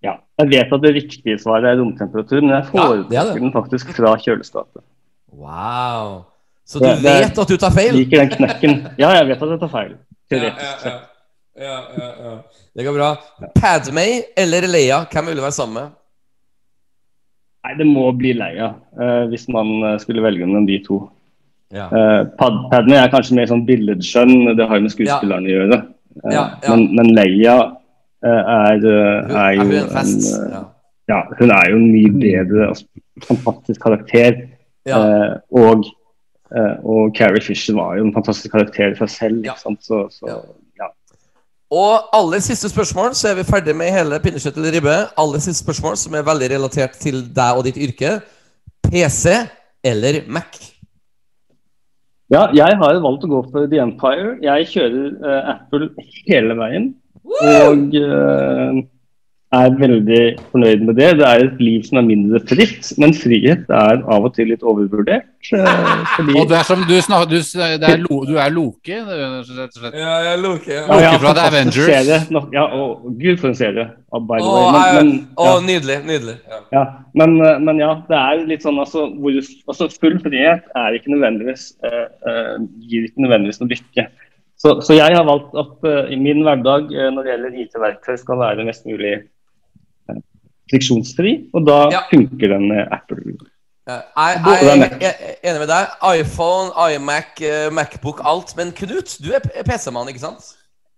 Ja. 0.03 0.17
Jeg 0.41 0.51
vet 0.51 0.73
at 0.75 0.83
det 0.83 0.95
riktige 0.97 1.39
svaret 1.39 1.69
er 1.71 1.79
romtemperatur, 1.79 2.41
men 2.41 2.57
jeg 2.57 2.65
Ja, 2.75 2.83
er 2.83 3.05
foretrekker 3.05 3.45
den 3.45 3.55
faktisk 3.55 3.93
fra 3.95 4.17
kjøleskapet. 4.19 4.83
Wow. 5.33 6.32
Så 6.65 6.79
du 6.81 6.87
er- 6.87 7.01
vet 7.03 7.39
at 7.39 7.49
du 7.49 7.57
tar 7.59 7.71
feil? 7.75 7.95
Liker 7.97 8.23
den 8.23 8.31
knekken. 8.37 8.77
Ja, 8.99 9.11
jeg 9.19 9.27
vet 9.33 9.43
at 9.43 9.51
jeg 9.57 9.61
tar 9.61 9.73
feil. 9.73 9.97
Teoretisk 10.31 10.85
sett. 10.85 11.09
Ja, 11.61 11.75
ja, 11.99 12.11
ja. 12.25 12.37
Det 12.77 12.85
går 12.87 12.95
bra. 12.97 13.09
Padmay 13.59 14.23
eller 14.41 14.65
Leia, 14.71 15.03
hvem 15.13 15.27
vil 15.27 15.37
du 15.37 15.43
være 15.45 15.53
sammen 15.53 15.75
med? 15.83 15.91
Nei, 17.67 17.75
det 17.79 17.87
må 17.87 18.07
bli 18.19 18.33
Leia 18.35 18.73
uh, 18.99 19.27
hvis 19.31 19.45
man 19.53 19.69
eh, 19.87 19.99
skulle 20.03 20.23
velge 20.25 20.47
mellom 20.49 20.65
de 20.67 20.79
to. 20.83 20.97
Ja. 21.73 21.85
Uh, 21.93 22.25
Pad 22.41 22.57
Padme 22.73 22.97
er 22.99 23.13
kanskje 23.13 23.37
mer 23.39 23.47
sånn 23.51 23.63
billedskjønn, 23.69 24.57
det 24.59 24.67
har 24.67 24.81
jo 24.81 24.87
med 24.89 24.95
skuespillerne 24.97 25.47
å 25.51 25.55
gjøre. 25.59 25.79
Uh, 26.25 26.33
Ja, 26.35 26.43
ja. 26.61 26.73
Men, 26.75 26.83
men 26.99 27.13
Leia 27.17 27.53
er, 28.23 28.83
er 28.83 29.53
jo 29.57 29.63
en 29.63 29.71
en, 30.03 30.11
Ja. 30.53 30.65
ja, 31.09 31.21
hun 31.39 31.51
er 31.55 31.71
jo 31.71 31.77
en 31.79 31.87
mye 31.93 32.11
bedre, 32.21 32.67
altså, 32.73 32.85
fantastisk 33.29 33.81
karakter. 33.81 34.43
Ja. 34.87 34.99
Og, 35.55 35.87
og 36.85 37.15
Carrie 37.17 37.43
Fisher 37.45 37.77
var 37.79 37.97
jo 37.97 38.07
en 38.07 38.15
fantastisk 38.15 38.53
karakter 38.53 38.93
i 38.93 38.99
seg 38.99 39.11
selv. 39.11 39.47
Ja. 39.47 39.57
Så, 39.57 39.77
så, 40.13 40.37
Ja. 40.79 40.89
Og 41.73 42.11
aller 42.13 42.43
siste 42.45 42.69
spørsmål, 42.69 43.15
så 43.17 43.31
er 43.31 43.39
vi 43.39 43.49
ferdig 43.49 43.73
med 43.77 43.95
hele 43.95 44.19
pinnekjøtt 44.21 44.59
eller 44.61 44.75
ribbe. 44.77 44.97
Aller 45.17 45.41
siste 45.41 45.65
spørsmål, 45.65 45.97
som 45.97 46.15
er 46.19 46.27
veldig 46.27 46.51
relatert 46.53 46.99
til 47.01 47.23
deg 47.33 47.57
og 47.57 47.65
ditt 47.65 47.79
yrke. 47.81 48.19
PC 48.85 49.33
eller 49.85 50.21
Mac? 50.29 50.59
ja, 52.33 52.47
jeg 52.57 52.77
har 52.81 53.01
valgt 53.05 53.25
å 53.25 53.31
gå 53.31 53.41
for 53.53 53.69
The 53.69 53.81
Empire. 53.81 54.37
Jeg 54.45 54.69
kjører 54.73 55.09
uh, 55.25 55.51
Apple 55.55 55.89
hele 56.29 56.57
veien. 56.61 56.93
Og 57.23 57.95
eh, 57.97 58.79
er 59.53 59.75
veldig 59.77 60.21
fornøyd 60.53 60.85
med 60.87 60.97
det. 60.97 61.09
Det 61.21 61.27
er 61.29 61.43
et 61.45 61.59
liv 61.61 61.83
som 61.85 61.99
er 62.01 62.07
mindre 62.07 62.41
fritt, 62.49 62.89
men 63.01 63.13
frihet 63.17 63.69
er 63.69 64.01
av 64.01 64.25
og 64.29 64.33
til 64.37 64.49
litt 64.53 64.65
overvurdert. 64.65 65.29
eh, 65.53 66.05
fordi 66.15 66.37
Og 66.41 66.49
det 66.49 66.57
er 66.57 66.65
som 66.65 66.85
du 66.89 66.95
snakker 67.05 67.29
du, 67.29 67.37
det 67.37 67.89
er 67.91 68.01
lo, 68.01 68.23
du 68.25 68.37
er 68.41 68.53
Loke, 68.55 68.97
rett 69.09 69.51
og 69.53 69.77
slett. 69.77 69.99
Ja, 69.99 70.15
jeg 70.25 70.33
er 70.33 70.43
Ja, 70.73 71.01
ja, 71.03 71.11
Loke 71.13 71.21
fra 71.25 71.35
The 71.37 71.47
Avengers. 71.51 71.85
Serie. 71.85 72.21
Ja, 72.55 72.65
og 72.65 73.13
Gud 73.21 73.43
for 73.43 73.51
en 73.51 73.59
serie. 73.59 73.89
Oh, 74.13 74.21
by 74.21 74.41
the 74.41 74.49
way. 74.49 74.73
Men, 74.73 74.95
men, 74.97 75.13
ja. 75.37 75.45
oh, 75.45 75.61
nydelig. 75.67 75.99
Nydelig. 76.09 76.37
Ja. 76.49 76.63
ja. 76.73 76.85
Men, 77.15 77.37
uh, 77.43 77.59
men 77.61 77.83
ja, 77.83 77.93
det 78.09 78.19
er 78.19 78.45
litt 78.49 78.65
sånn 78.65 78.81
altså, 78.81 79.09
hvor, 79.21 79.37
altså 79.69 79.91
Full 80.01 80.19
frihet 80.25 80.69
er 80.85 80.97
ikke 80.97 81.13
nødvendigvis 81.13 81.73
uh, 81.85 82.07
uh, 82.25 82.57
gir 82.89 83.11
ikke 83.11 83.27
nødvendigvis 83.27 83.61
noe 83.61 83.73
lykke. 83.75 84.09
Så, 84.63 84.79
så 84.87 84.95
jeg 84.95 85.17
har 85.17 85.27
valgt 85.27 85.57
at 85.59 85.89
uh, 85.91 86.09
i 86.13 86.17
min 86.17 86.45
hverdag 86.47 86.89
uh, 86.89 87.09
når 87.13 87.25
det 87.25 87.33
gjelder 87.35 87.61
IT-verktøy 87.65 88.19
skal 88.21 88.41
være 88.41 88.69
mest 88.69 88.87
mulig 88.89 89.17
friksjonsfri, 90.71 91.49
og 91.55 91.67
da 91.67 91.79
Ja. 91.91 92.01
funker 92.13 92.49
den 92.57 92.71
Apple. 92.91 93.37
Ja, 93.89 93.99
Jeg, 94.17 94.39
er 94.47 94.63
jeg, 94.63 95.01
jeg 95.03 95.15
er 95.43 95.51
enig 95.51 95.61
med 95.65 95.69
deg. 95.69 95.87
iPhone, 96.21 96.71
iMac, 96.95 97.41
eh, 97.43 97.71
Macbook, 97.75 98.21
alt. 98.25 98.55
Men 98.57 98.71
Knut, 98.71 99.17
du 99.21 99.33
er 99.35 99.41
PC-mann, 99.67 100.07
ikke 100.09 100.21
sant? 100.23 100.53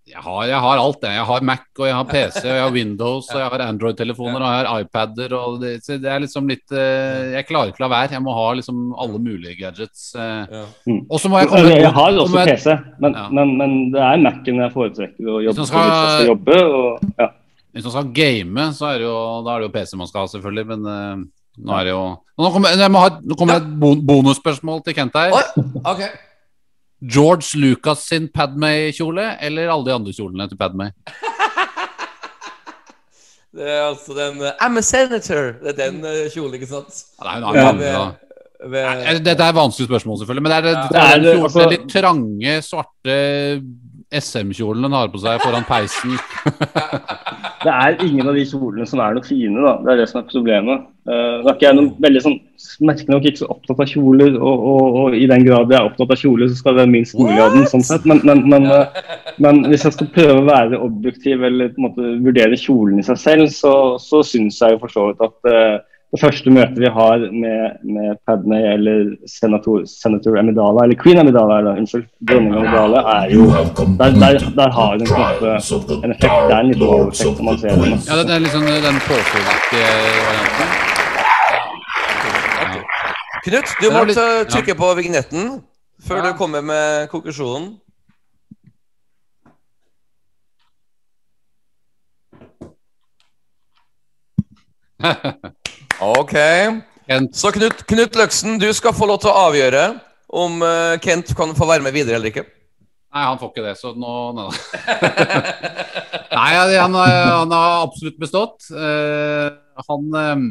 Jeg 0.07 0.21
har, 0.21 0.43
jeg 0.45 0.61
har 0.61 0.77
alt, 0.79 0.99
det. 1.01 1.11
Jeg 1.17 1.25
har 1.25 1.41
Mac, 1.41 1.63
og 1.79 1.87
jeg 1.87 1.95
har 1.97 2.05
PC, 2.05 2.37
og 2.45 2.51
jeg 2.53 2.61
har 2.61 2.71
Windows, 2.75 3.29
og 3.33 3.41
jeg 3.41 3.49
har 3.49 3.63
Android-telefoner, 3.65 4.37
og 4.37 4.51
jeg 4.53 4.67
har 4.69 4.81
iPader. 4.85 5.33
Og 5.33 5.61
det, 5.63 5.71
så 5.83 5.97
det 5.97 6.11
er 6.13 6.19
liksom 6.21 6.47
litt 6.47 6.71
eh, 6.77 7.33
Jeg 7.39 7.47
klarer 7.49 7.73
ikke 7.73 7.81
la 7.81 7.89
være. 7.89 8.11
Jeg 8.13 8.21
må 8.23 8.35
ha 8.37 8.53
liksom 8.53 8.93
alle 9.01 9.19
mulige 9.19 9.57
gadgets. 9.63 10.15
eh. 10.15 10.45
Mm. 10.87 11.07
Og 11.09 11.19
så 11.19 11.31
må 11.33 11.39
jeg 11.41 11.49
komme 11.49 11.71
Jeg, 11.73 11.81
jeg 11.87 11.93
har 11.97 12.11
så 12.13 12.21
også 12.27 12.45
PC, 12.51 12.77
men, 13.01 13.15
Ja. 13.17 13.29
men, 13.33 13.57
men 13.57 13.91
det 13.97 14.03
er 14.03 14.21
Mac-en 14.27 14.61
jeg 14.61 14.73
foretrekker 14.77 15.25
å 15.25 15.41
jobbe 15.41 15.57
jeg 15.57 15.67
skal 15.73 16.27
jobbe. 16.29 16.61
Og, 16.69 17.01
ja. 17.19 17.29
Hvis 17.75 17.85
man 17.89 17.93
skal 17.97 18.11
game, 18.15 18.67
så 18.77 18.87
er 18.93 19.01
det 19.03 19.07
jo, 19.09 19.17
da 19.45 19.55
er 19.57 19.65
det 19.65 19.67
jo 19.69 19.73
PC 19.75 19.97
man 19.99 20.07
skal 20.11 20.25
ha, 20.25 20.31
selvfølgelig. 20.31 20.67
Men 20.71 20.85
uh, 20.87 21.25
nå 21.65 21.75
er 21.81 21.89
det 21.89 21.95
jo 21.97 22.05
Nå 22.39 22.51
kommer, 22.55 22.75
jeg 22.79 22.91
må 22.95 23.03
ha, 23.03 23.11
nå 23.23 23.37
kommer 23.39 23.59
det 23.59 23.67
et 23.67 24.07
bonusspørsmål 24.09 24.81
til 24.87 24.95
Kent 24.97 25.15
her. 25.19 25.35
Oi, 25.35 25.65
ok. 25.87 26.05
George 27.05 27.59
Lucas 27.61 28.07
sin 28.09 28.31
Padmay-kjole 28.33 29.27
eller 29.45 29.69
alle 29.75 29.87
de 29.91 29.95
andre 29.95 30.15
kjolene 30.17 30.47
til 30.51 30.59
Padmay? 30.59 30.95
Det 33.55 33.69
er 33.71 33.85
altså 33.87 34.15
den 34.17 34.41
uh, 34.43 34.49
I'm 34.59 34.79
a 34.79 34.83
senator. 34.83 35.53
Det 35.63 35.75
er 35.75 35.77
den 35.85 36.01
uh, 36.03 36.25
kjolen, 36.35 36.57
ikke 36.59 36.67
sant? 36.67 36.97
Nei, 37.23 37.37
nei, 37.43 37.53
Ja, 37.55 37.71
nei, 37.71 37.79
da 37.79 38.05
ved- 38.11 38.23
Eh, 38.65 39.19
Dette 39.21 39.45
er 39.45 39.51
et 39.53 39.57
vanskelig 39.59 39.87
spørsmål, 39.91 40.19
selvfølgelig. 40.23 40.43
Men 40.43 40.51
det 40.51 40.57
er, 40.57 40.63
det, 40.65 40.75
Det 40.91 41.01
er 41.03 41.19
det, 41.21 41.33
kjolen, 41.35 41.45
altså- 41.45 41.71
litt 41.71 41.87
trange, 41.93 42.55
svarte 42.65 43.17
SM-kjolen 44.13 44.87
hun 44.87 44.97
har 44.97 45.13
på 45.13 45.21
seg 45.23 45.41
foran 45.43 45.67
peisen. 45.69 46.17
Det 47.65 47.73
er 47.73 47.95
ingen 48.05 48.29
av 48.29 48.37
de 48.37 48.43
kjolene 48.45 48.85
som 48.89 49.01
er 49.01 49.15
noe 49.17 49.25
fine, 49.25 49.57
da. 49.57 49.79
Det 49.81 49.93
er 49.93 50.01
det 50.03 50.09
som 50.11 50.21
er 50.21 50.27
problemet. 50.29 50.83
Uh, 51.09 51.41
nå 51.41 51.49
er 51.49 51.55
ikke 51.55 51.67
jeg 51.67 51.77
noen 51.79 51.89
veldig 52.05 52.23
sånn, 52.25 52.37
merkelig 52.89 53.13
nok 53.13 53.29
ikke 53.29 53.41
så 53.43 53.49
opptatt 53.53 53.81
av 53.85 53.89
kjoler, 53.89 54.37
og, 54.37 54.67
og, 54.73 54.99
og 55.01 55.17
i 55.17 55.25
den 55.29 55.47
grad 55.47 55.73
jeg 55.73 55.79
er 55.79 55.89
opptatt 55.89 56.13
av 56.13 56.21
kjoler, 56.21 56.51
så 56.51 56.59
skal 56.61 56.77
det 56.77 56.83
være 56.83 56.93
minst 56.93 57.17
mulig 57.17 57.41
av 57.41 57.57
den, 57.57 57.67
sånn 57.73 57.85
sett. 57.85 58.05
Men, 58.09 58.21
men, 58.29 58.45
men, 58.53 58.69
uh, 58.69 59.17
men 59.45 59.63
hvis 59.71 59.87
jeg 59.89 59.97
skal 59.97 60.13
prøve 60.15 60.37
å 60.43 60.47
være 60.51 60.83
objektiv 60.85 61.45
eller 61.49 61.73
på 61.73 61.81
en 61.81 61.89
måte 61.89 62.13
vurdere 62.27 62.61
kjolen 62.61 63.01
i 63.01 63.07
seg 63.09 63.21
selv, 63.21 63.49
så, 63.53 63.75
så 64.03 64.21
syns 64.27 64.61
jeg 64.61 64.77
jo 64.77 64.83
for 64.85 64.93
så 64.93 65.09
vidt 65.11 65.25
at 65.25 65.51
eh, 65.51 65.77
det 66.15 66.21
første 66.23 66.51
møtet 66.55 66.79
vi 66.79 66.89
har 66.97 67.19
med, 67.43 67.79
med 67.95 68.17
Padmay 68.27 68.63
eller 68.75 68.99
senator, 69.27 69.83
senator 69.91 70.39
Amidala, 70.39 70.85
eller 70.87 70.99
queen 71.03 71.19
Amidala, 71.23 71.57
da, 71.67 71.73
unnskyld, 71.81 72.05
dronning 72.29 72.55
Amidala, 72.61 73.01
er 73.17 73.33
jo 73.35 73.47
Der, 73.51 74.15
der, 74.23 74.39
der 74.61 74.71
har 74.79 74.89
hun 74.95 75.07
på 75.11 75.99
en 76.05 76.15
effekt. 76.15 76.23
Det 76.23 76.55
er 76.55 76.61
en 76.61 76.71
liten 76.71 76.87
overeffekt 76.89 77.39
når 77.39 77.45
man 77.51 77.59
ser 77.59 77.75
den. 77.75 77.99
Ja, 78.11 78.19
det, 78.23 78.35
er 78.37 78.43
liksom 78.47 78.63
den 78.89 78.99
påfølgende 79.11 79.85
varianten. 80.31 80.69
Knut, 83.45 83.69
du 83.81 83.85
Det 83.85 83.89
er 83.93 83.99
må 83.99 84.05
litt- 84.09 84.49
trykke 84.55 84.73
ja. 84.75 84.81
på 84.83 84.95
vignetten 85.03 85.43
før 86.09 86.17
Ja. 86.17 86.23
du 86.31 86.37
kommer 86.39 86.61
med 86.63 87.09
konklusjonen. 87.13 87.73
Ok. 96.03 96.35
Kent, 97.05 97.37
Så 97.37 97.53
Knut, 97.53 97.85
Knut 97.87 98.17
Løksen, 98.17 98.59
du 98.59 98.67
skal 98.75 98.95
få 98.97 99.07
lov 99.07 99.21
til 99.23 99.31
å 99.31 99.49
avgjøre 99.51 99.85
om 100.35 100.63
eh, 100.65 100.97
Kent 101.05 101.35
kan 101.37 101.53
få 101.55 101.69
være 101.69 101.85
med 101.85 101.95
videre 101.95 102.19
eller 102.19 102.33
ikke. 102.33 102.47
Nei, 103.15 103.25
han 103.29 103.39
får 103.39 103.53
ikke 103.53 103.67
det, 103.67 103.75
så 103.79 103.93
nå 103.95 104.13
Nei, 106.35 106.49
nei 106.51 106.79
han, 106.81 106.97
han 106.97 107.53
har 107.55 107.85
absolutt 107.85 108.17
bestått. 108.19 108.67
Eh, 108.75 109.53
han, 109.91 110.09
eh, 110.19 110.43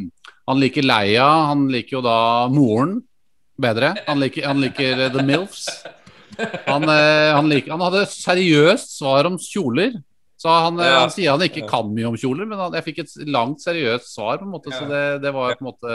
han 0.48 0.62
liker 0.62 0.88
Leia, 0.88 1.28
han 1.50 1.68
liker 1.74 1.98
jo 1.98 2.06
da 2.06 2.20
moren 2.54 3.02
bedre. 3.60 3.92
Han 4.08 4.24
liker, 4.24 4.48
han 4.48 4.64
liker 4.64 5.10
The 5.10 5.26
Milfs. 5.28 5.68
Han, 6.66 6.88
eh, 6.90 7.34
han, 7.36 7.50
liker, 7.52 7.76
han 7.76 7.84
hadde 7.84 8.08
seriøst 8.14 8.98
svar 8.98 9.28
om 9.30 9.36
kjoler. 9.42 9.98
Så 10.44 10.52
han, 10.52 10.80
eh, 10.84 10.86
Ja. 10.90 11.00
han 11.06 11.12
sier 11.14 11.32
han 11.32 11.44
ikke 11.46 11.64
kan 11.70 11.88
mye 11.96 12.10
om 12.10 12.16
kjoler, 12.20 12.46
men 12.50 12.60
han, 12.60 12.74
jeg 12.76 12.84
fikk 12.90 12.98
et 13.06 13.14
langt 13.32 13.62
seriøst 13.64 14.10
svar, 14.12 14.38
på 14.42 14.44
en 14.48 14.52
måte, 14.52 14.74
så 14.76 14.84
det, 14.90 15.04
det 15.24 15.32
var 15.34 15.54
på 15.56 15.64
en 15.64 15.70
måte 15.72 15.94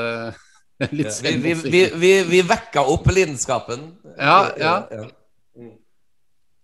litt 0.97 1.11
Vi, 1.11 1.13
spennende. 1.13 1.55
vi, 1.69 1.71
vi, 1.75 1.83
vi, 2.01 2.13
vi 2.31 2.41
vekka 2.49 2.85
opp 2.89 3.11
lidenskapen. 3.13 3.83
Ja, 4.17 4.39
ja. 4.57 4.77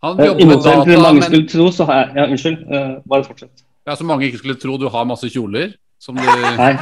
Han 0.04 0.20
Eh, 0.20 0.26
jobber 0.26 0.40
I 0.42 0.46
med 0.46 0.58
data, 0.64 0.96
mange 1.00 1.20
men 1.20 1.22
skulle 1.28 1.48
tro, 1.48 1.66
så 1.72 1.84
har 1.88 1.94
jeg 2.00 2.16
Ja, 2.16 2.24
unnskyld. 2.28 2.58
uh, 2.68 3.00
bare 3.08 3.24
fortsett. 3.24 3.62
ja, 3.86 3.94
så 3.96 4.04
mange 4.04 4.26
ikke 4.28 4.38
skulle 4.38 4.58
tro 4.60 4.76
du 4.78 4.88
har 4.88 5.04
masse 5.04 5.28
kjoler. 5.32 5.74
Som 6.00 6.16
du 6.16 6.22
Nei. 6.60 6.74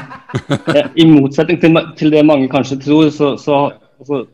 I 0.96 1.04
motsetning 1.06 1.60
til, 1.62 1.76
til 1.96 2.10
det 2.10 2.24
mange 2.26 2.48
kanskje 2.50 2.80
tror, 2.82 3.10
så, 3.14 3.36
så 3.38 3.72
altså, 4.00 4.26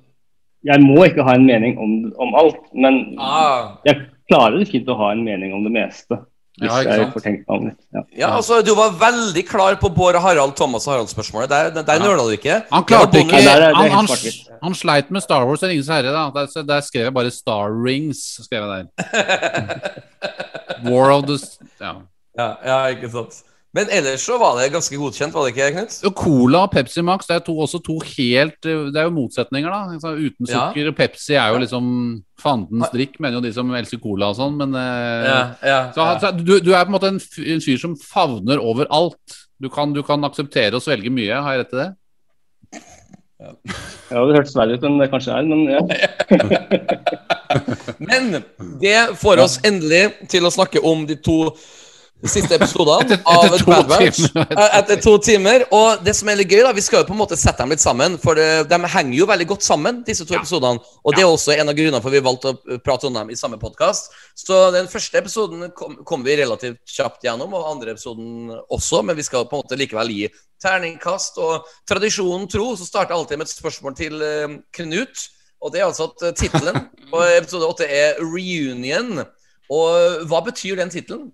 Jeg 0.65 0.81
må 0.83 1.05
ikke 1.05 1.23
ha 1.23 1.35
en 1.37 1.45
mening 1.47 1.77
om, 1.79 2.13
om 2.19 2.35
alt, 2.35 2.57
men 2.75 3.15
Ah. 3.21 3.77
jeg 3.87 4.07
klarer 4.31 4.65
fint 4.67 4.89
å 4.89 4.97
ha 4.97 5.13
en 5.13 5.23
mening 5.25 5.53
om 5.55 5.63
det 5.65 5.73
meste. 5.73 6.19
Hvis 6.59 6.67
Ja, 6.71 6.79
ikke 6.83 6.95
jeg 6.99 7.11
får 7.15 7.23
tenkt 7.23 7.43
meg 7.47 7.55
om 7.55 7.67
litt. 7.69 7.77
Ja. 7.95 8.01
Ja, 8.19 8.29
altså, 8.37 8.57
Du 8.67 8.73
var 8.75 8.91
veldig 8.99 9.45
klar 9.47 9.77
på 9.79 9.89
Bård 9.95 10.17
og 10.19 10.23
Harald, 10.25 10.57
Thomas 10.59 10.87
og 10.89 10.93
Harald-spørsmålet. 10.95 11.49
Der, 11.53 11.71
der, 11.71 11.83
der 11.87 11.93
Ja. 11.95 11.99
nøla 12.03 12.25
du 12.27 12.33
ikke. 12.35 12.57
Han 12.73 12.83
Det 12.83 12.89
klarte 12.91 13.19
ikke 13.23 13.39
ja, 13.39 13.45
der 13.55 13.69
er 13.69 13.75
han, 13.75 13.91
han, 13.91 14.07
han 14.63 14.75
sleit 14.75 15.11
med 15.15 15.23
Star 15.23 15.47
Wars 15.47 15.63
og 15.63 15.69
Ringenes 15.69 15.89
herre. 15.89 16.11
Da. 16.13 16.25
Der, 16.35 16.63
der 16.73 16.81
skrev 16.81 17.03
jeg 17.09 17.15
bare 17.15 17.31
Star 17.31 17.71
Rings. 17.71 18.25
Skrev 18.45 18.67
jeg 18.67 18.87
der. 18.99 19.89
War 20.91 21.11
of 21.13 21.27
the 21.27 21.39
ja. 21.81 21.93
Ja, 22.39 22.49
ja, 22.65 22.87
ikke 22.95 23.11
sant. 23.11 23.43
Men 23.77 23.91
ellers 23.93 24.23
så 24.25 24.39
var 24.41 24.55
det 24.57 24.71
ganske 24.73 24.97
godkjent, 24.97 25.35
var 25.37 25.45
det 25.45 25.53
ikke, 25.53 25.67
Knut? 25.75 25.97
Cola 26.17 26.63
og 26.65 26.71
Pepsi 26.73 27.03
Max 27.05 27.29
det 27.29 27.37
er 27.37 27.43
to, 27.45 27.53
også 27.61 27.83
to 27.85 27.99
helt 28.15 28.65
eh, 28.65 28.87
Det 28.95 29.03
er 29.03 29.11
jo 29.11 29.13
motsetninger, 29.13 29.69
da. 29.69 30.13
Uten 30.17 30.49
sukker. 30.49 30.89
Og 30.89 30.97
Pepsi 30.97 31.37
er 31.37 31.53
jo 31.53 31.61
liksom 31.61 31.91
fandens 32.41 32.89
drikk, 32.95 33.19
mener 33.21 33.39
jo 33.39 33.45
de 33.45 33.53
som 33.53 33.75
elsker 33.77 34.01
cola 34.01 34.31
og 34.33 34.39
sånn, 34.39 34.57
men 34.61 34.77
ja, 34.79 35.39
ja, 35.67 35.79
så, 35.93 36.07
så, 36.23 36.31
du, 36.33 36.55
du 36.63 36.71
er 36.71 36.87
på 36.87 36.93
en 36.93 36.95
måte 36.95 37.11
en, 37.11 37.21
fyr 37.65 37.81
som 37.83 37.97
favner 37.99 38.63
over 38.63 38.89
alt. 38.95 39.39
Du 39.59 39.67
kan, 39.75 39.93
du 39.93 40.05
kan 40.07 40.23
akseptere 40.25 40.79
og 40.79 40.85
svelge 40.85 41.11
mye. 41.11 41.35
Har 41.35 41.57
jeg 41.57 41.65
rett 41.65 41.75
i 41.75 41.81
det? 41.83 41.89
Ja, 43.39 44.25
det 44.27 44.35
hørtes 44.35 44.57
verre 44.59 44.75
ut 44.79 44.85
enn 44.87 44.97
det 44.99 45.07
kanskje 45.13 45.35
er, 45.35 45.43
men 45.47 45.61
ja. 45.71 45.81
Men 48.09 48.43
det 48.83 48.99
får 49.21 49.41
oss 49.41 49.61
endelig 49.65 50.11
til 50.31 50.47
å 50.47 50.51
snakke 50.53 50.81
om 50.85 51.07
de 51.09 51.17
to 51.23 51.55
siste 52.27 52.57
episodene 52.57 53.21
av 53.31 53.45
etter 53.47 53.61
to 53.63 53.71
Bad 53.71 53.87
Batch. 53.87 54.17
timer. 54.27 54.47
Eh, 54.51 54.79
Etter 54.81 54.99
to 55.03 55.13
timer. 55.23 55.65
Og 55.71 56.03
det 56.03 56.17
som 56.19 56.29
er 56.29 56.41
litt 56.41 56.51
gøy, 56.51 56.65
da, 56.67 56.73
vi 56.75 56.83
skal 56.83 57.05
jo 57.05 57.07
på 57.07 57.15
en 57.15 57.21
måte 57.21 57.39
sette 57.39 57.63
dem 57.63 57.71
litt 57.71 57.83
sammen. 57.85 58.17
For 58.19 58.35
de 58.35 58.79
henger 58.95 59.15
jo 59.21 59.29
veldig 59.31 59.47
godt 59.53 59.63
sammen, 59.63 60.03
disse 60.07 60.27
to 60.27 60.35
episodene. 60.35 60.83
Og 61.05 61.15
det 61.15 61.23
er 61.23 61.31
også 61.31 61.55
en 61.55 61.71
av 61.71 61.79
grunnene 61.79 62.03
for 62.03 62.11
vi 62.11 62.25
valgte 62.25 62.51
å 62.57 62.81
prate 62.83 63.07
om 63.07 63.15
dem 63.15 63.31
i 63.31 63.39
samme 63.39 63.61
podkast. 63.63 64.11
Så 64.35 64.59
den 64.75 64.91
første 64.91 65.23
episoden 65.23 65.71
kom, 65.79 66.01
kom 66.03 66.27
vi 66.27 66.37
relativt 66.43 66.83
kjapt 66.91 67.23
gjennom, 67.29 67.55
og 67.55 67.71
andre 67.71 67.95
episoden 67.95 68.51
også. 68.67 69.05
Men 69.07 69.19
vi 69.19 69.27
skal 69.29 69.47
på 69.47 69.55
en 69.61 69.63
måte 69.63 69.79
likevel 69.79 70.11
gi 70.11 70.29
terningkast. 70.65 71.39
Og 71.39 71.71
tradisjonen 71.87 72.51
tro 72.51 72.73
så 72.75 72.87
starter 72.89 73.15
jeg 73.15 73.23
alltid 73.23 73.39
med 73.45 73.47
et 73.47 73.55
spørsmål 73.57 73.99
til 73.99 74.23
eh, 74.27 74.59
Knut. 74.75 75.29
Og 75.63 75.73
det 75.75 75.81
er 75.81 75.89
altså 75.89 76.11
at 76.11 76.23
eh, 76.29 76.37
tittelen 76.39 76.83
på 77.13 77.23
episode 77.39 77.71
åtte 77.71 77.87
er 77.87 78.19
Reunion. 78.23 79.23
Og 79.71 80.25
hva 80.31 80.43
betyr 80.47 80.79
den 80.81 80.91
tittelen? 80.91 81.29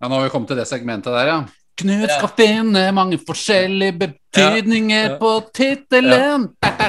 Ja, 0.00 0.08
Nå 0.08 0.14
har 0.18 0.22
vi 0.26 0.30
kommet 0.34 0.48
til 0.52 0.56
det 0.60 0.66
segmentet 0.68 1.12
der, 1.14 1.26
ja. 1.30 1.38
Knut 1.76 2.08
Ja. 2.08 2.14
skal 2.18 2.30
finne 2.38 2.82
mange 2.96 3.18
forskjellige 3.20 3.92
betydninger 4.00 5.02
Ja, 5.04 5.10
ja. 5.10 5.16
på 5.20 5.30
tittelen. 5.52 6.46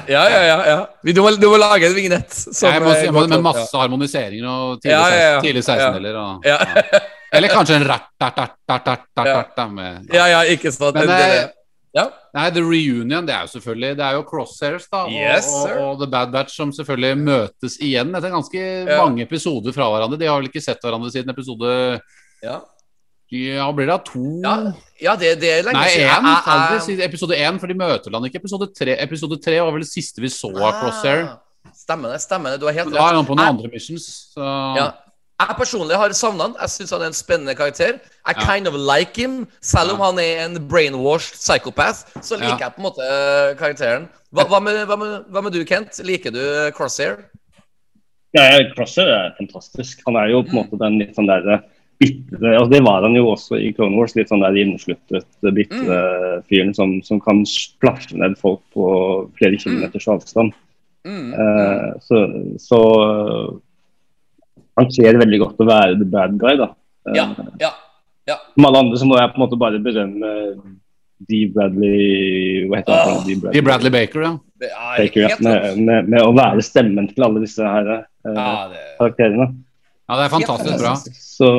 Ja, 0.08 0.24
ja, 0.32 0.42
ja. 0.48 0.58
ja. 0.68 0.78
Du, 1.04 1.20
må, 1.22 1.32
du 1.36 1.50
må 1.52 1.58
lage 1.60 1.86
en 1.90 1.96
vignett. 1.96 2.32
som, 2.32 2.72
Jeg 2.72 2.80
må 2.82 2.94
jeg 2.96 3.12
må, 3.12 3.26
med, 3.28 3.42
masse 3.44 3.76
harmoniseringer 3.76 4.48
og 4.48 4.80
tidlig, 4.82 4.96
Ja, 4.96 5.10
ja, 5.12 5.32
ja. 5.36 5.42
tidlig 5.44 5.64
16-deler. 5.68 6.14
Ja, 6.16 6.40
Ja. 6.46 6.58
ja. 6.94 7.00
Eller 7.36 7.50
kanskje 7.52 7.76
en 7.76 7.84
rat-tat-tat-tat-tat 7.84 9.58
Ja, 10.14 10.28
ja, 10.32 10.40
ikke 10.48 10.72
sant. 10.72 10.96
Men, 10.96 11.08
Det- 11.08 11.18
det- 11.18 11.44
eh, 11.44 11.50
ja. 11.96 12.06
Nei, 12.34 12.50
The 12.52 12.62
Reunion 12.62 13.26
det 13.26 13.34
er 13.36 13.42
jo 13.42 13.48
selvfølgelig 13.60 13.98
Det 13.98 14.06
er 14.06 14.12
jo 14.14 14.24
Crosshairs 14.24 14.88
da 14.92 14.98
og, 15.04 15.12
Yes, 15.12 15.48
og, 15.54 15.70
og 15.82 16.00
The 16.00 16.08
Bad 16.08 16.32
Batch 16.32 16.56
som 16.56 16.72
selvfølgelig 16.72 17.18
møtes 17.18 17.78
igjen 17.82 18.16
etter 18.16 18.30
ganske 18.32 18.86
Ja. 18.88 19.04
mange 19.04 19.22
episoder 19.24 19.74
fra 19.74 19.84
hverandre. 19.92 20.18
De 20.20 20.26
har 20.28 20.40
vel 20.40 20.48
ikke 20.50 20.62
sett 20.64 20.80
hverandre 20.82 21.12
siden 21.12 21.30
episode 21.30 22.00
Ja. 22.44 22.60
Ja, 23.30 23.66
blir 23.76 23.86
det 23.90 23.92
da 23.92 23.98
to 24.08 24.22
Ja, 24.44 24.54
ja 25.04 25.16
det, 25.20 25.34
det 25.42 25.50
er 25.52 25.64
lenge 25.68 25.82
Nei, 25.82 25.90
siden. 25.90 26.08
én. 26.08 26.24
Jeg- 26.24 26.44
jeg- 26.46 26.54
Aldri 26.54 26.80
siden 26.86 27.04
episode 27.10 27.36
én, 27.36 27.60
for 27.60 27.68
de 27.68 27.74
møter 27.74 28.12
han 28.14 28.24
ikke. 28.24 28.40
Episode 28.40 28.74
tre, 28.74 28.96
episode 29.04 29.42
tre 29.44 29.60
var 29.60 29.72
vel 29.72 29.82
det 29.82 29.90
siste 29.92 30.22
vi 30.22 30.28
så 30.30 30.48
av 30.56 30.74
Crosshair. 30.80 31.26
Ah, 31.28 31.72
Stemmer 31.76 32.12
det. 32.14 32.22
stemmer 32.22 32.52
det, 32.52 32.60
Du 32.62 32.66
har 32.68 32.74
helt 32.74 32.88
rett. 32.88 32.94
da 32.96 33.10
er 33.10 33.16
han 33.16 33.26
på 33.26 33.36
noen 33.36 33.44
Jeg- 33.46 33.56
andre 33.58 33.70
missions. 33.74 34.32
Så 34.34 34.76
Ja. 34.78 34.92
Jeg 35.40 35.56
personlig 35.56 35.96
har 35.96 36.10
savna 36.14 36.42
han. 36.44 36.54
Jeg 36.54 36.70
syns 36.70 36.90
han 36.90 37.02
er 37.02 37.06
en 37.06 37.14
spennende 37.14 37.54
karakter. 37.56 38.00
I 38.26 38.34
Ja. 38.34 38.42
kind 38.54 38.66
of 38.68 38.74
like 38.74 39.16
him. 39.16 39.48
Selv 39.62 39.92
om 39.92 40.00
Ja. 40.00 40.06
han 40.06 40.20
er 40.20 40.46
en 40.46 40.68
brainwashed 40.68 41.36
psychopath, 41.36 42.06
så 42.22 42.38
liker 42.40 42.58
Ja. 42.58 42.58
jeg 42.58 42.76
på 42.76 42.80
en 42.80 42.84
måte 42.86 43.04
eh, 43.04 43.54
karakteren. 43.56 44.08
Hva, 44.34 44.46
hva, 44.48 44.60
med, 44.62 44.88
hva, 44.88 44.98
med, 44.98 45.26
hva 45.30 45.44
med 45.44 45.52
du, 45.54 45.64
Kent? 45.66 46.00
Liker 46.04 46.32
du 46.32 46.40
eh, 46.40 46.72
Crosshair? 46.72 47.26
Ja, 48.34 48.60
Crosshair 48.76 49.08
er 49.08 49.36
fantastisk. 49.40 50.00
Han 50.06 50.16
er 50.16 50.30
jo 50.32 50.42
på 50.44 50.50
en 50.54 50.64
måte 50.64 50.78
den 50.80 50.98
litt 51.00 51.16
sånn 51.16 51.28
derre 51.28 51.62
bitre 52.02 52.54
altså 52.58 52.72
Det 52.72 52.82
var 52.86 53.06
han 53.08 53.16
jo 53.18 53.32
også 53.32 53.58
i 53.62 53.72
Clone 53.76 53.98
Wars. 53.98 54.16
Litt 54.18 54.32
sånn 54.32 54.44
der 54.46 54.58
innesluttet, 54.62 55.28
bitre 55.56 56.00
fyren 56.50 56.74
som, 56.78 56.98
som 57.06 57.22
kan 57.24 57.44
splasje 57.50 58.18
ned 58.20 58.38
folk 58.42 58.62
på 58.76 58.88
flere 59.40 59.60
kilometers 59.62 60.08
avstand. 60.14 60.56
Mm. 61.08 61.32
Eh, 61.34 61.90
så, 62.04 62.24
så 62.60 62.80
han 64.78 64.90
ser 64.94 65.20
veldig 65.22 65.40
godt 65.46 65.62
å 65.64 65.70
være 65.70 66.00
the 66.00 66.08
bad 66.10 66.36
guy, 66.42 66.58
da. 66.60 66.72
Ja, 67.16 67.30
Ja. 67.62 67.72
ja. 68.28 68.42
Som 68.54 68.68
alle 68.68 68.84
andre 68.84 69.00
så 69.00 69.08
må 69.08 69.18
jeg 69.18 69.32
på 69.32 69.40
en 69.40 69.46
måte 69.46 69.60
bare 69.60 69.80
berømme 69.80 70.34
Dee 71.28 71.48
Bradley 71.50 72.68
Hva 72.68 72.82
heter 72.82 72.98
han? 73.00 73.24
D. 73.26 73.38
Dee 73.40 73.54
De 73.56 73.64
Bradley 73.66 73.94
Baker, 73.94 74.26
ja. 74.26 74.34
Er 74.60 75.00
Baker, 75.00 75.24
ja, 75.24 75.38
med, 75.42 75.80
med, 75.80 76.12
med 76.12 76.26
å 76.26 76.34
være 76.36 76.66
stemmen 76.66 77.08
til 77.10 77.26
alle 77.26 77.42
disse 77.46 77.64
her 77.64 77.90
uh, 77.94 78.04
Ja, 78.28 78.52
det, 78.74 78.84
karakterene. 79.00 79.48
Ja, 80.08 80.16
det 80.18 80.26
er 80.28 80.34
fantastisk 80.34 80.80
bra. 80.82 80.96
Så 81.14 81.52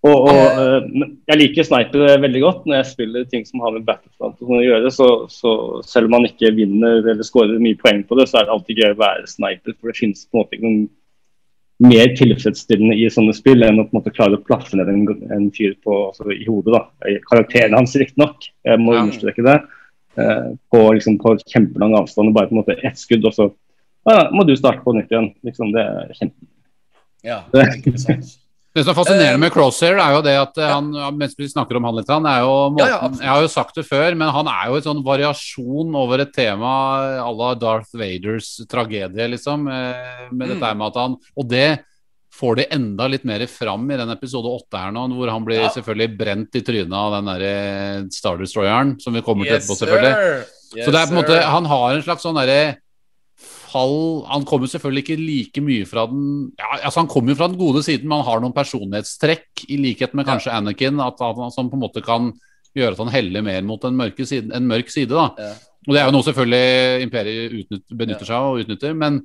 Og, 0.00 0.14
og 0.30 0.60
eh, 0.62 0.84
jeg 1.28 1.36
liker 1.36 1.66
sniper 1.68 2.14
veldig 2.22 2.40
godt 2.40 2.62
når 2.64 2.78
jeg 2.78 2.88
spiller 2.94 3.24
ting 3.28 3.42
som 3.44 3.60
har 3.60 3.74
med 3.74 3.82
Battlefront 3.84 4.38
og 4.40 4.54
å 4.56 4.60
gjøre. 4.64 4.88
Så, 4.96 5.08
så 5.28 5.50
selv 5.84 6.08
om 6.08 6.14
man 6.16 6.24
ikke 6.28 6.54
vinner 6.56 7.02
eller 7.02 7.20
skårer 7.26 7.60
mye 7.60 7.76
poeng 7.76 8.00
på 8.08 8.16
det, 8.16 8.24
så 8.30 8.38
er 8.40 8.46
det 8.48 8.54
alltid 8.54 8.80
gøy 8.80 8.94
å 8.94 9.00
være 9.02 9.26
sniper. 9.28 9.74
For 9.76 9.90
det 9.92 9.98
finnes 9.98 10.22
på 10.24 10.38
en 10.38 10.40
måte 10.40 10.56
ikke 10.56 10.64
noen 10.70 10.86
mer 11.90 12.14
tilfredsstillende 12.16 12.96
i 12.96 13.10
sånne 13.12 13.34
spill 13.36 13.64
enn 13.66 13.80
å 13.80 13.84
på 13.88 13.92
en 13.92 13.98
måte 14.00 14.12
klare 14.16 14.38
å 14.38 14.44
plaffe 14.44 14.76
ned 14.80 14.88
en, 14.92 15.04
en 15.36 15.46
fyr 15.56 15.74
på, 15.84 15.98
altså, 16.10 16.30
i 16.32 16.46
hodet. 16.48 16.72
da. 16.78 17.12
Karakteren 17.28 17.76
hans, 17.76 17.96
riktignok, 18.00 18.48
jeg 18.68 18.80
må 18.80 18.94
Ja. 18.96 19.02
understreke 19.04 19.44
det. 19.44 19.58
eh, 20.20 20.48
på, 20.72 20.80
liksom, 20.96 21.18
på 21.22 21.36
kjempelang 21.48 21.92
avstand 21.94 22.28
og 22.32 22.34
bare 22.34 22.48
på 22.50 22.56
en 22.56 22.62
måte 22.62 22.74
ett 22.84 22.98
skudd, 22.98 23.24
og 23.28 23.32
så 23.36 23.46
ja, 24.08 24.30
må 24.34 24.42
du 24.48 24.56
starte 24.56 24.80
på 24.84 24.92
nytt 24.96 25.12
igjen. 25.12 25.28
Liksom, 25.44 25.70
det 25.76 25.84
er 25.84 26.10
kjempe... 26.18 26.48
Ja, 27.26 27.42
ikke 27.76 27.98
sant. 28.00 28.36
Det 28.70 28.84
som 28.86 28.92
er 28.92 28.98
fascinerende 29.00 29.40
med 29.42 29.50
Crosshair, 29.50 29.96
er 29.98 30.12
jo 30.14 30.20
det 30.22 30.36
at 30.38 30.58
eh, 30.62 30.68
han, 30.70 30.92
mens 31.18 31.32
vi 31.34 31.48
snakker 31.50 31.74
om 31.80 31.88
han 31.88 31.96
litt, 31.98 32.06
han 32.12 32.24
er 32.30 32.44
jo 32.44 32.52
måten, 32.70 32.86
Ja, 32.86 33.00
ja. 33.02 33.08
Jeg 33.18 33.30
har 33.32 33.40
jo 33.42 33.48
sagt 33.50 33.74
det 33.80 33.82
før, 33.88 34.14
men 34.14 34.30
han 34.30 34.46
er 34.46 34.68
jo 34.70 34.76
en 34.78 34.84
sånn 34.86 35.00
variasjon 35.04 35.96
over 35.98 36.22
et 36.22 36.30
tema 36.36 36.70
à 37.18 37.26
la 37.34 37.48
Darth 37.58 37.90
Vaders 37.98 38.52
tragedie, 38.70 39.26
liksom. 39.34 39.66
eh, 39.66 40.28
Med 40.30 40.48
Mm. 40.48 40.52
dette 40.54 40.74
med 40.78 40.86
at 40.86 40.94
han 41.02 41.16
Og 41.36 41.48
det 41.50 41.80
får 42.40 42.56
de 42.60 42.66
enda 42.70 43.08
litt 43.10 43.24
mer 43.26 43.42
fram 43.50 43.90
i 43.90 43.96
den 43.98 44.08
episode 44.14 44.46
åtte 44.46 44.78
her 44.78 44.92
nå, 44.94 45.02
hvor 45.18 45.28
han 45.34 45.44
blir 45.44 45.62
Ja. 45.64 45.68
selvfølgelig 45.74 46.16
brent 46.16 46.54
i 46.54 46.62
trynet 46.62 46.94
av 46.94 47.10
den 47.18 47.26
derre 47.26 48.12
Star 48.14 48.38
Destroyeren, 48.38 48.94
som 49.02 49.12
vi 49.12 49.20
kommer 49.20 49.44
til 49.50 49.54
Yes, 49.58 49.66
etterpå, 49.66 49.80
selvfølgelig. 49.82 50.46
Yes, 50.76 50.86
Så 50.86 50.92
det 50.94 51.00
er 51.02 51.06
på 51.10 51.16
en 51.18 51.24
måte, 51.24 51.42
han 51.42 51.64
har 51.66 51.90
en 51.96 52.02
slags 52.06 52.22
sånn 52.22 52.38
derre 52.38 52.76
fall 53.70 53.94
Han 54.28 54.44
kommer 54.48 54.70
selvfølgelig 54.70 55.02
ikke 55.04 55.16
like 55.20 55.62
mye 55.64 55.86
fra 55.88 56.04
den 56.10 56.50
ja, 56.58 56.68
altså 56.84 57.00
Han 57.04 57.10
kommer 57.10 57.32
jo 57.32 57.38
fra 57.40 57.48
den 57.48 57.58
gode 57.60 57.82
siden, 57.86 58.08
men 58.08 58.20
han 58.20 58.28
har 58.28 58.44
noen 58.44 58.54
personlighetstrekk, 58.56 59.64
i 59.70 59.78
likhet 59.80 60.14
med 60.14 60.28
kanskje 60.28 60.52
Anakin, 60.54 61.00
at, 61.00 61.20
han, 61.20 61.50
som 61.54 61.70
på 61.70 61.78
en 61.78 61.84
måte 61.86 62.02
kan 62.04 62.32
gjøre 62.76 62.94
at 62.94 63.02
han 63.02 63.12
heller 63.14 63.42
mer 63.42 63.62
mot 63.66 63.82
en, 63.84 63.96
mørke 63.98 64.26
side, 64.26 64.52
en 64.54 64.68
mørk 64.70 64.90
side. 64.92 65.10
da 65.14 65.30
Ja. 65.38 65.52
Og 65.88 65.94
det 65.96 66.00
er 66.02 66.10
jo 66.10 66.12
noe 66.12 66.26
selvfølgelig 66.26 67.04
Imperiet 67.06 67.54
utnytt, 67.56 67.86
benytter 67.96 68.28
seg 68.28 68.36
av 68.36 68.50
og 68.52 68.64
utnytter, 68.66 68.92
men 68.94 69.22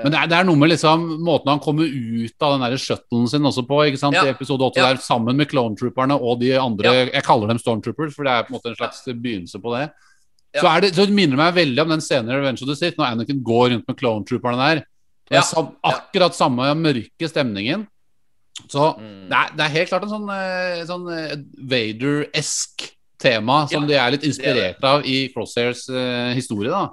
men 0.00 0.14
det 0.14 0.16
er, 0.16 0.28
det 0.30 0.36
er 0.38 0.46
noe 0.48 0.56
med 0.56 0.70
liksom 0.70 1.02
måten 1.26 1.50
han 1.50 1.60
kommer 1.60 1.84
ut 1.84 2.44
av 2.46 2.54
den 2.54 2.62
der 2.64 2.80
shuttlen 2.80 3.26
sin 3.28 3.44
også 3.44 3.66
på, 3.68 3.82
ikke 3.90 4.00
sant, 4.00 4.16
Ja. 4.16 4.22
i 4.24 4.30
episode 4.32 4.64
8 4.64 4.80
Ja. 4.80 4.86
der, 4.88 5.00
sammen 5.04 5.36
med 5.36 5.50
Clone 5.50 5.76
Trooperne 5.76 6.16
og 6.16 6.40
de 6.40 6.54
andre 6.56 7.10
Jeg 7.12 7.22
kaller 7.26 7.48
dem 7.48 7.58
Stormtroopers, 7.60 8.14
for 8.14 8.24
det 8.24 8.32
er 8.32 8.46
på 8.46 8.54
en 8.54 8.56
måte 8.56 8.70
en 8.70 8.78
slags 8.78 9.02
begynnelse 9.04 9.60
på 9.60 9.74
det. 9.76 9.90
Ja. 10.54 10.60
Så, 10.62 10.66
er 10.66 10.82
det, 10.82 10.94
så 10.96 11.06
det 11.06 11.14
minner 11.14 11.38
meg 11.38 11.54
veldig 11.54 11.82
om 11.84 11.92
den 11.94 12.02
scenen 12.02 12.32
i 12.32 12.36
Revenge 12.38 12.64
of 12.64 12.70
the 12.70 12.74
Sith, 12.78 12.98
når 12.98 13.12
Anakin 13.14 13.42
går 13.46 13.68
rundt 13.74 13.86
med 13.86 13.98
Clone 14.00 14.26
Trooperne 14.26 14.66
der. 14.66 14.80
Det 15.30 15.38
er 15.38 15.46
sam, 15.46 15.68
akkurat 15.86 16.34
samme 16.34 16.72
mørke 16.74 17.28
stemningen. 17.30 17.86
Så 18.68 18.96
Mm. 18.98 19.28
det, 19.30 19.36
er, 19.36 19.52
det 19.56 19.64
er 19.64 19.76
helt 19.76 19.88
klart 19.88 20.02
en 20.04 20.10
sånn, 20.10 20.30
eh, 20.34 20.80
sånn 20.88 21.06
eh, 21.14 21.36
Vader-esk 21.70 22.88
tema 23.20 23.62
som 23.70 23.86
de 23.86 23.94
er 23.94 24.10
litt 24.10 24.24
er 24.24 24.32
inspirert 24.32 24.84
av 24.84 25.04
i 25.06 25.28
Crosshairs 25.32 25.84
uh, 25.92 26.32
historie. 26.34 26.70
da 26.72 26.88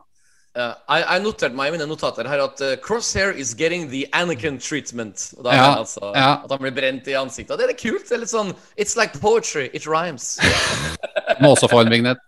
Jeg, 0.58 1.02
jeg 1.04 1.22
noterte 1.22 1.54
meg 1.58 1.70
i 1.70 1.74
mine 1.76 1.86
notater 1.90 2.26
her 2.30 2.42
at 2.48 2.62
uh, 2.66 2.72
Crosshair 2.82 3.36
is 3.38 3.52
getting 3.54 3.84
the 3.92 4.08
Anakin 4.18 4.58
treatment. 4.58 5.28
Og 5.38 5.44
da 5.46 5.54
Ja, 5.54 5.68
altså 5.84 6.12
ja. 6.16 6.32
At 6.44 6.50
han 6.56 6.64
blir 6.64 6.74
brent 6.74 7.08
i 7.08 7.14
ansiktet. 7.20 7.52
Og 7.54 7.60
det 7.62 7.68
er 7.68 7.74
litt 7.76 7.82
kult. 7.84 8.08
Det 8.10 8.16
er 8.18 8.24
litt 8.24 8.34
sånn 8.34 8.54
It's 8.78 8.96
like 8.98 9.20
poetry. 9.22 9.68
It 9.78 9.86
rhymes. 9.86 10.38
Må 11.44 11.54
også 11.54 11.70
få 11.70 11.84
en 11.86 11.92
vignett. 11.94 12.24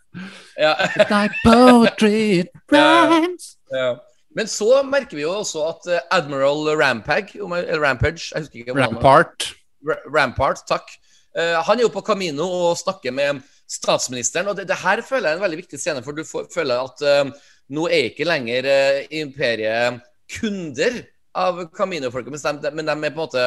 ja. 0.60 0.76
Like 1.10 1.34
poetry, 1.44 2.44
it 2.44 2.54
rhymes. 2.76 3.56
Ja. 3.74 3.96
Men 4.38 4.46
så 4.52 4.84
merker 4.86 5.18
vi 5.18 5.24
jo 5.26 5.32
også 5.42 5.64
at 5.72 5.88
uh, 5.90 6.00
Admiral 6.14 6.68
Rampag, 6.78 7.32
eller 7.36 7.82
Rampage 7.82 8.30
jeg 8.30 8.44
husker 8.46 8.60
ikke 8.62 8.76
hvordan 8.76 8.94
han- 8.94 9.00
Rampart. 9.02 9.48
Ra- 9.90 10.04
Rampart, 10.14 10.62
takk. 10.70 10.92
Eh, 11.38 11.56
han 11.64 11.78
er 11.80 11.86
jo 11.86 11.92
på 11.94 12.02
Camino 12.04 12.44
og 12.46 12.78
snakker 12.78 13.14
med 13.16 13.40
statsministeren. 13.70 14.48
Og 14.52 14.58
det, 14.58 14.66
det 14.70 14.78
her 14.82 15.02
føler 15.06 15.30
jeg 15.30 15.38
er 15.38 15.40
en 15.40 15.44
veldig 15.46 15.60
viktig 15.62 15.80
scene, 15.80 16.02
for 16.04 16.18
du 16.18 16.24
får, 16.28 16.48
føler 16.54 16.82
at 16.84 17.04
eh, 17.06 17.30
nå 17.70 17.88
er 17.90 18.08
ikke 18.10 18.26
lenger 18.28 18.66
eh, 18.70 19.02
imperiet 19.22 20.02
kunder 20.40 21.02
av 21.38 21.64
Camino-folket, 21.76 22.32
men, 22.34 22.62
de- 22.64 22.72
men 22.76 22.86
de 22.90 22.96
er 22.96 23.14
på 23.14 23.22
en 23.22 23.24
måte 23.28 23.44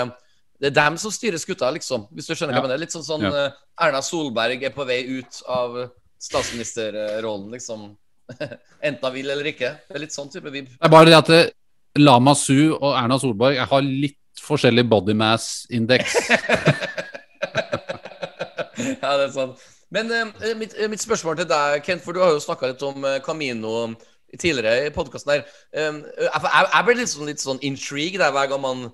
det 0.63 0.69
er 0.71 0.77
dem 0.77 0.95
som 1.01 1.11
styrer 1.11 1.41
skuta, 1.43 1.67
liksom. 1.75 2.05
Hvis 2.15 2.29
du 2.31 2.37
skjønner 2.37 2.55
hva 2.55 2.61
jeg 2.61 2.69
mener. 2.69 2.79
Litt 2.79 2.93
sånn 2.95 3.03
sånn 3.03 3.25
Ja. 3.27 3.33
eh, 3.49 3.57
Erna 3.83 3.99
Solberg 4.07 4.63
er 4.63 4.71
på 4.71 4.85
vei 4.87 5.01
ut 5.19 5.41
av 5.51 5.75
statsministerrollen, 6.23 7.49
liksom. 7.51 7.89
Enten 8.87 9.03
hun 9.09 9.15
vil 9.17 9.31
eller 9.35 9.49
ikke. 9.51 9.73
Det 9.89 9.97
er 9.99 10.05
litt 10.05 10.15
sånn 10.15 10.31
type 10.31 10.53
vib. 10.55 10.69
Det 10.71 10.87
er 10.87 10.93
bare 10.93 11.11
det 11.11 11.17
at 11.19 11.31
eh, 11.35 11.51
Lama 11.99 12.37
Su 12.39 12.77
og 12.79 12.93
Erna 12.95 13.19
Solberg 13.19 13.59
har 13.59 13.83
litt 13.83 14.19
forskjellig 14.39 14.87
body 14.89 15.15
mass-indeks. 15.19 16.15
ja, 19.03 19.11
det 19.19 19.27
er 19.27 19.35
sant. 19.35 19.67
Men 19.93 20.09
eh, 20.15 20.55
mitt, 20.57 20.73
eh, 20.79 20.89
mitt 20.89 21.03
spørsmål 21.03 21.37
til 21.43 21.49
deg, 21.51 21.83
Kent, 21.85 22.03
for 22.05 22.17
du 22.17 22.23
har 22.23 22.33
jo 22.33 22.41
snakka 22.41 22.71
litt 22.71 22.83
om 22.87 23.05
eh, 23.05 23.19
Camino 23.25 23.91
tidligere 24.41 24.89
i 24.89 24.95
podkasten 24.95 25.35
her. 25.35 25.45
Um, 25.77 26.03
jeg, 26.23 26.85
blir 26.87 26.99
litt 26.99 27.13
sånn, 27.13 27.29
litt 27.29 27.43
sånn 27.43 27.63
intrigued 27.65 28.23
hver 28.23 28.51
gang 28.51 28.63
man 28.63 28.91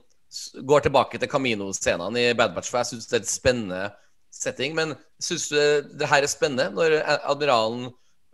går 0.69 0.85
tilbake 0.85 1.20
til 1.20 1.31
Camino-scenene 1.31 2.28
i 2.31 2.36
Bad 2.36 2.55
Batch, 2.56 2.70
for 2.70 2.82
jeg 2.82 2.93
syns 2.93 3.09
det 3.09 3.19
er 3.19 3.24
et 3.24 3.31
spennende 3.31 3.82
setting. 4.35 4.74
Men 4.77 4.94
syns 5.23 5.48
du 5.52 5.59
det 5.98 6.10
her 6.10 6.24
er 6.24 6.31
spennende, 6.31 6.69
når 6.74 6.98
admiralen 7.19 7.89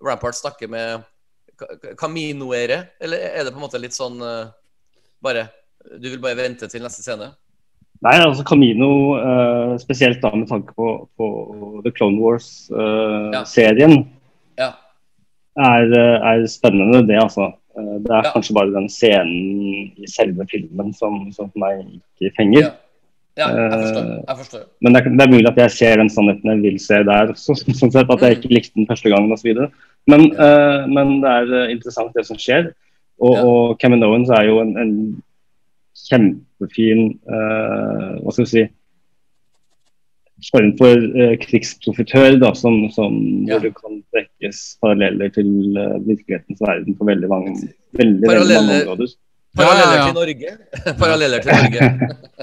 Rampart 0.04 0.36
snakker 0.38 0.70
med 0.70 1.04
Caminoere, 2.00 2.80
eller 3.00 3.30
er 3.30 3.44
det 3.44 3.54
på 3.54 3.60
en 3.60 3.66
måte 3.68 3.78
litt 3.78 3.94
sånn 3.94 4.18
eh, 4.26 4.50
bare 5.22 5.46
Du 6.00 6.08
vil 6.08 6.18
bare 6.18 6.38
vente 6.40 6.66
til 6.66 6.82
neste 6.82 7.04
scene? 7.04 7.30
Nei, 8.04 8.16
altså 8.18 8.42
Camino, 8.44 8.88
eh, 9.16 9.74
spesielt 9.80 10.20
da 10.20 10.32
med 10.34 10.48
tanke 10.50 10.74
på, 10.76 10.88
på 11.16 11.28
The 11.84 11.92
Clone 11.94 12.18
Wars-serien, 12.20 13.94
Ja. 13.94 14.02
Er, 15.56 15.92
eh, 15.92 16.16
er 16.32 16.46
spennende, 16.50 17.06
det 17.06 17.18
altså. 17.22 17.52
Eh, 17.76 17.98
det 18.04 18.10
er 18.10 18.22
Ja. 18.24 18.30
kanskje 18.34 18.54
bare 18.54 18.72
den 18.74 18.88
scenen 18.88 19.92
i 19.98 20.06
selve 20.06 20.46
filmen 20.50 20.92
som, 20.94 21.30
som 21.32 21.50
for 21.50 21.58
meg 21.58 21.84
ikke 22.20 22.34
fenger. 22.36 22.60
Ja. 22.60 22.70
Ja, 23.36 23.48
jeg 23.50 23.70
forstår. 23.72 24.04
Eh, 24.04 24.22
Jeg 24.28 24.36
forstår. 24.38 24.60
Men 24.80 24.92
det 24.94 25.00
er, 25.00 25.10
det 25.10 25.20
er 25.26 25.32
mulig 25.32 25.48
at 25.48 25.56
jeg 25.56 25.70
ser 25.70 25.96
den 25.96 26.08
sannheten 26.08 26.50
jeg 26.52 26.62
vil 26.62 26.78
se 26.78 26.94
der 27.02 27.32
også. 27.32 27.56
sånn 27.80 27.90
sett 27.90 28.10
At 28.10 28.20
jeg 28.22 28.36
ikke 28.38 28.54
likte 28.54 28.74
den 28.78 28.86
første 28.86 29.10
gangen 29.10 29.32
osv. 29.34 29.50
Men, 30.06 30.20
eh, 30.38 30.86
men 30.86 31.20
det 31.20 31.30
er 31.30 31.68
interessant 31.74 32.14
det 32.14 32.26
som 32.26 32.36
skjer. 32.36 32.72
Og, 33.20 33.34
Ja. 33.34 33.42
og 33.44 33.78
Kevin 33.78 34.02
Owens 34.04 34.30
er 34.30 34.44
jo 34.46 34.60
en, 34.60 34.76
en 34.78 35.22
kjempefin 35.94 37.18
uh, 37.30 38.18
Hva 38.22 38.32
skal 38.34 38.44
vi 38.44 38.50
si 38.50 38.64
form 40.52 40.72
for 40.78 40.94
uh, 41.16 41.34
krigsprofitør, 41.42 42.38
da, 42.42 42.50
som, 42.58 42.76
som 42.94 43.12
Ja. 43.48 43.56
hvor 43.58 43.62
det 43.66 43.72
kan 43.78 44.00
trekkes 44.14 44.62
paralleller 44.82 45.28
til 45.34 45.50
uh, 45.78 45.98
virkelighetens 46.06 46.60
verden 46.64 46.96
på 46.98 47.06
veldig 47.08 47.28
mange, 47.32 47.54
veldig, 47.98 48.28
veldig 48.28 48.28
mange 48.28 48.28
Paralleller- 48.28 48.88
områder. 48.92 49.14
Paralleller 49.54 49.94
Ja, 49.94 49.94
ja, 49.94 50.00
ja. 50.00 50.06
til 50.10 50.16
Norge. 50.18 50.50
Paralleller 51.02 51.44
til 51.44 51.52
Norge. 51.54 51.90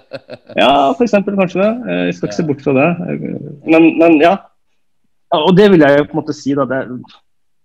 Ja, 0.62 0.70
eksempel, 1.04 1.36
kanskje 1.40 1.60
det. 1.64 1.72
Eh, 1.92 2.06
Jeg 2.10 2.14
skal 2.18 2.28
ikke 2.30 2.38
se 2.38 2.44
bort 2.48 2.62
fra 2.64 2.74
det. 2.76 2.88
Eh, 3.12 3.36
Men, 3.72 3.86
men 4.00 4.18
ja. 4.22 4.34
Ja, 5.32 5.38
Og 5.48 5.56
det 5.58 5.70
vil 5.72 5.80
jeg 5.84 5.98
jo 6.00 6.08
på 6.10 6.16
en 6.18 6.20
måte 6.22 6.36
si, 6.36 6.52
da. 6.58 6.66
Det, 6.68 6.80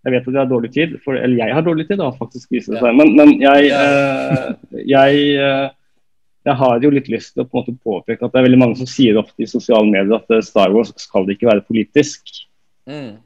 jeg 0.06 0.12
vet 0.14 0.28
at 0.28 0.34
jeg 0.36 0.38
har 0.42 0.50
dårlig 0.50 0.70
tid, 0.74 0.92
for, 1.04 1.18
eller 1.18 1.40
jeg 1.40 1.54
har 1.56 1.64
dårlig 1.66 1.88
tid, 1.88 1.98
da, 1.98 2.12
faktisk 2.14 2.52
viser 2.54 2.76
det 2.76 2.82
seg. 2.84 2.94
Men, 2.94 3.08
men 3.18 3.32
jeg, 3.42 3.70
eh, 3.74 4.52
jeg, 4.86 5.24
eh, 5.42 5.66
jeg 6.46 6.58
har 6.60 6.82
jo 6.82 6.92
litt 6.94 7.08
lyst 7.10 7.34
til 7.34 7.42
å 7.42 7.48
på 7.48 7.58
en 7.58 7.64
måte 7.64 7.74
påpeke 7.82 8.22
at 8.22 8.32
det 8.32 8.40
er 8.40 8.46
veldig 8.46 8.60
mange 8.60 8.78
som 8.78 8.88
sier 8.90 9.18
ofte 9.18 9.42
i 9.42 9.50
sosiale 9.50 9.88
medier 9.88 10.14
at 10.18 10.30
eh, 10.30 10.44
Star 10.44 10.74
Wars 10.74 10.92
skal 11.02 11.26
ikke 11.32 11.48
være 11.48 11.64
politisk. 11.66 12.30
Mm. 12.86 13.16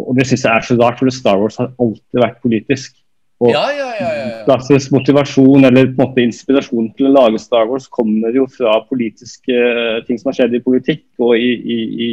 Og 0.00 0.14
det 0.16 0.26
syns 0.30 0.46
jeg 0.46 0.54
er 0.54 0.64
så 0.64 0.76
rart, 0.78 1.00
for 1.00 1.12
Star 1.12 1.40
Wars 1.40 1.58
har 1.60 1.72
alltid 1.82 2.22
vært 2.22 2.40
politisk. 2.44 2.96
Og 3.40 3.52
Ja, 3.52 3.66
ja, 3.72 3.88
ja. 3.96 4.08
ja, 4.44 4.78
motivasjon 4.92 5.64
eller 5.64 5.88
på 5.88 5.96
en 5.96 6.00
måte 6.02 6.24
inspirasjon 6.24 6.90
til 6.96 7.08
å 7.08 7.14
lage 7.14 7.40
Star 7.40 7.68
Wars 7.68 7.88
kommer 7.88 8.36
jo 8.36 8.46
fra 8.52 8.78
politiske 8.88 9.56
eh, 9.56 10.00
ting 10.06 10.20
som 10.20 10.30
har 10.30 10.40
skjedd 10.40 10.56
i 10.56 10.62
politikk 10.64 11.04
og 11.24 11.36
i, 11.36 11.50
i, 11.56 11.78
i, 12.06 12.10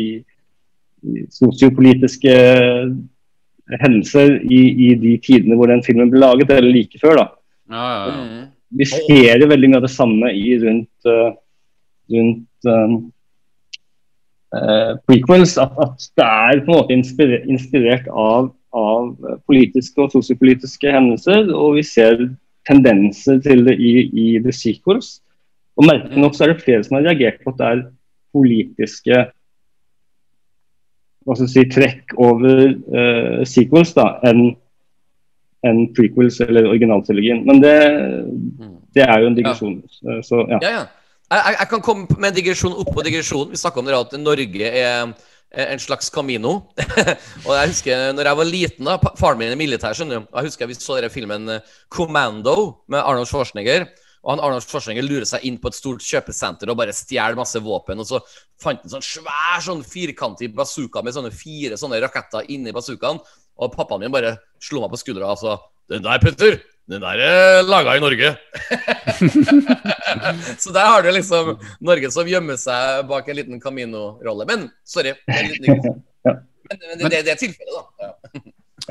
i 1.04 1.26
sosiopolitiske 1.36 2.36
hendelser 3.84 4.38
i, 4.48 4.62
i 4.88 4.94
de 5.00 5.16
tidene 5.24 5.56
hvor 5.60 5.72
den 5.72 5.84
filmen 5.84 6.12
ble 6.12 6.24
laget, 6.24 6.52
eller 6.56 6.72
like 6.72 7.00
før. 7.04 7.20
da. 7.20 7.28
Ja, 7.72 7.88
ja, 7.88 8.14
ja. 8.20 8.46
Vi 8.76 8.88
ser 8.90 9.40
jo 9.40 9.48
veldig 9.48 9.70
mye 9.72 9.80
av 9.80 9.86
det 9.86 9.94
samme 9.94 10.32
i 10.36 10.58
rundt, 10.60 11.08
eh, 11.08 11.30
rundt 12.14 12.68
um, 12.68 12.98
uh, 14.56 14.98
prequels. 15.08 15.56
At, 15.62 15.78
at 15.84 16.10
det 16.20 16.26
er 16.26 16.64
på 16.66 16.74
en 16.74 16.82
måte 16.82 16.98
inspirert, 16.98 17.48
inspirert 17.48 18.10
av, 18.12 18.52
av 18.76 19.14
politiske 19.48 20.04
og 20.04 20.12
sosiopolitiske 20.16 20.92
hendelser. 20.92 21.48
Og 21.56 21.78
vi 21.80 21.86
ser 21.88 22.28
tendenser 22.68 23.40
til 23.46 23.64
det 23.70 23.78
i, 23.80 23.96
i 24.12 24.28
the 24.44 24.52
sequels. 24.52 25.22
Og 25.78 25.88
merkelig 25.88 26.20
nok 26.20 26.36
så 26.36 26.48
er 26.48 26.54
det 26.54 26.64
flere 26.66 26.84
som 26.84 27.00
har 27.00 27.08
reagert 27.08 27.44
på 27.44 27.54
at 27.54 27.60
det 27.62 27.72
er 27.72 27.84
politiske 28.36 29.26
hva 31.28 31.36
skal 31.36 31.50
si, 31.52 31.64
trekk 31.68 32.14
over 32.24 32.70
uh, 32.72 33.44
sequels 33.48 33.92
da, 33.96 34.14
enn 34.28 34.54
enn 35.66 35.88
prequels 35.98 36.40
eller 36.46 36.68
originaltrilogien. 36.70 37.42
Men 37.48 37.62
det, 37.64 37.78
det 38.96 39.08
er 39.08 39.24
jo 39.24 39.32
en 39.32 39.38
digresjon. 39.38 39.80
Ja. 40.02 40.20
så 40.26 40.44
ja. 40.46 40.62
Ja, 40.62 40.76
ja. 40.82 40.86
Jeg, 41.28 41.56
jeg, 41.60 41.68
kan 41.74 41.82
komme 41.84 42.20
med 42.20 42.30
en 42.30 42.38
digresjon 42.38 42.78
oppå 42.84 43.04
digresjonen. 43.04 43.52
Vi 43.52 43.60
snakka 43.60 43.82
om 43.82 43.90
det 43.90 43.98
at 43.98 44.14
Norge 44.22 44.70
er 44.70 45.10
en 45.52 45.80
slags 45.80 46.10
Camino. 46.14 46.54
og 47.48 47.54
jeg 47.56 47.72
husker 47.74 48.12
når 48.16 48.30
jeg 48.30 48.40
var 48.40 48.50
liten, 48.52 48.88
da, 48.88 49.16
faren 49.20 49.40
min 49.40 49.52
er 49.52 49.60
militær, 49.60 49.96
skjønner 49.96 50.22
du. 50.22 50.28
Jeg 50.34 50.50
husker 50.50 50.70
vi 50.70 50.78
så 50.78 51.00
denne 51.00 51.12
filmen 51.12 51.50
eh, 51.52 51.74
Commando 51.94 52.84
med 52.92 53.02
Arnold 53.02 53.30
Schwarzenegger. 53.30 53.88
Og 54.24 54.34
han 54.34 54.44
Arnold 54.44 54.66
Schwarzenegger 54.66 55.06
lurer 55.08 55.28
seg 55.30 55.46
inn 55.48 55.60
på 55.62 55.72
et 55.72 55.78
stort 55.78 56.04
kjøpesenter 56.04 56.72
og 56.72 56.80
bare 56.80 56.96
stjeler 56.96 57.38
masse 57.40 57.60
våpen. 57.64 58.04
Og 58.04 58.10
så 58.10 58.22
fant 58.60 58.84
han 58.84 58.98
sånn 58.98 59.06
svær 59.06 59.64
sånn 59.64 59.84
firkantig 59.88 60.52
bazooka 60.56 61.04
med 61.06 61.16
sånne 61.16 61.32
fire 61.36 61.80
sånne 61.80 62.02
raketter 62.04 62.50
inni 62.52 62.76
bazookaen. 62.76 63.22
Og 63.58 63.74
pappaen 63.74 64.06
min 64.06 64.14
bare 64.14 64.38
slo 64.64 64.84
meg 64.84 64.94
på 64.94 65.00
skuldra 65.02 65.32
og 65.34 65.40
sa 65.42 65.58
Den 65.90 66.04
der, 66.04 66.20
Petter, 66.22 66.60
den 66.92 67.04
der 67.04 67.22
er 67.24 67.62
laga 67.64 67.96
i 67.96 68.04
Norge. 68.04 68.34
så 70.62 70.74
der 70.76 70.90
har 70.92 71.06
du 71.06 71.10
liksom 71.16 71.54
Norge 71.80 72.12
som 72.12 72.28
gjemmer 72.28 72.60
seg 72.60 73.08
bak 73.08 73.30
en 73.32 73.40
liten 73.40 73.62
Camino-rolle. 73.64 74.48
Men 74.50 74.68
sorry. 74.84 75.16
en 75.28 75.50
liten. 75.54 76.04
Men, 76.68 76.82
men 77.00 77.08
det, 77.08 77.22
det, 77.24 77.32
er 77.32 77.38
tilfellet, 77.40 77.76
da. 77.78 78.10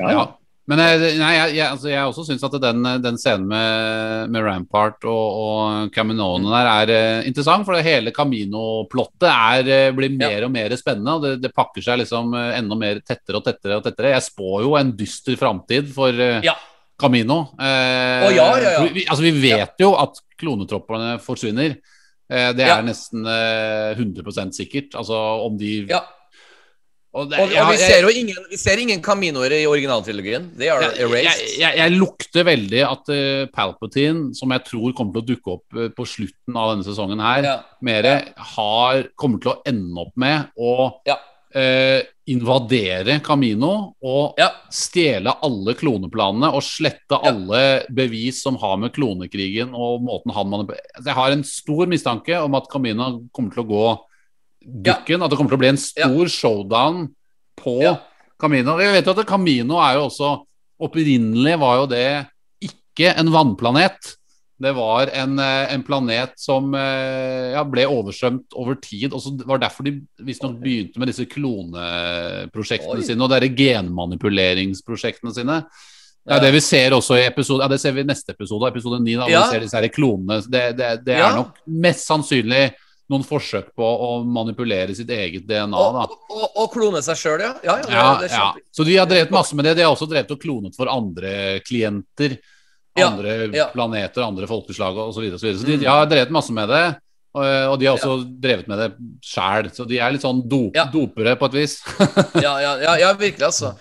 Ja, 0.01 0.07
Ja. 0.09 0.21
Men 0.67 0.81
nei, 0.81 0.87
jeg, 0.99 1.51
jeg, 1.55 1.63
altså, 1.63 1.87
jeg 1.87 2.09
også 2.09 2.23
syns 2.27 2.41
at 2.43 2.55
den, 2.59 2.87
den 2.99 3.17
scenen 3.19 3.45
med, 3.47 4.31
med 4.33 4.43
Rampart 4.43 5.05
og, 5.07 5.37
og 5.39 5.93
Caminone 5.95 6.51
der 6.51 6.67
er 6.71 6.91
uh, 6.91 7.27
interessant. 7.29 7.63
For 7.63 7.77
det 7.77 7.85
hele 7.85 8.11
Camino-plottet 8.15 9.63
eh, 9.71 9.85
blir 9.95 10.17
mer 10.19 10.43
og 10.43 10.51
mer 10.51 10.75
spennende. 10.79 11.15
Og 11.15 11.23
det, 11.23 11.33
det 11.45 11.53
pakker 11.55 11.85
seg 11.85 12.01
liksom 12.01 12.35
uh, 12.35 12.49
enda 12.57 12.79
mer 12.79 12.99
tettere 12.99 13.39
og 13.39 13.47
tettere 13.47 13.79
og 13.79 13.87
tettere. 13.87 14.11
Jeg 14.17 14.27
spår 14.27 14.65
jo 14.65 14.75
en 14.79 14.91
dyster 14.99 15.39
framtid 15.39 15.87
for 15.95 16.25
Ja. 16.43 16.57
Camino. 16.97 17.43
Å, 17.61 18.29
ja, 18.33 18.49
ja, 18.57 18.71
ja. 18.73 18.83
Vi, 18.89 19.05
altså, 19.05 19.23
vi 19.23 19.33
vet 19.37 19.79
jo 19.79 19.91
at 20.01 20.17
klonetroppene 20.41 21.19
forsvinner. 21.21 21.77
Det 22.27 22.65
er 22.65 22.81
nesten 22.83 23.23
eh, 23.23 23.93
100 23.95 24.49
sikkert. 24.57 24.97
Altså 24.99 25.15
om 25.45 25.55
de. 25.61 25.85
Og 27.13 27.29
det- 27.31 27.39
Og, 27.39 27.53
og 27.55 27.71
vi 27.71 27.77
ser 27.77 28.01
jo 28.01 28.09
ingen, 28.09 28.35
vi 28.49 28.57
ser 28.57 28.77
ingen 28.77 29.01
Caminoer 29.01 29.51
i 29.51 29.65
originaltrilogien. 29.65 30.51
Det 30.57 30.67
er 30.67 30.81
jeg, 30.81 30.99
erased. 31.07 31.23
jeg, 31.23 31.59
jeg, 31.59 31.77
jeg 31.77 31.91
lukter 31.97 32.43
veldig 32.43 32.83
at 32.91 33.09
uh, 33.09 33.45
Palpatine, 33.53 34.35
som 34.35 34.51
jeg 34.51 34.63
tror 34.65 34.93
kommer 34.93 35.13
til 35.13 35.23
å 35.23 35.29
dukke 35.31 35.55
opp 35.55 35.65
uh, 35.79 35.87
på 35.89 36.05
slutten 36.05 36.55
av 36.59 36.75
denne 36.75 36.85
sesongen 36.85 37.19
her, 37.23 37.43
Ja. 37.43 37.55
mere 37.81 38.33
har, 38.37 39.03
kommer 39.15 39.39
til 39.41 39.51
å 39.55 39.61
ende 39.65 39.97
opp 40.05 40.13
med 40.15 40.49
å 40.59 40.93
Ja. 41.07 41.15
uh, 41.55 42.01
invadere 42.27 43.21
Camino 43.23 43.93
og 44.03 44.35
Ja. 44.37 44.49
stjele 44.69 45.31
alle 45.41 45.73
kloneplanene 45.79 46.51
og 46.53 46.61
slette 46.61 47.15
Ja. 47.15 47.31
alle 47.31 47.85
bevis 47.89 48.41
som 48.43 48.57
har 48.57 48.75
med 48.77 48.91
klonekrigen 48.93 49.73
og 49.73 50.01
måten 50.03 50.33
han 50.33 50.45
manipulerer 50.49 50.83
altså, 50.97 51.05
Jeg 51.07 51.15
har 51.15 51.31
en 51.31 51.43
stor 51.43 51.85
mistanke 51.87 52.35
om 52.43 52.53
at 52.55 52.67
Camino 52.69 53.23
kommer 53.33 53.53
til 53.53 53.63
å 53.63 53.67
gå 53.69 53.99
dukken. 54.67 55.23
At 55.23 55.31
det 55.31 55.37
kommer 55.39 55.49
til 55.53 55.57
å 55.57 55.63
bli 55.63 55.71
en 55.73 55.77
stor 55.81 56.27
showdown 56.27 57.07
på 57.57 57.81
Ja. 57.81 57.95
Camino. 58.39 58.77
Jeg 58.77 58.93
vet 58.93 59.05
jo 59.05 59.15
at 59.17 59.25
Camino 59.27 59.79
er 59.81 59.95
jo 59.95 60.07
også 60.09 60.35
Opprinnelig 60.79 61.55
var 61.57 61.77
jo 61.79 61.85
det 61.89 62.27
ikke 62.61 63.15
en 63.17 63.31
vannplanet. 63.33 64.11
Det 64.61 64.75
var 64.75 65.09
en, 65.09 65.39
eh, 65.39 65.73
en 65.73 65.81
planet 65.83 66.33
som 66.37 66.69
eh, 66.77 67.53
ja, 67.55 67.63
ble 67.65 67.85
oversvømt 67.89 68.53
over 68.53 68.75
tid. 68.81 69.11
og 69.13 69.19
så 69.21 69.31
var 69.43 69.57
derfor 69.57 69.83
de 69.85 69.95
visstnok 70.21 70.59
begynte 70.61 70.99
med 71.01 71.07
disse 71.09 71.25
kloneprosjektene 71.25 72.97
Oi. 72.99 73.05
sine 73.05 73.23
og 73.25 73.29
disse 73.33 73.55
genmanipuleringsprosjektene 73.57 75.33
sine. 75.33 75.59
Ja. 76.27 76.39
det 76.43 76.51
vi 76.51 76.59
ser 76.59 76.91
også 76.91 77.15
i 77.15 77.25
episode 77.25 77.63
Ja, 77.63 77.67
det 77.71 77.79
ser 77.79 77.93
vi 77.95 78.01
i 78.01 78.07
neste 78.09 78.33
episode, 78.35 78.67
episode 78.67 78.99
9, 79.01 79.13
da, 79.15 79.27
Ja. 79.31 79.45
vi 79.45 79.53
ser 79.53 79.59
disse 79.63 79.77
her 79.79 79.87
klonene. 79.87 80.41
Det, 80.43 80.75
det, 80.77 81.05
det 81.05 81.13
er 81.15 81.19
Ja. 81.19 81.35
nok 81.35 81.55
mest 81.67 82.05
sannsynlig 82.07 82.73
noen 83.11 83.23
forsøk 83.23 83.71
på 83.77 83.87
å 83.87 84.09
manipulere 84.27 84.95
sitt 84.95 85.09
eget 85.13 85.47
DNA. 85.47 85.79
Og, 85.79 85.95
da. 85.95 86.05
og, 86.11 86.35
og, 86.35 86.59
og 86.63 86.69
klone 86.73 87.01
seg 87.05 87.19
sjøl, 87.19 87.43
ja. 87.45 87.53
Ja, 87.63 87.77
ja, 87.85 87.95
Ja, 87.95 88.29
ja. 88.31 88.51
Så 88.71 88.83
de 88.87 88.97
har 88.99 89.09
drevet 89.09 89.33
masse 89.33 89.55
med 89.55 89.67
det. 89.67 89.77
De 89.79 89.85
har 89.85 89.95
også 89.95 90.09
drevet 90.11 90.33
og 90.35 90.41
klonet 90.43 90.75
for 90.77 90.91
andre 90.91 91.59
klienter. 91.65 92.37
Andre 92.97 93.67
planeter, 93.69 94.23
andre 94.25 94.47
folkeslag 94.49 94.95
osv. 94.97 95.13
Så, 95.13 95.21
videre, 95.21 95.37
og 95.37 95.41
så, 95.41 95.45
videre. 95.45 95.61
så 95.61 95.67
de, 95.69 95.77
de 95.83 95.89
har 95.91 96.07
drevet 96.09 96.33
masse 96.33 96.53
med 96.55 96.71
det. 96.73 96.85
Og, 97.35 97.43
og 97.43 97.75
de 97.79 97.85
har 97.85 97.97
også 97.99 98.23
drevet 98.41 98.67
med 98.67 98.79
det 98.79 98.87
sjæl. 99.21 99.67
Så 99.75 99.85
de 99.85 99.99
er 100.01 100.11
litt 100.15 100.23
sånn 100.23 100.39
dop, 100.49 100.73
Ja. 100.73 100.85
dopere 100.89 101.35
på 101.37 101.45
et 101.45 101.53
vis. 101.53 101.75
ja, 102.45 102.53
ja, 102.63 102.71
ja, 102.81 102.95
ja, 102.97 103.13
virkelig, 103.13 103.45
altså. 103.45 103.73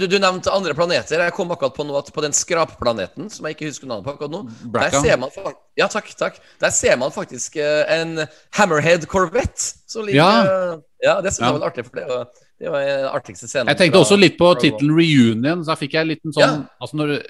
Du, 0.00 0.06
du 0.10 0.16
nevnte 0.18 0.50
andre 0.50 0.74
planeter. 0.74 1.20
Jeg 1.22 1.32
kom 1.36 1.52
akkurat 1.54 1.76
på 1.76 1.86
noe 1.86 2.00
at 2.00 2.10
på 2.12 2.24
den 2.24 2.32
skrapplaneten, 2.34 3.28
som 3.30 3.46
jeg 3.46 3.54
ikke 3.54 3.68
husker 3.70 3.86
navnet 3.86 4.08
på 4.08 4.14
akkurat 4.16 4.32
nå, 4.34 4.40
Bracca. 4.72 4.98
der 4.98 5.06
ser 5.06 5.20
man 5.22 5.30
Ja, 5.78 5.86
takk, 5.90 6.10
takk. 6.18 6.40
Der 6.62 6.70
ser 6.74 6.96
man 6.98 7.10
faktisk 7.14 7.56
eh, 7.62 7.84
en 8.00 8.24
Hammerhead 8.58 9.06
Corvette 9.06 9.62
som 9.86 10.02
ligger 10.06 10.18
Ja. 10.18 10.72
eh, 10.74 10.82
Ja, 11.04 11.20
det 11.20 11.30
syns 11.34 11.40
Ja. 11.44 11.52
jeg 11.52 11.60
var 11.60 11.68
artig, 11.70 11.84
for 11.86 12.00
det 12.00 12.08
var, 12.08 12.26
det 12.58 12.70
var 12.72 12.80
den 12.88 13.04
artigste 13.12 13.46
scenen. 13.46 13.68
Jeg 13.68 13.76
tenkte 13.78 13.98
fra- 14.00 14.04
også 14.08 14.18
litt 14.18 14.38
på 14.38 14.54
tittelen 14.58 14.96
'Reunion'. 14.96 15.62
Så 15.62 15.66
da 15.70 15.74
fikk 15.76 15.92
jeg 15.92 16.00
en 16.00 16.08
liten 16.08 16.32
sånn 16.32 16.42
Ja. 16.42 16.62
altså 16.80 16.96
når, 16.96 17.22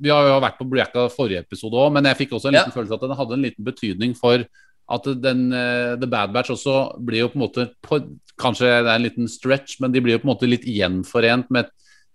Vi 0.00 0.08
har 0.08 0.22
jo 0.26 0.40
vært 0.40 0.58
på 0.58 0.68
Bracca 0.70 1.08
forrige 1.08 1.40
episode 1.40 1.74
òg, 1.74 1.92
men 1.92 2.04
jeg 2.04 2.16
fikk 2.18 2.30
også 2.36 2.48
en 2.48 2.54
Ja. 2.54 2.64
liten 2.64 2.72
følelse 2.76 2.94
at 2.94 3.00
den 3.00 3.10
hadde 3.16 3.32
en 3.34 3.42
liten 3.42 3.64
betydning 3.64 4.14
for 4.16 4.44
at 4.90 5.06
den, 5.22 5.50
eh, 5.54 5.94
The 6.00 6.08
Bad 6.10 6.32
Batch 6.34 6.54
også 6.54 6.78
blir 7.06 7.24
jo 7.24 7.30
på 7.32 7.38
en 7.38 7.46
måte 7.46 7.68
på, 7.86 8.02
Kanskje 8.40 8.70
det 8.70 8.88
er 8.88 8.96
en 8.96 9.04
liten 9.04 9.28
stretch, 9.28 9.76
men 9.82 9.92
de 9.92 10.00
blir 10.00 10.14
jo 10.14 10.22
på 10.22 10.24
en 10.24 10.32
måte 10.32 10.48
litt 10.48 10.62
gjenforent 10.64 11.50
med, 11.52 11.68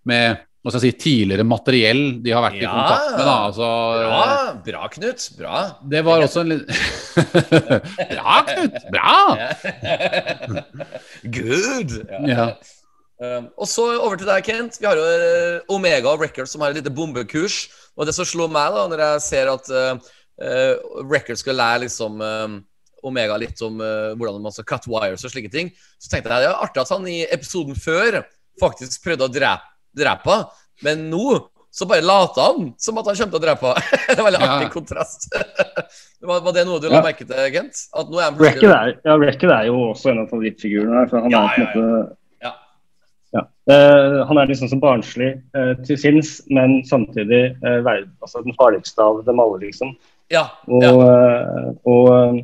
med 0.09 0.39
hva 0.65 0.71
skal 0.73 0.81
jeg 0.81 0.95
si, 0.95 1.01
tidligere 1.03 1.45
materiell 1.45 1.99
de 2.25 2.31
har 2.33 2.41
vært 2.41 2.57
i 2.57 2.65
kontakt 2.65 3.11
med. 3.11 3.27
Da. 3.27 3.35
Altså, 3.51 3.67
Bra, 4.01 4.23
bra, 4.65 4.87
Knut. 4.95 5.25
Bra. 5.37 5.59
Det 5.93 6.01
var 6.07 6.25
også 6.25 6.41
en 6.41 6.49
liten 6.55 6.71
Bra, 8.15 8.39
Knut! 8.49 8.79
Bra! 8.95 9.11
Good! 11.37 11.93
Ja. 12.09 12.23
Ja. 12.31 12.47
Um, 13.21 13.45
og 13.55 13.69
så 13.69 13.85
over 13.93 14.17
til 14.17 14.27
deg, 14.27 14.41
Kent. 14.49 14.81
Vi 14.81 14.89
har 14.89 14.97
jo 14.97 15.05
eh, 15.05 15.61
Omega 15.71 16.17
Records 16.17 16.51
som 16.51 16.65
har 16.65 16.73
et 16.73 16.81
lite 16.81 16.91
bombekurs. 16.91 17.67
Og 17.95 18.09
det 18.09 18.17
som 18.17 18.27
slår 18.27 18.49
meg 18.51 18.73
da, 18.73 18.89
når 18.91 19.03
jeg 19.05 19.23
ser 19.29 19.53
at 19.53 19.69
uh, 19.69 20.15
uh, 20.41 20.75
Record 21.11 21.39
skal 21.39 21.55
lære 21.59 21.83
liksom 21.85 22.21
um, 22.21 22.59
Omega 23.05 23.37
litt 23.37 23.61
om 23.65 23.79
uh, 23.81 24.13
hvordan 24.17 24.41
man 24.41 24.51
skal 24.55 24.65
cut 24.65 24.87
wires 24.89 25.25
og 25.27 25.31
slike 25.33 25.51
ting, 25.53 25.69
så 26.01 26.09
tenkte 26.11 26.31
jeg 26.33 26.45
det 26.47 26.53
var 26.53 26.63
artig 26.65 26.81
at 26.81 26.93
han 26.95 27.07
i 27.11 27.19
episoden 27.31 27.77
før 27.77 28.23
faktisk 28.61 29.03
prøvde 29.05 29.27
å 29.27 29.33
drepe, 29.35 29.67
drepe 29.95 30.39
men 30.83 31.05
nå 31.11 31.37
så 31.75 31.83
bare 31.85 32.05
lata 32.07 32.41
han 32.53 32.69
som 32.79 32.95
at 33.01 33.07
han 33.09 33.17
kommer 33.19 33.33
til 33.33 33.41
å 33.41 33.43
drepe 33.43 33.71
det 34.07 34.15
er 34.15 34.23
veldig 34.23 34.39
Ja. 34.39 34.51
artig 34.55 34.69
kontrast. 34.71 35.25
var, 36.29 36.39
var 36.45 36.53
det 36.55 36.63
noe 36.69 36.79
du 36.79 36.87
la 36.87 37.01
Ja. 37.01 37.03
merke 37.03 37.27
til, 37.27 37.41
Gent? 37.51 37.81
At 37.91 38.07
nå 38.11 38.21
er 38.21 38.29
han 38.29 38.37
Record 38.39 38.71
er, 38.71 38.93
ja, 39.03 39.15
Record 39.19 39.51
er 39.57 39.65
jo 39.67 39.81
også 39.89 40.13
en 40.13 40.21
av 40.23 40.29
favorittfigurene 40.31 41.01
her. 41.01 41.09
For 41.11 41.19
han 41.25 41.35
Ja, 41.35 41.41
er 41.43 41.51
på 41.51 41.59
en 41.59 41.67
ja, 41.67 41.73
ja. 41.75 41.97
måte 41.99 42.15
Ja. 42.47 42.53
Ja. 43.35 43.43
Eh, 43.75 44.17
han 44.29 44.39
er 44.39 44.47
liksom 44.47 44.71
så 44.71 44.79
barnslig 44.79 45.33
uh, 45.51 45.73
til 45.83 45.99
sinns, 45.99 46.37
men 46.47 46.77
samtidig 46.87 47.43
uh, 47.59 47.81
verd, 47.83 48.07
altså 48.23 48.43
den 48.47 48.55
farligste 48.55 49.03
av 49.03 49.19
dem 49.27 49.43
alle, 49.43 49.59
liksom. 49.67 49.91
Ja. 50.33 50.47
Og, 50.67 50.83
ja. 50.83 50.91
Og, 50.91 51.77
og 51.85 52.39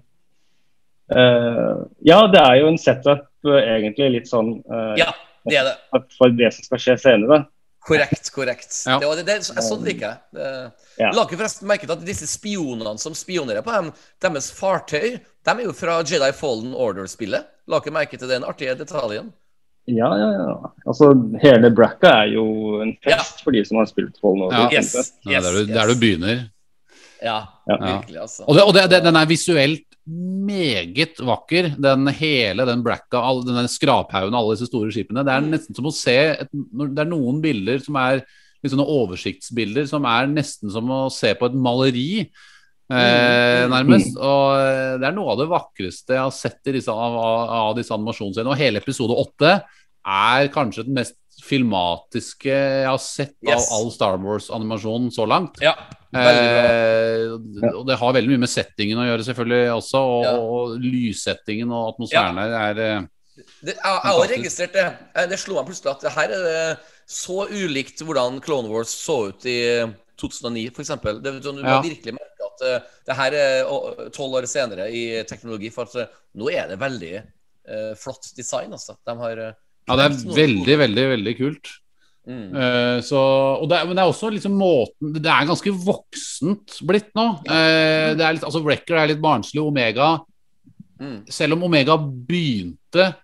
uh, 1.15 1.81
Ja, 2.05 2.19
det 2.31 2.41
er 2.43 2.59
jo 2.61 2.69
en 2.71 2.77
setup, 2.81 3.25
eh, 3.47 3.63
egentlig, 3.77 4.11
litt 4.19 4.29
sånn 4.29 4.53
uh, 4.69 4.93
ja, 4.99 5.09
det 5.49 5.57
er 5.57 5.71
det. 5.71 6.03
for 6.17 6.29
det 6.37 6.51
som 6.53 6.67
skal 6.67 6.83
skje 6.83 6.97
senere. 7.01 7.43
Korrekt, 7.81 8.29
korrekt. 8.35 8.75
Ja. 8.85 8.99
Det, 9.01 9.07
var 9.09 9.17
det, 9.17 9.23
det, 9.25 9.35
jeg 9.41 9.63
sånn 9.65 9.81
liker 9.81 10.11
jeg. 10.11 10.43
Ja. 11.01 11.09
La 11.17 11.23
ikke 11.25 11.39
forresten 11.39 11.65
merke 11.65 11.87
til 11.87 11.95
at 11.95 12.03
disse 12.05 12.27
spionene 12.29 12.93
som 13.01 13.15
spionerer 13.17 13.65
på 13.65 13.73
dem, 13.73 13.87
deres 14.21 14.51
fartøy, 14.53 15.15
de 15.17 15.55
er 15.55 15.63
jo 15.65 15.73
fra 15.73 15.95
Jedi 16.05 16.29
Fallen 16.37 16.75
Order-spillet. 16.77 17.47
La 17.65 17.79
ikke 17.81 17.93
merke 17.95 18.19
til 18.21 18.29
den 18.29 18.45
artige 18.45 18.75
detaljen. 18.77 19.31
Ja, 19.89 20.11
ja, 20.13 20.29
ja. 20.37 20.53
Altså, 20.85 21.09
hele 21.41 21.71
Bracca 21.73 22.11
er 22.21 22.35
jo 22.35 22.45
en 22.85 22.93
fest 23.01 23.41
for 23.41 23.57
de 23.57 23.63
som 23.65 23.81
har 23.81 23.89
spilt 23.89 24.19
Fallen 24.21 24.45
Order. 24.45 24.67
Ja. 24.69 24.77
Yes. 24.77 25.15
Ja, 25.25 25.41
det 25.41 25.49
er 25.49 25.57
du- 25.57 25.71
det 25.73 25.81
er 25.81 25.89
du 25.89 25.95
begynner. 25.97 26.43
Ja, 27.21 27.39
Ja. 27.69 27.77
virkelig, 27.77 28.19
altså. 28.23 28.43
Og, 28.47 28.55
det, 28.57 28.63
og 28.65 28.73
det, 28.75 28.85
det, 28.89 29.03
den 29.05 29.15
er 29.19 29.29
visuelt 29.29 29.85
meget 30.11 31.19
vakker. 31.21 31.71
Den 31.77 32.07
hele 32.17 32.65
den 32.65 32.81
bracka, 32.83 33.21
all, 33.21 33.43
den 33.45 33.67
skraphaugen 33.69 34.33
og 34.33 34.39
alle 34.41 34.55
disse 34.57 34.69
store 34.71 34.91
skipene. 34.91 35.23
Det 35.27 35.33
er 35.35 35.45
nesten 35.45 35.77
som 35.77 35.85
å 35.85 35.93
se 35.95 36.15
et, 36.33 36.49
Det 36.51 37.03
er 37.03 37.11
noen 37.11 37.41
bilder 37.43 37.83
som 37.83 37.99
er 38.01 38.23
litt 38.61 38.73
sånne 38.73 38.89
oversiktsbilder 38.93 39.87
som 39.89 40.05
er 40.09 40.27
nesten 40.29 40.69
som 40.73 40.89
å 40.93 41.03
se 41.13 41.33
på 41.37 41.47
et 41.49 41.57
maleri. 41.57 42.09
Eh, 42.91 43.63
nærmest. 43.71 44.17
Og 44.17 44.57
eh, 44.57 44.97
det 44.99 45.07
er 45.07 45.15
noe 45.15 45.31
av 45.33 45.39
det 45.39 45.49
vakreste 45.53 46.17
jeg 46.17 46.25
har 46.25 46.33
sett 46.35 46.67
i 46.67 46.75
disse, 46.75 46.91
av, 46.91 47.15
av, 47.15 47.53
av 47.69 47.77
disse 47.77 47.93
animasjonsscenene. 47.95 48.51
Og 48.51 48.59
hele 48.59 48.81
episode 48.81 49.15
åtte 49.21 49.53
er 50.01 50.49
kanskje 50.53 50.87
den 50.89 50.97
mest 50.97 51.15
filmatiske 51.51 52.49
jeg 52.55 52.87
har 52.87 53.01
sett 53.03 53.35
Yes. 53.43 53.67
av 53.67 53.77
all 53.77 53.89
Star 53.93 54.17
Wars-animasjonen 54.23 55.11
så 55.13 55.27
langt. 55.29 55.59
Ja. 55.63 55.75
Eh, 56.11 57.31
og 57.71 57.85
det 57.87 57.97
har 57.99 58.13
veldig 58.17 58.33
mye 58.33 58.43
med 58.43 58.51
settingen 58.51 58.99
å 58.99 59.07
gjøre, 59.07 59.25
selvfølgelig 59.27 59.61
også. 59.77 60.01
Og, 60.01 60.23
Ja. 60.25 60.33
og 60.39 60.77
lyssettingen 60.83 61.71
og 61.71 61.93
atmosfæren 61.93 62.39
her 62.41 62.55
er 62.71 62.81
eh, 62.85 63.01
Det, 63.63 63.73
jeg 63.75 63.81
har 63.81 64.13
også 64.13 64.29
registrert 64.35 64.73
det. 64.75 64.87
Eh, 65.15 65.27
Det 65.31 65.39
slo 65.39 65.55
meg 65.55 65.69
plutselig 65.69 65.91
at 65.95 66.01
det 66.01 66.11
her 66.17 66.29
er 66.35 66.43
det 66.45 66.79
så 67.07 67.47
ulikt 67.49 68.03
hvordan 68.05 68.39
Clone 68.43 68.69
Wars 68.71 68.89
så 68.93 69.29
ut 69.31 69.45
i 69.45 69.59
2009, 70.21 70.67
f.eks. 70.71 70.91
Det, 71.23 71.41
du 71.41 71.49
Ja. 71.63 71.79
må 71.79 71.83
virkelig 71.83 72.13
merke 72.13 72.47
at 72.51 72.61
eh, 72.67 72.79
det 73.07 73.15
her 73.17 73.31
er 73.33 74.09
tolv 74.13 74.35
år 74.37 74.45
senere 74.47 74.89
i 74.91 75.23
teknologi. 75.27 75.71
For 75.73 75.83
at 75.87 76.11
nå 76.35 76.51
er 76.53 76.67
det 76.69 76.77
veldig 76.79 77.15
uh, 77.71 77.93
flott 77.95 78.29
design, 78.35 78.71
altså. 78.73 78.95
De 79.05 79.15
har 79.17 79.41
Ja, 79.89 79.95
det 79.97 80.05
er 80.05 80.35
veldig, 80.35 80.75
veldig, 80.85 81.05
veldig 81.17 81.37
kult. 81.37 81.71
Mm. 82.27 82.51
Uh, 82.53 82.99
så, 83.01 83.17
og 83.61 83.67
det, 83.71 83.79
men 83.87 83.95
det 83.97 84.03
er 84.03 84.11
også 84.11 84.29
liksom 84.29 84.53
måten 84.53 85.15
Det 85.17 85.25
er 85.25 85.47
ganske 85.49 85.71
voksent 85.73 86.75
blitt 86.85 87.09
nå. 87.17 87.23
Uh, 87.49 88.13
det 88.13 88.21
er 88.21 88.35
litt, 88.37 88.43
altså 88.45 88.61
Wrecker 88.61 88.95
er 89.01 89.07
litt 89.13 89.21
barnslig. 89.23 89.61
Omega 89.63 90.19
Mm. 91.01 91.23
Selv 91.33 91.55
om 91.55 91.63
Omega 91.65 91.95
begynte 91.97 93.15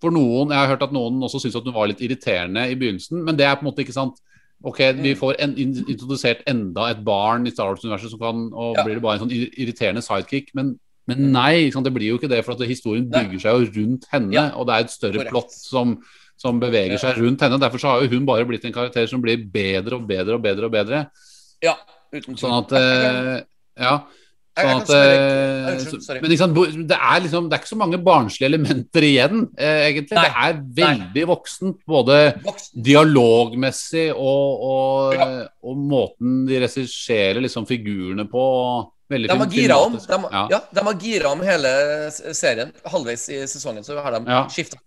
for 0.00 0.14
noen 0.14 0.52
Jeg 0.54 0.60
har 0.60 0.68
hørt 0.70 0.84
at 0.86 0.92
noen 0.94 1.16
også 1.26 1.40
syntes 1.42 1.56
at 1.58 1.64
hun 1.66 1.74
var 1.74 1.88
litt 1.90 1.98
irriterende 2.06 2.68
i 2.70 2.76
begynnelsen, 2.78 3.18
men 3.26 3.34
det 3.34 3.48
er 3.48 3.56
på 3.58 3.64
en 3.64 3.70
måte 3.72 3.82
ikke 3.82 3.96
sant. 3.96 4.20
Ok, 4.62 4.78
Vi 4.94 5.10
Mm. 5.12 5.18
får 5.18 5.34
en, 5.42 5.56
in- 5.58 5.84
introdusert 5.90 6.44
enda 6.46 6.88
et 6.92 7.02
barn 7.04 7.44
i 7.46 7.50
Star 7.50 7.66
Wars-universet, 7.72 8.10
som 8.10 8.20
kan, 8.20 8.44
og 8.54 8.76
Ja. 8.76 8.84
blir 8.84 8.94
det 8.94 9.02
bare 9.02 9.18
en 9.18 9.26
sånn 9.26 9.34
irriterende 9.58 10.02
sidekick. 10.06 10.54
Men, 10.54 10.78
men 11.06 11.32
nei, 11.32 11.70
det 11.70 11.92
blir 11.94 12.08
jo 12.12 12.18
ikke 12.18 12.28
det, 12.30 12.44
for 12.44 12.52
at 12.56 12.66
historien 12.68 13.06
bygger 13.10 13.38
seg 13.44 13.52
jo 13.60 13.70
rundt 13.80 14.06
henne. 14.12 14.46
Og 14.56 14.66
det 14.66 14.74
er 14.74 14.84
et 14.86 14.90
større 14.90 15.26
plott 15.30 15.52
som, 15.54 15.96
som 16.36 16.58
beveger 16.60 16.98
seg 16.98 17.20
rundt 17.22 17.40
henne. 17.46 17.60
Derfor 17.62 17.78
så 17.78 17.92
har 17.94 18.02
jo 18.02 18.10
hun 18.16 18.26
bare 18.26 18.44
blitt 18.48 18.64
en 18.66 18.74
karakter 18.74 19.06
som 19.10 19.22
blir 19.22 19.38
bedre 19.52 19.96
og 20.00 20.06
bedre 20.08 20.34
og 20.34 20.42
bedre. 20.42 20.66
og 20.66 20.72
bedre 20.72 21.04
Ja, 21.62 21.76
uten. 22.12 22.36
Sånn 22.36 22.58
at 22.64 22.72
eh, 22.72 23.42
Ja. 23.78 23.98
Jeg 24.56 24.64
Sånn 24.64 24.78
at, 24.80 24.90
eh, 24.96 25.98
sorry. 26.00 26.20
men 26.22 26.30
liksom, 26.32 26.54
det 26.88 26.96
er 26.96 27.18
liksom 27.20 27.48
Det 27.50 27.52
er 27.52 27.60
ikke 27.60 27.68
så 27.68 27.76
mange 27.76 27.98
barnslige 28.00 28.48
elementer 28.48 29.04
igjen, 29.04 29.42
eh, 29.58 29.90
egentlig. 29.90 30.16
Nei. 30.16 30.22
Det 30.24 30.32
er 30.46 30.62
veldig 30.78 31.24
voksent, 31.28 31.76
både 31.86 32.16
Voksen. 32.42 32.82
dialogmessig 32.82 34.06
og, 34.16 34.62
og, 34.70 35.14
Ja. 35.14 35.26
og 35.62 35.76
måten 35.76 36.46
de 36.48 36.58
regisserer 36.64 37.42
liksom 37.44 37.66
figurene 37.68 38.24
på. 38.32 38.46
Veldig 39.10 39.28
De 39.30 39.36
har 39.38 39.46
gira 39.54 39.76
om 39.78 39.92
de, 39.92 40.18
Ja. 40.32 40.48
ja, 40.50 40.60
de 40.74 40.82
har 40.88 40.94
gira 40.94 41.30
om 41.30 41.40
hele 41.46 41.70
serien. 42.34 42.72
Halvveis 42.84 43.28
i 43.30 43.42
sesongen 43.46 43.84
så 43.86 44.00
har 44.02 44.10
de 44.18 44.24
Ja. 44.30 44.46
skifta. 44.50 44.78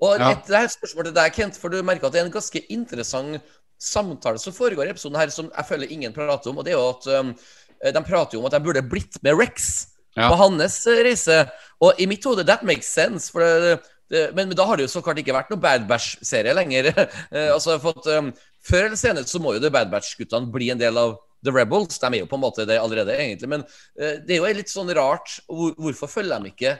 Og 0.00 0.18
Ja. 0.20 0.30
et, 0.32 0.46
det 0.46 0.54
et 0.56 0.70
spørsmål 0.78 1.04
til 1.04 1.12
deg, 1.14 1.32
Kent, 1.34 1.56
for 1.58 1.68
du 1.68 1.82
merker 1.82 2.06
at 2.06 2.12
det 2.12 2.20
er 2.22 2.26
en 2.26 2.32
ganske 2.32 2.62
interessant 2.70 3.42
samtale 3.80 4.38
som 4.38 4.52
foregår 4.52 4.86
i 4.86 4.90
episoden 4.90 5.16
her, 5.18 5.28
som 5.30 5.50
jeg 5.56 5.66
føler 5.66 5.90
ingen 5.90 6.12
prater 6.12 6.50
om. 6.50 6.58
Og 6.58 6.64
det 6.64 6.72
er 6.74 6.78
jo 6.78 6.90
at 6.90 7.06
um, 7.20 7.34
de 7.82 8.02
prater 8.04 8.36
jo 8.36 8.40
om 8.40 8.46
at 8.46 8.52
jeg 8.52 8.62
burde 8.62 8.82
blitt 8.88 9.22
med 9.22 9.34
Rex 9.38 9.86
Ja. 10.16 10.28
på 10.28 10.36
hans 10.36 10.86
reise. 10.86 11.50
Og 11.80 11.94
i 11.98 12.06
mitt 12.06 12.24
hode, 12.24 12.44
that 12.44 12.62
makes 12.62 12.86
sense. 12.86 13.30
For 13.30 13.40
det, 13.40 13.80
det, 14.10 14.34
men, 14.34 14.48
men 14.48 14.56
da 14.56 14.64
har 14.66 14.76
det 14.76 14.84
jo 14.88 15.00
så 15.00 15.02
klart 15.02 15.18
ikke 15.18 15.32
vært 15.32 15.50
noe 15.50 15.60
Bad 15.60 15.86
Batch-serie 15.88 16.54
lenger. 16.54 16.92
Eh, 17.32 17.50
altså, 17.52 17.78
for 17.80 17.90
at, 17.98 18.06
um, 18.18 18.32
før 18.62 18.86
eller 18.86 18.96
senere 18.96 19.24
så 19.24 19.40
må 19.40 19.54
jo 19.54 19.60
The 19.60 19.70
Bad 19.70 19.90
Batch-guttene 19.90 20.50
bli 20.52 20.70
en 20.70 20.78
del 20.78 20.96
av 20.98 21.18
The 21.44 21.52
Rebels. 21.54 21.98
De 22.00 22.08
er 22.10 22.22
jo 22.22 22.28
på 22.30 22.38
en 22.38 22.44
måte 22.44 22.66
det 22.68 22.78
allerede, 22.80 23.16
egentlig. 23.16 23.50
Men 23.50 23.64
eh, 23.98 24.18
det 24.26 24.36
er 24.36 24.42
jo 24.42 24.54
litt 24.60 24.72
sånn 24.72 24.92
rart. 24.96 25.38
Hvor, 25.48 25.74
hvorfor 25.80 26.10
følger 26.18 26.42
de 26.42 26.52
ikke 26.52 26.74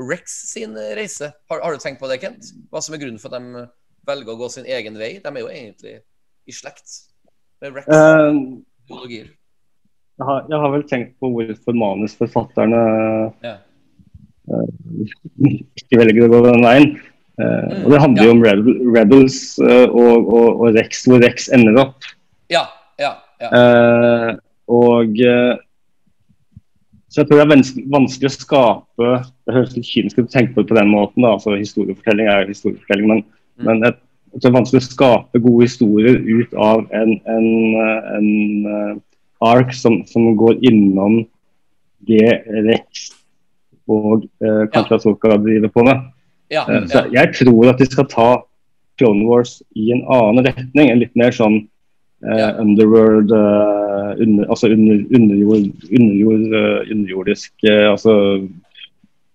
Rex 0.00 0.36
sin 0.52 0.76
eh, 0.80 0.94
reise? 0.98 1.32
Har, 1.50 1.62
har 1.64 1.76
du 1.76 1.82
tenkt 1.82 2.00
på 2.02 2.10
det, 2.10 2.20
Kent? 2.22 2.52
Hva 2.72 2.82
som 2.84 2.96
er 2.96 3.02
grunnen 3.02 3.20
for 3.22 3.32
at 3.34 3.42
de 3.42 3.66
velger 4.08 4.32
å 4.34 4.40
gå 4.40 4.48
sin 4.52 4.68
egen 4.68 4.98
vei? 4.98 5.12
De 5.22 5.30
er 5.30 5.42
jo 5.44 5.52
egentlig 5.52 5.98
i 6.48 6.56
slekt 6.56 7.02
med 7.62 7.76
Rex. 7.76 7.90
Eh, 7.92 8.30
ideologier. 8.88 9.28
jeg, 9.30 10.26
har, 10.26 10.46
jeg 10.50 10.62
har 10.64 10.74
vel 10.74 10.86
tenkt 10.90 11.16
på 11.22 11.30
hvorfor 11.36 11.76
manusforfatterne 11.78 12.84
Ja. 13.46 13.58
ikke 14.50 16.00
velger 16.00 16.26
å 16.26 16.32
gå 16.32 16.40
den 16.48 16.64
veien. 16.64 16.92
Eh, 17.40 17.84
og 17.84 17.92
Det 17.94 18.00
handler 18.02 18.26
jo 18.26 18.32
om 18.34 18.42
Rebels 18.96 19.36
uh, 19.62 19.86
og, 19.86 20.26
og, 20.26 20.48
og 20.64 20.74
Rex, 20.76 21.04
hvor 21.08 21.22
Rex 21.22 21.48
ender 21.54 21.78
opp. 21.84 22.08
ja, 22.52 22.66
ja. 23.00 23.14
Ja. 23.40 23.50
Eh, 23.50 24.30
og 24.70 25.20
eh, 25.24 25.56
Så 27.10 27.20
jeg 27.22 27.26
tror 27.28 27.40
det 27.40 27.44
er 27.46 27.54
vanskelig, 27.56 27.84
vanskelig 27.90 28.28
å 28.30 28.34
skape 28.36 29.08
Det 29.46 29.54
høres 29.56 29.74
litt 29.74 29.88
kynisk 29.88 30.18
ut 30.20 30.28
å 30.28 30.32
tenke 30.32 30.54
på 30.54 30.62
det 30.62 30.68
på 30.70 30.78
den 30.78 30.92
måten. 30.92 31.22
Da. 31.24 31.32
altså 31.34 31.56
Historiefortelling 31.58 32.28
er 32.30 32.48
historiefortelling. 32.48 33.08
Men, 33.08 33.24
Mm. 33.60 33.66
men 33.66 33.82
jeg, 33.82 33.92
jeg 34.32 34.40
det 34.40 34.48
er 34.48 34.52
vanskelig 34.54 34.80
å 34.80 34.86
skape 34.86 35.40
gode 35.42 35.66
historier 35.66 36.16
ut 36.16 36.52
av 36.54 36.86
en, 36.96 37.10
en, 37.28 37.48
eh, 37.76 38.12
en 38.16 38.66
eh, 38.66 38.94
ark 39.42 39.74
som, 39.74 39.98
som 40.06 40.36
går 40.36 40.62
innom 40.64 41.26
det 42.08 42.44
Rex 42.48 43.10
og 43.90 44.22
uh, 44.44 44.64
kanskje 44.70 44.96
Asoka 45.00 45.36
driver 45.42 45.68
på 45.68 45.82
med. 45.84 45.98
ja, 46.50 46.64
Eh, 46.68 46.86
Så 46.86 46.98
ja. 46.98 47.24
jeg 47.24 47.34
tror 47.34 47.68
at 47.70 47.78
de 47.78 47.86
skal 47.90 48.06
ta 48.06 48.42
Clone 48.98 49.26
Wars 49.26 49.62
i 49.74 49.90
en 49.92 50.04
annen 50.08 50.44
retning. 50.46 50.90
En 50.90 50.98
litt 51.00 51.16
mer 51.16 51.30
sånn 51.30 51.56
eh, 51.58 51.66
Ja. 52.20 52.50
underworld 52.60 53.30
eh, 53.32 54.10
under, 54.22 54.44
Altså 54.52 54.68
under, 54.68 54.98
underjord, 55.16 55.70
underjord, 55.88 56.42
eh, 56.58 56.90
underjordisk 56.92 57.52
eh, 57.64 57.86
Altså 57.88 58.12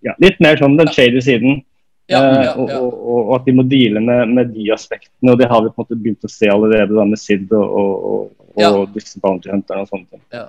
ja, 0.06 0.12
litt 0.22 0.38
mer 0.44 0.54
sånn 0.60 0.76
den 0.78 0.92
shady 0.94 1.20
siden. 1.24 1.62
Ja, 2.06 2.20
Eh, 2.22 2.44
ja, 2.44 2.52
og, 2.54 2.68
ja. 2.70 2.76
og, 2.78 2.92
og, 2.94 3.20
og 3.24 3.32
at 3.40 3.46
de 3.48 3.52
må 3.58 3.64
deale 3.66 3.98
med, 3.98 4.30
med 4.36 4.52
de 4.54 4.68
aspektene. 4.70 5.32
Og 5.32 5.40
det 5.40 5.48
har 5.50 5.64
vi 5.64 5.72
på 5.72 5.80
en 5.80 5.82
måte 5.82 5.98
begynt 5.98 6.28
å 6.28 6.30
se 6.30 6.46
allerede 6.52 6.94
da 6.94 7.02
med 7.10 7.18
Sid 7.18 7.50
og, 7.50 7.64
og, 7.66 7.96
og, 8.12 8.44
Ja. 8.62 8.70
og 8.70 8.92
disse 8.94 9.18
bounty 9.20 9.50
hunterne 9.50 9.82
og 9.82 9.90
sånne 9.90 10.06
ting. 10.14 10.22
Ja, 10.32 10.44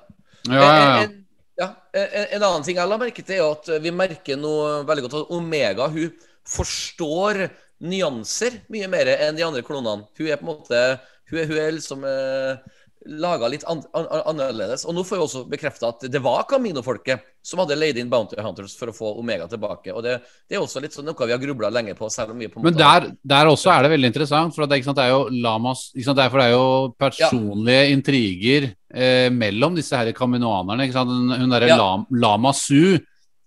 ja, 0.53 1.07
ja. 1.57 1.71
En, 1.97 2.05
en, 2.05 2.27
en 2.37 2.43
annen 2.45 2.63
ting 2.67 2.77
jeg 2.77 2.87
la 2.93 2.99
merke 3.01 3.25
til, 3.25 3.41
er 3.41 3.49
at 3.57 3.71
vi 3.81 3.91
merker 3.91 4.37
noe 4.37 4.83
veldig 4.85 5.07
godt 5.07 5.17
at 5.23 5.33
Omega 5.33 5.89
hun 5.89 6.13
forstår 6.47 7.47
nyanser 7.83 8.61
mye 8.73 8.87
mer 8.93 9.09
enn 9.17 9.35
de 9.37 9.45
andre 9.45 9.65
klonene. 9.65 10.05
Hun 10.17 10.29
er 10.29 10.37
på 10.39 10.45
en 10.45 10.51
måte 10.53 10.83
Hun 11.31 11.39
er, 11.39 11.47
hun 11.49 11.61
er 11.61 11.73
liksom 11.75 12.03
eh, 12.07 12.77
laga 13.07 13.47
litt 13.47 13.63
an, 13.69 13.81
an, 13.95 14.07
annerledes. 14.31 14.85
Og 14.87 14.95
nå 14.95 15.03
får 15.07 15.17
vi 15.17 15.23
også 15.23 15.43
bekrefta 15.49 15.91
at 15.93 16.05
det 16.11 16.21
var 16.23 16.45
Camino-folket 16.49 17.23
som 17.45 17.61
hadde 17.61 17.77
leid 17.79 17.99
inn 17.99 18.09
Bounty 18.11 18.39
Hunters 18.43 18.75
for 18.79 18.91
å 18.91 18.95
få 18.95 19.13
Omega 19.21 19.47
tilbake. 19.49 19.93
Og 19.95 20.03
det, 20.05 20.17
det 20.47 20.57
er 20.57 20.63
også 20.63 20.81
litt 20.83 20.95
sånn 20.95 21.07
noe 21.07 21.27
vi 21.27 21.35
har 21.35 21.41
grubla 21.41 21.71
lenge 21.73 21.95
på, 21.97 22.09
selv 22.13 22.33
om 22.33 22.41
vi 22.41 22.49
på 22.51 22.59
en 22.59 22.67
Men 22.67 22.77
der, 22.77 23.09
der 23.23 23.51
også 23.51 23.71
er 23.73 23.85
det 23.85 23.93
veldig 23.95 24.11
interessant, 24.11 24.55
for 24.55 24.67
det, 24.67 24.81
sant, 24.85 24.99
det 24.99 25.07
er 25.07 25.13
jo 25.15 25.27
Lamas 25.43 25.87
sant, 25.93 26.17
Derfor 26.17 26.43
er 26.43 26.51
jo 26.53 26.65
personlige 26.99 27.91
intriger 27.93 28.71
eh, 28.91 29.27
mellom 29.33 29.77
disse 29.77 29.97
her 29.99 30.11
kaminoanerne. 30.17 30.87
Ikke 30.87 30.99
sant? 30.99 31.13
Hun, 31.13 31.37
hun 31.43 31.55
derre 31.55 31.71
Ja. 31.71 31.79
Lam, 31.79 32.07
Lama 32.11 32.53
Su, 32.55 32.97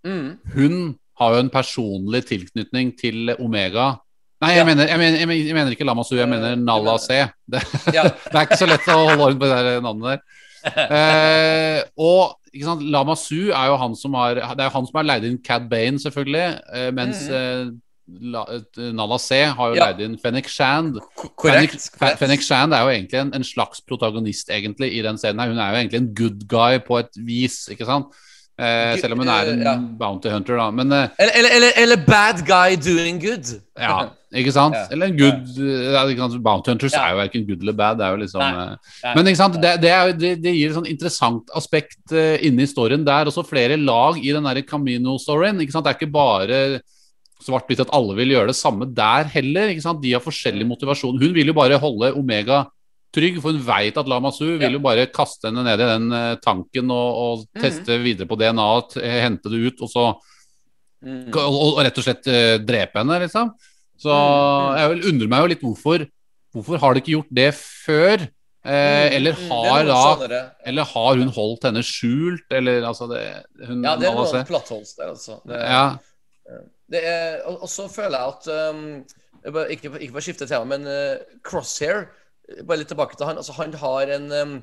mm, 0.06 0.54
hun 0.56 0.80
har 1.20 1.34
jo 1.34 1.42
en 1.44 1.52
personlig 1.52 2.24
tilknytning 2.30 2.94
til 2.96 3.34
Omega. 3.40 3.92
Nei, 4.40 4.50
jeg, 4.54 4.58
Ja. 4.62 4.64
mener, 4.64 4.88
jeg, 4.88 4.98
mener, 4.98 5.18
jeg, 5.20 5.28
mener, 5.28 5.46
jeg 5.50 5.54
mener 5.58 5.74
ikke 5.76 5.84
Lama 5.84 6.02
Su, 6.06 6.14
jeg 6.16 6.24
Eh, 6.24 6.30
mener 6.32 6.56
Nala 6.56 6.94
C. 6.98 7.18
Det, 7.50 7.60
ja, 7.96 8.04
det 8.08 8.34
er 8.34 8.46
ikke 8.46 8.56
så 8.62 8.68
lett 8.70 8.88
å 8.88 8.96
holde 9.04 9.26
orden 9.26 9.38
på 9.42 9.50
det 9.50 9.58
der 9.66 9.80
navnet 9.84 10.14
der. 10.14 10.22
Eh, 10.96 11.82
og 12.00 12.36
ikke 12.52 12.66
sant, 12.66 12.82
Lama 12.92 13.14
Su 13.16 13.50
er 13.52 13.68
jo 13.70 13.76
han 13.80 13.94
som 13.96 14.16
har 14.18 14.34
Det 14.40 14.64
er 14.64 14.66
jo 14.68 14.74
han 14.74 14.88
som 14.88 14.98
har 15.00 15.06
leid 15.08 15.24
inn 15.28 15.38
Cad 15.44 15.68
Bane, 15.70 16.00
selvfølgelig. 16.02 16.46
Eh, 16.74 16.90
mens 16.96 17.22
eh, 17.28 17.68
La, 18.32 18.42
eh, 18.50 18.88
Nalla 18.96 19.18
C 19.22 19.36
har 19.54 19.68
jo. 19.70 19.76
Ja. 19.78 19.90
leid 19.90 20.00
inn 20.08 20.16
Fennek 20.18 20.48
Shand. 20.50 20.96
korrekt. 21.38 22.42
Shand 22.42 22.74
er 22.74 22.82
jo 22.82 22.90
egentlig 22.96 23.20
en, 23.20 23.30
en 23.38 23.44
slags 23.46 23.84
protagonist 23.86 24.50
egentlig 24.50 24.90
i 24.98 25.04
den 25.06 25.20
scenen. 25.20 25.38
her 25.44 25.52
Hun 25.52 25.60
er 25.62 25.70
jo 25.76 25.82
egentlig 25.84 26.00
en 26.00 26.10
good 26.18 26.42
guy 26.50 26.80
på 26.82 26.98
et 26.98 27.20
vis, 27.28 27.60
ikke 27.70 27.86
sant? 27.86 28.10
Eh, 28.60 28.94
selv 29.00 29.16
om 29.16 29.22
hun 29.22 29.30
er 29.32 29.50
en 29.54 29.62
ja. 29.64 29.74
bounty 30.00 30.28
hunter, 30.28 30.58
da. 30.60 30.66
Men 30.74 30.92
eh, 30.92 31.20
Eller, 31.24 31.52
eller, 31.56 31.76
eller, 31.80 32.00
bad 32.04 32.42
guy 32.44 32.76
doing 32.76 33.20
good. 33.22 33.54
ja, 33.80 34.10
ikke 34.36 34.52
sant? 34.52 34.76
Ja. 34.76 34.84
Eller 34.92 35.08
en 35.08 35.16
good? 35.16 36.40
Bounty 36.44 36.74
hunters 36.74 36.94
er 36.98 37.14
jo 37.14 37.20
verken 37.22 37.46
good 37.48 37.64
eller 37.64 37.76
bad. 37.78 37.98
Det 37.98 38.06
er 38.06 38.14
jo 38.14 38.20
liksom 38.20 38.44
eh, 38.44 39.14
Men 39.16 39.30
ikke 39.30 39.40
sant? 39.40 39.56
Det, 39.62 39.72
det, 39.80 39.92
er, 39.96 40.12
det, 40.12 40.32
det 40.44 40.54
gir 40.58 40.68
et 40.68 40.76
sånn 40.76 40.90
interessant 40.90 41.54
aspekt 41.56 42.12
uh, 42.12 42.36
inne 42.44 42.66
i 42.66 42.70
storyen. 42.70 43.06
Det 43.06 43.14
er 43.14 43.30
også 43.30 43.46
flere 43.48 43.80
lag 43.80 44.20
i 44.20 44.34
den 44.36 44.50
Camino-storyen. 44.68 45.62
Det 45.62 45.70
er 45.80 45.96
ikke 45.96 46.12
bare 46.12 46.60
svart-hvitt 47.40 47.80
at 47.86 47.94
alle 47.96 48.18
vil 48.18 48.34
gjøre 48.34 48.52
det 48.52 48.58
samme 48.58 48.90
der 48.92 49.30
heller. 49.32 49.72
De 49.72 50.12
har 50.12 50.24
forskjellig 50.24 50.68
motivasjon. 50.68 51.16
Hun 51.22 51.32
vil 51.36 51.48
jo 51.48 51.56
bare 51.56 51.80
holde 51.80 52.12
Omega 52.18 52.66
trygg, 53.14 53.40
for 53.42 53.54
hun 53.54 53.62
veit 53.66 53.96
at 53.98 54.08
Lama 54.10 54.30
Su 54.34 54.46
vil 54.60 54.76
jo 54.76 54.82
bare 54.82 55.08
kaste 55.12 55.48
henne 55.48 55.64
ned 55.66 55.82
i 55.82 55.88
den 55.88 56.12
eh, 56.16 56.34
tanken 56.44 56.92
og, 56.94 57.08
og 57.24 57.42
mm. 57.46 57.62
teste 57.62 57.98
videre 58.02 58.28
på 58.30 58.38
DNA-et, 58.40 58.98
hente 59.24 59.52
det 59.52 59.64
ut, 59.70 59.86
og 59.86 59.92
så 59.92 60.10
Mm. 61.00 61.30
og, 61.32 61.54
og 61.78 61.78
rett 61.80 61.96
og 61.96 62.04
slett 62.04 62.26
uh, 62.28 62.58
drepe 62.60 63.00
henne, 63.00 63.14
liksom. 63.22 63.54
Så 63.96 64.12
mm. 64.12 64.74
jeg 64.76 64.90
vil 64.90 65.06
undre 65.08 65.28
meg 65.32 65.40
jo 65.40 65.50
litt 65.54 65.62
hvorfor 65.64 66.04
Hvorfor 66.50 66.80
har 66.82 66.92
de 66.92 67.00
ikke 67.00 67.12
gjort 67.14 67.30
det 67.30 67.50
før? 67.54 68.26
Eh, 68.60 69.06
Mm, 69.06 69.14
eller 69.16 69.36
har 69.48 69.84
da. 69.88 70.40
Eller 70.66 70.84
har 70.84 71.16
hun 71.16 71.30
holdt 71.32 71.62
henne 71.64 71.80
skjult, 71.86 72.44
eller 72.52 72.82
altså 72.84 73.06
det 73.08 73.22
hun, 73.68 73.84
Ja, 73.86 73.94
det 73.96 74.08
er 74.08 74.12
noe 74.12 74.26
noen 74.26 74.28
ser- 74.28 74.98
der, 74.98 75.08
altså. 75.08 75.38
Det, 75.48 75.60
ja, 75.62 75.96
det 76.90 77.04
er, 77.06 77.38
og, 77.46 77.62
og 77.62 77.70
så 77.70 77.86
føler 77.88 78.18
jeg 78.18 78.34
at 78.34 78.74
um, 78.74 79.04
Ikke, 79.70 79.92
ikke 79.94 80.10
for 80.10 80.20
å 80.20 80.26
skifte 80.26 80.50
tema, 80.50 80.66
men 80.74 80.84
uh, 80.84 81.38
Crosshair 81.46 82.02
eh, 82.02 82.10
Bare 82.62 82.80
litt 82.82 82.90
tilbake 82.90 83.18
til 83.18 83.28
han. 83.28 83.38
Altså, 83.40 83.54
han 83.58 83.74
har 83.82 84.14
en 84.16 84.32
um, 84.32 84.56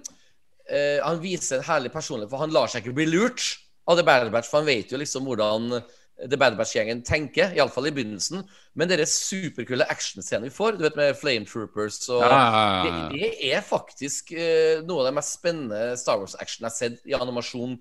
uh, 0.72 1.00
Han 1.06 1.22
viser 1.24 1.60
en 1.60 1.70
herlig 1.70 1.94
personlighet, 1.94 2.32
for 2.34 2.44
han 2.44 2.56
lar 2.56 2.72
seg 2.72 2.84
ikke 2.84 2.98
bli 3.00 3.08
lurt 3.12 3.54
av 3.88 4.00
The 4.00 4.06
Battle 4.08 4.34
Batch, 4.34 4.50
for 4.52 4.62
han 4.62 4.68
vet 4.68 4.92
jo 4.92 5.00
liksom 5.00 5.28
hvordan 5.28 5.80
The 6.18 6.38
Bad 6.38 6.56
Batch-gjengen 6.58 7.04
tenker, 7.06 7.52
iallfall 7.54 7.92
i 7.92 7.94
begynnelsen. 7.94 8.42
Men 8.78 8.90
dere 8.90 9.06
superkule 9.10 9.86
actionscenene 9.86 10.50
vi 10.50 10.56
får, 10.56 10.78
du 10.78 10.86
vet 10.88 10.98
med 10.98 11.18
Flame 11.18 11.46
Troopers 11.46 12.00
og 12.10 12.24
Ja, 12.26 12.32
ja, 12.32 12.64
ja, 12.88 13.04
det, 13.14 13.20
det 13.22 13.52
er 13.54 13.62
faktisk 13.66 14.34
uh, 14.34 14.82
noe 14.88 15.04
av 15.04 15.12
det 15.12 15.18
mest 15.20 15.38
spennende 15.38 15.94
Star 16.00 16.18
Wars-action 16.22 16.66
jeg 16.66 16.72
har 16.72 16.78
sett 16.78 17.06
i 17.06 17.16
animasjon 17.18 17.78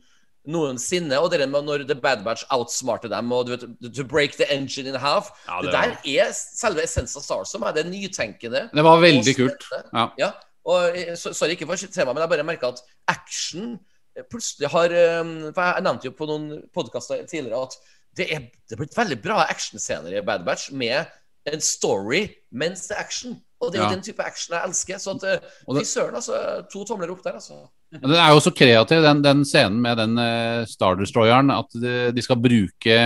noensinne. 0.46 1.18
Og 1.20 1.30
det 1.32 1.48
med 1.50 1.66
når 1.66 1.84
The 1.88 1.96
Bad 2.00 2.24
Batch 2.24 2.44
outsmarter 2.54 3.10
dem, 3.12 3.32
og 3.32 3.46
du 3.46 3.54
vet, 3.54 3.66
to 3.96 4.04
break 4.04 4.36
the 4.38 4.46
engine 4.52 4.88
in 4.88 4.98
half 5.00 5.30
Ja, 5.48 5.60
det, 5.60 5.72
det 5.72 5.72
der 5.72 6.22
er 6.26 6.32
selve 6.36 6.84
essensen 6.84 7.20
av 7.20 7.26
Star 7.26 7.42
Wars 7.42 7.52
for. 7.52 7.72
Det 7.76 7.84
er 7.84 7.90
nytenkende. 7.90 8.68
Det 8.74 8.84
var 8.86 9.02
veldig 9.02 9.34
og 9.34 9.42
kult. 9.42 9.68
Ja. 9.92 10.06
Ja, 10.18 10.30
og 10.66 10.96
eh, 10.98 11.12
Sorry, 11.16 11.54
ikke 11.56 11.68
for 11.68 11.76
tema, 11.76 12.12
men 12.12 12.24
jeg 12.24 12.32
bare 12.34 12.46
merka 12.46 12.72
at 12.74 12.82
action 13.08 13.76
eh, 14.16 14.24
plutselig 14.30 14.70
har 14.72 14.90
eh, 14.94 15.52
For 15.52 15.62
jeg 15.62 15.86
nevnte 15.86 16.10
jo 16.10 16.16
på 16.18 16.30
noen 16.30 16.48
podkaster 16.74 17.22
tidligere 17.30 17.66
at 17.68 17.78
det 18.16 18.30
er, 18.32 18.46
det 18.64 18.72
er 18.72 18.80
blitt 18.80 18.96
veldig 18.96 19.18
bra 19.20 19.42
actionscener 19.44 20.14
i 20.16 20.22
Bad 20.24 20.46
Batch 20.46 20.70
med 20.72 21.04
en 21.46 21.60
story 21.62 22.22
mens 22.50 22.86
det 22.88 22.96
er 22.96 23.02
action. 23.04 23.34
Og 23.60 23.72
det 23.72 23.78
er 23.78 23.84
jo 23.84 23.88
Ja. 23.90 23.94
den 23.94 24.02
type 24.04 24.24
action 24.24 24.54
jeg 24.56 24.68
elsker. 24.68 24.98
Så 24.98 25.12
at 25.16 25.44
fy 25.68 25.84
søren, 25.84 26.14
altså. 26.16 26.38
To 26.72 26.84
tomler 26.84 27.12
opp 27.12 27.22
der, 27.24 27.36
altså. 27.38 27.60
Men 28.02 28.10
Den 28.12 28.20
er 28.20 28.32
jo 28.34 28.40
så 28.44 28.52
kreativ, 28.54 29.02
den, 29.04 29.22
den 29.24 29.44
scenen 29.48 29.80
med 29.82 29.96
den 30.00 30.16
uh, 30.18 30.64
Star 30.68 30.96
Destroyeren, 31.00 31.50
at 31.54 31.70
de, 31.74 32.10
de 32.16 32.22
skal 32.24 32.36
bruke 32.40 32.98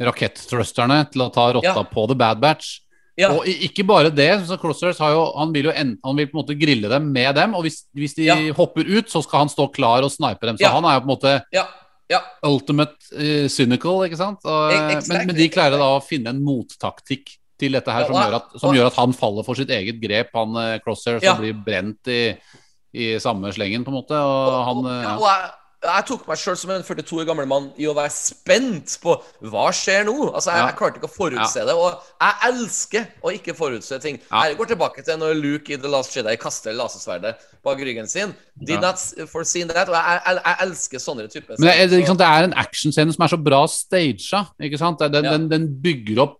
rakettrusterne 0.00 1.02
til 1.12 1.26
å 1.26 1.32
ta 1.32 1.50
rotta 1.52 1.74
Ja. 1.82 1.84
på 1.84 2.06
The 2.08 2.16
Bad 2.16 2.40
Batch. 2.40 2.78
Ja. 3.20 3.28
Og 3.34 3.44
ikke 3.44 3.84
bare 3.84 4.08
det, 4.14 4.30
så 4.48 4.56
Crossers 4.56 4.98
har 5.02 5.12
jo, 5.12 5.24
han 5.36 5.50
vil 5.52 5.66
jo 5.68 5.72
en, 5.76 5.90
han 6.04 6.16
vil 6.16 6.28
på 6.30 6.38
en 6.38 6.40
måte 6.40 6.56
grille 6.56 6.88
dem 6.88 7.10
med 7.12 7.34
dem, 7.36 7.52
og 7.58 7.66
hvis, 7.66 7.82
hvis 7.92 8.14
de 8.16 8.30
Ja. 8.30 8.36
hopper 8.56 8.86
ut, 8.88 9.10
så 9.12 9.20
skal 9.22 9.40
han 9.44 9.48
stå 9.52 9.66
klar 9.74 10.02
og 10.06 10.10
snipe 10.14 10.46
dem. 10.46 10.56
Så 10.56 10.70
han 10.72 10.84
er 10.88 10.94
jo 10.96 11.00
på 11.04 11.10
en 11.10 11.14
måte 11.16 11.34
Ja. 11.52 11.66
ja. 12.08 12.20
ultimate 12.48 12.96
uh, 13.12 13.46
cynical, 13.48 14.06
ikke 14.08 14.16
sant? 14.16 14.40
Og, 14.44 14.72
E- 14.72 14.78
eh, 14.78 14.96
exactly. 14.96 15.18
men, 15.18 15.26
men 15.26 15.36
de 15.36 15.48
klarer 15.52 15.76
da 15.76 15.90
å 15.98 16.00
finne 16.02 16.32
en 16.32 16.40
mottaktikk 16.42 17.36
til 17.60 17.72
dette 17.76 17.92
her 17.92 18.06
som, 18.08 18.16
gjør 18.16 18.34
at, 18.38 18.56
som 18.56 18.72
gjør 18.74 18.86
at 18.88 18.96
han 18.96 19.12
faller 19.12 19.44
for 19.44 19.54
sitt 19.58 19.68
eget 19.68 20.00
grep, 20.00 20.30
han 20.32 20.56
uh, 20.56 20.78
Crosshair, 20.80 21.20
som 21.20 21.42
blir 21.42 21.52
brent 21.52 22.08
i, 22.08 22.22
i 22.92 23.14
samme 23.22 23.52
slengen, 23.54 23.86
på 23.86 23.92
en 23.92 24.00
måte. 24.00 24.18
Og 24.18 24.60
han 24.66 24.86
eh, 24.90 25.02
ja, 25.06 25.16
og 25.16 25.26
jeg, 25.28 25.50
jeg 25.80 26.04
tok 26.10 26.26
meg 26.28 26.36
sjøl 26.36 26.56
som 26.60 26.70
en 26.74 26.82
42 26.84 27.20
år 27.22 27.28
gammel 27.30 27.46
mann 27.48 27.68
i 27.80 27.86
å 27.88 27.94
være 27.96 28.12
spent 28.12 28.96
på 29.00 29.14
hva 29.48 29.68
skjer 29.72 30.02
nå. 30.08 30.14
Altså, 30.28 30.52
Jeg, 30.52 30.66
jeg 30.66 30.76
klarte 30.80 31.00
ikke 31.00 31.08
å 31.08 31.14
forutse 31.14 31.64
det. 31.68 31.76
Og 31.78 32.10
jeg 32.20 32.50
elsker 32.50 33.06
å 33.24 33.32
ikke 33.32 33.54
forutse 33.56 34.00
ting. 34.02 34.18
Jeg 34.28 34.58
går 34.58 34.72
tilbake 34.74 35.04
til 35.06 35.20
når 35.22 35.38
Luke 35.38 35.72
i 35.72 35.78
The 35.80 35.92
Last 35.92 36.16
Jedi 36.16 36.34
kaster 36.40 36.76
lasersverdet 36.76 37.46
bak 37.64 37.80
ryggen 37.80 38.10
sin. 38.10 38.34
Did 38.60 38.84
not 38.84 39.00
foreseen 39.32 39.72
that. 39.72 39.88
Og 39.88 39.96
jeg, 39.96 40.20
jeg, 40.26 40.42
jeg 40.44 40.60
elsker 40.66 41.04
sånne 41.06 41.28
typer 41.32 41.56
Men 41.56 41.72
det, 41.94 42.02
sant, 42.10 42.20
det 42.20 42.28
er 42.28 42.48
en 42.50 42.58
actionscene 42.60 43.16
som 43.16 43.24
er 43.24 43.32
så 43.32 43.40
bra 43.40 43.62
staged. 43.72 44.52
Ikke 44.68 44.80
sant? 44.80 45.06
Den, 45.14 45.30
den, 45.30 45.48
den 45.48 45.70
bygger 45.80 46.26
opp 46.26 46.36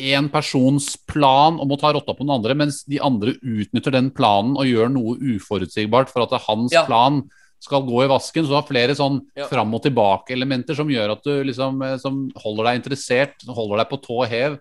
én 0.00 0.28
persons 0.32 0.96
plan 1.06 1.58
om 1.60 1.70
å 1.70 1.78
ta 1.78 1.92
rotta 1.94 2.14
på 2.14 2.24
den 2.24 2.30
andre, 2.34 2.54
mens 2.54 2.82
de 2.84 2.98
andre 3.00 3.34
utnytter 3.40 3.92
den 3.94 4.10
planen 4.10 4.56
og 4.58 4.66
gjør 4.66 4.90
noe 4.90 5.16
uforutsigbart 5.36 6.08
for 6.10 6.22
at 6.26 6.42
hans 6.48 6.72
Ja. 6.72 6.84
plan 6.84 7.22
skal 7.60 7.82
gå 7.82 8.04
i 8.04 8.08
vasken. 8.08 8.44
Så 8.44 8.48
du 8.48 8.54
har 8.54 8.62
flere 8.68 8.94
sånn 8.94 9.20
Ja. 9.36 9.46
fram 9.46 9.72
og 9.74 9.82
tilbake-elementer 9.82 10.74
som 10.76 10.88
gjør 10.88 11.12
at 11.12 11.22
du 11.22 11.44
liksom 11.44 11.80
eh, 11.82 11.96
Som 11.98 12.30
holder 12.36 12.64
deg 12.64 12.82
interessert, 12.82 13.34
holder 13.48 13.78
deg 13.78 13.88
på 13.88 14.02
tå 14.02 14.26
hev. 14.28 14.58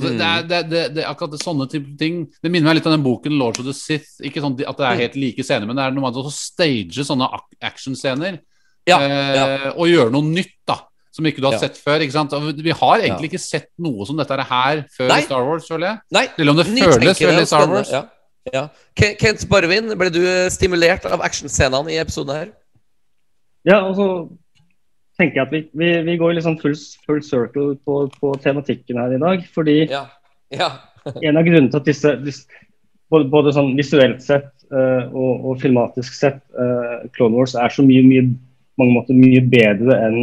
Mm. 0.00 0.16
Det, 0.16 0.20
er, 0.24 0.42
det, 0.48 0.70
det, 0.70 0.94
det, 0.94 1.04
akkurat 1.04 1.34
sånne 1.42 1.68
type 1.68 1.98
ting 1.98 2.24
Det 2.42 2.48
minner 2.50 2.70
meg 2.70 2.76
litt 2.76 2.86
om 2.86 2.92
den 2.92 3.02
boken 3.04 3.32
'Lords 3.36 3.58
of 3.58 3.66
the 3.66 3.72
Sith'. 3.72 4.20
Ikke 4.22 4.40
sånn 4.40 4.54
at 4.66 4.76
det 4.76 4.86
Mm. 4.86 4.92
er 4.92 4.96
helt 4.96 5.16
like 5.16 5.42
scener, 5.42 5.66
men 5.66 5.76
det 5.76 5.82
er 5.84 5.90
noe 5.90 6.10
med 6.10 6.14
å 6.14 6.30
stage 6.30 7.04
sånne 7.04 7.28
actionscener 7.62 8.38
Ja, 8.86 8.98
eh, 8.98 9.34
ja. 9.36 9.70
og 9.76 9.86
gjøre 9.86 10.10
noe 10.10 10.22
nytt, 10.22 10.56
da. 10.66 10.78
Som 11.20 11.28
ikke 11.28 11.42
du 11.44 11.48
har 11.50 11.58
Ja. 11.58 11.64
sett 11.66 11.76
før. 11.76 12.00
ikke 12.00 12.16
sant? 12.16 12.32
Og 12.32 12.56
Vi 12.56 12.72
har 12.72 13.02
egentlig 13.04 13.28
ikke 13.30 13.42
sett 13.42 13.68
noe 13.78 14.06
som 14.08 14.16
dette 14.16 14.32
her 14.40 14.84
før 14.88 15.08
Nei. 15.12 15.20
Star 15.26 15.44
Wars, 15.44 15.68
føler 15.68 15.86
jeg. 15.90 15.98
Nei, 16.16 16.26
Selv 16.36 16.50
om 16.54 16.56
det 16.56 16.66
føles 16.66 17.20
veldig 17.20 17.46
Star. 17.46 17.68
Wars. 17.68 17.90
Ja. 17.92 18.04
Ja. 18.54 18.68
Kent 18.96 19.44
Barvin, 19.50 19.92
ble 20.00 20.08
du 20.10 20.22
stimulert 20.50 21.04
av 21.04 21.20
actionscenene 21.20 21.92
i 21.92 21.98
episoden 22.00 22.34
her? 22.34 22.48
Ja, 23.68 23.82
altså 23.84 24.30
tenker 25.20 25.42
jeg 25.42 25.46
at 25.46 25.52
vi, 25.52 25.60
vi, 25.76 25.90
vi 26.06 26.16
går 26.16 26.40
sånn 26.40 26.56
full, 26.62 26.74
full 27.04 27.20
circle 27.20 27.74
på, 27.84 28.00
på 28.16 28.32
tematikken 28.40 28.96
her 28.96 29.12
i 29.12 29.20
dag. 29.20 29.44
Fordi 29.52 29.76
Ja. 29.90 30.06
ja. 30.50 30.70
en 31.22 31.36
av 31.36 31.44
grunnene 31.44 31.70
til 31.70 31.80
at 31.82 31.88
disse, 31.88 32.14
disse 32.24 32.46
både, 33.12 33.28
både 33.32 33.52
sånn 33.52 33.74
visuelt 33.76 34.22
sett 34.24 34.48
uh, 34.72 35.04
og, 35.12 35.44
og 35.52 35.60
filmatisk 35.60 36.16
sett 36.16 36.40
uh, 36.56 37.04
Clone 37.16 37.36
Wars 37.36 37.54
er 37.54 37.68
så 37.68 37.84
mye, 37.84 38.02
mye 38.06 38.24
mange 38.80 38.96
måter 38.96 39.16
mye 39.16 39.42
bedre 39.52 39.96
enn 40.06 40.18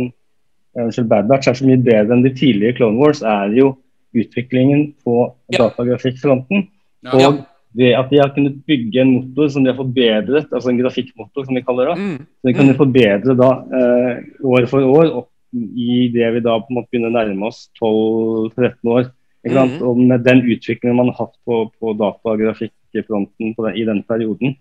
Unnskyld, 0.77 1.09
Bad 1.09 1.29
Batch 1.29 1.49
er 1.49 1.57
så 1.57 1.67
mye 1.67 1.81
bedre 1.81 2.13
enn 2.13 2.25
de 2.25 2.33
tidlige 2.37 2.77
Clone 2.77 3.01
Wars, 3.01 3.23
er 3.25 3.53
jo 3.57 3.75
utviklingen 4.17 4.93
på 5.05 5.33
Ja. 5.51 5.67
datagrafikkfronten. 5.67 6.67
Ja. 7.03 7.29
Og 7.29 7.45
det 7.77 7.93
at 7.93 8.09
de 8.09 8.19
har 8.19 8.33
kunnet 8.33 8.65
bygge 8.65 9.01
en 9.01 9.13
motor 9.13 9.49
som 9.49 9.63
de 9.63 9.71
har 9.71 9.77
forbedret, 9.77 10.47
altså 10.51 10.69
en 10.69 10.79
grafikkmotor 10.79 11.45
som 11.45 11.55
de 11.55 11.61
kaller 11.61 11.91
det. 11.91 11.97
Mm. 11.97 12.17
Så 12.25 12.49
de 12.49 12.53
kan 12.53 12.67
jo 12.67 12.73
forbedre 12.73 13.35
da 13.37 13.49
eh, 13.79 14.23
år 14.43 14.65
for 14.71 14.81
år 14.81 15.11
opp 15.21 15.29
i 15.53 16.07
det 16.13 16.33
vi 16.33 16.43
da 16.43 16.57
på 16.59 16.71
en 16.71 16.79
måte 16.79 16.91
begynner 16.91 17.11
å 17.11 17.17
nærme 17.17 17.49
oss 17.49 17.67
12-13 17.79 18.93
år. 18.93 19.11
Ikke 19.45 19.55
sant? 19.55 19.77
Mm. 19.77 19.85
Og 19.87 20.01
med 20.09 20.25
den 20.25 20.41
utviklingen 20.43 20.97
man 20.97 21.11
har 21.11 21.27
hatt 21.27 21.35
på, 21.45 21.67
på 21.79 21.93
datagrafikkfronten 21.99 23.53
på 23.55 23.67
den, 23.67 23.77
i 23.77 23.85
den 23.87 24.01
perioden. 24.07 24.57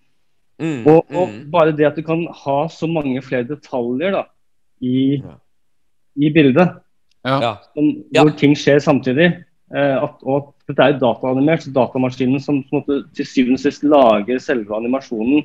Mm. 0.60 0.84
Og, 0.86 1.02
og 1.10 1.32
mm. 1.32 1.40
bare 1.52 1.74
det 1.76 1.88
at 1.88 1.98
du 1.98 2.04
kan 2.06 2.22
ha 2.44 2.58
så 2.72 2.88
mange 2.88 3.20
flere 3.24 3.48
detaljer 3.48 4.14
da, 4.20 4.22
i, 4.84 5.22
Ja. 5.24 5.38
I 6.16 6.30
bildet, 6.34 6.76
Ja. 7.26 7.56
Som, 7.74 8.04
hvor 8.14 8.28
Ja. 8.30 8.36
ting 8.38 8.54
skjer 8.54 8.78
samtidig. 8.78 9.32
Eh, 9.74 9.96
at, 10.02 10.14
og 10.22 10.36
at 10.36 10.68
dette 10.68 10.82
er 10.84 10.92
jo 10.92 10.98
dataanimert, 11.00 11.62
så 11.64 11.72
datamaskinen 11.74 12.40
som 12.40 12.60
på 12.62 12.76
en 12.76 12.82
måte, 12.84 13.14
til 13.16 13.26
syvende 13.26 13.54
og 13.58 13.64
sist 13.64 13.82
lager 13.82 14.38
selve 14.38 14.70
animasjonen, 14.76 15.42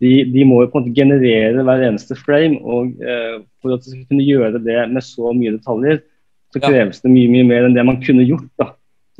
de, 0.00 0.24
de 0.24 0.44
må 0.44 0.62
jo 0.64 0.70
på 0.72 0.78
en 0.80 0.88
måte 0.88 0.96
generere 0.96 1.62
hver 1.62 1.84
eneste 1.86 2.16
frame. 2.18 2.58
Og 2.64 2.96
eh, 3.00 3.38
for 3.62 3.74
at 3.76 3.84
de 3.84 3.90
skal 3.92 4.06
kunne 4.10 4.26
gjøre 4.26 4.58
det 4.64 4.88
med 4.90 5.02
så 5.06 5.30
mye 5.36 5.54
detaljer, 5.58 6.00
så 6.50 6.58
Ja. 6.58 6.66
kreves 6.66 7.00
det 7.00 7.12
mye 7.12 7.30
mye 7.30 7.46
mer 7.46 7.66
enn 7.68 7.74
det 7.78 7.84
man 7.86 8.00
kunne 8.02 8.26
gjort 8.26 8.50
da, 8.58 8.72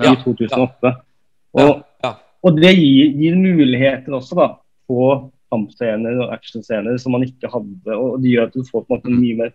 Ja. 0.03 0.13
i 0.13 0.17
2008. 0.25 0.83
Ja. 0.83 1.69
Og, 1.69 1.85
Ja. 2.03 2.15
og 2.43 2.57
det 2.61 2.75
gir, 2.75 3.13
gir 3.15 3.37
muligheter 3.37 4.11
også 4.19 4.35
da, 4.35 4.49
på 4.89 5.31
kampscener 5.53 6.25
og 6.27 6.33
actionscener 6.35 6.99
som 6.99 7.13
man 7.13 7.23
ikke 7.23 7.47
hadde. 7.53 7.95
Og 7.95 8.21
det 8.23 8.31
gjør 8.35 8.47
at 8.49 8.53
du 8.55 8.63
får 8.65 8.83
på 8.87 8.91
en 8.91 8.99
måte 8.99 9.15
mye 9.21 9.37
mer 9.37 9.53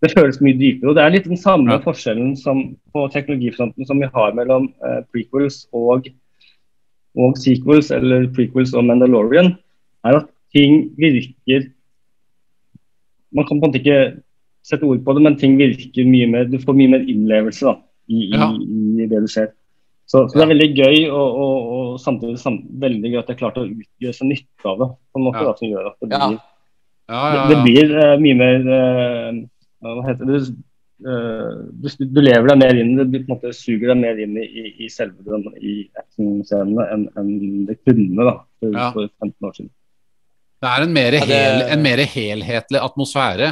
Det 0.00 0.12
føles 0.16 0.38
mye 0.40 0.56
dypere. 0.56 0.88
og 0.90 0.94
Det 0.96 1.02
er 1.04 1.10
litt 1.12 1.26
den 1.28 1.36
samme 1.36 1.72
Ja. 1.74 1.78
forskjellen 1.84 2.36
som 2.36 2.76
på 2.94 3.02
teknologifronten 3.12 3.86
som 3.86 3.98
vi 4.00 4.06
har 4.08 4.32
mellom 4.32 4.72
eh, 4.84 5.02
prequels 5.12 5.66
og, 5.76 6.08
og 7.16 7.36
sequels, 7.36 7.90
eller 7.90 8.26
prequels 8.32 8.72
og 8.74 8.84
Mandalorian, 8.88 9.56
er 10.04 10.16
at 10.22 10.28
ting 10.54 10.90
virker 10.96 11.70
Man 13.32 13.44
kan 13.46 13.60
på 13.60 13.66
en 13.66 13.70
måte 13.70 13.78
ikke 13.78 14.22
sette 14.66 14.82
ord 14.88 15.04
på 15.04 15.14
det, 15.14 15.22
men 15.22 15.36
ting 15.38 15.56
virker 15.58 16.04
mye 16.08 16.26
mer 16.26 16.44
Du 16.50 16.58
får 16.58 16.74
mye 16.74 16.90
mer 16.96 17.04
innlevelse 17.06 17.62
da, 17.68 17.76
i, 18.08 18.24
i, 18.26 18.30
Ja. 18.34 18.48
i 18.50 19.06
det 19.06 19.20
du 19.22 19.28
ser. 19.30 19.52
Så, 20.10 20.24
så 20.26 20.34
det 20.34 20.42
er 20.42 20.50
veldig 20.54 20.74
gøy, 20.74 20.96
og, 21.14 21.36
og, 21.38 21.68
og 21.70 22.00
samtidig 22.02 22.38
sam, 22.42 22.56
veldig 22.82 23.12
gøy 23.12 23.18
at 23.20 23.28
jeg 23.30 23.38
klarte 23.38 23.62
å 23.62 23.68
utgjøre 23.70 24.16
seg 24.16 24.26
nytte 24.32 24.66
av 24.66 24.80
det. 24.80 24.88
på 25.12 25.20
en 25.20 25.26
måte 25.28 25.38
Ja. 25.44 25.44
da, 25.46 25.54
som 25.60 25.68
gjør 25.68 25.86
at 25.92 25.96
det 26.00 26.10
Ja. 26.10 26.26
blir, 26.28 26.40
Ja, 27.10 27.22
ja, 27.34 27.46
det, 27.46 27.54
det 27.54 27.62
blir 27.66 27.94
uh, 27.98 28.16
mye 28.22 28.34
mer 28.38 28.66
eh, 28.74 29.38
Hva 29.80 30.02
heter 30.06 30.28
det? 30.28 30.40
Eh, 31.00 31.52
du, 31.80 31.88
du 32.12 32.20
lever 32.20 32.50
deg 32.50 32.58
mer 32.60 32.76
inn 32.76 32.90
du 32.98 33.04
på 33.16 33.22
en 33.22 33.30
måte 33.32 33.54
suger 33.56 33.94
deg 33.94 34.00
mer 34.02 34.18
inn 34.20 34.34
i, 34.36 34.44
i, 34.44 34.64
i 34.84 34.88
selve 34.92 35.24
den 35.24 35.46
i 35.56 35.74
actionscenene 35.96 36.84
enn 36.92 37.06
en 37.16 37.30
det 37.70 37.78
kunne 37.86 38.26
da, 38.28 38.34
for, 38.60 38.74
Ja. 38.76 38.90
for 38.92 39.08
15 39.24 39.48
år 39.48 39.54
siden. 39.56 39.70
Det 40.60 40.68
er 40.68 40.82
en 40.84 40.92
mer, 40.92 41.12
Ja, 41.16 41.24
det- 41.24 41.28
hel, 41.40 41.62
en 41.72 41.82
mer 41.82 42.02
helhetlig 42.04 42.80
atmosfære, 42.84 43.48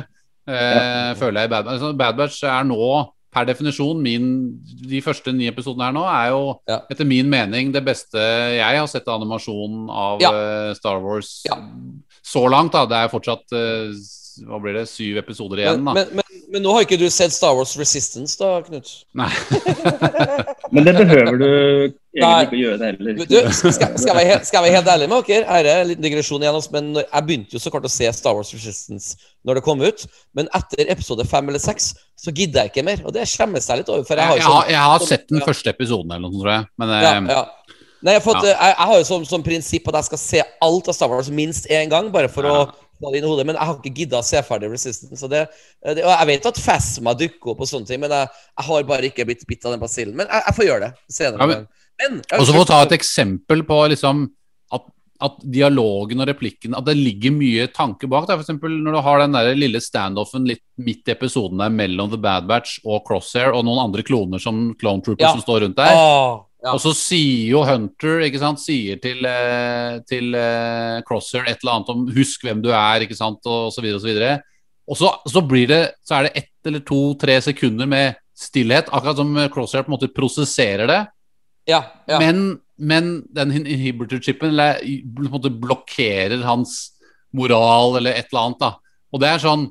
eh, 0.46 0.74
Ja. 0.74 1.14
føler 1.16 1.40
jeg. 1.40 1.48
i 1.48 1.52
Bad 1.54 1.64
Batch. 1.64 1.96
Bad 1.96 2.16
Batch 2.18 2.42
er 2.44 2.64
nå, 2.68 3.08
per 3.32 3.44
definisjon, 3.48 4.02
min, 4.02 4.58
de 4.88 5.00
første 5.00 5.32
ni 5.32 5.48
episodene 5.48 5.84
her 5.88 5.92
nå, 5.96 6.04
er 6.04 6.28
jo 6.34 6.60
Ja. 6.68 6.80
etter 6.90 7.06
min 7.06 7.30
mening 7.30 7.72
det 7.72 7.82
beste 7.84 8.18
jeg 8.20 8.76
har 8.78 8.86
sett 8.86 9.08
av 9.08 9.22
animasjonen 9.22 9.88
av 9.88 10.20
Ja. 10.20 10.30
eh, 10.34 10.74
Star 10.74 11.00
Wars 11.00 11.44
Ja. 11.48 11.56
så 12.22 12.44
langt. 12.50 12.72
da, 12.72 12.84
Det 12.84 12.96
er 12.96 13.08
fortsatt 13.08 13.52
eh, 13.56 13.92
hva 14.46 14.58
blir 14.62 14.76
det, 14.78 14.84
syv 14.90 15.16
episoder 15.22 15.62
igjen. 15.64 15.82
Da. 15.86 15.94
men, 15.96 16.12
men, 16.20 16.42
men 16.52 16.62
nå 16.64 16.72
har 16.76 16.84
ikke 16.86 16.98
du 17.00 17.06
sett 17.12 17.32
Star 17.34 17.56
Wars 17.58 17.72
Resistance, 17.80 18.36
da, 18.40 18.58
Knut? 18.66 18.92
Nei. 19.18 19.30
Men 20.72 20.84
det 20.84 20.92
behøver 20.98 21.38
du 21.40 21.46
egentlig 21.48 22.46
ikke 22.48 22.58
gjøre 22.60 22.78
det 22.80 22.88
heller. 22.90 23.18
Du, 23.24 23.36
skal, 23.56 23.72
skal, 23.72 24.08
jeg 24.10 24.16
være 24.18 24.26
helt, 24.28 24.46
skal 24.48 24.58
jeg 24.58 24.64
være 24.66 24.76
helt 24.78 24.90
ærlig 24.92 25.08
med 25.08 25.28
dere? 25.28 25.46
Her 25.48 25.68
er 25.70 25.80
en 25.82 25.88
liten 25.88 26.04
digresjon 26.04 26.42
igjen. 26.44 26.58
altså, 26.58 26.72
Men 26.74 26.90
jeg 27.00 27.24
begynte 27.28 27.56
jo 27.56 27.62
så 27.62 27.72
klart 27.72 27.88
å 27.88 27.92
se 27.92 28.10
Star 28.16 28.36
Wars 28.36 28.50
Resistance 28.56 29.16
når 29.48 29.60
det 29.60 29.64
kom 29.64 29.80
ut. 29.84 30.04
Men 30.36 30.50
etter 30.58 30.90
episode 30.92 31.24
fem 31.30 31.48
eller 31.48 31.62
seks 31.62 31.94
så 32.18 32.34
gidder 32.34 32.66
jeg 32.66 32.72
ikke 32.74 32.84
mer. 32.90 33.00
Og 33.08 33.14
det 33.16 33.24
skjemmes 33.30 33.68
jeg 33.70 33.80
litt 33.82 33.92
over. 33.94 34.04
Jeg 34.04 34.18
Jeg, 34.18 34.28
har 34.28 34.36
jeg, 34.36 34.44
jo 34.44 34.52
har, 34.52 34.60
sånn, 34.66 34.72
jeg 34.74 34.82
har 34.92 35.06
sett 35.12 35.28
den 35.32 35.46
første 35.46 35.72
episoden 35.72 36.12
eller 36.16 36.26
noe 36.28 36.36
tror 36.42 36.52
jeg. 36.52 36.68
Men 36.82 36.92
eh, 36.98 37.06
ja, 37.06 37.14
ja. 37.38 37.46
Nei, 37.98 38.12
jeg, 38.14 38.20
har 38.20 38.26
fått, 38.28 38.44
Ja. 38.44 38.50
jeg, 38.52 38.74
jeg 38.76 38.90
har 38.92 39.00
jo 39.00 39.06
som, 39.08 39.24
som 39.26 39.42
prinsipp 39.42 39.88
at 39.90 39.96
jeg 40.02 40.10
skal 40.12 40.20
se 40.22 40.42
alt 40.68 40.92
av 40.92 40.94
Star 41.00 41.10
Wars 41.10 41.32
minst 41.34 41.64
én 41.72 41.88
gang, 41.90 42.12
bare 42.14 42.28
for 42.30 42.46
Ja. 42.46 42.60
å 42.68 42.87
hodet, 43.00 43.46
men 43.46 43.56
jeg 43.56 43.64
har 43.68 43.76
ikke 43.78 43.94
gidda 43.94 44.20
å 44.20 44.26
se 44.26 44.42
ferdig 44.46 44.70
Resistance. 44.72 45.16
Så 45.20 45.28
det, 45.30 45.44
eh, 45.84 45.94
det, 45.94 46.04
og 46.04 46.12
jeg 46.12 46.26
vet 46.32 46.48
at 46.50 46.60
Phasma 46.64 47.14
dukker 47.14 47.52
opp 47.54 47.60
og 47.64 47.70
sånne 47.70 47.86
ting, 47.86 48.00
men 48.02 48.10
jeg, 48.10 48.28
jeg 48.58 48.68
har 48.68 48.88
bare 48.88 49.10
ikke 49.10 49.26
blitt 49.28 49.46
bitt 49.48 49.64
av 49.66 49.74
den 49.76 49.82
basillen. 49.82 50.16
Men 50.18 50.26
jeg, 50.26 50.42
jeg 50.46 50.56
får 50.58 50.68
gjøre 50.68 50.88
det 50.88 51.14
senere. 51.18 51.48
Ja, 51.98 52.08
Og 52.38 52.46
så 52.46 52.54
må 52.54 52.62
du 52.64 52.70
ta 52.70 52.82
et 52.84 52.94
eksempel 52.94 53.64
på 53.66 53.78
liksom 53.94 54.26
at, 54.74 54.84
at 55.26 55.40
dialogen 55.42 56.20
og 56.22 56.28
replikken 56.30 56.76
At 56.78 56.86
det 56.86 56.94
ligger 56.94 57.32
mye 57.34 57.64
tanke 57.74 58.06
bak. 58.06 58.28
Der. 58.28 58.38
For 58.38 58.46
eksempel 58.46 58.76
når 58.84 58.98
du 58.98 59.00
har 59.02 59.22
den 59.24 59.34
der 59.34 59.50
lille 59.58 59.80
standoffen 59.82 60.46
litt 60.46 60.62
midt 60.78 61.10
i 61.10 61.14
episoden 61.16 61.58
der 61.58 61.72
mellom 61.74 62.12
The 62.12 62.20
Bad 62.22 62.46
Batch 62.50 62.78
og 62.84 63.02
Crosshair 63.08 63.50
og 63.50 63.64
noen 63.66 63.88
andre 63.88 64.04
kloner 64.06 64.42
som 64.42 64.68
Clone 64.78 65.02
Troopers 65.02 65.26
Ja. 65.26 65.32
som 65.34 65.42
står 65.42 65.66
rundt 65.66 65.80
der. 65.80 65.90
Åh, 65.94 66.44
ja. 66.58 66.72
Og 66.74 66.80
så 66.82 66.90
sier 66.96 67.52
jo 67.52 67.60
Hunter 67.62 68.24
ikke 68.26 68.40
sant, 68.42 68.58
sier 68.58 68.98
til, 69.02 69.22
eh, 69.28 70.00
til 70.10 70.34
uh, 70.34 70.98
Crosshair 71.06 71.46
et 71.46 71.62
eller 71.62 71.76
annet 71.76 71.92
om 71.92 72.06
'husk 72.10 72.42
hvem 72.42 72.62
du 72.64 72.72
er', 72.74 73.04
ikke 73.06 73.18
sant, 73.18 73.38
og 73.46 73.70
så 73.70 73.84
videre 73.84 74.00
og 74.00 74.02
så 74.02 74.10
videre. 74.10 74.32
Og 74.88 74.98
så, 74.98 75.12
så 75.28 75.42
blir 75.44 75.68
det 75.68 75.82
Så 76.02 76.16
er 76.16 76.22
det 76.26 76.36
ett 76.42 76.66
eller 76.66 76.80
to-tre 76.80 77.40
sekunder 77.40 77.86
med 77.86 78.18
stillhet, 78.34 78.90
akkurat 78.90 79.16
som 79.16 79.38
Crosshair 79.54 79.84
på 79.86 79.92
en 79.92 79.96
måte 79.98 80.14
prosesserer 80.14 80.86
det. 80.86 81.06
ja, 81.66 81.82
ja. 82.08 82.18
Men, 82.18 82.60
men 82.76 83.22
den 83.34 83.52
inhibitor-chipen 83.52 84.54
blokkerer 85.60 86.42
hans 86.42 86.92
moral 87.32 87.96
eller 87.98 88.10
et 88.10 88.26
eller 88.32 88.40
annet. 88.40 88.60
da. 88.60 88.74
Og 89.12 89.20
det 89.20 89.28
er 89.28 89.38
sånn 89.42 89.66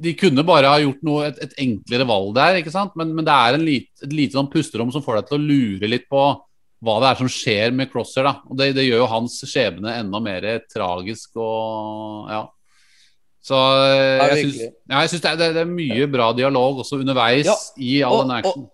De 0.00 0.12
kunne 0.18 0.42
bare 0.46 0.66
ha 0.72 0.78
gjort 0.82 1.02
noe, 1.06 1.28
et, 1.28 1.36
et 1.44 1.52
enklere 1.62 2.06
valg 2.08 2.32
der, 2.34 2.56
ikke 2.62 2.72
sant? 2.74 2.94
men, 2.98 3.12
men 3.14 3.24
det 3.24 3.34
er 3.34 3.54
en 3.58 3.64
lit, 3.64 3.88
et 4.02 4.12
lite 4.12 4.34
sånn 4.34 4.50
pusterom 4.50 4.90
som 4.92 5.02
får 5.04 5.20
deg 5.20 5.28
til 5.28 5.38
å 5.38 5.44
lure 5.44 5.90
litt 5.92 6.08
på 6.10 6.24
hva 6.84 6.96
det 7.00 7.08
er 7.12 7.20
som 7.22 7.28
skjer 7.30 7.70
med 7.72 7.88
Crosser. 7.92 8.26
da. 8.26 8.34
Og 8.50 8.58
Det, 8.58 8.72
det 8.76 8.84
gjør 8.88 9.04
jo 9.04 9.06
hans 9.12 9.38
skjebne 9.48 9.94
enda 10.02 10.20
mer 10.20 10.44
tragisk 10.72 11.36
og 11.40 12.28
ja. 12.32 12.42
Så 13.44 13.56
eh, 13.84 14.22
jeg 14.34 14.44
syns, 14.46 14.58
ja, 14.88 15.00
jeg 15.04 15.10
syns 15.12 15.22
det, 15.24 15.30
er- 15.30 15.38
det, 15.40 15.48
det 15.54 15.62
er 15.66 15.72
mye 15.72 16.06
bra 16.08 16.30
dialog 16.36 16.78
også 16.80 16.96
underveis 17.02 17.44
Ja, 17.46 17.56
i 17.76 17.98
all 18.02 18.18
og- 18.18 18.22
den 18.26 18.36
action. 18.38 18.66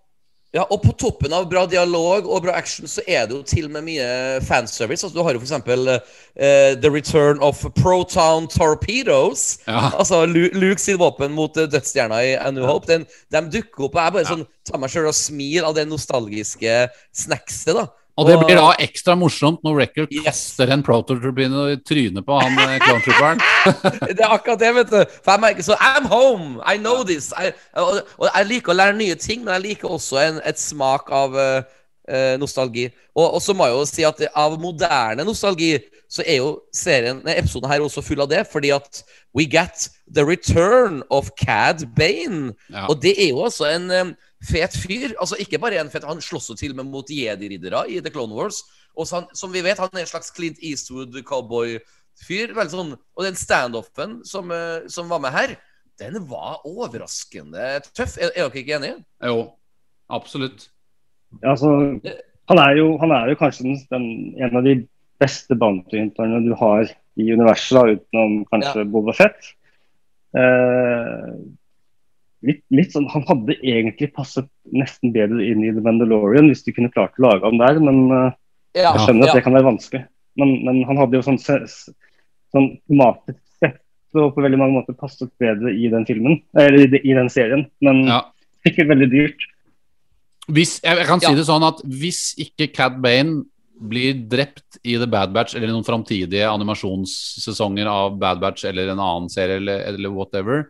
Ja, 0.51 0.65
og 0.67 0.81
på 0.83 0.91
toppen 0.99 1.31
av 1.31 1.45
bra 1.47 1.61
dialog 1.71 2.25
og 2.27 2.41
bra 2.43 2.51
action, 2.59 2.83
så 2.91 2.99
er 3.07 3.23
det 3.29 3.37
jo 3.37 3.43
til 3.47 3.69
og 3.69 3.71
med 3.71 3.85
mye 3.85 4.07
fanservice. 4.43 4.99
Altså, 5.05 5.15
du 5.15 5.21
har 5.23 5.31
jo 5.37 5.39
for 5.39 5.47
eksempel 5.47 5.87
eh, 5.93 6.73
The 6.75 6.91
Return 6.91 7.39
of 7.39 7.61
Proton 7.77 8.49
Torpedoes. 8.51 9.61
Ja. 9.63 9.93
Altså 9.95 10.25
Lu- 10.27 10.51
Luke 10.59 10.81
sin 10.83 10.99
våpen 10.99 11.31
mot 11.31 11.55
uh, 11.55 11.69
dødsstjerna 11.71 12.19
i 12.27 12.33
A 12.35 12.51
New 12.51 12.67
Hope. 12.67 12.89
Den, 12.91 13.07
de 13.31 13.41
dukker 13.55 13.87
opp, 13.87 13.95
og 13.95 14.03
jeg 14.03 14.17
bare 14.17 14.27
sånn 14.33 14.43
tar 14.67 14.83
meg 14.83 14.91
sjøl 14.91 15.07
og 15.13 15.15
smil 15.15 15.69
av 15.69 15.77
det 15.79 15.87
nostalgiske 15.87 16.75
snackset, 17.23 17.71
da. 17.79 17.87
Og 18.21 18.29
det 18.29 18.37
blir 18.43 18.59
da 18.59 18.69
ekstra 18.83 19.15
morsomt 19.17 19.63
når 19.65 19.79
Record 19.81 20.11
Yes. 20.13 20.23
kaster 20.27 20.69
en 20.73 20.83
prototurbine 20.85 21.63
i 21.73 21.77
trynet 21.81 22.25
på 22.27 22.37
han 22.37 22.57
eh. 22.61 22.77
Det 24.17 24.21
er 24.21 24.29
akkurat 24.29 24.61
det, 24.61 24.71
vet 24.75 24.91
du. 24.93 24.99
For 25.25 25.47
jeg 25.47 25.65
så 25.65 25.77
I'm 25.81 26.07
home! 26.11 26.61
I 26.61 26.77
know 26.77 27.01
this! 27.03 27.31
I, 27.33 27.49
og, 27.81 28.03
og 28.17 28.27
jeg 28.29 28.49
liker 28.51 28.75
å 28.75 28.77
lære 28.77 28.97
nye 28.99 29.17
ting, 29.17 29.41
men 29.45 29.55
jeg 29.57 29.65
liker 29.71 29.89
også 29.89 30.21
en, 30.21 30.41
et 30.45 30.61
smak 30.61 31.09
av 31.09 31.37
eh, 31.41 32.35
nostalgi. 32.41 32.89
Og, 33.15 33.25
og 33.25 33.41
så 33.41 33.55
må 33.57 33.67
jeg 33.67 33.77
jo 33.79 33.89
si 33.89 34.05
at 34.07 34.23
av 34.37 34.57
moderne 34.61 35.25
nostalgi 35.25 35.73
så 36.11 36.25
er 36.27 36.41
jo 36.41 36.55
serien, 36.75 37.21
episoden 37.31 37.71
her 37.71 37.83
også 37.85 38.03
full 38.03 38.21
av 38.21 38.29
det, 38.29 38.43
fordi 38.51 38.73
at 38.75 38.99
we 39.37 39.45
get 39.47 39.87
the 40.13 40.25
return 40.27 41.01
of 41.09 41.31
Cad 41.39 41.87
Bane. 41.95 42.51
Ja. 42.69 42.89
Og 42.91 42.99
det 43.01 43.15
er 43.15 43.31
jo 43.31 43.45
altså 43.47 43.69
en 43.71 43.87
fet 44.45 44.75
fyr. 44.77 45.15
Altså 45.21 45.39
Ikke 45.41 45.59
bare 45.61 45.81
en 45.81 45.91
fet, 45.93 46.05
han 46.07 46.21
slåss 46.23 46.51
jo 46.51 46.57
til 46.59 46.75
og 46.75 46.81
med 46.81 46.91
mot 46.91 47.09
jedi-riddere 47.09 47.85
i 47.89 47.99
The 48.01 48.13
Clone 48.13 48.35
Wars. 48.37 48.63
Og 48.97 49.07
så 49.07 49.21
han, 49.21 49.27
som 49.37 49.53
vi 49.53 49.63
vet, 49.63 49.79
han 49.79 49.91
er 49.93 50.03
en 50.03 50.11
slags 50.11 50.33
Clint 50.35 50.59
Eastwood-cowboy-fyr. 50.59 52.55
Sånn, 52.71 52.95
Og 52.97 53.27
den 53.27 53.39
standoffen 53.39 54.19
som, 54.27 54.51
eh, 54.51 54.87
som 54.91 55.09
var 55.11 55.23
med 55.23 55.35
her, 55.35 55.55
den 56.01 56.17
var 56.27 56.63
overraskende 56.65 57.79
tøff. 57.93 58.17
Er, 58.17 58.33
er 58.33 58.49
dere 58.49 58.63
ikke 58.63 58.77
enige? 58.79 59.01
Jo, 59.23 59.51
absolutt. 60.09 60.69
Altså, 61.45 61.69
han, 62.49 62.59
er 62.59 62.75
jo, 62.79 62.97
han 62.99 63.13
er 63.15 63.31
jo 63.31 63.39
kanskje 63.39 63.67
den, 63.69 63.77
den, 63.93 64.07
en 64.41 64.57
av 64.59 64.65
de 64.65 64.75
beste 65.21 65.55
bounty-hunterne 65.55 66.41
du 66.43 66.53
har 66.57 66.89
i 67.19 67.27
universet, 67.29 67.77
da, 67.77 67.95
utenom 67.95 68.41
kanskje 68.49 68.87
Boba 68.89 69.13
Fett. 69.15 69.53
Eh, 70.35 71.29
litt, 72.47 72.63
litt 72.73 72.93
sånn, 72.93 73.07
Han 73.13 73.25
hadde 73.27 73.57
egentlig 73.61 74.11
passet 74.15 74.47
nesten 74.73 75.13
bedre 75.15 75.43
inn 75.45 75.63
i 75.65 75.73
The 75.73 75.83
Mandalorian 75.85 76.49
hvis 76.51 76.63
de 76.65 76.73
kunne 76.75 76.91
klart 76.93 77.17
å 77.19 77.27
lage 77.27 77.45
ham 77.45 77.61
der, 77.61 77.79
men 77.83 78.01
uh, 78.09 78.31
Ja, 78.77 78.93
jeg 78.95 79.05
skjønner 79.05 79.27
at 79.27 79.33
ja. 79.33 79.37
det 79.39 79.45
kan 79.45 79.55
være 79.57 79.69
vanskelig. 79.69 80.03
Men, 80.39 80.51
men 80.65 80.83
han 80.87 80.99
hadde 81.01 81.19
jo 81.19 81.23
sånn, 81.25 81.39
sånn 81.41 82.69
tematisk 82.87 83.39
sett 83.59 83.81
og 84.15 84.33
på 84.35 84.43
veldig 84.43 84.59
mange 84.59 84.77
måter 84.79 84.95
passet 84.97 85.31
bedre 85.41 85.73
i 85.75 85.89
den 85.91 86.05
filmen, 86.07 86.39
eller 86.55 86.85
i, 86.85 87.01
i 87.03 87.15
den 87.17 87.29
serien, 87.31 87.65
men 87.83 88.05
Ja. 88.07 88.21
sikkert 88.65 88.91
veldig 88.93 89.09
dyrt. 89.11 89.47
Hvis, 90.51 90.79
jeg, 90.83 90.97
jeg 90.97 91.07
kan 91.07 91.21
si 91.21 91.29
Ja. 91.29 91.35
det 91.37 91.47
sånn 91.47 91.63
at 91.67 91.83
hvis 91.85 92.33
ikke 92.41 92.71
Cad 92.73 93.01
Bane 93.03 93.43
blir 93.81 94.13
drept 94.29 94.77
i 94.85 94.97
The 95.01 95.07
Bad 95.09 95.33
Batch 95.33 95.55
eller 95.57 95.71
noen 95.71 95.85
framtidige 95.85 96.47
animasjonssesonger 96.49 97.87
av 97.89 98.17
Bad 98.21 98.41
Batch 98.43 98.65
eller 98.69 98.91
en 98.93 99.01
annen 99.01 99.29
serie 99.31 99.57
eller, 99.61 99.81
eller 99.89 100.13
whatever 100.13 100.67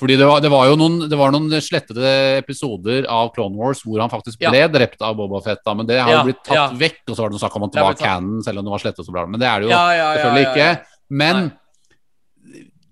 Fordi 0.00 0.16
det 0.18 0.26
var, 0.26 0.40
det 0.42 0.50
var 0.50 0.66
jo 0.66 0.76
noen, 0.78 0.96
det 1.06 1.18
var 1.18 1.30
noen 1.30 1.52
slettede 1.62 2.12
episoder 2.40 3.04
av 3.06 3.28
Clone 3.36 3.54
Wars 3.54 3.84
hvor 3.86 4.00
han 4.02 4.10
faktisk 4.10 4.40
Ja. 4.42 4.50
ble 4.50 4.64
drept 4.74 5.02
av 5.06 5.14
Boba 5.14 5.38
Fett, 5.44 5.62
da, 5.62 5.74
men 5.78 5.86
det 5.86 6.00
har 6.00 6.10
Ja, 6.10 6.22
jo 6.22 6.30
blitt 6.32 6.42
tatt 6.42 6.56
ja. 6.58 6.64
vekk. 6.80 7.02
Og 7.08 7.12
så 7.14 7.22
var 7.22 7.30
det 7.30 7.36
noe 7.36 7.42
snakk 7.44 7.58
om 7.60 7.66
at 7.68 7.76
det 7.76 7.84
var 7.86 7.98
canon, 8.00 8.40
selv 8.42 8.58
om 8.58 8.66
det 8.66 8.74
var 8.74 8.82
slettet 8.82 9.06
så 9.06 9.14
bra. 9.14 9.26
Men 9.30 9.38
det 9.42 9.46
er 9.46 9.60
det 9.62 9.68
jo 9.68 9.70
Ja, 9.70 9.84
ja, 9.94 10.08
ja, 10.08 10.16
selvfølgelig 10.18 10.48
ja, 10.48 10.50
ikke. 10.50 11.14
Men 11.14 11.44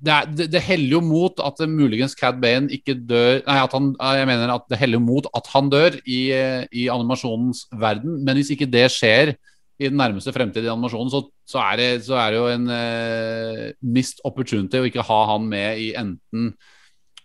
det, 0.02 0.12
er, 0.12 0.30
det, 0.30 0.46
det 0.52 0.62
heller 0.66 0.96
jo 0.96 1.00
mot 1.06 1.42
at 1.42 1.62
muligens 1.70 2.14
Cad 2.18 2.38
Bane 2.42 2.70
ikke 2.74 2.94
dør 2.98 3.40
Nei, 3.46 3.58
at 3.62 3.74
han, 3.76 3.92
jeg 3.98 4.28
mener 4.30 4.50
at 4.54 4.64
det 4.70 4.78
heller 4.80 5.02
mot 5.02 5.26
at 5.34 5.50
han 5.54 5.70
dør 5.70 5.98
i, 6.02 6.20
eh, 6.34 6.64
i 6.70 6.88
animasjonens 6.90 7.66
verden. 7.78 8.20
Men 8.26 8.38
hvis 8.38 8.50
ikke 8.54 8.70
det 8.70 8.88
skjer 8.94 9.34
i 9.82 9.88
den 9.88 9.98
nærmeste 9.98 10.34
fremtid 10.34 10.62
i 10.66 10.70
animasjonen, 10.70 11.10
så, 11.10 11.22
så, 11.48 11.58
er, 11.64 11.80
det, 11.80 11.88
så 12.06 12.14
er 12.18 12.30
det 12.30 12.38
jo 12.38 12.46
en 12.52 12.68
uh, 12.70 13.72
missed 13.82 14.20
opportunity 14.28 14.78
å 14.78 14.86
ikke 14.86 15.02
ha 15.08 15.20
han 15.32 15.48
med 15.50 15.80
i 15.82 15.88
enten 15.98 16.52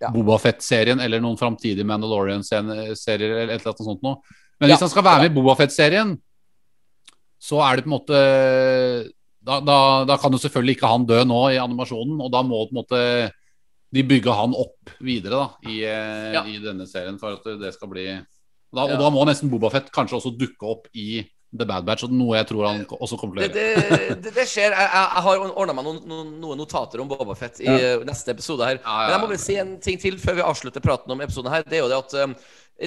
Ja. 0.02 0.12
Boba 0.14 0.38
Fett-serien 0.38 1.00
eller 1.02 1.20
noen 1.24 1.38
framtidige 1.40 1.86
Mandalorian-serier 1.86 3.32
eller 3.44 3.54
et 3.56 3.62
eller 3.62 3.72
annet 3.74 3.86
sånt 3.88 4.04
noe. 4.06 4.20
Men 4.60 4.70
Ja. 4.70 4.76
hvis 4.76 4.86
han 4.86 4.90
skal 4.94 5.04
være 5.04 5.22
med 5.24 5.32
i 5.32 5.36
Boba 5.36 5.56
Fett-serien, 5.56 6.18
så 7.40 7.62
er 7.66 7.76
det 7.78 7.86
på 7.86 7.90
en 7.92 7.98
måte 8.00 8.20
da, 9.48 9.60
da, 9.64 9.78
da 10.10 10.18
kan 10.20 10.34
jo 10.34 10.40
selvfølgelig 10.42 10.76
ikke 10.78 10.90
han 10.92 11.06
dø 11.08 11.22
nå 11.24 11.42
i 11.54 11.60
animasjonen, 11.62 12.18
og 12.22 12.32
da 12.34 12.42
må 12.44 12.66
på 12.68 12.74
en 12.76 12.82
måte 12.82 13.02
de 13.96 14.04
bygge 14.04 14.34
han 14.36 14.52
opp 14.58 14.92
videre 15.00 15.38
da, 15.40 15.46
i, 15.70 15.78
eh, 15.88 16.34
Ja. 16.34 16.42
i 16.44 16.58
denne 16.60 16.86
serien 16.90 17.18
for 17.22 17.38
at 17.38 17.44
det 17.62 17.74
skal 17.74 17.88
bli 17.88 18.06
da, 18.74 18.84
Og 18.84 18.98
da 19.00 19.10
må 19.10 19.24
nesten 19.26 19.50
Bobafett 19.50 19.88
kanskje 19.96 20.18
også 20.20 20.34
dukke 20.38 20.68
opp 20.68 20.88
i 20.94 21.24
The 21.56 21.66
Bad 21.66 21.86
Batch, 21.88 22.04
og 22.04 22.12
noe 22.12 22.36
jeg 22.36 22.50
tror 22.50 22.66
han 22.68 22.82
også 22.98 23.18
kommer 23.20 23.40
til 23.40 23.48
å 23.48 23.54
Det, 23.56 23.66
gjøre. 23.72 23.98
det, 24.02 24.16
det, 24.26 24.34
det 24.36 24.46
skjer. 24.52 24.74
Jeg, 24.76 24.90
jeg, 24.92 25.24
har 25.28 25.44
ordna 25.48 25.76
meg 25.78 25.88
noen, 25.88 26.02
noen, 26.42 26.60
notater 26.60 27.04
om 27.04 27.08
Boba 27.12 27.38
Fett 27.40 27.62
i 27.64 27.70
ja. 27.70 27.94
neste 28.08 28.36
episode 28.36 28.68
her. 28.68 28.82
Men 28.84 29.14
jeg 29.14 29.22
må 29.24 29.30
bare 29.32 29.42
si 29.42 29.60
en 29.62 29.76
ting 29.84 30.02
til 30.02 30.20
før 30.22 30.42
vi 30.42 30.48
avslutter 30.48 30.84
praten 30.84 31.14
om 31.16 31.24
episoden 31.24 31.54
her. 31.54 31.64
Det 31.64 31.80
er 31.80 31.86
jo 31.86 31.92
det 31.94 32.02
at 32.02 32.18
um, 32.20 32.36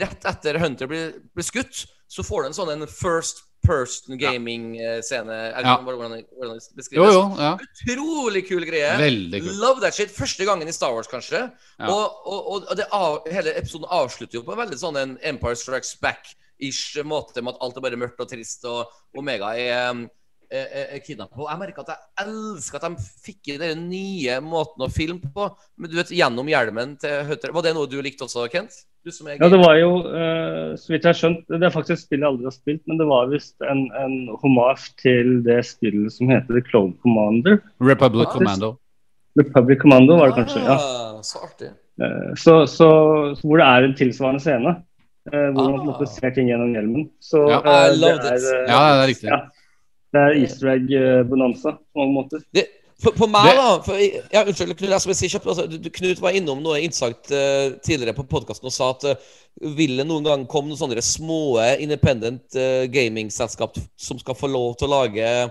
rett 0.04 0.28
etter 0.32 0.60
Hunter 0.60 0.90
blir, 0.90 1.14
blir 1.32 1.46
skutt, 1.46 1.86
så 2.10 2.26
får 2.26 2.44
du 2.44 2.50
en 2.50 2.58
sånn 2.58 2.74
en 2.74 2.90
first 2.90 3.46
person 3.64 4.18
gaming-scene. 4.20 5.36
Ja. 5.52 5.76
sånn, 5.76 5.86
hvordan, 5.86 6.20
hvordan 6.36 6.60
det 6.60 6.78
beskrives? 6.78 7.16
jo. 7.16 7.24
ja 7.40 7.54
Utrolig 7.60 8.44
kul 8.48 8.64
greie. 8.68 8.92
Veldig 9.00 9.42
kul. 9.44 9.50
Love 9.60 9.84
that 9.84 9.96
shit. 9.96 10.12
Første 10.14 10.46
gangen 10.48 10.68
i 10.68 10.74
Star 10.74 10.94
Wars, 10.96 11.10
kanskje. 11.10 11.46
Ja. 11.78 11.88
Og, 11.88 12.20
og, 12.28 12.68
og 12.68 12.76
det 12.78 12.88
av, 12.96 13.20
hele 13.30 13.56
episoden 13.60 13.88
avslutter 13.88 14.40
jo 14.40 14.44
på 14.46 14.56
en 14.56 14.62
veldig 14.64 14.80
sånn 14.80 15.00
en 15.00 15.16
Empire 15.32 15.58
Strikes 15.58 15.96
Back-ish 16.60 17.02
måte, 17.04 17.42
med 17.42 17.54
at 17.54 17.62
alt 17.64 17.76
er 17.76 17.84
bare 17.84 17.96
mørkt 18.00 18.20
og 18.20 18.28
trist, 18.28 18.64
og 18.68 18.86
Omega 19.16 19.54
er. 19.56 20.06
Og 20.50 21.46
jeg 21.46 21.58
merker 21.60 21.84
at 21.84 21.92
jeg 21.92 22.26
elsker 22.26 22.80
at 22.80 22.86
de 22.88 23.04
fikk 23.24 23.52
inn 23.54 23.60
den 23.62 23.84
nye 23.88 24.40
måten 24.42 24.82
å 24.82 24.90
filme 24.90 25.20
på. 25.32 25.46
Men 25.78 25.90
du 25.90 25.96
vet, 25.96 26.10
Gjennom 26.10 26.48
hjelmen 26.50 26.96
til 27.00 27.22
Hunter. 27.28 27.52
Var 27.54 27.62
det 27.62 27.74
noe 27.76 27.86
du 27.86 28.00
likte 28.02 28.26
også, 28.26 28.48
Kent? 28.50 28.74
Du 29.06 29.10
som 29.14 29.28
er 29.30 29.38
Ja, 29.40 29.48
det 29.48 29.60
var 29.62 29.78
jo, 29.78 29.92
eh, 30.10 30.74
så 30.76 30.90
vidt 30.92 31.06
jeg 31.06 31.08
har 31.08 31.16
skjønt, 31.16 31.46
det 31.48 31.62
er 31.64 31.70
faktisk 31.72 31.94
et 31.94 32.02
spill 32.02 32.20
jeg 32.20 32.28
aldri 32.28 32.44
har 32.44 32.52
spilt, 32.52 32.82
men 32.90 32.98
det 33.00 33.06
var 33.08 33.30
visst 33.30 33.54
en, 33.64 33.86
en 33.96 34.16
hommage 34.42 34.90
til 35.00 35.38
det 35.46 35.62
spillet 35.64 36.12
som 36.12 36.28
heter 36.28 36.52
The 36.58 36.60
Clone 36.66 36.92
Commander. 37.00 37.62
Republic 37.80 38.28
Ah. 38.28 38.34
Commando. 38.34 38.74
Republic 39.38 39.80
Commando 39.80 40.18
var 40.18 40.28
det 40.34 40.42
kanskje, 40.42 40.66
ja. 40.66 40.76
Ah, 40.76 41.22
så 41.22 41.40
artig. 41.46 41.70
Eh, 42.02 42.34
Så, 42.36 42.66
så, 42.66 42.90
så 43.38 43.46
hvor 43.46 43.56
det 43.62 43.70
er 43.70 43.86
en 43.88 43.96
tilsvarende 43.96 44.42
scene, 44.44 44.74
eh, 45.32 45.50
hvor 45.52 45.62
man 45.68 45.72
på 45.72 45.82
en 45.82 45.88
Ah. 45.88 45.92
måte 45.92 46.08
ser 46.08 46.30
ting 46.34 46.48
gjennom 46.48 46.72
hjelmen. 46.74 47.10
Så 47.20 47.48
Ja. 47.48 47.58
uh, 47.60 47.90
det 47.92 48.30
er, 48.32 48.40
uh, 48.40 48.68
Ja, 48.68 48.80
det 48.94 49.00
er 49.02 49.08
riktig. 49.14 49.30
Ja. 49.30 49.40
det 50.12 50.20
er 50.20 50.40
easter 50.42 50.66
egg-bonanza 50.76 51.76
på 51.78 51.96
mange 51.96 52.14
måter. 52.14 52.42
Det, 52.54 52.66
for, 53.00 53.12
på 53.12 53.26
meg, 53.30 53.44
Det- 53.44 53.56
da 53.56 53.78
for, 53.80 53.94
ja, 53.96 54.44
Unnskyld, 54.44 54.76
Knut, 54.76 54.90
jeg 54.90 55.16
si 55.16 55.28
kjapt. 55.28 55.46
Altså, 55.46 55.90
Knut 55.92 56.20
var 56.20 56.30
innom 56.32 56.62
noe 56.62 56.80
interessant 56.80 57.30
eh, 57.30 57.70
tidligere 57.80 58.14
på 58.14 58.26
podkasten 58.28 58.66
og 58.66 58.72
sa 58.72 58.90
at 58.90 59.04
uh, 59.04 59.14
vil 59.76 59.96
det 59.96 60.06
noen 60.06 60.24
gang 60.24 60.46
komme 60.46 60.68
noen 60.68 60.78
sånne 60.78 61.00
små 61.02 61.58
independent 61.80 62.42
uh, 62.56 62.86
gamingselskap 62.92 63.76
som 63.96 64.18
skal 64.18 64.34
få 64.34 64.48
lov 64.50 64.76
til 64.76 64.88
å 64.88 65.04
lage 65.04 65.50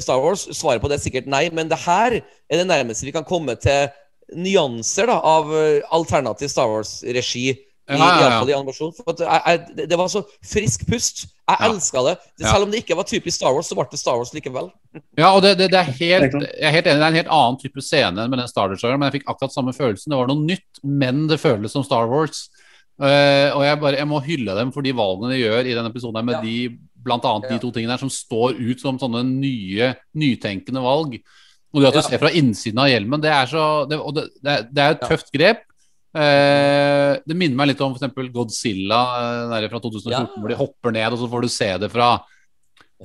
Star 0.00 0.20
Wars? 0.20 0.46
Svaret 0.52 0.80
på 0.80 0.88
det 0.88 0.98
er 0.98 1.10
sikkert 1.10 1.26
nei, 1.26 1.48
men 1.50 1.68
det 1.68 1.78
her 1.78 2.12
er 2.20 2.56
det 2.56 2.66
nærmeste 2.66 3.04
vi 3.04 3.12
kan 3.12 3.24
komme 3.24 3.56
til 3.58 3.88
nyanser 4.36 5.06
da, 5.06 5.16
av 5.24 5.48
alternativ 5.90 6.48
Star 6.52 6.68
Wars-regi. 6.68 7.56
I, 7.90 7.98
Ja, 7.98 8.08
ja, 8.20 8.28
ja. 8.30 8.40
i, 8.46 8.54
animasjon. 8.54 8.92
For 8.96 9.10
at 9.12 9.20
jeg, 9.24 9.42
jeg, 9.76 9.88
det- 9.90 9.98
var 9.98 10.08
så 10.12 10.22
frisk 10.46 10.86
pust. 10.86 11.26
Jeg 11.50 11.56
Ja. 11.60 11.66
elska 11.68 12.02
det. 12.06 12.16
Selv 12.46 12.62
om 12.62 12.70
det 12.70 12.84
ikke 12.84 12.94
var 12.96 13.04
typisk 13.10 13.34
Star 13.40 13.52
Wars, 13.52 13.66
så 13.68 13.74
ble 13.74 13.86
det 13.90 13.98
Star 13.98 14.16
Wars 14.16 14.30
likevel. 14.32 14.70
Ja, 15.18 15.32
og 15.34 15.42
det, 15.42 15.56
det, 15.58 15.70
det 15.72 15.78
er 15.80 15.90
helt, 15.90 16.32
jeg 16.38 16.62
er 16.68 16.70
helt 16.76 16.86
enig. 16.86 17.00
Det 17.00 17.06
er 17.06 17.10
en 17.10 17.18
helt 17.20 17.32
annen 17.34 17.58
type 17.58 17.82
scene 17.82 18.22
enn 18.22 18.30
med 18.30 18.38
den 18.38 18.48
Star 18.48 18.68
Wars-sjangeren, 18.70 19.00
men 19.02 19.10
jeg 19.10 19.20
fikk 19.20 19.28
akkurat 19.32 19.52
samme 19.52 19.74
følelsen. 19.74 20.10
Det 20.14 20.20
var 20.20 20.30
noe 20.30 20.44
nytt, 20.46 20.78
men 20.84 21.26
det 21.26 21.40
føles 21.42 21.72
som 21.74 21.82
Star 21.82 22.06
Wars. 22.08 22.48
Uh, 23.00 23.48
og 23.56 23.62
jeg, 23.64 23.80
bare, 23.80 23.96
jeg 23.96 24.06
må 24.10 24.18
hylle 24.22 24.54
dem 24.58 24.70
for 24.74 24.84
de 24.84 24.92
valgene 24.92 25.32
de 25.32 25.38
gjør 25.40 25.64
i 25.64 25.72
denne 25.74 25.88
episoden 25.90 26.18
her, 26.20 26.26
med 26.28 26.34
Ja. 26.36 26.42
de, 26.44 26.78
blant 27.00 27.24
annet 27.24 27.48
de 27.48 27.58
to 27.58 27.70
tingene 27.72 27.94
her 27.96 28.02
som 28.02 28.10
står 28.12 28.58
ut 28.60 28.78
som 28.82 28.98
sånne 29.00 29.22
nye, 29.24 29.94
nytenkende 30.14 30.82
valg. 30.84 31.14
Og 31.72 31.80
det 31.80 31.88
at 31.88 31.94
du 31.94 31.98
Ja. 31.98 32.02
ser 32.10 32.18
fra 32.18 32.28
innsiden 32.30 32.78
av 32.78 32.88
hjelmen, 32.92 33.20
det 33.22 33.30
er 33.30 33.46
så 33.46 33.88
det, 33.88 33.98
Og 33.98 34.14
det, 34.14 34.28
det, 34.42 34.50
er, 34.52 34.62
det 34.70 34.78
er 34.84 34.90
et 34.90 35.00
tøft 35.08 35.32
grep. 35.32 35.62
Eh, 36.16 37.12
det 37.22 37.36
minner 37.38 37.56
meg 37.60 37.70
litt 37.70 37.80
om 37.86 37.94
f.eks. 37.94 38.30
Godzilla 38.34 39.00
eh, 39.60 39.68
fra 39.70 39.78
2014, 39.80 40.10
Ja. 40.10 40.26
hvor 40.36 40.48
de 40.50 40.58
hopper 40.58 40.94
ned, 40.96 41.12
og 41.14 41.18
så 41.22 41.28
får 41.30 41.42
du 41.46 41.48
se 41.48 41.70
det 41.78 41.90
fra 41.92 42.12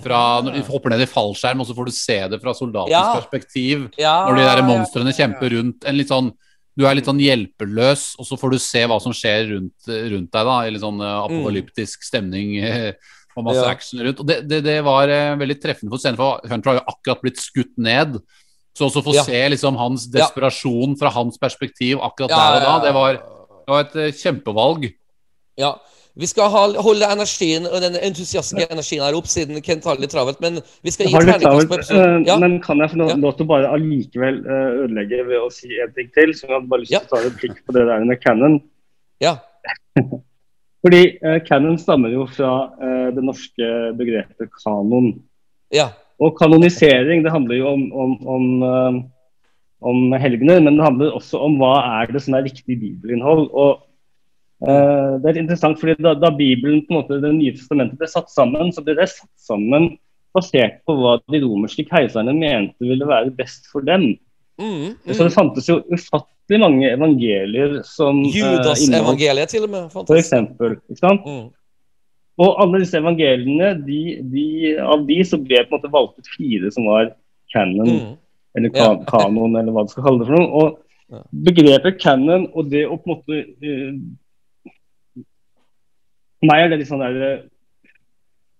fra 0.03 0.42
når 0.43 0.58
de 0.58 0.61
hopper 0.67 0.92
ned 0.92 1.06
i 1.06 1.08
fallskjerm, 1.08 1.61
og 1.64 1.67
så 1.69 1.75
får 1.77 1.85
du 1.88 1.92
se 1.95 2.17
det 2.27 2.42
fra 2.42 2.51
soldatens 2.51 2.92
Ja. 2.92 3.16
perspektiv. 3.16 3.85
Ja, 3.98 4.27
Når 4.27 4.35
de 4.35 4.43
der 4.43 4.61
monstrene 4.67 5.14
kjemper 5.16 5.50
rundt 5.56 5.85
en 5.88 5.95
litt 5.95 6.09
sånn 6.11 6.34
Du 6.77 6.84
er 6.85 6.93
litt 6.93 7.06
sånn 7.06 7.22
hjelpeløs, 7.24 8.17
og 8.19 8.25
så 8.27 8.35
får 8.38 8.51
du 8.51 8.58
se 8.59 8.82
hva 8.85 9.00
som 9.00 9.14
skjer 9.14 9.48
rundt, 9.53 9.88
rundt 9.88 10.27
deg, 10.30 10.43
da. 10.43 10.56
I 10.67 10.72
litt 10.72 10.82
sånn 10.84 11.00
eh, 11.00 11.24
apokalyptisk 11.24 12.03
stemning 12.03 12.58
eh, 12.59 12.92
og 13.38 13.45
masse 13.45 13.64
action 13.66 14.01
rundt. 14.03 14.19
Og 14.19 14.27
det, 14.27 14.42
det, 14.45 14.61
det 14.66 14.84
var 14.84 15.08
eh, 15.08 15.38
veldig 15.40 15.56
treffende 15.64 15.90
for 15.90 15.98
scenen, 16.03 16.17
for 16.17 16.42
Hunter 16.43 16.74
har 16.74 16.82
jo 16.82 16.85
akkurat 16.92 17.22
blitt 17.24 17.40
skutt 17.40 17.72
ned. 17.77 18.19
Så 18.76 18.90
også 18.90 19.02
få 19.06 19.14
Ja. 19.16 19.24
se 19.24 19.40
liksom 19.50 19.76
hans 19.80 20.08
desperasjon 20.12 20.98
fra 21.00 21.10
hans 21.16 21.38
perspektiv 21.40 21.98
akkurat 22.04 22.30
Ja, 22.30 22.38
der 22.38 22.56
og 22.56 22.82
da, 22.82 22.88
det 22.88 22.94
var, 22.94 23.12
det 23.14 23.72
var 23.72 23.80
et 23.86 23.95
eh, 23.95 24.12
kjempevalg. 24.12 24.90
Ja. 25.58 25.74
Vi 26.18 26.28
skal 26.32 26.48
ha, 26.50 26.60
holde 26.80 27.08
energien 27.12 27.66
og 27.68 27.82
den 27.84 27.95
entusiastiske 28.00 28.68
energien 28.72 29.02
her 29.04 29.16
opp, 29.18 29.28
siden 29.28 29.60
Kent 29.64 29.84
har 29.84 29.95
det 29.98 30.06
litt 30.06 30.12
travelt. 30.16 30.40
Men 30.44 30.62
vi 30.84 30.92
skal 30.92 31.08
gi 31.08 31.12
terningkast 31.12 31.68
på 31.72 31.76
episoden. 31.76 32.22
eh, 32.22 32.28
Ja. 32.28 32.38
men 32.40 32.62
kan 32.62 32.80
jeg 32.80 32.92
få 32.92 32.98
lov 33.02 33.10
Ja. 33.10 33.16
lov 33.16 33.34
til 33.38 33.45
å 33.45 33.48
bare 33.48 33.72
allikevel 33.76 34.38
eh, 34.45 34.70
ødelegge 34.84 35.26
ved 35.28 35.40
å 35.40 35.50
si 35.52 35.68
en 35.84 35.92
ting 35.95 36.12
til? 36.16 36.32
Så 36.34 36.48
jeg 36.48 36.56
hadde 36.56 36.68
bare 36.72 36.80
lyst 36.84 36.92
til 36.92 37.00
Ja. 37.00 37.04
å 37.04 37.10
ta 37.16 37.24
en 37.26 37.36
prikk 37.40 37.58
på 37.68 37.74
det 37.74 37.86
der 37.88 38.06
med 38.06 38.22
Cannon. 38.24 38.62
ja. 39.22 39.38
Fordi 40.86 41.18
uh, 41.26 41.40
Cannon 41.48 41.78
stammer 41.82 42.10
jo 42.14 42.28
fra 42.30 42.70
uh, 42.78 43.10
det 43.16 43.24
norske 43.24 43.70
begrepet 43.98 44.50
kanon. 44.64 45.24
ja. 45.74 45.90
Og 46.24 46.38
kanonisering 46.40 47.26
det 47.26 47.34
handler 47.34 47.60
jo 47.60 47.72
om, 47.74 47.84
om, 47.92 48.14
om, 48.35 48.45
eh, 48.64 49.00
om 49.85 50.16
helgener, 50.19 50.61
men 50.64 50.77
det 50.77 50.85
handler 50.85 51.18
også 51.18 51.42
om 51.48 51.58
hva 51.60 51.74
er 52.00 52.14
det 52.14 52.24
som 52.24 52.38
er 52.38 52.48
riktig 52.48 52.80
bibelinnhold. 52.80 53.50
Og 53.52 53.84
eh, 54.64 55.18
Det 55.22 55.32
er 55.32 55.42
interessant, 55.42 55.80
fordi 55.82 55.98
da, 56.00 56.16
da 56.16 56.32
Bibelen, 56.32 56.85
på 56.85 56.94
en 56.94 57.02
måte, 57.02 57.19
det 57.24 57.34
nye 57.35 57.56
testamentet 57.58 58.00
ble 58.00 58.10
satt 58.11 58.32
sammen, 58.32 58.72
så 58.76 58.85
ble 58.85 58.98
det 59.00 59.10
satt 59.11 59.32
sammen 59.40 59.95
basert 60.35 60.82
på 60.88 60.95
hva 61.00 61.18
de 61.32 61.42
romerske 61.44 61.85
keiserne 61.88 62.34
mente 62.35 62.84
ville 62.84 63.08
være 63.08 63.34
best 63.35 63.69
for 63.72 63.85
dem. 63.88 64.14
Mm, 64.60 64.95
Så 65.11 65.19
det 65.19 65.32
mm. 65.32 65.35
fantes 65.35 65.68
jo 65.68 65.82
ufattelig 65.92 66.60
mange 66.61 66.88
evangelier 66.88 67.82
som 67.88 68.22
eh, 68.24 68.38
Judas-evangeliet, 68.40 69.52
til 69.52 69.68
og 69.68 69.72
med. 69.74 69.92
for 69.92 70.16
eksempel, 70.16 70.77
ikke 70.88 71.02
sant? 71.02 71.27
Mm. 71.27 71.48
Og 72.38 72.58
alle 72.62 72.82
disse 72.84 72.98
evangeliene, 73.00 73.70
de, 73.88 74.00
de, 74.34 74.46
av 74.84 75.06
de 75.08 75.20
så 75.24 75.38
ble 75.40 75.62
på 75.64 75.72
en 75.72 75.78
måte 75.80 75.92
valgt 75.94 76.18
ut 76.20 76.28
fire 76.38 76.72
som 76.72 76.86
var 76.90 77.14
canon, 77.54 77.88
Mm. 77.88 78.18
eller 78.58 78.70
Ja. 78.76 78.96
kanon, 79.08 79.56
eller 79.56 79.72
hva 79.72 79.84
du 79.86 79.92
skal 79.94 80.04
kalle 80.04 80.20
det 80.20 80.28
for 80.28 80.36
noe. 80.36 80.50
Og 80.52 80.80
Ja. 81.12 81.22
begrepet 81.32 82.00
canon 82.02 82.48
og 82.54 82.70
det 82.70 82.86
å 82.90 82.98
på 82.98 83.08
en 83.08 83.16
måte 83.16 83.36
uh, 83.64 85.22
meg 86.46 86.64
er 86.66 86.70
det 86.70 86.80
litt 86.80 86.90
sånn 86.90 87.00
der 87.04 87.22
eh, 87.24 87.44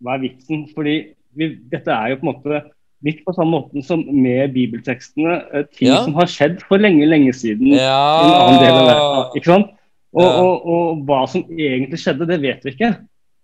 Hva 0.04 0.16
er 0.16 0.24
vitsen? 0.24 0.66
Fordi 0.76 0.96
vi, 1.36 1.50
dette 1.72 1.92
er 1.92 2.14
jo 2.14 2.20
på 2.22 2.28
en 2.28 2.32
måte 2.34 2.62
litt 3.06 3.20
på 3.26 3.34
samme 3.36 3.52
måten 3.60 3.84
som 3.86 4.02
med 4.08 4.54
bibeltekstene. 4.56 5.36
eh, 5.54 5.64
ting 5.72 5.90
Ja. 5.90 6.04
som 6.04 6.14
har 6.16 6.26
skjedd 6.32 6.62
for 6.62 6.78
lenge, 6.78 7.06
lenge 7.06 7.34
siden. 7.34 7.68
Ja. 7.76 8.22
i 8.22 8.28
en 8.28 8.38
annen 8.40 8.62
del 8.64 8.74
av 8.74 8.88
verden, 8.88 9.36
ikke 9.42 9.46
sant? 9.52 9.72
Og, 10.16 10.24
Ja. 10.24 10.42
og, 10.42 10.66
og 10.66 11.06
hva 11.06 11.28
som 11.28 11.44
egentlig 11.44 12.00
skjedde, 12.00 12.28
det 12.28 12.42
vet 12.42 12.64
vi 12.64 12.72
ikke. 12.72 12.96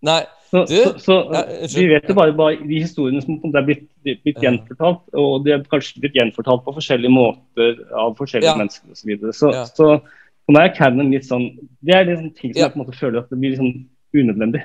Nei. 0.01 0.21
Så, 0.51 0.65
Du, 0.67 0.75
så, 0.75 0.99
så 0.99 1.15
ja. 1.31 1.41
Vi 1.71 1.85
vet 1.87 2.09
jo 2.09 2.15
bare, 2.17 2.33
bare 2.35 2.57
de 2.67 2.81
historiene 2.83 3.21
som 3.23 3.37
er 3.55 3.63
blitt, 3.63 3.85
blitt, 4.03 4.25
Ja. 4.35 4.49
gjenfortalt, 4.49 5.05
og 5.15 5.45
de 5.45 5.53
er 5.55 5.63
kanskje 5.71 6.01
blitt 6.03 6.17
gjenfortalt 6.17 6.65
på 6.65 6.73
forskjellige 6.75 7.13
måter 7.13 7.79
av 7.95 8.17
forskjellige 8.17 8.51
Ja. 8.51 8.57
mennesker 8.59 8.91
osv. 8.91 8.99
Så, 8.99 9.07
videre. 9.07 9.31
så 9.37 9.53
Ja. 9.53 9.63
så 9.65 10.01
for 10.45 10.51
meg 10.57 10.71
er 10.71 10.75
canon 10.75 11.11
litt 11.11 11.23
sånn 11.23 11.55
Det 11.85 11.95
er 11.95 12.03
liksom 12.05 12.35
ting 12.35 12.53
som 12.53 12.61
jeg 12.63 12.73
på 12.73 12.79
en 12.79 12.85
måte 12.85 12.97
føler 12.99 13.19
at 13.19 13.29
det 13.29 13.39
blir 13.39 13.51
liksom 13.55 13.87
unødvendig. 14.13 14.63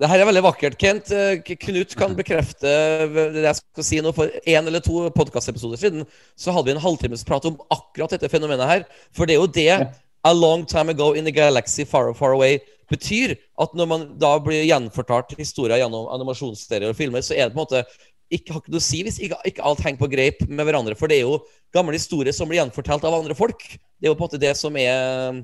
Det 0.00 0.08
her 0.10 0.18
er 0.20 0.26
veldig 0.26 0.42
vakkert. 0.42 0.76
Kent 0.76 1.10
eh, 1.12 1.36
Knut 1.40 1.94
kan 1.96 2.16
bekrefte 2.16 2.66
det 3.14 3.44
jeg 3.46 3.54
skal 3.54 3.84
si 3.84 4.00
nå. 4.02 4.12
For 4.12 4.26
én 4.44 4.66
eller 4.66 4.80
to 4.80 5.08
podkastepisoder 5.14 5.78
siden 5.78 6.04
så 6.36 6.52
hadde 6.52 6.66
vi 6.66 6.72
en 6.72 6.82
halvtimes 6.82 7.24
prat 7.24 7.44
om 7.46 7.56
akkurat 7.70 8.10
dette 8.10 8.28
fenomenet 8.28 8.66
her. 8.66 8.84
For 9.12 9.24
det 9.24 9.36
er 9.36 9.40
jo 9.40 9.46
det 9.46 9.88
A 10.26 10.32
long 10.32 10.64
time 10.66 10.88
ago 10.90 11.12
in 11.12 11.24
The 11.24 11.30
galaxy 11.32 11.84
far, 11.84 12.12
far 12.14 12.32
away 12.32 12.58
betyr. 12.90 13.36
At 13.60 13.74
når 13.76 13.90
man 13.90 14.08
da 14.20 14.34
blir 14.42 14.66
gjenfortalt 14.66 15.36
historier 15.38 15.82
gjennom 15.82 16.10
animasjonsserier 16.14 16.92
og 16.92 16.98
filmer, 16.98 17.24
så 17.24 17.36
er 17.36 17.48
det 17.48 17.54
på 17.54 17.60
en 17.60 17.64
måte 17.64 17.84
ikke, 18.32 18.54
har 18.54 18.62
ikke 18.62 18.72
noe 18.72 18.82
å 18.82 18.84
si 18.84 19.02
hvis 19.06 19.20
ikke, 19.22 19.38
ikke 19.50 19.64
alt 19.68 19.82
henger 19.84 20.00
på 20.00 20.10
greip 20.12 20.44
med 20.48 20.66
hverandre. 20.66 20.96
For 20.98 21.10
det 21.10 21.20
er 21.20 21.26
jo 21.28 21.40
gamle 21.74 21.96
historier 21.96 22.34
som 22.34 22.50
blir 22.50 22.60
gjenfortalt 22.62 23.04
av 23.06 23.18
andre 23.18 23.36
folk. 23.38 23.62
Det 23.64 24.08
er 24.08 24.12
jo 24.12 24.16
på 24.16 24.24
en 24.24 24.28
måte 24.28 24.42
det 24.42 24.54
som 24.58 24.76
er 24.80 25.34
um, 25.34 25.42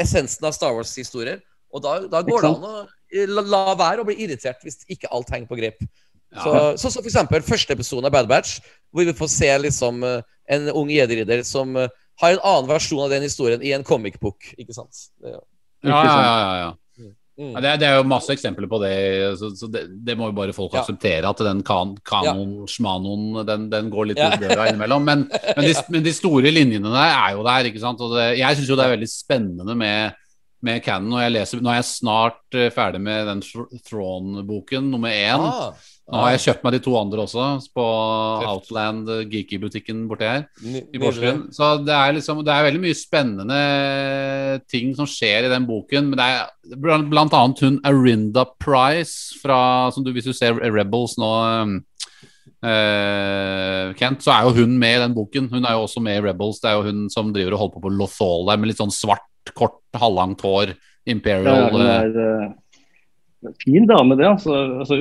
essensen 0.00 0.48
av 0.48 0.56
Star 0.56 0.74
Wars-historier. 0.76 1.40
Og 1.74 1.84
da, 1.84 1.98
da 2.10 2.22
går 2.24 2.44
det 2.44 2.50
an 2.50 2.68
å 2.68 2.74
la, 3.28 3.44
la 3.44 3.62
være 3.78 4.02
å 4.02 4.08
bli 4.08 4.18
irritert 4.24 4.62
hvis 4.64 4.82
ikke 4.90 5.10
alt 5.14 5.30
henger 5.32 5.50
på 5.50 5.58
grep. 5.60 5.84
Så, 6.28 6.52
så, 6.76 6.90
så 6.90 6.98
for 7.00 7.08
eksempel 7.08 7.44
første 7.44 7.72
episoden 7.72 8.08
av 8.08 8.12
Bad 8.12 8.28
Batch, 8.28 8.58
hvor 8.92 9.06
vi 9.08 9.14
får 9.16 9.30
se 9.32 9.48
liksom 9.62 10.02
eh, 10.04 10.18
en 10.52 10.68
ung 10.76 10.90
jedi-ridder 10.92 11.40
som 11.46 11.72
eh, 11.80 11.88
har 12.20 12.34
en 12.34 12.42
annen 12.42 12.68
versjon 12.68 13.00
av 13.06 13.14
den 13.14 13.24
historien 13.24 13.64
i 13.64 13.72
en 13.76 13.86
comic 13.86 14.18
book. 14.20 14.50
Ikke 14.60 14.76
sant? 14.76 15.06
Det, 15.22 15.32
Ja, 15.32 15.40
ja, 15.84 16.02
ja, 16.04 16.18
ja, 16.18 16.52
ja. 16.62 16.68
mm. 16.98 17.52
Ja, 17.54 17.60
det, 17.62 17.68
er, 17.70 17.76
det 17.78 17.86
er 17.88 17.96
jo 18.00 18.06
masse 18.10 18.32
eksempler 18.34 18.66
på 18.70 18.80
det, 18.82 18.92
så, 19.38 19.50
så 19.54 19.68
det, 19.70 19.84
det 20.06 20.16
må 20.18 20.26
jo 20.30 20.34
bare 20.34 20.54
folk 20.56 20.72
Ja. 20.74 20.80
akseptere. 20.82 21.22
At 21.30 21.38
den 21.46 21.60
kan, 21.66 21.92
kanon, 22.04 22.64
schmanon, 22.66 23.44
den, 23.46 23.68
den 23.70 23.90
går 23.94 24.10
litt 24.10 24.18
ut 24.18 24.40
døra 24.42 24.66
innimellom. 24.72 25.04
Men, 25.06 25.26
men, 25.30 25.64
de, 25.68 25.74
men 25.94 26.02
de 26.02 26.14
store 26.16 26.50
linjene 26.50 26.90
der 26.90 27.12
er 27.12 27.36
jo 27.38 27.44
der. 27.46 27.68
ikke 27.70 27.84
sant? 27.84 28.02
Og 28.02 28.16
det, 28.18 28.30
jeg 28.40 28.58
syns 28.58 28.72
jo 28.72 28.78
det 28.80 28.88
er 28.88 28.96
veldig 28.96 29.10
spennende 29.12 29.76
med, 29.78 30.18
med 30.66 30.82
Canon. 30.82 31.14
Og 31.14 31.22
jeg 31.22 31.36
leser, 31.36 31.62
nå 31.62 31.70
er 31.70 31.78
jeg 31.78 31.90
snart 31.92 32.58
eh, 32.58 32.72
ferdig 32.74 33.00
med 33.06 33.30
den 33.30 33.44
Thr- 33.46 33.70
Thrawn-boken, 33.86 34.90
nummer 34.90 35.14
én. 35.14 35.46
Ah, 35.46 35.70
Nå 36.08 36.20
har 36.22 36.32
jeg 36.32 36.44
kjøpt 36.46 36.62
meg 36.64 36.72
de 36.72 36.80
to 36.80 36.92
andre 36.96 37.24
også, 37.26 37.46
på 37.76 37.86
Outland 38.48 39.10
eh, 39.12 39.24
Geeky-butikken 39.28 40.06
borti 40.08 40.24
her 40.24 40.46
i 40.64 41.00
Porsgrunn. 41.00 41.42
Så 41.52 41.74
det 41.84 41.92
er 41.92 42.14
liksom 42.16 42.40
Det 42.46 42.54
er 42.54 42.64
veldig 42.64 42.80
mye 42.80 42.96
spennende 42.96 43.58
ting 44.72 44.94
som 44.96 45.08
skjer 45.08 45.48
i 45.48 45.52
den 45.52 45.66
boken. 45.68 46.08
Men 46.08 46.20
det 46.20 46.28
er 46.32 46.80
blant, 46.80 47.36
annet 47.36 47.60
hun 47.64 47.76
Arinda 47.88 48.46
Price 48.56 49.36
fra 49.42 49.60
som 49.92 50.06
du, 50.06 50.14
Hvis 50.16 50.30
du 50.30 50.32
ser 50.36 50.56
Rebels 50.56 51.18
nå, 51.20 51.30
eh, 52.64 53.92
Kent, 54.00 54.24
så 54.24 54.32
er 54.32 54.48
jo 54.48 54.62
hun 54.62 54.78
med 54.80 54.96
i 54.96 55.02
den 55.04 55.16
boken. 55.16 55.50
Hun 55.52 55.68
er 55.68 55.76
jo 55.76 55.84
også 55.84 56.02
med 56.04 56.22
i 56.22 56.24
Rebels. 56.24 56.62
Det 56.62 56.72
er 56.72 56.78
jo 56.78 56.88
hun 56.88 57.08
som 57.12 57.34
driver 57.36 57.56
og 57.56 57.66
holder 57.66 57.76
på 57.76 57.84
på 57.84 57.96
Lothal 58.00 58.48
der 58.48 58.60
med 58.60 58.72
litt 58.72 58.80
sånn 58.80 58.94
svart, 58.94 59.52
kort, 59.52 59.82
halvlangt 59.92 60.40
hår. 60.46 60.72
Imperial 61.08 61.76
eh, 61.80 61.92
er 61.92 62.18
eh, 62.24 62.48
fin 63.62 63.86
dame, 63.86 64.16
det. 64.18 64.26
altså, 64.26 64.54
altså 64.82 64.98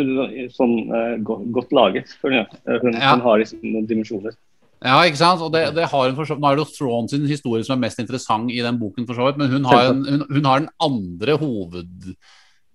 Sånn 0.53 0.75
uh, 0.91 1.15
godt, 1.25 1.71
laget, 1.75 2.11
føler 2.21 2.43
jeg. 2.43 2.59
Eh, 2.67 2.79
Hun, 2.83 2.93
Ja. 2.93 3.15
hun 3.15 3.25
har 3.25 3.41
liksom 3.41 3.63
noen 3.63 3.87
dimensjoner. 3.89 4.37
Ja, 4.85 4.99
ikke 5.09 5.17
sant? 5.17 5.41
Og 5.41 5.51
det, 5.55 5.63
det 5.73 5.87
har 5.89 6.09
hun 6.09 6.15
for 6.15 6.29
så, 6.29 6.37
Nå 6.37 6.45
er 6.51 6.57
det 6.57 6.65
jo 6.67 6.73
Thrawn 6.75 7.07
sin 7.09 7.25
historie 7.25 7.65
som 7.65 7.77
er 7.77 7.87
mest 7.87 7.99
interessant 8.03 8.51
i 8.53 8.61
den 8.61 8.77
boken, 8.77 9.07
for 9.09 9.17
så 9.17 9.29
vidt, 9.29 9.39
men 9.41 9.49
hun 9.55 9.65
har, 9.65 9.89
en, 9.89 10.03
hun, 10.05 10.25
hun 10.29 10.49
har 10.49 10.65
den 10.65 10.73
andre 10.89 11.37
hoved... 11.41 12.13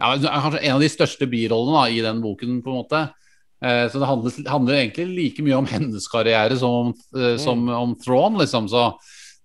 Ja, 0.02 0.16
kanskje 0.18 0.64
en 0.66 0.74
av 0.74 0.82
de 0.82 0.88
største 0.90 1.28
birollene 1.30 1.76
da, 1.78 1.82
i 1.94 2.00
den 2.02 2.18
boken, 2.24 2.56
på 2.64 2.72
en 2.72 2.78
måte. 2.80 3.02
Eh, 3.62 3.84
så 3.86 4.00
det 4.02 4.08
handler, 4.10 4.34
handler 4.50 4.80
egentlig 4.80 5.04
like 5.14 5.44
mye 5.46 5.60
om 5.60 5.68
hennes 5.70 6.08
karriere 6.10 6.56
som, 6.58 6.90
eh, 7.14 7.36
som 7.38 7.68
om 7.70 7.92
Thrawn, 8.02 8.40
liksom. 8.40 8.66
Så, 8.72 8.88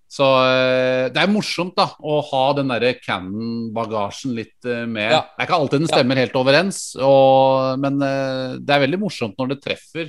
så 0.08 0.26
eh, 0.40 1.06
det 1.12 1.20
er 1.20 1.28
morsomt 1.30 1.74
da, 1.76 1.90
å 2.00 2.20
ha 2.30 2.44
den 2.56 2.70
derre 2.72 2.94
canon-bagasjen 2.96 4.32
litt 4.38 4.64
eh, 4.64 4.86
med. 4.88 5.10
Ja. 5.12 5.20
Det 5.34 5.44
er 5.44 5.48
ikke 5.50 5.58
alltid 5.58 5.84
den 5.84 5.90
stemmer 5.90 6.20
helt 6.22 6.38
overens, 6.40 6.78
og, 6.96 7.76
men 7.82 8.00
eh, 8.04 8.56
det 8.56 8.74
er 8.74 8.86
veldig 8.86 9.02
morsomt 9.02 9.36
når 9.40 9.52
det 9.52 9.58
treffer. 9.66 10.08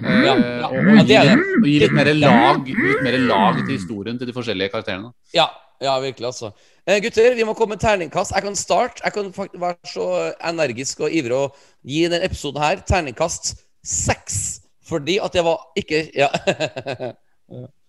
Ja, 0.00 0.32
ja. 0.32 0.70
og, 0.72 0.88
og 0.90 1.06
gir, 1.06 1.28
og 1.60 1.68
gir 1.68 1.84
litt 1.84 1.92
mer 1.94 2.08
lag, 2.16 2.64
litt 2.66 3.04
mer 3.04 3.18
lag 3.28 3.60
til 3.60 3.76
historien 3.76 4.16
til 4.18 4.26
de 4.30 4.34
forskjellige 4.34 4.72
karakterene. 4.72 5.12
Ja, 5.36 5.46
ja, 5.84 5.98
virkelig, 6.00 6.32
altså. 6.32 6.50
Eh, 6.86 7.02
gutter, 7.04 7.36
vi 7.36 7.44
må 7.44 7.54
komme 7.58 7.76
med 7.76 7.84
terningkast. 7.84 8.32
Jeg 8.34 8.46
kan 8.46 8.56
starte. 8.56 9.04
Jeg 9.04 9.12
kan 9.12 9.30
faktisk 9.36 9.60
være 9.60 9.92
så 9.92 10.08
energisk 10.50 11.04
og 11.04 11.12
ivrig 11.12 11.36
og 11.36 11.62
gi 11.84 12.04
den 12.08 12.24
episoden 12.24 12.62
her 12.64 12.82
terningkast 12.86 13.54
seks 13.84 14.60
Fordi 14.88 15.18
at 15.20 15.32
det 15.32 15.44
var 15.44 15.60
ikke 15.76 16.06
Ja. 16.16 16.28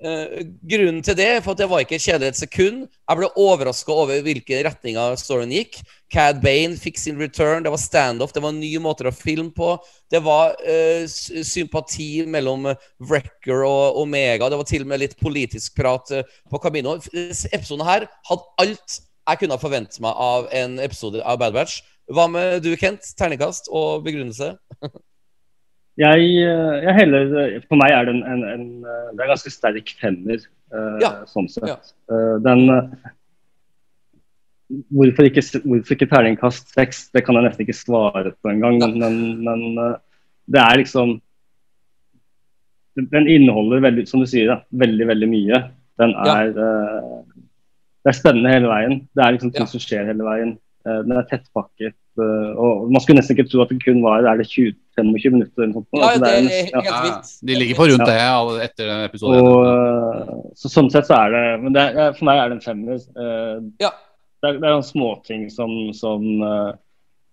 Eh, 0.00 0.46
grunnen 0.64 1.02
til 1.04 1.12
det 1.18 1.42
for 1.44 1.52
at 1.52 1.58
det 1.60 1.66
var 1.68 1.82
ikke 1.84 1.98
kjedelig 2.00 2.30
et 2.32 2.38
sekund. 2.38 2.84
Jeg 2.88 3.18
ble 3.18 3.28
overraska 3.36 3.92
over 3.92 4.22
hvilke 4.24 4.62
retninger 4.64 5.18
storyen 5.20 5.52
gikk. 5.52 5.76
Cad 6.10 6.40
Bane 6.40 6.78
fikk 6.80 6.96
sin 6.98 7.20
return. 7.20 7.66
Det 7.66 7.72
var 7.74 7.82
standoff, 7.82 8.32
det 8.32 8.42
var 8.42 8.54
nye 8.56 8.80
måter 8.80 9.10
å 9.10 9.12
filme 9.14 9.52
på. 9.52 9.74
Det 10.10 10.22
var 10.24 10.56
uh, 10.64 11.04
sympati 11.06 12.24
mellom 12.26 12.70
Wrecker 13.10 13.66
og 13.68 14.00
Omega. 14.00 14.48
Det 14.48 14.58
var 14.62 14.70
til 14.72 14.86
og 14.86 14.90
med 14.94 15.04
litt 15.04 15.18
politisk 15.20 15.76
prat 15.76 16.14
uh, 16.16 16.24
på 16.50 16.62
Camino. 16.64 16.96
F- 16.96 17.46
Episoden 17.52 17.84
her 17.86 18.08
hadde 18.30 18.48
alt 18.64 19.00
jeg 19.30 19.44
kunne 19.44 19.60
forvente 19.62 20.00
meg 20.02 20.16
av 20.16 20.48
en 20.56 20.80
episode 20.82 21.20
av 21.22 21.36
Bad 21.38 21.54
Batch. 21.54 21.82
Hva 22.10 22.24
med 22.26 22.64
du, 22.64 22.72
Kent? 22.80 23.04
Terningkast 23.20 23.68
og 23.70 24.00
begrunnelse? 24.08 24.54
Jeg, 26.00 26.26
eh, 26.40 26.76
jeg 26.86 26.94
heller 26.96 27.24
For 27.68 27.76
meg 27.80 27.92
er 27.92 28.06
det 28.08 28.14
en, 28.16 28.22
en, 28.24 28.44
en 28.48 28.66
eh, 28.88 29.08
Det 29.12 29.20
er 29.20 29.26
en 29.26 29.32
ganske 29.34 29.52
sterk 29.52 29.90
femmer, 30.00 30.44
uh, 30.72 30.98
Ja, 31.02 31.10
sånn 31.28 31.48
sett. 31.52 31.66
ja. 31.68 31.76
Uh, 32.08 32.36
den 32.44 32.62
eh, 32.72 33.10
hvorfor, 34.94 35.26
ikke, 35.28 35.42
hvorfor 35.64 35.96
ikke 35.96 36.08
terningkast 36.12 36.70
seks? 36.76 37.08
Det 37.14 37.24
kan 37.26 37.36
jeg 37.36 37.48
nesten 37.48 37.66
ikke 37.66 37.76
svare 37.76 38.32
på 38.38 38.52
engang. 38.52 38.78
Men, 38.80 38.96
men, 39.02 39.18
men 39.44 39.66
uh, 39.82 39.98
det 40.50 40.62
er 40.62 40.80
liksom 40.82 41.18
Den 43.00 43.28
inneholder 43.30 43.80
veldig, 43.84 44.06
som 44.10 44.20
du 44.22 44.26
sier, 44.28 44.48
da, 44.50 44.56
veldig, 44.74 45.06
veldig 45.12 45.28
mye. 45.30 45.60
Den 46.00 46.10
Ja. 46.16 46.34
er 46.42 46.48
eh, 46.58 47.22
Det 48.02 48.08
er 48.10 48.16
spennende 48.16 48.50
hele 48.50 48.68
veien. 48.70 48.94
Det 49.14 49.22
er 49.24 49.32
liksom 49.36 49.50
ting 49.52 49.62
Ja. 49.66 49.68
som 49.70 49.80
skjer 49.80 50.06
hele 50.08 50.24
veien. 50.26 50.50
Eh, 50.86 51.02
den 51.06 51.12
er 51.16 51.26
tettpakket. 51.30 51.94
eh, 52.18 52.50
og 52.58 52.90
Man 52.90 53.00
skulle 53.00 53.20
nesten 53.20 53.36
ikke 53.38 53.48
tro 53.50 53.62
at 53.62 53.68
det 53.70 53.78
kun 53.84 54.02
var 54.02 54.24
er 54.26 54.36
det 54.40 54.48
20, 54.48 54.74
25 55.08 55.32
minutter. 55.32 55.62
Eller 55.62 55.72
noe 55.72 55.80
sånt. 55.80 55.88
Ja, 55.94 56.08
Altså, 56.08 56.20
det 56.20 56.30
er 56.30 56.38
en- 56.38 56.74
helt 56.74 56.84
ja. 56.84 57.02
vilt. 57.04 57.32
De 57.48 57.54
ligger 57.54 57.74
på 57.80 57.86
rundt 57.90 58.06
Ja. 58.06 58.44
det 58.44 58.70
etter 58.70 58.84
den 58.86 59.08
episoden. 59.08 59.40
Og, 59.40 59.66
eh, 59.66 60.52
så 60.54 60.68
Sånn 60.68 60.90
sett 60.90 61.06
så 61.06 61.16
er 61.26 61.30
det 61.30 61.62
Men 61.62 61.72
det 61.72 61.82
er, 61.96 62.12
for 62.12 62.24
meg 62.24 62.38
er 62.38 62.48
det 62.48 62.56
en 62.58 62.66
femmer. 62.68 62.94
Eh, 62.94 63.60
Ja. 63.80 63.90
Det 64.42 64.48
er, 64.48 64.52
det 64.60 64.64
er 64.64 64.72
noen 64.76 64.82
småting 64.82 65.50
som, 65.50 65.92
som, 65.92 66.22
eh, 66.42 66.72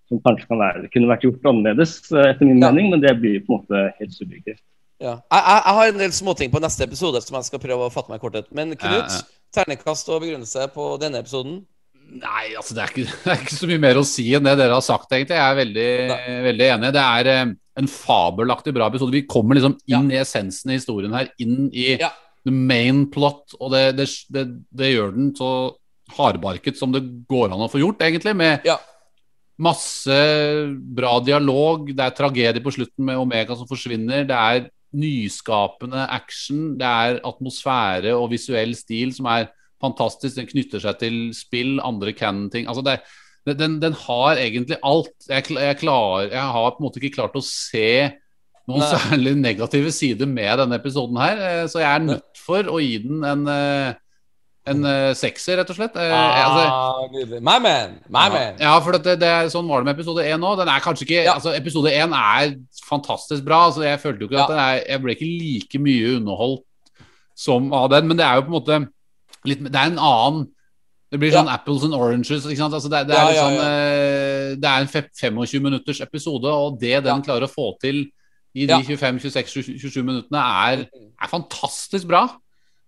som 0.09 0.19
kanskje 0.19 0.47
kan 0.47 0.57
være, 0.59 0.89
kunne 0.91 1.07
vært 1.07 1.21
gjort 1.23 1.43
annerledes, 1.45 2.11
etter 2.11 2.41
min 2.45 2.59
Ja. 2.61 2.71
mening, 2.71 2.89
men 2.91 2.99
det 3.01 3.19
blir 3.19 3.39
på 3.45 3.53
en 3.53 3.59
måte 3.59 3.93
helt 3.99 4.11
subjektivt. 4.11 4.59
Ja. 4.99 5.19
Jeg, 5.31 5.43
jeg, 5.45 5.61
jeg 5.65 5.73
har 5.77 5.87
en 5.87 5.97
del 5.99 6.09
småting 6.11 6.51
på 6.51 6.59
neste 6.59 6.83
episode 6.83 7.21
som 7.21 7.35
jeg 7.35 7.43
skal 7.45 7.59
prøve 7.59 7.85
å 7.87 7.91
fatte 7.91 8.09
meg 8.09 8.19
i 8.19 8.23
korthet. 8.27 8.45
Men 8.51 8.71
Knut, 8.75 8.81
Ja, 8.81 9.07
ja. 9.07 9.21
terningkast 9.53 10.09
og 10.09 10.21
begrunnelse 10.21 10.67
på 10.73 10.99
denne 10.99 11.19
episoden? 11.21 11.65
Nei, 12.07 12.53
altså 12.57 12.73
det 12.73 12.83
er, 12.83 12.91
ikke, 12.93 13.15
det 13.25 13.31
er 13.33 13.41
ikke 13.43 13.57
så 13.57 13.67
mye 13.69 13.81
mer 13.83 13.97
å 13.99 14.05
si 14.07 14.27
enn 14.37 14.45
det 14.47 14.53
dere 14.61 14.77
har 14.77 14.85
sagt, 14.85 15.11
egentlig. 15.11 15.35
Jeg 15.37 15.43
er 15.51 15.57
veldig, 15.59 15.89
veldig 16.47 16.69
enig. 16.77 16.91
Det 16.95 17.03
er 17.03 17.29
eh, 17.33 17.51
en 17.81 17.89
fabelaktig 17.91 18.73
bra 18.77 18.87
episode. 18.89 19.13
Vi 19.13 19.25
kommer 19.29 19.57
liksom 19.59 19.75
inn 19.91 20.07
i 20.13 20.21
essensen 20.21 20.71
i 20.71 20.77
historien 20.79 21.13
her. 21.17 21.29
Inn 21.43 21.67
i 21.73 21.97
Ja. 22.01 22.09
the 22.47 22.53
main 22.55 23.05
plot, 23.11 23.57
og 23.59 23.73
det, 23.75 23.83
det, 23.97 24.07
det, 24.31 24.45
det 24.79 24.93
gjør 24.93 25.11
den 25.17 25.33
så 25.35 25.49
hardbarket 26.15 26.77
som 26.79 26.93
det 26.95 27.01
går 27.27 27.51
an 27.51 27.65
å 27.65 27.67
få 27.69 27.81
gjort, 27.83 27.99
egentlig. 28.07 28.33
Med 28.39 28.63
Ja. 28.65 28.77
masse 29.59 30.15
bra 30.95 31.17
dialog. 31.19 31.89
Det 31.91 32.05
er 32.07 32.15
tragedie 32.15 32.63
på 32.63 32.71
slutten 32.77 33.03
med 33.09 33.19
Omega 33.19 33.55
som 33.59 33.67
forsvinner. 33.67 34.23
Det 34.29 34.37
er 34.37 34.69
nyskapende 34.97 36.07
action. 36.09 36.77
Det 36.79 36.87
er 36.87 37.19
atmosfære 37.27 38.15
og 38.15 38.31
visuell 38.31 38.73
stil 38.79 39.11
som 39.13 39.27
er 39.33 39.49
fantastisk. 39.83 40.35
Den 40.39 40.47
knytter 40.49 40.83
seg 40.83 40.99
til 41.01 41.17
spill, 41.37 41.77
andre 41.85 42.13
canon-ting. 42.17 42.67
Altså 42.67 42.83
det, 42.85 42.99
den, 43.59 43.77
den 43.83 43.93
har 44.07 44.39
egentlig 44.41 44.77
alt. 44.83 45.13
Jeg, 45.29 45.45
jeg, 45.53 45.77
klar, 45.83 46.25
jeg 46.27 46.41
har 46.55 46.71
på 46.73 46.81
en 46.81 46.87
måte 46.89 46.99
ikke 47.03 47.15
klart 47.21 47.37
å 47.39 47.43
se 47.45 48.09
noen 48.67 48.83
Nei. 48.83 48.89
særlig 48.99 49.35
negative 49.39 49.93
sider 49.95 50.27
med 50.27 50.57
denne 50.59 50.75
episoden 50.81 51.15
her, 51.21 51.39
eh, 51.39 51.61
så 51.71 51.79
jeg 51.79 51.87
er 51.87 52.03
nødt 52.03 52.41
for 52.43 52.67
å 52.67 52.81
gi 52.83 52.97
den 53.05 53.21
en, 53.23 53.45
eh, 53.47 53.93
en 54.67 54.81
uh, 54.83 55.13
sekser, 55.15 55.55
rett 55.61 55.69
og 55.71 55.77
slett. 55.77 55.95
Altså, 55.95 56.17
Ah, 56.17 56.97
altså, 57.07 57.37
My 57.39 57.55
man! 57.63 57.93
My 58.11 58.25
man! 58.33 58.57
ja, 58.59 58.73
for 58.83 58.97
det, 58.99 59.13
det 59.21 59.29
sånn 59.53 59.69
var 59.71 59.79
det 59.79 59.87
med 59.87 59.95
episode 59.95 60.25
1 60.27 60.43
òg. 60.43 60.57
Den 60.59 60.67
er 60.73 60.83
kanskje 60.83 61.05
ikke 61.07 61.21
Ja. 61.23 61.37
altså 61.37 61.53
Episode 61.55 61.93
1 61.95 62.11
er 62.19 62.51
fantastisk 62.89 63.45
bra. 63.47 63.61
Altså, 63.69 63.85
jeg 63.87 64.01
følte 64.03 64.25
jo 64.25 64.27
ikke 64.27 64.35
Ja. 64.41 64.43
at 64.43 64.51
den 64.51 64.59
er, 64.65 64.81
Jeg 64.91 65.01
ble 65.05 65.15
ikke 65.15 65.29
like 65.31 65.79
mye 65.87 66.11
underholdt 66.17 66.65
som 67.39 67.71
av 67.71 67.87
den, 67.95 68.09
men 68.11 68.19
det 68.19 68.25
er 68.27 68.35
jo 68.35 68.43
på 68.49 68.51
en 68.51 68.57
måte 68.59 68.81
litt 69.45 69.59
Det 69.63 69.75
er 69.75 69.91
en 69.91 69.99
annen 69.99 70.47
Det 71.11 71.19
blir 71.19 71.31
Ja. 71.31 71.39
sånn 71.43 71.47
apples 71.53 71.83
and 71.83 71.93
oranges. 71.93 72.29
Altså 72.45 72.89
det, 72.89 73.07
det, 73.07 73.15
er 73.15 73.21
Ja, 73.21 73.29
ja, 73.31 73.43
sånn, 73.43 73.53
ja. 73.55 73.61
eh, 73.63 74.55
det 74.59 74.65
er 74.65 74.81
en 74.81 74.87
25 74.87 75.61
minutters 75.63 76.01
episode, 76.01 76.45
og 76.51 76.79
det 76.81 77.03
den 77.03 77.15
Ja. 77.15 77.21
klarer 77.23 77.47
å 77.47 77.53
få 77.53 77.79
til 77.79 78.07
i 78.55 78.65
de 78.65 78.73
Ja. 78.73 78.79
25-26-27 78.81 80.03
minuttene, 80.03 80.37
er, 80.39 80.85
er 81.21 81.27
fantastisk 81.27 82.07
bra. 82.07 82.27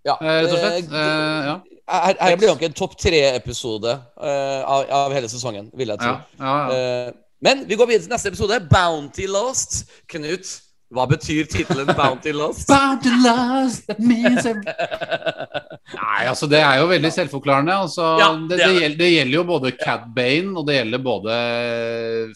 Ja, 0.06 0.16
Eh, 0.22 0.44
rett 0.44 0.52
og 0.52 0.60
slett. 0.60 0.92
eh, 0.92 1.46
ja. 1.46 1.60
Her, 1.90 2.16
her 2.20 2.36
blir 2.36 2.48
nok 2.50 2.62
en 2.64 2.74
topp 2.74 2.98
tre-episode 3.00 3.90
uh, 4.22 4.62
av, 4.68 4.86
av 4.92 5.12
hele 5.14 5.28
sesongen, 5.28 5.72
vil 5.74 5.88
jeg 5.88 5.98
tro. 6.00 6.12
Ja, 6.12 6.22
ja, 6.40 6.70
ja. 6.70 7.08
Eh, 7.08 7.12
men 7.42 7.64
vi 7.68 7.76
går 7.76 7.88
videre 7.88 8.02
til 8.04 8.12
neste 8.12 8.28
episode. 8.30 8.60
Bounty 8.70 9.26
Lost. 9.28 9.86
Knut, 10.08 10.62
hva 10.90 11.04
betyr 11.06 11.46
tittelen 11.46 11.86
Bounty 11.94 12.32
Lost? 12.34 12.68
Bounty 12.68 13.12
Lost 13.22 13.86
that 13.88 14.00
means 14.02 14.46
Nei, 15.94 16.24
altså 16.30 16.48
det 16.50 16.60
er 16.64 16.80
jo 16.82 16.88
veldig 16.90 17.12
selvforklarende. 17.14 17.76
Altså, 17.86 18.08
Ja, 18.20 18.30
det, 18.34 18.50
det 18.50 18.58
det, 18.58 18.66
er 18.66 18.80
gjelder, 18.80 18.98
det 19.00 19.10
gjelder 19.14 19.36
jo 19.38 19.44
både 19.50 19.72
Cad 19.78 20.08
Bane, 20.16 20.52
og 20.58 20.66
det 20.68 20.76
gjelder 20.80 21.04
både 21.06 21.38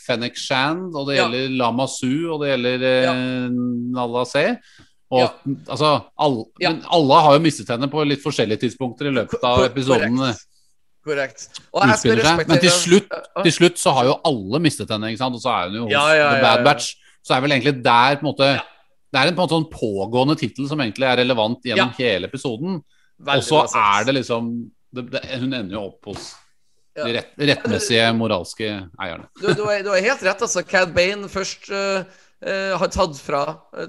Fennek 0.06 0.38
Shand, 0.40 0.94
og 0.96 1.08
det 1.10 1.18
Ja. 1.18 1.26
gjelder 1.28 1.58
Lama 1.60 1.88
Su, 1.90 2.10
og 2.34 2.42
det 2.44 2.54
gjelder 2.54 2.88
ja. 3.08 3.14
Nalla 3.98 4.26
C. 4.26 4.46
Og 5.14 5.20
Ja. 5.22 5.28
altså 5.70 5.92
alle, 6.18 6.46
Ja. 6.62 6.70
Men 6.72 6.82
alle 6.90 7.22
har 7.22 7.34
jo 7.38 7.40
mistet 7.46 7.70
henne 7.70 7.88
på 7.90 8.06
litt 8.08 8.24
forskjellige 8.24 8.60
tidspunkter 8.66 9.08
i 9.08 9.14
løpet 9.14 9.44
av 9.44 9.64
episoden. 9.66 10.18
Korrekt. 10.18 10.50
Korrekt. 11.06 11.48
Og 11.74 11.82
jeg 11.84 11.98
skal. 12.00 12.46
Men 12.48 12.60
til 12.64 12.70
slutt, 12.72 13.10
til 13.44 13.52
slutt 13.52 13.78
så 13.78 13.92
har 13.94 14.06
jo 14.06 14.20
alle 14.24 14.60
mistet 14.64 14.90
henne, 14.90 15.10
ikke 15.12 15.18
sant? 15.20 15.36
og 15.36 15.42
så 15.42 15.50
er 15.52 15.70
hun 15.70 15.76
jo 15.76 15.84
hos 15.84 15.92
Ja, 15.92 16.06
ja, 16.16 16.30
The 16.32 16.38
ja, 16.38 16.42
Bad. 16.56 16.64
Batch. 16.66 16.94
Så 17.24 17.36
er 17.36 17.44
vel 17.44 17.56
egentlig 17.56 17.78
der 17.84 18.20
på 18.20 18.26
en 18.26 18.32
måte 18.32 18.52
Det 19.14 19.20
er 19.22 19.30
en, 19.30 19.36
på 19.36 19.44
en 19.44 19.46
måte 19.46 19.58
sånn 19.58 19.72
pågående 19.72 20.36
tittel 20.40 20.68
som 20.70 20.82
egentlig 20.84 21.08
er 21.08 21.22
relevant 21.22 21.68
gjennom 21.68 21.94
hele 22.00 22.30
episoden. 22.32 22.80
Og 23.24 23.44
så 23.46 23.66
er 23.70 24.08
det 24.08 24.18
liksom 24.20 24.50
det, 24.94 25.06
det, 25.14 25.22
Hun 25.40 25.54
ender 25.54 25.78
jo 25.78 25.86
opp 25.92 26.12
hos 26.12 26.34
Ja. 26.94 27.08
de 27.08 27.14
rett, 27.16 27.32
rettmessige 27.50 28.10
moralske 28.14 28.68
eierne. 29.02 29.24
Du, 29.42 29.48
du, 29.58 29.64
er, 29.66 29.80
du 29.82 29.88
er 29.90 30.04
helt 30.06 30.22
rett, 30.22 30.44
altså. 30.46 30.62
Cad 30.62 30.92
Bane 30.94 31.26
først 31.26 31.66
uh, 31.74 32.04
uh, 32.46 32.76
har 32.78 32.92
tatt 32.94 33.18
fra 33.18 33.40
uh, 33.74 33.88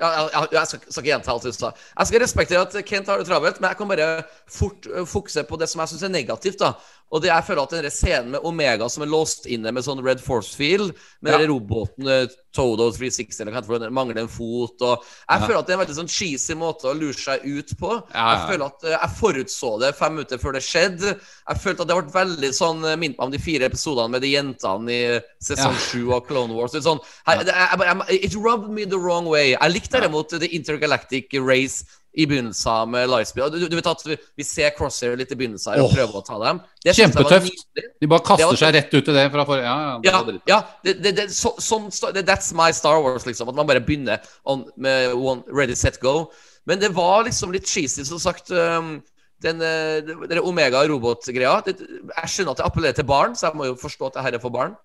ja, 0.00 0.08
ja, 0.32 0.42
Jeg 0.56 0.70
skal, 0.72 0.80
skal 0.88 1.04
ikke 1.04 1.12
gjenta 1.12 1.30
alt 1.36 1.46
du 1.46 1.54
sa. 1.54 1.70
Jeg 1.92 2.10
skal 2.10 2.24
respektere 2.24 2.64
at 2.66 2.74
Kent 2.88 3.12
har 3.12 3.22
det 3.22 3.28
travelt, 3.30 3.60
men 3.62 3.70
jeg 3.70 3.78
kan 3.78 3.92
bare 3.92 4.08
fort 4.50 4.90
fokusere 5.06 5.46
på 5.46 5.60
det 5.62 5.70
som 5.70 5.84
jeg 5.84 5.92
syns 5.92 6.02
er 6.08 6.14
negativt. 6.16 6.58
da 6.58 6.72
Og 7.12 7.20
det 7.20 7.28
jeg 7.28 7.44
føler 7.44 7.62
at 7.66 7.72
denne 7.76 7.90
scenen 7.92 8.30
med 8.32 8.44
Omega 8.48 8.86
som 8.88 9.02
er 9.04 9.10
låst 9.12 9.44
inne 9.52 9.68
med 9.76 9.84
sånn 9.84 10.00
Red 10.04 10.20
Force 10.24 10.54
Field, 10.56 10.94
med 11.20 11.34
Ja. 11.36 11.46
roboten 11.50 12.08
eh, 12.08 12.26
Todo 12.52 12.90
360 12.92 13.40
eller 13.40 13.52
hva 13.64 13.78
det 13.80 13.88
mangler 13.92 14.18
en 14.22 14.28
fot 14.28 14.80
og 14.84 15.04
Jeg 15.04 15.40
Ja. 15.40 15.46
føler 15.46 15.58
at 15.58 15.66
det 15.66 15.72
er 15.74 15.78
en 15.78 15.86
veldig 15.86 15.96
sånn 15.96 16.08
cheesy 16.12 16.54
måte 16.56 16.88
å 16.88 16.94
lure 16.96 17.12
seg 17.16 17.44
ut 17.44 17.70
på. 17.80 17.90
Ja. 18.14 18.26
Jeg 18.36 18.48
føler 18.50 18.66
at 18.66 18.84
eh, 18.84 18.96
jeg 18.96 19.16
forutså 19.20 19.70
det 19.80 19.92
fem 19.96 20.12
minutter 20.16 20.38
før 20.40 20.52
det 20.56 20.62
skjedde. 20.64 21.14
Jeg 21.48 21.60
følte 21.62 21.82
at 21.84 21.88
det 21.88 21.96
ble 22.00 22.16
veldig 22.16 22.52
sånn 22.56 22.84
eh, 22.84 22.96
minnet 22.96 23.18
meg 23.18 23.24
om 23.28 23.32
de 23.32 23.38
fire 23.38 23.68
episodene 23.68 24.10
med 24.10 24.22
de 24.24 24.32
jentene 24.32 24.92
i 24.92 25.20
sesong 25.40 25.76
sju 25.76 26.12
av 26.12 26.26
Clone 26.28 26.52
Wars. 26.56 26.72
Sånn, 26.72 27.00
her, 27.26 27.44
det, 27.44 27.52
jeg, 27.56 27.80
jeg, 28.08 28.24
it 28.24 28.34
rubbed 28.36 28.70
me 28.70 28.84
the 28.84 28.98
wrong 28.98 29.26
way. 29.28 29.52
Jeg 29.52 29.72
likte 29.72 30.00
derimot 30.00 30.28
The 30.32 30.48
Intergalactic 30.48 31.28
Race 31.40 31.84
i 32.12 32.26
begynnelsen 32.28 32.90
med 32.92 33.08
Lightspeed. 33.08 33.54
Du, 33.56 33.68
du 33.72 33.76
vet 33.78 33.86
at 33.88 34.02
vi, 34.04 34.16
vi 34.36 34.44
ser 34.44 34.74
Crosshair 34.76 35.16
litt 35.16 35.32
i 35.32 35.38
begynnelsen 35.38 35.72
her 35.72 35.80
og 35.80 35.88
oh, 35.88 35.94
prøver 35.96 36.18
å 36.18 36.24
ta 36.26 36.38
dem. 36.42 36.60
Det 36.84 36.94
Kjempetøft. 36.98 37.62
De 38.02 38.08
bare 38.10 38.24
kaster 38.26 38.50
var- 38.50 38.60
seg 38.60 38.74
rett 38.76 38.92
ut 38.92 39.08
i 39.08 39.14
det 39.16 39.24
fra 39.32 39.46
forrige 39.48 39.70
Ja, 39.70 39.76
ja, 40.04 40.12
Ja, 40.20 40.34
ja 40.50 40.58
det, 40.84 40.96
det, 41.04 41.14
det, 41.16 41.26
så, 41.32 41.54
sånn, 41.56 41.88
that's 42.20 42.52
my 42.58 42.68
Star 42.76 43.00
Wars, 43.00 43.24
liksom. 43.28 43.48
At 43.48 43.56
man 43.56 43.70
bare 43.70 43.80
begynner 43.80 44.20
on, 44.44 44.66
med 44.76 45.14
one, 45.16 45.42
ready, 45.48 45.74
set, 45.78 46.00
go. 46.04 46.30
Men 46.68 46.82
det 46.82 46.92
var 46.94 47.24
liksom 47.24 47.54
litt 47.54 47.66
cheesy, 47.66 48.04
som 48.04 48.20
sagt. 48.22 48.52
Um, 48.52 49.00
den 49.42 49.58
den 49.58 50.06
det- 50.06 50.28
det 50.36 50.44
omega-robot-greia. 50.44 51.62
Jeg 51.66 52.28
skjønner 52.28 52.52
at 52.52 52.60
det 52.60 52.66
appellerer 52.66 52.94
til 52.94 53.08
barn, 53.08 53.34
så 53.34 53.48
jeg 53.48 53.56
må 53.56 53.72
jo 53.72 53.74
forstå 53.74 54.06
at 54.06 54.14
det 54.14 54.22
her 54.22 54.34
er 54.36 54.42
for 54.44 54.50
barn. 54.54 54.76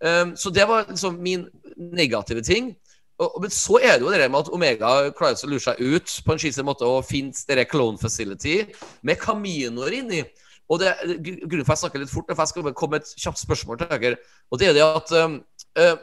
Um, 0.00 0.36
så 0.36 0.52
det 0.52 0.68
var 0.68 0.86
liksom 0.88 1.18
min 1.20 1.48
negative 1.76 2.42
ting. 2.42 2.76
Og, 3.16 3.38
men 3.40 3.52
så 3.52 3.78
er 3.80 3.96
det 3.96 4.04
jo 4.04 4.12
det 4.12 4.26
med 4.28 4.42
at 4.42 4.50
Omega 4.52 4.88
klarer 5.16 5.38
seg 5.38 5.48
å 5.48 5.54
lure 5.54 5.64
seg 5.64 5.78
ut 5.80 6.16
på 6.24 6.34
en 6.34 6.40
skisse 6.40 6.64
måte 6.66 6.84
og 6.88 7.06
finne 7.08 7.32
dere 7.48 7.64
clone 7.68 8.00
facility 8.00 8.58
med 9.06 9.20
kaminoer 9.22 9.96
inni. 10.02 10.20
Og 10.68 10.82
det, 10.82 10.92
grunnen 11.22 11.64
for 11.64 11.72
at 11.72 11.76
jeg 11.76 11.82
snakker 11.84 12.02
litt 12.02 12.12
fort, 12.12 12.28
er 12.28 12.36
for 12.36 12.44
jeg 12.44 12.52
skal 12.52 12.74
komme 12.76 12.98
med 12.98 13.06
et 13.06 13.22
kjapt 13.22 13.40
spørsmål 13.40 13.80
til 13.80 13.92
dere. 13.92 14.18
Og 14.50 14.60
det 14.60 14.68
er 14.68 14.76
det 14.76 14.84
at 14.84 15.14
uh, 15.16 15.94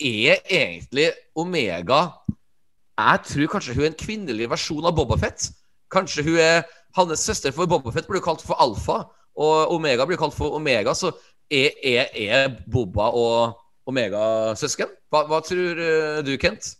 Er 0.00 0.44
egentlig 0.48 1.10
Omega 1.36 2.00
Jeg 2.98 3.20
tror 3.26 3.50
kanskje 3.52 3.74
hun 3.74 3.84
er 3.84 3.90
en 3.90 4.02
kvinnelig 4.04 4.50
versjon 4.50 4.86
av 4.86 4.94
Bobafett. 4.94 5.48
Kanskje 5.90 6.24
hun 6.26 6.38
er 6.38 6.62
hans 6.96 7.24
søster, 7.24 7.50
for 7.50 7.66
Bobafett 7.66 8.06
blir 8.06 8.22
kalt 8.22 8.44
for 8.44 8.60
Alfa. 8.60 9.02
Og 9.40 9.74
Omega 9.74 10.04
blir 10.06 10.20
kalt 10.20 10.36
for 10.36 10.54
Omega. 10.54 10.94
Så 10.94 11.10
er, 11.50 11.70
er, 11.82 12.06
er 12.14 12.52
Boba 12.70 13.10
og 13.16 13.58
Omega 13.86 14.54
søsken? 14.60 14.86
Hva, 15.10 15.24
hva 15.30 15.40
tror 15.46 15.78
uh, 15.80 16.20
du, 16.26 16.36
Kent? 16.38 16.74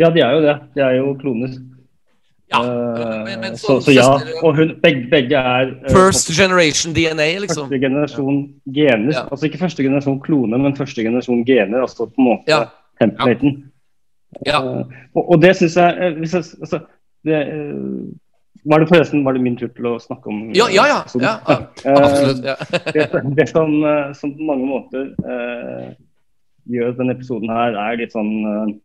Ja, 0.00 0.08
de 0.10 0.20
er 0.24 0.32
jo 0.32 0.40
det. 0.44 0.54
De 0.74 0.80
er 0.84 0.94
jo 0.98 1.14
kloner. 1.20 1.52
Ja, 2.50 2.60
Eh, 2.66 3.24
men- 3.24 3.40
men 3.40 3.56
så, 3.56 3.66
så- 3.78 3.80
så 3.80 3.92
ja. 3.94 4.08
Og 4.42 4.56
hun, 4.56 4.72
begge, 4.82 5.06
begge 5.10 5.36
er 5.36 5.68
eh, 5.70 5.90
First 5.94 6.28
generation 6.34 6.92
DNA, 6.94 7.38
liksom. 7.38 7.68
første 7.68 7.78
generasjon 7.80 8.54
gener. 8.74 9.12
Ja. 9.12 9.22
Altså 9.30 9.46
ikke 9.46 9.58
første 9.58 9.82
generasjon 9.82 10.20
klone, 10.20 10.58
men 10.58 10.74
første 10.76 11.02
generasjon 11.04 11.44
gener. 11.46 11.80
Altså 11.82 12.06
på 12.06 12.14
en 12.18 12.24
måte 12.24 12.48
Ja. 12.48 12.64
templaten. 13.00 13.70
Ja. 14.46 14.58
Eh, 14.62 14.84
og, 15.14 15.30
og 15.30 15.42
det 15.42 15.56
syns 15.56 15.76
jeg, 15.76 15.94
eh, 16.00 16.18
hvis 16.18 16.32
jeg 16.34 16.42
altså, 16.60 16.80
det, 17.24 17.38
eh, 17.48 18.10
Var 18.64 18.82
det 18.82 18.88
forresten 18.90 19.24
var 19.24 19.36
det 19.36 19.42
min 19.44 19.56
tur 19.56 19.70
til 19.72 19.88
å 19.88 19.94
snakke 20.02 20.28
om 20.28 20.40
Ja, 20.56 20.66
ja, 20.72 20.84
ja. 20.90 21.00
ja, 21.22 21.32
ja. 21.48 21.56
Eh, 21.88 21.96
Absolutt. 21.96 22.44
Ja. 22.44 22.56
det, 22.94 23.06
det 23.38 23.48
som, 23.48 23.72
eh, 23.86 24.12
som 24.18 24.34
på 24.36 24.48
mange 24.50 24.68
måter 24.68 25.08
eh, 25.24 25.88
gjør 26.70 26.92
at 26.92 27.00
denne 27.00 27.16
episoden 27.16 27.52
her 27.52 27.78
er 27.80 27.98
litt 28.02 28.12
sånn 28.16 28.34
eh, 28.50 28.76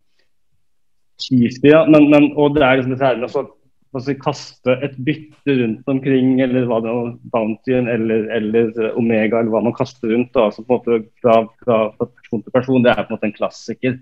cheesy, 1.19 1.69
ja. 1.71 1.83
men, 1.91 2.07
men, 2.11 2.31
og 2.39 2.55
det 2.55 2.63
er 2.63 2.79
liksom 2.81 2.95
med 2.95 3.27
å 3.27 3.33
så- 3.35 4.15
kaste 4.19 4.73
et 4.83 4.95
bytte 5.07 5.53
rundt 5.59 5.91
omkring, 5.91 6.33
eller 6.43 6.65
hva 6.67 6.81
det 6.83 6.91
er, 6.91 7.13
Bountyen 7.31 7.87
eller, 7.91 8.25
eller 8.35 8.71
eh, 8.79 8.97
Omega, 8.99 9.39
eller 9.39 9.53
hva 9.53 9.63
man 9.67 9.75
kaster 9.75 10.11
rundt. 10.11 10.33
Da, 10.35 10.49
altså 10.49 10.63
på 10.63 10.75
en 10.75 10.81
måte 10.81 11.21
fra, 11.23 11.37
fra, 11.63 11.77
fra 11.99 12.09
person 12.11 12.43
til 12.43 12.55
person. 12.55 12.83
Det 12.83 12.91
er 12.91 13.03
på 13.03 13.11
en 13.11 13.17
måte 13.19 13.31
en 13.31 13.39
klassiker 13.39 13.95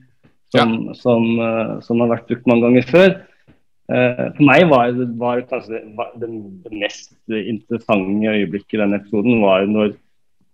som, 0.54 0.74
som, 0.98 1.30
som 1.82 2.02
har 2.02 2.12
vært 2.14 2.28
brukt 2.30 2.50
mange 2.50 2.66
ganger 2.68 2.90
før. 2.90 3.14
Eh, 3.92 4.28
for 4.38 4.46
meg 4.48 4.70
var, 4.72 4.94
var 5.20 5.42
kanskje 5.50 5.76
det, 5.76 5.82
var 5.98 6.14
det, 6.16 6.30
det 6.64 6.78
mest 6.80 7.12
interessante 7.28 8.32
øyeblikket 8.32 8.78
i 8.78 8.82
den 8.84 8.96
episoden 8.96 9.42
var 9.44 9.68
når 9.68 9.92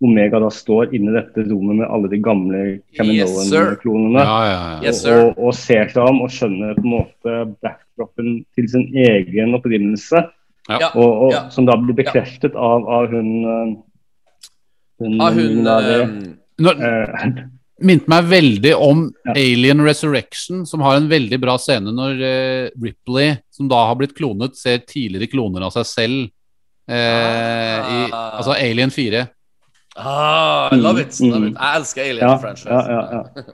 Omega 0.00 0.38
da 0.40 0.48
står 0.48 0.94
inni 0.96 1.12
dette 1.12 1.44
rommet 1.44 1.82
med 1.82 1.90
alle 1.92 2.08
de 2.08 2.18
gamle 2.24 2.60
Caminoan-klonene 2.96 3.74
Kaminoan-klonene. 3.76 4.22
Ja, 4.24 4.38
ja, 4.48 4.54
ja. 4.56 4.78
Yes, 4.88 5.02
og, 5.12 5.36
og 5.36 5.52
ser 5.58 5.92
seg 5.92 6.08
om 6.08 6.22
og 6.24 6.32
skjønner 6.32 6.78
på 6.78 6.86
en 6.86 6.94
måte 6.94 7.34
backdropen 7.60 8.38
til 8.56 8.70
sin 8.72 8.86
egen 8.96 9.52
opprinnelse. 9.58 10.24
Ja. 10.70 10.90
Og, 10.94 11.10
og, 11.10 11.30
Ja. 11.34 11.42
Som 11.52 11.68
da 11.68 11.76
blir 11.76 11.98
bekreftet 11.98 12.56
av, 12.56 12.88
av 12.88 13.12
hun 13.12 13.30
eh, 13.44 13.76
hun, 15.00 15.20
Ah, 15.20 15.32
hun 15.36 15.64
der, 15.64 15.90
eh, 16.00 16.08
Når, 16.60 16.82
eh, 16.88 17.44
minte 17.80 18.08
meg 18.12 18.26
veldig 18.30 18.72
om 18.76 19.06
Ja. 19.26 19.32
Alien 19.36 19.80
Resurrection, 19.84 20.64
som 20.66 20.80
har 20.84 20.96
en 20.98 21.08
veldig 21.10 21.38
bra 21.40 21.56
scene 21.58 21.92
når 21.94 22.22
eh, 22.26 22.70
Ripley, 22.82 23.36
som 23.54 23.68
da 23.70 23.82
har 23.88 23.96
blitt 24.00 24.14
klonet, 24.18 24.56
ser 24.58 24.78
tidligere 24.84 25.30
kloner 25.32 25.64
av 25.68 25.72
seg 25.76 25.86
selv. 25.88 26.30
Eh, 26.90 26.96
i, 26.96 28.10
Ah. 28.12 28.36
altså 28.40 28.52
Alien 28.56 28.90
4. 28.90 29.26
ah, 29.96 30.70
love 30.74 31.00
it, 31.02 31.18
love 31.20 31.38
Mm, 31.40 31.48
it. 31.52 31.56
Jeg 31.58 31.76
elsker 31.80 32.04
ja, 32.04 32.10
Alien-franchise. 32.14 32.68
ja, 32.68 32.80
ja, 32.90 33.02
ja. 33.12 33.42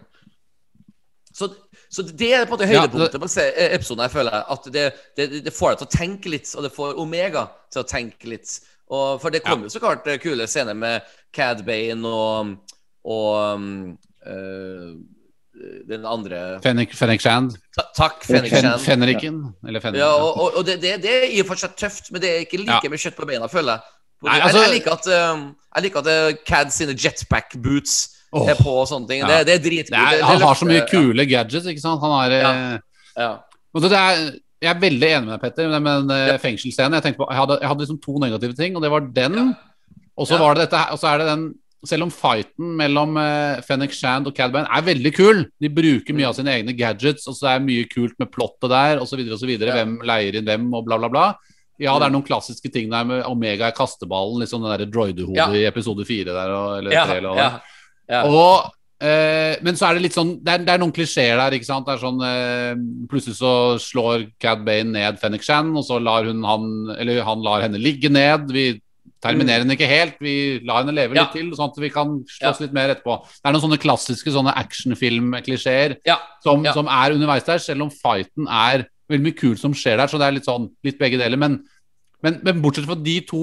Så, 1.36 1.50
så 1.92 2.02
det 2.16 2.30
er 2.32 2.46
på 2.48 2.54
en 2.54 2.60
måte 2.60 2.66
Ja, 2.72 2.80
høydepunktet 2.86 3.20
på 3.20 3.28
eh, 3.42 3.74
episoden 3.76 4.02
jeg 4.06 4.12
føler. 4.14 4.38
At 4.54 4.64
det, 4.72 4.84
det, 5.18 5.26
det 5.44 5.52
får 5.52 5.74
deg 5.74 5.78
til 5.82 5.86
å 5.86 5.92
tenke 5.98 6.30
litt, 6.32 6.48
og 6.56 6.64
det 6.64 6.70
får 6.72 6.96
Omega 7.02 7.42
til 7.72 7.82
å 7.82 7.88
tenke 7.90 8.30
litt. 8.32 8.54
Og, 8.88 9.20
for 9.20 9.34
det 9.34 9.42
kommer 9.44 9.66
jo 9.68 9.74
så 9.74 9.82
klart 9.82 10.06
eh, 10.08 10.16
kule 10.22 10.46
scener 10.48 10.72
med 10.78 11.04
Cad 11.36 11.60
Bane 11.66 12.08
og, 12.08 12.54
og 13.04 13.56
um, 13.58 13.66
eh, 13.92 14.05
den 15.88 16.04
andre 16.04 16.58
Fenrik, 16.64 16.94
Fenrik 16.96 17.22
Shand. 17.24 17.54
Ta, 17.76 17.86
Takk, 17.96 18.24
Fenrik 18.26 18.52
Fen, 18.52 18.66
Chan. 18.66 18.80
Fenriken. 18.82 19.38
Eller 19.66 19.80
Fenrik. 19.80 20.02
Ja, 20.02 20.10
og, 20.12 20.36
og, 20.36 20.58
og 20.60 20.66
det, 20.66 20.80
det, 20.82 20.96
det 21.04 21.12
er 21.14 21.28
i 21.32 21.40
og 21.42 21.48
for 21.50 21.60
seg 21.60 21.76
tøft, 21.78 22.10
men 22.12 22.22
det 22.24 22.32
er 22.32 22.44
ikke 22.44 22.60
like 22.60 22.80
Ja. 22.84 22.90
med 22.92 23.02
kjøtt 23.02 23.16
på 23.16 23.28
beina, 23.28 23.48
føler 23.50 23.76
jeg. 23.76 23.92
Nei, 24.26 24.38
altså- 24.40 24.62
jeg 24.64 24.74
liker 24.78 24.92
at, 24.96 25.08
um, 25.12 25.42
jeg 25.76 25.86
liker 25.86 26.02
at 26.04 26.08
uh, 26.12 26.38
Cad 26.48 26.72
sine 26.72 26.94
jetpack-boots 26.96 27.96
oh, 28.32 28.48
er 28.48 28.56
på 28.60 28.72
og 28.82 28.88
sånne 28.88 29.08
ting. 29.10 29.20
Ja. 29.24 29.28
Det, 29.28 29.46
det 29.48 29.54
er 29.58 29.62
dritkult. 29.64 30.24
Han 30.30 30.44
har 30.44 30.58
så 30.58 30.68
mye 30.68 30.86
kule 30.90 31.26
gadgets, 31.28 31.68
ikke 31.72 31.84
sant. 31.84 32.02
Han 32.04 32.16
er 32.24 32.36
Ja. 32.36 32.52
eh, 33.16 33.92
er, 33.92 34.24
jeg 34.62 34.72
er 34.72 34.80
veldig 34.80 35.10
enig 35.12 35.28
med 35.28 35.34
deg, 35.36 35.44
Petter, 35.44 35.78
med 35.78 36.08
den 36.08 36.16
eh, 36.16 36.38
fengselsscenen. 36.40 36.96
Jeg, 37.00 37.14
jeg, 37.16 37.36
hadde, 37.38 37.58
jeg 37.60 37.68
hadde 37.68 37.84
liksom 37.84 38.00
to 38.02 38.18
negative 38.24 38.56
ting, 38.56 38.76
og 38.76 38.82
det 38.84 38.90
var 38.92 39.08
den. 39.20 39.54
Og 40.16 40.28
så 40.28 40.38
var 40.40 40.56
det 40.56 40.66
dette 40.66 40.80
her, 40.80 40.92
og 40.96 41.00
så 41.00 41.12
er 41.12 41.20
det 41.20 41.28
den 41.28 41.46
Selv 41.86 42.06
om 42.06 42.12
fighten 42.12 42.74
mellom 42.78 43.16
uh, 43.18 43.62
Fenrik 43.66 43.94
Shand 43.96 44.28
og 44.28 44.36
Cad 44.36 44.54
Bane 44.54 44.68
er 44.68 44.86
veldig 44.86 45.12
kul, 45.16 45.44
de 45.62 45.70
bruker 45.72 46.16
mye 46.16 46.28
av 46.28 46.36
sine 46.38 46.52
egne 46.54 46.74
gadgets, 46.76 47.26
og 47.30 47.36
så 47.38 47.52
er 47.52 47.60
det 47.60 47.68
mye 47.70 47.88
kult 47.90 48.16
med 48.22 48.30
plottet 48.34 48.72
der, 48.72 49.02
osv.. 49.02 49.22
Ja. 49.26 49.74
Hvem 49.76 49.98
leier 50.06 50.40
inn 50.40 50.48
hvem, 50.48 50.68
og 50.74 50.86
bla, 50.88 50.98
bla, 51.02 51.12
bla. 51.12 51.26
Ja, 51.76 51.98
det 52.00 52.06
er 52.06 52.14
noen 52.14 52.24
klassiske 52.24 52.70
ting 52.72 52.88
der 52.92 53.04
med 53.04 53.26
Omega 53.28 53.68
i 53.68 53.76
kasteballen, 53.76 54.40
liksom 54.40 54.62
det 54.64 54.72
derre 54.72 54.88
droidehodet 54.88 55.36
Ja. 55.36 55.50
i 55.52 55.66
episode 55.68 56.06
fire 56.08 56.32
der, 56.32 56.54
og, 56.56 56.78
eller 56.78 56.96
tre, 56.96 57.18
eller 57.20 57.34
hva 57.34 57.44
ja, 57.44 57.52
ja. 58.08 58.24
Og 58.30 58.72
Uh, 58.96 59.60
Men 59.60 59.76
så 59.76 59.90
er 59.90 59.98
det 59.98 60.06
litt 60.06 60.14
sånn 60.16 60.30
Det 60.40 60.54
er, 60.54 60.62
det 60.64 60.72
er 60.72 60.78
noen 60.80 60.92
klisjeer 60.96 61.36
der. 61.36 61.52
ikke 61.52 61.68
sant? 61.68 61.84
Det 61.84 61.92
er 61.92 62.00
sånn 62.00 62.16
uh, 62.16 62.78
Plutselig 63.10 63.36
så 63.36 63.50
slår 63.76 64.22
Cad 64.40 64.62
Bane 64.64 64.88
ned 64.94 65.18
Fenrik 65.20 65.44
Shan, 65.44 65.68
og 65.76 65.84
så 65.84 65.98
lar 66.00 66.24
hun 66.24 66.40
han 66.48 66.64
Eller 66.96 67.20
han 67.26 67.44
lar 67.44 67.60
henne 67.66 67.76
ligge 67.76 68.08
ned. 68.08 68.48
Vi 68.56 68.64
terminerer 69.26 69.64
henne 69.64 69.76
ikke 69.76 69.88
helt. 69.90 70.16
Vi 70.22 70.34
lar 70.66 70.82
henne 70.84 70.94
leve 70.96 71.14
Ja. 71.18 71.24
litt 71.26 71.32
til, 71.36 71.50
sånn 71.58 71.70
at 71.72 71.78
vi 71.82 71.90
kan 71.90 72.16
slåss 72.38 72.60
litt 72.64 72.72
mer 72.76 72.94
etterpå. 72.94 73.18
Det 73.26 73.44
er 73.50 73.52
noen 73.56 73.64
sånne 73.66 73.80
klassiske 73.82 74.32
sånne 74.34 74.54
actionfilm-klisjeer 74.56 75.96
Ja. 76.06 76.18
som, 76.42 76.64
som 76.72 76.86
er 76.88 77.12
underveis 77.16 77.44
der, 77.46 77.58
selv 77.62 77.82
om 77.86 77.90
fighten 77.90 78.46
er 78.48 78.86
veldig 79.10 79.24
mye 79.28 79.38
kult 79.38 79.58
som 79.62 79.74
skjer 79.76 79.98
der. 80.00 80.06
Så 80.10 80.18
det 80.18 80.26
er 80.28 80.36
litt 80.38 80.48
sånn 80.48 80.70
litt 80.86 80.98
begge 80.98 81.18
deler. 81.20 81.36
Men, 81.38 81.60
men, 82.22 82.40
men 82.42 82.62
bortsett 82.62 82.86
fra 82.88 82.96
de 82.98 83.20
to 83.28 83.42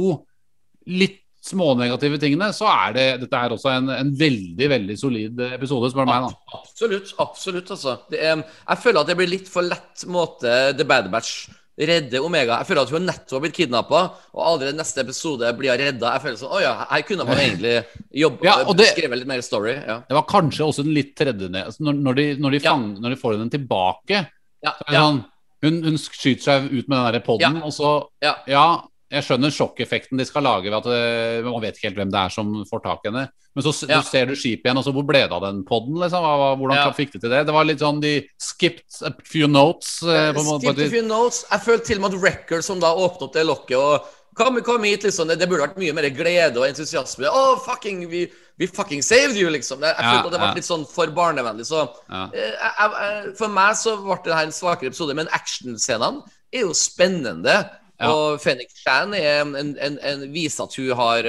litt 0.87 1.19
smånegative 1.43 2.15
tingene, 2.21 2.53
så 2.55 2.69
er 2.71 2.93
det 2.95 3.05
dette 3.25 3.35
er 3.35 3.51
også 3.51 3.67
en, 3.73 3.89
en 3.91 4.11
veldig, 4.15 4.67
veldig 4.71 4.95
solid 4.99 5.41
episode, 5.51 5.89
spør 5.91 6.05
du 6.07 6.11
meg. 6.13 6.27
da. 6.29 6.59
Absolutt. 6.59 7.09
absolutt 7.19 7.71
altså. 7.75 7.97
det 8.13 8.21
er, 8.23 8.43
Jeg 8.69 8.77
føler 8.79 9.01
at 9.01 9.07
det 9.11 9.17
blir 9.19 9.27
litt 9.33 9.49
for 9.51 9.67
lett 9.67 10.05
måte 10.07 10.53
The 10.77 10.85
Bad 10.87 11.09
Batch 11.11 11.49
redde 11.77 12.19
Omega. 12.21 12.59
Jeg 12.61 12.67
føler 12.69 12.81
at 12.85 12.89
hun 12.93 13.05
nettopp 13.07 13.31
har 13.37 13.43
blitt 13.47 13.55
kidnappa, 13.57 14.01
og 14.33 14.41
allerede 14.45 14.77
neste 14.77 15.01
episode 15.01 15.49
blir 15.57 15.71
hun 15.73 15.79
redda. 15.81 16.11
Jeg 16.13 16.21
føler 16.21 16.37
sånn, 16.37 16.51
oh 16.53 16.61
ja, 16.61 16.73
her 16.91 17.01
kunne 17.07 17.25
man 17.25 17.37
egentlig 17.41 17.75
jobbe 18.13 18.45
Ja, 18.45 18.55
det- 18.73 18.87
skrevet 18.93 19.17
litt 19.17 19.27
mer 19.27 19.41
story. 19.41 19.73
Ja, 19.87 19.99
Det 20.07 20.13
var 20.13 20.23
kanskje 20.29 20.67
også 20.67 20.83
den 20.83 20.93
litt 20.93 21.15
tredje 21.15 21.49
ned. 21.49 21.65
Altså 21.65 21.81
når, 21.81 21.93
når, 21.93 22.15
de, 22.15 22.35
når, 22.37 22.51
de 22.51 22.59
Ja. 22.63 22.75
når 22.77 23.09
de 23.09 23.15
får 23.15 23.37
henne 23.37 23.49
tilbake, 23.49 24.27
ja, 24.63 24.73
sånn 24.89 25.25
hun, 25.63 25.81
hun 25.83 25.97
skyter 25.97 26.41
seg 26.43 26.65
ut 26.73 26.87
med 26.89 26.97
den 26.97 27.13
der 27.13 27.19
podden, 27.21 27.55
Ja. 27.57 27.63
og 27.63 27.71
så 27.71 28.07
Ja. 28.21 28.83
Jeg 29.14 29.24
skjønner 29.27 29.53
sjokkeffekten 29.53 30.17
de 30.17 30.25
skal 30.25 30.43
lage 30.48 30.72
ved 30.72 30.77
at 30.80 30.88
det, 30.90 31.43
man 31.45 31.61
vet 31.61 31.77
ikke 31.77 31.90
helt 31.92 32.00
hvem 32.01 32.11
det 32.14 32.19
er 32.24 32.33
som 32.33 32.51
får 32.69 32.82
tak 32.83 33.03
i 33.06 33.11
henne. 33.11 33.27
Men 33.53 33.64
så, 33.67 33.74
Ja. 33.88 34.00
du 34.01 34.08
ser 34.09 34.25
du 34.25 34.33
skipet 34.33 34.66
igjen, 34.66 34.77
og 34.82 34.83
så 34.88 34.93
hvor 34.95 35.06
ble 35.06 35.22
det 35.27 35.32
av 35.32 35.43
den 35.45 35.64
podden? 35.64 36.00
Liksom? 36.01 36.25
Hvordan 36.58 36.75
Ja. 36.80 36.90
fikk 36.92 37.11
de 37.14 37.19
til 37.19 37.30
det? 37.30 37.45
Det 37.45 37.53
var 37.53 37.64
litt 37.69 37.80
sånn 37.80 38.01
de 38.01 38.27
skipped 38.42 39.03
a 39.06 39.14
few 39.24 39.48
notes. 39.48 40.01
eh, 40.01 40.33
på 40.33 40.40
en 40.42 40.45
måte, 40.50 40.74
a 40.74 40.90
few 40.90 41.03
notes. 41.06 41.45
Jeg 41.51 41.61
følte 41.61 41.85
til 41.85 41.98
og 41.98 42.01
med 42.09 42.14
at 42.17 42.24
Record, 42.24 42.64
som 42.64 42.80
da 42.80 42.93
åpnet 42.95 43.22
opp 43.22 43.33
det 43.33 43.45
lokket 43.45 43.77
og 43.77 44.01
Kom, 44.35 44.56
kom 44.66 44.82
hit, 44.82 45.03
liksom. 45.03 45.27
Det, 45.27 45.38
det 45.38 45.48
burde 45.48 45.61
vært 45.67 45.77
mye 45.77 45.93
mer 45.93 46.09
glede 46.09 46.58
og 46.58 46.66
entusiasme. 46.66 47.27
Oh, 47.30 47.56
fucking, 47.59 48.09
vi, 48.09 48.24
vi 48.58 48.66
fucking 48.66 49.03
saved 49.03 49.35
you, 49.38 49.48
liksom. 49.48 49.80
Jeg, 49.80 49.93
jeg 49.93 50.01
Ja, 50.03 50.09
følte 50.09 50.25
at 50.25 50.32
det 50.33 50.40
ble 50.42 50.56
litt 50.56 50.66
sånn 50.66 50.88
for 50.90 51.06
barnevennlig. 51.14 51.67
Så 51.69 51.83
eh, 52.09 52.32
jeg, 52.33 52.58
jeg, 52.58 53.35
for 53.38 53.48
meg 53.53 53.75
så 53.77 53.93
ble 54.01 54.17
det 54.25 54.33
her 54.33 54.48
en 54.48 54.56
svakere 54.58 54.90
episode, 54.90 55.14
men 55.14 55.27
actionscenene 55.27 56.24
er 56.51 56.61
jo 56.66 56.74
spennende. 56.74 57.69
Ja. 57.99 58.09
Og 58.09 58.39
Phoenix 58.41 58.73
Shan 58.81 59.13
en, 59.13 59.75
en, 59.77 59.99
en, 60.01 60.23
viser 60.33 60.63
at 60.63 60.75
hun 60.75 60.95
har 60.97 61.27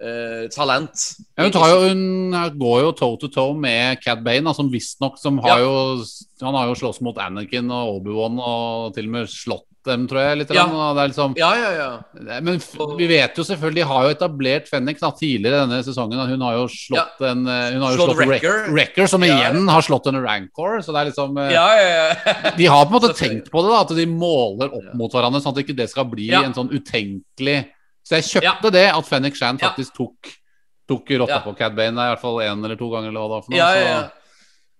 eh, 0.00 0.44
eh, 0.44 0.48
talent. 0.54 0.94
Ja, 1.36 1.44
hun, 1.44 1.52
tar 1.52 1.68
jo, 1.70 1.80
hun 1.88 2.56
går 2.58 2.80
jo 2.82 2.92
toe 2.98 3.18
to 3.20 3.28
toe 3.28 3.54
med 3.58 4.00
Cad 4.02 4.24
Bane, 4.24 4.44
da, 4.46 4.54
som 4.56 4.70
visstnok 4.72 5.18
som 5.18 5.38
har 5.38 5.58
Ja. 5.58 5.64
jo 5.64 6.04
Han 6.42 6.54
har 6.54 6.66
jo 6.66 6.74
slåss 6.74 7.00
mot 7.00 7.16
Anakin 7.16 7.70
og 7.70 8.00
Obi-Wan 8.02 8.38
og 8.42 8.94
til 8.94 9.06
og 9.06 9.10
med 9.10 9.28
slått 9.28 9.64
dem, 9.84 10.06
tror 10.08 10.20
jeg. 10.20 10.46
Ja. 10.54 10.64
det 10.96 11.04
liksom 11.12 11.34
Ja, 11.36 11.50
ja, 11.56 11.70
ja. 11.76 12.40
Men 12.40 12.58
vi 12.98 13.06
vet 13.06 13.36
jo 13.36 13.44
selvfølgelig, 13.44 13.74
de 13.82 13.88
har 13.88 14.06
jo 14.06 14.14
etablert 14.14 14.68
Fennik 14.70 15.00
da, 15.00 15.10
tidligere 15.14 15.64
denne 15.64 15.82
sesongen. 15.84 16.18
Hun 16.28 16.40
har 16.46 16.56
jo 16.58 16.66
slått 16.72 17.20
en 17.28 17.46
eh, 17.46 17.74
Hun 17.74 17.84
har 17.84 17.92
jo 17.92 18.00
Slått 18.00 18.14
slått, 18.16 18.28
Wrecker. 18.28 18.72
Wrecker, 18.72 19.06
som 19.10 19.24
igjen 19.26 19.68
har 19.68 19.84
slått 19.84 20.08
en 20.10 20.20
Rancor. 20.24 20.80
Så 20.84 20.94
det 20.94 21.02
er 21.02 21.10
liksom 21.12 21.38
eh, 21.38 21.52
Ja, 21.54 21.66
ja, 21.76 21.92
ja. 21.94 22.52
De 22.58 22.66
har 22.66 22.84
på 22.86 22.94
en 22.94 22.98
måte 22.98 23.14
tenkt 23.16 23.50
på 23.52 23.64
det, 23.64 23.72
da, 23.72 23.82
at 23.84 23.94
de 23.96 24.06
måler 24.10 24.72
opp 24.72 24.90
mot 24.96 25.12
hverandre, 25.12 25.42
sånn 25.44 25.54
at 25.56 25.64
ikke 25.64 25.76
det 25.76 25.90
skal 25.92 26.08
bli 26.10 26.30
en 26.34 26.56
sånn 26.56 26.72
utenkelig 26.72 27.60
Så 28.04 28.18
jeg 28.20 28.42
kjøpte 28.42 28.70
det, 28.74 28.86
at 28.92 29.06
Fennik 29.08 29.36
Shan 29.38 29.58
Ja. 29.60 29.70
faktisk 29.70 29.94
tok 29.96 30.34
Tok 30.86 31.08
rotta 31.16 31.38
Ja. 31.38 31.40
på 31.40 31.54
Cad 31.56 31.74
Bane 31.74 31.96
i 31.96 32.10
hvert 32.12 32.20
fall 32.20 32.42
én 32.44 32.62
eller 32.62 32.76
to 32.76 32.90
ganger. 32.92 33.08
Eller 33.08 33.20
hva 33.20 33.28
det 33.30 33.34
var 33.34 33.42
for 33.42 33.50
noe, 33.54 33.56
ja, 33.56 33.68
ja, 33.72 33.84
ja. 33.88 34.10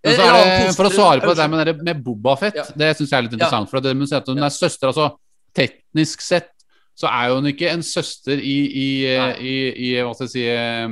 men 0.04 0.14
så 0.18 0.24
er 0.28 0.66
det, 0.66 0.74
For 0.76 0.84
å 0.84 0.92
svare 0.92 1.20
på 1.24 1.34
det 1.34 1.46
med, 1.50 1.82
med 1.82 2.02
Bobafett, 2.04 2.54
Ja. 2.54 2.64
det 2.76 2.90
syns 2.98 3.08
jeg 3.10 3.18
er 3.18 3.22
litt 3.22 3.32
Ja. 3.32 3.36
interessant. 3.38 3.70
For 3.70 3.80
det 3.80 4.12
at 4.12 4.26
hun 4.28 4.38
er 4.38 4.50
søster. 4.50 4.88
altså 4.88 5.16
Teknisk 5.54 6.20
sett 6.20 6.50
så 6.94 7.08
er 7.08 7.32
hun 7.34 7.44
ikke 7.46 7.70
en 7.72 7.80
søster 7.82 8.36
i, 8.36 8.68
i, 8.68 9.06
i, 9.40 9.54
i 9.72 10.02
hva 10.02 10.12
skal 10.14 10.26
jeg 10.26 10.34
si 10.34 10.44
eh, 10.46 10.84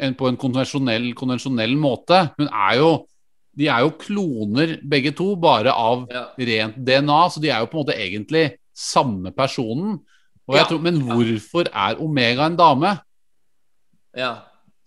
en, 0.00 0.14
på 0.14 0.28
en 0.28 0.36
konvensjonell, 0.38 1.12
konvensjonell 1.14 1.76
måte. 1.76 2.32
Hun 2.38 2.48
er 2.48 2.76
jo 2.78 3.06
De 3.52 3.66
er 3.66 3.80
jo 3.82 3.90
kloner 3.98 4.78
begge 4.88 5.10
to, 5.14 5.34
bare 5.36 5.72
av 5.74 6.06
Ja. 6.08 6.28
rent 6.38 6.76
DNA, 6.82 7.28
så 7.28 7.40
de 7.42 7.50
er 7.50 7.58
jo 7.60 7.66
på 7.66 7.80
en 7.80 7.84
måte 7.84 7.98
egentlig 7.98 8.54
samme 8.72 9.32
personen. 9.36 9.98
Ja. 10.58 10.64
tror, 10.68 10.80
men 10.82 11.00
hvorfor 11.06 11.68
er 11.72 12.00
Omega 12.00 12.46
en 12.46 12.56
dame? 12.56 12.98
ja. 14.16 14.38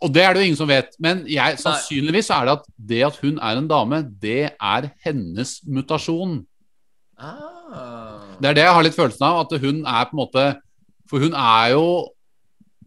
Og 0.04 0.12
det 0.12 0.20
er 0.22 0.34
det 0.34 0.42
jo 0.42 0.46
ingen 0.50 0.58
som 0.60 0.68
vet. 0.68 0.90
Men 1.00 1.22
jeg, 1.32 1.56
sannsynligvis 1.62 2.28
er 2.36 2.44
det 2.44 2.52
at 2.58 2.66
det 2.76 3.04
at 3.08 3.16
hun 3.22 3.38
er 3.40 3.56
en 3.56 3.68
dame, 3.72 4.02
det 4.20 4.50
er 4.60 4.90
hennes 5.06 5.62
mutasjon. 5.64 6.42
Ah. 7.18 8.36
Det 8.42 8.50
er 8.50 8.58
det 8.58 8.66
jeg 8.66 8.74
har 8.76 8.84
litt 8.84 8.98
følelsen 8.98 9.24
av. 9.24 9.46
At 9.46 9.62
hun 9.64 9.80
er 9.88 10.10
på 10.10 10.18
en 10.18 10.20
måte 10.20 10.44
For 11.08 11.24
hun 11.24 11.34
er 11.38 11.70
jo 11.72 11.86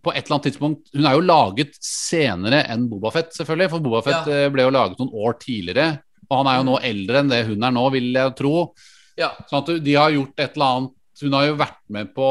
på 0.04 0.12
et 0.12 0.26
eller 0.26 0.36
annet 0.36 0.46
tidspunkt 0.50 0.92
Hun 0.94 1.06
er 1.08 1.16
jo 1.16 1.24
laget 1.26 1.72
senere 1.80 2.60
enn 2.74 2.84
Bobafett, 2.90 3.32
selvfølgelig. 3.32 3.70
For 3.72 3.80
Bobafett 3.86 4.28
Ja. 4.28 4.42
eh, 4.44 4.50
ble 4.52 4.66
jo 4.68 4.74
laget 4.76 4.98
noen 5.00 5.14
år 5.16 5.38
tidligere. 5.40 5.88
Og 6.28 6.36
han 6.42 6.46
er 6.52 6.58
jo 6.60 6.68
nå 6.68 6.76
eldre 6.82 7.18
enn 7.22 7.32
det 7.32 7.46
hun 7.46 7.62
er 7.64 7.70
nå, 7.72 7.86
vil 7.96 8.12
jeg 8.12 8.36
tro. 8.36 8.74
Ja. 9.16 9.32
Sånn 9.48 9.62
at 9.64 9.82
de 9.84 9.94
har 9.96 10.10
gjort 10.12 10.36
et 10.36 10.52
eller 10.52 10.66
annet 10.76 10.92
Hun 11.22 11.32
har 11.32 11.46
jo 11.46 11.56
vært 11.56 11.78
med 11.88 12.14
på 12.14 12.26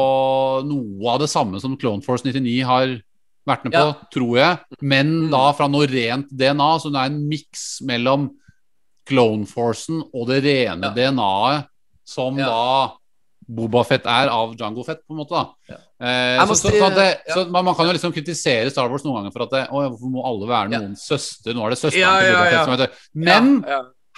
noe 0.66 1.10
av 1.14 1.18
det 1.20 1.28
samme 1.32 1.60
som 1.60 1.76
Clone 1.76 2.02
Force 2.04 2.22
99 2.26 2.62
har 2.64 2.86
vært 3.46 3.64
med 3.64 3.72
på, 3.72 3.78
Ja. 3.86 3.92
tror 4.12 4.36
jeg. 4.36 4.58
Men 4.82 5.06
Mm. 5.26 5.30
da 5.30 5.52
fra 5.52 5.66
noe 5.68 5.86
rent 5.86 6.28
DNA, 6.30 6.78
så 6.78 6.90
det 6.92 7.00
er 7.00 7.06
en 7.14 7.28
miks 7.28 7.80
mellom 7.82 8.30
Clone 9.06 9.46
Forcen 9.46 10.02
og 10.14 10.26
det 10.28 10.42
rene 10.44 10.82
Ja. 10.82 10.90
DNA-et 10.94 11.66
som 12.04 12.36
Ja. 12.38 12.46
da 12.46 12.92
Bobafett 13.48 14.04
er 14.06 14.28
av 14.28 14.56
Jango 14.56 14.82
Fett, 14.84 15.06
på 15.08 15.12
en 15.14 15.18
måte. 15.18 15.30
da. 15.30 15.76
Eh, 16.00 16.44
så, 16.46 16.54
så, 16.56 16.68
så, 16.68 16.94
det, 16.94 17.18
så 17.32 17.48
man, 17.48 17.64
man 17.64 17.74
kan 17.76 17.86
jo 17.86 17.92
liksom 17.92 18.12
kritisere 18.12 18.68
Star 18.72 18.88
Wars 18.90 19.04
noen 19.04 19.22
ganger 19.22 19.32
for 19.32 19.42
at 19.44 19.50
det, 19.50 19.68
å, 19.70 19.88
hvorfor 19.88 20.10
må 20.10 20.24
alle 20.26 20.48
være 20.48 20.68
noens 20.70 21.06
søster? 21.06 21.54
Nå 21.54 21.64
er 21.64 21.70
det 21.70 21.78
søsteren 21.78 22.22
til 22.22 22.32
Boba 22.34 22.50
Fett 22.50 22.64
som 22.64 22.74
heter 22.74 22.90
Men. 23.14 23.62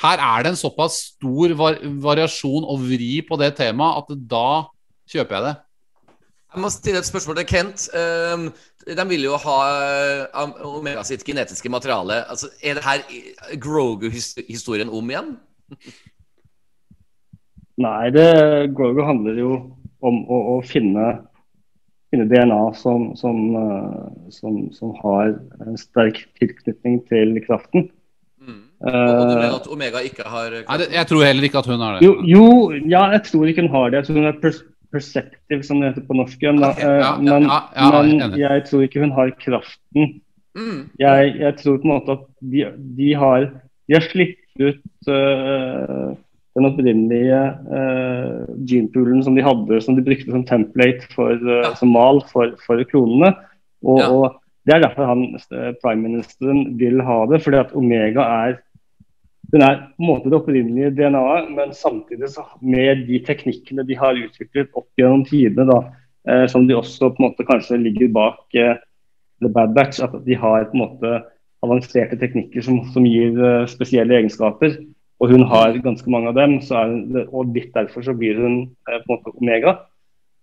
Her 0.03 0.21
er 0.23 0.45
det 0.45 0.53
en 0.53 0.61
såpass 0.61 0.99
stor 1.15 1.55
var 1.59 1.79
variasjon 1.83 2.67
og 2.67 2.85
vri 2.87 3.19
på 3.27 3.39
det 3.41 3.55
temaet 3.59 4.05
at 4.05 4.21
da 4.31 4.51
kjøper 5.11 5.37
jeg 5.37 5.47
det. 5.49 5.55
Jeg 6.49 6.63
må 6.65 6.71
stille 6.73 7.01
et 7.03 7.09
spørsmål 7.09 7.37
til 7.41 7.49
Kent. 7.51 7.89
Um, 7.93 8.47
de 8.89 9.05
vil 9.11 9.27
jo 9.27 9.37
ha 9.43 9.57
um, 10.45 10.55
Omega 10.79 11.03
sitt 11.05 11.25
genetiske 11.27 11.69
materiale. 11.69 12.23
Altså, 12.31 12.49
er 12.63 12.79
det 12.79 12.85
her 12.87 13.03
Grogu-historien 13.61 14.89
om 14.89 15.11
igjen? 15.13 15.35
Nei, 17.79 18.09
det, 18.15 18.29
Grogu 18.75 19.03
handler 19.07 19.37
jo 19.39 19.51
om 20.01 20.23
å, 20.25 20.39
å 20.55 20.57
finne, 20.67 21.11
finne 22.11 22.27
DNA 22.31 22.63
som, 22.79 23.11
som, 23.19 23.39
eh, 23.59 24.33
som, 24.35 24.57
som 24.75 24.95
har 25.03 25.37
en 25.67 25.79
sterk 25.79 26.25
tilknytning 26.41 27.03
til 27.11 27.39
kraften. 27.45 27.91
Og, 28.81 28.93
du 28.93 29.33
Eh, 29.35 29.39
mener 29.43 29.55
at 29.59 29.67
Omega 29.67 29.99
ikke 30.07 30.23
har 30.31 30.51
Nei, 30.55 30.77
det, 30.79 30.87
jeg 30.95 31.07
tror 31.11 31.25
heller 31.27 31.43
ikke 31.49 31.59
at 31.59 31.67
hun 31.67 31.81
har 31.83 31.97
det. 31.99 32.03
jo, 32.07 32.13
jo, 32.23 32.45
ja, 32.87 33.09
jeg 33.17 33.23
tror 33.27 33.47
ikke 33.51 33.63
hun 33.67 33.71
har 33.75 33.91
det. 33.91 33.97
Jeg 33.99 34.07
tror 34.07 34.15
hun 34.21 34.29
er 34.31 34.37
pers 34.43 34.61
perceptive, 34.93 35.63
som 35.67 35.81
det 35.83 35.91
heter 35.91 36.07
på 36.09 36.15
norsk. 36.17 36.39
Men, 36.47 36.63
Eh, 36.65 36.79
ja, 36.81 36.95
ja, 37.01 37.17
men 37.19 37.43
ja, 37.43 37.59
ja, 37.77 38.03
men 38.03 38.39
jeg 38.39 38.65
tror 38.71 38.83
ikke 38.87 39.01
hun 39.03 39.11
har 39.13 39.31
kraften. 39.43 40.21
Mm. 40.57 40.79
Jeg, 40.99 41.35
jeg 41.41 41.57
tror 41.59 41.77
på 41.77 41.85
en 41.85 41.93
måte 41.93 42.15
at 42.15 42.25
de, 42.41 42.65
de 42.97 43.11
har 43.15 43.51
de 43.89 43.95
har 43.95 44.05
slitt 44.05 44.39
ut 44.61 45.09
uh, 45.09 46.15
den 46.57 46.67
opprinnelige 46.67 47.43
uh, 47.71 48.47
genepoolen 48.67 49.23
som 49.25 49.37
de 49.37 49.45
hadde, 49.47 49.79
som 49.85 49.97
de 49.97 50.03
brukte 50.07 50.31
som 50.33 50.45
template 50.49 51.07
for, 51.15 51.35
uh, 51.35 51.63
Ja. 51.69 51.75
som 51.79 51.93
mal 51.95 52.21
for, 52.33 52.55
for 52.67 52.83
klonene. 52.91 53.35
Og, 53.85 53.99
Ja. 54.01 54.09
og 54.11 54.41
Det 54.69 54.75
er 54.75 54.81
derfor 54.85 55.07
han, 55.09 55.23
prime 55.83 56.03
ministeren 56.03 56.77
vil 56.79 57.01
ha 57.01 57.25
det. 57.31 57.43
fordi 57.43 57.57
at 57.57 57.71
Omega 57.75 58.21
er 58.21 58.59
den 59.53 59.65
er 59.65 59.79
på 59.97 60.03
en 60.03 60.09
måte 60.11 60.29
det 60.29 60.37
opprinnelige 60.37 60.91
DNA-et, 60.99 61.49
men 61.57 61.73
samtidig 61.77 62.29
så 62.35 62.45
med 62.61 63.07
de 63.09 63.21
teknikkene 63.25 63.87
de 63.89 63.97
har 63.97 64.19
utviklet 64.21 64.75
opp 64.77 64.89
gjennom 65.01 65.25
tidene, 65.29 65.79
eh, 66.29 66.45
som 66.53 66.67
de 66.69 66.77
også 66.77 67.09
på 67.15 67.23
en 67.23 67.31
måte 67.31 67.47
kanskje 67.49 67.81
ligger 67.81 68.13
bak 68.13 68.59
eh, 68.61 68.77
The 69.41 69.49
Bad 69.55 69.75
Batch, 69.77 70.03
at 70.05 70.15
de 70.27 70.37
har 70.37 70.69
på 70.69 70.77
en 70.77 70.85
måte 70.85 71.15
avanserte 71.65 72.19
teknikker 72.21 72.63
som, 72.65 72.83
som 72.93 73.07
gir 73.09 73.39
eh, 73.41 73.67
spesielle 73.71 74.19
egenskaper. 74.19 74.77
Og 75.19 75.33
hun 75.33 75.43
har 75.51 75.75
ganske 75.83 76.11
mange 76.13 76.31
av 76.31 76.37
dem, 76.39 76.59
så 76.63 76.85
er 76.85 77.25
og 77.35 77.55
litt 77.57 77.73
derfor 77.75 78.05
så 78.07 78.15
blir 78.15 78.39
hun 78.39 78.59
eh, 78.87 79.01
på 79.01 79.09
en 79.09 79.15
måte 79.17 79.35
Omega. 79.35 79.79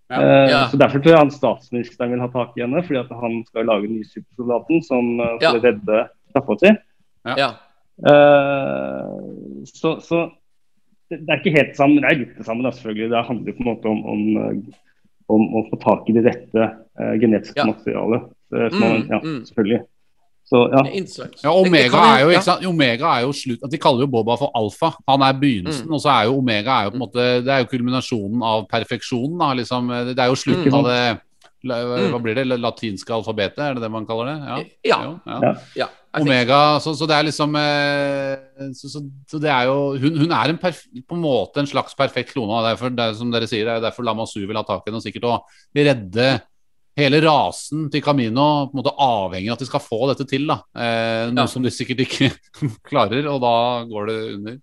Ja. 0.10 0.18
Eh, 0.22 0.50
Ja. 0.52 0.64
Så 0.70 0.78
Derfor 0.78 1.00
tror 1.00 1.14
jeg 1.14 1.22
han 1.24 1.32
statsministeren 1.34 2.12
vil 2.12 2.22
ha 2.22 2.28
tak 2.34 2.58
i 2.58 2.62
henne, 2.66 2.84
fordi 2.84 3.00
at 3.00 3.14
han 3.22 3.40
skal 3.48 3.66
lage 3.66 3.88
den 3.88 4.00
nye 4.00 4.10
supersoldaten 4.10 4.84
som 4.84 5.20
eh, 5.20 5.38
Ja. 5.42 5.54
skal 5.54 5.62
redde 5.62 6.02
si. 6.60 6.76
Ja. 7.38 7.54
Eh, 8.04 9.64
så, 9.66 9.96
så 10.04 10.20
det, 11.10 11.20
det 11.22 11.30
er 11.32 11.40
ikke 11.42 11.56
helt 11.58 11.76
sammen, 11.78 12.02
det 12.04 12.10
er 12.12 12.20
litt 12.24 12.38
det 12.38 12.46
samme, 12.48 12.66
da, 12.66 12.72
selvfølgelig. 12.76 13.10
Det 13.14 13.26
handler 13.30 13.56
på 13.58 13.64
en 13.64 13.70
måte 13.72 13.92
om, 13.92 14.00
om, 14.14 14.24
eh, 14.42 14.94
om 15.36 15.44
å 15.60 15.66
få 15.72 15.80
tak 15.82 16.10
i 16.10 16.16
det 16.18 16.26
rette 16.28 16.66
uh, 17.00 17.14
genetiske 17.22 17.62
Ja. 17.62 17.68
materialet. 17.72 18.32
eh, 18.56 18.72
man, 18.80 19.02
Mm, 19.02 19.08
ja, 19.12 19.20
mm. 19.24 19.44
selvfølgelig. 19.50 19.82
Så 20.46 20.60
ja. 20.70 20.82
Ja, 21.42 21.52
Omega 21.58 21.98
er 22.06 22.20
jo, 22.22 22.30
ikke 22.30 22.44
sant? 22.46 22.66
Omega 22.70 23.08
er 23.18 23.22
jo 23.26 23.32
slutt 23.34 23.64
De 23.72 23.78
kaller 23.82 24.06
jo 24.06 24.08
Boba 24.14 24.36
for 24.38 24.52
alfa. 24.54 24.92
Han 25.10 25.24
er 25.26 25.34
begynnelsen, 25.42 25.90
og 25.90 25.98
så 26.04 26.12
er 26.14 26.28
jo 26.28 26.36
Omega 26.38 26.70
er 26.70 26.84
jo 26.86 26.92
på 26.94 27.00
en 27.00 27.02
måte 27.02 27.24
Det 27.42 27.50
er 27.50 27.64
jo 27.64 27.70
kulminasjonen 27.72 28.44
av 28.46 28.68
perfeksjonen. 28.70 29.40
Da, 29.42 29.48
liksom. 29.58 29.90
Det 30.14 30.20
er 30.22 30.30
jo 30.30 30.38
slutten 30.38 30.70
Mm. 30.70 30.78
av 30.78 30.84
det 30.92 31.02
Mm. 31.16 31.22
Hva 31.66 32.20
blir 32.22 32.36
det? 32.38 32.46
latinske 32.60 33.14
alfabetet, 33.16 33.60
er 33.60 33.74
det 33.76 33.82
det 33.86 33.92
man 33.92 34.06
kaller 34.06 34.32
det? 34.32 34.38
Ja. 34.86 35.02
Jo, 35.06 35.20
ja. 35.26 35.40
Ja. 35.42 35.54
Ja, 35.76 35.88
Omega, 36.22 36.80
så, 36.80 36.94
så 36.96 37.08
det 37.10 37.16
er 37.18 37.26
liksom 37.28 37.56
eh, 37.60 38.70
så, 38.78 38.88
så, 38.88 39.02
så 39.28 39.40
det 39.44 39.50
er 39.52 39.66
jo 39.68 39.98
Hun, 40.00 40.16
hun 40.22 40.32
er 40.32 40.54
en 40.54 40.58
perf, 40.62 40.86
på 41.10 41.18
en 41.18 41.24
måte 41.26 41.60
en 41.60 41.68
slags 41.68 41.96
perfekt 41.98 42.32
klone. 42.32 42.62
Derfor, 42.64 42.90
det 42.96 43.04
er, 43.04 43.16
som 43.20 43.32
dere 43.34 43.50
sier, 43.52 43.66
det 43.68 43.74
er 43.80 43.84
derfor 43.90 44.06
Lamassu 44.08 44.40
vil 44.46 44.56
ha 44.56 44.64
tak 44.64 44.86
i 44.86 44.90
henne 44.92 45.02
og 45.02 45.04
sikkert 45.04 45.28
å 45.28 45.40
redde 45.76 46.30
hele 46.96 47.20
rasen 47.26 47.90
til 47.92 48.00
Camino. 48.06 48.70
på 48.70 48.78
en 48.78 48.80
måte 48.80 48.94
Avhengig 49.04 49.50
av 49.52 49.58
at 49.58 49.66
de 49.66 49.68
skal 49.68 49.84
få 49.84 50.00
dette 50.14 50.24
til. 50.32 50.48
da 50.48 50.62
eh, 50.72 51.26
Noe 51.34 51.44
Ja. 51.44 51.52
som 51.52 51.66
de 51.66 51.74
sikkert 51.76 52.06
ikke 52.06 52.32
klarer, 52.90 53.28
og 53.34 53.42
da 53.44 53.56
går 53.90 54.08
det 54.14 54.18
under. 54.38 54.56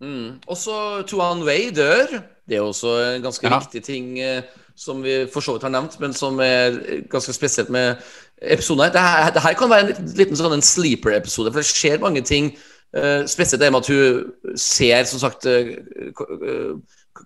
Mm. 0.00 0.40
Også 0.50 1.04
Tuan 1.06 1.44
Wei 1.46 1.68
dør. 1.76 2.16
Det 2.48 2.56
er 2.58 2.66
også 2.66 2.96
en 3.14 3.22
ganske 3.22 3.46
Ja. 3.46 3.60
viktig 3.60 3.84
ting 3.86 4.18
eh, 4.18 4.42
som 4.80 5.02
vi 5.04 5.26
for 5.28 5.44
så 5.44 5.54
vidt 5.54 5.66
har 5.66 5.74
nevnt, 5.74 5.98
men 6.00 6.14
som 6.16 6.38
er 6.40 6.78
ganske 7.12 7.34
spesielt 7.36 7.68
med 7.72 8.00
episoden 8.40 8.86
her. 8.86 8.94
Det 9.34 9.42
her, 9.44 9.56
kan 9.58 9.70
være 9.70 9.92
en 9.92 10.14
liten, 10.16 10.38
sånn 10.38 10.56
en 10.56 10.64
sleeper-episode, 10.64 11.52
for 11.52 11.60
det 11.60 11.68
skjer 11.68 12.00
mange 12.00 12.24
ting. 12.24 12.54
Uh, 12.96 13.22
spesielt 13.28 13.60
det 13.62 13.68
med 13.70 13.84
at 13.84 13.90
hun 13.92 14.56
ser, 14.58 15.04
som 15.06 15.20
sagt, 15.22 15.46
eh, 15.46 15.76
eh, 16.10 16.72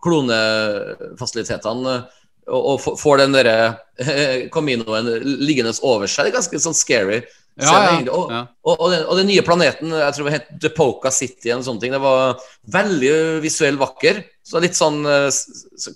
klonefasilitetene. 0.02 1.94
uh, 2.02 2.20
og, 2.44 2.66
og 2.74 2.98
får 3.00 3.22
den 3.22 3.32
derre 3.38 3.56
uh, 4.02 4.50
Caminoen 4.52 5.08
liggende 5.24 5.72
over 5.86 6.10
seg. 6.10 6.26
Det 6.26 6.34
er 6.34 6.38
ganske 6.40 6.60
sånn 6.66 6.76
scary. 6.76 7.22
Ja, 7.62 7.70
ja. 7.70 7.98
Og, 8.10 8.32
ja. 8.34 8.42
og, 8.66 8.74
og, 8.74 8.88
den, 8.90 9.06
og 9.06 9.18
den 9.20 9.30
nye 9.30 9.46
planeten, 9.46 9.94
jeg 9.94 10.16
tror 10.16 10.28
det 10.28 10.34
het 10.40 10.52
Depoka 10.60 11.14
City 11.14 11.52
eller 11.52 11.62
sånne 11.64 11.84
ting, 11.84 11.94
det 11.94 12.02
var 12.02 12.42
veldig 12.74 13.14
visuelt 13.44 13.78
vakker. 13.80 14.24
Så 14.44 14.60
litt 14.60 14.76
sånn 14.76 15.00
eh, 15.08 15.28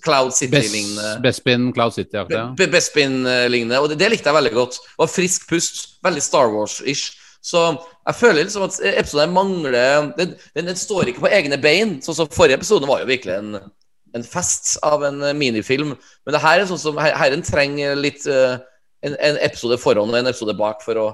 Cloud 0.01 0.33
City-lignende. 0.33 1.19
Bespin 1.21 1.69
Cloud 1.75 1.93
City-aktig. 1.93 2.37
Ja. 2.37 2.69
Bespin-lignende. 2.73 3.81
Og 3.83 3.91
det, 3.91 3.99
det 4.01 4.09
likte 4.09 4.31
jeg 4.31 4.39
veldig 4.39 4.53
godt. 4.55 4.79
Det 4.81 5.03
var 5.03 5.11
frisk 5.13 5.45
pust. 5.51 5.83
Veldig 6.05 6.23
Star 6.25 6.49
Wars-ish. 6.55 7.19
Så 7.45 7.61
jeg 7.69 8.17
føler 8.19 8.43
liksom 8.43 8.65
at 8.65 8.79
episoden 8.89 9.35
mangler 9.35 9.75
den, 10.17 10.33
den, 10.55 10.71
den 10.71 10.79
står 10.79 11.11
ikke 11.11 11.27
på 11.27 11.31
egne 11.31 11.59
bein. 11.61 11.99
Sånn 12.03 12.17
som 12.17 12.31
forrige 12.33 12.57
episode 12.59 12.89
var 12.89 13.03
jo 13.03 13.11
virkelig 13.11 13.37
en, 13.37 13.53
en 14.17 14.25
fest 14.27 14.73
av 14.83 15.05
en 15.07 15.21
minifilm. 15.37 15.93
Men 16.25 16.35
det 16.35 16.43
her 16.43 16.63
er 16.63 16.69
sånn 16.71 16.81
som 16.81 16.99
her, 16.99 17.13
herren 17.21 17.45
trenger 17.45 17.95
litt 18.01 18.25
uh, 18.27 18.57
en, 19.05 19.15
en 19.15 19.39
episode 19.45 19.77
foran 19.79 20.09
og 20.09 20.19
en 20.19 20.31
episode 20.33 20.57
bak 20.59 20.83
for 20.83 20.99
å 20.99 21.07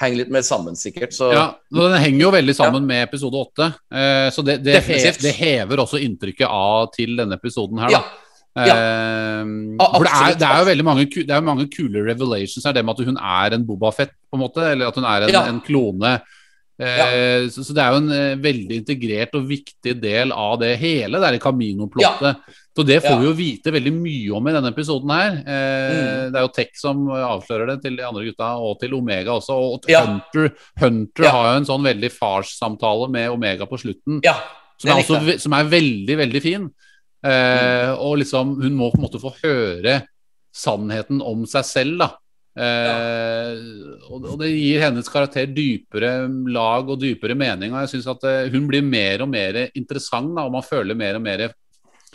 henge 0.00 0.16
litt 0.22 0.30
mer 0.32 0.42
sammen, 0.46 0.76
sikkert. 0.78 1.12
Så 1.16 1.28
Ja, 1.34 1.44
Den 1.72 1.96
henger 2.00 2.20
jo 2.26 2.30
veldig 2.32 2.54
sammen 2.56 2.86
med 2.88 3.02
episode 3.08 3.36
åtte. 3.36 3.68
Eh, 3.92 4.30
så 4.34 4.44
det, 4.46 4.58
det, 4.64 4.78
he, 4.86 4.98
det 5.20 5.34
hever 5.36 5.82
også 5.84 6.00
inntrykket 6.00 6.48
av 6.48 6.90
til 6.96 7.16
denne 7.20 7.36
episoden 7.38 7.78
her. 7.84 7.90
ja. 7.98 8.02
Da. 8.50 8.64
Ja. 8.66 8.74
Eh, 8.74 9.44
A- 9.78 9.92
for 9.94 10.04
det 10.08 10.10
er, 10.10 10.34
det 10.40 10.46
er 10.48 10.58
jo 10.58 10.64
veldig 10.66 10.84
mange, 10.84 11.04
det 11.06 11.30
er 11.30 11.40
mange 11.46 11.68
kule 11.70 12.02
revelations 12.08 12.64
her. 12.66 12.72
Det 12.74 12.82
med 12.84 12.98
at 12.98 13.06
hun 13.06 13.16
er 13.20 13.54
en 13.54 13.64
Boba 13.68 13.92
Fett, 13.94 14.10
på 14.26 14.34
en 14.38 14.42
måte. 14.42 14.64
Eller 14.72 14.88
at 14.90 14.96
hun 14.98 15.04
er 15.06 15.22
en, 15.28 15.32
Ja. 15.36 15.44
en 15.48 15.60
klone. 15.62 16.16
Eh, 16.80 17.48
så, 17.52 17.60
så 17.66 17.74
det 17.76 17.82
er 17.84 17.92
jo 17.92 18.00
en 18.00 18.12
eh, 18.16 18.36
veldig 18.40 18.76
integrert 18.80 19.34
og 19.36 19.48
viktig 19.50 19.92
del 20.00 20.32
av 20.32 20.58
det 20.62 20.70
hele, 20.80 21.20
det 21.20 21.40
Camino-plottet. 21.42 22.40
Så 22.76 22.84
det 22.86 23.00
får 23.02 23.10
Ja. 23.10 23.18
vi 23.20 23.26
jo 23.26 23.32
vite 23.36 23.72
veldig 23.74 23.92
mye 23.92 24.36
om 24.38 24.46
i 24.48 24.52
denne 24.56 24.70
episoden 24.72 25.10
her. 25.12 25.32
Eh, 25.44 25.90
Mm. 25.90 26.32
Det 26.32 26.38
er 26.38 26.44
jo 26.46 26.52
Tech 26.54 26.70
som 26.80 27.02
avslører 27.10 27.66
det 27.74 27.82
til 27.82 27.96
de 27.96 28.04
andre 28.06 28.24
gutta, 28.24 28.48
og 28.56 28.78
til 28.80 28.94
Omega 28.94 29.30
også. 29.36 29.50
Og 29.74 29.84
Ja. 29.90 30.04
Hunter, 30.06 30.52
Hunter 30.78 31.24
Ja. 31.24 31.30
har 31.30 31.52
jo 31.52 31.56
en 31.58 31.66
sånn 31.68 31.84
veldig 31.84 32.10
farssamtale 32.12 33.10
med 33.10 33.28
Omega 33.30 33.66
på 33.66 33.76
slutten, 33.78 34.20
ja 34.24 34.36
som 34.80 34.90
er, 34.90 35.02
også, 35.02 35.38
som 35.40 35.52
er 35.52 35.64
veldig, 35.68 36.16
veldig 36.16 36.40
fin. 36.42 36.70
Eh, 37.22 37.90
Og 38.00 38.16
liksom, 38.22 38.54
hun 38.62 38.72
må 38.78 38.90
på 38.90 38.96
en 38.96 39.04
måte 39.04 39.20
få 39.20 39.34
høre 39.44 40.02
sannheten 40.54 41.20
om 41.22 41.44
seg 41.46 41.64
selv, 41.68 41.98
da. 41.98 42.08
Eh, 42.58 43.52
og, 44.10 44.24
og 44.32 44.36
det 44.42 44.50
gir 44.50 44.82
hennes 44.82 45.08
karakter 45.10 45.46
dypere 45.54 46.12
lag 46.50 46.88
og 46.90 46.98
dypere 47.00 47.36
mening. 47.38 47.72
Og 47.74 47.84
jeg 47.84 47.92
syns 47.94 48.08
at 48.10 48.26
eh, 48.28 48.48
hun 48.52 48.66
blir 48.70 48.82
mer 48.86 49.22
og 49.24 49.30
mer 49.32 49.60
interessant, 49.78 50.32
da, 50.36 50.46
og 50.48 50.56
man 50.56 50.66
føler 50.66 50.98
mer 50.98 51.20
og 51.20 51.24
mer 51.24 51.46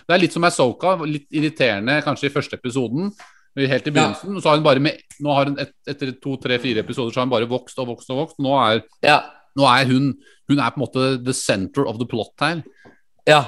Det 0.05 0.13
er 0.13 0.21
litt 0.21 0.35
som 0.35 0.43
Asoka, 0.45 0.97
litt 1.07 1.25
irriterende 1.33 2.01
kanskje 2.05 2.27
i 2.29 2.33
første 2.35 2.59
episoden. 2.59 3.09
Helt 3.55 3.87
i 3.87 3.91
begynnelsen. 3.95 4.35
Så 4.43 4.49
har 4.51 4.59
hun 4.59 4.65
bare 4.65 4.83
med, 4.83 4.99
nå 5.23 5.31
har 5.33 5.47
hun 5.47 5.59
et, 5.63 5.71
Etter 5.87 6.11
to, 6.19 6.35
tre, 6.43 6.59
fire 6.59 6.83
episoder 6.83 7.13
så 7.15 7.21
har 7.21 7.29
hun 7.29 7.31
bare 7.37 7.47
vokst 7.49 7.79
og 7.79 7.87
vokst 7.93 8.11
og 8.11 8.19
vokst. 8.25 8.41
Nå 8.43 8.51
er, 8.59 8.83
Ja. 9.05 9.21
nå 9.55 9.63
er 9.71 9.85
hun 9.87 10.13
Hun 10.47 10.59
er 10.59 10.69
på 10.69 10.77
en 10.77 10.83
måte 10.83 11.23
the 11.25 11.33
center 11.33 11.87
of 11.87 11.97
the 11.97 12.05
plot 12.05 12.33
her. 12.39 12.63
ja. 13.25 13.45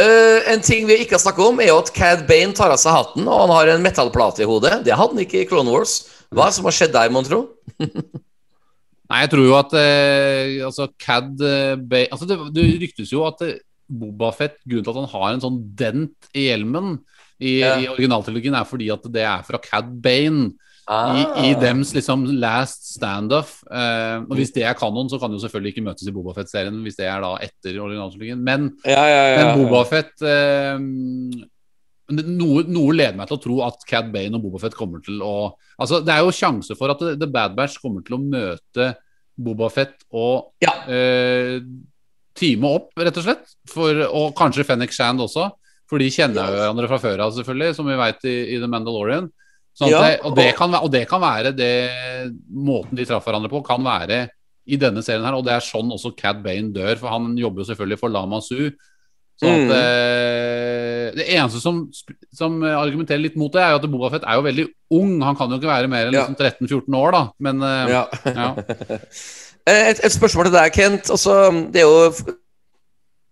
Eh, 0.00 0.38
en 0.52 0.62
ting 0.64 0.86
vi 0.88 1.02
ikke 1.02 1.18
har 1.18 1.22
snakket 1.24 1.44
om, 1.50 1.60
er 1.60 1.68
jo 1.68 1.80
at 1.82 1.92
Cad 1.92 2.24
Bane 2.28 2.56
tar 2.56 2.72
av 2.72 2.80
seg 2.80 2.94
hatten, 2.96 3.26
og 3.28 3.42
han 3.44 3.52
har 3.52 3.72
en 3.74 3.84
metallplate 3.84 4.44
i 4.44 4.48
hodet. 4.48 4.78
Det 4.86 4.94
hadde 4.96 5.12
han 5.16 5.24
ikke 5.26 5.42
i 5.42 5.48
Clone 5.50 5.72
Wars. 5.72 5.98
Hva 6.32 6.46
er 6.46 6.52
det 6.52 6.56
som 6.56 6.68
har 6.68 6.76
skjedd 6.78 6.94
der, 6.94 7.12
mon 7.12 7.28
tro? 7.28 7.42
Nei, 9.12 9.18
jeg 9.26 9.32
tror 9.34 9.44
jo 9.44 9.56
at 9.58 9.74
eh, 9.76 10.62
altså 10.64 10.86
Cad 10.96 11.34
Bane 11.36 12.08
altså 12.14 12.24
det, 12.30 12.38
det 12.56 12.64
ryktes 12.80 13.10
jo 13.12 13.26
at 13.28 13.42
Boba 13.42 13.58
Bobafett, 13.92 14.54
grunnen 14.64 14.86
til 14.86 14.94
at 14.94 15.00
han 15.02 15.10
har 15.12 15.34
en 15.34 15.42
sånn 15.42 15.58
dent 15.76 16.30
i 16.32 16.46
hjelmen 16.46 16.94
i, 17.42 17.58
Ja. 17.60 17.74
i 17.76 17.88
originaltrilogien, 17.90 18.54
er 18.56 18.68
fordi 18.68 18.88
at 18.94 19.04
det 19.12 19.26
er 19.26 19.42
fra 19.44 19.60
Cad 19.60 19.90
Bane. 20.00 20.52
Ah. 20.90 21.14
I, 21.14 21.50
i 21.50 21.54
dems 21.60 21.92
liksom 21.94 22.24
last 22.42 22.88
standoff. 22.96 23.60
Uh, 23.70 24.24
og 24.26 24.34
hvis 24.38 24.50
det 24.54 24.64
er 24.66 24.76
kanon, 24.78 25.10
så 25.10 25.20
kan 25.20 25.30
de 25.30 25.38
jo 25.38 25.44
selvfølgelig 25.44 25.74
ikke 25.76 25.86
møtes 25.86 26.08
i 26.08 26.14
Bobafett-serien 26.14 26.80
hvis 26.82 26.98
det 26.98 27.06
er 27.06 27.22
da 27.22 27.36
etter 27.44 27.78
originalslutningen. 27.78 28.42
Men, 28.42 28.68
Ja, 28.88 29.04
ja, 29.06 29.22
ja. 29.30 29.36
men 29.38 29.62
Bobafett 29.62 30.24
uh, 30.26 30.76
noe, 32.12 32.64
noe 32.66 32.96
leder 32.96 33.16
meg 33.18 33.30
til 33.30 33.38
å 33.38 33.44
tro 33.46 33.60
at 33.68 33.86
Cad 33.88 34.10
Bane 34.14 34.36
og 34.36 34.48
Bobafett 34.48 34.76
kommer 34.76 35.04
til 35.04 35.22
å 35.24 35.52
Altså, 35.80 36.02
det 36.04 36.12
er 36.14 36.20
jo 36.22 36.34
sjanse 36.34 36.76
for 36.78 36.92
at 36.92 37.00
The 37.00 37.26
Bad 37.30 37.56
Batch 37.56 37.78
kommer 37.82 38.04
til 38.06 38.18
å 38.18 38.22
møte 38.22 38.92
Bobafett 39.38 40.02
og 40.10 40.52
Ja. 40.62 40.74
Uh, 40.86 41.62
time 42.32 42.64
opp, 42.64 42.94
rett 42.96 43.18
og 43.20 43.26
slett. 43.26 43.50
For, 43.68 43.98
og 44.08 44.30
kanskje 44.38 44.64
Fennek 44.64 44.94
Shand 44.94 45.20
også. 45.20 45.50
For 45.90 46.00
de 46.00 46.08
kjenner 46.08 46.48
jo 46.48 46.56
hverandre 46.56 46.88
fra 46.88 46.98
før 47.02 47.26
av, 47.26 47.34
selvfølgelig, 47.36 47.74
som 47.76 47.88
vi 47.90 47.98
veit 48.00 48.22
i, 48.24 48.36
i 48.54 48.60
The 48.62 48.68
Mandalorian. 48.72 49.26
Sånn 49.78 49.88
at 49.88 49.92
Ja, 49.94 50.16
og, 50.28 50.34
det 50.36 50.50
kan, 50.58 50.74
og 50.76 50.90
det 50.92 51.06
kan 51.08 51.20
være 51.22 51.52
det 51.56 51.72
Måten 52.52 52.98
de 52.98 53.06
traff 53.08 53.24
hverandre 53.24 53.48
på, 53.52 53.62
kan 53.64 53.80
være 53.86 54.26
i 54.68 54.76
denne 54.78 55.02
serien 55.02 55.24
her. 55.24 55.34
Og 55.38 55.44
det 55.46 55.54
er 55.56 55.64
sånn 55.64 55.90
også 55.94 56.12
Cad 56.16 56.42
Bane 56.44 56.72
dør, 56.74 56.96
for 57.00 57.08
han 57.14 57.32
jobber 57.40 57.62
jo 57.64 57.70
selvfølgelig 57.72 57.98
for 57.98 58.12
Lama 58.12 58.40
Su. 58.44 58.70
Sånn 59.42 59.54
at 59.56 59.62
Mm. 59.66 59.72
eh, 59.74 61.10
Det 61.16 61.24
eneste 61.34 61.60
som, 61.60 61.80
som 62.32 62.60
argumenterer 62.62 63.20
litt 63.24 63.34
mot 63.36 63.50
det, 63.52 63.60
er 63.60 63.70
jo 63.72 63.80
at 63.80 63.88
Bobafett 63.90 64.22
er 64.28 64.36
jo 64.38 64.44
veldig 64.46 64.66
ung. 64.92 65.16
Han 65.24 65.36
kan 65.36 65.50
jo 65.50 65.58
ikke 65.58 65.72
være 65.72 65.88
mer 65.90 66.06
enn 66.06 66.14
Ja. 66.14 66.26
liksom 66.28 66.36
13-14 66.36 66.94
år, 66.94 67.12
da. 67.12 67.22
Men 67.40 67.62
eh, 67.62 67.88
Ja. 67.90 68.04
ja. 68.26 68.54
Eh, 69.64 69.90
Et, 69.92 70.00
et 70.04 70.10
spørsmål 70.10 70.48
til 70.48 70.56
deg, 70.56 70.72
Kent. 70.74 71.10
Altså, 71.14 71.34
det 71.70 71.82
er 71.82 71.86
jo 71.86 72.08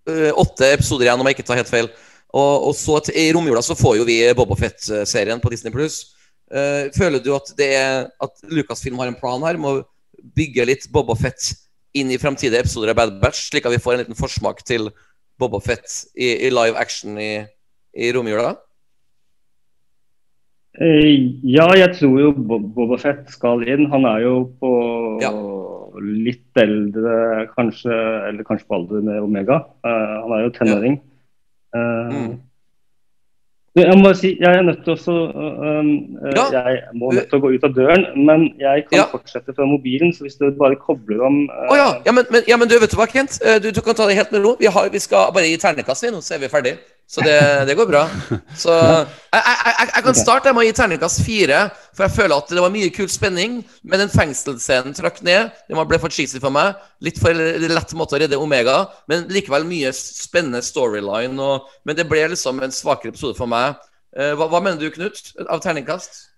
eh, 0.06 0.30
åtte 0.38 0.68
episoder 0.76 1.08
igjen, 1.08 1.18
om 1.20 1.26
jeg 1.26 1.36
ikke 1.38 1.46
tar 1.48 1.58
helt 1.58 1.70
feil. 1.72 1.88
Og, 2.30 2.68
og 2.68 2.74
så 2.78 3.00
til, 3.02 3.16
I 3.18 3.32
romjula 3.34 3.62
så 3.66 3.74
får 3.74 3.96
jo 3.98 4.04
vi 4.06 4.20
Bobafett-serien 4.38 5.40
på 5.42 5.50
Disney 5.50 5.72
Pluss. 5.74 6.04
Føler 6.50 7.22
du 7.22 7.30
at, 7.36 7.52
det 7.58 7.68
er, 7.78 8.08
at 8.20 8.40
Lucasfilm 8.50 8.98
har 8.98 9.06
en 9.10 9.18
plan 9.18 9.42
her 9.46 9.56
med 9.60 9.70
å 9.70 9.84
bygge 10.36 10.66
litt 10.66 10.88
Bobafett 10.92 11.52
inn 11.94 12.10
i 12.10 12.18
fremtidige 12.18 12.60
episoder 12.64 12.90
av 12.92 12.98
Bad 12.98 13.20
Batch, 13.22 13.48
slik 13.50 13.66
at 13.66 13.72
vi 13.74 13.78
får 13.82 13.94
en 13.96 14.02
liten 14.04 14.18
forsmak 14.18 14.60
til 14.66 14.90
Bobafett 15.40 15.86
i, 16.14 16.46
i 16.46 16.50
live 16.50 16.76
action 16.78 17.16
i, 17.18 17.30
i 17.96 18.10
romjula? 18.14 18.56
Eh, 20.80 21.38
Ja, 21.50 21.66
jeg 21.76 21.94
tror 21.98 22.18
jo 22.20 22.32
Bobafett 22.34 22.74
Boba 22.76 22.98
Fett 23.02 23.32
skal 23.34 23.64
inn. 23.68 23.88
Han 23.90 24.06
er 24.06 24.22
jo 24.26 24.34
på 24.60 24.70
Ja. 25.22 25.32
litt 26.00 26.56
eldre, 26.56 27.48
kanskje, 27.56 27.90
eller 28.28 28.44
kanskje 28.46 28.68
på 28.68 28.76
alder 28.78 29.02
med 29.02 29.18
Omega. 29.22 29.56
Uh, 29.84 30.22
han 30.22 30.32
er 30.36 30.44
jo 30.44 30.52
tenåring. 30.54 31.00
Eh, 31.74 32.10
Mm. 32.10 32.40
Jeg 33.78 33.98
må 34.02 34.10
si, 34.18 34.32
jeg 34.40 34.50
er 34.50 34.64
nødt 34.66 34.80
til 34.82 34.96
også 34.96 35.12
um, 35.12 35.90
eh, 36.26 36.32
Ja. 36.34 36.46
Jeg 36.58 36.80
må 36.98 37.12
nødt 37.14 37.28
til 37.30 37.38
å 37.38 37.42
gå 37.44 37.52
ut 37.54 37.66
av 37.68 37.74
døren, 37.76 38.06
men 38.18 38.48
jeg 38.58 38.86
kan 38.88 38.98
Ja. 38.98 39.04
fortsette 39.12 39.54
fra 39.54 39.66
mobilen. 39.66 40.10
Så 40.12 40.26
hvis 40.26 40.34
du 40.40 40.50
bare 40.58 40.74
kobler 40.74 41.22
om 41.22 41.44
uh... 41.46 41.70
Å 41.70 41.76
ja. 41.78 41.90
Ja 42.06 42.12
men, 42.12 42.26
men, 42.30 42.42
ja, 42.50 42.56
men 42.56 42.68
du, 42.68 42.74
vet 42.82 42.90
du 42.90 42.98
hva, 42.98 43.06
Kent? 43.06 43.38
Du, 43.62 43.70
du 43.70 43.80
kan 43.80 43.94
ta 43.94 44.08
det 44.10 44.18
helt 44.18 44.32
med 44.32 44.42
ro. 44.42 44.56
Vi, 44.58 44.66
har, 44.66 44.90
vi 44.90 44.98
skal 44.98 45.30
bare 45.34 45.46
gi 45.46 45.60
terningkast, 45.62 46.02
vi 46.02 46.10
nå, 46.10 46.18
så 46.24 46.34
er 46.34 46.42
vi 46.42 46.50
ferdig. 46.50 46.74
Så 47.10 47.24
det, 47.26 47.40
det 47.66 47.74
går 47.74 47.88
bra. 47.90 48.04
Så 48.54 48.70
jeg, 48.70 49.08
jeg, 49.34 49.56
jeg, 49.66 49.88
jeg 49.96 50.04
kan 50.04 50.14
starte 50.14 50.52
med 50.54 50.62
å 50.62 50.66
gi 50.68 50.74
terningkast 50.78 51.22
fire, 51.26 51.64
for 51.90 52.06
jeg 52.06 52.14
føler 52.14 52.36
at 52.36 52.52
det 52.54 52.62
var 52.62 52.70
mye 52.70 52.92
kul 52.94 53.08
spenning. 53.10 53.56
Men 53.82 54.04
den 54.04 54.12
fengselsscenen 54.12 54.94
trakk 54.94 55.18
ned. 55.26 55.50
Den 55.66 55.80
ble 55.90 55.98
for 55.98 56.14
cheesy 56.14 56.38
for 56.38 56.54
meg. 56.54 56.78
Litt 57.02 57.18
for 57.18 57.34
lett 57.34 57.96
måte 57.98 58.14
å 58.14 58.22
redde 58.22 58.38
Omega, 58.38 58.84
men 59.10 59.26
likevel 59.34 59.66
mye 59.66 59.90
spennende 59.96 60.62
storyline. 60.62 61.34
Og, 61.34 61.66
men 61.82 61.98
det 61.98 62.06
ble 62.06 62.28
liksom 62.30 62.62
en 62.62 62.74
svakere 62.74 63.10
episode 63.10 63.34
for 63.40 63.50
meg. 63.50 63.74
Eh, 64.14 64.36
Hva, 64.38 64.46
hva 64.46 64.62
mener 64.62 64.78
du, 64.78 64.90
Knut, 64.94 65.32
av 65.50 65.66
terningkast? 65.66 66.29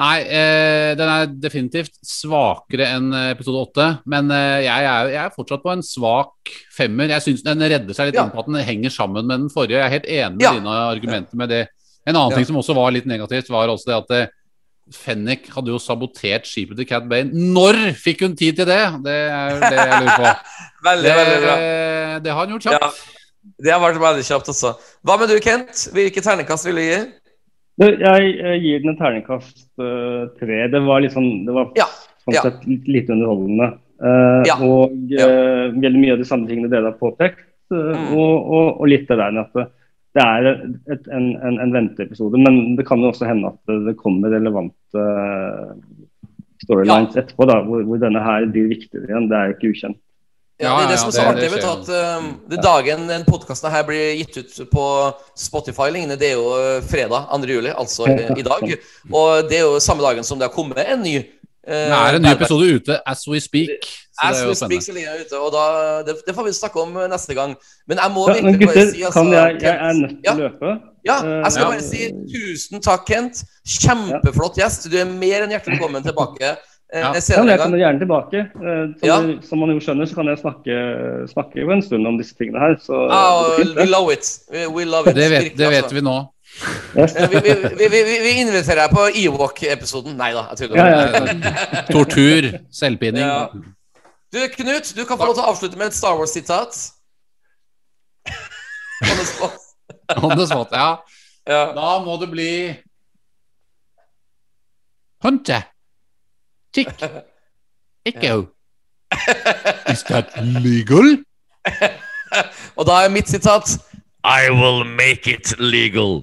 Nei, 0.00 0.20
eh, 0.24 0.94
den 0.98 1.08
er 1.12 1.26
definitivt 1.38 1.92
svakere 2.06 2.86
enn 2.96 3.12
eh, 3.14 3.28
episode 3.34 3.60
åtte. 3.68 3.86
Men 4.08 4.30
eh, 4.34 4.62
jeg, 4.64 4.86
er, 4.88 5.10
jeg 5.12 5.20
er 5.26 5.34
fortsatt 5.36 5.62
på 5.62 5.70
en 5.74 5.84
svak 5.84 6.52
femmer. 6.74 7.12
Jeg 7.12 7.22
syns 7.26 7.44
den 7.46 7.60
redder 7.60 7.94
seg 7.94 8.08
litt 8.08 8.16
Ja. 8.18 8.24
inn 8.24 8.32
på 8.34 8.40
at 8.40 8.48
den 8.50 8.62
henger 8.66 8.90
sammen 8.94 9.26
med 9.28 9.44
den 9.44 9.50
forrige. 9.52 9.78
Jeg 9.78 9.84
er 9.86 9.94
helt 9.96 10.08
enig 10.08 10.38
med 10.40 10.46
Ja. 10.46 10.52
dine 10.56 10.76
argumenter 10.96 11.36
med 11.38 11.48
det. 11.52 11.62
En 12.06 12.16
annen 12.16 12.30
Ja. 12.32 12.36
ting 12.40 12.46
som 12.48 12.56
også 12.56 12.74
var 12.74 12.90
litt 12.90 13.06
negativt, 13.06 13.50
var 13.52 13.68
også 13.68 13.86
det 13.92 13.98
at 14.00 14.10
eh, 14.16 14.26
Fennek 14.92 15.46
hadde 15.54 15.70
jo 15.70 15.78
sabotert 15.78 16.44
skipet 16.50 16.76
til 16.76 16.84
Cat 16.88 17.04
Bane. 17.08 17.30
Når 17.32 17.92
fikk 17.94 18.24
hun 18.26 18.34
tid 18.36 18.56
til 18.58 18.66
det? 18.66 18.80
Det 19.04 19.14
er 19.30 19.60
det 19.62 19.76
jeg 19.78 20.00
lurer 20.02 20.16
på. 20.18 20.32
Veldig, 20.88 21.04
Det, 21.06 21.14
veldig 21.20 21.40
bra. 21.44 21.54
det 22.18 22.32
har 22.32 22.40
han 22.40 22.50
gjort 22.56 22.64
kjapt. 22.66 22.82
Ja, 22.82 23.52
det 23.62 23.72
har 23.72 23.80
vært 23.84 24.00
veldig 24.02 24.24
kjapt 24.26 24.48
også. 24.50 24.72
Hva 25.06 25.16
med 25.20 25.30
du, 25.30 25.36
Kent? 25.44 25.84
Hvilke 25.94 26.20
terningkast 26.26 26.66
vil 26.66 26.74
du 26.80 26.82
gi? 26.82 26.98
Jeg 27.90 28.60
gir 28.62 28.82
den 28.82 28.92
en 28.92 28.98
terningkast 28.98 29.64
eh, 29.80 30.24
tre. 30.40 30.58
Det 30.72 30.80
var 30.86 31.06
sånn 31.12 31.30
Det 31.46 31.54
var 31.56 31.70
Ja, 31.78 31.86
sånn 32.24 32.36
ja. 32.36 32.42
sett 32.46 32.66
litt 32.68 32.88
litt 32.88 33.10
underholdende. 33.12 33.72
Uh, 34.02 34.42
Ja. 34.48 34.56
Og 34.58 34.90
eh, 35.14 35.70
veldig 35.74 36.00
mye 36.02 36.16
av 36.16 36.18
de 36.18 36.26
samme 36.26 36.48
tingene 36.48 36.70
dere 36.72 36.90
har 36.90 36.98
påpekt. 37.00 37.46
Uh, 37.72 37.92
Mm. 37.94 38.08
og, 38.18 38.34
og, 38.52 38.66
og 38.82 38.88
litt 38.90 39.06
det 39.08 39.16
der 39.16 39.38
at 39.40 39.54
det, 39.56 40.22
er 40.22 40.48
et, 40.92 41.06
en, 41.08 41.30
en, 41.40 41.58
en 41.62 41.72
venteepisode. 41.72 42.36
Men 42.36 42.76
det 42.76 42.84
kan 42.84 43.00
jo 43.00 43.08
også 43.08 43.24
hende 43.24 43.48
at 43.48 43.72
det, 43.86 43.94
kommer 43.96 44.28
relevante 44.34 45.06
storylines 46.62 47.16
etterpå, 47.16 47.46
da, 47.48 47.62
hvor, 47.64 47.80
hvor 47.88 48.00
denne 48.02 48.20
her 48.22 48.44
blir 48.52 48.68
viktigere 48.74 49.08
igjen. 49.08 49.28
Det 49.30 49.38
er 49.38 49.48
jo 49.48 49.56
ikke 49.56 49.70
ukjent. 49.72 50.01
Ja, 50.62 50.72
det 50.78 50.84
er 50.84 50.90
det 50.92 50.98
som 51.00 51.08
er 51.08 51.12
så 51.12 51.20
det- 51.22 51.28
artig. 51.28 51.42
det 51.42 51.50
vet 51.52 51.64
du, 51.64 51.70
at 51.72 52.18
um, 52.22 52.28
det 52.50 52.60
Dagen 52.62 53.06
den 53.08 53.24
podkasten 53.26 53.70
her 53.74 53.82
blir 53.88 54.14
gitt 54.20 54.36
ut 54.38 54.70
på 54.70 54.86
Spotify, 55.36 55.88
lignende, 55.90 56.16
det 56.20 56.30
er 56.32 56.36
jo 56.38 56.48
uh, 56.54 56.82
fredag 56.86 57.26
2. 57.32 57.50
juli, 57.50 57.72
altså 57.74 58.06
i, 58.06 58.26
i 58.38 58.46
dag. 58.46 58.76
Og 59.12 59.48
det 59.50 59.58
er 59.58 59.64
jo 59.66 59.80
samme 59.82 60.02
dagen 60.06 60.24
som 60.24 60.38
det 60.38 60.46
har 60.48 60.54
kommet 60.54 60.78
en 60.86 61.02
ny 61.02 61.16
uh, 61.18 61.26
Det 61.66 61.98
er 61.98 62.18
en 62.20 62.22
ny 62.22 62.32
episode 62.36 62.70
ute 62.78 63.00
as 63.06 63.26
we 63.28 63.40
speak. 63.40 63.90
Så 64.12 64.28
As 64.28 64.36
det 64.36 64.44
er 64.44 64.48
we 64.48 64.54
speak, 64.54 64.82
så 64.86 64.92
ligger 64.92 65.12
den 65.16 65.26
ute, 65.26 65.38
og 65.40 65.52
da, 65.54 65.62
det, 66.06 66.16
det 66.26 66.34
får 66.36 66.44
vi 66.46 66.52
snakke 66.52 66.80
om 66.80 66.96
uh, 66.96 67.06
neste 67.10 67.34
gang. 67.34 67.56
Men 67.88 67.98
jeg 67.98 68.10
må 68.14 68.28
Ja, 68.28 68.34
virkelig 68.38 68.68
bare 68.68 68.86
si 68.92 69.02
altså, 69.02 69.18
kan 69.22 69.32
jeg, 69.32 69.62
jeg 69.62 69.76
er 69.88 69.92
nødt 70.02 70.18
til 70.22 70.32
å 70.32 70.40
løpe. 70.44 70.74
Ja, 71.02 71.16
jeg 71.42 71.52
skal 71.52 71.64
Eh, 71.64 71.70
bare 71.72 71.82
si 71.82 72.10
tusen 72.30 72.82
takk, 72.84 73.06
Kent. 73.08 73.40
Kjempeflott 73.66 74.60
gjest. 74.60 74.86
Du 74.92 74.94
er 75.00 75.08
mer 75.10 75.42
enn 75.42 75.50
hjertelig 75.50 75.80
velkommen 75.80 76.04
tilbake 76.06 76.52
eh, 76.52 76.60
Ja. 76.92 77.14
Ja, 77.16 77.38
men 77.40 77.48
jeg 77.48 77.58
kommer 77.62 77.78
gjerne 77.80 77.98
tilbake. 78.02 78.40
Eh, 78.52 78.80
Som, 79.00 79.08
Ja. 79.08 79.14
du- 79.22 79.40
som 79.48 79.58
man 79.58 79.70
jo 79.72 79.78
skjønner, 79.80 80.04
så 80.06 80.14
kan 80.14 80.26
jeg 80.28 80.38
snakke, 80.42 80.74
snakke 81.32 81.56
jo 81.62 81.70
en 81.72 81.80
stund 81.82 82.06
om 82.06 82.18
disse 82.18 82.34
tingene 82.36 82.60
her. 82.60 82.74
Så 82.76 82.92
Ah, 83.10 83.56
fint, 83.56 83.74
we 83.76 83.86
love 83.86 84.12
it. 84.12 84.28
We, 84.52 84.84
love 84.84 85.08
it. 85.08 85.14
Det 85.16 85.30
vet, 85.30 85.56
det 85.56 85.70
vet 85.70 85.84
altså. 85.84 85.94
vi 85.94 86.00
nå. 86.04 86.16
Yes. 86.98 87.14
Eh, 87.16 87.28
Vi, 87.30 87.40
vi, 87.40 87.54
vi, 87.54 87.88
vi, 87.88 88.02
vi- 88.04 88.20
vi 88.26 88.30
inviterer 88.42 88.82
deg 88.82 88.90
på 88.92 89.06
Ewok-episoden. 89.08 90.16
Nei 90.16 90.32
da, 90.36 90.42
jeg 90.50 90.58
tuller. 90.58 90.76
Ja, 90.76 90.86
ja, 90.90 91.24
ja. 91.24 91.82
Tortur, 91.88 92.50
selvpining. 92.70 93.24
Ja. 93.24 93.48
Du, 94.32 94.38
Knut, 94.56 94.92
du 94.96 95.04
kan 95.08 95.16
få 95.18 95.24
lov 95.30 95.34
til 95.34 95.44
å 95.44 95.48
avslutte 95.48 95.78
med 95.78 95.86
et 95.86 95.94
Star 95.96 96.14
Wars-sitat. 96.16 96.76
On 99.02 99.16
the 99.16 99.24
spot. 99.24 99.56
On 100.22 100.36
the 100.38 100.46
spot, 100.46 100.68
ja. 100.72 100.96
Ja. 101.48 101.72
Da 101.72 101.98
må 102.04 102.20
det 102.20 102.28
bli 102.30 102.76
Hunter. 105.24 105.62
Tick. 106.72 106.88
Echo. 108.04 108.46
Is 109.92 110.02
that 110.08 110.32
legal? 110.62 111.18
Og 112.76 112.86
da 112.88 113.02
er 113.04 113.12
mitt 113.12 113.28
sitat 113.28 113.76
I 114.24 114.50
will 114.50 114.84
make 114.86 115.30
it 115.30 115.54
legal. 115.58 116.22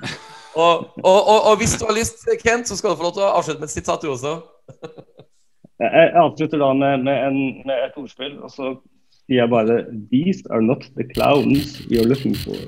og, 0.62 0.74
og, 1.04 1.20
og, 1.32 1.38
og 1.50 1.56
hvis 1.56 1.74
du 1.80 1.86
har 1.88 1.96
lyst, 1.96 2.28
Kent, 2.44 2.68
så 2.68 2.76
skal 2.76 2.90
du 2.90 3.00
få 3.00 3.08
lov 3.08 3.14
til 3.16 3.24
å 3.24 3.32
avslutte 3.38 3.60
med 3.62 3.70
et 3.70 3.74
sitat, 3.74 4.02
du 4.02 4.12
også. 4.12 4.36
Jeg 5.80 6.12
avslutter 6.20 6.60
da 6.60 6.72
med, 6.76 7.06
med, 7.08 7.16
en, 7.26 7.38
med 7.64 7.86
et 7.86 7.96
ordspill, 7.96 8.34
og 8.44 8.50
så 8.52 8.74
sier 9.24 9.38
jeg 9.40 9.48
bare 9.48 9.78
These 10.12 10.44
are 10.52 10.60
not 10.60 10.84
the 10.98 11.06
clowns 11.14 11.78
you're 11.88 12.04
looking 12.04 12.36
for. 12.36 12.58